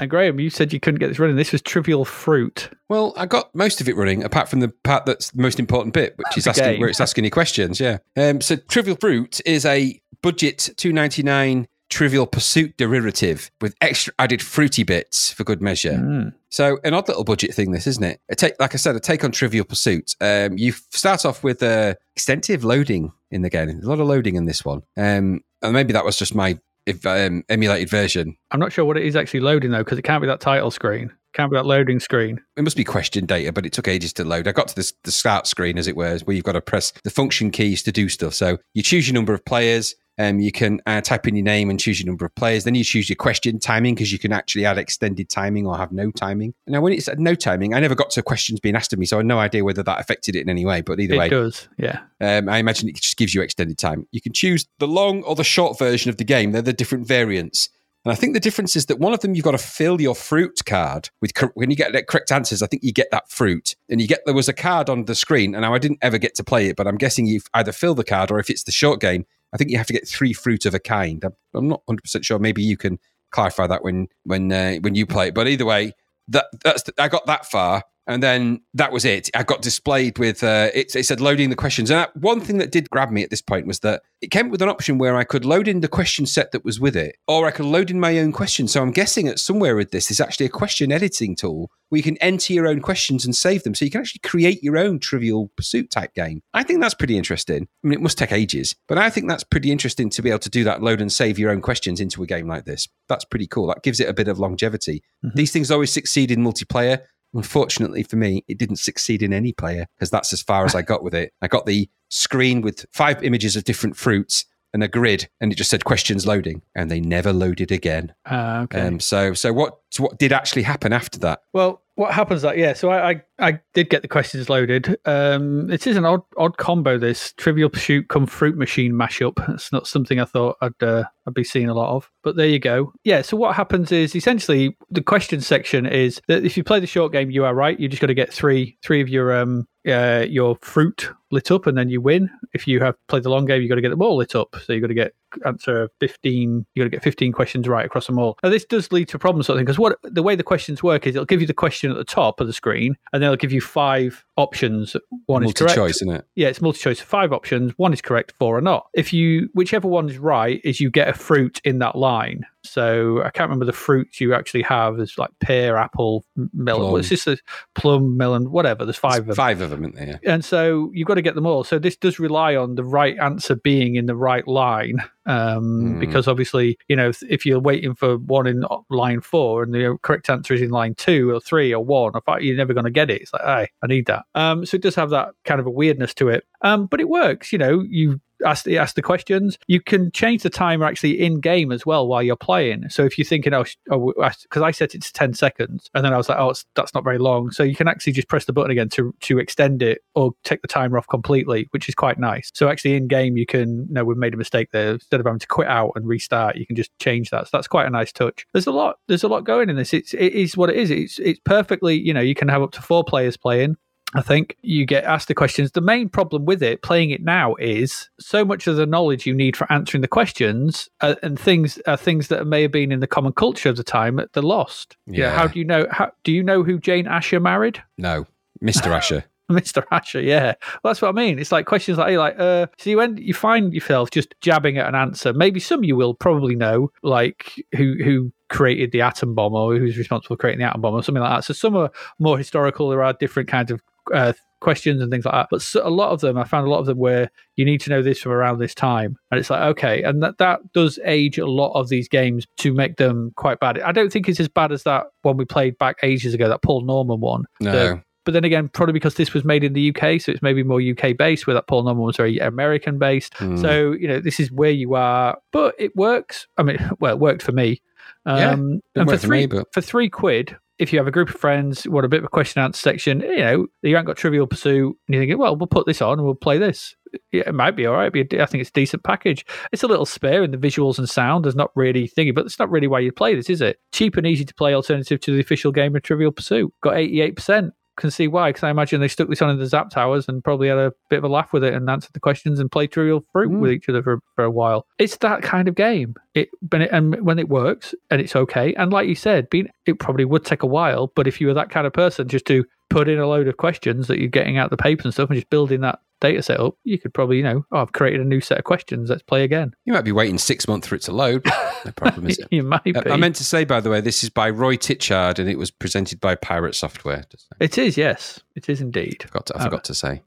And 0.00 0.08
Graham, 0.08 0.40
you 0.40 0.50
said 0.50 0.72
you 0.72 0.80
couldn't 0.80 0.98
get 0.98 1.08
this 1.08 1.18
running. 1.18 1.36
This 1.36 1.52
was 1.52 1.60
Trivial 1.60 2.04
Fruit. 2.04 2.70
Well, 2.88 3.12
I 3.16 3.26
got 3.26 3.54
most 3.54 3.80
of 3.80 3.88
it 3.88 3.96
running, 3.96 4.24
apart 4.24 4.48
from 4.48 4.60
the 4.60 4.68
part 4.68 5.04
that's 5.04 5.30
the 5.30 5.42
most 5.42 5.60
important 5.60 5.92
bit, 5.94 6.14
which 6.16 6.38
is 6.38 6.46
asking 6.46 6.64
game. 6.64 6.80
where 6.80 6.88
it's 6.88 7.00
asking 7.00 7.24
you 7.24 7.30
questions. 7.30 7.78
Yeah. 7.78 7.98
Um, 8.16 8.40
so 8.40 8.56
Trivial 8.56 8.96
Fruit 8.96 9.40
is 9.44 9.66
a 9.66 10.00
budget 10.22 10.70
two 10.76 10.92
ninety 10.92 11.22
nine 11.22 11.68
Trivial 11.90 12.26
Pursuit 12.26 12.76
derivative 12.76 13.50
with 13.60 13.74
extra 13.80 14.14
added 14.18 14.40
fruity 14.40 14.84
bits 14.84 15.32
for 15.32 15.44
good 15.44 15.60
measure. 15.60 15.92
Mm. 15.92 16.32
So 16.48 16.78
an 16.84 16.94
odd 16.94 17.08
little 17.08 17.24
budget 17.24 17.52
thing, 17.52 17.72
this 17.72 17.86
isn't 17.86 18.04
it? 18.04 18.20
A 18.30 18.36
take, 18.36 18.54
like 18.58 18.74
I 18.74 18.78
said, 18.78 18.96
a 18.96 19.00
take 19.00 19.22
on 19.24 19.32
Trivial 19.32 19.64
Pursuit. 19.64 20.14
Um, 20.20 20.56
you 20.56 20.72
start 20.72 21.26
off 21.26 21.44
with 21.44 21.62
uh, 21.62 21.94
extensive 22.14 22.64
loading 22.64 23.12
in 23.30 23.42
the 23.42 23.50
game. 23.50 23.68
a 23.68 23.86
lot 23.86 24.00
of 24.00 24.06
loading 24.06 24.36
in 24.36 24.44
this 24.46 24.64
one. 24.64 24.82
Um, 24.96 25.42
and 25.62 25.72
maybe 25.72 25.92
that 25.92 26.04
was 26.04 26.16
just 26.16 26.34
my 26.34 26.58
if, 26.86 27.04
um, 27.06 27.44
emulated 27.48 27.88
version. 27.88 28.36
I'm 28.50 28.60
not 28.60 28.72
sure 28.72 28.84
what 28.84 28.96
it 28.96 29.04
is 29.04 29.16
actually 29.16 29.40
loading 29.40 29.70
though, 29.70 29.84
because 29.84 29.98
it 29.98 30.02
can't 30.02 30.20
be 30.20 30.26
that 30.26 30.40
title 30.40 30.70
screen. 30.70 31.12
Can't 31.32 31.50
be 31.50 31.56
that 31.56 31.66
loading 31.66 32.00
screen. 32.00 32.40
It 32.56 32.62
must 32.62 32.76
be 32.76 32.82
question 32.82 33.24
data, 33.24 33.52
but 33.52 33.64
it 33.64 33.72
took 33.72 33.86
ages 33.86 34.12
to 34.14 34.24
load. 34.24 34.48
I 34.48 34.52
got 34.52 34.68
to 34.68 34.74
this, 34.74 34.92
the 35.04 35.12
start 35.12 35.46
screen, 35.46 35.78
as 35.78 35.86
it 35.86 35.94
were, 35.94 36.18
where 36.24 36.34
you've 36.34 36.44
got 36.44 36.52
to 36.52 36.60
press 36.60 36.92
the 37.04 37.10
function 37.10 37.50
keys 37.50 37.84
to 37.84 37.92
do 37.92 38.08
stuff. 38.08 38.34
So 38.34 38.58
you 38.74 38.82
choose 38.82 39.06
your 39.06 39.14
number 39.14 39.32
of 39.32 39.44
players, 39.44 39.94
Um, 40.20 40.38
you 40.38 40.52
can 40.52 40.82
uh, 40.84 41.00
type 41.00 41.26
in 41.26 41.34
your 41.34 41.44
name 41.44 41.70
and 41.70 41.80
choose 41.80 41.98
your 41.98 42.06
number 42.06 42.26
of 42.26 42.34
players. 42.34 42.64
Then 42.64 42.74
you 42.74 42.84
choose 42.84 43.08
your 43.08 43.16
question 43.16 43.58
timing 43.58 43.94
because 43.94 44.12
you 44.12 44.18
can 44.18 44.32
actually 44.32 44.66
add 44.66 44.76
extended 44.76 45.30
timing 45.30 45.66
or 45.66 45.78
have 45.78 45.92
no 45.92 46.10
timing. 46.10 46.52
Now, 46.66 46.82
when 46.82 46.92
it's 46.92 47.08
at 47.08 47.18
no 47.18 47.34
timing, 47.34 47.72
I 47.72 47.80
never 47.80 47.94
got 47.94 48.10
to 48.10 48.22
questions 48.22 48.60
being 48.60 48.76
asked 48.76 48.92
of 48.92 48.98
me, 48.98 49.06
so 49.06 49.16
I 49.16 49.20
had 49.20 49.26
no 49.26 49.38
idea 49.38 49.64
whether 49.64 49.82
that 49.82 49.98
affected 49.98 50.36
it 50.36 50.40
in 50.40 50.50
any 50.50 50.66
way. 50.66 50.82
But 50.82 51.00
either 51.00 51.14
It 51.14 51.18
way, 51.18 51.26
it 51.28 51.30
does, 51.30 51.68
yeah. 51.78 52.00
um, 52.20 52.50
I 52.50 52.58
imagine 52.58 52.90
it 52.90 52.96
just 52.96 53.16
gives 53.16 53.34
you 53.34 53.40
extended 53.40 53.78
time. 53.78 54.06
You 54.12 54.20
can 54.20 54.34
choose 54.34 54.66
the 54.78 54.86
long 54.86 55.22
or 55.22 55.34
the 55.34 55.42
short 55.42 55.78
version 55.78 56.10
of 56.10 56.18
the 56.18 56.24
game. 56.24 56.52
They're 56.52 56.60
the 56.60 56.74
different 56.74 57.06
variants. 57.06 57.70
And 58.04 58.12
I 58.12 58.14
think 58.14 58.32
the 58.32 58.40
difference 58.40 58.76
is 58.76 58.86
that 58.86 58.98
one 58.98 59.12
of 59.12 59.20
them 59.20 59.34
you've 59.34 59.44
got 59.44 59.50
to 59.50 59.58
fill 59.58 60.00
your 60.00 60.14
fruit 60.14 60.60
card 60.64 61.10
with 61.20 61.32
when 61.54 61.70
you 61.70 61.76
get 61.76 61.92
the 61.92 62.02
correct 62.02 62.32
answers. 62.32 62.62
I 62.62 62.66
think 62.66 62.82
you 62.82 62.92
get 62.92 63.10
that 63.10 63.30
fruit, 63.30 63.74
and 63.88 64.00
you 64.00 64.06
get 64.06 64.20
there 64.26 64.34
was 64.34 64.48
a 64.48 64.54
card 64.54 64.88
on 64.90 65.04
the 65.04 65.14
screen. 65.14 65.54
And 65.54 65.62
now 65.62 65.74
I 65.74 65.78
didn't 65.78 65.98
ever 66.02 66.18
get 66.18 66.34
to 66.36 66.44
play 66.44 66.68
it, 66.68 66.76
but 66.76 66.86
I'm 66.86 66.96
guessing 66.96 67.26
you 67.26 67.40
either 67.54 67.72
fill 67.72 67.94
the 67.94 68.04
card 68.04 68.30
or 68.30 68.38
if 68.38 68.50
it's 68.50 68.64
the 68.64 68.72
short 68.72 69.00
game, 69.00 69.26
I 69.52 69.56
think 69.56 69.70
you 69.70 69.78
have 69.78 69.86
to 69.88 69.92
get 69.92 70.06
three 70.06 70.32
fruit 70.32 70.66
of 70.66 70.74
a 70.74 70.78
kind. 70.78 71.24
I'm, 71.54 71.68
not 71.68 71.82
100 71.86 72.02
percent 72.02 72.24
sure. 72.24 72.38
Maybe 72.38 72.62
you 72.62 72.76
can 72.76 72.98
clarify 73.30 73.66
that 73.66 73.82
when 73.82 74.08
when 74.24 74.52
uh, 74.52 74.76
when 74.76 74.94
you 74.94 75.06
play 75.06 75.28
it. 75.28 75.34
But 75.34 75.48
either 75.48 75.64
way, 75.64 75.92
that 76.28 76.46
that's 76.62 76.84
I 76.98 77.08
got 77.08 77.26
that 77.26 77.46
far, 77.46 77.82
and 78.06 78.22
then 78.22 78.60
that 78.74 78.92
was 78.92 79.04
it. 79.04 79.30
I 79.34 79.42
got 79.42 79.62
displayed 79.62 80.18
with 80.18 80.42
uh, 80.42 80.70
it, 80.74 80.94
it 80.96 81.04
said 81.04 81.20
loading 81.20 81.50
the 81.50 81.56
questions. 81.56 81.90
And 81.90 82.00
that, 82.00 82.16
one 82.16 82.40
thing 82.40 82.58
that 82.58 82.72
did 82.72 82.90
grab 82.90 83.10
me 83.10 83.22
at 83.22 83.30
this 83.30 83.42
point 83.42 83.66
was 83.66 83.80
that 83.80 84.02
it 84.20 84.30
came 84.30 84.50
with 84.50 84.62
an 84.62 84.68
option 84.68 84.98
where 84.98 85.16
I 85.16 85.24
could 85.24 85.44
load 85.44 85.68
in 85.68 85.80
the 85.80 85.88
question 85.88 86.26
set 86.26 86.52
that 86.52 86.64
was 86.64 86.80
with 86.80 86.96
it, 86.96 87.16
or 87.26 87.46
I 87.46 87.50
could 87.50 87.66
load 87.66 87.90
in 87.90 88.00
my 88.00 88.18
own 88.18 88.32
questions. 88.32 88.72
So 88.72 88.82
I'm 88.82 88.90
guessing 88.90 89.26
that 89.26 89.38
somewhere 89.38 89.76
with 89.76 89.90
this 89.90 90.10
is 90.10 90.20
actually 90.20 90.46
a 90.46 90.50
question 90.50 90.92
editing 90.92 91.36
tool 91.36 91.70
where 91.88 91.96
you 91.98 92.02
can 92.02 92.16
enter 92.18 92.52
your 92.52 92.66
own 92.66 92.80
questions 92.80 93.24
and 93.24 93.34
save 93.34 93.62
them. 93.62 93.74
So 93.74 93.84
you 93.84 93.90
can 93.90 94.00
actually 94.00 94.20
create 94.20 94.62
your 94.62 94.76
own 94.76 94.98
trivial 94.98 95.50
pursuit 95.56 95.90
type 95.90 96.14
game. 96.14 96.42
I 96.52 96.62
think 96.62 96.80
that's 96.80 96.94
pretty 96.94 97.16
interesting. 97.16 97.68
I 97.84 97.86
mean, 97.86 97.98
it 97.98 98.02
must 98.02 98.18
take 98.18 98.32
ages, 98.32 98.76
but 98.88 98.98
I 98.98 99.10
think 99.10 99.28
that's 99.28 99.44
pretty 99.44 99.70
interesting 99.70 100.10
to 100.10 100.22
be 100.22 100.30
able 100.30 100.38
to 100.40 100.50
do 100.50 100.64
that, 100.64 100.82
load 100.82 101.00
and 101.00 101.12
save 101.12 101.38
your 101.38 101.50
own 101.50 101.60
questions 101.60 102.00
into 102.00 102.22
a 102.22 102.26
game 102.26 102.46
like 102.46 102.64
this. 102.64 102.88
That's 103.08 103.24
pretty 103.24 103.46
cool. 103.46 103.68
That 103.68 103.82
gives 103.82 104.00
it 104.00 104.08
a 104.08 104.14
bit 104.14 104.28
of 104.28 104.38
longevity. 104.38 105.02
These 105.34 105.52
things 105.52 105.70
always 105.70 105.92
succeed 105.92 106.30
in 106.30 106.40
multiplayer. 106.40 107.00
Unfortunately 107.34 108.02
for 108.02 108.16
me, 108.16 108.44
it 108.48 108.58
didn't 108.58 108.76
succeed 108.76 109.22
in 109.22 109.32
any 109.32 109.52
player 109.52 109.86
because 109.96 110.10
that's 110.10 110.32
as 110.32 110.42
far 110.42 110.64
as 110.64 110.74
I 110.74 110.82
got 110.82 111.02
with 111.02 111.14
it. 111.14 111.32
I 111.42 111.48
got 111.48 111.66
the 111.66 111.88
screen 112.08 112.60
with 112.60 112.86
five 112.92 113.22
images 113.22 113.56
of 113.56 113.64
different 113.64 113.96
fruits 113.96 114.44
and 114.72 114.82
a 114.82 114.88
grid, 114.88 115.28
and 115.40 115.52
it 115.52 115.56
just 115.56 115.70
said 115.70 115.84
questions 115.84 116.26
loading, 116.26 116.62
and 116.74 116.90
they 116.90 117.00
never 117.00 117.32
loaded 117.32 117.72
again. 117.72 118.14
Uh, 118.24 118.60
okay. 118.64 118.80
Um, 118.80 119.00
so, 119.00 119.34
so 119.34 119.52
what? 119.52 119.80
So 119.90 120.04
what 120.04 120.18
did 120.18 120.32
actually 120.32 120.62
happen 120.62 120.92
after 120.92 121.18
that? 121.20 121.42
Well, 121.52 121.82
what 121.94 122.14
happens 122.14 122.42
that 122.42 122.56
yeah, 122.56 122.72
so 122.72 122.90
I, 122.90 123.10
I 123.10 123.22
I 123.38 123.60
did 123.74 123.90
get 123.90 124.02
the 124.02 124.08
questions 124.08 124.48
loaded. 124.48 124.96
Um, 125.04 125.70
it 125.70 125.86
is 125.86 125.96
an 125.96 126.04
odd 126.04 126.22
odd 126.36 126.56
combo. 126.56 126.98
This 126.98 127.32
Trivial 127.34 127.68
Pursuit 127.68 128.08
come 128.08 128.26
Fruit 128.26 128.56
Machine 128.56 128.92
mashup. 128.92 129.46
It's 129.54 129.72
not 129.72 129.86
something 129.86 130.18
I 130.18 130.24
thought 130.24 130.56
I'd 130.62 130.82
uh, 130.82 131.04
I'd 131.26 131.34
be 131.34 131.44
seeing 131.44 131.68
a 131.68 131.74
lot 131.74 131.94
of. 131.94 132.10
But 132.22 132.36
there 132.36 132.46
you 132.46 132.58
go. 132.58 132.92
Yeah. 133.04 133.22
So 133.22 133.36
what 133.36 133.54
happens 133.54 133.92
is 133.92 134.14
essentially 134.14 134.76
the 134.90 135.02
question 135.02 135.40
section 135.40 135.86
is 135.86 136.20
that 136.28 136.44
if 136.44 136.56
you 136.56 136.64
play 136.64 136.80
the 136.80 136.86
short 136.86 137.12
game, 137.12 137.30
you 137.30 137.44
are 137.44 137.54
right. 137.54 137.78
You 137.78 137.88
just 137.88 138.00
got 138.00 138.08
to 138.08 138.14
get 138.14 138.32
three 138.32 138.78
three 138.82 139.00
of 139.00 139.08
your 139.08 139.36
um 139.36 139.66
uh, 139.86 140.26
your 140.28 140.56
fruit 140.62 141.10
lit 141.30 141.50
up, 141.50 141.66
and 141.66 141.76
then 141.76 141.88
you 141.88 142.00
win. 142.00 142.30
If 142.52 142.66
you 142.66 142.80
have 142.80 142.94
played 143.08 143.22
the 143.22 143.30
long 143.30 143.46
game, 143.46 143.62
you 143.62 143.68
got 143.68 143.76
to 143.76 143.82
get 143.82 143.90
them 143.90 144.02
all 144.02 144.16
lit 144.16 144.34
up. 144.34 144.56
So 144.64 144.72
you 144.72 144.80
got 144.80 144.88
to 144.88 144.94
get 144.94 145.14
answer 145.46 145.88
fifteen. 146.00 146.66
You 146.74 146.82
got 146.82 146.84
to 146.84 146.90
get 146.90 147.02
fifteen 147.02 147.32
questions 147.32 147.68
right 147.68 147.86
across 147.86 148.06
them 148.06 148.18
all. 148.18 148.38
Now 148.42 148.50
this 148.50 148.64
does 148.64 148.90
lead 148.92 149.08
to 149.08 149.18
problems, 149.18 149.48
of 149.48 149.56
thing, 149.56 149.64
because 149.64 149.78
what 149.78 149.98
the 150.02 150.22
way 150.22 150.34
the 150.34 150.42
questions 150.42 150.82
work 150.82 151.06
is 151.06 151.14
it'll 151.14 151.26
give 151.26 151.40
you 151.40 151.46
the 151.46 151.54
question 151.54 151.90
at 151.90 151.96
the 151.96 152.04
top 152.04 152.40
of 152.40 152.46
the 152.46 152.52
screen, 152.52 152.96
and 153.12 153.22
then 153.22 153.28
it'll 153.28 153.36
give 153.36 153.52
you 153.52 153.60
five 153.60 154.24
options. 154.40 154.96
One 155.26 155.42
is 155.42 155.48
Multi 155.48 155.58
correct. 155.64 155.74
choice, 155.76 155.96
isn't 156.02 156.14
it? 156.14 156.26
Yeah, 156.34 156.48
it's 156.48 156.60
multi 156.60 156.80
choice. 156.80 157.00
Five 157.00 157.32
options. 157.32 157.72
One 157.76 157.92
is 157.92 158.00
correct, 158.00 158.32
four 158.38 158.58
are 158.58 158.60
not. 158.62 158.86
If 158.94 159.12
you, 159.12 159.48
whichever 159.54 159.86
one 159.86 160.08
is 160.08 160.18
right, 160.18 160.60
is 160.64 160.80
you 160.80 160.90
get 160.90 161.08
a 161.08 161.12
fruit 161.12 161.60
in 161.64 161.78
that 161.78 161.94
line. 161.96 162.44
So 162.62 163.22
I 163.22 163.30
can't 163.30 163.48
remember 163.48 163.64
the 163.64 163.72
fruits 163.72 164.20
you 164.20 164.34
actually 164.34 164.62
have. 164.62 164.96
There's 164.98 165.16
like 165.16 165.30
pear, 165.40 165.78
apple, 165.78 166.24
melon. 166.52 166.88
Plum. 166.88 167.00
It's 167.00 167.08
just 167.08 167.26
a 167.26 167.38
plum, 167.74 168.18
melon, 168.18 168.50
whatever. 168.50 168.84
There's 168.84 168.98
five 168.98 169.20
of 169.20 169.26
them. 169.28 169.34
Five 169.36 169.60
of 169.62 169.70
them, 169.70 169.80
isn't 169.84 169.94
there? 169.96 170.20
Yeah. 170.22 170.32
And 170.34 170.44
so 170.44 170.90
you've 170.92 171.08
got 171.08 171.14
to 171.14 171.22
get 171.22 171.34
them 171.34 171.46
all. 171.46 171.64
So 171.64 171.78
this 171.78 171.96
does 171.96 172.18
rely 172.18 172.56
on 172.56 172.74
the 172.74 172.84
right 172.84 173.16
answer 173.18 173.54
being 173.56 173.94
in 173.94 174.06
the 174.06 174.16
right 174.16 174.46
line. 174.46 174.98
Um, 175.26 175.60
Hmm. 175.60 176.00
Because 176.00 176.26
obviously, 176.26 176.76
you 176.88 176.96
know, 176.96 177.08
if, 177.10 177.22
if 177.22 177.46
you're 177.46 177.60
waiting 177.60 177.94
for 177.94 178.16
one 178.18 178.46
in 178.46 178.64
line 178.90 179.20
four 179.20 179.62
and 179.62 179.72
the 179.72 179.96
correct 180.02 180.28
answer 180.28 180.54
is 180.54 180.60
in 180.62 180.70
line 180.70 180.94
two 180.94 181.30
or 181.30 181.40
three 181.40 181.72
or 181.72 181.84
one, 181.84 182.12
or 182.14 182.20
five, 182.22 182.42
you're 182.42 182.56
never 182.56 182.74
going 182.74 182.84
to 182.84 182.90
get 182.90 183.10
it. 183.10 183.22
It's 183.22 183.32
like, 183.32 183.42
hey, 183.42 183.68
I 183.82 183.86
need 183.86 184.06
that. 184.06 184.24
Um, 184.34 184.64
so 184.64 184.76
it 184.76 184.82
does 184.82 184.94
have 184.94 185.10
that 185.10 185.30
kind 185.44 185.60
of 185.60 185.66
a 185.66 185.70
weirdness 185.70 186.14
to 186.14 186.28
it. 186.28 186.44
Um, 186.62 186.86
but 186.86 187.00
it 187.00 187.08
works. 187.08 187.52
You 187.52 187.58
know, 187.58 187.84
you 187.88 188.20
ask 188.44 188.64
the, 188.64 188.78
ask 188.78 188.94
the 188.94 189.02
questions. 189.02 189.58
You 189.66 189.80
can 189.80 190.10
change 190.12 190.42
the 190.42 190.50
timer 190.50 190.86
actually 190.86 191.20
in 191.20 191.40
game 191.40 191.72
as 191.72 191.84
well 191.84 192.06
while 192.06 192.22
you're 192.22 192.36
playing. 192.36 192.88
So 192.88 193.04
if 193.04 193.18
you're 193.18 193.24
thinking, 193.24 193.54
oh, 193.54 193.64
because 193.86 194.62
I 194.62 194.70
set 194.70 194.94
it 194.94 195.02
to 195.02 195.12
10 195.12 195.34
seconds 195.34 195.90
and 195.94 196.04
then 196.04 196.12
I 196.12 196.16
was 196.16 196.28
like, 196.28 196.38
oh, 196.38 196.54
that's 196.74 196.94
not 196.94 197.04
very 197.04 197.18
long. 197.18 197.50
So 197.50 197.62
you 197.62 197.74
can 197.74 197.88
actually 197.88 198.12
just 198.12 198.28
press 198.28 198.44
the 198.44 198.52
button 198.52 198.70
again 198.70 198.88
to, 198.90 199.14
to 199.20 199.38
extend 199.38 199.82
it 199.82 200.02
or 200.14 200.32
take 200.44 200.62
the 200.62 200.68
timer 200.68 200.98
off 200.98 201.06
completely, 201.08 201.68
which 201.70 201.88
is 201.88 201.94
quite 201.94 202.18
nice. 202.18 202.50
So 202.54 202.68
actually 202.68 202.94
in 202.94 203.08
game, 203.08 203.36
you 203.36 203.46
can, 203.46 203.86
no, 203.90 204.04
we've 204.04 204.16
made 204.16 204.34
a 204.34 204.38
mistake 204.38 204.68
there. 204.72 204.92
Instead 204.92 205.20
of 205.20 205.26
having 205.26 205.40
to 205.40 205.46
quit 205.46 205.68
out 205.68 205.92
and 205.94 206.06
restart, 206.06 206.56
you 206.56 206.66
can 206.66 206.76
just 206.76 206.96
change 206.98 207.30
that. 207.30 207.46
So 207.46 207.50
that's 207.52 207.68
quite 207.68 207.86
a 207.86 207.90
nice 207.90 208.12
touch. 208.12 208.46
There's 208.52 208.66
a 208.66 208.72
lot, 208.72 208.96
there's 209.08 209.24
a 209.24 209.28
lot 209.28 209.44
going 209.44 209.70
in 209.70 209.76
this. 209.76 209.92
It's, 209.94 210.14
it 210.14 210.32
is 210.32 210.56
what 210.56 210.70
it 210.70 210.76
is. 210.76 210.90
It's, 210.90 211.18
it's 211.18 211.40
perfectly, 211.44 211.98
you 211.98 212.14
know, 212.14 212.20
you 212.20 212.34
can 212.34 212.48
have 212.48 212.62
up 212.62 212.72
to 212.72 212.82
four 212.82 213.04
players 213.04 213.36
playing. 213.36 213.76
I 214.14 214.22
think 214.22 214.56
you 214.62 214.86
get 214.86 215.04
asked 215.04 215.28
the 215.28 215.34
questions. 215.34 215.72
The 215.72 215.80
main 215.80 216.08
problem 216.08 216.44
with 216.44 216.62
it, 216.62 216.82
playing 216.82 217.10
it 217.10 217.22
now, 217.22 217.54
is 217.56 218.08
so 218.18 218.44
much 218.44 218.66
of 218.66 218.76
the 218.76 218.86
knowledge 218.86 219.26
you 219.26 219.34
need 219.34 219.56
for 219.56 219.70
answering 219.72 220.00
the 220.00 220.08
questions 220.08 220.88
uh, 221.00 221.14
and 221.22 221.38
things 221.38 221.78
are 221.86 221.96
things 221.96 222.28
that 222.28 222.46
may 222.46 222.62
have 222.62 222.72
been 222.72 222.90
in 222.90 223.00
the 223.00 223.06
common 223.06 223.32
culture 223.32 223.68
of 223.68 223.76
the 223.76 223.84
time. 223.84 224.20
They're 224.32 224.42
lost. 224.42 224.96
Yeah. 225.06 225.26
Yeah. 225.26 225.36
How 225.36 225.46
do 225.46 225.58
you 225.58 225.64
know? 225.64 225.86
How 225.90 226.12
do 226.24 226.32
you 226.32 226.42
know 226.42 226.62
who 226.64 226.78
Jane 226.78 227.06
Asher 227.06 227.40
married? 227.40 227.82
No, 227.98 228.26
Mr. 228.62 228.86
Asher. 228.86 229.24
Mr. 229.50 229.84
Asher, 229.90 230.20
yeah. 230.20 230.54
Well, 230.82 230.92
that's 230.92 231.02
what 231.02 231.08
I 231.08 231.12
mean. 231.12 231.38
It's 231.38 231.50
like 231.50 231.66
questions 231.66 231.98
like, 231.98 232.10
hey, 232.10 232.18
like, 232.18 232.38
uh, 232.38 232.66
so 232.78 232.90
you 232.90 232.96
when 232.96 233.16
you 233.16 233.34
find 233.34 233.72
yourself 233.72 234.10
just 234.10 234.34
jabbing 234.40 234.78
at 234.78 234.88
an 234.88 234.94
answer. 234.94 235.32
Maybe 235.32 235.60
some 235.60 235.84
you 235.84 235.96
will 235.96 236.14
probably 236.14 236.54
know, 236.54 236.90
like 237.02 237.64
who 237.76 237.96
who 238.02 238.32
created 238.48 238.92
the 238.92 239.00
atom 239.00 239.34
bomb 239.34 239.54
or 239.54 239.76
who's 239.76 239.98
responsible 239.98 240.36
for 240.36 240.40
creating 240.40 240.60
the 240.60 240.68
atom 240.68 240.80
bomb 240.80 240.94
or 240.94 241.02
something 241.02 241.22
like 241.22 241.38
that. 241.38 241.44
So 241.44 241.52
some 241.52 241.76
are 241.76 241.90
more 242.18 242.38
historical. 242.38 242.88
There 242.88 243.02
are 243.02 243.12
different 243.12 243.48
kinds 243.48 243.70
of 243.70 243.82
uh, 244.14 244.32
questions 244.60 245.00
and 245.00 245.10
things 245.10 245.24
like 245.24 245.34
that. 245.34 245.48
But 245.50 245.62
so, 245.62 245.86
a 245.86 245.90
lot 245.90 246.10
of 246.10 246.20
them, 246.20 246.36
I 246.36 246.44
found 246.44 246.66
a 246.66 246.70
lot 246.70 246.78
of 246.80 246.86
them 246.86 246.98
where 246.98 247.30
you 247.56 247.64
need 247.64 247.80
to 247.82 247.90
know 247.90 248.02
this 248.02 248.20
from 248.20 248.32
around 248.32 248.58
this 248.58 248.74
time, 248.74 249.16
and 249.30 249.38
it's 249.40 249.50
like 249.50 249.62
okay, 249.62 250.02
and 250.02 250.22
that 250.22 250.38
that 250.38 250.60
does 250.72 250.98
age 251.04 251.38
a 251.38 251.46
lot 251.46 251.72
of 251.72 251.88
these 251.88 252.08
games 252.08 252.46
to 252.58 252.72
make 252.74 252.96
them 252.96 253.32
quite 253.36 253.60
bad. 253.60 253.80
I 253.80 253.92
don't 253.92 254.12
think 254.12 254.28
it's 254.28 254.40
as 254.40 254.48
bad 254.48 254.72
as 254.72 254.82
that 254.84 255.06
one 255.22 255.36
we 255.36 255.44
played 255.44 255.78
back 255.78 255.96
ages 256.02 256.34
ago, 256.34 256.48
that 256.48 256.62
Paul 256.62 256.82
Norman 256.82 257.20
one. 257.20 257.44
No. 257.60 257.72
The- 257.72 258.02
but 258.26 258.34
then 258.34 258.44
again, 258.44 258.68
probably 258.68 258.92
because 258.92 259.14
this 259.14 259.32
was 259.32 259.46
made 259.46 259.64
in 259.64 259.72
the 259.72 259.88
UK, 259.88 260.20
so 260.20 260.30
it's 260.30 260.42
maybe 260.42 260.62
more 260.62 260.78
UK 260.78 261.16
based, 261.16 261.46
where 261.46 261.54
that 261.54 261.66
Paul 261.66 261.84
Norman 261.84 262.04
was 262.04 262.16
very 262.18 262.36
American 262.38 262.98
based. 262.98 263.32
Hmm. 263.38 263.56
So 263.56 263.92
you 263.92 264.06
know, 264.06 264.20
this 264.20 264.38
is 264.38 264.52
where 264.52 264.70
you 264.70 264.94
are, 264.94 265.38
but 265.52 265.74
it 265.78 265.96
works. 265.96 266.46
I 266.58 266.62
mean, 266.62 266.76
well, 267.00 267.14
it 267.14 267.18
worked 267.18 267.42
for 267.42 267.52
me. 267.52 267.80
Yeah, 268.26 268.50
Um, 268.50 268.82
Didn't 268.94 269.08
and 269.08 269.10
for 269.10 269.16
three 269.16 269.40
me, 269.40 269.46
but 269.46 269.72
for 269.72 269.80
three 269.80 270.10
quid, 270.10 270.54
if 270.80 270.92
you 270.92 270.98
have 270.98 271.06
a 271.06 271.12
group 271.12 271.28
of 271.28 271.36
friends, 271.36 271.86
want 271.86 272.06
a 272.06 272.08
bit 272.08 272.20
of 272.20 272.24
a 272.24 272.28
question 272.28 272.62
answer 272.62 272.80
section, 272.80 273.20
you 273.20 273.36
know, 273.36 273.66
you 273.82 273.94
haven't 273.94 274.06
got 274.06 274.16
Trivial 274.16 274.46
Pursuit, 274.46 274.96
and 275.06 275.14
you're 275.14 275.20
thinking, 275.20 275.38
well, 275.38 275.54
we'll 275.54 275.66
put 275.66 275.86
this 275.86 276.00
on 276.00 276.18
and 276.18 276.24
we'll 276.24 276.34
play 276.34 276.56
this. 276.56 276.96
Yeah, 277.32 277.42
it 277.46 277.54
might 277.54 277.76
be 277.76 277.84
all 277.84 277.94
right. 277.94 278.10
But 278.10 278.32
I 278.40 278.46
think 278.46 278.62
it's 278.62 278.70
a 278.70 278.72
decent 278.72 279.04
package. 279.04 279.44
It's 279.72 279.82
a 279.82 279.86
little 279.86 280.06
spare 280.06 280.42
in 280.42 280.52
the 280.52 280.56
visuals 280.56 280.98
and 280.98 281.08
sound. 281.08 281.44
There's 281.44 281.54
not 281.54 281.70
really 281.76 282.08
thingy, 282.08 282.34
but 282.34 282.46
it's 282.46 282.58
not 282.58 282.70
really 282.70 282.86
why 282.86 283.00
you 283.00 283.12
play 283.12 283.34
this, 283.34 283.50
is 283.50 283.60
it? 283.60 283.78
Cheap 283.92 284.16
and 284.16 284.26
easy 284.26 284.44
to 284.44 284.54
play 284.54 284.74
alternative 284.74 285.20
to 285.20 285.34
the 285.34 285.40
official 285.40 285.70
game 285.70 285.94
of 285.94 286.02
Trivial 286.02 286.32
Pursuit. 286.32 286.72
Got 286.82 286.94
88%. 286.94 287.72
Can 288.00 288.10
see 288.10 288.28
why, 288.28 288.48
because 288.48 288.62
I 288.64 288.70
imagine 288.70 289.00
they 289.00 289.08
stuck 289.08 289.28
this 289.28 289.42
on 289.42 289.50
in 289.50 289.58
the 289.58 289.66
Zap 289.66 289.90
Towers 289.90 290.26
and 290.26 290.42
probably 290.42 290.68
had 290.68 290.78
a 290.78 290.92
bit 291.10 291.18
of 291.18 291.24
a 291.24 291.28
laugh 291.28 291.52
with 291.52 291.62
it 291.62 291.74
and 291.74 291.88
answered 291.88 292.14
the 292.14 292.20
questions 292.20 292.58
and 292.58 292.72
played 292.72 292.90
Trivial 292.92 293.22
Fruit 293.30 293.50
Mm. 293.50 293.60
with 293.60 293.70
each 293.72 293.88
other 293.88 294.02
for, 294.02 294.20
for 294.34 294.44
a 294.44 294.50
while. 294.50 294.86
It's 294.98 295.18
that 295.18 295.42
kind 295.42 295.68
of 295.68 295.74
game. 295.74 296.14
It, 296.34 296.48
it, 296.72 296.90
and 296.90 297.20
when 297.20 297.38
it 297.38 297.48
works 297.50 297.94
and 298.10 298.20
it's 298.20 298.34
okay, 298.34 298.72
and 298.74 298.90
like 298.92 299.06
you 299.06 299.14
said, 299.14 299.50
being 299.50 299.68
it 299.86 299.98
probably 299.98 300.24
would 300.24 300.44
take 300.44 300.62
a 300.62 300.66
while. 300.66 301.12
But 301.14 301.26
if 301.26 301.40
you 301.40 301.46
were 301.46 301.54
that 301.54 301.70
kind 301.70 301.86
of 301.86 301.92
person, 301.92 302.26
just 302.26 302.46
to 302.46 302.64
put 302.88 303.08
in 303.08 303.18
a 303.18 303.26
load 303.28 303.46
of 303.48 303.56
questions 303.58 304.08
that 304.08 304.18
you're 304.18 304.28
getting 304.28 304.56
out 304.56 304.70
the 304.70 304.76
papers 304.76 305.04
and 305.04 305.12
stuff, 305.14 305.28
and 305.30 305.36
just 305.36 305.50
building 305.50 305.82
that 305.82 305.98
data 306.20 306.42
set 306.42 306.60
up, 306.60 306.74
you 306.84 306.98
could 306.98 307.12
probably, 307.14 307.38
you 307.38 307.42
know, 307.42 307.64
oh, 307.72 307.78
I've 307.78 307.92
created 307.92 308.20
a 308.20 308.24
new 308.24 308.40
set 308.40 308.58
of 308.58 308.64
questions. 308.64 309.10
Let's 309.10 309.22
play 309.22 309.44
again. 309.44 309.74
you 309.84 309.92
might 309.92 310.04
be 310.04 310.12
waiting 310.12 310.38
six 310.38 310.68
months 310.68 310.86
for 310.86 310.94
it 310.94 311.02
to 311.02 311.12
load. 311.12 311.46
No 311.82 311.92
problem, 311.92 312.26
is 312.26 312.38
it? 312.38 312.46
you 312.50 312.62
might 312.62 312.84
be. 312.84 312.94
Uh, 312.94 313.02
I 313.10 313.16
meant 313.16 313.36
to 313.36 313.44
say, 313.44 313.64
by 313.64 313.80
the 313.80 313.88
way, 313.88 314.02
this 314.02 314.22
is 314.22 314.28
by 314.28 314.50
Roy 314.50 314.76
Titchard, 314.76 315.38
and 315.38 315.48
it 315.48 315.56
was 315.56 315.70
presented 315.70 316.20
by 316.20 316.34
Pirate 316.34 316.74
Software. 316.74 317.24
It 317.58 317.78
is. 317.78 317.96
Yes, 317.96 318.38
it 318.54 318.68
is 318.68 318.82
indeed. 318.82 319.22
forgot 319.22 319.46
to, 319.46 319.56
I 319.56 319.64
forgot 319.64 319.84
to 319.84 319.94
say. 319.94 320.20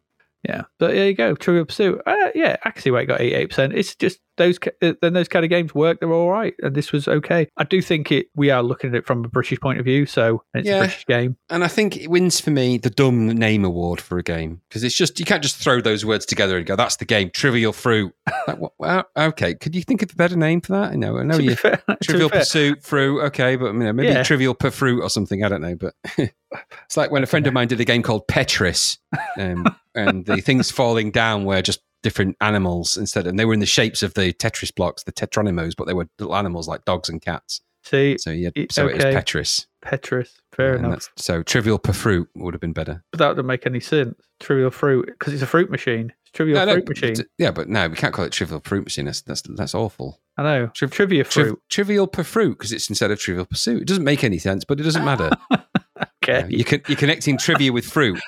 Yeah, 0.50 0.64
but 0.80 0.96
there 0.96 1.08
you 1.08 1.14
go. 1.14 1.36
Trivial 1.36 1.66
Pursuit. 1.66 2.02
Uh, 2.08 2.30
yeah, 2.34 2.58
I 2.66 2.72
can 2.72 2.82
see 2.82 2.90
why 2.90 3.02
it 3.02 3.06
got 3.06 3.22
eighty-eight 3.22 3.50
percent. 3.50 3.74
It's 3.74 3.94
just 3.94 4.20
those 4.38 4.58
uh, 4.82 4.94
then 5.02 5.14
those 5.14 5.28
kind 5.28 5.44
of 5.46 5.50
games 5.50 5.74
work. 5.76 6.00
They're 6.00 6.12
all 6.12 6.30
right, 6.32 6.54
and 6.62 6.76
this 6.76 6.92
was 6.92 7.08
okay. 7.08 7.48
I 7.58 7.64
do 7.64 7.82
think 7.82 8.12
it. 8.12 8.28
We 8.36 8.50
are 8.50 8.64
looking 8.64 8.90
at 8.92 8.96
it 8.96 9.06
from 9.06 9.24
a 9.26 9.28
British 9.28 9.60
point 9.60 9.80
of 9.80 9.86
view, 9.86 10.06
so 10.06 10.44
it's 10.54 10.68
Yeah. 10.68 10.76
a 10.78 10.80
British 10.80 11.06
game. 11.06 11.38
And 11.50 11.64
I 11.64 11.68
think 11.68 11.98
it 11.98 12.10
wins 12.10 12.40
for 12.40 12.52
me 12.52 12.78
the 12.78 12.90
dumb 12.90 13.28
name 13.28 13.64
award 13.66 14.02
for 14.02 14.18
a 14.18 14.24
game 14.24 14.62
because 14.70 14.84
it's 14.84 14.96
just 14.96 15.20
you 15.20 15.26
can't 15.26 15.44
just 15.44 15.58
throw 15.58 15.82
those 15.82 16.04
words 16.06 16.26
together 16.26 16.58
and 16.58 16.66
go 16.66 16.76
that's 16.76 16.98
the 16.98 17.06
game. 17.06 17.30
Trivial 17.32 17.74
Fruit. 17.74 18.14
like, 18.48 18.58
what, 18.58 18.74
well, 18.80 19.04
okay, 19.18 19.54
could 19.56 19.76
you 19.76 19.82
think 19.84 20.02
of 20.02 20.12
a 20.12 20.16
better 20.16 20.36
name 20.36 20.62
for 20.62 20.74
that? 20.74 20.92
I 20.92 20.96
know 20.96 21.18
To 21.18 21.38
be 21.38 21.44
you. 21.46 21.56
fair- 21.56 21.82
Trivial 22.04 22.30
Pursuit, 22.30 22.84
Fruit, 22.84 23.22
okay, 23.26 23.56
but 23.56 23.68
you 23.68 23.80
know, 23.80 23.94
maybe 23.94 24.10
Yeah. 24.10 24.24
Trivial 24.24 24.54
Per 24.54 24.72
Fruit 24.72 25.02
or 25.02 25.10
something. 25.10 25.44
I 25.44 25.50
don't 25.50 25.62
know, 25.62 25.76
but 25.76 25.94
it's 26.18 26.98
like 26.98 27.12
when 27.12 27.24
a 27.24 27.28
friend 27.28 27.46
of 27.48 27.54
mine 27.54 27.68
did 27.68 27.80
a 27.80 27.86
game 27.86 28.02
called 28.04 28.28
Petris, 28.28 28.98
um, 29.38 29.66
and 29.96 30.26
the 30.26 30.42
things 30.42 30.72
falling 30.72 31.12
down 31.12 31.46
were 31.46 31.62
just 31.62 31.82
different 32.04 32.38
animals 32.42 32.96
instead, 32.98 33.26
and 33.26 33.40
they 33.40 33.46
were 33.46 33.54
in 33.56 33.60
the 33.60 33.66
shapes 33.66 34.04
of 34.04 34.14
the 34.14 34.32
Tetris 34.34 34.74
blocks, 34.76 35.04
the 35.04 35.12
Tetronymos, 35.12 35.74
but 35.76 35.88
they 35.88 35.94
were 35.94 36.08
little 36.20 36.36
animals 36.36 36.68
like 36.68 36.86
dogs 36.86 37.10
and 37.10 37.22
cats. 37.22 37.62
See, 37.86 38.18
So 38.18 38.30
yeah, 38.30 38.50
so 38.72 38.88
it 38.88 38.96
okay. 38.96 39.08
was 39.08 39.16
Petris. 39.16 39.66
Petrus. 39.82 40.40
Fair 40.54 40.76
And 40.76 40.86
enough. 40.86 41.10
So 41.18 41.44
Trivial 41.44 41.78
Per 41.78 41.92
Fruit 41.92 42.30
would 42.36 42.54
have 42.54 42.62
been 42.62 42.72
better. 42.72 43.04
But 43.12 43.18
that 43.18 43.30
doesn't 43.30 43.46
make 43.46 43.66
any 43.66 43.82
sense. 43.82 44.16
Trivial 44.40 44.72
fruit 44.72 45.08
because 45.08 45.34
it's 45.34 45.42
a 45.44 45.48
fruit 45.48 45.70
machine. 45.70 46.14
It's 46.22 46.32
trivial 46.32 46.60
No, 46.60 46.66
no, 46.66 46.74
fruit 46.76 46.88
machine. 46.90 47.14
but- 47.18 47.26
yeah, 47.38 47.52
but 47.52 47.68
no, 47.68 47.90
we 47.90 47.96
can't 47.98 48.14
call 48.14 48.24
it 48.24 48.32
Trivial 48.32 48.62
Fruit 48.64 48.86
Machine. 48.86 49.04
That's 49.06 49.22
that's, 49.24 49.42
that's 49.42 49.76
awful. 49.76 50.22
I 50.38 50.44
know. 50.44 50.68
Trivia 50.74 51.26
Triv- 51.26 51.48
fruit. 51.48 51.60
trivial 51.70 52.08
Per 52.08 52.24
Fruit 52.24 52.58
because 52.58 52.72
it's 52.72 52.88
instead 52.90 53.12
of 53.12 53.20
Trivial 53.20 53.46
Pursuit. 53.46 53.82
It 53.82 53.88
doesn't 53.90 54.04
make 54.06 54.24
any 54.24 54.38
sense, 54.38 54.64
but 54.64 54.80
it 54.80 54.84
doesn't 54.84 55.04
matter. 55.04 55.32
okay. 56.24 56.46
you 56.50 56.64
can 56.64 56.82
you're 56.88 56.98
connecting 56.98 57.38
trivia 57.38 57.74
with 57.74 57.86
fruit. 57.86 58.20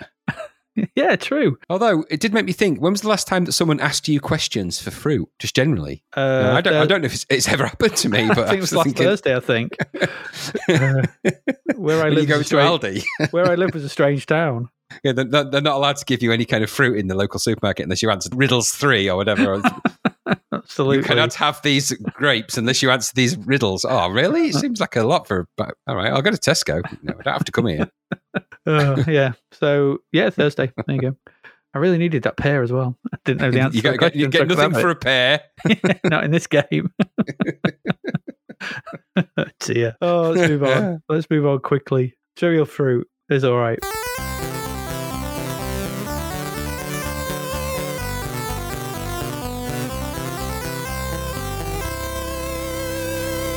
Yeah, 0.95 1.15
true. 1.15 1.57
Although 1.69 2.05
it 2.09 2.19
did 2.19 2.33
make 2.33 2.45
me 2.45 2.51
think, 2.51 2.79
when 2.81 2.91
was 2.91 3.01
the 3.01 3.07
last 3.07 3.27
time 3.27 3.45
that 3.45 3.53
someone 3.53 3.79
asked 3.79 4.07
you 4.09 4.19
questions 4.19 4.81
for 4.81 4.91
fruit, 4.91 5.27
just 5.39 5.55
generally? 5.55 6.03
Uh, 6.15 6.51
I 6.55 6.61
don't. 6.61 6.73
I 6.73 6.85
don't 6.85 7.01
know 7.01 7.05
if 7.05 7.13
it's, 7.13 7.25
it's 7.29 7.47
ever 7.47 7.65
happened 7.65 7.95
to 7.97 8.09
me, 8.09 8.19
I 8.23 8.27
but 8.33 8.47
think 8.47 8.57
it 8.57 8.61
was 8.61 8.73
last 8.73 8.85
thinking, 8.85 9.05
Thursday. 9.05 9.35
I 9.35 9.39
think 9.39 9.77
Uh, 10.69 11.03
where 11.75 12.03
I 12.03 12.09
live. 12.09 12.23
you 12.23 12.27
go 12.27 12.35
to 12.35 12.41
a 12.41 12.43
strange, 12.43 12.81
Aldi, 12.81 13.31
where 13.31 13.49
I 13.49 13.55
live 13.55 13.73
was 13.73 13.83
a 13.83 13.89
strange 13.89 14.25
town. 14.25 14.69
yeah, 15.03 15.13
they're, 15.13 15.25
they're 15.45 15.61
not 15.61 15.75
allowed 15.75 15.95
to 15.97 16.05
give 16.05 16.21
you 16.21 16.31
any 16.31 16.45
kind 16.45 16.63
of 16.63 16.69
fruit 16.69 16.97
in 16.97 17.07
the 17.07 17.15
local 17.15 17.39
supermarket 17.39 17.83
unless 17.83 18.01
you 18.01 18.09
answer 18.09 18.29
riddles 18.33 18.71
three 18.71 19.09
or 19.09 19.15
whatever. 19.17 19.61
Absolutely. 20.51 20.97
you 20.97 21.03
cannot 21.03 21.33
have 21.35 21.61
these 21.61 21.91
grapes 22.13 22.57
unless 22.57 22.81
you 22.81 22.89
answer 22.89 23.11
these 23.15 23.37
riddles. 23.37 23.85
Oh, 23.87 24.09
really? 24.09 24.47
It 24.49 24.55
seems 24.55 24.79
like 24.79 24.95
a 24.95 25.03
lot 25.03 25.27
for. 25.27 25.47
But 25.57 25.75
all 25.87 25.95
right, 25.95 26.11
I'll 26.11 26.21
go 26.21 26.31
to 26.31 26.37
Tesco. 26.37 26.81
No, 27.03 27.13
I 27.19 27.21
don't 27.23 27.33
have 27.33 27.43
to 27.45 27.51
come 27.51 27.67
here. 27.67 27.89
Uh, 28.67 29.03
yeah. 29.07 29.33
So 29.51 29.99
yeah, 30.11 30.29
Thursday. 30.31 30.71
There 30.87 30.95
you 30.95 31.01
go. 31.01 31.15
I 31.75 31.77
really 31.77 31.97
needed 31.97 32.23
that 32.23 32.37
pair 32.37 32.63
as 32.63 32.71
well. 32.71 32.97
I 33.13 33.17
didn't 33.25 33.41
know 33.41 33.51
the 33.51 33.59
answer. 33.59 33.75
you 33.75 33.81
to 33.81 33.91
the 33.91 33.97
get, 33.97 34.15
you 34.15 34.29
get 34.29 34.37
so 34.39 34.43
I 34.43 34.47
could 34.47 34.57
nothing 34.57 34.81
for 34.81 34.89
a 34.89 34.95
pair. 34.95 35.41
it. 35.65 35.99
not 36.09 36.23
in 36.23 36.31
this 36.31 36.47
game. 36.47 36.91
Dear. 39.59 39.95
Oh, 40.01 40.31
let's 40.31 40.49
move 40.49 40.63
on. 40.63 41.03
Let's 41.09 41.29
move 41.29 41.45
on 41.45 41.59
quickly. 41.59 42.17
Trivial 42.37 42.65
fruit 42.65 43.07
is 43.29 43.43
all 43.43 43.57
right. 43.57 43.79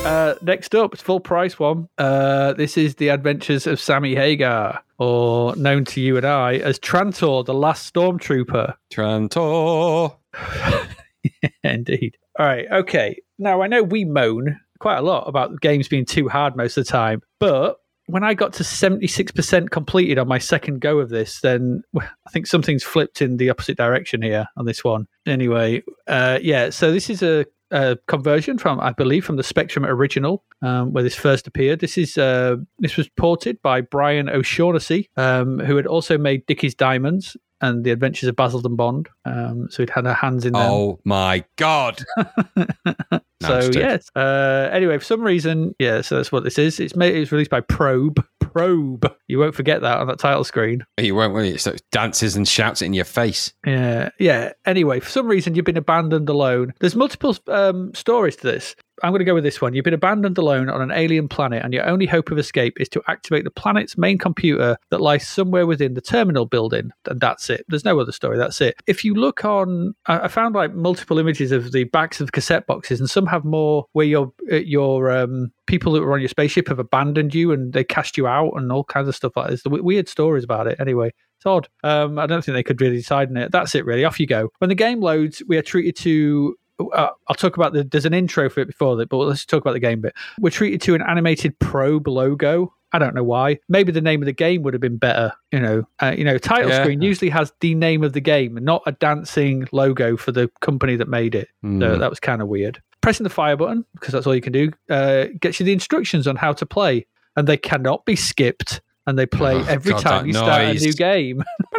Uh, 0.09 0.35
next 0.41 0.75
up, 0.75 0.95
it's 0.95 1.03
full 1.03 1.21
price 1.21 1.59
one. 1.59 1.87
Uh, 1.99 2.55
this 2.55 2.79
is 2.79 2.95
the 2.95 3.09
Adventures 3.09 3.67
of 3.67 3.79
Sammy 3.79 4.15
Hagar, 4.15 4.83
or 4.99 5.55
known 5.57 5.85
to 5.85 6.01
you 6.01 6.17
and 6.17 6.25
I 6.25 6.55
as 6.55 6.79
Trantor, 6.79 7.45
the 7.45 7.53
Last 7.53 7.93
Stormtrooper. 7.93 8.75
Trantor. 8.91 10.17
Indeed. 11.63 12.17
All 12.39 12.47
right. 12.47 12.67
Okay. 12.73 13.21
Now 13.39 13.61
I 13.61 13.67
know 13.67 13.83
we 13.83 14.07
moan 14.07 14.59
quite 14.81 14.97
a 14.97 15.03
lot 15.03 15.29
about 15.29 15.61
games 15.61 15.89
being 15.89 16.07
too 16.07 16.27
hard 16.27 16.57
most 16.57 16.79
of 16.79 16.87
the 16.87 16.91
time, 16.91 17.21
but 17.39 17.77
when 18.07 18.25
I 18.25 18.33
got 18.33 18.55
to 18.55 18.65
seventy 18.65 19.09
six 19.09 19.31
percent 19.31 19.73
completed 19.73 20.19
on 20.19 20.27
my 20.27 20.39
second 20.39 20.81
go 20.81 21.01
of 21.01 21.11
this, 21.11 21.43
then 21.43 21.83
I 21.99 22.31
think 22.33 22.47
something's 22.47 22.83
flipped 22.83 23.21
in 23.21 23.37
the 23.37 23.51
opposite 23.51 23.77
direction 23.77 24.23
here 24.23 24.47
on 24.57 24.65
this 24.65 24.83
one. 24.83 25.07
Anyway, 25.27 25.83
uh, 26.07 26.39
yeah. 26.41 26.71
So 26.71 26.93
this 26.93 27.11
is 27.11 27.23
a. 27.23 27.45
A 27.71 27.99
conversion 28.07 28.57
from, 28.59 28.81
I 28.81 28.93
believe, 28.93 29.25
from 29.25 29.37
the 29.37 29.43
Spectrum 29.43 29.85
original, 29.85 30.43
um, 30.63 30.93
where 30.93 31.03
this 31.03 31.15
first 31.15 31.47
appeared. 31.47 31.81
This 31.81 31.99
is 31.99 32.17
uh, 32.17 32.57
this 32.79 32.97
was 32.97 33.09
ported 33.11 33.61
by 33.63 33.83
Brian 33.83 34.29
O'Shaughnessy, 34.31 35.11
um, 35.17 35.59
who 35.59 35.77
had 35.77 35.87
also 35.87 36.17
made 36.17 36.47
Dickie's 36.47 36.75
Diamonds 36.75 37.37
and 37.61 37.85
The 37.85 37.91
Adventures 37.91 38.29
of 38.29 38.37
Basildon 38.37 38.77
Bond. 38.77 39.09
Um, 39.25 39.67
so 39.69 39.83
he'd 39.83 39.91
had 39.91 40.07
her 40.07 40.15
hands 40.15 40.45
in 40.47 40.53
them. 40.53 40.63
Oh 40.63 41.01
my 41.05 41.45
god. 41.57 42.03
So 43.41 43.55
I'm 43.55 43.61
just 43.61 43.73
joking. 43.73 43.89
yes. 43.89 44.11
Uh, 44.17 44.69
anyway, 44.73 44.99
for 44.99 45.05
some 45.05 45.23
reason, 45.23 45.73
yeah. 45.79 46.01
So 46.01 46.17
that's 46.17 46.33
what 46.33 46.43
this 46.43 46.59
is. 46.59 46.81
It's 46.81 46.97
made. 46.97 47.15
It's 47.15 47.31
released 47.31 47.53
by 47.53 47.61
Probe. 47.61 48.19
Probe. 48.49 49.13
You 49.27 49.39
won't 49.39 49.55
forget 49.55 49.83
that 49.83 49.99
on 49.99 50.07
that 50.09 50.19
title 50.19 50.45
screen. 50.45 50.85
You 50.99 51.15
won't, 51.15 51.35
will 51.35 51.45
you? 51.45 51.59
So 51.59 51.73
it 51.73 51.83
dances 51.93 52.37
and 52.37 52.47
shouts 52.47 52.83
in 52.83 52.95
your 52.95 53.05
face. 53.05 53.53
Yeah. 53.67 54.11
Yeah. 54.19 54.53
Anyway, 54.67 55.01
for 55.01 55.11
some 55.11 55.27
reason, 55.27 55.55
you've 55.55 55.65
been 55.65 55.77
abandoned 55.77 56.29
alone. 56.29 56.75
There's 56.81 56.97
multiple 56.97 57.37
um, 57.49 57.93
stories 57.95 58.37
to 58.37 58.43
this. 58.43 58.75
I'm 59.03 59.13
going 59.13 59.21
to 59.21 59.25
go 59.25 59.35
with 59.35 59.45
this 59.45 59.61
one. 59.61 59.75
You've 59.75 59.85
been 59.85 59.95
abandoned 59.95 60.39
alone 60.39 60.69
on 60.69 60.81
an 60.81 60.91
alien 60.91 61.29
planet, 61.29 61.63
and 61.65 61.73
your 61.73 61.87
only 61.87 62.07
hope 62.07 62.31
of 62.31 62.39
escape 62.39 62.81
is 62.81 62.89
to 62.91 63.03
activate 63.09 63.45
the 63.45 63.51
planet's 63.51 63.97
main 63.97 64.19
computer 64.19 64.77
that 64.91 65.01
lies 65.01 65.27
somewhere 65.27 65.67
within 65.67 65.95
the 65.95 66.01
terminal 66.01 66.47
building, 66.47 66.91
and 67.07 67.21
that's 67.21 67.51
it. 67.51 67.65
There's 67.69 67.85
no 67.85 67.99
other 68.01 68.13
story. 68.13 68.39
That's 68.39 68.61
it. 68.61 68.75
If 68.87 69.05
you 69.05 69.15
look 69.15 69.45
on, 69.45 69.95
I 70.07 70.29
found 70.29 70.55
like 70.55 70.75
multiple 70.75 71.19
images 71.19 71.53
of 71.53 71.73
the 71.73 71.85
backs 71.85 72.21
of 72.21 72.33
cassette 72.33 72.67
boxes, 72.67 73.01
and 73.01 73.09
some 73.09 73.27
have 73.27 73.45
more 73.45 73.87
where 73.93 74.07
your 74.07 74.33
uh, 74.51 74.57
your 74.57 75.11
um, 75.11 75.53
people 75.67 75.93
that 75.93 76.03
were 76.03 76.13
on 76.13 76.21
your 76.21 76.29
spaceship 76.29 76.69
have 76.69 76.79
abandoned 76.79 77.35
you 77.35 77.53
and 77.53 77.73
they 77.73 77.85
cast 77.85 78.17
you 78.17 78.27
out, 78.27 78.53
and 78.57 78.73
all 78.73 78.85
kinds 78.85 79.09
of 79.09 79.17
stuff 79.17 79.37
like 79.37 79.51
this. 79.51 79.63
Weird 79.65 80.09
stories 80.09 80.45
about 80.45 80.67
it. 80.67 80.79
Anyway. 80.81 81.13
It's 81.37 81.47
odd. 81.47 81.69
Um, 81.85 82.19
I 82.19 82.27
don't 82.27 82.45
think 82.45 82.57
they 82.57 82.65
could 82.65 82.81
really 82.81 82.97
decide 82.97 83.29
on 83.29 83.37
it. 83.37 83.53
That's 83.53 83.77
it, 83.77 83.85
really. 83.87 84.05
Off 84.05 84.19
you 84.19 84.27
go. 84.27 84.49
When 84.59 84.71
the 84.71 84.75
game 84.75 85.01
loads, 85.01 85.41
we 85.47 85.57
are 85.57 85.63
treated 85.63 85.95
to 85.99 86.57
uh, 86.79 87.09
I'll 87.29 87.35
talk 87.37 87.57
about 87.57 87.73
the. 87.73 87.85
There's 87.85 88.05
an 88.07 88.15
intro 88.15 88.49
for 88.49 88.61
it 88.61 88.67
before 88.67 88.97
that, 88.97 89.09
but 89.09 89.17
let's 89.19 89.45
talk 89.45 89.61
about 89.63 89.73
the 89.73 89.81
game 89.81 90.01
bit. 90.01 90.15
We're 90.39 90.51
treated 90.51 90.81
to 90.83 90.95
an 90.95 91.03
animated 91.03 91.59
probe 91.59 92.07
logo. 92.09 92.73
I 92.93 92.99
don't 92.99 93.15
know 93.15 93.23
why. 93.25 93.59
Maybe 93.69 93.93
the 93.93 94.01
name 94.01 94.23
of 94.23 94.27
the 94.27 94.33
game 94.33 94.63
would 94.63 94.73
have 94.73 94.81
been 94.81 94.97
better. 94.97 95.33
You 95.53 95.61
know, 95.61 95.83
uh, 96.01 96.15
you 96.17 96.25
know, 96.25 96.39
title 96.39 96.71
Yeah. 96.71 96.83
screen 96.83 97.03
usually 97.03 97.29
has 97.31 97.53
the 97.61 97.75
name 97.75 98.03
of 98.03 98.15
the 98.15 98.21
game, 98.21 98.59
not 98.63 98.83
a 98.87 98.93
dancing 98.93 99.69
logo 99.73 100.17
for 100.17 100.33
the 100.33 100.51
company 100.63 100.97
that 100.97 101.07
made 101.09 101.35
it. 101.35 101.49
So 101.63 101.69
Mm. 101.69 101.99
that 101.99 102.09
was 102.09 102.19
kind 102.21 102.41
of 102.41 102.49
weird. 102.49 102.81
Pressing 103.03 103.25
the 103.25 103.31
fire 103.31 103.57
button 103.57 103.85
because 103.95 104.13
that's 104.13 104.27
all 104.27 104.35
you 104.35 104.41
can 104.41 104.53
do 104.55 104.71
uh, 104.89 105.27
gets 105.41 105.61
you 105.61 105.67
the 105.67 105.73
instructions 105.73 106.27
on 106.27 106.37
how 106.37 106.53
to 106.55 106.65
play, 106.65 107.07
and 107.37 107.47
they 107.47 107.57
cannot 107.59 108.05
be 108.07 108.17
skipped. 108.17 108.81
And 109.07 109.19
they 109.19 109.25
play 109.25 109.55
Oh, 109.57 109.65
every 109.69 109.93
God, 109.93 110.03
time 110.03 110.27
you 110.27 110.35
start 110.35 110.63
a 110.65 110.75
new 110.75 110.93
game. 110.93 111.43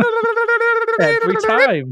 Every 0.99 1.35
time. 1.35 1.91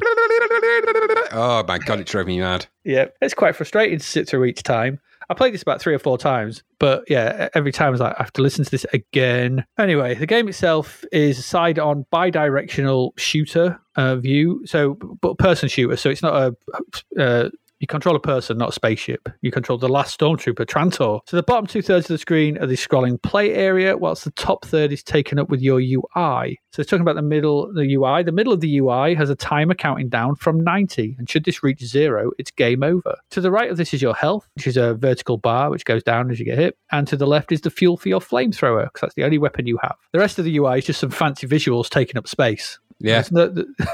Oh 1.31 1.63
my 1.67 1.77
god, 1.77 1.99
it 1.99 2.07
drove 2.07 2.27
me 2.27 2.39
mad. 2.39 2.65
Yeah, 2.83 3.05
it's 3.21 3.33
quite 3.33 3.55
frustrating 3.55 3.99
to 3.99 4.05
sit 4.05 4.27
through 4.27 4.45
each 4.45 4.63
time. 4.63 4.99
I 5.29 5.33
played 5.33 5.53
this 5.53 5.61
about 5.61 5.81
three 5.81 5.93
or 5.93 5.99
four 5.99 6.17
times, 6.17 6.63
but 6.79 7.03
yeah, 7.09 7.49
every 7.53 7.73
time 7.73 7.87
I 7.87 7.89
was 7.89 7.99
like, 7.99 8.15
I 8.17 8.23
have 8.23 8.31
to 8.33 8.41
listen 8.41 8.63
to 8.63 8.71
this 8.71 8.85
again. 8.93 9.65
Anyway, 9.77 10.15
the 10.15 10.25
game 10.25 10.47
itself 10.47 11.03
is 11.11 11.37
a 11.37 11.41
side 11.41 11.79
on 11.79 12.05
bi 12.11 12.29
directional 12.29 13.13
shooter 13.17 13.77
uh, 13.97 14.15
view, 14.15 14.61
so 14.65 14.93
but 15.21 15.37
person 15.37 15.67
shooter, 15.67 15.97
so 15.97 16.09
it's 16.09 16.23
not 16.23 16.33
a. 16.33 17.21
Uh, 17.21 17.49
you 17.79 17.87
control 17.87 18.15
a 18.15 18.19
person, 18.19 18.57
not 18.57 18.69
a 18.69 18.73
spaceship. 18.73 19.29
You 19.41 19.51
control 19.51 19.77
the 19.77 19.89
last 19.89 20.19
stormtrooper, 20.19 20.65
Trantor. 20.65 21.21
So 21.27 21.37
the 21.37 21.43
bottom 21.43 21.67
two 21.67 21.81
thirds 21.81 22.05
of 22.05 22.15
the 22.15 22.17
screen 22.17 22.57
are 22.57 22.65
the 22.65 22.75
scrolling 22.75 23.21
play 23.21 23.53
area, 23.53 23.97
whilst 23.97 24.23
the 24.23 24.31
top 24.31 24.65
third 24.65 24.91
is 24.91 25.03
taken 25.03 25.39
up 25.39 25.49
with 25.49 25.61
your 25.61 25.79
UI. 25.79 26.59
So 26.71 26.81
it's 26.81 26.89
talking 26.89 27.01
about 27.01 27.15
the 27.15 27.21
middle, 27.21 27.71
the 27.73 27.93
UI. 27.93 28.23
The 28.23 28.31
middle 28.31 28.53
of 28.53 28.61
the 28.61 28.77
UI 28.79 29.15
has 29.15 29.29
a 29.29 29.35
timer 29.35 29.75
counting 29.75 30.09
down 30.09 30.35
from 30.35 30.63
90, 30.63 31.15
and 31.17 31.29
should 31.29 31.45
this 31.45 31.63
reach 31.63 31.83
zero, 31.83 32.31
it's 32.37 32.51
game 32.51 32.83
over. 32.83 33.15
To 33.31 33.41
the 33.41 33.51
right 33.51 33.69
of 33.69 33.77
this 33.77 33.93
is 33.93 34.01
your 34.01 34.15
health, 34.15 34.47
which 34.55 34.67
is 34.67 34.77
a 34.77 34.93
vertical 34.93 35.37
bar 35.37 35.69
which 35.69 35.85
goes 35.85 36.03
down 36.03 36.31
as 36.31 36.39
you 36.39 36.45
get 36.45 36.57
hit, 36.57 36.77
and 36.91 37.07
to 37.07 37.17
the 37.17 37.27
left 37.27 37.51
is 37.51 37.61
the 37.61 37.69
fuel 37.69 37.97
for 37.97 38.09
your 38.09 38.21
flamethrower, 38.21 38.85
because 38.85 39.01
that's 39.01 39.15
the 39.15 39.23
only 39.23 39.37
weapon 39.37 39.67
you 39.67 39.77
have. 39.81 39.95
The 40.13 40.19
rest 40.19 40.39
of 40.39 40.45
the 40.45 40.57
UI 40.57 40.79
is 40.79 40.85
just 40.85 40.99
some 40.99 41.11
fancy 41.11 41.47
visuals 41.47 41.89
taking 41.89 42.17
up 42.17 42.27
space. 42.27 42.79
Yeah. 42.99 43.23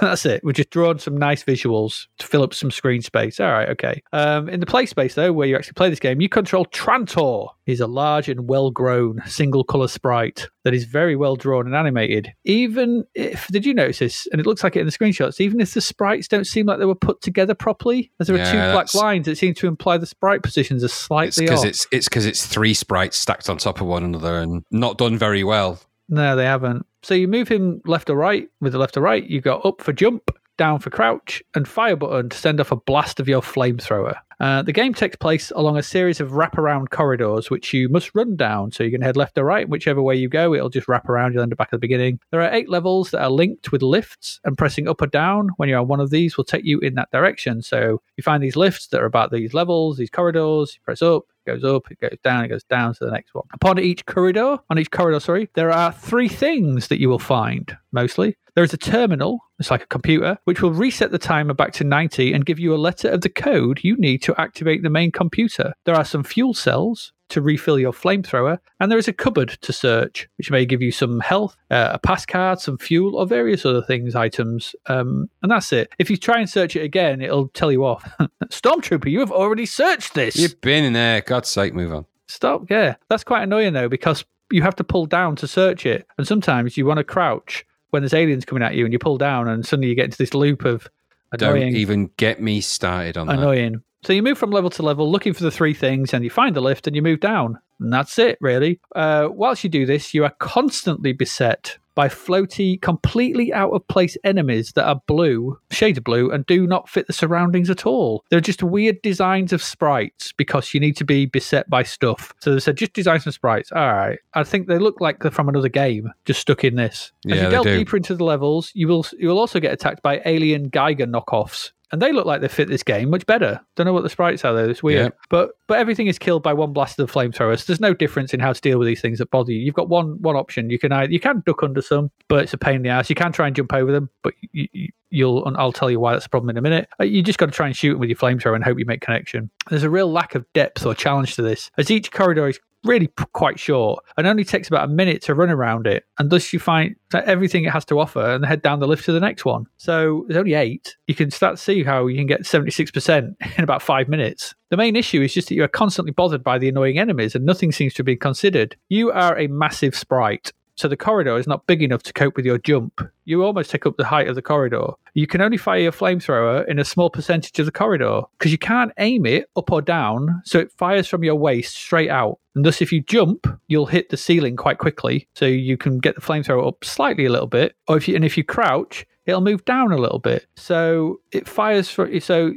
That's, 0.01 0.25
it. 0.25 0.41
We've 0.43 0.55
just 0.55 0.69
drawn 0.69 0.99
some 0.99 1.17
nice 1.17 1.43
visuals 1.43 2.07
to 2.19 2.27
fill 2.27 2.43
up 2.43 2.53
some 2.53 2.71
screen 2.71 3.01
space. 3.01 3.39
All 3.39 3.51
right, 3.51 3.69
okay. 3.69 4.01
Um, 4.13 4.47
in 4.49 4.59
the 4.59 4.65
play 4.65 4.85
space, 4.85 5.15
though, 5.15 5.33
where 5.33 5.47
you 5.47 5.55
actually 5.55 5.73
play 5.73 5.89
this 5.89 5.99
game, 5.99 6.21
you 6.21 6.29
control 6.29 6.65
Trantor. 6.67 7.49
He's 7.65 7.79
a 7.79 7.87
large 7.87 8.29
and 8.29 8.47
well 8.47 8.71
grown 8.71 9.21
single 9.25 9.63
color 9.63 9.87
sprite 9.87 10.47
that 10.63 10.73
is 10.73 10.85
very 10.85 11.15
well 11.15 11.35
drawn 11.35 11.65
and 11.65 11.75
animated. 11.75 12.31
Even 12.43 13.03
if, 13.15 13.47
did 13.47 13.65
you 13.65 13.73
notice 13.73 13.99
this? 13.99 14.27
And 14.31 14.39
it 14.39 14.45
looks 14.45 14.63
like 14.63 14.75
it 14.75 14.79
in 14.81 14.85
the 14.85 14.91
screenshots, 14.91 15.39
even 15.39 15.59
if 15.61 15.73
the 15.73 15.81
sprites 15.81 16.27
don't 16.27 16.45
seem 16.45 16.65
like 16.65 16.79
they 16.79 16.85
were 16.85 16.95
put 16.95 17.21
together 17.21 17.53
properly, 17.53 18.11
as 18.19 18.27
there 18.27 18.35
are 18.35 18.51
two 18.51 18.73
black 18.73 18.93
lines 18.93 19.25
that 19.25 19.37
seem 19.37 19.53
to 19.55 19.67
imply 19.67 19.97
the 19.97 20.05
sprite 20.05 20.43
positions 20.43 20.83
are 20.83 20.87
It's 20.87 20.93
slightly 20.93 21.45
because 21.45 21.61
off. 21.61 21.67
it's 21.67 21.87
it's 21.91 22.07
because 22.09 22.25
it's 22.25 22.45
three 22.45 22.73
sprites 22.73 23.17
stacked 23.17 23.49
on 23.49 23.57
top 23.57 23.81
of 23.81 23.87
one 23.87 24.03
another 24.03 24.39
and 24.39 24.63
not 24.71 24.97
done 24.97 25.17
very 25.17 25.43
well. 25.43 25.79
No, 26.09 26.35
they 26.35 26.45
haven't. 26.45 26.85
So 27.03 27.13
you 27.13 27.27
move 27.27 27.49
him 27.49 27.81
left 27.85 28.09
or 28.09 28.15
right. 28.15 28.47
With 28.61 28.71
the 28.71 28.79
left 28.79 28.97
or 28.97 29.01
right, 29.01 29.25
you 29.25 29.41
go 29.41 29.59
up 29.59 29.81
for 29.81 29.93
jump, 29.93 30.31
down 30.57 30.79
for 30.79 30.89
crouch, 30.89 31.43
and 31.53 31.67
fire 31.67 31.95
button 31.95 32.29
to 32.29 32.37
send 32.37 32.59
off 32.61 32.71
a 32.71 32.77
blast 32.77 33.19
of 33.19 33.27
your 33.27 33.41
flamethrower. 33.41 34.15
Uh, 34.39 34.61
the 34.61 34.73
game 34.73 34.93
takes 34.93 35.15
place 35.15 35.51
along 35.55 35.77
a 35.77 35.83
series 35.83 36.19
of 36.19 36.31
wraparound 36.31 36.89
corridors, 36.89 37.49
which 37.49 37.73
you 37.73 37.87
must 37.89 38.13
run 38.13 38.35
down. 38.35 38.71
So 38.71 38.83
you 38.83 38.91
can 38.91 39.01
head 39.01 39.15
left 39.15 39.37
or 39.37 39.45
right, 39.45 39.69
whichever 39.69 40.01
way 40.01 40.15
you 40.15 40.27
go, 40.27 40.53
it'll 40.53 40.69
just 40.69 40.87
wrap 40.87 41.07
around. 41.07 41.33
You'll 41.33 41.43
end 41.43 41.53
up 41.53 41.57
back 41.57 41.69
at 41.69 41.71
the 41.71 41.77
beginning. 41.77 42.19
There 42.31 42.41
are 42.41 42.53
eight 42.53 42.69
levels 42.69 43.11
that 43.11 43.21
are 43.21 43.29
linked 43.29 43.71
with 43.71 43.81
lifts, 43.81 44.39
and 44.43 44.57
pressing 44.57 44.87
up 44.87 45.01
or 45.01 45.07
down 45.07 45.49
when 45.57 45.69
you're 45.69 45.79
on 45.79 45.87
one 45.87 45.99
of 45.99 46.09
these 46.09 46.35
will 46.35 46.43
take 46.43 46.65
you 46.65 46.79
in 46.79 46.95
that 46.95 47.11
direction. 47.11 47.61
So 47.61 48.01
you 48.17 48.23
find 48.23 48.43
these 48.43 48.55
lifts 48.55 48.87
that 48.87 49.01
are 49.01 49.05
about 49.05 49.31
these 49.31 49.53
levels, 49.53 49.97
these 49.97 50.09
corridors. 50.09 50.75
You 50.75 50.81
press 50.83 51.01
up, 51.01 51.23
goes 51.45 51.63
up, 51.63 51.89
it 51.91 51.99
goes 51.99 52.17
down, 52.23 52.45
it 52.45 52.49
goes 52.49 52.63
down 52.63 52.93
to 52.95 53.05
the 53.05 53.11
next 53.11 53.33
one. 53.33 53.45
Upon 53.53 53.79
each 53.79 54.05
corridor, 54.05 54.57
on 54.69 54.79
each 54.79 54.91
corridor, 54.91 55.19
sorry, 55.19 55.49
there 55.55 55.71
are 55.71 55.91
three 55.91 56.27
things 56.27 56.87
that 56.87 56.99
you 56.99 57.09
will 57.09 57.19
find 57.19 57.77
mostly. 57.91 58.37
There 58.55 58.63
is 58.63 58.73
a 58.73 58.77
terminal, 58.77 59.39
it's 59.57 59.71
like 59.71 59.83
a 59.83 59.87
computer, 59.87 60.37
which 60.43 60.61
will 60.61 60.71
reset 60.71 61.11
the 61.11 61.17
timer 61.17 61.55
back 61.55 61.73
to 61.73 61.83
90 61.83 62.33
and 62.33 62.45
give 62.45 62.59
you 62.59 62.75
a 62.75 62.77
letter 62.77 63.09
of 63.09 63.21
the 63.21 63.29
code 63.29 63.79
you 63.83 63.95
need 63.97 64.21
to 64.23 64.39
activate 64.39 64.83
the 64.83 64.91
main 64.91 65.11
computer. 65.11 65.73
There 65.85 65.95
are 65.95 66.05
some 66.05 66.23
fuel 66.23 66.53
cells 66.53 67.12
to 67.29 67.41
refill 67.41 67.79
your 67.79 67.91
flamethrower, 67.93 68.59
and 68.79 68.91
there 68.91 68.97
is 68.99 69.07
a 69.07 69.13
cupboard 69.13 69.49
to 69.61 69.73
search, 69.73 70.27
which 70.37 70.51
may 70.51 70.65
give 70.65 70.81
you 70.81 70.91
some 70.91 71.19
health, 71.19 71.55
uh, 71.71 71.91
a 71.93 71.99
pass 71.99 72.25
card, 72.25 72.59
some 72.59 72.77
fuel, 72.77 73.15
or 73.15 73.25
various 73.25 73.65
other 73.65 73.81
things, 73.81 74.15
items. 74.15 74.75
Um, 74.87 75.29
and 75.41 75.51
that's 75.51 75.73
it. 75.73 75.91
If 75.99 76.09
you 76.09 76.17
try 76.17 76.39
and 76.39 76.49
search 76.49 76.75
it 76.75 76.81
again, 76.83 77.21
it'll 77.21 77.47
tell 77.49 77.71
you 77.71 77.85
off. 77.85 78.03
Stormtrooper, 78.45 79.09
you 79.09 79.19
have 79.19 79.31
already 79.31 79.65
searched 79.65 80.13
this. 80.13 80.35
You've 80.35 80.59
been 80.61 80.83
in 80.83 80.93
there. 80.93 81.21
God's 81.21 81.49
sake, 81.49 81.73
move 81.73 81.93
on. 81.93 82.05
Stop. 82.27 82.69
Yeah, 82.69 82.95
that's 83.09 83.23
quite 83.23 83.43
annoying 83.43 83.73
though, 83.73 83.89
because 83.89 84.25
you 84.51 84.61
have 84.61 84.75
to 84.75 84.83
pull 84.83 85.05
down 85.05 85.35
to 85.37 85.47
search 85.47 85.85
it, 85.85 86.05
and 86.17 86.27
sometimes 86.27 86.77
you 86.77 86.85
want 86.85 86.97
to 86.99 87.03
crouch 87.03 87.65
when 87.89 88.01
there's 88.01 88.13
aliens 88.13 88.45
coming 88.45 88.63
at 88.63 88.75
you, 88.75 88.85
and 88.85 88.93
you 88.93 88.99
pull 88.99 89.17
down, 89.17 89.47
and 89.47 89.65
suddenly 89.65 89.87
you 89.89 89.95
get 89.95 90.05
into 90.05 90.17
this 90.17 90.33
loop 90.33 90.65
of 90.65 90.87
I 91.31 91.37
Don't 91.37 91.57
even 91.63 92.11
get 92.17 92.39
me 92.41 92.61
started 92.61 93.17
on 93.17 93.25
that. 93.27 93.39
annoying. 93.39 93.81
So 94.03 94.13
you 94.13 94.21
move 94.21 94.37
from 94.37 94.51
level 94.51 94.69
to 94.71 94.83
level, 94.83 95.11
looking 95.11 95.33
for 95.33 95.43
the 95.43 95.51
three 95.51 95.73
things, 95.73 96.13
and 96.13 96.23
you 96.23 96.29
find 96.29 96.55
the 96.55 96.61
lift, 96.61 96.87
and 96.87 96.95
you 96.95 97.01
move 97.01 97.19
down, 97.19 97.59
and 97.79 97.91
that's 97.91 98.19
it, 98.19 98.37
really. 98.41 98.79
Uh, 98.95 99.29
whilst 99.31 99.63
you 99.63 99.69
do 99.69 99.85
this, 99.85 100.13
you 100.13 100.23
are 100.23 100.33
constantly 100.39 101.13
beset 101.13 101.77
by 101.95 102.07
floaty, 102.07 102.81
completely 102.81 103.53
out 103.53 103.71
of 103.71 103.87
place 103.87 104.17
enemies 104.23 104.71
that 104.73 104.85
are 104.85 105.01
blue, 105.05 105.59
shades 105.71 105.97
of 105.97 106.03
blue, 106.03 106.31
and 106.31 106.45
do 106.47 106.65
not 106.65 106.89
fit 106.89 107.07
the 107.07 107.13
surroundings 107.13 107.69
at 107.69 107.85
all. 107.85 108.23
They're 108.29 108.41
just 108.41 108.63
weird 108.63 109.01
designs 109.01 109.53
of 109.53 109.61
sprites 109.61 110.31
because 110.33 110.73
you 110.73 110.79
need 110.79 110.97
to 110.97 111.05
be 111.05 111.25
beset 111.25 111.69
by 111.69 111.83
stuff. 111.83 112.33
So 112.39 112.53
they 112.53 112.59
said, 112.59 112.77
just 112.77 112.93
design 112.93 113.19
some 113.19 113.31
sprites. 113.31 113.71
All 113.71 113.93
right. 113.93 114.19
I 114.33 114.43
think 114.43 114.67
they 114.67 114.79
look 114.79 115.01
like 115.01 115.19
they're 115.19 115.31
from 115.31 115.49
another 115.49 115.69
game, 115.69 116.11
just 116.25 116.41
stuck 116.41 116.63
in 116.63 116.75
this. 116.75 117.11
As 117.29 117.37
Yeah, 117.37 117.43
you 117.43 117.49
delve 117.51 117.65
do. 117.65 117.77
deeper 117.77 117.97
into 117.97 118.15
the 118.15 118.23
levels, 118.23 118.71
you 118.73 118.87
will 118.87 119.05
you 119.17 119.27
will 119.27 119.39
also 119.39 119.59
get 119.59 119.71
attacked 119.71 120.01
by 120.01 120.21
alien 120.25 120.69
Geiger 120.69 121.05
knockoffs. 121.05 121.71
And 121.93 122.01
they 122.01 122.11
look 122.11 122.25
like 122.25 122.41
they 122.41 122.47
fit 122.47 122.67
this 122.67 122.81
game 122.81 123.11
much 123.11 123.23
better. 123.27 123.61
Don't 123.75 123.85
know 123.85 123.93
what 123.93 124.01
the 124.01 124.09
sprites 124.09 124.43
are 124.43 124.51
though. 124.51 124.67
It's 124.67 124.81
weird. 124.81 125.05
Yeah. 125.05 125.09
But 125.29 125.51
but 125.67 125.77
everything 125.77 126.07
is 126.07 126.17
killed 126.17 126.41
by 126.41 126.51
one 126.51 126.73
blast 126.73 126.97
of 126.99 127.05
the 127.05 127.13
flamethrower. 127.13 127.57
So 127.57 127.65
there's 127.67 127.79
no 127.79 127.93
difference 127.93 128.33
in 128.33 128.39
how 128.39 128.51
to 128.51 128.59
deal 128.59 128.79
with 128.79 128.87
these 128.87 128.99
things 128.99 129.19
that 129.19 129.29
bother 129.29 129.51
you. 129.51 129.59
You've 129.59 129.75
got 129.75 129.89
one 129.89 130.19
one 130.21 130.35
option. 130.35 130.71
You 130.71 130.79
can 130.79 130.91
either, 130.91 131.11
you 131.11 131.19
can 131.19 131.43
duck 131.45 131.61
under 131.61 131.83
some, 131.83 132.09
but 132.27 132.41
it's 132.41 132.53
a 132.53 132.57
pain 132.57 132.77
in 132.77 132.81
the 132.81 132.89
ass. 132.89 133.11
You 133.11 133.15
can 133.15 133.31
try 133.31 133.45
and 133.45 133.55
jump 133.55 133.71
over 133.73 133.91
them, 133.91 134.09
but 134.23 134.33
you, 134.51 134.67
you, 134.73 134.87
you'll 135.11 135.53
I'll 135.55 135.71
tell 135.71 135.91
you 135.91 135.99
why 135.99 136.13
that's 136.13 136.25
a 136.25 136.29
problem 136.29 136.49
in 136.49 136.57
a 136.57 136.63
minute. 136.63 136.89
Uh, 136.99 137.03
You 137.03 137.21
just 137.21 137.37
got 137.37 137.45
to 137.45 137.51
try 137.51 137.67
and 137.67 137.75
shoot 137.75 137.91
them 137.91 137.99
with 137.99 138.09
your 138.09 138.17
flamethrower 138.17 138.55
and 138.55 138.63
hope 138.63 138.79
you 138.79 138.85
make 138.85 139.01
connection. 139.01 139.51
There's 139.69 139.83
a 139.83 139.89
real 139.91 140.11
lack 140.11 140.33
of 140.33 140.51
depth 140.53 140.87
or 140.87 140.95
challenge 140.95 141.35
to 141.35 141.43
this, 141.43 141.69
as 141.77 141.91
each 141.91 142.11
corridor 142.11 142.47
is 142.47 142.59
really 142.83 143.07
quite 143.33 143.59
short 143.59 144.03
and 144.17 144.27
only 144.27 144.43
takes 144.43 144.67
about 144.67 144.85
a 144.85 144.87
minute 144.87 145.21
to 145.23 145.33
run 145.33 145.49
around 145.49 145.87
it 145.87 146.05
and 146.19 146.29
thus 146.29 146.51
you 146.51 146.59
find 146.59 146.95
everything 147.13 147.63
it 147.63 147.71
has 147.71 147.85
to 147.85 147.99
offer 147.99 148.31
and 148.31 148.45
head 148.45 148.61
down 148.61 148.79
the 148.79 148.87
lift 148.87 149.05
to 149.05 149.11
the 149.11 149.19
next 149.19 149.45
one. 149.45 149.65
So 149.77 150.25
there's 150.27 150.37
only 150.37 150.53
eight. 150.53 150.95
You 151.07 151.15
can 151.15 151.31
start 151.31 151.57
to 151.57 151.63
see 151.63 151.83
how 151.83 152.07
you 152.07 152.17
can 152.17 152.27
get 152.27 152.41
76% 152.41 153.35
in 153.57 153.63
about 153.63 153.81
five 153.81 154.07
minutes. 154.07 154.53
The 154.69 154.77
main 154.77 154.95
issue 154.95 155.21
is 155.21 155.33
just 155.33 155.49
that 155.49 155.55
you 155.55 155.63
are 155.63 155.69
constantly 155.69 156.11
bothered 156.11 156.43
by 156.43 156.57
the 156.57 156.69
annoying 156.69 156.97
enemies 156.97 157.35
and 157.35 157.45
nothing 157.45 157.71
seems 157.71 157.93
to 157.95 158.03
be 158.03 158.15
considered. 158.15 158.75
You 158.89 159.11
are 159.11 159.37
a 159.37 159.47
massive 159.47 159.95
sprite 159.95 160.51
so 160.75 160.87
the 160.87 160.97
corridor 160.97 161.37
is 161.37 161.47
not 161.47 161.67
big 161.67 161.81
enough 161.81 162.03
to 162.03 162.13
cope 162.13 162.35
with 162.35 162.45
your 162.45 162.57
jump. 162.57 163.01
You 163.25 163.43
almost 163.43 163.71
take 163.71 163.85
up 163.85 163.97
the 163.97 164.05
height 164.05 164.27
of 164.27 164.35
the 164.35 164.41
corridor. 164.41 164.87
You 165.13 165.27
can 165.27 165.41
only 165.41 165.57
fire 165.57 165.79
your 165.79 165.91
flamethrower 165.91 166.67
in 166.67 166.79
a 166.79 166.85
small 166.85 167.09
percentage 167.09 167.57
of 167.59 167.65
the 167.65 167.71
corridor 167.71 168.21
because 168.37 168.51
you 168.51 168.57
can't 168.57 168.91
aim 168.97 169.25
it 169.25 169.49
up 169.55 169.71
or 169.71 169.81
down, 169.81 170.41
so 170.45 170.59
it 170.59 170.71
fires 170.71 171.07
from 171.07 171.23
your 171.23 171.35
waist 171.35 171.75
straight 171.75 172.09
out. 172.09 172.39
And 172.55 172.65
thus, 172.65 172.81
if 172.81 172.91
you 172.91 173.01
jump, 173.01 173.47
you'll 173.67 173.85
hit 173.85 174.09
the 174.09 174.17
ceiling 174.17 174.55
quite 174.55 174.77
quickly, 174.77 175.27
so 175.35 175.45
you 175.45 175.77
can 175.77 175.99
get 175.99 176.15
the 176.15 176.21
flamethrower 176.21 176.67
up 176.67 176.83
slightly 176.83 177.25
a 177.25 177.31
little 177.31 177.47
bit. 177.47 177.75
Or 177.87 177.97
if 177.97 178.07
you 178.07 178.15
and 178.15 178.25
if 178.25 178.37
you 178.37 178.43
crouch, 178.43 179.05
it'll 179.25 179.41
move 179.41 179.65
down 179.65 179.91
a 179.91 179.97
little 179.97 180.19
bit. 180.19 180.47
So 180.55 181.19
it 181.31 181.47
fires 181.47 181.89
for 181.89 182.19
so 182.19 182.53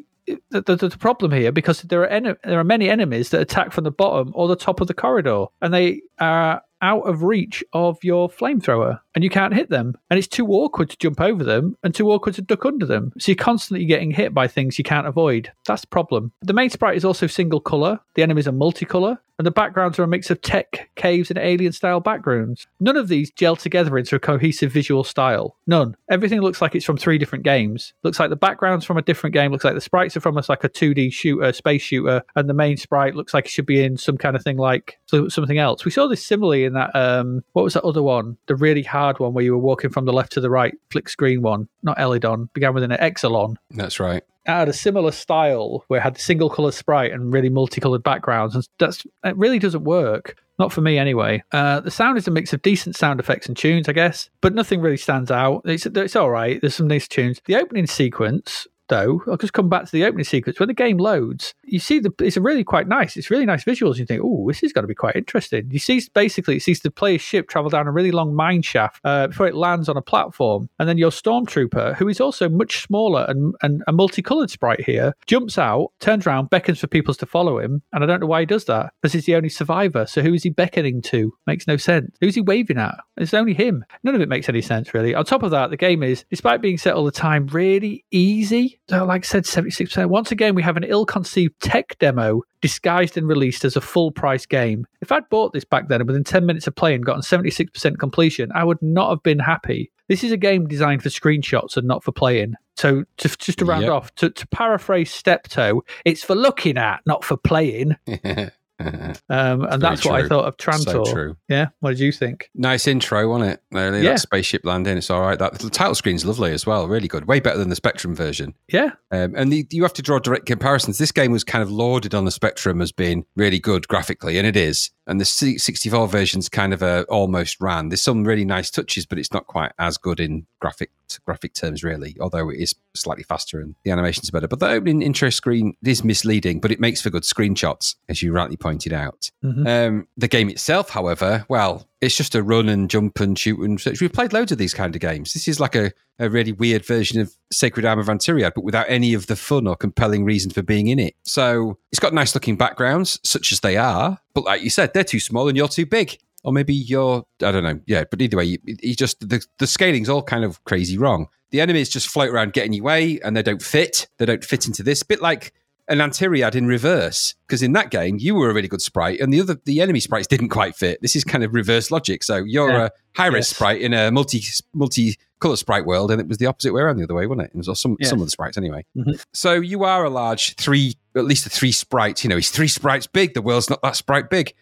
the, 0.50 0.60
the, 0.62 0.76
the 0.76 0.98
problem 0.98 1.32
here 1.32 1.52
because 1.52 1.82
there 1.82 2.02
are 2.02 2.16
ene- 2.16 2.36
there 2.44 2.58
are 2.58 2.64
many 2.64 2.90
enemies 2.90 3.30
that 3.30 3.40
attack 3.40 3.72
from 3.72 3.84
the 3.84 3.90
bottom 3.90 4.32
or 4.34 4.48
the 4.48 4.56
top 4.56 4.80
of 4.80 4.88
the 4.88 4.94
corridor, 4.94 5.46
and 5.62 5.72
they 5.72 6.02
are 6.18 6.62
out 6.82 7.02
of 7.02 7.22
reach 7.22 7.64
of 7.72 8.02
your 8.02 8.28
flamethrower, 8.28 9.00
and 9.14 9.24
you 9.24 9.30
can't 9.30 9.54
hit 9.54 9.70
them. 9.70 9.96
And 10.10 10.18
it's 10.18 10.28
too 10.28 10.46
awkward 10.48 10.90
to 10.90 10.98
jump 10.98 11.20
over 11.20 11.42
them 11.42 11.76
and 11.82 11.94
too 11.94 12.10
awkward 12.10 12.34
to 12.36 12.42
duck 12.42 12.64
under 12.64 12.86
them. 12.86 13.12
So 13.18 13.32
you're 13.32 13.36
constantly 13.36 13.86
getting 13.86 14.10
hit 14.10 14.34
by 14.34 14.48
things 14.48 14.78
you 14.78 14.84
can't 14.84 15.06
avoid. 15.06 15.50
That's 15.66 15.82
the 15.82 15.88
problem. 15.88 16.32
The 16.42 16.52
main 16.52 16.70
sprite 16.70 16.96
is 16.96 17.04
also 17.04 17.26
single 17.26 17.60
color. 17.60 18.00
The 18.14 18.22
enemies 18.22 18.48
are 18.48 18.52
multicolor, 18.52 19.18
and 19.38 19.46
the 19.46 19.50
backgrounds 19.50 19.98
are 19.98 20.02
a 20.02 20.08
mix 20.08 20.30
of 20.30 20.40
tech, 20.40 20.90
caves, 20.96 21.30
and 21.30 21.38
alien 21.38 21.72
style 21.72 22.00
backgrounds. 22.00 22.66
None 22.80 22.96
of 22.96 23.08
these 23.08 23.30
gel 23.30 23.56
together 23.56 23.98
into 23.98 24.16
a 24.16 24.20
cohesive 24.20 24.72
visual 24.72 25.04
style. 25.04 25.56
None. 25.66 25.94
Everything 26.10 26.40
looks 26.40 26.62
like 26.62 26.74
it's 26.74 26.86
from 26.86 26.96
three 26.96 27.18
different 27.18 27.44
games. 27.44 27.92
Looks 28.02 28.18
like 28.18 28.30
the 28.30 28.36
background's 28.36 28.86
from 28.86 28.96
a 28.96 29.02
different 29.02 29.34
game. 29.34 29.52
Looks 29.52 29.64
like 29.64 29.74
the 29.74 29.80
sprites 29.80 30.16
are 30.16 30.20
from 30.20 30.38
a, 30.38 30.42
like 30.48 30.64
a 30.64 30.68
2D 30.68 31.12
shooter, 31.12 31.52
space 31.52 31.82
shooter, 31.82 32.22
and 32.34 32.48
the 32.48 32.54
main 32.54 32.76
sprite 32.76 33.14
looks 33.14 33.34
like 33.34 33.46
it 33.46 33.50
should 33.50 33.66
be 33.66 33.82
in 33.82 33.96
some 33.96 34.16
kind 34.16 34.36
of 34.36 34.42
thing 34.42 34.56
like 34.56 34.98
something 35.06 35.58
else. 35.58 35.84
We 35.84 35.90
saw 35.90 36.06
this 36.06 36.24
similarly 36.24 36.64
in 36.66 36.74
that 36.74 36.94
um, 36.94 37.42
what 37.52 37.62
was 37.62 37.74
that 37.74 37.84
other 37.84 38.02
one? 38.02 38.36
The 38.46 38.56
really 38.56 38.82
hard 38.82 39.18
one 39.18 39.32
where 39.32 39.44
you 39.44 39.52
were 39.52 39.58
walking 39.58 39.90
from 39.90 40.04
the 40.04 40.12
left 40.12 40.32
to 40.32 40.40
the 40.40 40.50
right, 40.50 40.74
flick 40.90 41.08
screen 41.08 41.42
one. 41.42 41.68
Not 41.82 41.98
Elidon, 41.98 42.50
began 42.52 42.74
with 42.74 42.82
an 42.82 42.90
Exolon 42.90 43.56
That's 43.70 43.98
right. 44.00 44.22
it 44.46 44.50
had 44.50 44.68
a 44.68 44.72
similar 44.72 45.12
style 45.12 45.84
where 45.88 46.00
it 46.00 46.02
had 46.02 46.18
single 46.18 46.50
color 46.50 46.72
sprite 46.72 47.12
and 47.12 47.32
really 47.32 47.48
multicolored 47.48 48.02
backgrounds, 48.02 48.54
and 48.54 48.68
that's 48.78 49.06
it 49.24 49.36
really 49.36 49.58
doesn't 49.58 49.84
work. 49.84 50.36
Not 50.58 50.72
for 50.72 50.80
me, 50.80 50.96
anyway. 50.96 51.42
Uh, 51.52 51.80
the 51.80 51.90
sound 51.90 52.16
is 52.16 52.26
a 52.26 52.30
mix 52.30 52.54
of 52.54 52.62
decent 52.62 52.96
sound 52.96 53.20
effects 53.20 53.46
and 53.46 53.54
tunes, 53.54 53.90
I 53.90 53.92
guess, 53.92 54.30
but 54.40 54.54
nothing 54.54 54.80
really 54.80 54.96
stands 54.96 55.30
out. 55.30 55.62
It's 55.66 55.84
it's 55.86 56.16
all 56.16 56.30
right. 56.30 56.60
There's 56.60 56.74
some 56.74 56.88
nice 56.88 57.06
tunes. 57.06 57.40
The 57.44 57.56
opening 57.56 57.86
sequence. 57.86 58.66
Though 58.88 59.22
I'll 59.26 59.36
just 59.36 59.52
come 59.52 59.68
back 59.68 59.84
to 59.86 59.92
the 59.92 60.04
opening 60.04 60.24
sequence. 60.24 60.60
When 60.60 60.68
the 60.68 60.74
game 60.74 60.98
loads, 60.98 61.54
you 61.64 61.78
see 61.78 61.98
the 61.98 62.12
it's 62.20 62.36
really 62.36 62.64
quite 62.64 62.86
nice. 62.86 63.16
It's 63.16 63.30
really 63.30 63.46
nice 63.46 63.64
visuals. 63.64 63.96
You 63.96 64.06
think, 64.06 64.22
oh, 64.24 64.44
this 64.48 64.62
is 64.62 64.72
going 64.72 64.84
to 64.84 64.88
be 64.88 64.94
quite 64.94 65.16
interesting. 65.16 65.68
You 65.70 65.78
see, 65.78 66.00
basically, 66.14 66.56
it 66.56 66.62
sees 66.62 66.80
the 66.80 66.90
player's 66.90 67.20
ship 67.20 67.48
travel 67.48 67.70
down 67.70 67.88
a 67.88 67.92
really 67.92 68.12
long 68.12 68.34
mine 68.34 68.62
shaft 68.62 69.00
uh, 69.04 69.26
before 69.28 69.46
it 69.48 69.54
lands 69.54 69.88
on 69.88 69.96
a 69.96 70.02
platform, 70.02 70.68
and 70.78 70.88
then 70.88 70.98
your 70.98 71.10
stormtrooper, 71.10 71.96
who 71.96 72.08
is 72.08 72.20
also 72.20 72.48
much 72.48 72.82
smaller 72.82 73.26
and, 73.28 73.54
and 73.62 73.82
a 73.86 73.92
multicolored 73.92 74.50
sprite 74.50 74.84
here, 74.84 75.14
jumps 75.26 75.58
out, 75.58 75.92
turns 76.00 76.26
around, 76.26 76.50
beckons 76.50 76.78
for 76.78 76.86
people 76.86 77.14
to 77.14 77.26
follow 77.26 77.58
him, 77.58 77.82
and 77.92 78.04
I 78.04 78.06
don't 78.06 78.20
know 78.20 78.26
why 78.26 78.40
he 78.40 78.46
does 78.46 78.66
that 78.66 78.92
because 79.02 79.12
he's 79.12 79.26
the 79.26 79.34
only 79.34 79.48
survivor. 79.48 80.06
So 80.06 80.22
who 80.22 80.34
is 80.34 80.42
he 80.42 80.50
beckoning 80.50 81.02
to? 81.02 81.32
Makes 81.46 81.66
no 81.66 81.76
sense. 81.76 82.16
Who's 82.20 82.34
he 82.34 82.40
waving 82.40 82.78
at? 82.78 82.98
It's 83.16 83.34
only 83.34 83.54
him. 83.54 83.84
None 84.02 84.14
of 84.14 84.20
it 84.20 84.28
makes 84.28 84.48
any 84.48 84.62
sense 84.62 84.94
really. 84.94 85.14
On 85.14 85.24
top 85.24 85.42
of 85.42 85.50
that, 85.50 85.70
the 85.70 85.76
game 85.76 86.02
is, 86.02 86.24
despite 86.30 86.60
being 86.60 86.78
set 86.78 86.94
all 86.94 87.04
the 87.04 87.10
time, 87.10 87.46
really 87.48 88.04
easy. 88.10 88.75
So, 88.88 89.04
like 89.04 89.24
I 89.24 89.26
said, 89.26 89.46
seventy 89.46 89.70
six 89.72 89.90
percent. 89.90 90.10
Once 90.10 90.30
again, 90.30 90.54
we 90.54 90.62
have 90.62 90.76
an 90.76 90.84
ill-conceived 90.84 91.58
tech 91.60 91.98
demo 91.98 92.42
disguised 92.60 93.16
and 93.16 93.26
released 93.26 93.64
as 93.64 93.76
a 93.76 93.80
full 93.80 94.10
price 94.12 94.46
game. 94.46 94.86
If 95.00 95.10
I'd 95.10 95.28
bought 95.28 95.52
this 95.52 95.64
back 95.64 95.88
then 95.88 96.00
and 96.00 96.06
within 96.08 96.24
10 96.24 96.46
minutes 96.46 96.66
of 96.66 96.74
playing 96.74 97.02
gotten 97.02 97.22
76% 97.22 97.98
completion, 97.98 98.50
I 98.54 98.64
would 98.64 98.80
not 98.82 99.10
have 99.10 99.22
been 99.22 99.38
happy. 99.38 99.90
This 100.08 100.22
is 100.24 100.32
a 100.32 100.36
game 100.36 100.66
designed 100.66 101.02
for 101.02 101.08
screenshots 101.08 101.76
and 101.76 101.86
not 101.86 102.02
for 102.04 102.12
playing. 102.12 102.54
So 102.76 103.04
to, 103.18 103.28
just 103.38 103.58
to 103.58 103.64
round 103.64 103.82
Yep. 103.84 103.92
off, 103.92 104.14
to, 104.16 104.30
to 104.30 104.46
paraphrase 104.48 105.10
Steptoe, 105.12 105.82
it's 106.04 106.22
for 106.24 106.34
looking 106.34 106.76
at, 106.76 107.00
not 107.06 107.24
for 107.24 107.36
playing. 107.36 107.96
Um, 109.28 109.64
and 109.64 109.80
that's 109.82 110.04
what 110.04 110.22
I 110.22 110.28
thought 110.28 110.44
of 110.44 110.54
so 110.60 110.70
Trantor. 110.70 111.12
true. 111.12 111.36
Yeah, 111.48 111.68
what 111.80 111.90
did 111.90 112.00
you 112.00 112.12
think? 112.12 112.50
Nice 112.54 112.86
intro, 112.86 113.28
wasn't 113.28 113.52
it? 113.52 113.62
Really, 113.72 114.02
Yeah. 114.02 114.10
that 114.10 114.20
spaceship 114.20 114.64
landing. 114.64 114.96
It's 114.98 115.10
all 115.10 115.20
right. 115.22 115.38
That 115.38 115.58
the 115.58 115.70
title 115.70 115.94
screen's 115.94 116.24
lovely 116.24 116.52
as 116.52 116.66
well. 116.66 116.86
Really 116.86 117.08
good. 117.08 117.26
Way 117.26 117.40
better 117.40 117.58
than 117.58 117.68
the 117.70 117.76
Spectrum 117.76 118.14
version. 118.14 118.54
Yeah, 118.68 118.90
Um, 119.10 119.34
and 119.34 119.52
the, 119.52 119.66
you 119.70 119.82
have 119.82 119.94
to 119.94 120.02
draw 120.02 120.18
direct 120.18 120.46
comparisons. 120.46 120.98
This 120.98 121.12
game 121.12 121.32
was 121.32 121.42
kind 121.44 121.62
of 121.62 121.70
lauded 121.70 122.14
on 122.14 122.24
the 122.24 122.30
Spectrum 122.30 122.80
as 122.82 122.92
being 122.92 123.24
really 123.34 123.58
good 123.58 123.88
graphically, 123.88 124.38
and 124.38 124.46
it 124.46 124.56
is. 124.56 124.90
And 125.06 125.20
the 125.20 125.24
C64 125.24 126.10
version's 126.10 126.48
kind 126.48 126.72
of 126.72 126.82
a 126.82 127.04
almost 127.04 127.60
ran. 127.60 127.88
There's 127.88 128.02
some 128.02 128.24
really 128.24 128.44
nice 128.44 128.70
touches, 128.70 129.06
but 129.06 129.18
it's 129.18 129.32
not 129.32 129.46
quite 129.46 129.72
as 129.78 129.96
good 129.98 130.20
in 130.20 130.46
graphic 130.60 130.90
graphic 131.24 131.54
terms, 131.54 131.84
really. 131.84 132.16
Although 132.20 132.50
it 132.50 132.58
is 132.58 132.74
slightly 132.94 133.22
faster 133.22 133.60
and 133.60 133.74
the 133.84 133.90
animation's 133.90 134.30
better. 134.30 134.48
But 134.48 134.58
the 134.58 134.68
opening 134.68 135.02
intro 135.02 135.30
screen 135.30 135.74
is 135.84 136.02
misleading, 136.02 136.60
but 136.60 136.72
it 136.72 136.80
makes 136.80 137.00
for 137.00 137.10
good 137.10 137.22
screenshots, 137.22 137.94
as 138.08 138.22
you 138.22 138.32
rightly 138.32 138.56
pointed 138.56 138.92
out. 138.92 139.30
Mm-hmm. 139.44 139.66
Um, 139.66 140.08
the 140.16 140.28
game 140.28 140.48
itself, 140.50 140.90
however, 140.90 141.44
well, 141.48 141.86
it's 142.00 142.16
just 142.16 142.34
a 142.34 142.42
run 142.42 142.68
and 142.68 142.90
jump 142.90 143.20
and 143.20 143.38
shoot 143.38 143.60
and 143.60 143.80
search. 143.80 144.00
We've 144.00 144.12
played 144.12 144.32
loads 144.32 144.52
of 144.52 144.58
these 144.58 144.74
kind 144.74 144.94
of 144.94 145.00
games. 145.00 145.32
This 145.32 145.48
is 145.48 145.60
like 145.60 145.74
a, 145.74 145.92
a 146.18 146.30
really 146.30 146.52
weird 146.52 146.84
version 146.84 147.20
of 147.20 147.34
Sacred 147.52 147.84
Armour 147.84 148.02
of 148.02 148.08
Antiriad, 148.08 148.52
but 148.54 148.64
without 148.64 148.86
any 148.88 149.14
of 149.14 149.26
the 149.26 149.36
fun 149.36 149.66
or 149.66 149.76
compelling 149.76 150.24
reason 150.24 150.50
for 150.50 150.62
being 150.62 150.88
in 150.88 150.98
it. 150.98 151.14
So 151.24 151.78
it's 151.92 152.00
got 152.00 152.14
nice 152.14 152.34
looking 152.34 152.56
backgrounds, 152.56 153.20
such 153.22 153.52
as 153.52 153.60
they 153.60 153.76
are. 153.76 154.18
But 154.34 154.44
like 154.44 154.62
you 154.62 154.70
said, 154.70 154.92
they're 154.94 155.04
too 155.04 155.20
small 155.20 155.48
and 155.48 155.56
you're 155.56 155.68
too 155.68 155.86
big. 155.86 156.18
Or 156.44 156.52
maybe 156.52 156.74
you're, 156.74 157.24
I 157.42 157.50
don't 157.50 157.64
know. 157.64 157.80
Yeah, 157.86 158.04
but 158.10 158.22
either 158.22 158.36
way, 158.36 158.44
you, 158.44 158.58
you 158.64 158.94
just, 158.94 159.28
the, 159.28 159.44
the 159.58 159.66
scaling's 159.66 160.08
all 160.08 160.22
kind 160.22 160.44
of 160.44 160.62
crazy 160.64 160.96
wrong. 160.96 161.26
The 161.50 161.60
enemies 161.60 161.88
just 161.88 162.08
float 162.08 162.30
around 162.30 162.52
getting 162.52 162.72
you 162.72 162.84
way 162.84 163.20
and 163.20 163.36
they 163.36 163.42
don't 163.42 163.62
fit. 163.62 164.08
They 164.18 164.26
don't 164.26 164.44
fit 164.44 164.66
into 164.66 164.82
this. 164.82 165.02
Bit 165.02 165.20
like 165.20 165.52
an 165.88 165.98
Antiriad 165.98 166.54
in 166.54 166.66
reverse 166.66 167.34
because 167.46 167.62
in 167.62 167.72
that 167.72 167.90
game 167.90 168.16
you 168.18 168.34
were 168.34 168.50
a 168.50 168.54
really 168.54 168.68
good 168.68 168.82
sprite 168.82 169.20
and 169.20 169.32
the 169.32 169.40
other 169.40 169.56
the 169.64 169.80
enemy 169.80 170.00
sprites 170.00 170.26
didn't 170.26 170.48
quite 170.48 170.74
fit. 170.74 171.00
This 171.00 171.14
is 171.14 171.24
kind 171.24 171.44
of 171.44 171.54
reverse 171.54 171.90
logic. 171.90 172.24
So 172.24 172.36
you're 172.36 172.70
yeah. 172.70 172.86
a 172.86 172.90
high 173.14 173.26
res 173.26 173.48
yes. 173.48 173.48
sprite 173.50 173.80
in 173.80 173.94
a 173.94 174.10
multi 174.10 174.42
multi 174.74 175.16
color 175.40 175.56
sprite 175.56 175.86
world, 175.86 176.10
and 176.10 176.20
it 176.20 176.28
was 176.28 176.38
the 176.38 176.46
opposite 176.46 176.72
way 176.72 176.82
around 176.82 176.96
the 176.96 177.04
other 177.04 177.14
way, 177.14 177.26
wasn't 177.26 177.48
it? 177.48 177.50
It 177.54 177.66
was 177.66 177.80
some 177.80 177.96
yes. 177.98 178.10
some 178.10 178.20
of 178.20 178.26
the 178.26 178.30
sprites 178.30 178.56
anyway. 178.56 178.84
Mm-hmm. 178.96 179.12
So 179.32 179.54
you 179.54 179.84
are 179.84 180.04
a 180.04 180.10
large 180.10 180.54
three, 180.56 180.94
at 181.14 181.24
least 181.24 181.46
a 181.46 181.50
three 181.50 181.72
sprites. 181.72 182.24
You 182.24 182.30
know, 182.30 182.36
he's 182.36 182.50
three 182.50 182.68
sprites 182.68 183.06
big. 183.06 183.34
The 183.34 183.42
world's 183.42 183.70
not 183.70 183.82
that 183.82 183.96
sprite 183.96 184.30
big. 184.30 184.54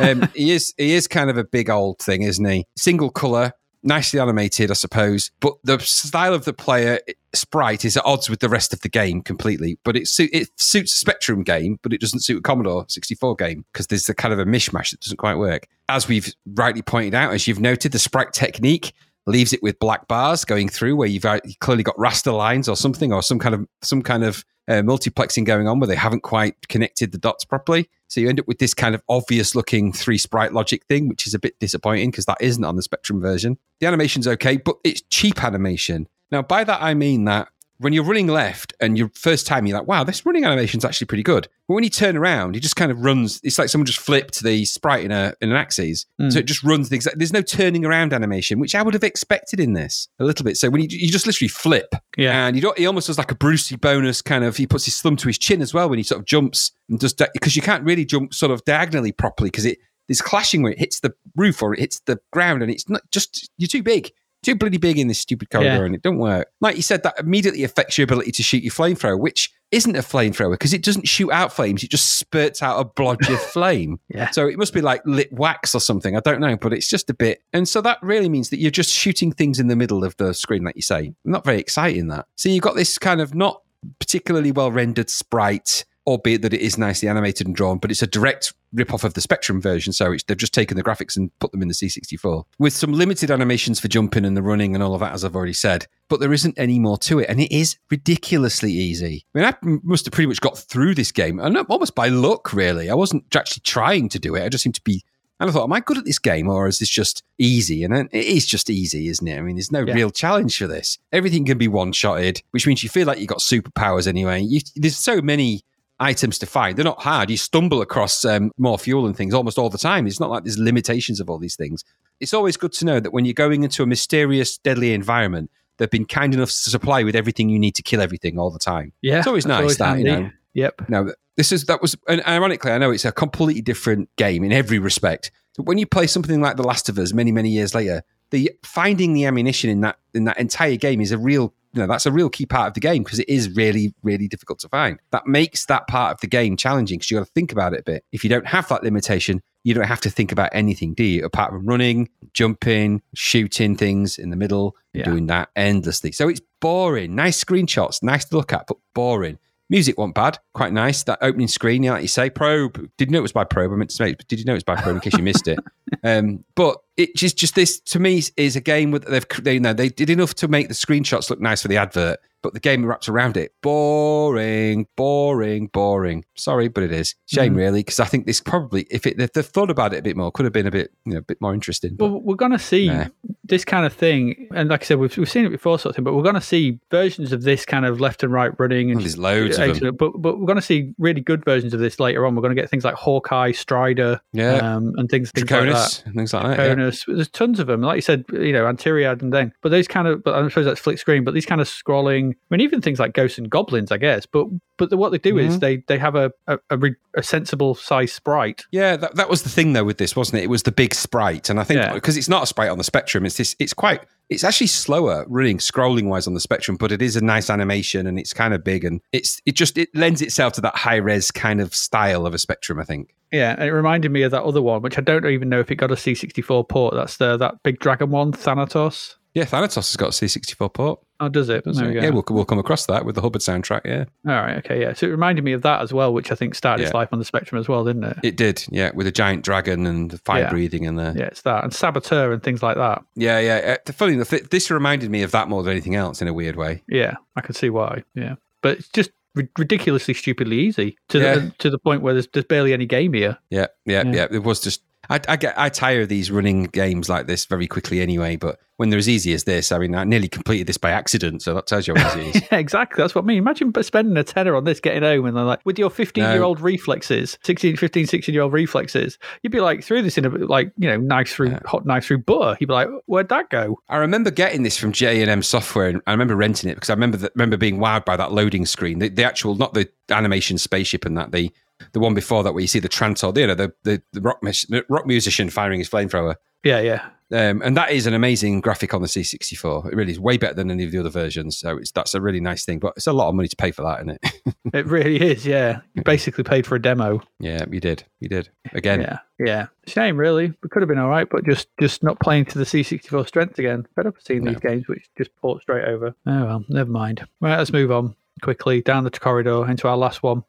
um, 0.00 0.28
he 0.34 0.52
is 0.52 0.74
he 0.76 0.92
is 0.92 1.08
kind 1.08 1.30
of 1.30 1.36
a 1.36 1.44
big 1.44 1.70
old 1.70 1.98
thing, 1.98 2.22
isn't 2.22 2.44
he? 2.44 2.66
Single 2.76 3.10
color, 3.10 3.52
nicely 3.82 4.20
animated, 4.20 4.70
I 4.70 4.74
suppose. 4.74 5.30
But 5.40 5.54
the 5.64 5.78
style 5.80 6.34
of 6.34 6.44
the 6.44 6.52
player 6.52 7.00
sprite 7.34 7.84
is 7.84 7.96
at 7.96 8.04
odds 8.04 8.28
with 8.28 8.40
the 8.40 8.48
rest 8.48 8.72
of 8.72 8.80
the 8.80 8.88
game 8.88 9.22
completely. 9.22 9.78
But 9.84 9.96
it, 9.96 10.06
su- 10.06 10.28
it 10.32 10.48
suits 10.56 10.94
a 10.94 10.98
Spectrum 10.98 11.42
game, 11.42 11.78
but 11.82 11.92
it 11.92 12.00
doesn't 12.00 12.20
suit 12.20 12.38
a 12.38 12.42
Commodore 12.42 12.84
64 12.88 13.36
game 13.36 13.64
because 13.72 13.86
there's 13.86 14.08
a 14.08 14.14
kind 14.14 14.32
of 14.32 14.38
a 14.38 14.44
mishmash 14.44 14.90
that 14.90 15.00
doesn't 15.00 15.16
quite 15.16 15.36
work. 15.36 15.66
As 15.88 16.08
we've 16.08 16.32
rightly 16.46 16.82
pointed 16.82 17.14
out, 17.14 17.32
as 17.32 17.46
you've 17.46 17.60
noted, 17.60 17.92
the 17.92 17.98
sprite 17.98 18.32
technique 18.32 18.92
leaves 19.26 19.52
it 19.52 19.62
with 19.62 19.78
black 19.78 20.08
bars 20.08 20.44
going 20.44 20.68
through 20.68 20.96
where 20.96 21.08
you've 21.08 21.24
clearly 21.60 21.82
got 21.82 21.96
raster 21.96 22.36
lines 22.36 22.68
or 22.68 22.76
something 22.76 23.12
or 23.12 23.22
some 23.22 23.38
kind 23.38 23.54
of 23.54 23.66
some 23.82 24.02
kind 24.02 24.24
of 24.24 24.44
uh, 24.68 24.74
multiplexing 24.74 25.44
going 25.44 25.68
on 25.68 25.80
where 25.80 25.88
they 25.88 25.96
haven't 25.96 26.22
quite 26.22 26.68
connected 26.68 27.12
the 27.12 27.18
dots 27.18 27.44
properly. 27.44 27.88
So 28.08 28.20
you 28.20 28.28
end 28.28 28.40
up 28.40 28.46
with 28.46 28.58
this 28.58 28.74
kind 28.74 28.94
of 28.94 29.02
obvious 29.08 29.54
looking 29.54 29.92
three 29.92 30.18
sprite 30.18 30.52
logic 30.52 30.84
thing, 30.86 31.08
which 31.08 31.26
is 31.26 31.34
a 31.34 31.38
bit 31.38 31.58
disappointing 31.58 32.10
because 32.10 32.26
that 32.26 32.38
isn't 32.40 32.64
on 32.64 32.76
the 32.76 32.82
Spectrum 32.82 33.20
version. 33.20 33.58
The 33.80 33.86
animation's 33.86 34.28
okay, 34.28 34.56
but 34.58 34.76
it's 34.84 35.02
cheap 35.10 35.42
animation. 35.42 36.08
Now, 36.30 36.42
by 36.42 36.64
that 36.64 36.82
I 36.82 36.94
mean 36.94 37.24
that 37.24 37.48
when 37.82 37.92
you're 37.92 38.04
running 38.04 38.28
left 38.28 38.72
and 38.80 38.96
your 38.96 39.10
first 39.14 39.46
time 39.46 39.66
you're 39.66 39.76
like, 39.76 39.88
wow, 39.88 40.04
this 40.04 40.24
running 40.24 40.44
animation 40.44 40.78
is 40.78 40.84
actually 40.84 41.06
pretty 41.06 41.22
good. 41.22 41.48
But 41.66 41.74
when 41.74 41.84
you 41.84 41.90
turn 41.90 42.16
around, 42.16 42.54
he 42.54 42.60
just 42.60 42.76
kind 42.76 42.92
of 42.92 43.04
runs. 43.04 43.40
It's 43.42 43.58
like 43.58 43.68
someone 43.68 43.86
just 43.86 43.98
flipped 43.98 44.42
the 44.42 44.64
sprite 44.64 45.04
in 45.04 45.10
a 45.10 45.34
in 45.40 45.50
an 45.50 45.56
axis, 45.56 46.06
mm. 46.20 46.32
so 46.32 46.38
it 46.38 46.46
just 46.46 46.62
runs 46.62 46.88
the 46.88 46.96
exact. 46.96 47.18
There's 47.18 47.32
no 47.32 47.42
turning 47.42 47.84
around 47.84 48.12
animation, 48.12 48.60
which 48.60 48.74
I 48.74 48.82
would 48.82 48.94
have 48.94 49.04
expected 49.04 49.58
in 49.60 49.72
this 49.72 50.08
a 50.18 50.24
little 50.24 50.44
bit. 50.44 50.56
So 50.56 50.70
when 50.70 50.82
you 50.82 50.88
you 50.90 51.10
just 51.10 51.26
literally 51.26 51.48
flip, 51.48 51.94
yeah, 52.16 52.46
and 52.46 52.56
you 52.56 52.62
don't, 52.62 52.78
he 52.78 52.86
almost 52.86 53.08
does 53.08 53.18
like 53.18 53.32
a 53.32 53.36
Brucey 53.36 53.76
bonus 53.76 54.22
kind 54.22 54.44
of. 54.44 54.56
He 54.56 54.66
puts 54.66 54.84
his 54.84 55.00
thumb 55.00 55.16
to 55.16 55.28
his 55.28 55.38
chin 55.38 55.60
as 55.60 55.74
well 55.74 55.88
when 55.88 55.98
he 55.98 56.04
sort 56.04 56.20
of 56.20 56.26
jumps 56.26 56.72
and 56.88 57.00
does 57.00 57.14
because 57.14 57.56
you 57.56 57.62
can't 57.62 57.84
really 57.84 58.04
jump 58.04 58.32
sort 58.32 58.52
of 58.52 58.64
diagonally 58.64 59.12
properly 59.12 59.50
because 59.50 59.64
it 59.64 59.78
there's 60.08 60.20
clashing 60.20 60.62
where 60.62 60.72
it 60.72 60.78
hits 60.78 61.00
the 61.00 61.14
roof 61.36 61.62
or 61.62 61.74
it 61.74 61.80
hits 61.80 62.00
the 62.06 62.18
ground, 62.32 62.62
and 62.62 62.70
it's 62.70 62.88
not 62.88 63.02
just 63.10 63.50
you're 63.56 63.68
too 63.68 63.82
big 63.82 64.12
too 64.42 64.54
bloody 64.54 64.78
big 64.78 64.98
in 64.98 65.08
this 65.08 65.20
stupid 65.20 65.50
corridor 65.50 65.70
yeah. 65.70 65.84
and 65.84 65.94
it 65.94 66.02
don't 66.02 66.18
work. 66.18 66.48
Like 66.60 66.76
you 66.76 66.82
said, 66.82 67.02
that 67.04 67.18
immediately 67.18 67.64
affects 67.64 67.96
your 67.96 68.04
ability 68.04 68.32
to 68.32 68.42
shoot 68.42 68.62
your 68.62 68.72
flamethrower, 68.72 69.18
which 69.18 69.52
isn't 69.70 69.96
a 69.96 70.00
flamethrower 70.00 70.52
because 70.52 70.72
it 70.72 70.82
doesn't 70.82 71.08
shoot 71.08 71.30
out 71.30 71.52
flames. 71.52 71.82
It 71.82 71.90
just 71.90 72.18
spurts 72.18 72.62
out 72.62 72.78
a 72.78 72.84
blodge 72.84 73.32
of 73.32 73.40
flame. 73.52 74.00
Yeah. 74.08 74.30
So 74.30 74.46
it 74.46 74.58
must 74.58 74.74
be 74.74 74.80
like 74.80 75.02
lit 75.06 75.32
wax 75.32 75.74
or 75.74 75.80
something. 75.80 76.16
I 76.16 76.20
don't 76.20 76.40
know, 76.40 76.56
but 76.56 76.72
it's 76.72 76.88
just 76.88 77.08
a 77.08 77.14
bit. 77.14 77.42
And 77.52 77.68
so 77.68 77.80
that 77.80 77.98
really 78.02 78.28
means 78.28 78.50
that 78.50 78.58
you're 78.58 78.70
just 78.70 78.90
shooting 78.90 79.32
things 79.32 79.58
in 79.58 79.68
the 79.68 79.76
middle 79.76 80.04
of 80.04 80.16
the 80.16 80.34
screen, 80.34 80.64
like 80.64 80.76
you 80.76 80.82
say. 80.82 81.14
Not 81.24 81.44
very 81.44 81.58
exciting, 81.58 82.08
that. 82.08 82.26
So 82.36 82.48
you've 82.48 82.62
got 82.62 82.76
this 82.76 82.98
kind 82.98 83.20
of 83.20 83.34
not 83.34 83.62
particularly 83.98 84.52
well 84.52 84.70
rendered 84.70 85.10
sprite 85.10 85.84
albeit 86.06 86.42
that 86.42 86.52
it 86.52 86.60
is 86.60 86.78
nicely 86.78 87.08
animated 87.08 87.46
and 87.46 87.54
drawn, 87.54 87.78
but 87.78 87.90
it's 87.90 88.02
a 88.02 88.06
direct 88.06 88.52
rip-off 88.72 89.04
of 89.04 89.14
the 89.14 89.20
Spectrum 89.20 89.60
version. 89.60 89.92
So 89.92 90.16
they've 90.26 90.36
just 90.36 90.54
taken 90.54 90.76
the 90.76 90.82
graphics 90.82 91.16
and 91.16 91.36
put 91.38 91.52
them 91.52 91.62
in 91.62 91.68
the 91.68 91.74
C64 91.74 92.44
with 92.58 92.72
some 92.72 92.92
limited 92.92 93.30
animations 93.30 93.78
for 93.80 93.88
jumping 93.88 94.24
and 94.24 94.36
the 94.36 94.42
running 94.42 94.74
and 94.74 94.82
all 94.82 94.94
of 94.94 95.00
that, 95.00 95.12
as 95.12 95.24
I've 95.24 95.36
already 95.36 95.52
said. 95.52 95.86
But 96.08 96.20
there 96.20 96.32
isn't 96.32 96.58
any 96.58 96.78
more 96.78 96.98
to 96.98 97.20
it, 97.20 97.28
and 97.28 97.40
it 97.40 97.52
is 97.52 97.76
ridiculously 97.90 98.72
easy. 98.72 99.24
I 99.34 99.38
mean, 99.38 99.46
I 99.46 99.54
must 99.82 100.06
have 100.06 100.12
pretty 100.12 100.28
much 100.28 100.40
got 100.40 100.58
through 100.58 100.94
this 100.94 101.12
game, 101.12 101.38
and 101.38 101.56
almost 101.56 101.94
by 101.94 102.08
luck, 102.08 102.52
really. 102.52 102.90
I 102.90 102.94
wasn't 102.94 103.34
actually 103.34 103.62
trying 103.62 104.08
to 104.10 104.18
do 104.18 104.34
it. 104.34 104.44
I 104.44 104.48
just 104.48 104.64
seemed 104.64 104.74
to 104.76 104.82
be 104.82 105.04
and 105.42 105.50
I 105.50 105.52
thought, 105.52 105.64
am 105.64 105.72
I 105.72 105.80
good 105.80 105.98
at 105.98 106.04
this 106.04 106.20
game 106.20 106.48
or 106.48 106.68
is 106.68 106.78
this 106.78 106.88
just 106.88 107.24
easy? 107.36 107.82
And 107.82 107.92
it 107.92 108.08
is 108.12 108.46
just 108.46 108.70
easy, 108.70 109.08
isn't 109.08 109.26
it? 109.26 109.36
I 109.36 109.40
mean, 109.40 109.56
there's 109.56 109.72
no 109.72 109.84
yeah. 109.84 109.92
real 109.92 110.12
challenge 110.12 110.56
for 110.56 110.68
this. 110.68 110.98
Everything 111.10 111.44
can 111.44 111.58
be 111.58 111.66
one 111.66 111.90
shotted, 111.90 112.40
which 112.52 112.64
means 112.64 112.84
you 112.84 112.88
feel 112.88 113.08
like 113.08 113.18
you've 113.18 113.26
got 113.26 113.40
superpowers 113.40 114.06
anyway. 114.06 114.40
You, 114.40 114.60
there's 114.76 114.96
so 114.96 115.20
many 115.20 115.64
items 116.02 116.38
to 116.38 116.46
find. 116.46 116.76
They're 116.76 116.84
not 116.84 117.00
hard. 117.00 117.30
You 117.30 117.36
stumble 117.36 117.80
across 117.80 118.24
um, 118.24 118.50
more 118.58 118.78
fuel 118.78 119.06
and 119.06 119.16
things 119.16 119.32
almost 119.32 119.58
all 119.58 119.70
the 119.70 119.78
time. 119.78 120.06
It's 120.06 120.20
not 120.20 120.30
like 120.30 120.44
there's 120.44 120.58
limitations 120.58 121.20
of 121.20 121.30
all 121.30 121.38
these 121.38 121.56
things. 121.56 121.84
It's 122.20 122.34
always 122.34 122.56
good 122.56 122.72
to 122.74 122.84
know 122.84 123.00
that 123.00 123.12
when 123.12 123.24
you're 123.24 123.34
going 123.34 123.62
into 123.62 123.82
a 123.82 123.86
mysterious, 123.86 124.58
deadly 124.58 124.92
environment, 124.92 125.50
they've 125.78 125.90
been 125.90 126.04
kind 126.04 126.34
enough 126.34 126.50
to 126.50 126.54
supply 126.54 127.02
with 127.02 127.16
everything 127.16 127.48
you 127.48 127.58
need 127.58 127.74
to 127.76 127.82
kill 127.82 128.00
everything 128.00 128.38
all 128.38 128.50
the 128.50 128.58
time. 128.58 128.92
Yeah, 129.00 129.18
it's 129.18 129.26
always 129.26 129.46
nice 129.46 129.60
always 129.60 129.78
that 129.78 129.96
handy. 129.96 130.02
you 130.02 130.16
know. 130.16 130.30
Yep. 130.54 130.88
Now 130.88 131.06
this 131.36 131.52
is 131.52 131.64
that 131.66 131.80
was, 131.80 131.96
and 132.08 132.22
ironically, 132.26 132.72
I 132.72 132.78
know 132.78 132.90
it's 132.90 133.04
a 133.04 133.12
completely 133.12 133.62
different 133.62 134.14
game 134.16 134.44
in 134.44 134.52
every 134.52 134.78
respect. 134.78 135.30
But 135.56 135.66
when 135.66 135.78
you 135.78 135.86
play 135.86 136.06
something 136.06 136.40
like 136.40 136.56
The 136.56 136.62
Last 136.62 136.88
of 136.88 136.98
Us 136.98 137.12
many 137.12 137.32
many 137.32 137.48
years 137.48 137.74
later, 137.74 138.02
the 138.30 138.50
finding 138.64 139.14
the 139.14 139.24
ammunition 139.24 139.70
in 139.70 139.80
that 139.82 139.96
in 140.14 140.24
that 140.24 140.38
entire 140.38 140.76
game 140.76 141.00
is 141.00 141.12
a 141.12 141.18
real 141.18 141.54
you 141.72 141.80
know 141.80 141.86
that's 141.86 142.06
a 142.06 142.12
real 142.12 142.28
key 142.28 142.46
part 142.46 142.68
of 142.68 142.74
the 142.74 142.80
game 142.80 143.02
because 143.02 143.18
it 143.18 143.28
is 143.28 143.50
really 143.50 143.94
really 144.02 144.28
difficult 144.28 144.58
to 144.58 144.68
find 144.68 144.98
that 145.10 145.26
makes 145.26 145.66
that 145.66 145.86
part 145.86 146.12
of 146.12 146.20
the 146.20 146.26
game 146.26 146.56
challenging 146.56 146.98
because 146.98 147.10
you 147.10 147.18
got 147.18 147.26
to 147.26 147.32
think 147.32 147.52
about 147.52 147.72
it 147.72 147.80
a 147.80 147.82
bit 147.82 148.04
if 148.12 148.24
you 148.24 148.30
don't 148.30 148.46
have 148.46 148.68
that 148.68 148.82
limitation 148.82 149.42
you 149.64 149.74
don't 149.74 149.86
have 149.86 150.00
to 150.00 150.10
think 150.10 150.32
about 150.32 150.50
anything 150.52 150.94
do 150.94 151.04
you 151.04 151.24
apart 151.24 151.50
from 151.50 151.66
running 151.66 152.08
jumping 152.32 153.02
shooting 153.14 153.76
things 153.76 154.18
in 154.18 154.30
the 154.30 154.36
middle 154.36 154.76
yeah. 154.92 155.04
doing 155.04 155.26
that 155.26 155.48
endlessly 155.56 156.12
so 156.12 156.28
it's 156.28 156.40
boring 156.60 157.14
nice 157.14 157.42
screenshots 157.42 158.02
nice 158.02 158.24
to 158.24 158.36
look 158.36 158.52
at 158.52 158.66
but 158.66 158.76
boring 158.94 159.38
Music 159.72 159.96
wasn't 159.96 160.14
bad, 160.14 160.38
quite 160.52 160.70
nice. 160.70 161.02
That 161.04 161.18
opening 161.22 161.48
screen, 161.48 161.82
yeah, 161.82 161.92
like 161.92 162.02
you 162.02 162.08
say, 162.08 162.28
Probe. 162.28 162.90
Did 162.98 163.08
you 163.08 163.12
know 163.12 163.20
it 163.20 163.22
was 163.22 163.32
by 163.32 163.44
Probe? 163.44 163.72
I 163.72 163.76
meant 163.76 163.88
to 163.88 163.96
say, 163.96 164.12
but 164.12 164.28
did 164.28 164.38
you 164.38 164.44
know 164.44 164.52
it 164.52 164.56
was 164.56 164.64
by 164.64 164.76
Probe 164.76 164.96
in 164.96 165.00
case 165.00 165.14
you 165.14 165.22
missed 165.22 165.48
it? 165.48 165.58
Um, 166.04 166.42
but 166.56 166.78
it 166.96 167.16
just, 167.16 167.36
just 167.36 167.54
this 167.54 167.80
to 167.80 167.98
me 167.98 168.22
is 168.36 168.56
a 168.56 168.60
game 168.60 168.90
with 168.90 169.04
they've 169.06 169.26
they, 169.42 169.54
you 169.54 169.60
know 169.60 169.72
they 169.72 169.88
did 169.88 170.10
enough 170.10 170.34
to 170.34 170.48
make 170.48 170.68
the 170.68 170.74
screenshots 170.74 171.30
look 171.30 171.40
nice 171.40 171.62
for 171.62 171.68
the 171.68 171.76
advert, 171.76 172.18
but 172.42 172.54
the 172.54 172.60
game 172.60 172.84
wraps 172.84 173.08
around 173.08 173.36
it. 173.36 173.54
Boring, 173.62 174.86
boring, 174.96 175.68
boring. 175.68 176.24
Sorry, 176.34 176.68
but 176.68 176.82
it 176.82 176.92
is 176.92 177.14
shame 177.26 177.54
mm. 177.54 177.58
really 177.58 177.80
because 177.80 178.00
I 178.00 178.04
think 178.04 178.26
this 178.26 178.40
probably 178.40 178.86
if 178.90 179.06
it 179.06 179.18
if 179.20 179.32
they 179.32 179.42
thought 179.42 179.70
about 179.70 179.94
it 179.94 179.98
a 179.98 180.02
bit 180.02 180.16
more 180.16 180.30
could 180.30 180.44
have 180.44 180.52
been 180.52 180.66
a 180.66 180.70
bit 180.70 180.92
you 181.04 181.12
know 181.12 181.18
a 181.18 181.22
bit 181.22 181.40
more 181.40 181.54
interesting. 181.54 181.96
Well, 181.98 182.20
we're 182.20 182.34
gonna 182.34 182.58
see 182.58 182.88
nah. 182.88 183.06
this 183.44 183.64
kind 183.64 183.86
of 183.86 183.92
thing, 183.92 184.48
and 184.54 184.68
like 184.68 184.82
I 184.82 184.84
said, 184.84 184.98
we've, 184.98 185.16
we've 185.16 185.30
seen 185.30 185.46
it 185.46 185.50
before, 185.50 185.78
sort 185.78 185.90
of 185.90 185.96
thing. 185.96 186.04
But 186.04 186.14
we're 186.14 186.22
gonna 186.22 186.40
see 186.40 186.78
versions 186.90 187.32
of 187.32 187.42
this 187.42 187.64
kind 187.64 187.86
of 187.86 188.00
left 188.00 188.22
and 188.22 188.32
right 188.32 188.52
running, 188.58 188.90
and 188.90 188.96
well, 188.96 189.04
there's 189.04 189.18
loads 189.18 189.58
of 189.58 189.80
them. 189.80 189.96
But 189.96 190.20
but 190.20 190.38
we're 190.38 190.46
gonna 190.46 190.60
see 190.60 190.92
really 190.98 191.20
good 191.20 191.44
versions 191.44 191.72
of 191.72 191.80
this 191.80 192.00
later 192.00 192.26
on. 192.26 192.34
We're 192.34 192.42
gonna 192.42 192.54
get 192.54 192.68
things 192.68 192.84
like 192.84 192.94
Hawkeye, 192.94 193.52
Strider, 193.52 194.20
yeah, 194.32 194.54
um, 194.56 194.92
and 194.96 195.08
things, 195.08 195.30
things 195.30 195.48
Draconus, 195.48 195.72
like 195.72 196.04
that. 196.04 196.14
things 196.14 196.32
like 196.34 196.42
that. 196.44 196.58
Draconus. 196.58 196.78
Yeah. 196.78 196.81
There's 196.90 197.28
tons 197.28 197.60
of 197.60 197.68
them. 197.68 197.82
Like 197.82 197.96
you 197.96 198.02
said, 198.02 198.24
you 198.32 198.52
know, 198.52 198.64
Antiriad 198.64 199.22
and 199.22 199.32
then, 199.32 199.52
but 199.62 199.68
those 199.68 199.86
kind 199.86 200.08
of, 200.08 200.24
but 200.24 200.34
I 200.34 200.48
suppose 200.48 200.64
that's 200.64 200.80
flick 200.80 200.98
screen. 200.98 201.22
But 201.22 201.34
these 201.34 201.46
kind 201.46 201.60
of 201.60 201.68
scrolling. 201.68 202.32
I 202.32 202.36
mean, 202.50 202.60
even 202.60 202.80
things 202.80 202.98
like 202.98 203.12
like 203.12 203.14
ghosts 203.14 203.38
and 203.38 203.50
goblins, 203.50 203.92
I 203.92 203.98
guess. 203.98 204.26
But 204.26 204.46
but 204.76 204.90
the, 204.90 204.96
what 204.96 205.10
they 205.10 205.18
do 205.18 205.34
mm-hmm. 205.34 205.48
is 205.48 205.58
they 205.58 205.78
they 205.88 205.98
have 205.98 206.14
a 206.14 206.32
a, 206.46 206.58
a, 206.70 206.76
re, 206.76 206.94
a 207.14 207.22
sensible 207.22 207.74
size 207.74 208.12
sprite. 208.12 208.64
Yeah, 208.70 208.96
that, 208.96 209.16
that 209.16 209.28
was 209.28 209.42
the 209.42 209.48
thing 209.48 209.72
though 209.72 209.84
with 209.84 209.98
this, 209.98 210.16
wasn't 210.16 210.40
it? 210.40 210.44
It 210.44 210.50
was 210.50 210.62
the 210.62 210.72
big 210.72 210.94
sprite, 210.94 211.50
and 211.50 211.60
I 211.60 211.64
think 211.64 211.92
because 211.92 212.16
yeah. 212.16 212.20
it's 212.20 212.28
not 212.28 212.42
a 212.42 212.46
sprite 212.46 212.70
on 212.70 212.78
the 212.78 212.84
spectrum, 212.84 213.26
it's 213.26 213.36
this. 213.36 213.54
It's 213.58 213.74
quite. 213.74 214.02
It's 214.28 214.44
actually 214.44 214.68
slower 214.68 215.26
running 215.28 215.58
scrolling 215.58 216.08
wise 216.08 216.26
on 216.26 216.34
the 216.34 216.40
spectrum, 216.40 216.76
but 216.76 216.90
it 216.90 217.02
is 217.02 217.16
a 217.16 217.20
nice 217.20 217.50
animation 217.50 218.06
and 218.06 218.18
it's 218.18 218.32
kind 218.32 218.54
of 218.54 218.64
big 218.64 218.84
and 218.84 219.00
it's 219.12 219.42
it 219.44 219.54
just 219.54 219.76
it 219.76 219.88
lends 219.94 220.22
itself 220.22 220.54
to 220.54 220.60
that 220.62 220.74
high 220.74 220.96
res 220.96 221.30
kind 221.30 221.60
of 221.60 221.74
style 221.74 222.26
of 222.26 222.34
a 222.34 222.38
spectrum. 222.38 222.80
I 222.80 222.84
think. 222.84 223.14
Yeah, 223.32 223.62
it 223.62 223.70
reminded 223.70 224.12
me 224.12 224.22
of 224.22 224.30
that 224.32 224.42
other 224.42 224.60
one, 224.60 224.82
which 224.82 224.98
I 224.98 225.00
don't 225.00 225.26
even 225.26 225.48
know 225.48 225.60
if 225.60 225.70
it 225.70 225.76
got 225.76 225.90
a 225.90 225.94
C64 225.94 226.68
port. 226.68 226.94
That's 226.94 227.16
the 227.16 227.36
that 227.38 227.62
big 227.62 227.78
dragon 227.78 228.10
one, 228.10 228.32
Thanatos. 228.32 229.16
Yeah, 229.34 229.44
Thanatos 229.44 229.88
has 229.88 229.96
got 229.96 230.08
a 230.08 230.10
C64 230.10 230.72
port. 230.72 231.00
Oh, 231.24 231.28
does 231.28 231.48
it? 231.48 231.64
Does 231.64 231.76
there 231.76 231.88
it? 231.90 231.94
we. 231.94 232.00
Yeah, 232.02 232.10
we'll, 232.10 232.24
we'll 232.30 232.44
come 232.44 232.58
across 232.58 232.86
that 232.86 233.04
with 233.04 233.14
the 233.14 233.20
Hubbard 233.20 233.40
soundtrack. 233.42 233.82
Yeah, 233.84 234.04
All 234.26 234.40
right. 234.42 234.56
Okay. 234.58 234.80
Yeah. 234.80 234.92
So 234.92 235.06
it 235.06 235.10
reminded 235.10 235.44
me 235.44 235.52
of 235.52 235.62
that 235.62 235.80
as 235.80 235.92
well, 235.92 236.12
which 236.12 236.32
I 236.32 236.34
think 236.34 236.54
started 236.56 236.82
its 236.82 236.92
life 236.94 237.10
on 237.12 237.18
the 237.20 237.24
Spectrum 237.24 237.60
as 237.60 237.68
well, 237.68 237.84
didn't 237.84 238.04
it? 238.04 238.16
it 238.24 238.36
did. 238.36 238.64
Yeah, 238.70 238.90
with 238.92 239.06
a 239.06 239.12
giant 239.12 239.44
dragon 239.44 239.86
and 239.86 240.20
fire 240.22 240.42
Yeah. 240.42 240.50
breathing 240.50 240.86
and 240.86 240.98
the 240.98 241.14
Yeah, 241.16 241.26
it's 241.26 241.42
that 241.42 241.62
and 241.62 241.72
Saboteur 241.72 242.32
and 242.32 242.42
things 242.42 242.62
like 242.62 242.76
that. 242.76 243.04
yeah, 243.14 243.38
yeah. 243.38 243.76
Uh, 243.88 243.92
funny 243.92 244.14
enough, 244.14 244.30
th- 244.30 244.50
this 244.50 244.70
reminded 244.70 245.10
me 245.10 245.22
of 245.22 245.30
that 245.30 245.48
more 245.48 245.62
than 245.62 245.70
anything 245.70 245.94
else 245.94 246.20
in 246.20 246.26
a 246.28 246.32
weird 246.34 246.56
way. 246.56 246.82
Yeah, 246.88 247.14
I 247.36 247.40
can 247.40 247.54
see 247.54 247.70
why. 247.70 248.02
Yeah, 248.14 248.34
but 248.60 248.78
it's 248.78 248.88
just 248.88 249.10
ridiculously 249.56 250.14
stupidly 250.14 250.58
easy 250.58 250.96
to 251.08 251.18
Yeah. 251.18 251.34
the 251.36 251.52
to 251.58 251.70
the 251.70 251.78
point 251.78 252.02
where 252.02 252.12
there's, 252.14 252.28
there's 252.32 252.44
barely 252.44 252.72
any 252.72 252.86
game 252.86 253.12
here. 253.12 253.38
Yeah, 253.50 253.66
yeah, 253.86 254.02
Yeah. 254.06 254.12
yeah. 254.12 254.26
It 254.30 254.42
was 254.42 254.60
just 254.60 254.82
I, 255.10 255.20
I 255.28 255.36
get 255.36 255.58
I 255.58 255.68
tire 255.68 256.02
of 256.02 256.08
these 256.08 256.30
running 256.30 256.64
games 256.64 257.08
like 257.08 257.26
this 257.26 257.44
very 257.44 257.66
quickly 257.66 258.00
anyway. 258.00 258.36
But 258.36 258.60
when 258.76 258.90
they're 258.90 258.98
as 258.98 259.08
easy 259.08 259.32
as 259.32 259.44
this, 259.44 259.70
I 259.72 259.78
mean, 259.78 259.94
I 259.94 260.04
nearly 260.04 260.28
completed 260.28 260.66
this 260.66 260.78
by 260.78 260.90
accident, 260.90 261.42
so 261.42 261.54
that 261.54 261.66
tells 261.66 261.86
you 261.86 261.94
how 261.94 262.18
easy 262.18 262.28
it 262.28 262.36
is. 262.36 262.42
Yeah, 262.52 262.58
exactly. 262.58 263.02
That's 263.02 263.14
what 263.14 263.22
I 263.22 263.26
mean. 263.26 263.38
Imagine 263.38 263.72
spending 263.82 264.16
a 264.16 264.24
tenner 264.24 264.54
on 264.54 264.64
this, 264.64 264.80
getting 264.80 265.02
home, 265.02 265.26
and 265.26 265.36
they're 265.36 265.44
like 265.44 265.60
with 265.64 265.78
your 265.78 265.90
15 265.90 266.24
year 266.24 266.42
old 266.42 266.60
reflexes, 266.60 267.38
16, 267.44 267.76
15, 267.76 268.06
16 268.06 268.32
year 268.32 268.42
old 268.42 268.52
reflexes, 268.52 269.18
you'd 269.42 269.52
be 269.52 269.60
like 269.60 269.82
through 269.82 270.02
this 270.02 270.18
in 270.18 270.24
a 270.24 270.28
like 270.28 270.72
you 270.76 270.88
know 270.88 270.96
knife 270.96 271.30
through 271.30 271.56
hot 271.64 271.84
knife 271.86 272.04
through 272.04 272.18
butter. 272.18 272.56
You'd 272.60 272.68
be 272.68 272.74
like, 272.74 272.88
where'd 273.06 273.28
that 273.28 273.50
go? 273.50 273.78
I 273.88 273.96
remember 273.96 274.30
getting 274.30 274.62
this 274.62 274.76
from 274.76 274.92
J 274.92 275.20
and 275.20 275.30
M 275.30 275.42
Software, 275.42 275.88
and 275.88 276.00
I 276.06 276.12
remember 276.12 276.36
renting 276.36 276.70
it 276.70 276.74
because 276.74 276.90
I 276.90 276.94
remember 276.94 277.16
that, 277.18 277.32
remember 277.34 277.56
being 277.56 277.78
wowed 277.78 278.04
by 278.04 278.16
that 278.16 278.32
loading 278.32 278.66
screen, 278.66 278.98
the, 278.98 279.08
the 279.08 279.24
actual 279.24 279.54
not 279.54 279.74
the 279.74 279.88
animation 280.10 280.58
spaceship 280.58 281.04
and 281.04 281.16
that 281.16 281.32
the 281.32 281.52
the 281.92 282.00
one 282.00 282.14
before 282.14 282.42
that 282.44 282.52
where 282.52 282.60
you 282.60 282.66
see 282.68 282.78
the 282.78 282.88
Trantor, 282.88 283.36
you 283.36 283.46
know, 283.46 283.54
the 283.54 283.72
the, 283.82 284.02
the 284.12 284.20
rock 284.20 284.42
mus- 284.42 284.66
the 284.66 284.84
rock 284.88 285.06
musician 285.06 285.50
firing 285.50 285.78
his 285.80 285.88
flamethrower. 285.88 286.36
Yeah, 286.64 286.80
yeah. 286.80 287.08
Um, 287.32 287.62
and 287.62 287.74
that 287.78 287.90
is 287.92 288.06
an 288.06 288.12
amazing 288.12 288.60
graphic 288.60 288.92
on 288.92 289.00
the 289.00 289.08
C64. 289.08 289.86
It 289.90 289.96
really 289.96 290.12
is 290.12 290.20
way 290.20 290.36
better 290.36 290.52
than 290.52 290.70
any 290.70 290.84
of 290.84 290.92
the 290.92 290.98
other 290.98 291.08
versions. 291.08 291.56
So 291.56 291.78
it's, 291.78 291.90
that's 291.90 292.14
a 292.14 292.20
really 292.20 292.40
nice 292.40 292.66
thing. 292.66 292.78
But 292.78 292.92
it's 292.96 293.06
a 293.06 293.12
lot 293.14 293.30
of 293.30 293.34
money 293.34 293.48
to 293.48 293.56
pay 293.56 293.70
for 293.70 293.80
that, 293.82 294.00
isn't 294.00 294.18
it? 294.22 294.54
It 294.74 294.86
really 294.86 295.20
is. 295.20 295.44
Yeah, 295.44 295.80
you 295.92 296.02
basically 296.02 296.44
paid 296.44 296.66
for 296.66 296.76
a 296.76 296.80
demo. 296.80 297.20
yeah, 297.40 297.66
you 297.70 297.78
did. 297.78 298.04
You 298.20 298.28
did. 298.30 298.48
Again, 298.72 299.02
Yeah, 299.02 299.18
yeah. 299.38 299.66
Shame, 299.86 300.16
really. 300.16 300.54
We 300.62 300.68
could 300.70 300.80
have 300.80 300.88
been 300.88 300.98
all 300.98 301.10
right, 301.10 301.28
but 301.28 301.44
just 301.44 301.68
just 301.78 302.02
not 302.02 302.18
playing 302.20 302.46
to 302.46 302.58
the 302.58 302.64
C64 302.64 303.26
strength 303.28 303.58
again. 303.58 303.86
Fed 303.96 304.06
up 304.06 304.14
seeing 304.20 304.44
these 304.44 304.60
games 304.60 304.88
which 304.88 305.10
just 305.18 305.34
port 305.36 305.60
straight 305.60 305.84
over. 305.84 306.14
Oh 306.26 306.44
well, 306.44 306.64
never 306.70 306.90
mind. 306.90 307.26
Right, 307.42 307.58
let's 307.58 307.72
move 307.72 307.90
on 307.92 308.14
quickly 308.40 308.80
down 308.80 309.04
the 309.04 309.10
corridor 309.10 309.68
into 309.68 309.88
our 309.88 309.96
last 309.98 310.22
one. 310.22 310.42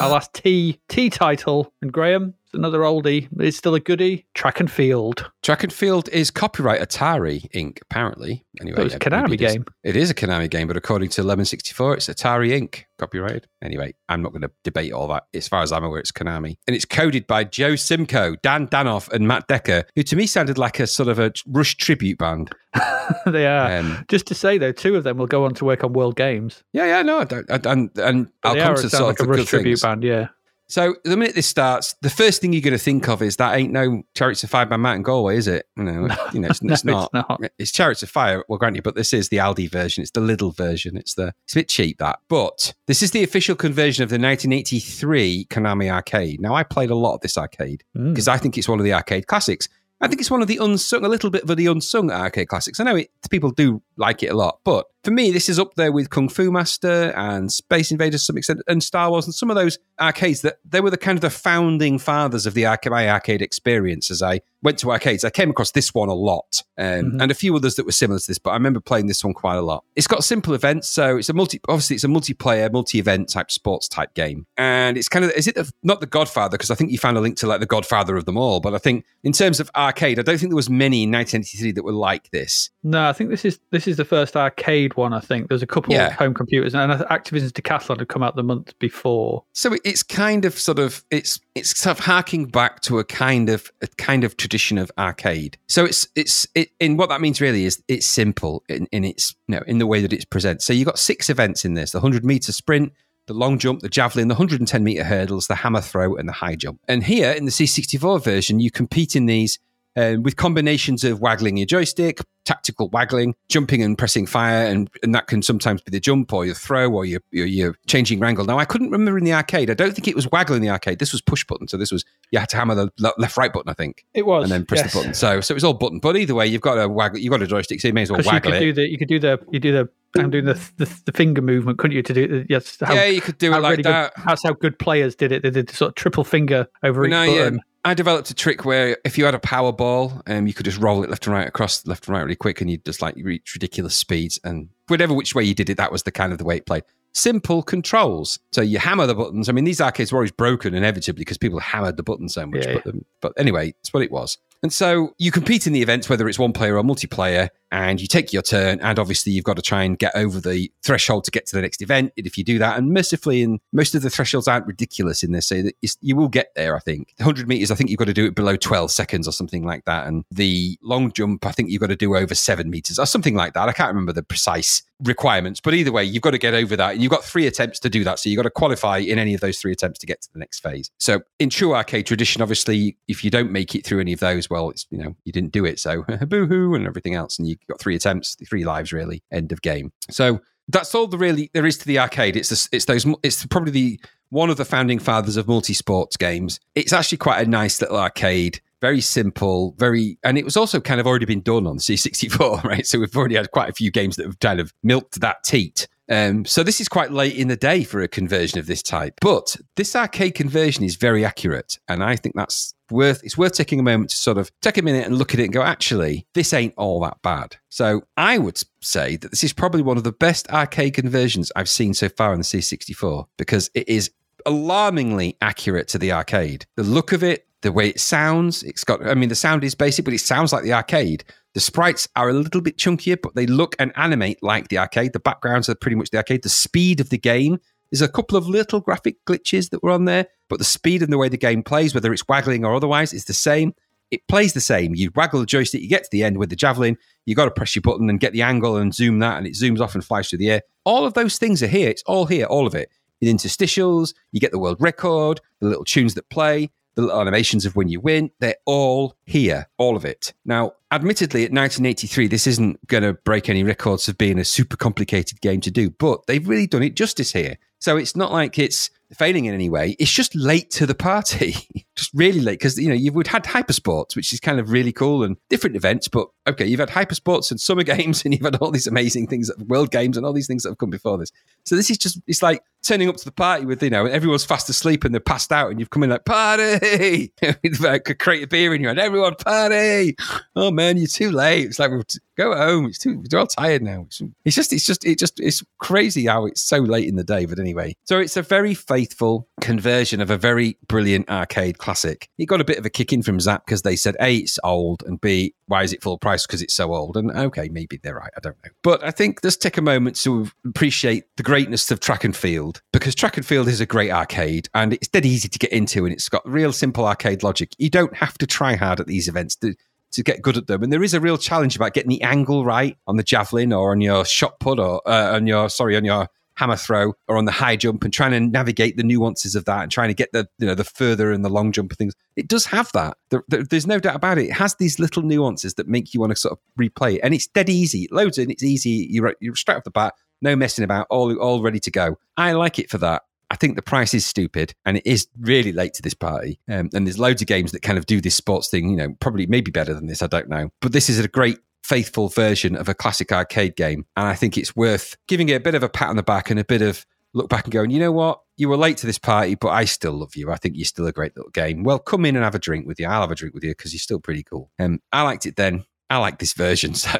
Our 0.00 0.10
last 0.10 0.32
T 0.32 0.80
T 0.88 1.10
title, 1.10 1.72
and 1.82 1.92
Graham, 1.92 2.34
it's 2.48 2.54
another 2.54 2.80
oldie, 2.80 3.28
but 3.30 3.44
it's 3.44 3.58
still 3.58 3.74
a 3.74 3.80
goodie. 3.80 4.26
Track 4.34 4.58
and 4.60 4.70
Field. 4.70 5.30
Track 5.42 5.64
and 5.64 5.72
Field 5.72 6.08
is 6.10 6.30
copyright 6.30 6.80
Atari 6.80 7.50
Inc. 7.52 7.78
Apparently, 7.82 8.46
anyway, 8.60 8.86
it's 8.86 8.94
a 8.94 8.98
Konami 8.98 9.34
it 9.34 9.42
is. 9.42 9.52
game. 9.52 9.64
It 9.84 9.96
is 9.96 10.10
a 10.10 10.14
Konami 10.14 10.48
game, 10.48 10.66
but 10.66 10.76
according 10.76 11.10
to 11.10 11.22
Lemon 11.22 11.44
sixty 11.44 11.74
four, 11.74 11.94
it's 11.94 12.06
Atari 12.08 12.50
Inc. 12.58 12.84
Copyrighted. 12.98 13.46
Anyway, 13.62 13.94
I'm 14.08 14.22
not 14.22 14.32
going 14.32 14.42
to 14.42 14.50
debate 14.64 14.92
all 14.92 15.06
that. 15.08 15.24
As 15.34 15.46
far 15.46 15.62
as 15.62 15.72
I'm 15.72 15.84
aware, 15.84 16.00
it's 16.00 16.10
Konami, 16.10 16.56
and 16.66 16.74
it's 16.74 16.84
coded 16.86 17.26
by 17.26 17.44
Joe 17.44 17.76
Simcoe, 17.76 18.36
Dan 18.42 18.66
Danoff, 18.66 19.10
and 19.12 19.28
Matt 19.28 19.46
Decker, 19.46 19.84
who 19.94 20.02
to 20.04 20.16
me 20.16 20.26
sounded 20.26 20.56
like 20.58 20.80
a 20.80 20.86
sort 20.86 21.08
of 21.08 21.18
a 21.18 21.32
Rush 21.46 21.76
tribute 21.76 22.18
band. 22.18 22.50
they 23.26 23.46
are. 23.46 23.78
Um, 23.78 24.04
Just 24.08 24.26
to 24.26 24.34
say 24.34 24.58
though, 24.58 24.72
two 24.72 24.96
of 24.96 25.04
them 25.04 25.18
will 25.18 25.26
go 25.26 25.44
on 25.44 25.54
to 25.54 25.64
work 25.64 25.84
on 25.84 25.92
World 25.92 26.16
Games. 26.16 26.62
yeah, 26.72 26.86
yeah, 26.86 27.02
no, 27.02 27.18
I 27.20 27.24
don't, 27.24 27.50
I, 27.50 27.72
and 27.72 27.90
and 27.98 28.28
I'll 28.42 28.56
come 28.56 28.74
to 28.76 28.88
sort 28.90 29.04
like 29.08 29.20
of 29.20 29.26
a 29.26 29.30
Rush 29.32 29.44
tribute 29.46 29.72
things. 29.74 29.82
band. 29.82 30.02
Yeah. 30.02 30.28
So 30.70 30.96
the 31.04 31.16
minute 31.16 31.34
this 31.34 31.46
starts, 31.46 31.94
the 32.02 32.10
first 32.10 32.42
thing 32.42 32.52
you're 32.52 32.60
going 32.60 32.72
to 32.72 32.78
think 32.78 33.08
of 33.08 33.22
is 33.22 33.36
that 33.36 33.56
ain't 33.56 33.72
no 33.72 34.02
Chariots 34.14 34.44
of 34.44 34.50
Fire 34.50 34.66
by 34.66 34.76
Martin 34.76 35.02
Galway, 35.02 35.38
is 35.38 35.48
it? 35.48 35.66
You 35.78 35.84
know, 35.84 35.92
you 36.34 36.40
know, 36.40 36.48
it's, 36.48 36.62
No, 36.62 36.74
it's 36.74 36.84
not. 36.84 37.04
it's 37.04 37.28
not. 37.28 37.40
It's 37.58 37.72
Chariots 37.72 38.02
of 38.02 38.10
Fire. 38.10 38.44
Well, 38.48 38.58
grant 38.58 38.76
you, 38.76 38.82
but 38.82 38.94
this 38.94 39.14
is 39.14 39.30
the 39.30 39.38
Aldi 39.38 39.70
version. 39.70 40.02
It's 40.02 40.10
the 40.10 40.20
little 40.20 40.50
version. 40.50 40.96
It's 40.98 41.14
the. 41.14 41.32
It's 41.44 41.54
a 41.54 41.60
bit 41.60 41.68
cheap 41.68 41.98
that, 41.98 42.18
but 42.28 42.74
this 42.86 43.02
is 43.02 43.12
the 43.12 43.24
official 43.24 43.56
conversion 43.56 44.02
of 44.02 44.10
the 44.10 44.18
1983 44.18 45.46
Konami 45.46 45.90
arcade. 45.90 46.40
Now, 46.40 46.54
I 46.54 46.62
played 46.64 46.90
a 46.90 46.94
lot 46.94 47.14
of 47.14 47.20
this 47.22 47.38
arcade 47.38 47.82
Mm. 47.96 48.10
because 48.10 48.28
I 48.28 48.36
think 48.36 48.58
it's 48.58 48.68
one 48.68 48.78
of 48.78 48.84
the 48.84 48.92
arcade 48.92 49.26
classics. 49.26 49.68
I 50.00 50.06
think 50.06 50.20
it's 50.20 50.30
one 50.30 50.42
of 50.42 50.48
the 50.48 50.58
unsung, 50.58 51.04
a 51.04 51.08
little 51.08 51.30
bit 51.30 51.48
of 51.48 51.56
the 51.56 51.66
unsung 51.66 52.10
arcade 52.10 52.48
classics. 52.48 52.78
I 52.78 52.84
know 52.84 52.94
it, 52.96 53.10
people 53.30 53.50
do 53.50 53.82
like 53.96 54.22
it 54.22 54.28
a 54.28 54.36
lot, 54.36 54.60
but 54.64 54.86
for 55.08 55.14
me, 55.14 55.30
this 55.30 55.48
is 55.48 55.58
up 55.58 55.72
there 55.76 55.90
with 55.90 56.10
Kung 56.10 56.28
Fu 56.28 56.50
Master 56.50 57.14
and 57.16 57.50
Space 57.50 57.90
Invaders 57.90 58.20
to 58.20 58.24
some 58.26 58.36
extent, 58.36 58.60
and 58.68 58.82
Star 58.82 59.08
Wars, 59.08 59.24
and 59.24 59.34
some 59.34 59.48
of 59.48 59.56
those 59.56 59.78
arcades 59.98 60.42
that 60.42 60.58
they 60.68 60.82
were 60.82 60.90
the 60.90 60.98
kind 60.98 61.16
of 61.16 61.22
the 61.22 61.30
founding 61.30 61.98
fathers 61.98 62.44
of 62.44 62.52
the 62.52 62.66
arcade, 62.66 62.90
my 62.92 63.08
arcade 63.08 63.40
experience. 63.40 64.10
As 64.10 64.20
I 64.20 64.42
went 64.62 64.76
to 64.80 64.90
arcades, 64.90 65.24
I 65.24 65.30
came 65.30 65.48
across 65.48 65.70
this 65.70 65.94
one 65.94 66.10
a 66.10 66.14
lot, 66.14 66.62
um, 66.76 66.84
Mhm. 66.84 67.22
and 67.22 67.30
a 67.30 67.34
few 67.34 67.56
others 67.56 67.76
that 67.76 67.86
were 67.86 67.92
similar 67.92 68.18
to 68.18 68.26
this. 68.26 68.38
But 68.38 68.50
I 68.50 68.54
remember 68.54 68.80
playing 68.80 69.06
this 69.06 69.24
one 69.24 69.32
quite 69.32 69.54
a 69.54 69.62
lot. 69.62 69.82
It's 69.96 70.06
got 70.08 70.24
simple 70.24 70.52
events, 70.52 70.88
so 70.88 71.16
it's 71.16 71.30
a 71.30 71.32
multi. 71.32 71.58
Obviously, 71.68 71.94
it's 71.94 72.04
a 72.04 72.08
multiplayer, 72.08 72.70
multi-event 72.70 73.30
type 73.30 73.50
sports 73.50 73.88
type 73.88 74.12
game, 74.12 74.46
and 74.58 74.98
it's 74.98 75.08
kind 75.08 75.24
of 75.24 75.30
is 75.30 75.46
it 75.46 75.54
the, 75.54 75.72
not 75.82 76.00
the 76.00 76.06
Godfather 76.06 76.58
because 76.58 76.70
I 76.70 76.74
think 76.74 76.90
you 76.90 76.98
found 76.98 77.16
a 77.16 77.20
link 77.20 77.38
to 77.38 77.46
like 77.46 77.60
the 77.60 77.66
Godfather 77.66 78.14
of 78.16 78.26
them 78.26 78.36
all. 78.36 78.60
But 78.60 78.74
I 78.74 78.78
think 78.78 79.06
in 79.24 79.32
terms 79.32 79.58
of 79.58 79.70
arcade, 79.74 80.18
I 80.18 80.22
don't 80.22 80.36
think 80.38 80.50
there 80.50 80.56
was 80.56 80.68
many 80.68 81.04
in 81.04 81.10
1983 81.12 81.72
that 81.72 81.82
were 81.84 81.92
like 81.92 82.30
this. 82.30 82.68
No, 82.82 83.08
I 83.08 83.12
think 83.14 83.30
this 83.30 83.44
is 83.46 83.58
this 83.70 83.86
is 83.86 83.96
the 83.96 84.04
first 84.04 84.36
arcade 84.36 84.96
one. 84.98 85.14
I 85.14 85.20
think 85.20 85.48
there's 85.48 85.62
a 85.62 85.66
couple 85.66 85.94
Yeah. 85.94 86.08
of 86.08 86.12
home 86.14 86.34
computers, 86.34 86.74
and 86.74 86.92
Activision's 86.92 87.52
Decathlon 87.52 87.98
had 87.98 88.08
come 88.08 88.22
out 88.22 88.36
the 88.36 88.42
month 88.42 88.78
before. 88.78 89.44
So 89.54 89.76
it's 89.84 90.02
kind 90.02 90.44
of 90.44 90.58
sort 90.58 90.78
of 90.78 91.02
it's 91.10 91.40
it's 91.54 91.78
sort 91.78 91.98
of 91.98 92.04
harking 92.04 92.46
back 92.46 92.80
to 92.82 92.98
a 92.98 93.04
kind 93.04 93.48
of 93.48 93.70
a 93.80 93.86
kind 93.96 94.24
of 94.24 94.36
tradition 94.36 94.76
of 94.76 94.92
arcade. 94.98 95.56
So 95.68 95.84
it's 95.84 96.06
it's 96.14 96.46
it 96.54 96.70
in 96.80 96.96
what 96.98 97.08
that 97.08 97.20
means 97.20 97.40
really 97.40 97.64
is 97.64 97.82
it's 97.88 98.06
simple 98.06 98.62
in, 98.68 98.86
in 98.92 99.04
its 99.04 99.34
you 99.46 99.54
know 99.56 99.62
in 99.66 99.78
the 99.78 99.86
way 99.86 100.02
that 100.02 100.12
it's 100.12 100.24
presented. 100.26 100.60
So 100.62 100.72
you've 100.74 100.86
got 100.86 100.98
six 100.98 101.30
events 101.30 101.64
in 101.64 101.74
this: 101.74 101.92
the 101.92 102.00
hundred 102.00 102.24
meter 102.24 102.52
sprint. 102.52 102.92
The 103.26 103.34
long 103.34 103.58
jump, 103.58 103.80
the 103.82 103.90
javelin, 103.90 104.28
the 104.28 104.34
110 104.34 104.82
meter 104.82 105.04
hurdles, 105.04 105.48
the 105.48 105.56
hammer 105.56 105.82
throw, 105.82 106.16
and 106.16 106.26
the 106.26 106.32
high 106.32 106.54
jump. 106.56 106.80
And 106.88 107.04
here 107.04 107.30
in 107.30 107.44
the 107.44 107.50
C64 107.50 108.24
version, 108.24 108.58
you 108.58 108.70
compete 108.70 109.14
in 109.14 109.26
these 109.26 109.58
um, 109.96 110.22
with 110.22 110.36
combinations 110.36 111.04
of 111.04 111.20
waggling 111.20 111.56
your 111.56 111.66
joystick, 111.66 112.20
tactical 112.44 112.88
waggling, 112.90 113.34
jumping 113.48 113.82
and 113.82 113.98
pressing 113.98 114.26
fire, 114.26 114.66
and, 114.66 114.88
and 115.02 115.14
that 115.14 115.26
can 115.26 115.42
sometimes 115.42 115.82
be 115.82 115.90
the 115.90 116.00
jump 116.00 116.32
or 116.32 116.46
your 116.46 116.54
throw 116.54 116.90
or 116.90 117.04
your, 117.04 117.20
your, 117.30 117.46
your 117.46 117.74
changing 117.86 118.22
angle. 118.22 118.44
Now, 118.44 118.58
I 118.58 118.64
couldn't 118.64 118.90
remember 118.90 119.18
in 119.18 119.24
the 119.24 119.34
arcade. 119.34 119.70
I 119.70 119.74
don't 119.74 119.92
think 119.92 120.08
it 120.08 120.14
was 120.14 120.30
waggle 120.30 120.56
in 120.56 120.62
the 120.62 120.70
arcade. 120.70 120.98
This 120.98 121.12
was 121.12 121.20
push 121.20 121.44
button. 121.44 121.68
So 121.68 121.76
this 121.76 121.92
was, 121.92 122.04
you 122.30 122.38
had 122.38 122.48
to 122.50 122.56
hammer 122.56 122.74
the 122.74 122.90
left 123.18 123.36
right 123.36 123.52
button, 123.52 123.68
I 123.68 123.74
think, 123.74 124.04
It 124.14 124.24
was, 124.24 124.44
and 124.44 124.52
then 124.52 124.64
press 124.64 124.80
yes. 124.80 124.92
the 124.92 124.98
button. 124.98 125.14
So 125.14 125.40
so 125.40 125.52
it 125.52 125.56
was 125.56 125.64
all 125.64 125.74
button. 125.74 125.98
But 125.98 126.16
either 126.16 126.34
way, 126.34 126.46
you've 126.46 126.62
got 126.62 126.78
a 126.78 126.88
waggle, 126.88 127.18
you've 127.18 127.30
got 127.30 127.42
a 127.42 127.46
joystick, 127.46 127.80
so 127.80 127.88
you 127.88 127.94
may 127.94 128.02
as 128.02 128.10
well 128.10 128.18
Because 128.18 128.32
you 128.32 128.40
could 128.40 128.54
it. 128.54 128.60
do 128.60 128.72
the 128.72 128.90
you 128.90 128.98
could 128.98 129.08
do 129.08 129.18
the 129.18 129.38
you 129.50 129.60
do 129.60 129.72
the 129.72 129.88
I'm 130.16 130.30
doing 130.30 130.46
the, 130.46 130.54
the 130.78 131.00
the 131.04 131.12
finger 131.12 131.42
movement, 131.42 131.78
couldn't 131.78 131.94
you? 131.94 132.02
To 132.02 132.14
do 132.14 132.46
yes, 132.48 132.78
how, 132.80 132.94
yeah, 132.94 133.04
you 133.06 133.20
could 133.20 133.36
do 133.36 133.52
it 133.52 133.58
like 133.58 133.70
really 133.72 133.82
that. 133.82 134.14
Good, 134.14 134.24
that's 134.26 134.42
how 134.42 134.52
good 134.54 134.78
players 134.78 135.14
did 135.14 135.32
it. 135.32 135.42
They 135.42 135.50
did 135.50 135.68
the 135.68 135.76
sort 135.76 135.90
of 135.90 135.94
triple 135.96 136.24
finger 136.24 136.66
over 136.82 137.04
each 137.04 137.10
No, 137.10 137.22
yeah. 137.24 137.50
I 137.84 137.94
developed 137.94 138.30
a 138.30 138.34
trick 138.34 138.64
where 138.64 138.98
if 139.04 139.16
you 139.16 139.24
had 139.24 139.34
a 139.34 139.38
power 139.38 139.72
ball, 139.72 140.20
um, 140.26 140.46
you 140.46 140.54
could 140.54 140.64
just 140.64 140.78
roll 140.78 141.02
it 141.04 141.10
left 141.10 141.26
and 141.26 141.34
right 141.34 141.46
across 141.46 141.86
left 141.86 142.06
and 142.06 142.14
right 142.14 142.22
really 142.22 142.36
quick, 142.36 142.60
and 142.60 142.70
you'd 142.70 142.84
just 142.84 143.00
like 143.00 143.14
reach 143.16 143.54
ridiculous 143.54 143.94
speeds. 143.94 144.38
And 144.44 144.68
whatever 144.88 145.14
which 145.14 145.34
way 145.34 145.44
you 145.44 145.54
did 145.54 145.70
it, 145.70 145.76
that 145.76 145.92
was 145.92 146.02
the 146.02 146.10
kind 146.10 146.32
of 146.32 146.38
the 146.38 146.44
way 146.44 146.56
it 146.56 146.66
played. 146.66 146.84
Simple 147.12 147.62
controls. 147.62 148.38
So 148.52 148.60
you 148.60 148.78
hammer 148.78 149.06
the 149.06 149.14
buttons. 149.14 149.48
I 149.48 149.52
mean, 149.52 149.64
these 149.64 149.80
arcades 149.80 150.12
were 150.12 150.18
always 150.18 150.30
broken 150.30 150.74
inevitably 150.74 151.20
because 151.20 151.38
people 151.38 151.58
hammered 151.58 151.96
the 151.96 152.02
buttons 152.02 152.34
so 152.34 152.46
much. 152.46 152.66
Yeah, 152.66 152.74
but, 152.84 152.86
um, 152.86 153.04
but 153.20 153.32
anyway, 153.36 153.74
it's 153.80 153.92
what 153.94 154.02
it 154.02 154.10
was. 154.10 154.38
And 154.62 154.72
so 154.72 155.14
you 155.18 155.30
compete 155.30 155.66
in 155.66 155.72
the 155.72 155.82
events, 155.82 156.08
whether 156.08 156.28
it's 156.28 156.38
one 156.38 156.52
player 156.52 156.76
or 156.76 156.82
multiplayer, 156.82 157.48
and 157.70 158.00
you 158.00 158.06
take 158.06 158.32
your 158.32 158.42
turn. 158.42 158.80
And 158.80 158.98
obviously, 158.98 159.32
you've 159.32 159.44
got 159.44 159.56
to 159.56 159.62
try 159.62 159.82
and 159.82 159.98
get 159.98 160.14
over 160.14 160.40
the 160.40 160.70
threshold 160.82 161.24
to 161.24 161.30
get 161.30 161.46
to 161.46 161.56
the 161.56 161.62
next 161.62 161.82
event. 161.82 162.12
And 162.16 162.26
if 162.26 162.38
you 162.38 162.44
do 162.44 162.58
that, 162.58 162.78
and 162.78 162.92
mercifully, 162.92 163.42
and 163.42 163.60
most 163.72 163.94
of 163.94 164.02
the 164.02 164.10
thresholds 164.10 164.48
aren't 164.48 164.66
ridiculous 164.66 165.22
in 165.22 165.32
this, 165.32 165.46
so 165.46 165.62
you 166.00 166.16
will 166.16 166.28
get 166.28 166.52
there. 166.54 166.76
I 166.76 166.80
think 166.80 167.14
100 167.18 167.48
meters. 167.48 167.70
I 167.70 167.74
think 167.74 167.90
you've 167.90 167.98
got 167.98 168.06
to 168.06 168.14
do 168.14 168.26
it 168.26 168.34
below 168.34 168.56
12 168.56 168.90
seconds 168.90 169.28
or 169.28 169.32
something 169.32 169.64
like 169.64 169.84
that. 169.84 170.06
And 170.06 170.24
the 170.30 170.78
long 170.82 171.12
jump, 171.12 171.46
I 171.46 171.52
think 171.52 171.70
you've 171.70 171.80
got 171.80 171.88
to 171.88 171.96
do 171.96 172.16
over 172.16 172.34
seven 172.34 172.70
meters 172.70 172.98
or 172.98 173.06
something 173.06 173.34
like 173.34 173.54
that. 173.54 173.68
I 173.68 173.72
can't 173.72 173.88
remember 173.88 174.12
the 174.12 174.22
precise 174.22 174.82
requirements, 175.04 175.60
but 175.60 175.74
either 175.74 175.92
way, 175.92 176.04
you've 176.04 176.22
got 176.22 176.32
to 176.32 176.38
get 176.38 176.54
over 176.54 176.76
that. 176.76 176.92
And 176.92 177.02
you've 177.02 177.10
got 177.10 177.24
three 177.24 177.46
attempts 177.46 177.78
to 177.80 177.90
do 177.90 178.04
that. 178.04 178.18
So 178.18 178.28
you've 178.28 178.36
got 178.36 178.44
to 178.44 178.50
qualify 178.50 178.98
in 178.98 179.18
any 179.18 179.34
of 179.34 179.40
those 179.40 179.58
three 179.58 179.72
attempts 179.72 179.98
to 180.00 180.06
get 180.06 180.22
to 180.22 180.32
the 180.32 180.38
next 180.38 180.60
phase. 180.60 180.90
So 180.98 181.20
in 181.38 181.50
true 181.50 181.74
arcade 181.74 182.06
tradition, 182.06 182.42
obviously, 182.42 182.96
if 183.06 183.24
you 183.24 183.30
don't 183.30 183.52
make 183.52 183.74
it 183.74 183.84
through 183.84 184.00
any 184.00 184.12
of 184.12 184.20
those, 184.20 184.50
well, 184.50 184.70
it's, 184.70 184.86
you 184.90 184.98
know, 184.98 185.14
you 185.24 185.32
didn't 185.32 185.52
do 185.52 185.64
it. 185.64 185.78
So 185.78 186.02
boo 186.26 186.46
hoo 186.46 186.74
and 186.74 186.86
everything 186.86 187.14
else. 187.14 187.38
And 187.38 187.48
got 187.66 187.80
three 187.80 187.96
attempts, 187.96 188.36
three 188.48 188.64
lives 188.64 188.92
really, 188.92 189.22
end 189.32 189.52
of 189.52 189.62
game. 189.62 189.92
So 190.10 190.40
that's 190.68 190.94
all 190.94 191.06
the 191.06 191.18
really 191.18 191.50
there 191.54 191.66
is 191.66 191.78
to 191.78 191.86
the 191.86 191.98
arcade. 191.98 192.36
It's 192.36 192.50
this, 192.50 192.68
it's 192.72 192.84
those 192.84 193.06
it's 193.22 193.44
probably 193.46 193.72
the 193.72 194.00
one 194.30 194.50
of 194.50 194.56
the 194.56 194.64
founding 194.64 194.98
fathers 194.98 195.36
of 195.36 195.48
multi 195.48 195.74
sports 195.74 196.16
games. 196.16 196.60
It's 196.74 196.92
actually 196.92 197.18
quite 197.18 197.46
a 197.46 197.50
nice 197.50 197.80
little 197.80 197.96
arcade, 197.96 198.60
very 198.80 199.00
simple, 199.00 199.74
very, 199.78 200.18
and 200.22 200.38
it 200.38 200.44
was 200.44 200.56
also 200.56 200.80
kind 200.80 201.00
of 201.00 201.06
already 201.06 201.24
been 201.24 201.40
done 201.40 201.66
on 201.66 201.76
the 201.76 201.82
C64, 201.82 202.64
right? 202.64 202.86
So 202.86 202.98
we've 202.98 203.16
already 203.16 203.36
had 203.36 203.50
quite 203.50 203.70
a 203.70 203.72
few 203.72 203.90
games 203.90 204.16
that 204.16 204.26
have 204.26 204.38
kind 204.40 204.60
of 204.60 204.72
milked 204.82 205.20
that 205.20 205.44
teat. 205.44 205.88
Um, 206.08 206.44
so 206.44 206.62
this 206.62 206.80
is 206.80 206.88
quite 206.88 207.12
late 207.12 207.36
in 207.36 207.48
the 207.48 207.56
day 207.56 207.84
for 207.84 208.00
a 208.00 208.08
conversion 208.08 208.58
of 208.58 208.66
this 208.66 208.82
type. 208.82 209.14
But 209.20 209.56
this 209.76 209.94
arcade 209.94 210.34
conversion 210.34 210.84
is 210.84 210.96
very 210.96 211.24
accurate, 211.24 211.78
and 211.88 212.02
I 212.02 212.16
think 212.16 212.34
that's 212.34 212.74
worth 212.90 213.22
it's 213.22 213.36
worth 213.36 213.52
taking 213.52 213.78
a 213.78 213.82
moment 213.82 214.10
to 214.10 214.16
sort 214.16 214.38
of 214.38 214.50
take 214.62 214.78
a 214.78 214.82
minute 214.82 215.06
and 215.06 215.18
look 215.18 215.34
at 215.34 215.40
it 215.40 215.44
and 215.44 215.52
go, 215.52 215.62
actually, 215.62 216.26
this 216.34 216.52
ain't 216.52 216.74
all 216.76 217.00
that 217.00 217.20
bad. 217.22 217.56
So 217.68 218.02
I 218.16 218.38
would 218.38 218.60
say 218.80 219.16
that 219.16 219.30
this 219.30 219.44
is 219.44 219.52
probably 219.52 219.82
one 219.82 219.96
of 219.96 220.04
the 220.04 220.12
best 220.12 220.48
arcade 220.50 220.94
conversions 220.94 221.52
I've 221.54 221.68
seen 221.68 221.94
so 221.94 222.08
far 222.08 222.32
in 222.32 222.40
the 222.40 222.44
C64 222.44 223.26
because 223.36 223.70
it 223.74 223.88
is 223.88 224.10
alarmingly 224.46 225.36
accurate 225.40 225.88
to 225.88 225.98
the 225.98 226.12
arcade. 226.12 226.66
The 226.76 226.82
look 226.82 227.12
of 227.12 227.22
it, 227.22 227.47
the 227.62 227.72
way 227.72 227.88
it 227.88 228.00
sounds, 228.00 228.62
it's 228.62 228.84
got 228.84 229.06
I 229.06 229.14
mean 229.14 229.28
the 229.28 229.34
sound 229.34 229.64
is 229.64 229.74
basic, 229.74 230.04
but 230.04 230.14
it 230.14 230.20
sounds 230.20 230.52
like 230.52 230.64
the 230.64 230.72
arcade. 230.72 231.24
The 231.54 231.60
sprites 231.60 232.08
are 232.14 232.28
a 232.28 232.34
little 232.34 232.60
bit 232.60 232.76
chunkier, 232.76 233.18
but 233.20 233.34
they 233.34 233.46
look 233.46 233.74
and 233.78 233.92
animate 233.96 234.42
like 234.42 234.68
the 234.68 234.78
arcade. 234.78 235.12
The 235.12 235.20
backgrounds 235.20 235.68
are 235.68 235.74
pretty 235.74 235.96
much 235.96 236.10
the 236.10 236.18
arcade. 236.18 236.42
The 236.42 236.48
speed 236.48 237.00
of 237.00 237.10
the 237.10 237.18
game 237.18 237.58
there's 237.90 238.02
a 238.02 238.08
couple 238.08 238.36
of 238.36 238.48
little 238.48 238.80
graphic 238.80 239.16
glitches 239.26 239.70
that 239.70 239.82
were 239.82 239.90
on 239.90 240.04
there, 240.04 240.26
but 240.48 240.58
the 240.58 240.64
speed 240.64 241.02
and 241.02 241.12
the 241.12 241.18
way 241.18 241.28
the 241.28 241.38
game 241.38 241.62
plays, 241.62 241.94
whether 241.94 242.12
it's 242.12 242.26
waggling 242.28 242.64
or 242.64 242.74
otherwise, 242.74 243.12
is 243.12 243.24
the 243.24 243.32
same. 243.32 243.74
It 244.10 244.26
plays 244.28 244.52
the 244.52 244.60
same. 244.60 244.94
You 244.94 245.10
waggle 245.14 245.40
the 245.40 245.46
joystick, 245.46 245.82
you 245.82 245.88
get 245.88 246.04
to 246.04 246.08
the 246.10 246.24
end 246.24 246.38
with 246.38 246.50
the 246.50 246.56
javelin, 246.56 246.96
you 247.26 247.34
got 247.34 247.44
to 247.44 247.50
press 247.50 247.74
your 247.74 247.82
button 247.82 248.08
and 248.08 248.20
get 248.20 248.32
the 248.32 248.42
angle 248.42 248.76
and 248.76 248.94
zoom 248.94 249.18
that, 249.20 249.38
and 249.38 249.46
it 249.46 249.54
zooms 249.54 249.80
off 249.80 249.94
and 249.94 250.04
flies 250.04 250.28
through 250.28 250.38
the 250.38 250.50
air. 250.50 250.62
All 250.84 251.04
of 251.04 251.14
those 251.14 251.38
things 251.38 251.62
are 251.62 251.68
here. 251.68 251.90
It's 251.90 252.02
all 252.06 252.26
here, 252.26 252.46
all 252.46 252.66
of 252.66 252.74
it. 252.74 252.90
In 253.20 253.36
interstitials, 253.36 254.14
you 254.32 254.40
get 254.40 254.52
the 254.52 254.58
world 254.58 254.80
record, 254.80 255.40
the 255.60 255.68
little 255.68 255.84
tunes 255.84 256.14
that 256.14 256.28
play, 256.30 256.70
the 256.98 257.02
little 257.02 257.20
animations 257.20 257.64
of 257.64 257.76
when 257.76 257.88
you 257.88 258.00
win, 258.00 258.28
they're 258.40 258.56
all 258.66 259.16
here, 259.24 259.68
all 259.78 259.94
of 259.94 260.04
it. 260.04 260.34
Now, 260.44 260.72
admittedly, 260.90 261.44
at 261.44 261.52
1983, 261.52 262.26
this 262.26 262.48
isn't 262.48 262.84
going 262.88 263.04
to 263.04 263.12
break 263.12 263.48
any 263.48 263.62
records 263.62 264.08
of 264.08 264.18
being 264.18 264.36
a 264.36 264.44
super 264.44 264.76
complicated 264.76 265.40
game 265.40 265.60
to 265.60 265.70
do, 265.70 265.90
but 265.90 266.26
they've 266.26 266.46
really 266.46 266.66
done 266.66 266.82
it 266.82 266.96
justice 266.96 267.32
here. 267.32 267.56
So 267.78 267.96
it's 267.96 268.16
not 268.16 268.32
like 268.32 268.58
it's 268.58 268.90
failing 269.12 269.44
in 269.44 269.54
any 269.54 269.70
way. 269.70 269.94
It's 270.00 270.10
just 270.10 270.34
late 270.34 270.72
to 270.72 270.86
the 270.86 270.94
party, 270.96 271.54
just 271.98 272.12
really 272.14 272.40
late 272.40 272.58
because 272.58 272.78
you 272.78 272.88
know 272.88 272.94
you've 272.94 273.14
had 273.26 273.44
hypersports, 273.44 274.14
which 274.14 274.32
is 274.32 274.40
kind 274.40 274.60
of 274.60 274.70
really 274.70 274.92
cool 274.92 275.24
and 275.24 275.36
different 275.50 275.76
events. 275.76 276.08
But 276.08 276.28
okay, 276.46 276.64
you've 276.64 276.80
had 276.80 276.88
hypersports 276.88 277.50
and 277.50 277.60
summer 277.60 277.82
games, 277.94 278.24
and 278.24 278.32
you've 278.32 278.44
had 278.44 278.56
all 278.56 278.70
these 278.70 278.86
amazing 278.86 279.26
things, 279.26 279.50
world 279.66 279.90
games, 279.90 280.16
and 280.16 280.24
all 280.24 280.32
these 280.32 280.46
things 280.46 280.62
that 280.62 280.70
have 280.70 280.78
come 280.78 280.90
before 280.90 281.18
this. 281.18 281.32
So 281.64 281.76
this 281.76 281.90
is 281.90 281.98
just 281.98 282.20
it's 282.26 282.42
like 282.42 282.62
turning 282.82 283.08
up 283.08 283.16
to 283.16 283.24
the 283.24 283.32
party 283.32 283.66
with 283.66 283.82
you 283.82 283.90
know 283.90 284.06
everyone's 284.06 284.44
fast 284.44 284.68
asleep 284.68 285.04
and 285.04 285.12
they're 285.12 285.20
passed 285.20 285.52
out, 285.52 285.70
and 285.70 285.80
you've 285.80 285.90
come 285.90 286.04
in 286.04 286.10
like 286.10 286.24
party, 286.24 287.32
like 287.80 288.18
create 288.18 288.44
a 288.44 288.46
beer 288.46 288.74
in 288.74 288.80
your 288.80 288.90
hand, 288.90 289.00
everyone 289.00 289.34
party. 289.34 290.16
Oh 290.54 290.70
man, 290.70 290.96
you're 290.96 291.06
too 291.06 291.30
late. 291.30 291.66
It's 291.66 291.78
like 291.78 291.90
go 292.38 292.56
home. 292.56 292.86
It's 292.86 292.98
too. 292.98 293.22
They're 293.28 293.40
all 293.40 293.46
tired 293.46 293.82
now. 293.82 294.06
It's 294.44 294.54
just. 294.54 294.72
It's 294.72 294.86
just. 294.86 295.04
It 295.04 295.18
just. 295.18 295.38
It's 295.40 295.62
crazy 295.78 296.26
how 296.26 296.46
it's 296.46 296.62
so 296.62 296.78
late 296.78 297.08
in 297.08 297.16
the 297.16 297.24
day. 297.24 297.44
But 297.44 297.58
anyway, 297.58 297.96
so 298.04 298.18
it's 298.18 298.36
a 298.36 298.42
very 298.42 298.72
faithful 298.72 299.48
conversion 299.60 300.20
of 300.20 300.30
a 300.30 300.38
very 300.38 300.78
brilliant 300.86 301.28
arcade 301.28 301.78
classic. 301.88 302.28
It 302.36 302.44
got 302.44 302.60
a 302.60 302.64
bit 302.64 302.76
of 302.76 302.84
a 302.84 302.90
kick 302.90 303.14
in 303.14 303.22
from 303.22 303.40
Zap 303.40 303.64
because 303.64 303.80
they 303.80 303.96
said, 303.96 304.14
A, 304.20 304.36
it's 304.36 304.58
old, 304.62 305.02
and 305.06 305.18
B, 305.18 305.54
why 305.68 305.84
is 305.84 305.94
it 305.94 306.02
full 306.02 306.18
price? 306.18 306.46
Because 306.46 306.60
it's 306.60 306.74
so 306.74 306.92
old. 306.92 307.16
And 307.16 307.30
okay, 307.30 307.70
maybe 307.70 307.98
they're 308.02 308.16
right. 308.16 308.30
I 308.36 308.40
don't 308.40 308.56
know. 308.62 308.70
But 308.82 309.02
I 309.02 309.10
think 309.10 309.40
let's 309.42 309.56
take 309.56 309.78
a 309.78 309.82
moment 309.82 310.16
to 310.16 310.50
appreciate 310.66 311.24
the 311.38 311.42
greatness 311.42 311.90
of 311.90 312.00
track 312.00 312.24
and 312.24 312.36
field 312.36 312.82
because 312.92 313.14
track 313.14 313.38
and 313.38 313.46
field 313.46 313.68
is 313.68 313.80
a 313.80 313.86
great 313.86 314.10
arcade 314.10 314.68
and 314.74 314.92
it's 314.92 315.08
dead 315.08 315.24
easy 315.24 315.48
to 315.48 315.58
get 315.58 315.72
into 315.72 316.04
and 316.04 316.12
it's 316.12 316.28
got 316.28 316.46
real 316.46 316.74
simple 316.74 317.06
arcade 317.06 317.42
logic. 317.42 317.72
You 317.78 317.88
don't 317.88 318.14
have 318.14 318.36
to 318.36 318.46
try 318.46 318.74
hard 318.76 319.00
at 319.00 319.06
these 319.06 319.26
events. 319.26 319.56
To, 319.56 319.74
to 320.10 320.22
get 320.22 320.40
good 320.40 320.56
at 320.56 320.66
them. 320.66 320.82
And 320.82 320.90
there 320.90 321.02
is 321.02 321.12
a 321.12 321.20
real 321.20 321.36
challenge 321.36 321.76
about 321.76 321.92
getting 321.92 322.08
the 322.08 322.22
angle 322.22 322.64
right 322.64 322.96
on 323.06 323.16
the 323.16 323.22
javelin 323.22 323.74
or 323.74 323.92
on 323.92 324.00
your 324.00 324.24
shot 324.24 324.58
put 324.58 324.78
or 324.78 325.06
uh, 325.06 325.34
on 325.34 325.46
your 325.46 325.68
sorry 325.68 325.98
on 325.98 326.04
your 326.04 326.28
hammer 326.58 326.76
throw 326.76 327.14
or 327.28 327.36
on 327.36 327.44
the 327.44 327.52
high 327.52 327.76
jump 327.76 328.02
and 328.02 328.12
trying 328.12 328.32
to 328.32 328.40
navigate 328.40 328.96
the 328.96 329.02
nuances 329.02 329.54
of 329.54 329.64
that 329.66 329.82
and 329.82 329.92
trying 329.92 330.08
to 330.08 330.14
get 330.14 330.30
the 330.32 330.46
you 330.58 330.66
know 330.66 330.74
the 330.74 330.84
further 330.84 331.30
and 331.30 331.44
the 331.44 331.48
long 331.48 331.72
jump 331.72 331.92
things. 331.96 332.14
It 332.36 332.48
does 332.48 332.66
have 332.66 332.90
that. 332.92 333.16
There, 333.30 333.44
there, 333.48 333.62
there's 333.62 333.86
no 333.86 334.00
doubt 334.00 334.16
about 334.16 334.38
it. 334.38 334.46
It 334.46 334.52
has 334.54 334.74
these 334.74 334.98
little 334.98 335.22
nuances 335.22 335.74
that 335.74 335.86
make 335.86 336.12
you 336.12 336.20
want 336.20 336.30
to 336.30 336.36
sort 336.36 336.52
of 336.52 336.58
replay 336.78 337.16
it, 337.16 337.20
and 337.22 337.32
it's 337.32 337.46
dead 337.46 337.68
easy. 337.68 338.08
Loads 338.10 338.38
and 338.38 338.50
It's 338.50 338.62
easy. 338.62 339.06
You're, 339.10 339.34
you're 339.40 339.54
straight 339.54 339.76
off 339.76 339.84
the 339.84 339.90
bat. 339.90 340.14
No 340.42 340.56
messing 340.56 340.84
about. 340.84 341.06
All 341.10 341.36
all 341.38 341.62
ready 341.62 341.80
to 341.80 341.90
go. 341.90 342.16
I 342.36 342.52
like 342.52 342.78
it 342.78 342.90
for 342.90 342.98
that. 342.98 343.22
I 343.50 343.56
think 343.56 343.76
the 343.76 343.82
price 343.82 344.12
is 344.12 344.26
stupid 344.26 344.74
and 344.84 344.98
it 344.98 345.06
is 345.06 345.26
really 345.40 345.72
late 345.72 345.94
to 345.94 346.02
this 346.02 346.14
party. 346.14 346.60
Um, 346.68 346.90
and 346.92 347.06
there's 347.06 347.18
loads 347.18 347.40
of 347.40 347.48
games 347.48 347.72
that 347.72 347.80
kind 347.80 347.96
of 347.96 348.04
do 348.04 348.20
this 348.20 348.34
sports 348.34 348.68
thing, 348.68 348.90
you 348.90 348.96
know, 348.96 349.14
probably 349.20 349.46
maybe 349.46 349.70
better 349.70 349.94
than 349.94 350.06
this. 350.06 350.20
I 350.20 350.26
don't 350.26 350.50
know. 350.50 350.68
But 350.82 350.92
this 350.92 351.08
is 351.08 351.18
a 351.18 351.28
great 351.28 351.58
faithful 351.82 352.28
version 352.28 352.76
of 352.76 352.88
a 352.88 352.94
classic 352.94 353.32
arcade 353.32 353.76
game. 353.76 354.04
And 354.16 354.26
I 354.26 354.34
think 354.34 354.58
it's 354.58 354.76
worth 354.76 355.16
giving 355.26 355.48
it 355.48 355.54
a 355.54 355.60
bit 355.60 355.74
of 355.74 355.82
a 355.82 355.88
pat 355.88 356.08
on 356.08 356.16
the 356.16 356.22
back 356.22 356.50
and 356.50 356.60
a 356.60 356.64
bit 356.64 356.82
of 356.82 357.04
look 357.34 357.48
back 357.48 357.64
and 357.64 357.72
going, 357.72 357.90
you 357.90 358.00
know 358.00 358.12
what? 358.12 358.40
You 358.56 358.68
were 358.68 358.76
late 358.76 358.96
to 358.98 359.06
this 359.06 359.18
party, 359.18 359.54
but 359.54 359.68
I 359.68 359.84
still 359.84 360.12
love 360.12 360.34
you. 360.34 360.50
I 360.50 360.56
think 360.56 360.76
you're 360.76 360.84
still 360.84 361.06
a 361.06 361.12
great 361.12 361.36
little 361.36 361.50
game. 361.50 361.84
Well, 361.84 361.98
come 361.98 362.24
in 362.24 362.36
and 362.36 362.44
have 362.44 362.54
a 362.54 362.58
drink 362.58 362.86
with 362.86 362.98
you. 362.98 363.06
I'll 363.06 363.20
have 363.20 363.30
a 363.30 363.34
drink 363.34 363.54
with 363.54 363.64
you 363.64 363.70
because 363.70 363.92
you're 363.92 364.00
still 364.00 364.20
pretty 364.20 364.42
cool. 364.42 364.70
Um, 364.78 365.00
I 365.12 365.22
liked 365.22 365.46
it 365.46 365.56
then. 365.56 365.84
I 366.10 366.16
like 366.18 366.38
this 366.38 366.54
version, 366.54 366.94
so 366.94 367.10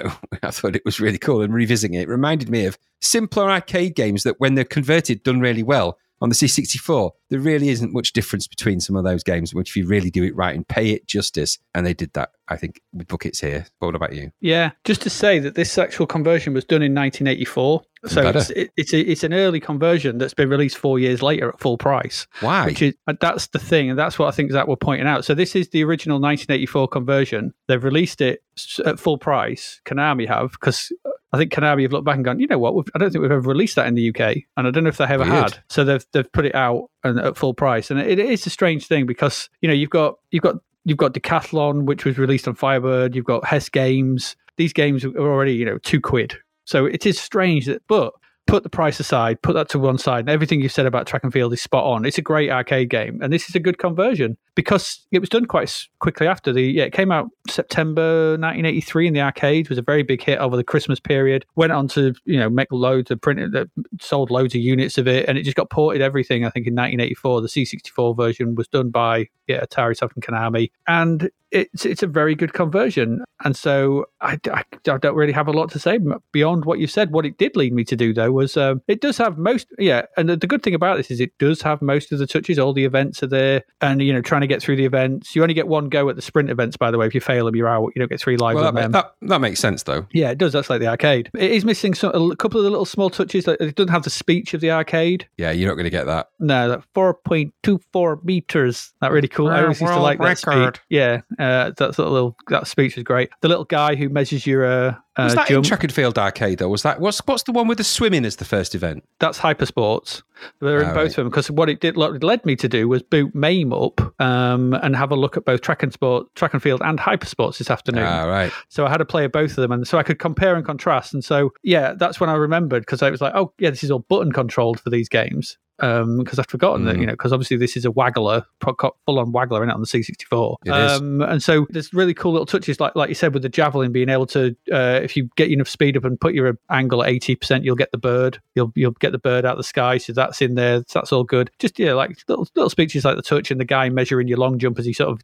I 0.43 0.51
thought 0.51 0.77
it 0.77 0.85
was 0.85 1.01
really 1.01 1.19
cool. 1.19 1.43
And 1.43 1.53
revisiting 1.53 1.95
it, 1.95 2.03
it 2.03 2.09
reminded 2.09 2.49
me 2.49 2.65
of 2.65 2.79
simpler 3.01 3.51
arcade 3.51 3.95
games 3.95 4.23
that, 4.23 4.41
when 4.41 4.55
they're 4.55 4.65
converted, 4.65 5.23
done 5.23 5.41
really 5.41 5.63
well 5.63 5.99
on 6.21 6.29
the 6.29 6.35
C64, 6.35 7.13
there 7.31 7.39
really 7.39 7.69
isn't 7.69 7.93
much 7.93 8.13
difference 8.13 8.47
between 8.47 8.81
some 8.81 8.97
of 8.97 9.05
those 9.05 9.23
games, 9.23 9.55
which 9.55 9.71
if 9.71 9.77
you 9.77 9.87
really 9.87 10.11
do 10.11 10.25
it 10.25 10.35
right 10.35 10.55
and 10.55 10.67
pay 10.67 10.91
it 10.91 11.07
justice, 11.07 11.59
and 11.75 11.87
they 11.87 11.95
did 11.95 12.13
that, 12.15 12.31
I 12.49 12.57
think, 12.57 12.81
with 12.93 13.09
buckets 13.09 13.41
here. 13.41 13.67
What 13.79 13.95
about 13.95 14.15
you? 14.15 14.33
Yeah, 14.41 14.73
just 14.85 15.03
to 15.03 15.11
say 15.11 15.39
that 15.39 15.55
this 15.55 15.79
actual 15.79 16.07
conversion 16.07 16.55
was 16.55 16.65
done 16.65 16.83
in 16.83 16.95
1984. 16.95 17.83
So 18.07 18.29
it's, 18.29 18.51
it, 18.51 18.71
it's, 18.77 18.93
a, 18.93 19.01
it's 19.01 19.25
an 19.25 19.33
early 19.33 19.61
conversion 19.61 20.19
that's 20.19 20.35
been 20.35 20.49
released 20.49 20.79
four 20.79 20.99
years 20.99 21.21
later 21.21 21.49
at 21.49 21.61
full 21.61 21.79
price. 21.79 22.27
Why? 22.41 22.67
Which 22.67 22.83
is 22.83 22.95
that's 23.21 23.49
the 23.49 23.59
thing, 23.59 23.91
and 23.91 23.99
that's 23.99 24.19
what 24.19 24.29
I 24.29 24.31
think 24.31 24.53
Zach 24.53 24.69
were 24.69 24.77
pointing 24.77 25.07
out. 25.07 25.25
So 25.25 25.35
this 25.35 25.57
is 25.57 25.71
the 25.71 25.83
original 25.85 26.21
1984 26.21 26.89
conversion. 26.89 27.53
They've 27.67 27.83
released 27.83 28.21
it 28.21 28.43
at 28.85 29.01
full 29.01 29.19
price. 29.19 29.81
Konami 29.85 30.29
have 30.29 30.53
because 30.53 30.93
I 31.33 31.39
think 31.39 31.53
Konami 31.53 31.83
have 31.83 31.93
looked 31.93 32.07
back 32.07 32.17
and 32.17 32.25
gone, 32.25 32.41
you 32.41 32.47
know 32.47 32.59
what? 32.59 32.87
I 32.95 32.99
don't 32.99 33.11
think 33.11 33.23
we've 33.23 33.31
ever 33.31 33.49
released 33.49 33.77
that 33.77 33.87
in 33.87 33.95
the 33.95 34.09
UK, 34.09 34.37
and 34.57 34.67
I 34.67 34.71
don't 34.71 34.85
know 34.85 34.89
if 34.89 34.97
they 34.97 35.05
ever 35.05 35.25
Weird. 35.25 35.35
had. 35.53 35.59
So 35.69 35.85
they've 35.85 36.05
they've 36.13 36.31
put 36.33 36.47
it 36.47 36.55
out 36.55 36.91
and 37.05 37.19
at 37.19 37.37
full 37.37 37.55
price, 37.55 37.91
and 37.91 38.01
it, 38.01 38.19
it 38.19 38.31
is 38.31 38.47
a 38.47 38.51
strange 38.51 38.87
thing 38.87 39.07
because 39.07 39.51
you 39.61 39.69
know 39.69 39.75
you've 39.75 39.91
got 39.91 40.15
you've 40.31 40.43
got 40.43 40.57
you've 40.85 40.99
got 40.99 41.13
Decathlon, 41.15 41.85
which 41.85 42.05
was 42.05 42.19
released 42.19 42.49
on 42.49 42.55
Firebird. 42.55 43.15
You've 43.15 43.27
got 43.27 43.45
HES 43.45 43.69
Games. 43.69 44.37
These 44.57 44.73
games 44.73 45.05
are 45.05 45.17
already 45.19 45.53
you 45.55 45.65
know 45.65 45.79
two 45.79 46.01
quid. 46.01 46.37
So 46.65 46.87
it 46.87 47.07
is 47.07 47.19
strange 47.19 47.67
that, 47.67 47.83
but 47.89 48.13
put 48.49 48.63
the 48.63 48.71
price 48.71 48.99
aside, 48.99 49.41
put 49.43 49.53
that 49.53 49.69
to 49.69 49.79
one 49.79 49.99
side, 49.99 50.21
and 50.21 50.31
everything 50.31 50.61
you've 50.61 50.73
said 50.73 50.87
about 50.87 51.07
track 51.07 51.23
and 51.23 51.33
field 51.33 51.53
is 51.53 51.61
spot 51.61 51.85
on. 51.85 52.07
It's 52.07 52.17
a 52.17 52.23
great 52.23 52.51
arcade 52.51 52.89
game, 52.89 53.21
and 53.23 53.33
this 53.33 53.49
is 53.49 53.55
a 53.55 53.61
good 53.61 53.79
conversion 53.79 54.37
because 54.55 55.07
it 55.13 55.21
was 55.21 55.29
done 55.29 55.45
quite 55.45 55.87
quickly 56.01 56.27
after 56.27 56.53
the. 56.53 56.63
Yeah, 56.63 56.85
it 56.85 56.93
came 56.93 57.13
out 57.13 57.29
September 57.49 58.31
1983 58.33 59.09
in 59.09 59.13
the 59.13 59.21
arcade. 59.21 59.69
Was 59.69 59.79
a 59.79 59.83
very 59.83 60.03
big 60.03 60.23
hit 60.23 60.39
over 60.39 60.57
the 60.57 60.65
Christmas 60.65 60.99
period. 60.99 61.45
Went 61.55 61.73
on 61.73 61.87
to 61.89 62.15
you 62.25 62.41
know 62.41 62.49
make 62.49 62.73
loads 62.73 63.11
of 63.11 63.21
printed, 63.21 63.55
uh, 63.55 63.67
sold 64.01 64.31
loads 64.31 64.55
of 64.55 64.63
units 64.63 64.97
of 64.97 65.07
it, 65.07 65.29
and 65.29 65.37
it 65.37 65.43
just 65.43 65.57
got 65.57 65.69
ported 65.69 66.01
everything. 66.01 66.45
I 66.45 66.51
think 66.51 66.67
in 66.67 66.75
1984, 66.75 67.43
the 67.43 67.49
C64 67.49 68.17
version 68.17 68.55
was 68.55 68.67
done 68.67 68.89
by 68.89 69.29
yeah 69.47 69.63
Atarisoft 69.63 70.15
and 70.15 70.25
Konami, 70.25 70.71
and 70.87 71.31
it's 71.51 71.85
it's 71.85 72.03
a 72.03 72.07
very 72.07 72.35
good 72.35 72.53
conversion. 72.53 73.25
And 73.45 73.57
so 73.57 74.07
I, 74.21 74.39
I, 74.53 74.65
I, 74.89 74.99
don't 74.99 75.15
really 75.15 75.33
have 75.33 75.47
a 75.47 75.53
lot 75.53 75.71
to 75.71 75.79
say 75.79 75.99
beyond 76.33 76.65
what 76.65 76.81
you 76.81 76.87
said. 76.87 77.13
What 77.13 77.25
it 77.25 77.39
did 77.39 77.57
lead 77.57 77.73
me 77.73 77.85
to 77.85 77.97
do 77.97 78.13
though 78.13 78.33
was 78.33 78.57
um, 78.57 78.83
it 78.89 79.01
does 79.01 79.17
have 79.19 79.39
most 79.39 79.69
yeah, 79.79 80.03
and 80.17 80.29
the, 80.29 80.37
the, 80.37 80.47
good 80.47 80.63
thing 80.63 80.75
about 80.75 80.97
this 80.97 81.11
is 81.11 81.21
it 81.21 81.37
does 81.39 81.63
have 81.63 81.81
most 81.81 82.11
of 82.11 82.19
the 82.19 82.27
touches. 82.27 82.59
All 82.59 82.73
the 82.73 82.85
events 82.85 83.23
are 83.23 83.29
there, 83.29 83.63
and 83.81 84.03
you 84.03 84.13
know 84.13 84.21
trying 84.21 84.41
to 84.41 84.47
get 84.47 84.61
through 84.61 84.77
the 84.77 84.85
events. 84.85 85.37
You 85.37 85.43
only 85.43 85.55
get 85.55 85.69
one 85.69 85.89
go 85.89 86.09
at 86.09 86.17
the 86.17 86.23
sprint 86.23 86.51
events, 86.51 86.77
by 86.77 86.91
the 86.91 86.99
way. 86.99 87.07
If 87.07 87.15
you 87.15 87.21
fail 87.21 87.47
them, 87.47 87.55
you're 87.55 87.69
out. 87.69 87.93
You 87.95 88.01
don't 88.01 88.11
get 88.11 88.21
three 88.21 88.37
lives 88.37 88.57
well, 88.57 88.67
on 88.67 88.75
that, 88.75 88.83
them. 88.83 88.93
That, 88.93 89.13
that 89.23 89.41
makes 89.41 89.61
sense 89.61 89.85
though. 89.85 90.07
Yeah, 90.13 90.31
it 90.31 90.39
does. 90.39 90.53
That's 90.53 90.69
like 90.69 90.81
the 90.81 90.89
arcade. 90.89 91.31
It 91.35 91.53
is 91.53 91.65
missing 91.65 91.95
some, 91.95 92.13
a 92.15 92.37
couple 92.37 92.59
of 92.59 92.65
the 92.65 92.71
little 92.71 92.85
small 92.85 93.11
touches. 93.11 93.47
Like 93.47 93.61
it 93.61 93.77
doesn't 93.77 93.93
have 93.93 94.03
the 94.03 94.11
speech 94.11 94.53
of 94.55 94.61
the 94.61 94.71
arcade. 94.71 95.29
Yeah, 95.39 95.53
you're 95.53 95.69
not 95.69 95.75
going 95.75 95.85
to 95.85 95.91
get 95.91 96.07
that. 96.07 96.31
No, 96.41 96.69
that 96.69 96.83
four 96.95 97.15
point 97.15 97.55
two 97.63 97.81
four 97.93 98.21
meters. 98.25 98.93
That 99.01 99.13
really 99.13 99.29
cool. 99.29 99.49
I 99.49 99.63
always 99.63 99.81
used 99.81 99.93
to 99.93 100.01
like 100.01 100.19
that 100.19 100.39
speed. 100.39 100.81
Yeah, 100.89 101.21
uh, 101.39 101.73
that 101.77 101.95
sort 101.95 102.07
of 102.07 102.13
little 102.13 102.37
that 102.49 102.67
speech 102.67 102.97
was 102.97 103.05
great. 103.05 103.31
The 103.41 103.49
little 103.49 103.65
guy 103.65 103.95
who 103.95 104.09
measures 104.09 104.47
your 104.47 104.65
uh, 104.65 104.95
uh, 105.17 105.25
was 105.25 105.35
that 105.35 105.49
jump. 105.49 105.65
in 105.65 105.69
track 105.69 105.85
and 105.85 105.93
field 105.93 106.19
arcade 106.19 106.59
though? 106.59 106.69
Was 106.69 106.83
that 106.83 107.01
what's 107.01 107.19
what's 107.27 107.43
the 107.45 107.53
one 107.53 107.69
with 107.69 107.79
the 107.79 107.85
swimming 107.85 108.25
as 108.25 108.37
the 108.37 108.45
first 108.45 108.75
event? 108.75 109.05
That's 109.19 109.39
hypersports. 109.39 110.23
They're 110.61 110.81
in 110.81 110.91
oh, 110.91 110.95
both 110.95 110.97
right. 110.97 111.11
of 111.11 111.17
them 111.17 111.29
because 111.29 111.51
what 111.51 111.69
it 111.69 111.81
did 111.81 111.97
what 111.97 112.15
it 112.15 112.23
led 112.23 112.45
me 112.45 112.57
to 112.57 112.69
do 112.69 112.89
was 112.89 113.03
boot 113.03 113.35
MAME 113.35 113.73
up 113.73 114.01
um, 114.21 114.75
and 114.75 114.95
have 114.97 115.11
a 115.11 115.17
look 115.17 115.37
at 115.37 115.45
both 115.45 115.61
track 115.61 115.83
and 115.83 115.93
sport, 115.93 116.33
track 116.35 116.55
and 116.55 116.63
field, 116.63 116.83
and 116.85 116.99
hypersports 116.99 117.59
this 117.59 117.71
afternoon. 117.71 118.05
Ah, 118.05 118.25
right. 118.25 118.53
So 118.69 118.87
I 118.87 118.91
had 118.91 118.99
to 118.99 119.05
play 119.05 119.27
both 119.27 119.51
of 119.53 119.57
them, 119.57 119.73
and 119.73 119.87
so 119.87 119.99
I 119.99 120.03
could 120.03 120.19
compare 120.19 120.57
and 120.57 120.65
contrast. 120.65 121.15
And 121.15 121.25
so 121.25 121.53
yeah, 121.63 121.95
that's 121.95 122.21
when 122.21 122.31
I 122.31 122.35
remembered 122.35 122.83
because 122.83 123.03
I 123.03 123.11
was 123.11 123.21
like, 123.21 123.35
oh 123.35 123.53
yeah, 123.59 123.71
this 123.71 123.85
is 123.85 123.91
all 123.91 124.01
button 124.01 124.33
controlled 124.33 124.81
for 124.81 124.91
these 124.91 125.09
games. 125.09 125.59
Because 125.79 126.39
I'd 126.39 126.49
forgotten 126.51 126.85
that 126.87 126.97
Mm. 126.97 127.01
you 127.01 127.07
know 127.07 127.13
because 127.13 127.33
obviously 127.33 127.57
this 127.57 127.77
is 127.77 127.85
a 127.85 127.91
waggler, 127.91 128.45
full 128.63 129.19
on 129.19 129.33
waggler 129.33 129.63
in 129.63 129.71
it 129.71 129.73
on 129.73 129.81
the 129.81 129.87
C64. 129.87 130.57
It 130.65 130.71
is. 130.71 131.01
Um, 131.01 131.23
and 131.23 131.43
so 131.43 131.67
there's 131.71 131.95
really 131.95 132.15
cool 132.15 132.33
little 132.33 132.47
touches 132.47 132.81
like 132.81 132.95
like 132.97 133.09
you 133.09 133.15
said 133.15 133.33
with 133.33 133.43
the 133.43 133.49
javelin 133.49 133.93
being 133.93 134.09
able 134.09 134.27
to 134.27 134.57
uh, 134.73 135.01
if 135.03 135.17
you 135.17 135.29
get 135.37 135.51
enough 135.51 135.69
speed 135.69 135.97
up 135.97 136.05
and 136.05 136.21
put 136.21 136.35
your 136.35 136.59
angle 136.71 137.03
at 137.03 137.09
eighty 137.11 137.37
percent, 137.37 137.65
you'll 137.65 137.77
get 137.77 137.93
the 137.93 137.99
bird. 137.99 138.41
You'll 138.55 138.73
you'll 138.75 138.91
get 138.93 139.13
the 139.13 139.19
bird 139.19 139.45
out 139.45 139.53
of 139.53 139.59
the 139.59 139.65
sky. 139.65 139.99
So 139.99 140.13
that's 140.13 140.43
in 140.43 140.55
there. 140.57 140.79
So 140.89 140.99
that's 140.99 141.13
all 141.13 141.25
good. 141.25 141.51
Just 141.59 141.79
yeah, 141.79 141.93
like 141.95 142.19
little 142.29 142.49
little 142.57 142.71
speeches 142.71 143.05
like 143.05 143.17
the 143.17 143.23
touch 143.23 143.51
and 143.51 143.61
the 143.61 143.65
guy 143.65 143.89
measuring 143.89 144.29
your 144.29 144.39
long 144.39 144.59
jump 144.59 144.79
as 144.79 144.87
he 144.87 144.93
sort 144.93 145.11
of 145.11 145.21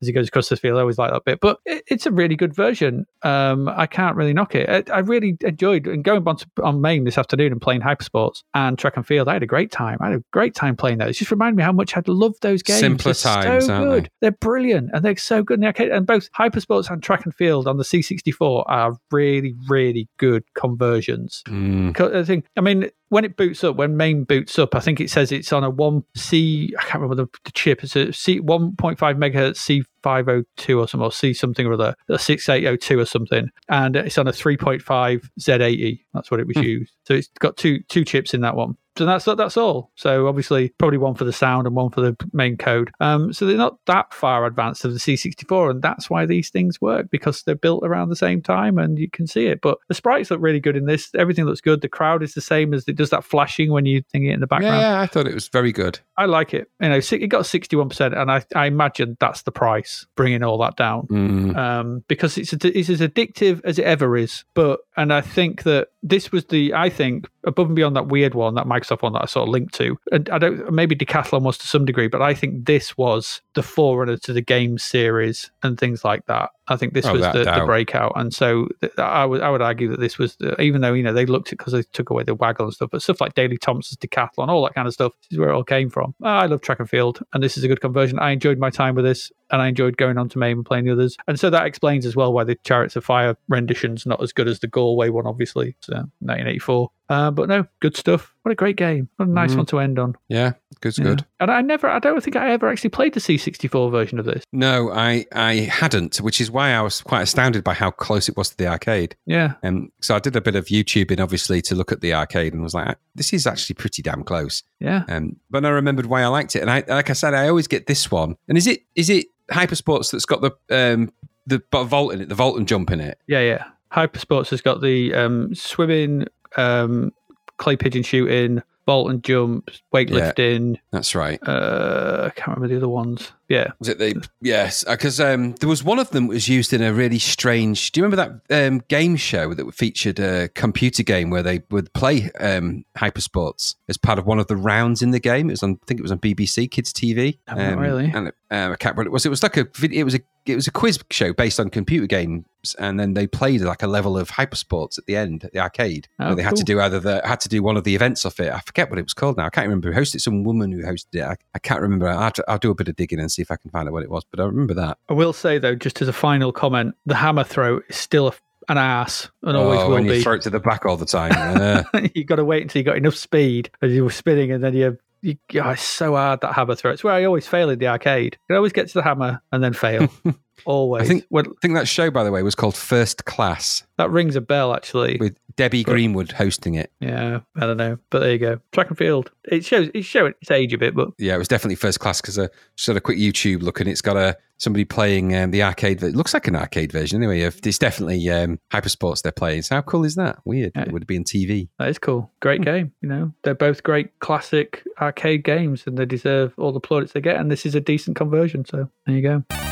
as 0.00 0.06
he 0.06 0.12
goes 0.12 0.28
across 0.28 0.48
the 0.48 0.56
field. 0.56 0.78
I 0.78 0.80
always 0.80 0.98
like 0.98 1.12
that 1.12 1.24
bit, 1.24 1.40
but 1.40 1.58
it, 1.64 1.82
it's 1.88 2.06
a 2.06 2.10
really 2.10 2.36
good 2.36 2.54
version. 2.54 3.06
Um, 3.22 3.68
I 3.68 3.86
can't 3.86 4.16
really 4.16 4.32
knock 4.32 4.54
it. 4.54 4.90
I, 4.90 4.94
I 4.94 4.98
really 5.00 5.36
enjoyed 5.40 5.86
and 5.86 6.04
going 6.04 6.26
on, 6.26 6.36
to, 6.36 6.46
on 6.62 6.80
MAME 6.80 7.04
this 7.04 7.18
afternoon 7.18 7.52
and 7.52 7.60
playing 7.60 7.80
Hypersports 7.80 8.42
and 8.54 8.78
track 8.78 8.96
and 8.96 9.06
field. 9.06 9.28
I 9.28 9.34
had 9.34 9.42
a 9.42 9.46
great 9.46 9.70
time. 9.70 9.98
I 10.00 10.10
had 10.10 10.20
a 10.20 10.24
great 10.32 10.54
time 10.54 10.76
playing 10.76 10.98
those. 10.98 11.10
It 11.10 11.18
just 11.18 11.30
reminded 11.30 11.56
me 11.56 11.62
how 11.62 11.72
much 11.72 11.96
I'd 11.96 12.08
love 12.08 12.34
those 12.40 12.62
games. 12.62 12.80
Simpler 12.80 13.12
They're 13.12 13.42
times, 13.42 13.66
so 13.66 13.74
aren't 13.74 13.90
they? 13.90 14.00
good. 14.00 14.10
They're 14.20 14.30
brilliant 14.32 14.90
and 14.92 15.04
they're 15.04 15.16
so 15.16 15.42
good 15.42 15.54
in 15.54 15.60
the 15.60 15.66
arcade. 15.66 15.90
And 15.90 16.06
both 16.06 16.30
Hypersports 16.32 16.90
and 16.90 17.02
track 17.02 17.24
and 17.24 17.34
field 17.34 17.66
on 17.66 17.76
the 17.76 17.84
C64 17.84 18.64
are 18.66 18.96
really, 19.10 19.54
really 19.68 20.08
good 20.18 20.44
conversions. 20.54 21.42
Mm. 21.46 21.98
I 22.14 22.24
think. 22.24 22.44
I 22.56 22.60
mean, 22.60 22.90
when 23.10 23.24
it 23.24 23.36
boots 23.36 23.64
up, 23.64 23.76
when 23.76 23.96
MAME 23.96 24.24
boots 24.24 24.58
up, 24.58 24.74
I 24.74 24.80
think 24.80 25.00
it 25.00 25.10
says 25.10 25.32
it's 25.32 25.52
on 25.52 25.64
a 25.64 25.70
one 25.70 26.04
C. 26.14 26.74
I 26.78 26.82
can't 26.82 27.02
remember 27.02 27.24
the, 27.24 27.38
the 27.44 27.52
chip. 27.52 27.82
It's 27.82 27.96
a 27.96 28.12
C 28.12 28.40
one 28.40 28.76
point 28.76 28.98
five 28.98 29.16
megahertz 29.16 29.56
C 29.56 29.82
five 30.02 30.28
oh 30.28 30.44
two 30.56 30.78
or 30.80 30.86
something, 30.88 31.06
or 31.06 31.12
C 31.12 31.32
something 31.32 31.66
or 31.66 31.72
other, 31.74 31.94
a 32.08 32.18
six 32.18 32.48
eight 32.48 32.66
oh 32.66 32.76
two 32.76 32.98
or 32.98 33.06
something, 33.06 33.48
and 33.68 33.96
it's 33.96 34.18
on 34.18 34.28
a 34.28 34.32
three 34.32 34.56
point 34.56 34.82
five 34.82 35.30
Z 35.40 35.52
eighty. 35.52 36.04
That's 36.14 36.30
what 36.30 36.40
it 36.40 36.46
was 36.46 36.56
Hmm. 36.56 36.62
used. 36.64 36.92
So 37.06 37.14
it's 37.14 37.28
got 37.38 37.56
two 37.56 37.80
two 37.88 38.04
chips 38.04 38.34
in 38.34 38.42
that 38.42 38.56
one. 38.56 38.76
So 38.98 39.06
that's 39.06 39.24
that's 39.24 39.56
all. 39.56 39.90
So 39.94 40.26
obviously, 40.26 40.70
probably 40.78 40.98
one 40.98 41.14
for 41.14 41.24
the 41.24 41.32
sound 41.32 41.66
and 41.66 41.76
one 41.76 41.90
for 41.90 42.00
the 42.00 42.16
main 42.32 42.56
code. 42.56 42.90
Um, 43.00 43.32
so 43.32 43.46
they're 43.46 43.56
not 43.56 43.78
that 43.86 44.12
far 44.12 44.44
advanced 44.44 44.84
of 44.84 44.92
the 44.92 44.98
C64, 44.98 45.70
and 45.70 45.82
that's 45.82 46.10
why 46.10 46.26
these 46.26 46.50
things 46.50 46.80
work 46.80 47.10
because 47.10 47.42
they're 47.42 47.54
built 47.54 47.84
around 47.86 48.08
the 48.08 48.16
same 48.16 48.42
time, 48.42 48.78
and 48.78 48.98
you 48.98 49.08
can 49.10 49.26
see 49.26 49.46
it. 49.46 49.60
But 49.60 49.78
the 49.88 49.94
sprites 49.94 50.30
look 50.30 50.40
really 50.42 50.60
good 50.60 50.76
in 50.76 50.86
this. 50.86 51.10
Everything 51.14 51.44
looks 51.44 51.60
good. 51.60 51.80
The 51.80 51.88
crowd 51.88 52.22
is 52.22 52.34
the 52.34 52.40
same 52.40 52.74
as 52.74 52.86
it 52.88 52.96
does 52.96 53.10
that 53.10 53.24
flashing 53.24 53.70
when 53.72 53.86
you 53.86 54.02
think 54.10 54.24
it 54.24 54.30
in 54.32 54.40
the 54.40 54.46
background. 54.46 54.80
yeah, 54.80 55.00
I 55.00 55.06
thought 55.06 55.26
it 55.26 55.34
was 55.34 55.48
very 55.48 55.72
good. 55.72 55.98
I 56.16 56.24
like 56.26 56.52
it. 56.52 56.68
You 56.80 56.88
know, 56.88 56.96
it 57.00 57.26
got 57.28 57.46
sixty 57.46 57.76
one 57.76 57.88
percent, 57.88 58.14
and 58.14 58.30
I, 58.30 58.42
I 58.54 58.66
imagine 58.66 59.16
that's 59.20 59.42
the 59.42 59.52
price, 59.52 60.06
bringing 60.16 60.42
all 60.42 60.58
that 60.58 60.76
down 60.76 61.06
Mm. 61.08 61.56
um, 61.56 62.04
because 62.08 62.36
it's 62.36 62.52
a, 62.52 62.78
it's 62.78 62.90
as 62.90 63.00
addictive 63.00 63.60
as 63.64 63.78
it 63.78 63.84
ever 63.84 64.16
is. 64.16 64.44
But 64.54 64.80
and 64.96 65.12
I 65.12 65.20
think 65.20 65.62
that 65.62 65.88
this 66.02 66.32
was 66.32 66.46
the 66.46 66.74
I 66.74 66.88
think 66.90 67.28
above 67.48 67.66
and 67.66 67.76
beyond 67.76 67.96
that 67.96 68.06
weird 68.08 68.34
one, 68.34 68.54
that 68.54 68.66
Microsoft 68.66 69.02
one 69.02 69.12
that 69.14 69.22
I 69.22 69.26
sort 69.26 69.48
of 69.48 69.52
linked 69.52 69.74
to. 69.74 69.98
And 70.12 70.28
I 70.30 70.38
don't 70.38 70.70
maybe 70.72 70.94
Decathlon 70.94 71.42
was 71.42 71.58
to 71.58 71.66
some 71.66 71.84
degree, 71.84 72.08
but 72.08 72.22
I 72.22 72.34
think 72.34 72.66
this 72.66 72.96
was 72.96 73.40
the 73.54 73.62
forerunner 73.62 74.16
to 74.18 74.32
the 74.32 74.40
game 74.40 74.78
series 74.78 75.50
and 75.62 75.78
things 75.78 76.04
like 76.04 76.24
that. 76.26 76.50
I 76.70 76.76
think 76.76 76.92
this 76.92 77.06
Oh, 77.06 77.12
was 77.14 77.22
the, 77.22 77.44
the 77.60 77.64
breakout, 77.66 78.12
and 78.16 78.32
so 78.34 78.68
th- 78.82 78.92
I 78.98 79.24
would 79.24 79.40
I 79.40 79.48
would 79.50 79.62
argue 79.62 79.88
that 79.88 80.00
this 80.00 80.18
was 80.18 80.36
the, 80.36 80.60
even 80.60 80.82
though 80.82 80.92
you 80.92 81.02
know 81.02 81.14
they 81.14 81.24
looked 81.26 81.48
at 81.50 81.58
because 81.58 81.72
they 81.72 81.82
took 81.94 82.10
away 82.10 82.24
the 82.24 82.34
waggle 82.34 82.66
and 82.66 82.74
stuff, 82.74 82.90
but 82.92 83.02
stuff 83.02 83.20
like 83.20 83.34
Daley 83.34 83.56
Thompson's 83.56 83.96
Decathlon, 83.96 84.48
all 84.48 84.62
that 84.64 84.74
kind 84.74 84.86
of 84.86 84.92
stuff 84.92 85.12
this 85.22 85.32
is 85.32 85.38
where 85.38 85.48
it 85.48 85.54
all 85.54 85.64
came 85.64 85.88
from. 85.88 86.14
I 86.22 86.44
love 86.46 86.60
track 86.60 86.78
and 86.80 86.88
field, 86.88 87.20
and 87.32 87.42
this 87.42 87.56
is 87.56 87.64
a 87.64 87.68
good 87.68 87.80
conversion. 87.80 88.18
I 88.18 88.30
enjoyed 88.32 88.58
my 88.58 88.68
time 88.68 88.94
with 88.94 89.06
this, 89.06 89.32
and 89.50 89.62
I 89.62 89.68
enjoyed 89.68 89.96
going 89.96 90.18
on 90.18 90.28
to 90.30 90.38
MAME 90.38 90.58
and 90.58 90.66
playing 90.66 90.84
the 90.84 90.92
others, 90.92 91.16
and 91.26 91.38
so 91.38 91.50
that 91.50 91.66
explains 91.66 92.04
as 92.06 92.14
well 92.16 92.32
why 92.32 92.44
the 92.44 92.56
Chariots 92.64 92.96
of 92.96 93.04
Fire 93.04 93.36
rendition's 93.48 94.06
not 94.06 94.22
as 94.22 94.32
good 94.32 94.48
as 94.48 94.60
the 94.60 94.66
Galway 94.68 95.08
one, 95.08 95.26
obviously. 95.26 95.76
So 95.80 95.94
1984, 95.94 96.90
uh, 97.08 97.30
but 97.30 97.48
no, 97.48 97.66
good 97.80 97.96
stuff. 97.96 98.34
What 98.42 98.52
a 98.52 98.54
great 98.54 98.76
game! 98.76 99.08
What 99.16 99.28
a 99.28 99.30
nice 99.32 99.52
Mhm. 99.52 99.56
one 99.58 99.66
to 99.66 99.78
end 99.80 99.98
on. 99.98 100.14
Yeah, 100.28 100.52
good's 100.80 100.98
Yeah. 100.98 101.04
good. 101.04 101.24
And 101.40 101.50
I 101.50 101.60
never, 101.62 101.88
I 101.88 101.98
don't 102.00 102.22
think 102.22 102.34
I 102.36 102.50
ever 102.50 102.68
actually 102.68 102.90
played 102.90 103.14
the 103.14 103.20
C64 103.20 103.90
version 103.92 104.18
of 104.18 104.24
this. 104.24 104.42
No, 104.52 104.90
I 104.90 105.24
I 105.32 105.54
hadn't, 105.70 106.16
which 106.16 106.40
is 106.40 106.50
why 106.50 106.72
I 106.72 106.80
was 106.80 107.00
quite 107.00 107.22
astounded 107.22 107.62
by 107.62 107.74
how 107.74 107.90
close 107.92 108.28
it 108.28 108.36
was 108.36 108.50
to 108.50 108.56
the 108.56 108.66
arcade. 108.66 109.14
Yeah, 109.26 109.54
Um, 109.62 109.92
so 110.00 110.16
I 110.16 110.18
did 110.18 110.34
a 110.34 110.40
bit 110.40 110.56
of 110.56 110.66
YouTubing, 110.66 111.20
obviously, 111.20 111.62
to 111.62 111.74
look 111.74 111.92
at 111.92 112.00
the 112.00 112.12
arcade, 112.14 112.52
and 112.54 112.62
was 112.62 112.74
like, 112.74 112.96
this 113.14 113.32
is 113.32 113.46
actually 113.46 113.74
pretty 113.74 114.02
damn 114.02 114.24
close. 114.24 114.62
yeah. 114.80 115.04
Um, 115.08 115.36
but 115.50 115.64
I 115.64 115.68
remembered 115.68 116.06
why 116.06 116.22
I 116.22 116.26
liked 116.26 116.56
it, 116.56 116.60
and 116.62 116.70
I, 116.70 116.82
like 116.88 117.10
I 117.10 117.12
said, 117.14 117.34
I 117.34 117.48
always 117.48 117.68
get 117.68 117.86
this 117.86 118.10
one. 118.10 118.36
And 118.48 118.58
is 118.58 118.66
it 118.66 118.80
is 118.96 119.08
it 119.08 119.26
Hypersports 119.52 120.10
that's 120.10 120.26
got 120.26 120.40
the 120.42 120.52
um 120.70 121.12
the 121.46 121.62
vault 121.72 122.12
in 122.12 122.20
it, 122.20 122.28
the 122.28 122.34
vault 122.34 122.58
and 122.58 122.66
jump 122.68 122.90
in 122.90 123.00
it? 123.00 123.18
Yeah, 123.26 123.40
yeah. 123.40 123.64
Hypersports 123.92 124.50
has 124.50 124.60
got 124.60 124.82
the 124.82 125.14
um, 125.14 125.54
swimming, 125.54 126.26
um, 126.56 127.12
clay 127.56 127.76
pigeon 127.76 128.02
shooting, 128.02 128.62
vault 128.88 129.10
and 129.10 129.22
jump, 129.22 129.70
weightlifting. 129.92 130.78
That's 130.92 131.14
right. 131.14 131.38
Uh, 131.46 132.24
I 132.24 132.30
can't 132.30 132.56
remember 132.56 132.68
the 132.68 132.78
other 132.78 132.88
ones. 132.88 133.32
Yeah, 133.48 133.72
Was 133.78 133.88
it 133.88 133.98
the 133.98 134.28
yes? 134.42 134.84
Because 134.84 135.18
um, 135.20 135.52
there 135.54 135.68
was 135.68 135.82
one 135.82 135.98
of 135.98 136.10
them 136.10 136.26
that 136.26 136.34
was 136.34 136.48
used 136.48 136.72
in 136.74 136.82
a 136.82 136.92
really 136.92 137.18
strange. 137.18 137.92
Do 137.92 138.00
you 138.00 138.04
remember 138.04 138.40
that 138.48 138.66
um, 138.66 138.82
game 138.88 139.16
show 139.16 139.54
that 139.54 139.74
featured 139.74 140.18
a 140.18 140.48
computer 140.48 141.02
game 141.02 141.30
where 141.30 141.42
they 141.42 141.62
would 141.70 141.90
play 141.94 142.30
um, 142.40 142.84
hypersports 142.98 143.76
as 143.88 143.96
part 143.96 144.18
of 144.18 144.26
one 144.26 144.38
of 144.38 144.48
the 144.48 144.56
rounds 144.56 145.00
in 145.00 145.12
the 145.12 145.20
game? 145.20 145.48
It 145.48 145.54
was 145.54 145.62
on, 145.62 145.78
I 145.82 145.86
think 145.86 145.98
it 145.98 146.02
was 146.02 146.12
on 146.12 146.18
BBC 146.18 146.70
Kids 146.70 146.92
TV. 146.92 147.38
Oh, 147.48 147.54
not 147.54 147.78
really. 147.78 148.10
And 148.14 148.32
um, 148.50 148.72
I 148.72 148.76
can't 148.76 148.96
remember 148.96 149.08
it 149.08 149.12
was. 149.12 149.26
It 149.26 149.30
was 149.30 149.42
like 149.42 149.56
a 149.56 149.66
it 149.82 150.04
was 150.04 150.14
a 150.14 150.20
it 150.46 150.54
was 150.54 150.66
a 150.66 150.70
quiz 150.70 150.98
show 151.10 151.32
based 151.32 151.60
on 151.60 151.68
computer 151.68 152.06
games, 152.06 152.44
and 152.78 152.98
then 152.98 153.14
they 153.14 153.26
played 153.26 153.60
like 153.60 153.82
a 153.82 153.86
level 153.86 154.16
of 154.16 154.30
hypersports 154.30 154.98
at 154.98 155.06
the 155.06 155.16
end 155.16 155.44
at 155.44 155.52
the 155.52 155.58
arcade. 155.58 156.08
Oh, 156.18 156.28
where 156.28 156.36
they 156.36 156.42
had 156.42 156.56
to 156.56 156.64
do 156.64 156.80
either 156.80 157.00
the 157.00 157.20
had 157.24 157.40
to 157.40 157.48
do 157.48 157.62
one 157.62 157.76
of 157.76 157.84
the 157.84 157.94
events 157.94 158.24
of 158.24 158.38
it. 158.40 158.52
I 158.52 158.60
forget 158.60 158.88
what 158.88 158.98
it 158.98 159.02
was 159.02 159.14
called 159.14 159.36
now. 159.36 159.46
I 159.46 159.50
can't 159.50 159.66
remember 159.66 159.92
who 159.92 160.00
hosted. 160.00 160.20
Some 160.20 160.44
woman 160.44 160.72
who 160.72 160.82
hosted 160.82 161.14
it. 161.14 161.22
I, 161.22 161.36
I 161.54 161.58
can't 161.58 161.82
remember. 161.82 162.08
I'll, 162.08 162.32
I'll 162.46 162.58
do 162.58 162.70
a 162.70 162.74
bit 162.74 162.88
of 162.88 162.96
digging 162.96 163.20
and 163.20 163.30
see 163.30 163.37
if 163.42 163.50
I 163.50 163.56
can 163.56 163.70
find 163.70 163.88
out 163.88 163.92
what 163.92 164.02
it 164.02 164.10
was. 164.10 164.24
But 164.30 164.40
I 164.40 164.44
remember 164.44 164.74
that. 164.74 164.98
I 165.08 165.12
will 165.12 165.32
say 165.32 165.58
though, 165.58 165.74
just 165.74 166.00
as 166.02 166.08
a 166.08 166.12
final 166.12 166.52
comment, 166.52 166.94
the 167.06 167.14
hammer 167.14 167.44
throw 167.44 167.80
is 167.88 167.96
still 167.96 168.28
a, 168.28 168.32
an 168.68 168.78
ass 168.78 169.30
and 169.42 169.56
oh, 169.56 169.62
always 169.62 169.80
oh, 169.80 169.88
will 169.88 169.94
when 169.94 170.06
be. 170.06 170.16
you 170.16 170.22
throw 170.22 170.34
it 170.34 170.42
to 170.42 170.50
the 170.50 170.60
back 170.60 170.84
all 170.86 170.96
the 170.96 171.06
time. 171.06 171.32
Yeah. 171.32 172.08
you 172.14 172.24
got 172.24 172.36
to 172.36 172.44
wait 172.44 172.62
until 172.62 172.80
you 172.80 172.84
got 172.84 172.96
enough 172.96 173.14
speed 173.16 173.70
as 173.82 173.92
you 173.92 174.04
were 174.04 174.10
spinning, 174.10 174.52
and 174.52 174.62
then 174.62 174.74
you. 174.74 174.98
You, 175.20 175.36
oh, 175.56 175.70
it's 175.70 175.82
so 175.82 176.14
hard 176.14 176.42
that 176.42 176.52
hammer 176.52 176.76
throw. 176.76 176.92
It's 176.92 177.02
where 177.02 177.12
I 177.12 177.24
always 177.24 177.44
fail 177.44 177.70
in 177.70 177.80
the 177.80 177.88
arcade. 177.88 178.38
I 178.48 178.54
always 178.54 178.72
get 178.72 178.86
to 178.86 178.94
the 178.94 179.02
hammer 179.02 179.42
and 179.50 179.64
then 179.64 179.72
fail. 179.72 180.08
always. 180.64 181.02
I 181.02 181.06
think- 181.08 181.24
When- 181.28 181.46
I 181.46 181.52
think 181.60 181.74
that 181.74 181.88
show, 181.88 182.08
by 182.12 182.22
the 182.22 182.30
way, 182.30 182.40
was 182.44 182.54
called 182.54 182.76
First 182.76 183.24
Class 183.24 183.82
that 183.96 184.10
rings 184.10 184.36
a 184.36 184.40
bell 184.40 184.72
actually. 184.72 185.16
with 185.18 185.36
Debbie 185.58 185.84
But- 185.84 185.92
Greenwood 185.92 186.32
hosting 186.32 186.74
it. 186.76 186.90
Yeah, 187.00 187.40
I 187.56 187.60
don't 187.66 187.76
know, 187.76 187.98
but 188.10 188.20
there 188.20 188.32
you 188.32 188.38
go. 188.38 188.60
Track 188.72 188.88
and 188.88 188.96
field. 188.96 189.30
It 189.44 189.64
shows 189.64 189.90
it's 189.92 190.06
showing 190.06 190.32
its 190.40 190.50
age 190.50 190.72
a 190.72 190.78
bit, 190.78 190.94
but 190.94 191.08
Yeah, 191.18 191.34
it 191.34 191.38
was 191.38 191.48
definitely 191.48 191.74
First 191.74 192.00
Class 192.00 192.20
because 192.20 192.38
I 192.38 192.48
just 192.76 192.86
had 192.86 192.96
a 192.96 193.00
quick 193.00 193.18
YouTube 193.18 193.62
look 193.62 193.80
and 193.80 193.88
it's 193.88 194.00
got 194.00 194.16
a 194.16 194.36
somebody 194.58 194.84
playing 194.84 195.34
um, 195.36 195.50
the 195.50 195.62
arcade. 195.62 196.02
It 196.02 196.14
looks 196.16 196.32
like 196.34 196.46
an 196.48 196.56
arcade 196.56 196.90
version 196.92 197.22
anyway. 197.22 197.40
It's 197.40 197.78
definitely 197.78 198.28
um, 198.30 198.58
Hypersports 198.72 199.22
they're 199.22 199.30
playing. 199.32 199.62
So 199.62 199.74
how 199.76 199.82
cool 199.82 200.04
is 200.04 200.14
that? 200.16 200.38
Weird. 200.44 200.72
Yeah. 200.74 200.82
It 200.82 200.92
would 200.92 201.06
be 201.06 201.16
on 201.16 201.24
TV. 201.24 201.68
that 201.78 201.88
is 201.88 201.98
cool. 201.98 202.30
Great 202.40 202.62
game. 202.62 202.92
You 203.02 203.08
know, 203.08 203.32
they're 203.42 203.54
both 203.54 203.82
great 203.82 204.18
classic 204.20 204.82
arcade 205.00 205.44
games, 205.44 205.84
and 205.86 205.96
they 205.98 206.06
deserve 206.06 206.52
all 206.58 206.72
the 206.72 206.80
plaudits 206.80 207.12
they 207.12 207.20
get. 207.20 207.36
And 207.36 207.50
this 207.50 207.66
is 207.66 207.74
a 207.74 207.80
decent 207.80 208.16
conversion. 208.16 208.64
So 208.64 208.88
there 209.06 209.16
you 209.16 209.22
go. 209.22 209.67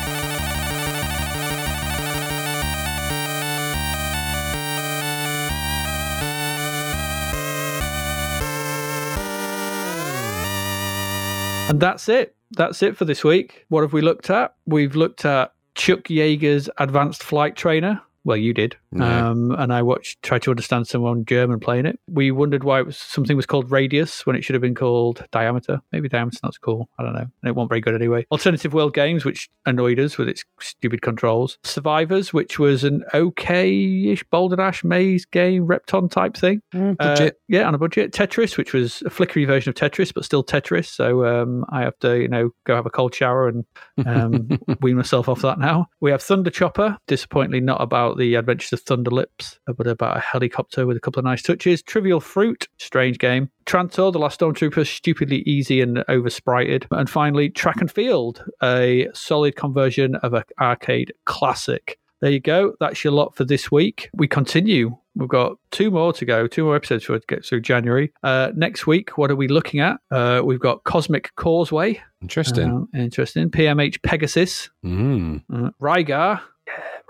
And 11.77 11.83
that's 11.83 12.09
it. 12.09 12.35
That's 12.53 12.83
it 12.83 12.97
for 12.97 13.05
this 13.05 13.23
week. 13.23 13.67
What 13.69 13.83
have 13.83 13.93
we 13.93 14.01
looked 14.01 14.31
at? 14.31 14.55
We've 14.65 14.97
looked 14.97 15.27
at 15.27 15.53
Chuck 15.75 16.05
Yeager's 16.05 16.71
Advanced 16.79 17.23
Flight 17.23 17.55
Trainer. 17.55 18.01
Well, 18.27 18.37
you 18.37 18.53
did. 18.53 18.77
Yeah. 18.91 19.29
Um, 19.29 19.53
and 19.53 19.73
I 19.73 19.83
watched, 19.83 20.21
tried 20.23 20.43
to 20.43 20.51
understand 20.51 20.89
someone 20.89 21.25
German 21.25 21.61
playing 21.61 21.87
it. 21.87 22.01
We 22.09 22.33
wondered 22.33 22.65
why 22.65 22.81
it 22.81 22.87
was 22.87 22.97
something 22.97 23.37
was 23.37 23.47
called 23.47 23.71
Radius 23.71 24.27
when 24.27 24.35
it 24.35 24.43
should 24.43 24.55
have 24.55 24.63
been 24.63 24.75
called 24.75 25.25
Diameter. 25.31 25.81
Maybe 25.93 26.09
Diameter's 26.09 26.43
not 26.43 26.61
cool. 26.61 26.89
I 26.99 27.05
don't 27.05 27.13
know. 27.13 27.21
And 27.21 27.31
it 27.45 27.55
wasn't 27.55 27.69
very 27.69 27.81
good 27.81 27.95
anyway. 27.95 28.27
Alternative 28.33 28.75
World 28.75 28.95
Games, 28.95 29.25
which 29.25 29.49
annoyed 29.65 30.01
us 30.01 30.19
with 30.19 30.29
its 30.29 30.45
stupid 30.59 31.03
controls. 31.03 31.59
Survivors, 31.63 32.33
which 32.33 32.59
was 32.59 32.83
an 32.83 33.05
okay-ish 33.15 34.25
Boulder 34.25 34.57
Dash 34.57 34.83
maze 34.83 35.25
game, 35.25 35.65
Repton 35.65 36.09
type 36.09 36.37
thing. 36.37 36.63
Uh, 36.75 36.95
budget. 36.95 37.41
yeah, 37.47 37.63
on 37.63 37.77
a 37.77 37.79
budget. 37.79 38.13
Tetris, 38.13 38.57
which 38.57 38.73
was 38.73 39.03
a 39.07 39.11
flickery 39.11 39.45
version 39.45 39.71
of 39.71 39.77
Tetris, 39.77 40.13
but 40.13 40.25
still 40.25 40.43
Tetris. 40.43 40.87
So 40.87 41.25
um, 41.25 41.65
I 41.69 41.83
have 41.83 41.97
to, 42.01 42.19
you 42.19 42.27
know, 42.27 42.51
go 42.65 42.75
have 42.75 42.87
a 42.87 42.91
cold 42.91 43.15
shower 43.15 43.47
and 43.47 43.65
um, 44.05 44.49
wean 44.81 44.97
myself 44.97 45.29
off 45.29 45.43
that 45.43 45.61
now. 45.61 45.87
We 46.01 46.11
have 46.11 46.23
Thunderchopper, 46.23 46.97
disappointingly 47.07 47.61
not 47.61 47.81
about 47.81 48.16
the 48.17 48.35
adventures 48.35 48.73
of 48.73 48.81
Thunder 48.81 49.11
Lips, 49.11 49.59
but 49.67 49.86
about 49.86 50.17
a 50.17 50.20
helicopter 50.20 50.86
with 50.86 50.97
a 50.97 51.01
couple 51.01 51.20
of 51.20 51.25
nice 51.25 51.43
touches. 51.43 51.83
Trivial 51.83 52.20
Fruit, 52.20 52.69
strange 52.78 53.19
game. 53.19 53.51
Trantor, 53.65 54.12
The 54.12 54.19
Last 54.19 54.41
Stormtrooper, 54.41 54.86
stupidly 54.86 55.39
easy 55.47 55.81
and 55.81 55.99
oversprited. 56.09 56.86
And 56.91 57.11
finally, 57.11 57.51
Track 57.51 57.81
and 57.81 57.91
Field, 57.91 58.45
a 58.62 59.09
solid 59.15 59.57
conversion 59.57 60.17
of 60.17 60.35
an 60.35 60.45
arcade 60.61 61.12
classic. 61.25 61.99
There 62.20 62.31
you 62.31 62.41
go. 62.41 62.75
That's 62.81 63.05
your 63.05 63.12
lot 63.12 63.36
for 63.36 63.45
this 63.45 63.70
week. 63.70 64.09
We 64.15 64.27
continue 64.27 64.97
We've 65.17 65.28
got 65.28 65.57
two 65.70 65.91
more 65.91 66.12
to 66.12 66.25
go, 66.27 66.47
two 66.47 66.65
more 66.65 66.77
episodes 66.77 67.07
to 67.07 67.19
get 67.27 67.45
through 67.45 67.62
January. 67.62 68.12
Uh, 68.23 68.53
next 68.55 68.86
week, 68.86 69.17
what 69.17 69.31
are 69.31 69.36
we 69.36 69.49
looking 69.49 69.81
at? 69.81 69.99
Uh, 70.11 70.43
we've 70.45 70.61
got 70.61 70.85
Cosmic 70.85 71.35
Causeway. 71.36 72.03
Interesting. 72.20 72.86
Uh, 72.95 72.99
interesting. 72.99 73.51
PMH 73.51 74.03
Pegasus. 74.03 74.69
Mm. 74.85 75.43
Rygar. 75.81 76.43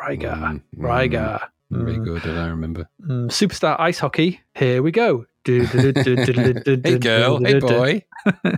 Rygar. 0.07 0.37
Mm, 0.39 0.61
Rygar. 0.79 1.41
Very 1.71 1.97
Mm, 1.99 2.05
good. 2.05 2.27
I 2.27 2.47
remember. 2.49 2.89
mm, 3.03 3.27
Superstar 3.29 3.77
Ice 3.81 3.99
Hockey. 3.99 4.41
Here 4.55 4.83
we 4.83 4.93
go. 4.93 5.27
hey 5.45 5.61
Hey 6.85 6.99
girl. 6.99 7.39
Hey 7.45 7.59
boy. 7.61 8.03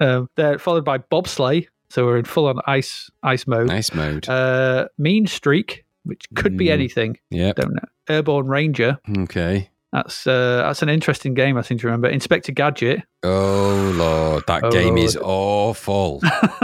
Um, 0.00 0.28
they're 0.36 0.58
followed 0.58 0.84
by 0.84 0.98
bobsleigh. 0.98 1.66
So 1.90 2.04
we're 2.04 2.18
in 2.18 2.24
full 2.24 2.46
on 2.46 2.58
ice 2.66 3.10
ice 3.22 3.46
mode. 3.46 3.70
Ice 3.70 3.94
mode. 3.94 4.28
Uh, 4.28 4.88
mean 4.98 5.26
streak, 5.26 5.84
which 6.04 6.24
could 6.34 6.56
be 6.56 6.66
Mm. 6.66 6.72
anything. 6.72 7.18
Yeah, 7.30 7.52
Don't 7.52 7.74
know. 7.74 7.88
Airborne 8.08 8.46
Ranger. 8.48 8.98
Okay. 9.18 9.70
That's 9.96 10.26
uh, 10.26 10.58
that's 10.58 10.82
an 10.82 10.90
interesting 10.90 11.32
game. 11.32 11.56
I 11.56 11.62
seem 11.62 11.78
to 11.78 11.86
remember. 11.86 12.08
Inspector 12.10 12.52
Gadget. 12.52 13.00
Oh 13.22 13.92
lord, 13.96 14.44
that 14.46 14.62
Oh, 14.64 14.70
game 14.70 14.98
is 14.98 15.16
awful. 15.16 16.20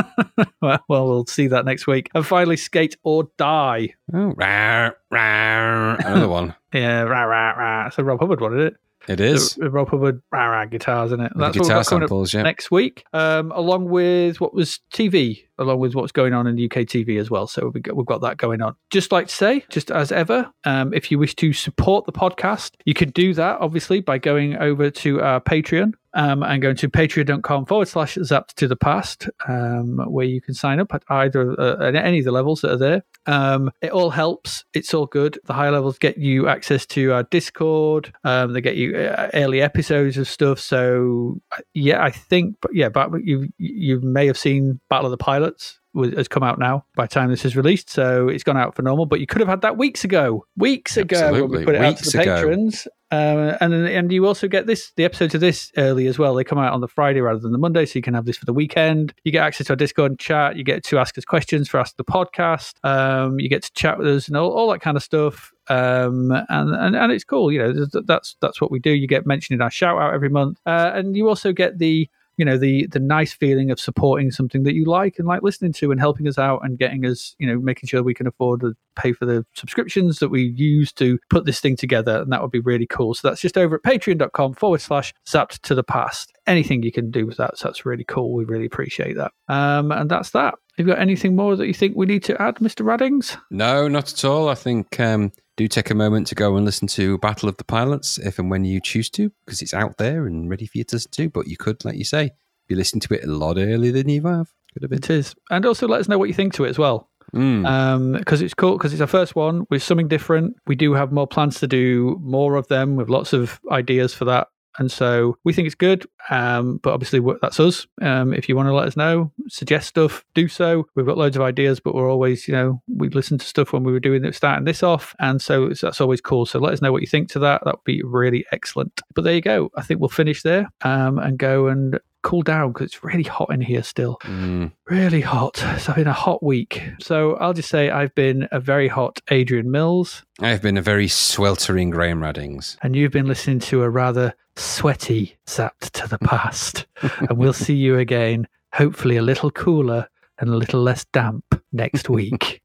well, 0.61 0.79
we'll 0.89 1.25
see 1.27 1.47
that 1.47 1.65
next 1.65 1.87
week. 1.87 2.11
And 2.15 2.27
finally, 2.27 2.59
Skate 2.59 2.97
or 3.05 3.29
Die. 3.39 3.95
oh, 4.13 4.35
rawr, 4.37 4.93
rawr. 5.11 5.99
another 6.07 6.29
one. 6.29 6.55
Yeah, 6.75 7.03
rah 7.03 7.25
rah 7.25 7.51
rah. 7.53 7.87
It's 7.89 7.99
a 7.99 8.05
Rob 8.05 8.21
Hubbard 8.21 8.41
one, 8.41 8.53
isn't 8.55 8.67
it? 8.69 8.77
It 9.09 9.21
is. 9.21 9.55
The, 9.55 9.65
the 9.65 9.71
Rob 9.71 9.89
Hubbard 9.89 10.23
rah 10.31 10.47
rah 10.47 10.65
guitars, 10.67 11.09
isn't 11.09 11.21
it? 11.21 11.33
That's 11.35 11.57
guitar 11.57 11.85
samples, 11.85 12.33
yeah. 12.33 12.43
next 12.43 12.71
week, 12.71 13.05
um, 13.13 13.53
along 13.53 13.89
with 13.89 14.41
what 14.41 14.55
was 14.55 14.81
TV, 14.93 15.45
along 15.59 15.81
with 15.81 15.95
what's 15.95 16.13
going 16.13 16.35
on 16.35 16.47
in 16.47 16.57
the 16.57 16.67
UK 16.67 16.87
TV 16.87 17.19
as 17.19 17.31
well. 17.31 17.47
So 17.47 17.71
we've 17.73 17.83
got, 17.83 17.97
we've 17.97 18.07
got 18.07 18.21
that 18.23 18.37
going 18.37 18.63
on. 18.63 18.77
Just 18.91 19.13
like 19.13 19.29
to 19.29 19.35
say, 19.35 19.65
just 19.71 19.91
as 19.91 20.13
ever, 20.13 20.51
um, 20.65 20.95
if 20.95 21.11
you 21.11 21.19
wish 21.19 21.35
to 21.37 21.53
support 21.53 22.07
the 22.07 22.13
podcast, 22.13 22.73
you 22.85 22.95
can 22.95 23.11
do 23.11 23.35
that 23.35 23.61
obviously 23.61 24.01
by 24.01 24.19
going 24.19 24.57
over 24.57 24.91
to 24.91 25.21
our 25.21 25.41
Patreon. 25.41 25.95
Um, 26.15 26.43
and 26.43 26.61
going 26.61 26.77
to 26.77 26.91
patreon.com 26.91 27.65
forward 27.65 27.89
slash 27.89 28.17
zapped 28.17 28.55
to 28.57 28.69
the 28.69 28.77
past, 28.77 29.31
um, 29.49 29.99
where 30.07 30.27
you 30.27 30.43
can 30.43 30.53
sign 30.53 30.79
up 30.79 30.93
at 30.93 31.03
either 31.09 31.59
uh, 31.59 31.89
at 31.89 31.97
any 31.97 32.19
of 32.19 32.27
the 32.27 32.33
levels 32.33 32.61
that 32.61 32.73
are 32.73 32.77
there. 32.77 33.03
Um, 33.27 33.71
it 33.81 33.93
all 33.93 34.11
helps. 34.11 34.65
It's 34.75 34.93
all 34.93 35.07
good. 35.07 35.39
The 35.45 35.55
higher 35.55 35.71
levels 35.71 35.99
get 35.99 36.19
you 36.19 36.49
access 36.49 36.85
to 36.87 37.13
our 37.13 37.23
Discord. 37.23 38.13
Um, 38.25 38.53
they 38.53 38.61
get 38.61 38.77
you 38.77 38.97
uh, 38.97 39.31
early 39.33 39.63
episodes 39.63 40.19
of 40.19 40.29
stuff. 40.29 40.59
So 40.59 41.41
uh, 41.53 41.63
yeah, 41.73 42.03
I 42.03 42.11
think, 42.11 42.57
but 42.61 42.75
yeah, 42.75 42.89
but 42.89 43.11
you 43.25 43.49
you 43.59 44.01
may 44.01 44.27
have 44.27 44.39
seen 44.39 44.81
Battle 44.91 45.07
of 45.07 45.13
the 45.13 45.17
Pilots 45.17 45.81
has 45.95 46.29
come 46.29 46.43
out 46.43 46.59
now 46.59 46.85
by 46.95 47.05
the 47.05 47.09
time 47.09 47.31
this 47.31 47.45
is 47.45 47.57
released. 47.57 47.91
So 47.91 48.29
it's 48.29 48.45
gone 48.45 48.57
out 48.57 48.75
for 48.75 48.83
normal, 48.83 49.07
but 49.07 49.21
you 49.21 49.27
could 49.27 49.41
have 49.41 49.49
had 49.49 49.61
that 49.63 49.77
weeks 49.77 50.05
ago, 50.05 50.47
weeks 50.57 50.97
ago 50.97 51.33
when 51.33 51.51
we 51.51 51.65
put 51.65 51.75
it 51.75 51.83
out 51.83 51.99
to 51.99 52.11
the 52.11 52.23
ago. 52.23 52.37
patrons. 52.37 52.89
Um, 53.11 53.55
and 53.61 53.75
and 53.75 54.11
you 54.11 54.27
also 54.27 54.49
get 54.49 54.67
this 54.67 54.91
the 54.97 55.05
episodes 55.05 55.35
of 55.35 55.43
this 55.43 55.71
early 55.77 56.07
as 56.07 56.19
well. 56.19 56.35
They 56.35 56.45
come 56.45 56.59
out 56.59 56.73
on 56.73 56.81
the 56.81 56.89
Friday 56.89 57.21
rather 57.21 57.39
than 57.39 57.53
the 57.53 57.59
Monday, 57.59 57.85
so 57.85 57.99
you 57.99 58.03
can 58.03 58.15
have 58.15 58.25
this 58.25 58.39
for 58.39 58.47
the 58.47 58.55
weekend. 58.55 59.13
You 59.25 59.33
get 59.33 59.45
access 59.45 59.67
to 59.67 59.75
our 59.75 59.77
Discord 59.77 60.13
and 60.13 60.19
chat. 60.19 60.57
You 60.57 60.65
get 60.65 60.83
to 60.85 60.99
ask 60.99 61.19
us 61.19 61.27
questions 61.27 61.69
for 61.69 61.79
Ask 61.79 61.99
the 61.99 62.05
Podcast. 62.05 62.83
Um, 62.85 63.39
you 63.39 63.51
get 63.51 63.63
to 63.65 63.73
chat 63.75 63.99
with 63.99 64.07
us 64.07 64.29
and 64.29 64.37
all, 64.39 64.51
all 64.51 64.71
that 64.73 64.81
kind 64.81 64.97
of 64.97 65.03
stuff. 65.03 65.53
Um, 65.69 66.31
and, 66.49 66.75
and 66.75 66.97
and 66.97 67.13
it's 67.13 67.25
cool. 67.25 67.53
You 67.53 67.59
know, 67.59 67.87
that's 68.07 68.35
that's 68.41 68.63
what 68.63 68.71
we 68.71 68.79
do. 68.79 68.91
You 68.91 69.07
get 69.07 69.27
mentioned 69.27 69.57
in 69.57 69.63
our 69.63 69.71
shout 69.71 70.01
out 70.01 70.15
every 70.15 70.31
month, 70.31 70.59
uh, 70.65 70.93
and 70.95 71.15
you 71.15 71.29
also 71.29 71.53
get 71.53 71.77
the 71.77 72.09
you 72.37 72.45
know 72.45 72.57
the 72.57 72.87
the 72.89 72.99
nice 72.99 73.33
feeling 73.33 73.71
of 73.71 73.79
supporting 73.79 74.31
something 74.31 74.63
that 74.63 74.75
you 74.75 74.85
like 74.85 75.19
and 75.19 75.27
like 75.27 75.43
listening 75.43 75.73
to 75.73 75.91
and 75.91 76.01
helping 76.01 76.27
us 76.29 76.39
out 76.39 76.61
and 76.65 76.79
getting 76.79 77.05
us 77.05 77.35
you 77.39 77.47
know 77.47 77.59
making 77.59 77.89
sure 77.89 78.03
we 78.03 78.15
can 78.15 78.27
afford 78.27 78.61
to 78.61 78.75
pay 78.97 79.13
for 79.13 79.25
the 79.25 79.45
subscriptions 79.55 80.19
that 80.19 80.29
we 80.29 80.53
use 80.57 80.93
to 80.93 81.19
put 81.31 81.47
this 81.47 81.61
thing 81.61 81.77
together 81.77 82.21
and 82.23 82.33
that 82.33 82.43
would 82.43 82.51
be 82.51 82.61
really 82.61 82.87
cool. 82.87 83.15
So 83.15 83.29
that's 83.29 83.41
just 83.41 83.57
over 83.57 83.77
at 83.77 83.83
patreon.com 83.83 84.55
forward 84.55 84.81
slash 84.81 85.15
zapped 85.27 85.61
to 85.63 85.75
the 85.75 85.83
past. 85.83 86.33
Anything 86.47 86.83
you 86.83 86.93
can 86.93 87.11
do 87.11 87.27
with 87.27 87.37
that 87.39 87.59
so 87.59 87.69
that's 87.69 87.87
really 87.87 88.05
cool. 88.05 88.33
We 88.33 88.45
really 88.45 88.67
appreciate 88.67 89.17
that. 89.17 89.33
Um 89.49 89.93
and 89.93 90.11
that's 90.11 90.31
that. 90.31 90.55
Have 90.79 90.87
you 90.87 90.95
got 90.95 91.03
anything 91.03 91.37
more 91.37 91.55
that 91.55 91.67
you 91.67 91.75
think 91.75 91.97
we 91.97 92.07
need 92.07 92.25
to 92.25 92.41
add 92.41 92.57
mr 92.57 92.85
raddings? 92.85 93.37
No, 93.51 93.89
not 93.89 94.11
at 94.11 94.25
all. 94.25 94.49
I 94.49 94.55
think 94.55 94.99
um, 94.99 95.31
do 95.57 95.69
take 95.69 95.91
a 95.91 95.95
moment 95.95 96.27
to 96.29 96.35
go 96.35 96.57
and 96.57 96.65
listen 96.65 96.89
to 96.89 97.19
Battle 97.19 97.49
of 97.49 97.57
the 97.59 97.65
Pilots 97.65 98.19
if 98.19 98.39
and 98.39 98.51
when 98.51 98.65
you 98.65 98.81
choose 98.81 99.11
to, 99.11 99.31
because 99.45 99.61
it's 99.63 99.75
out 99.75 99.99
there 99.99 100.27
and 100.27 100.49
ready 100.49 100.67
for 100.67 100.79
you 100.79 100.85
to 100.85 100.97
listen 100.97 101.11
to. 101.13 101.29
But 101.29 101.47
you 101.49 101.57
could, 101.57 101.85
like 101.85 101.97
you 101.97 102.05
say, 102.05 102.31
be 102.69 102.75
listening 102.75 103.01
to 103.01 103.15
it 103.15 103.25
a 103.25 103.27
lot 103.31 103.57
earlier 103.59 103.93
than 103.93 104.09
you 104.09 104.27
have. 104.27 104.49
Could 104.73 104.83
have 104.85 104.91
been. 104.91 104.99
it 105.01 105.11
is 105.11 105.35
and 105.51 105.67
also 105.67 105.87
let 105.87 106.01
us 106.01 106.09
know 106.09 106.17
what 106.19 106.29
you 106.29 106.35
think 106.35 106.55
to 106.55 106.65
it 106.65 106.71
as 106.71 106.79
well 106.79 107.09
Mm. 107.35 107.67
um 107.67 108.13
because 108.13 108.43
it's 108.43 108.53
cool 108.53 108.77
because 108.77 108.93
it's 108.93 109.01
our 109.01 109.07
first 109.07 109.35
one 109.37 109.65
with 109.71 109.83
something 109.83 110.09
different 110.09 110.55
we 110.67 110.75
do 110.75 110.93
have 110.93 111.13
more 111.13 111.27
plans 111.27 111.61
to 111.61 111.67
do 111.67 112.19
more 112.21 112.57
of 112.57 112.67
them 112.69 112.97
with 112.97 113.09
lots 113.09 113.33
of 113.33 113.59
ideas 113.71 114.13
for 114.13 114.25
that 114.27 114.49
and 114.79 114.91
so 114.91 115.37
we 115.45 115.53
think 115.53 115.67
it's 115.67 115.75
good 115.75 116.07
um 116.31 116.79
but 116.83 116.93
obviously 116.93 117.21
that's 117.41 117.59
us 117.61 117.87
um 118.01 118.33
if 118.33 118.49
you 118.49 118.57
want 118.57 118.69
to 118.69 118.75
let 118.75 118.87
us 118.87 118.97
know 118.97 119.31
suggest 119.49 119.89
stuff 119.89 120.25
do 120.35 120.49
so 120.49 120.87
we've 120.95 121.07
got 121.07 121.19
loads 121.19 121.37
of 121.37 121.43
ideas 121.43 121.81
but 121.81 121.95
we're 121.95 122.11
always 122.11 122.47
you 122.49 122.55
know 122.55 122.81
we 122.97 123.09
listened 123.11 123.41
to 123.41 123.47
stuff 123.47 123.73
when 123.73 123.85
we 123.85 123.93
were 123.93 124.01
doing 124.01 124.25
it 124.25 124.35
starting 124.35 124.65
this 124.65 124.83
off 124.83 125.15
and 125.21 125.41
so 125.43 125.67
it's, 125.67 125.81
that's 125.81 126.01
always 126.01 126.21
cool 126.21 126.47
so 126.47 126.59
let 126.59 126.73
us 126.73 126.81
know 126.83 126.93
what 126.93 127.03
you 127.03 127.09
think 127.09 127.29
to 127.29 127.39
that 127.39 127.63
that 127.65 127.75
would 127.75 127.85
be 127.85 128.03
really 128.03 128.45
excellent 128.53 129.01
but 129.15 129.23
there 129.25 129.35
you 129.35 129.41
go 129.43 129.71
i 129.77 129.83
think 129.83 130.01
we'll 130.01 130.09
finish 130.09 130.43
there 130.43 130.69
um 130.83 131.19
and 131.19 131.39
go 131.39 131.67
and 131.69 131.99
cool 132.23 132.43
down 132.43 132.71
because 132.73 132.87
it's 132.87 133.03
really 133.03 133.25
hot 133.25 133.53
in 133.53 133.61
here 133.61 133.83
still 133.83 134.17
Mm. 134.23 134.71
really 134.87 135.21
hot. 135.23 135.57
So 135.57 135.91
I've 135.91 135.97
been 135.97 136.07
a 136.07 136.13
hot 136.13 136.41
week. 136.41 136.81
So 137.01 137.35
I'll 137.35 137.53
just 137.53 137.69
say 137.69 137.91
I've 137.91 138.15
been 138.15 138.47
a 138.53 138.61
very 138.61 138.87
hot 138.87 139.19
Adrian 139.33 139.73
Mills, 139.73 140.23
I 140.41 140.51
have 140.51 140.63
been 140.63 140.77
a 140.79 140.83
very 140.83 141.09
sweltering 141.09 141.91
Graham 141.91 142.21
Raddings. 142.21 142.77
and 142.81 142.95
you've 142.95 143.11
been 143.11 143.27
listening 143.27 143.59
to 143.61 143.83
a 143.83 143.91
rather 143.91 144.35
sweaty 144.57 145.37
Zapped 145.47 145.91
to 145.93 146.09
the 146.09 146.19
Past. 146.19 146.87
and 147.03 147.39
we'll 147.39 147.53
see 147.53 147.75
you 147.75 147.99
again, 147.99 148.47
hopefully 148.75 149.17
a 149.17 149.23
little 149.23 149.51
cooler 149.51 150.09
and 150.39 150.51
a 150.51 150.57
little 150.57 150.81
less 150.83 151.05
damp 151.13 151.45
next 151.73 152.09
week. 152.09 152.61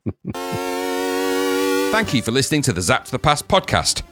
Thank 1.91 2.13
you 2.13 2.21
for 2.21 2.31
listening 2.31 2.61
to 2.63 2.73
the 2.73 2.81
Zapped 2.81 3.05
to 3.05 3.11
the 3.11 3.19
Past 3.19 3.47
podcast. 3.47 4.01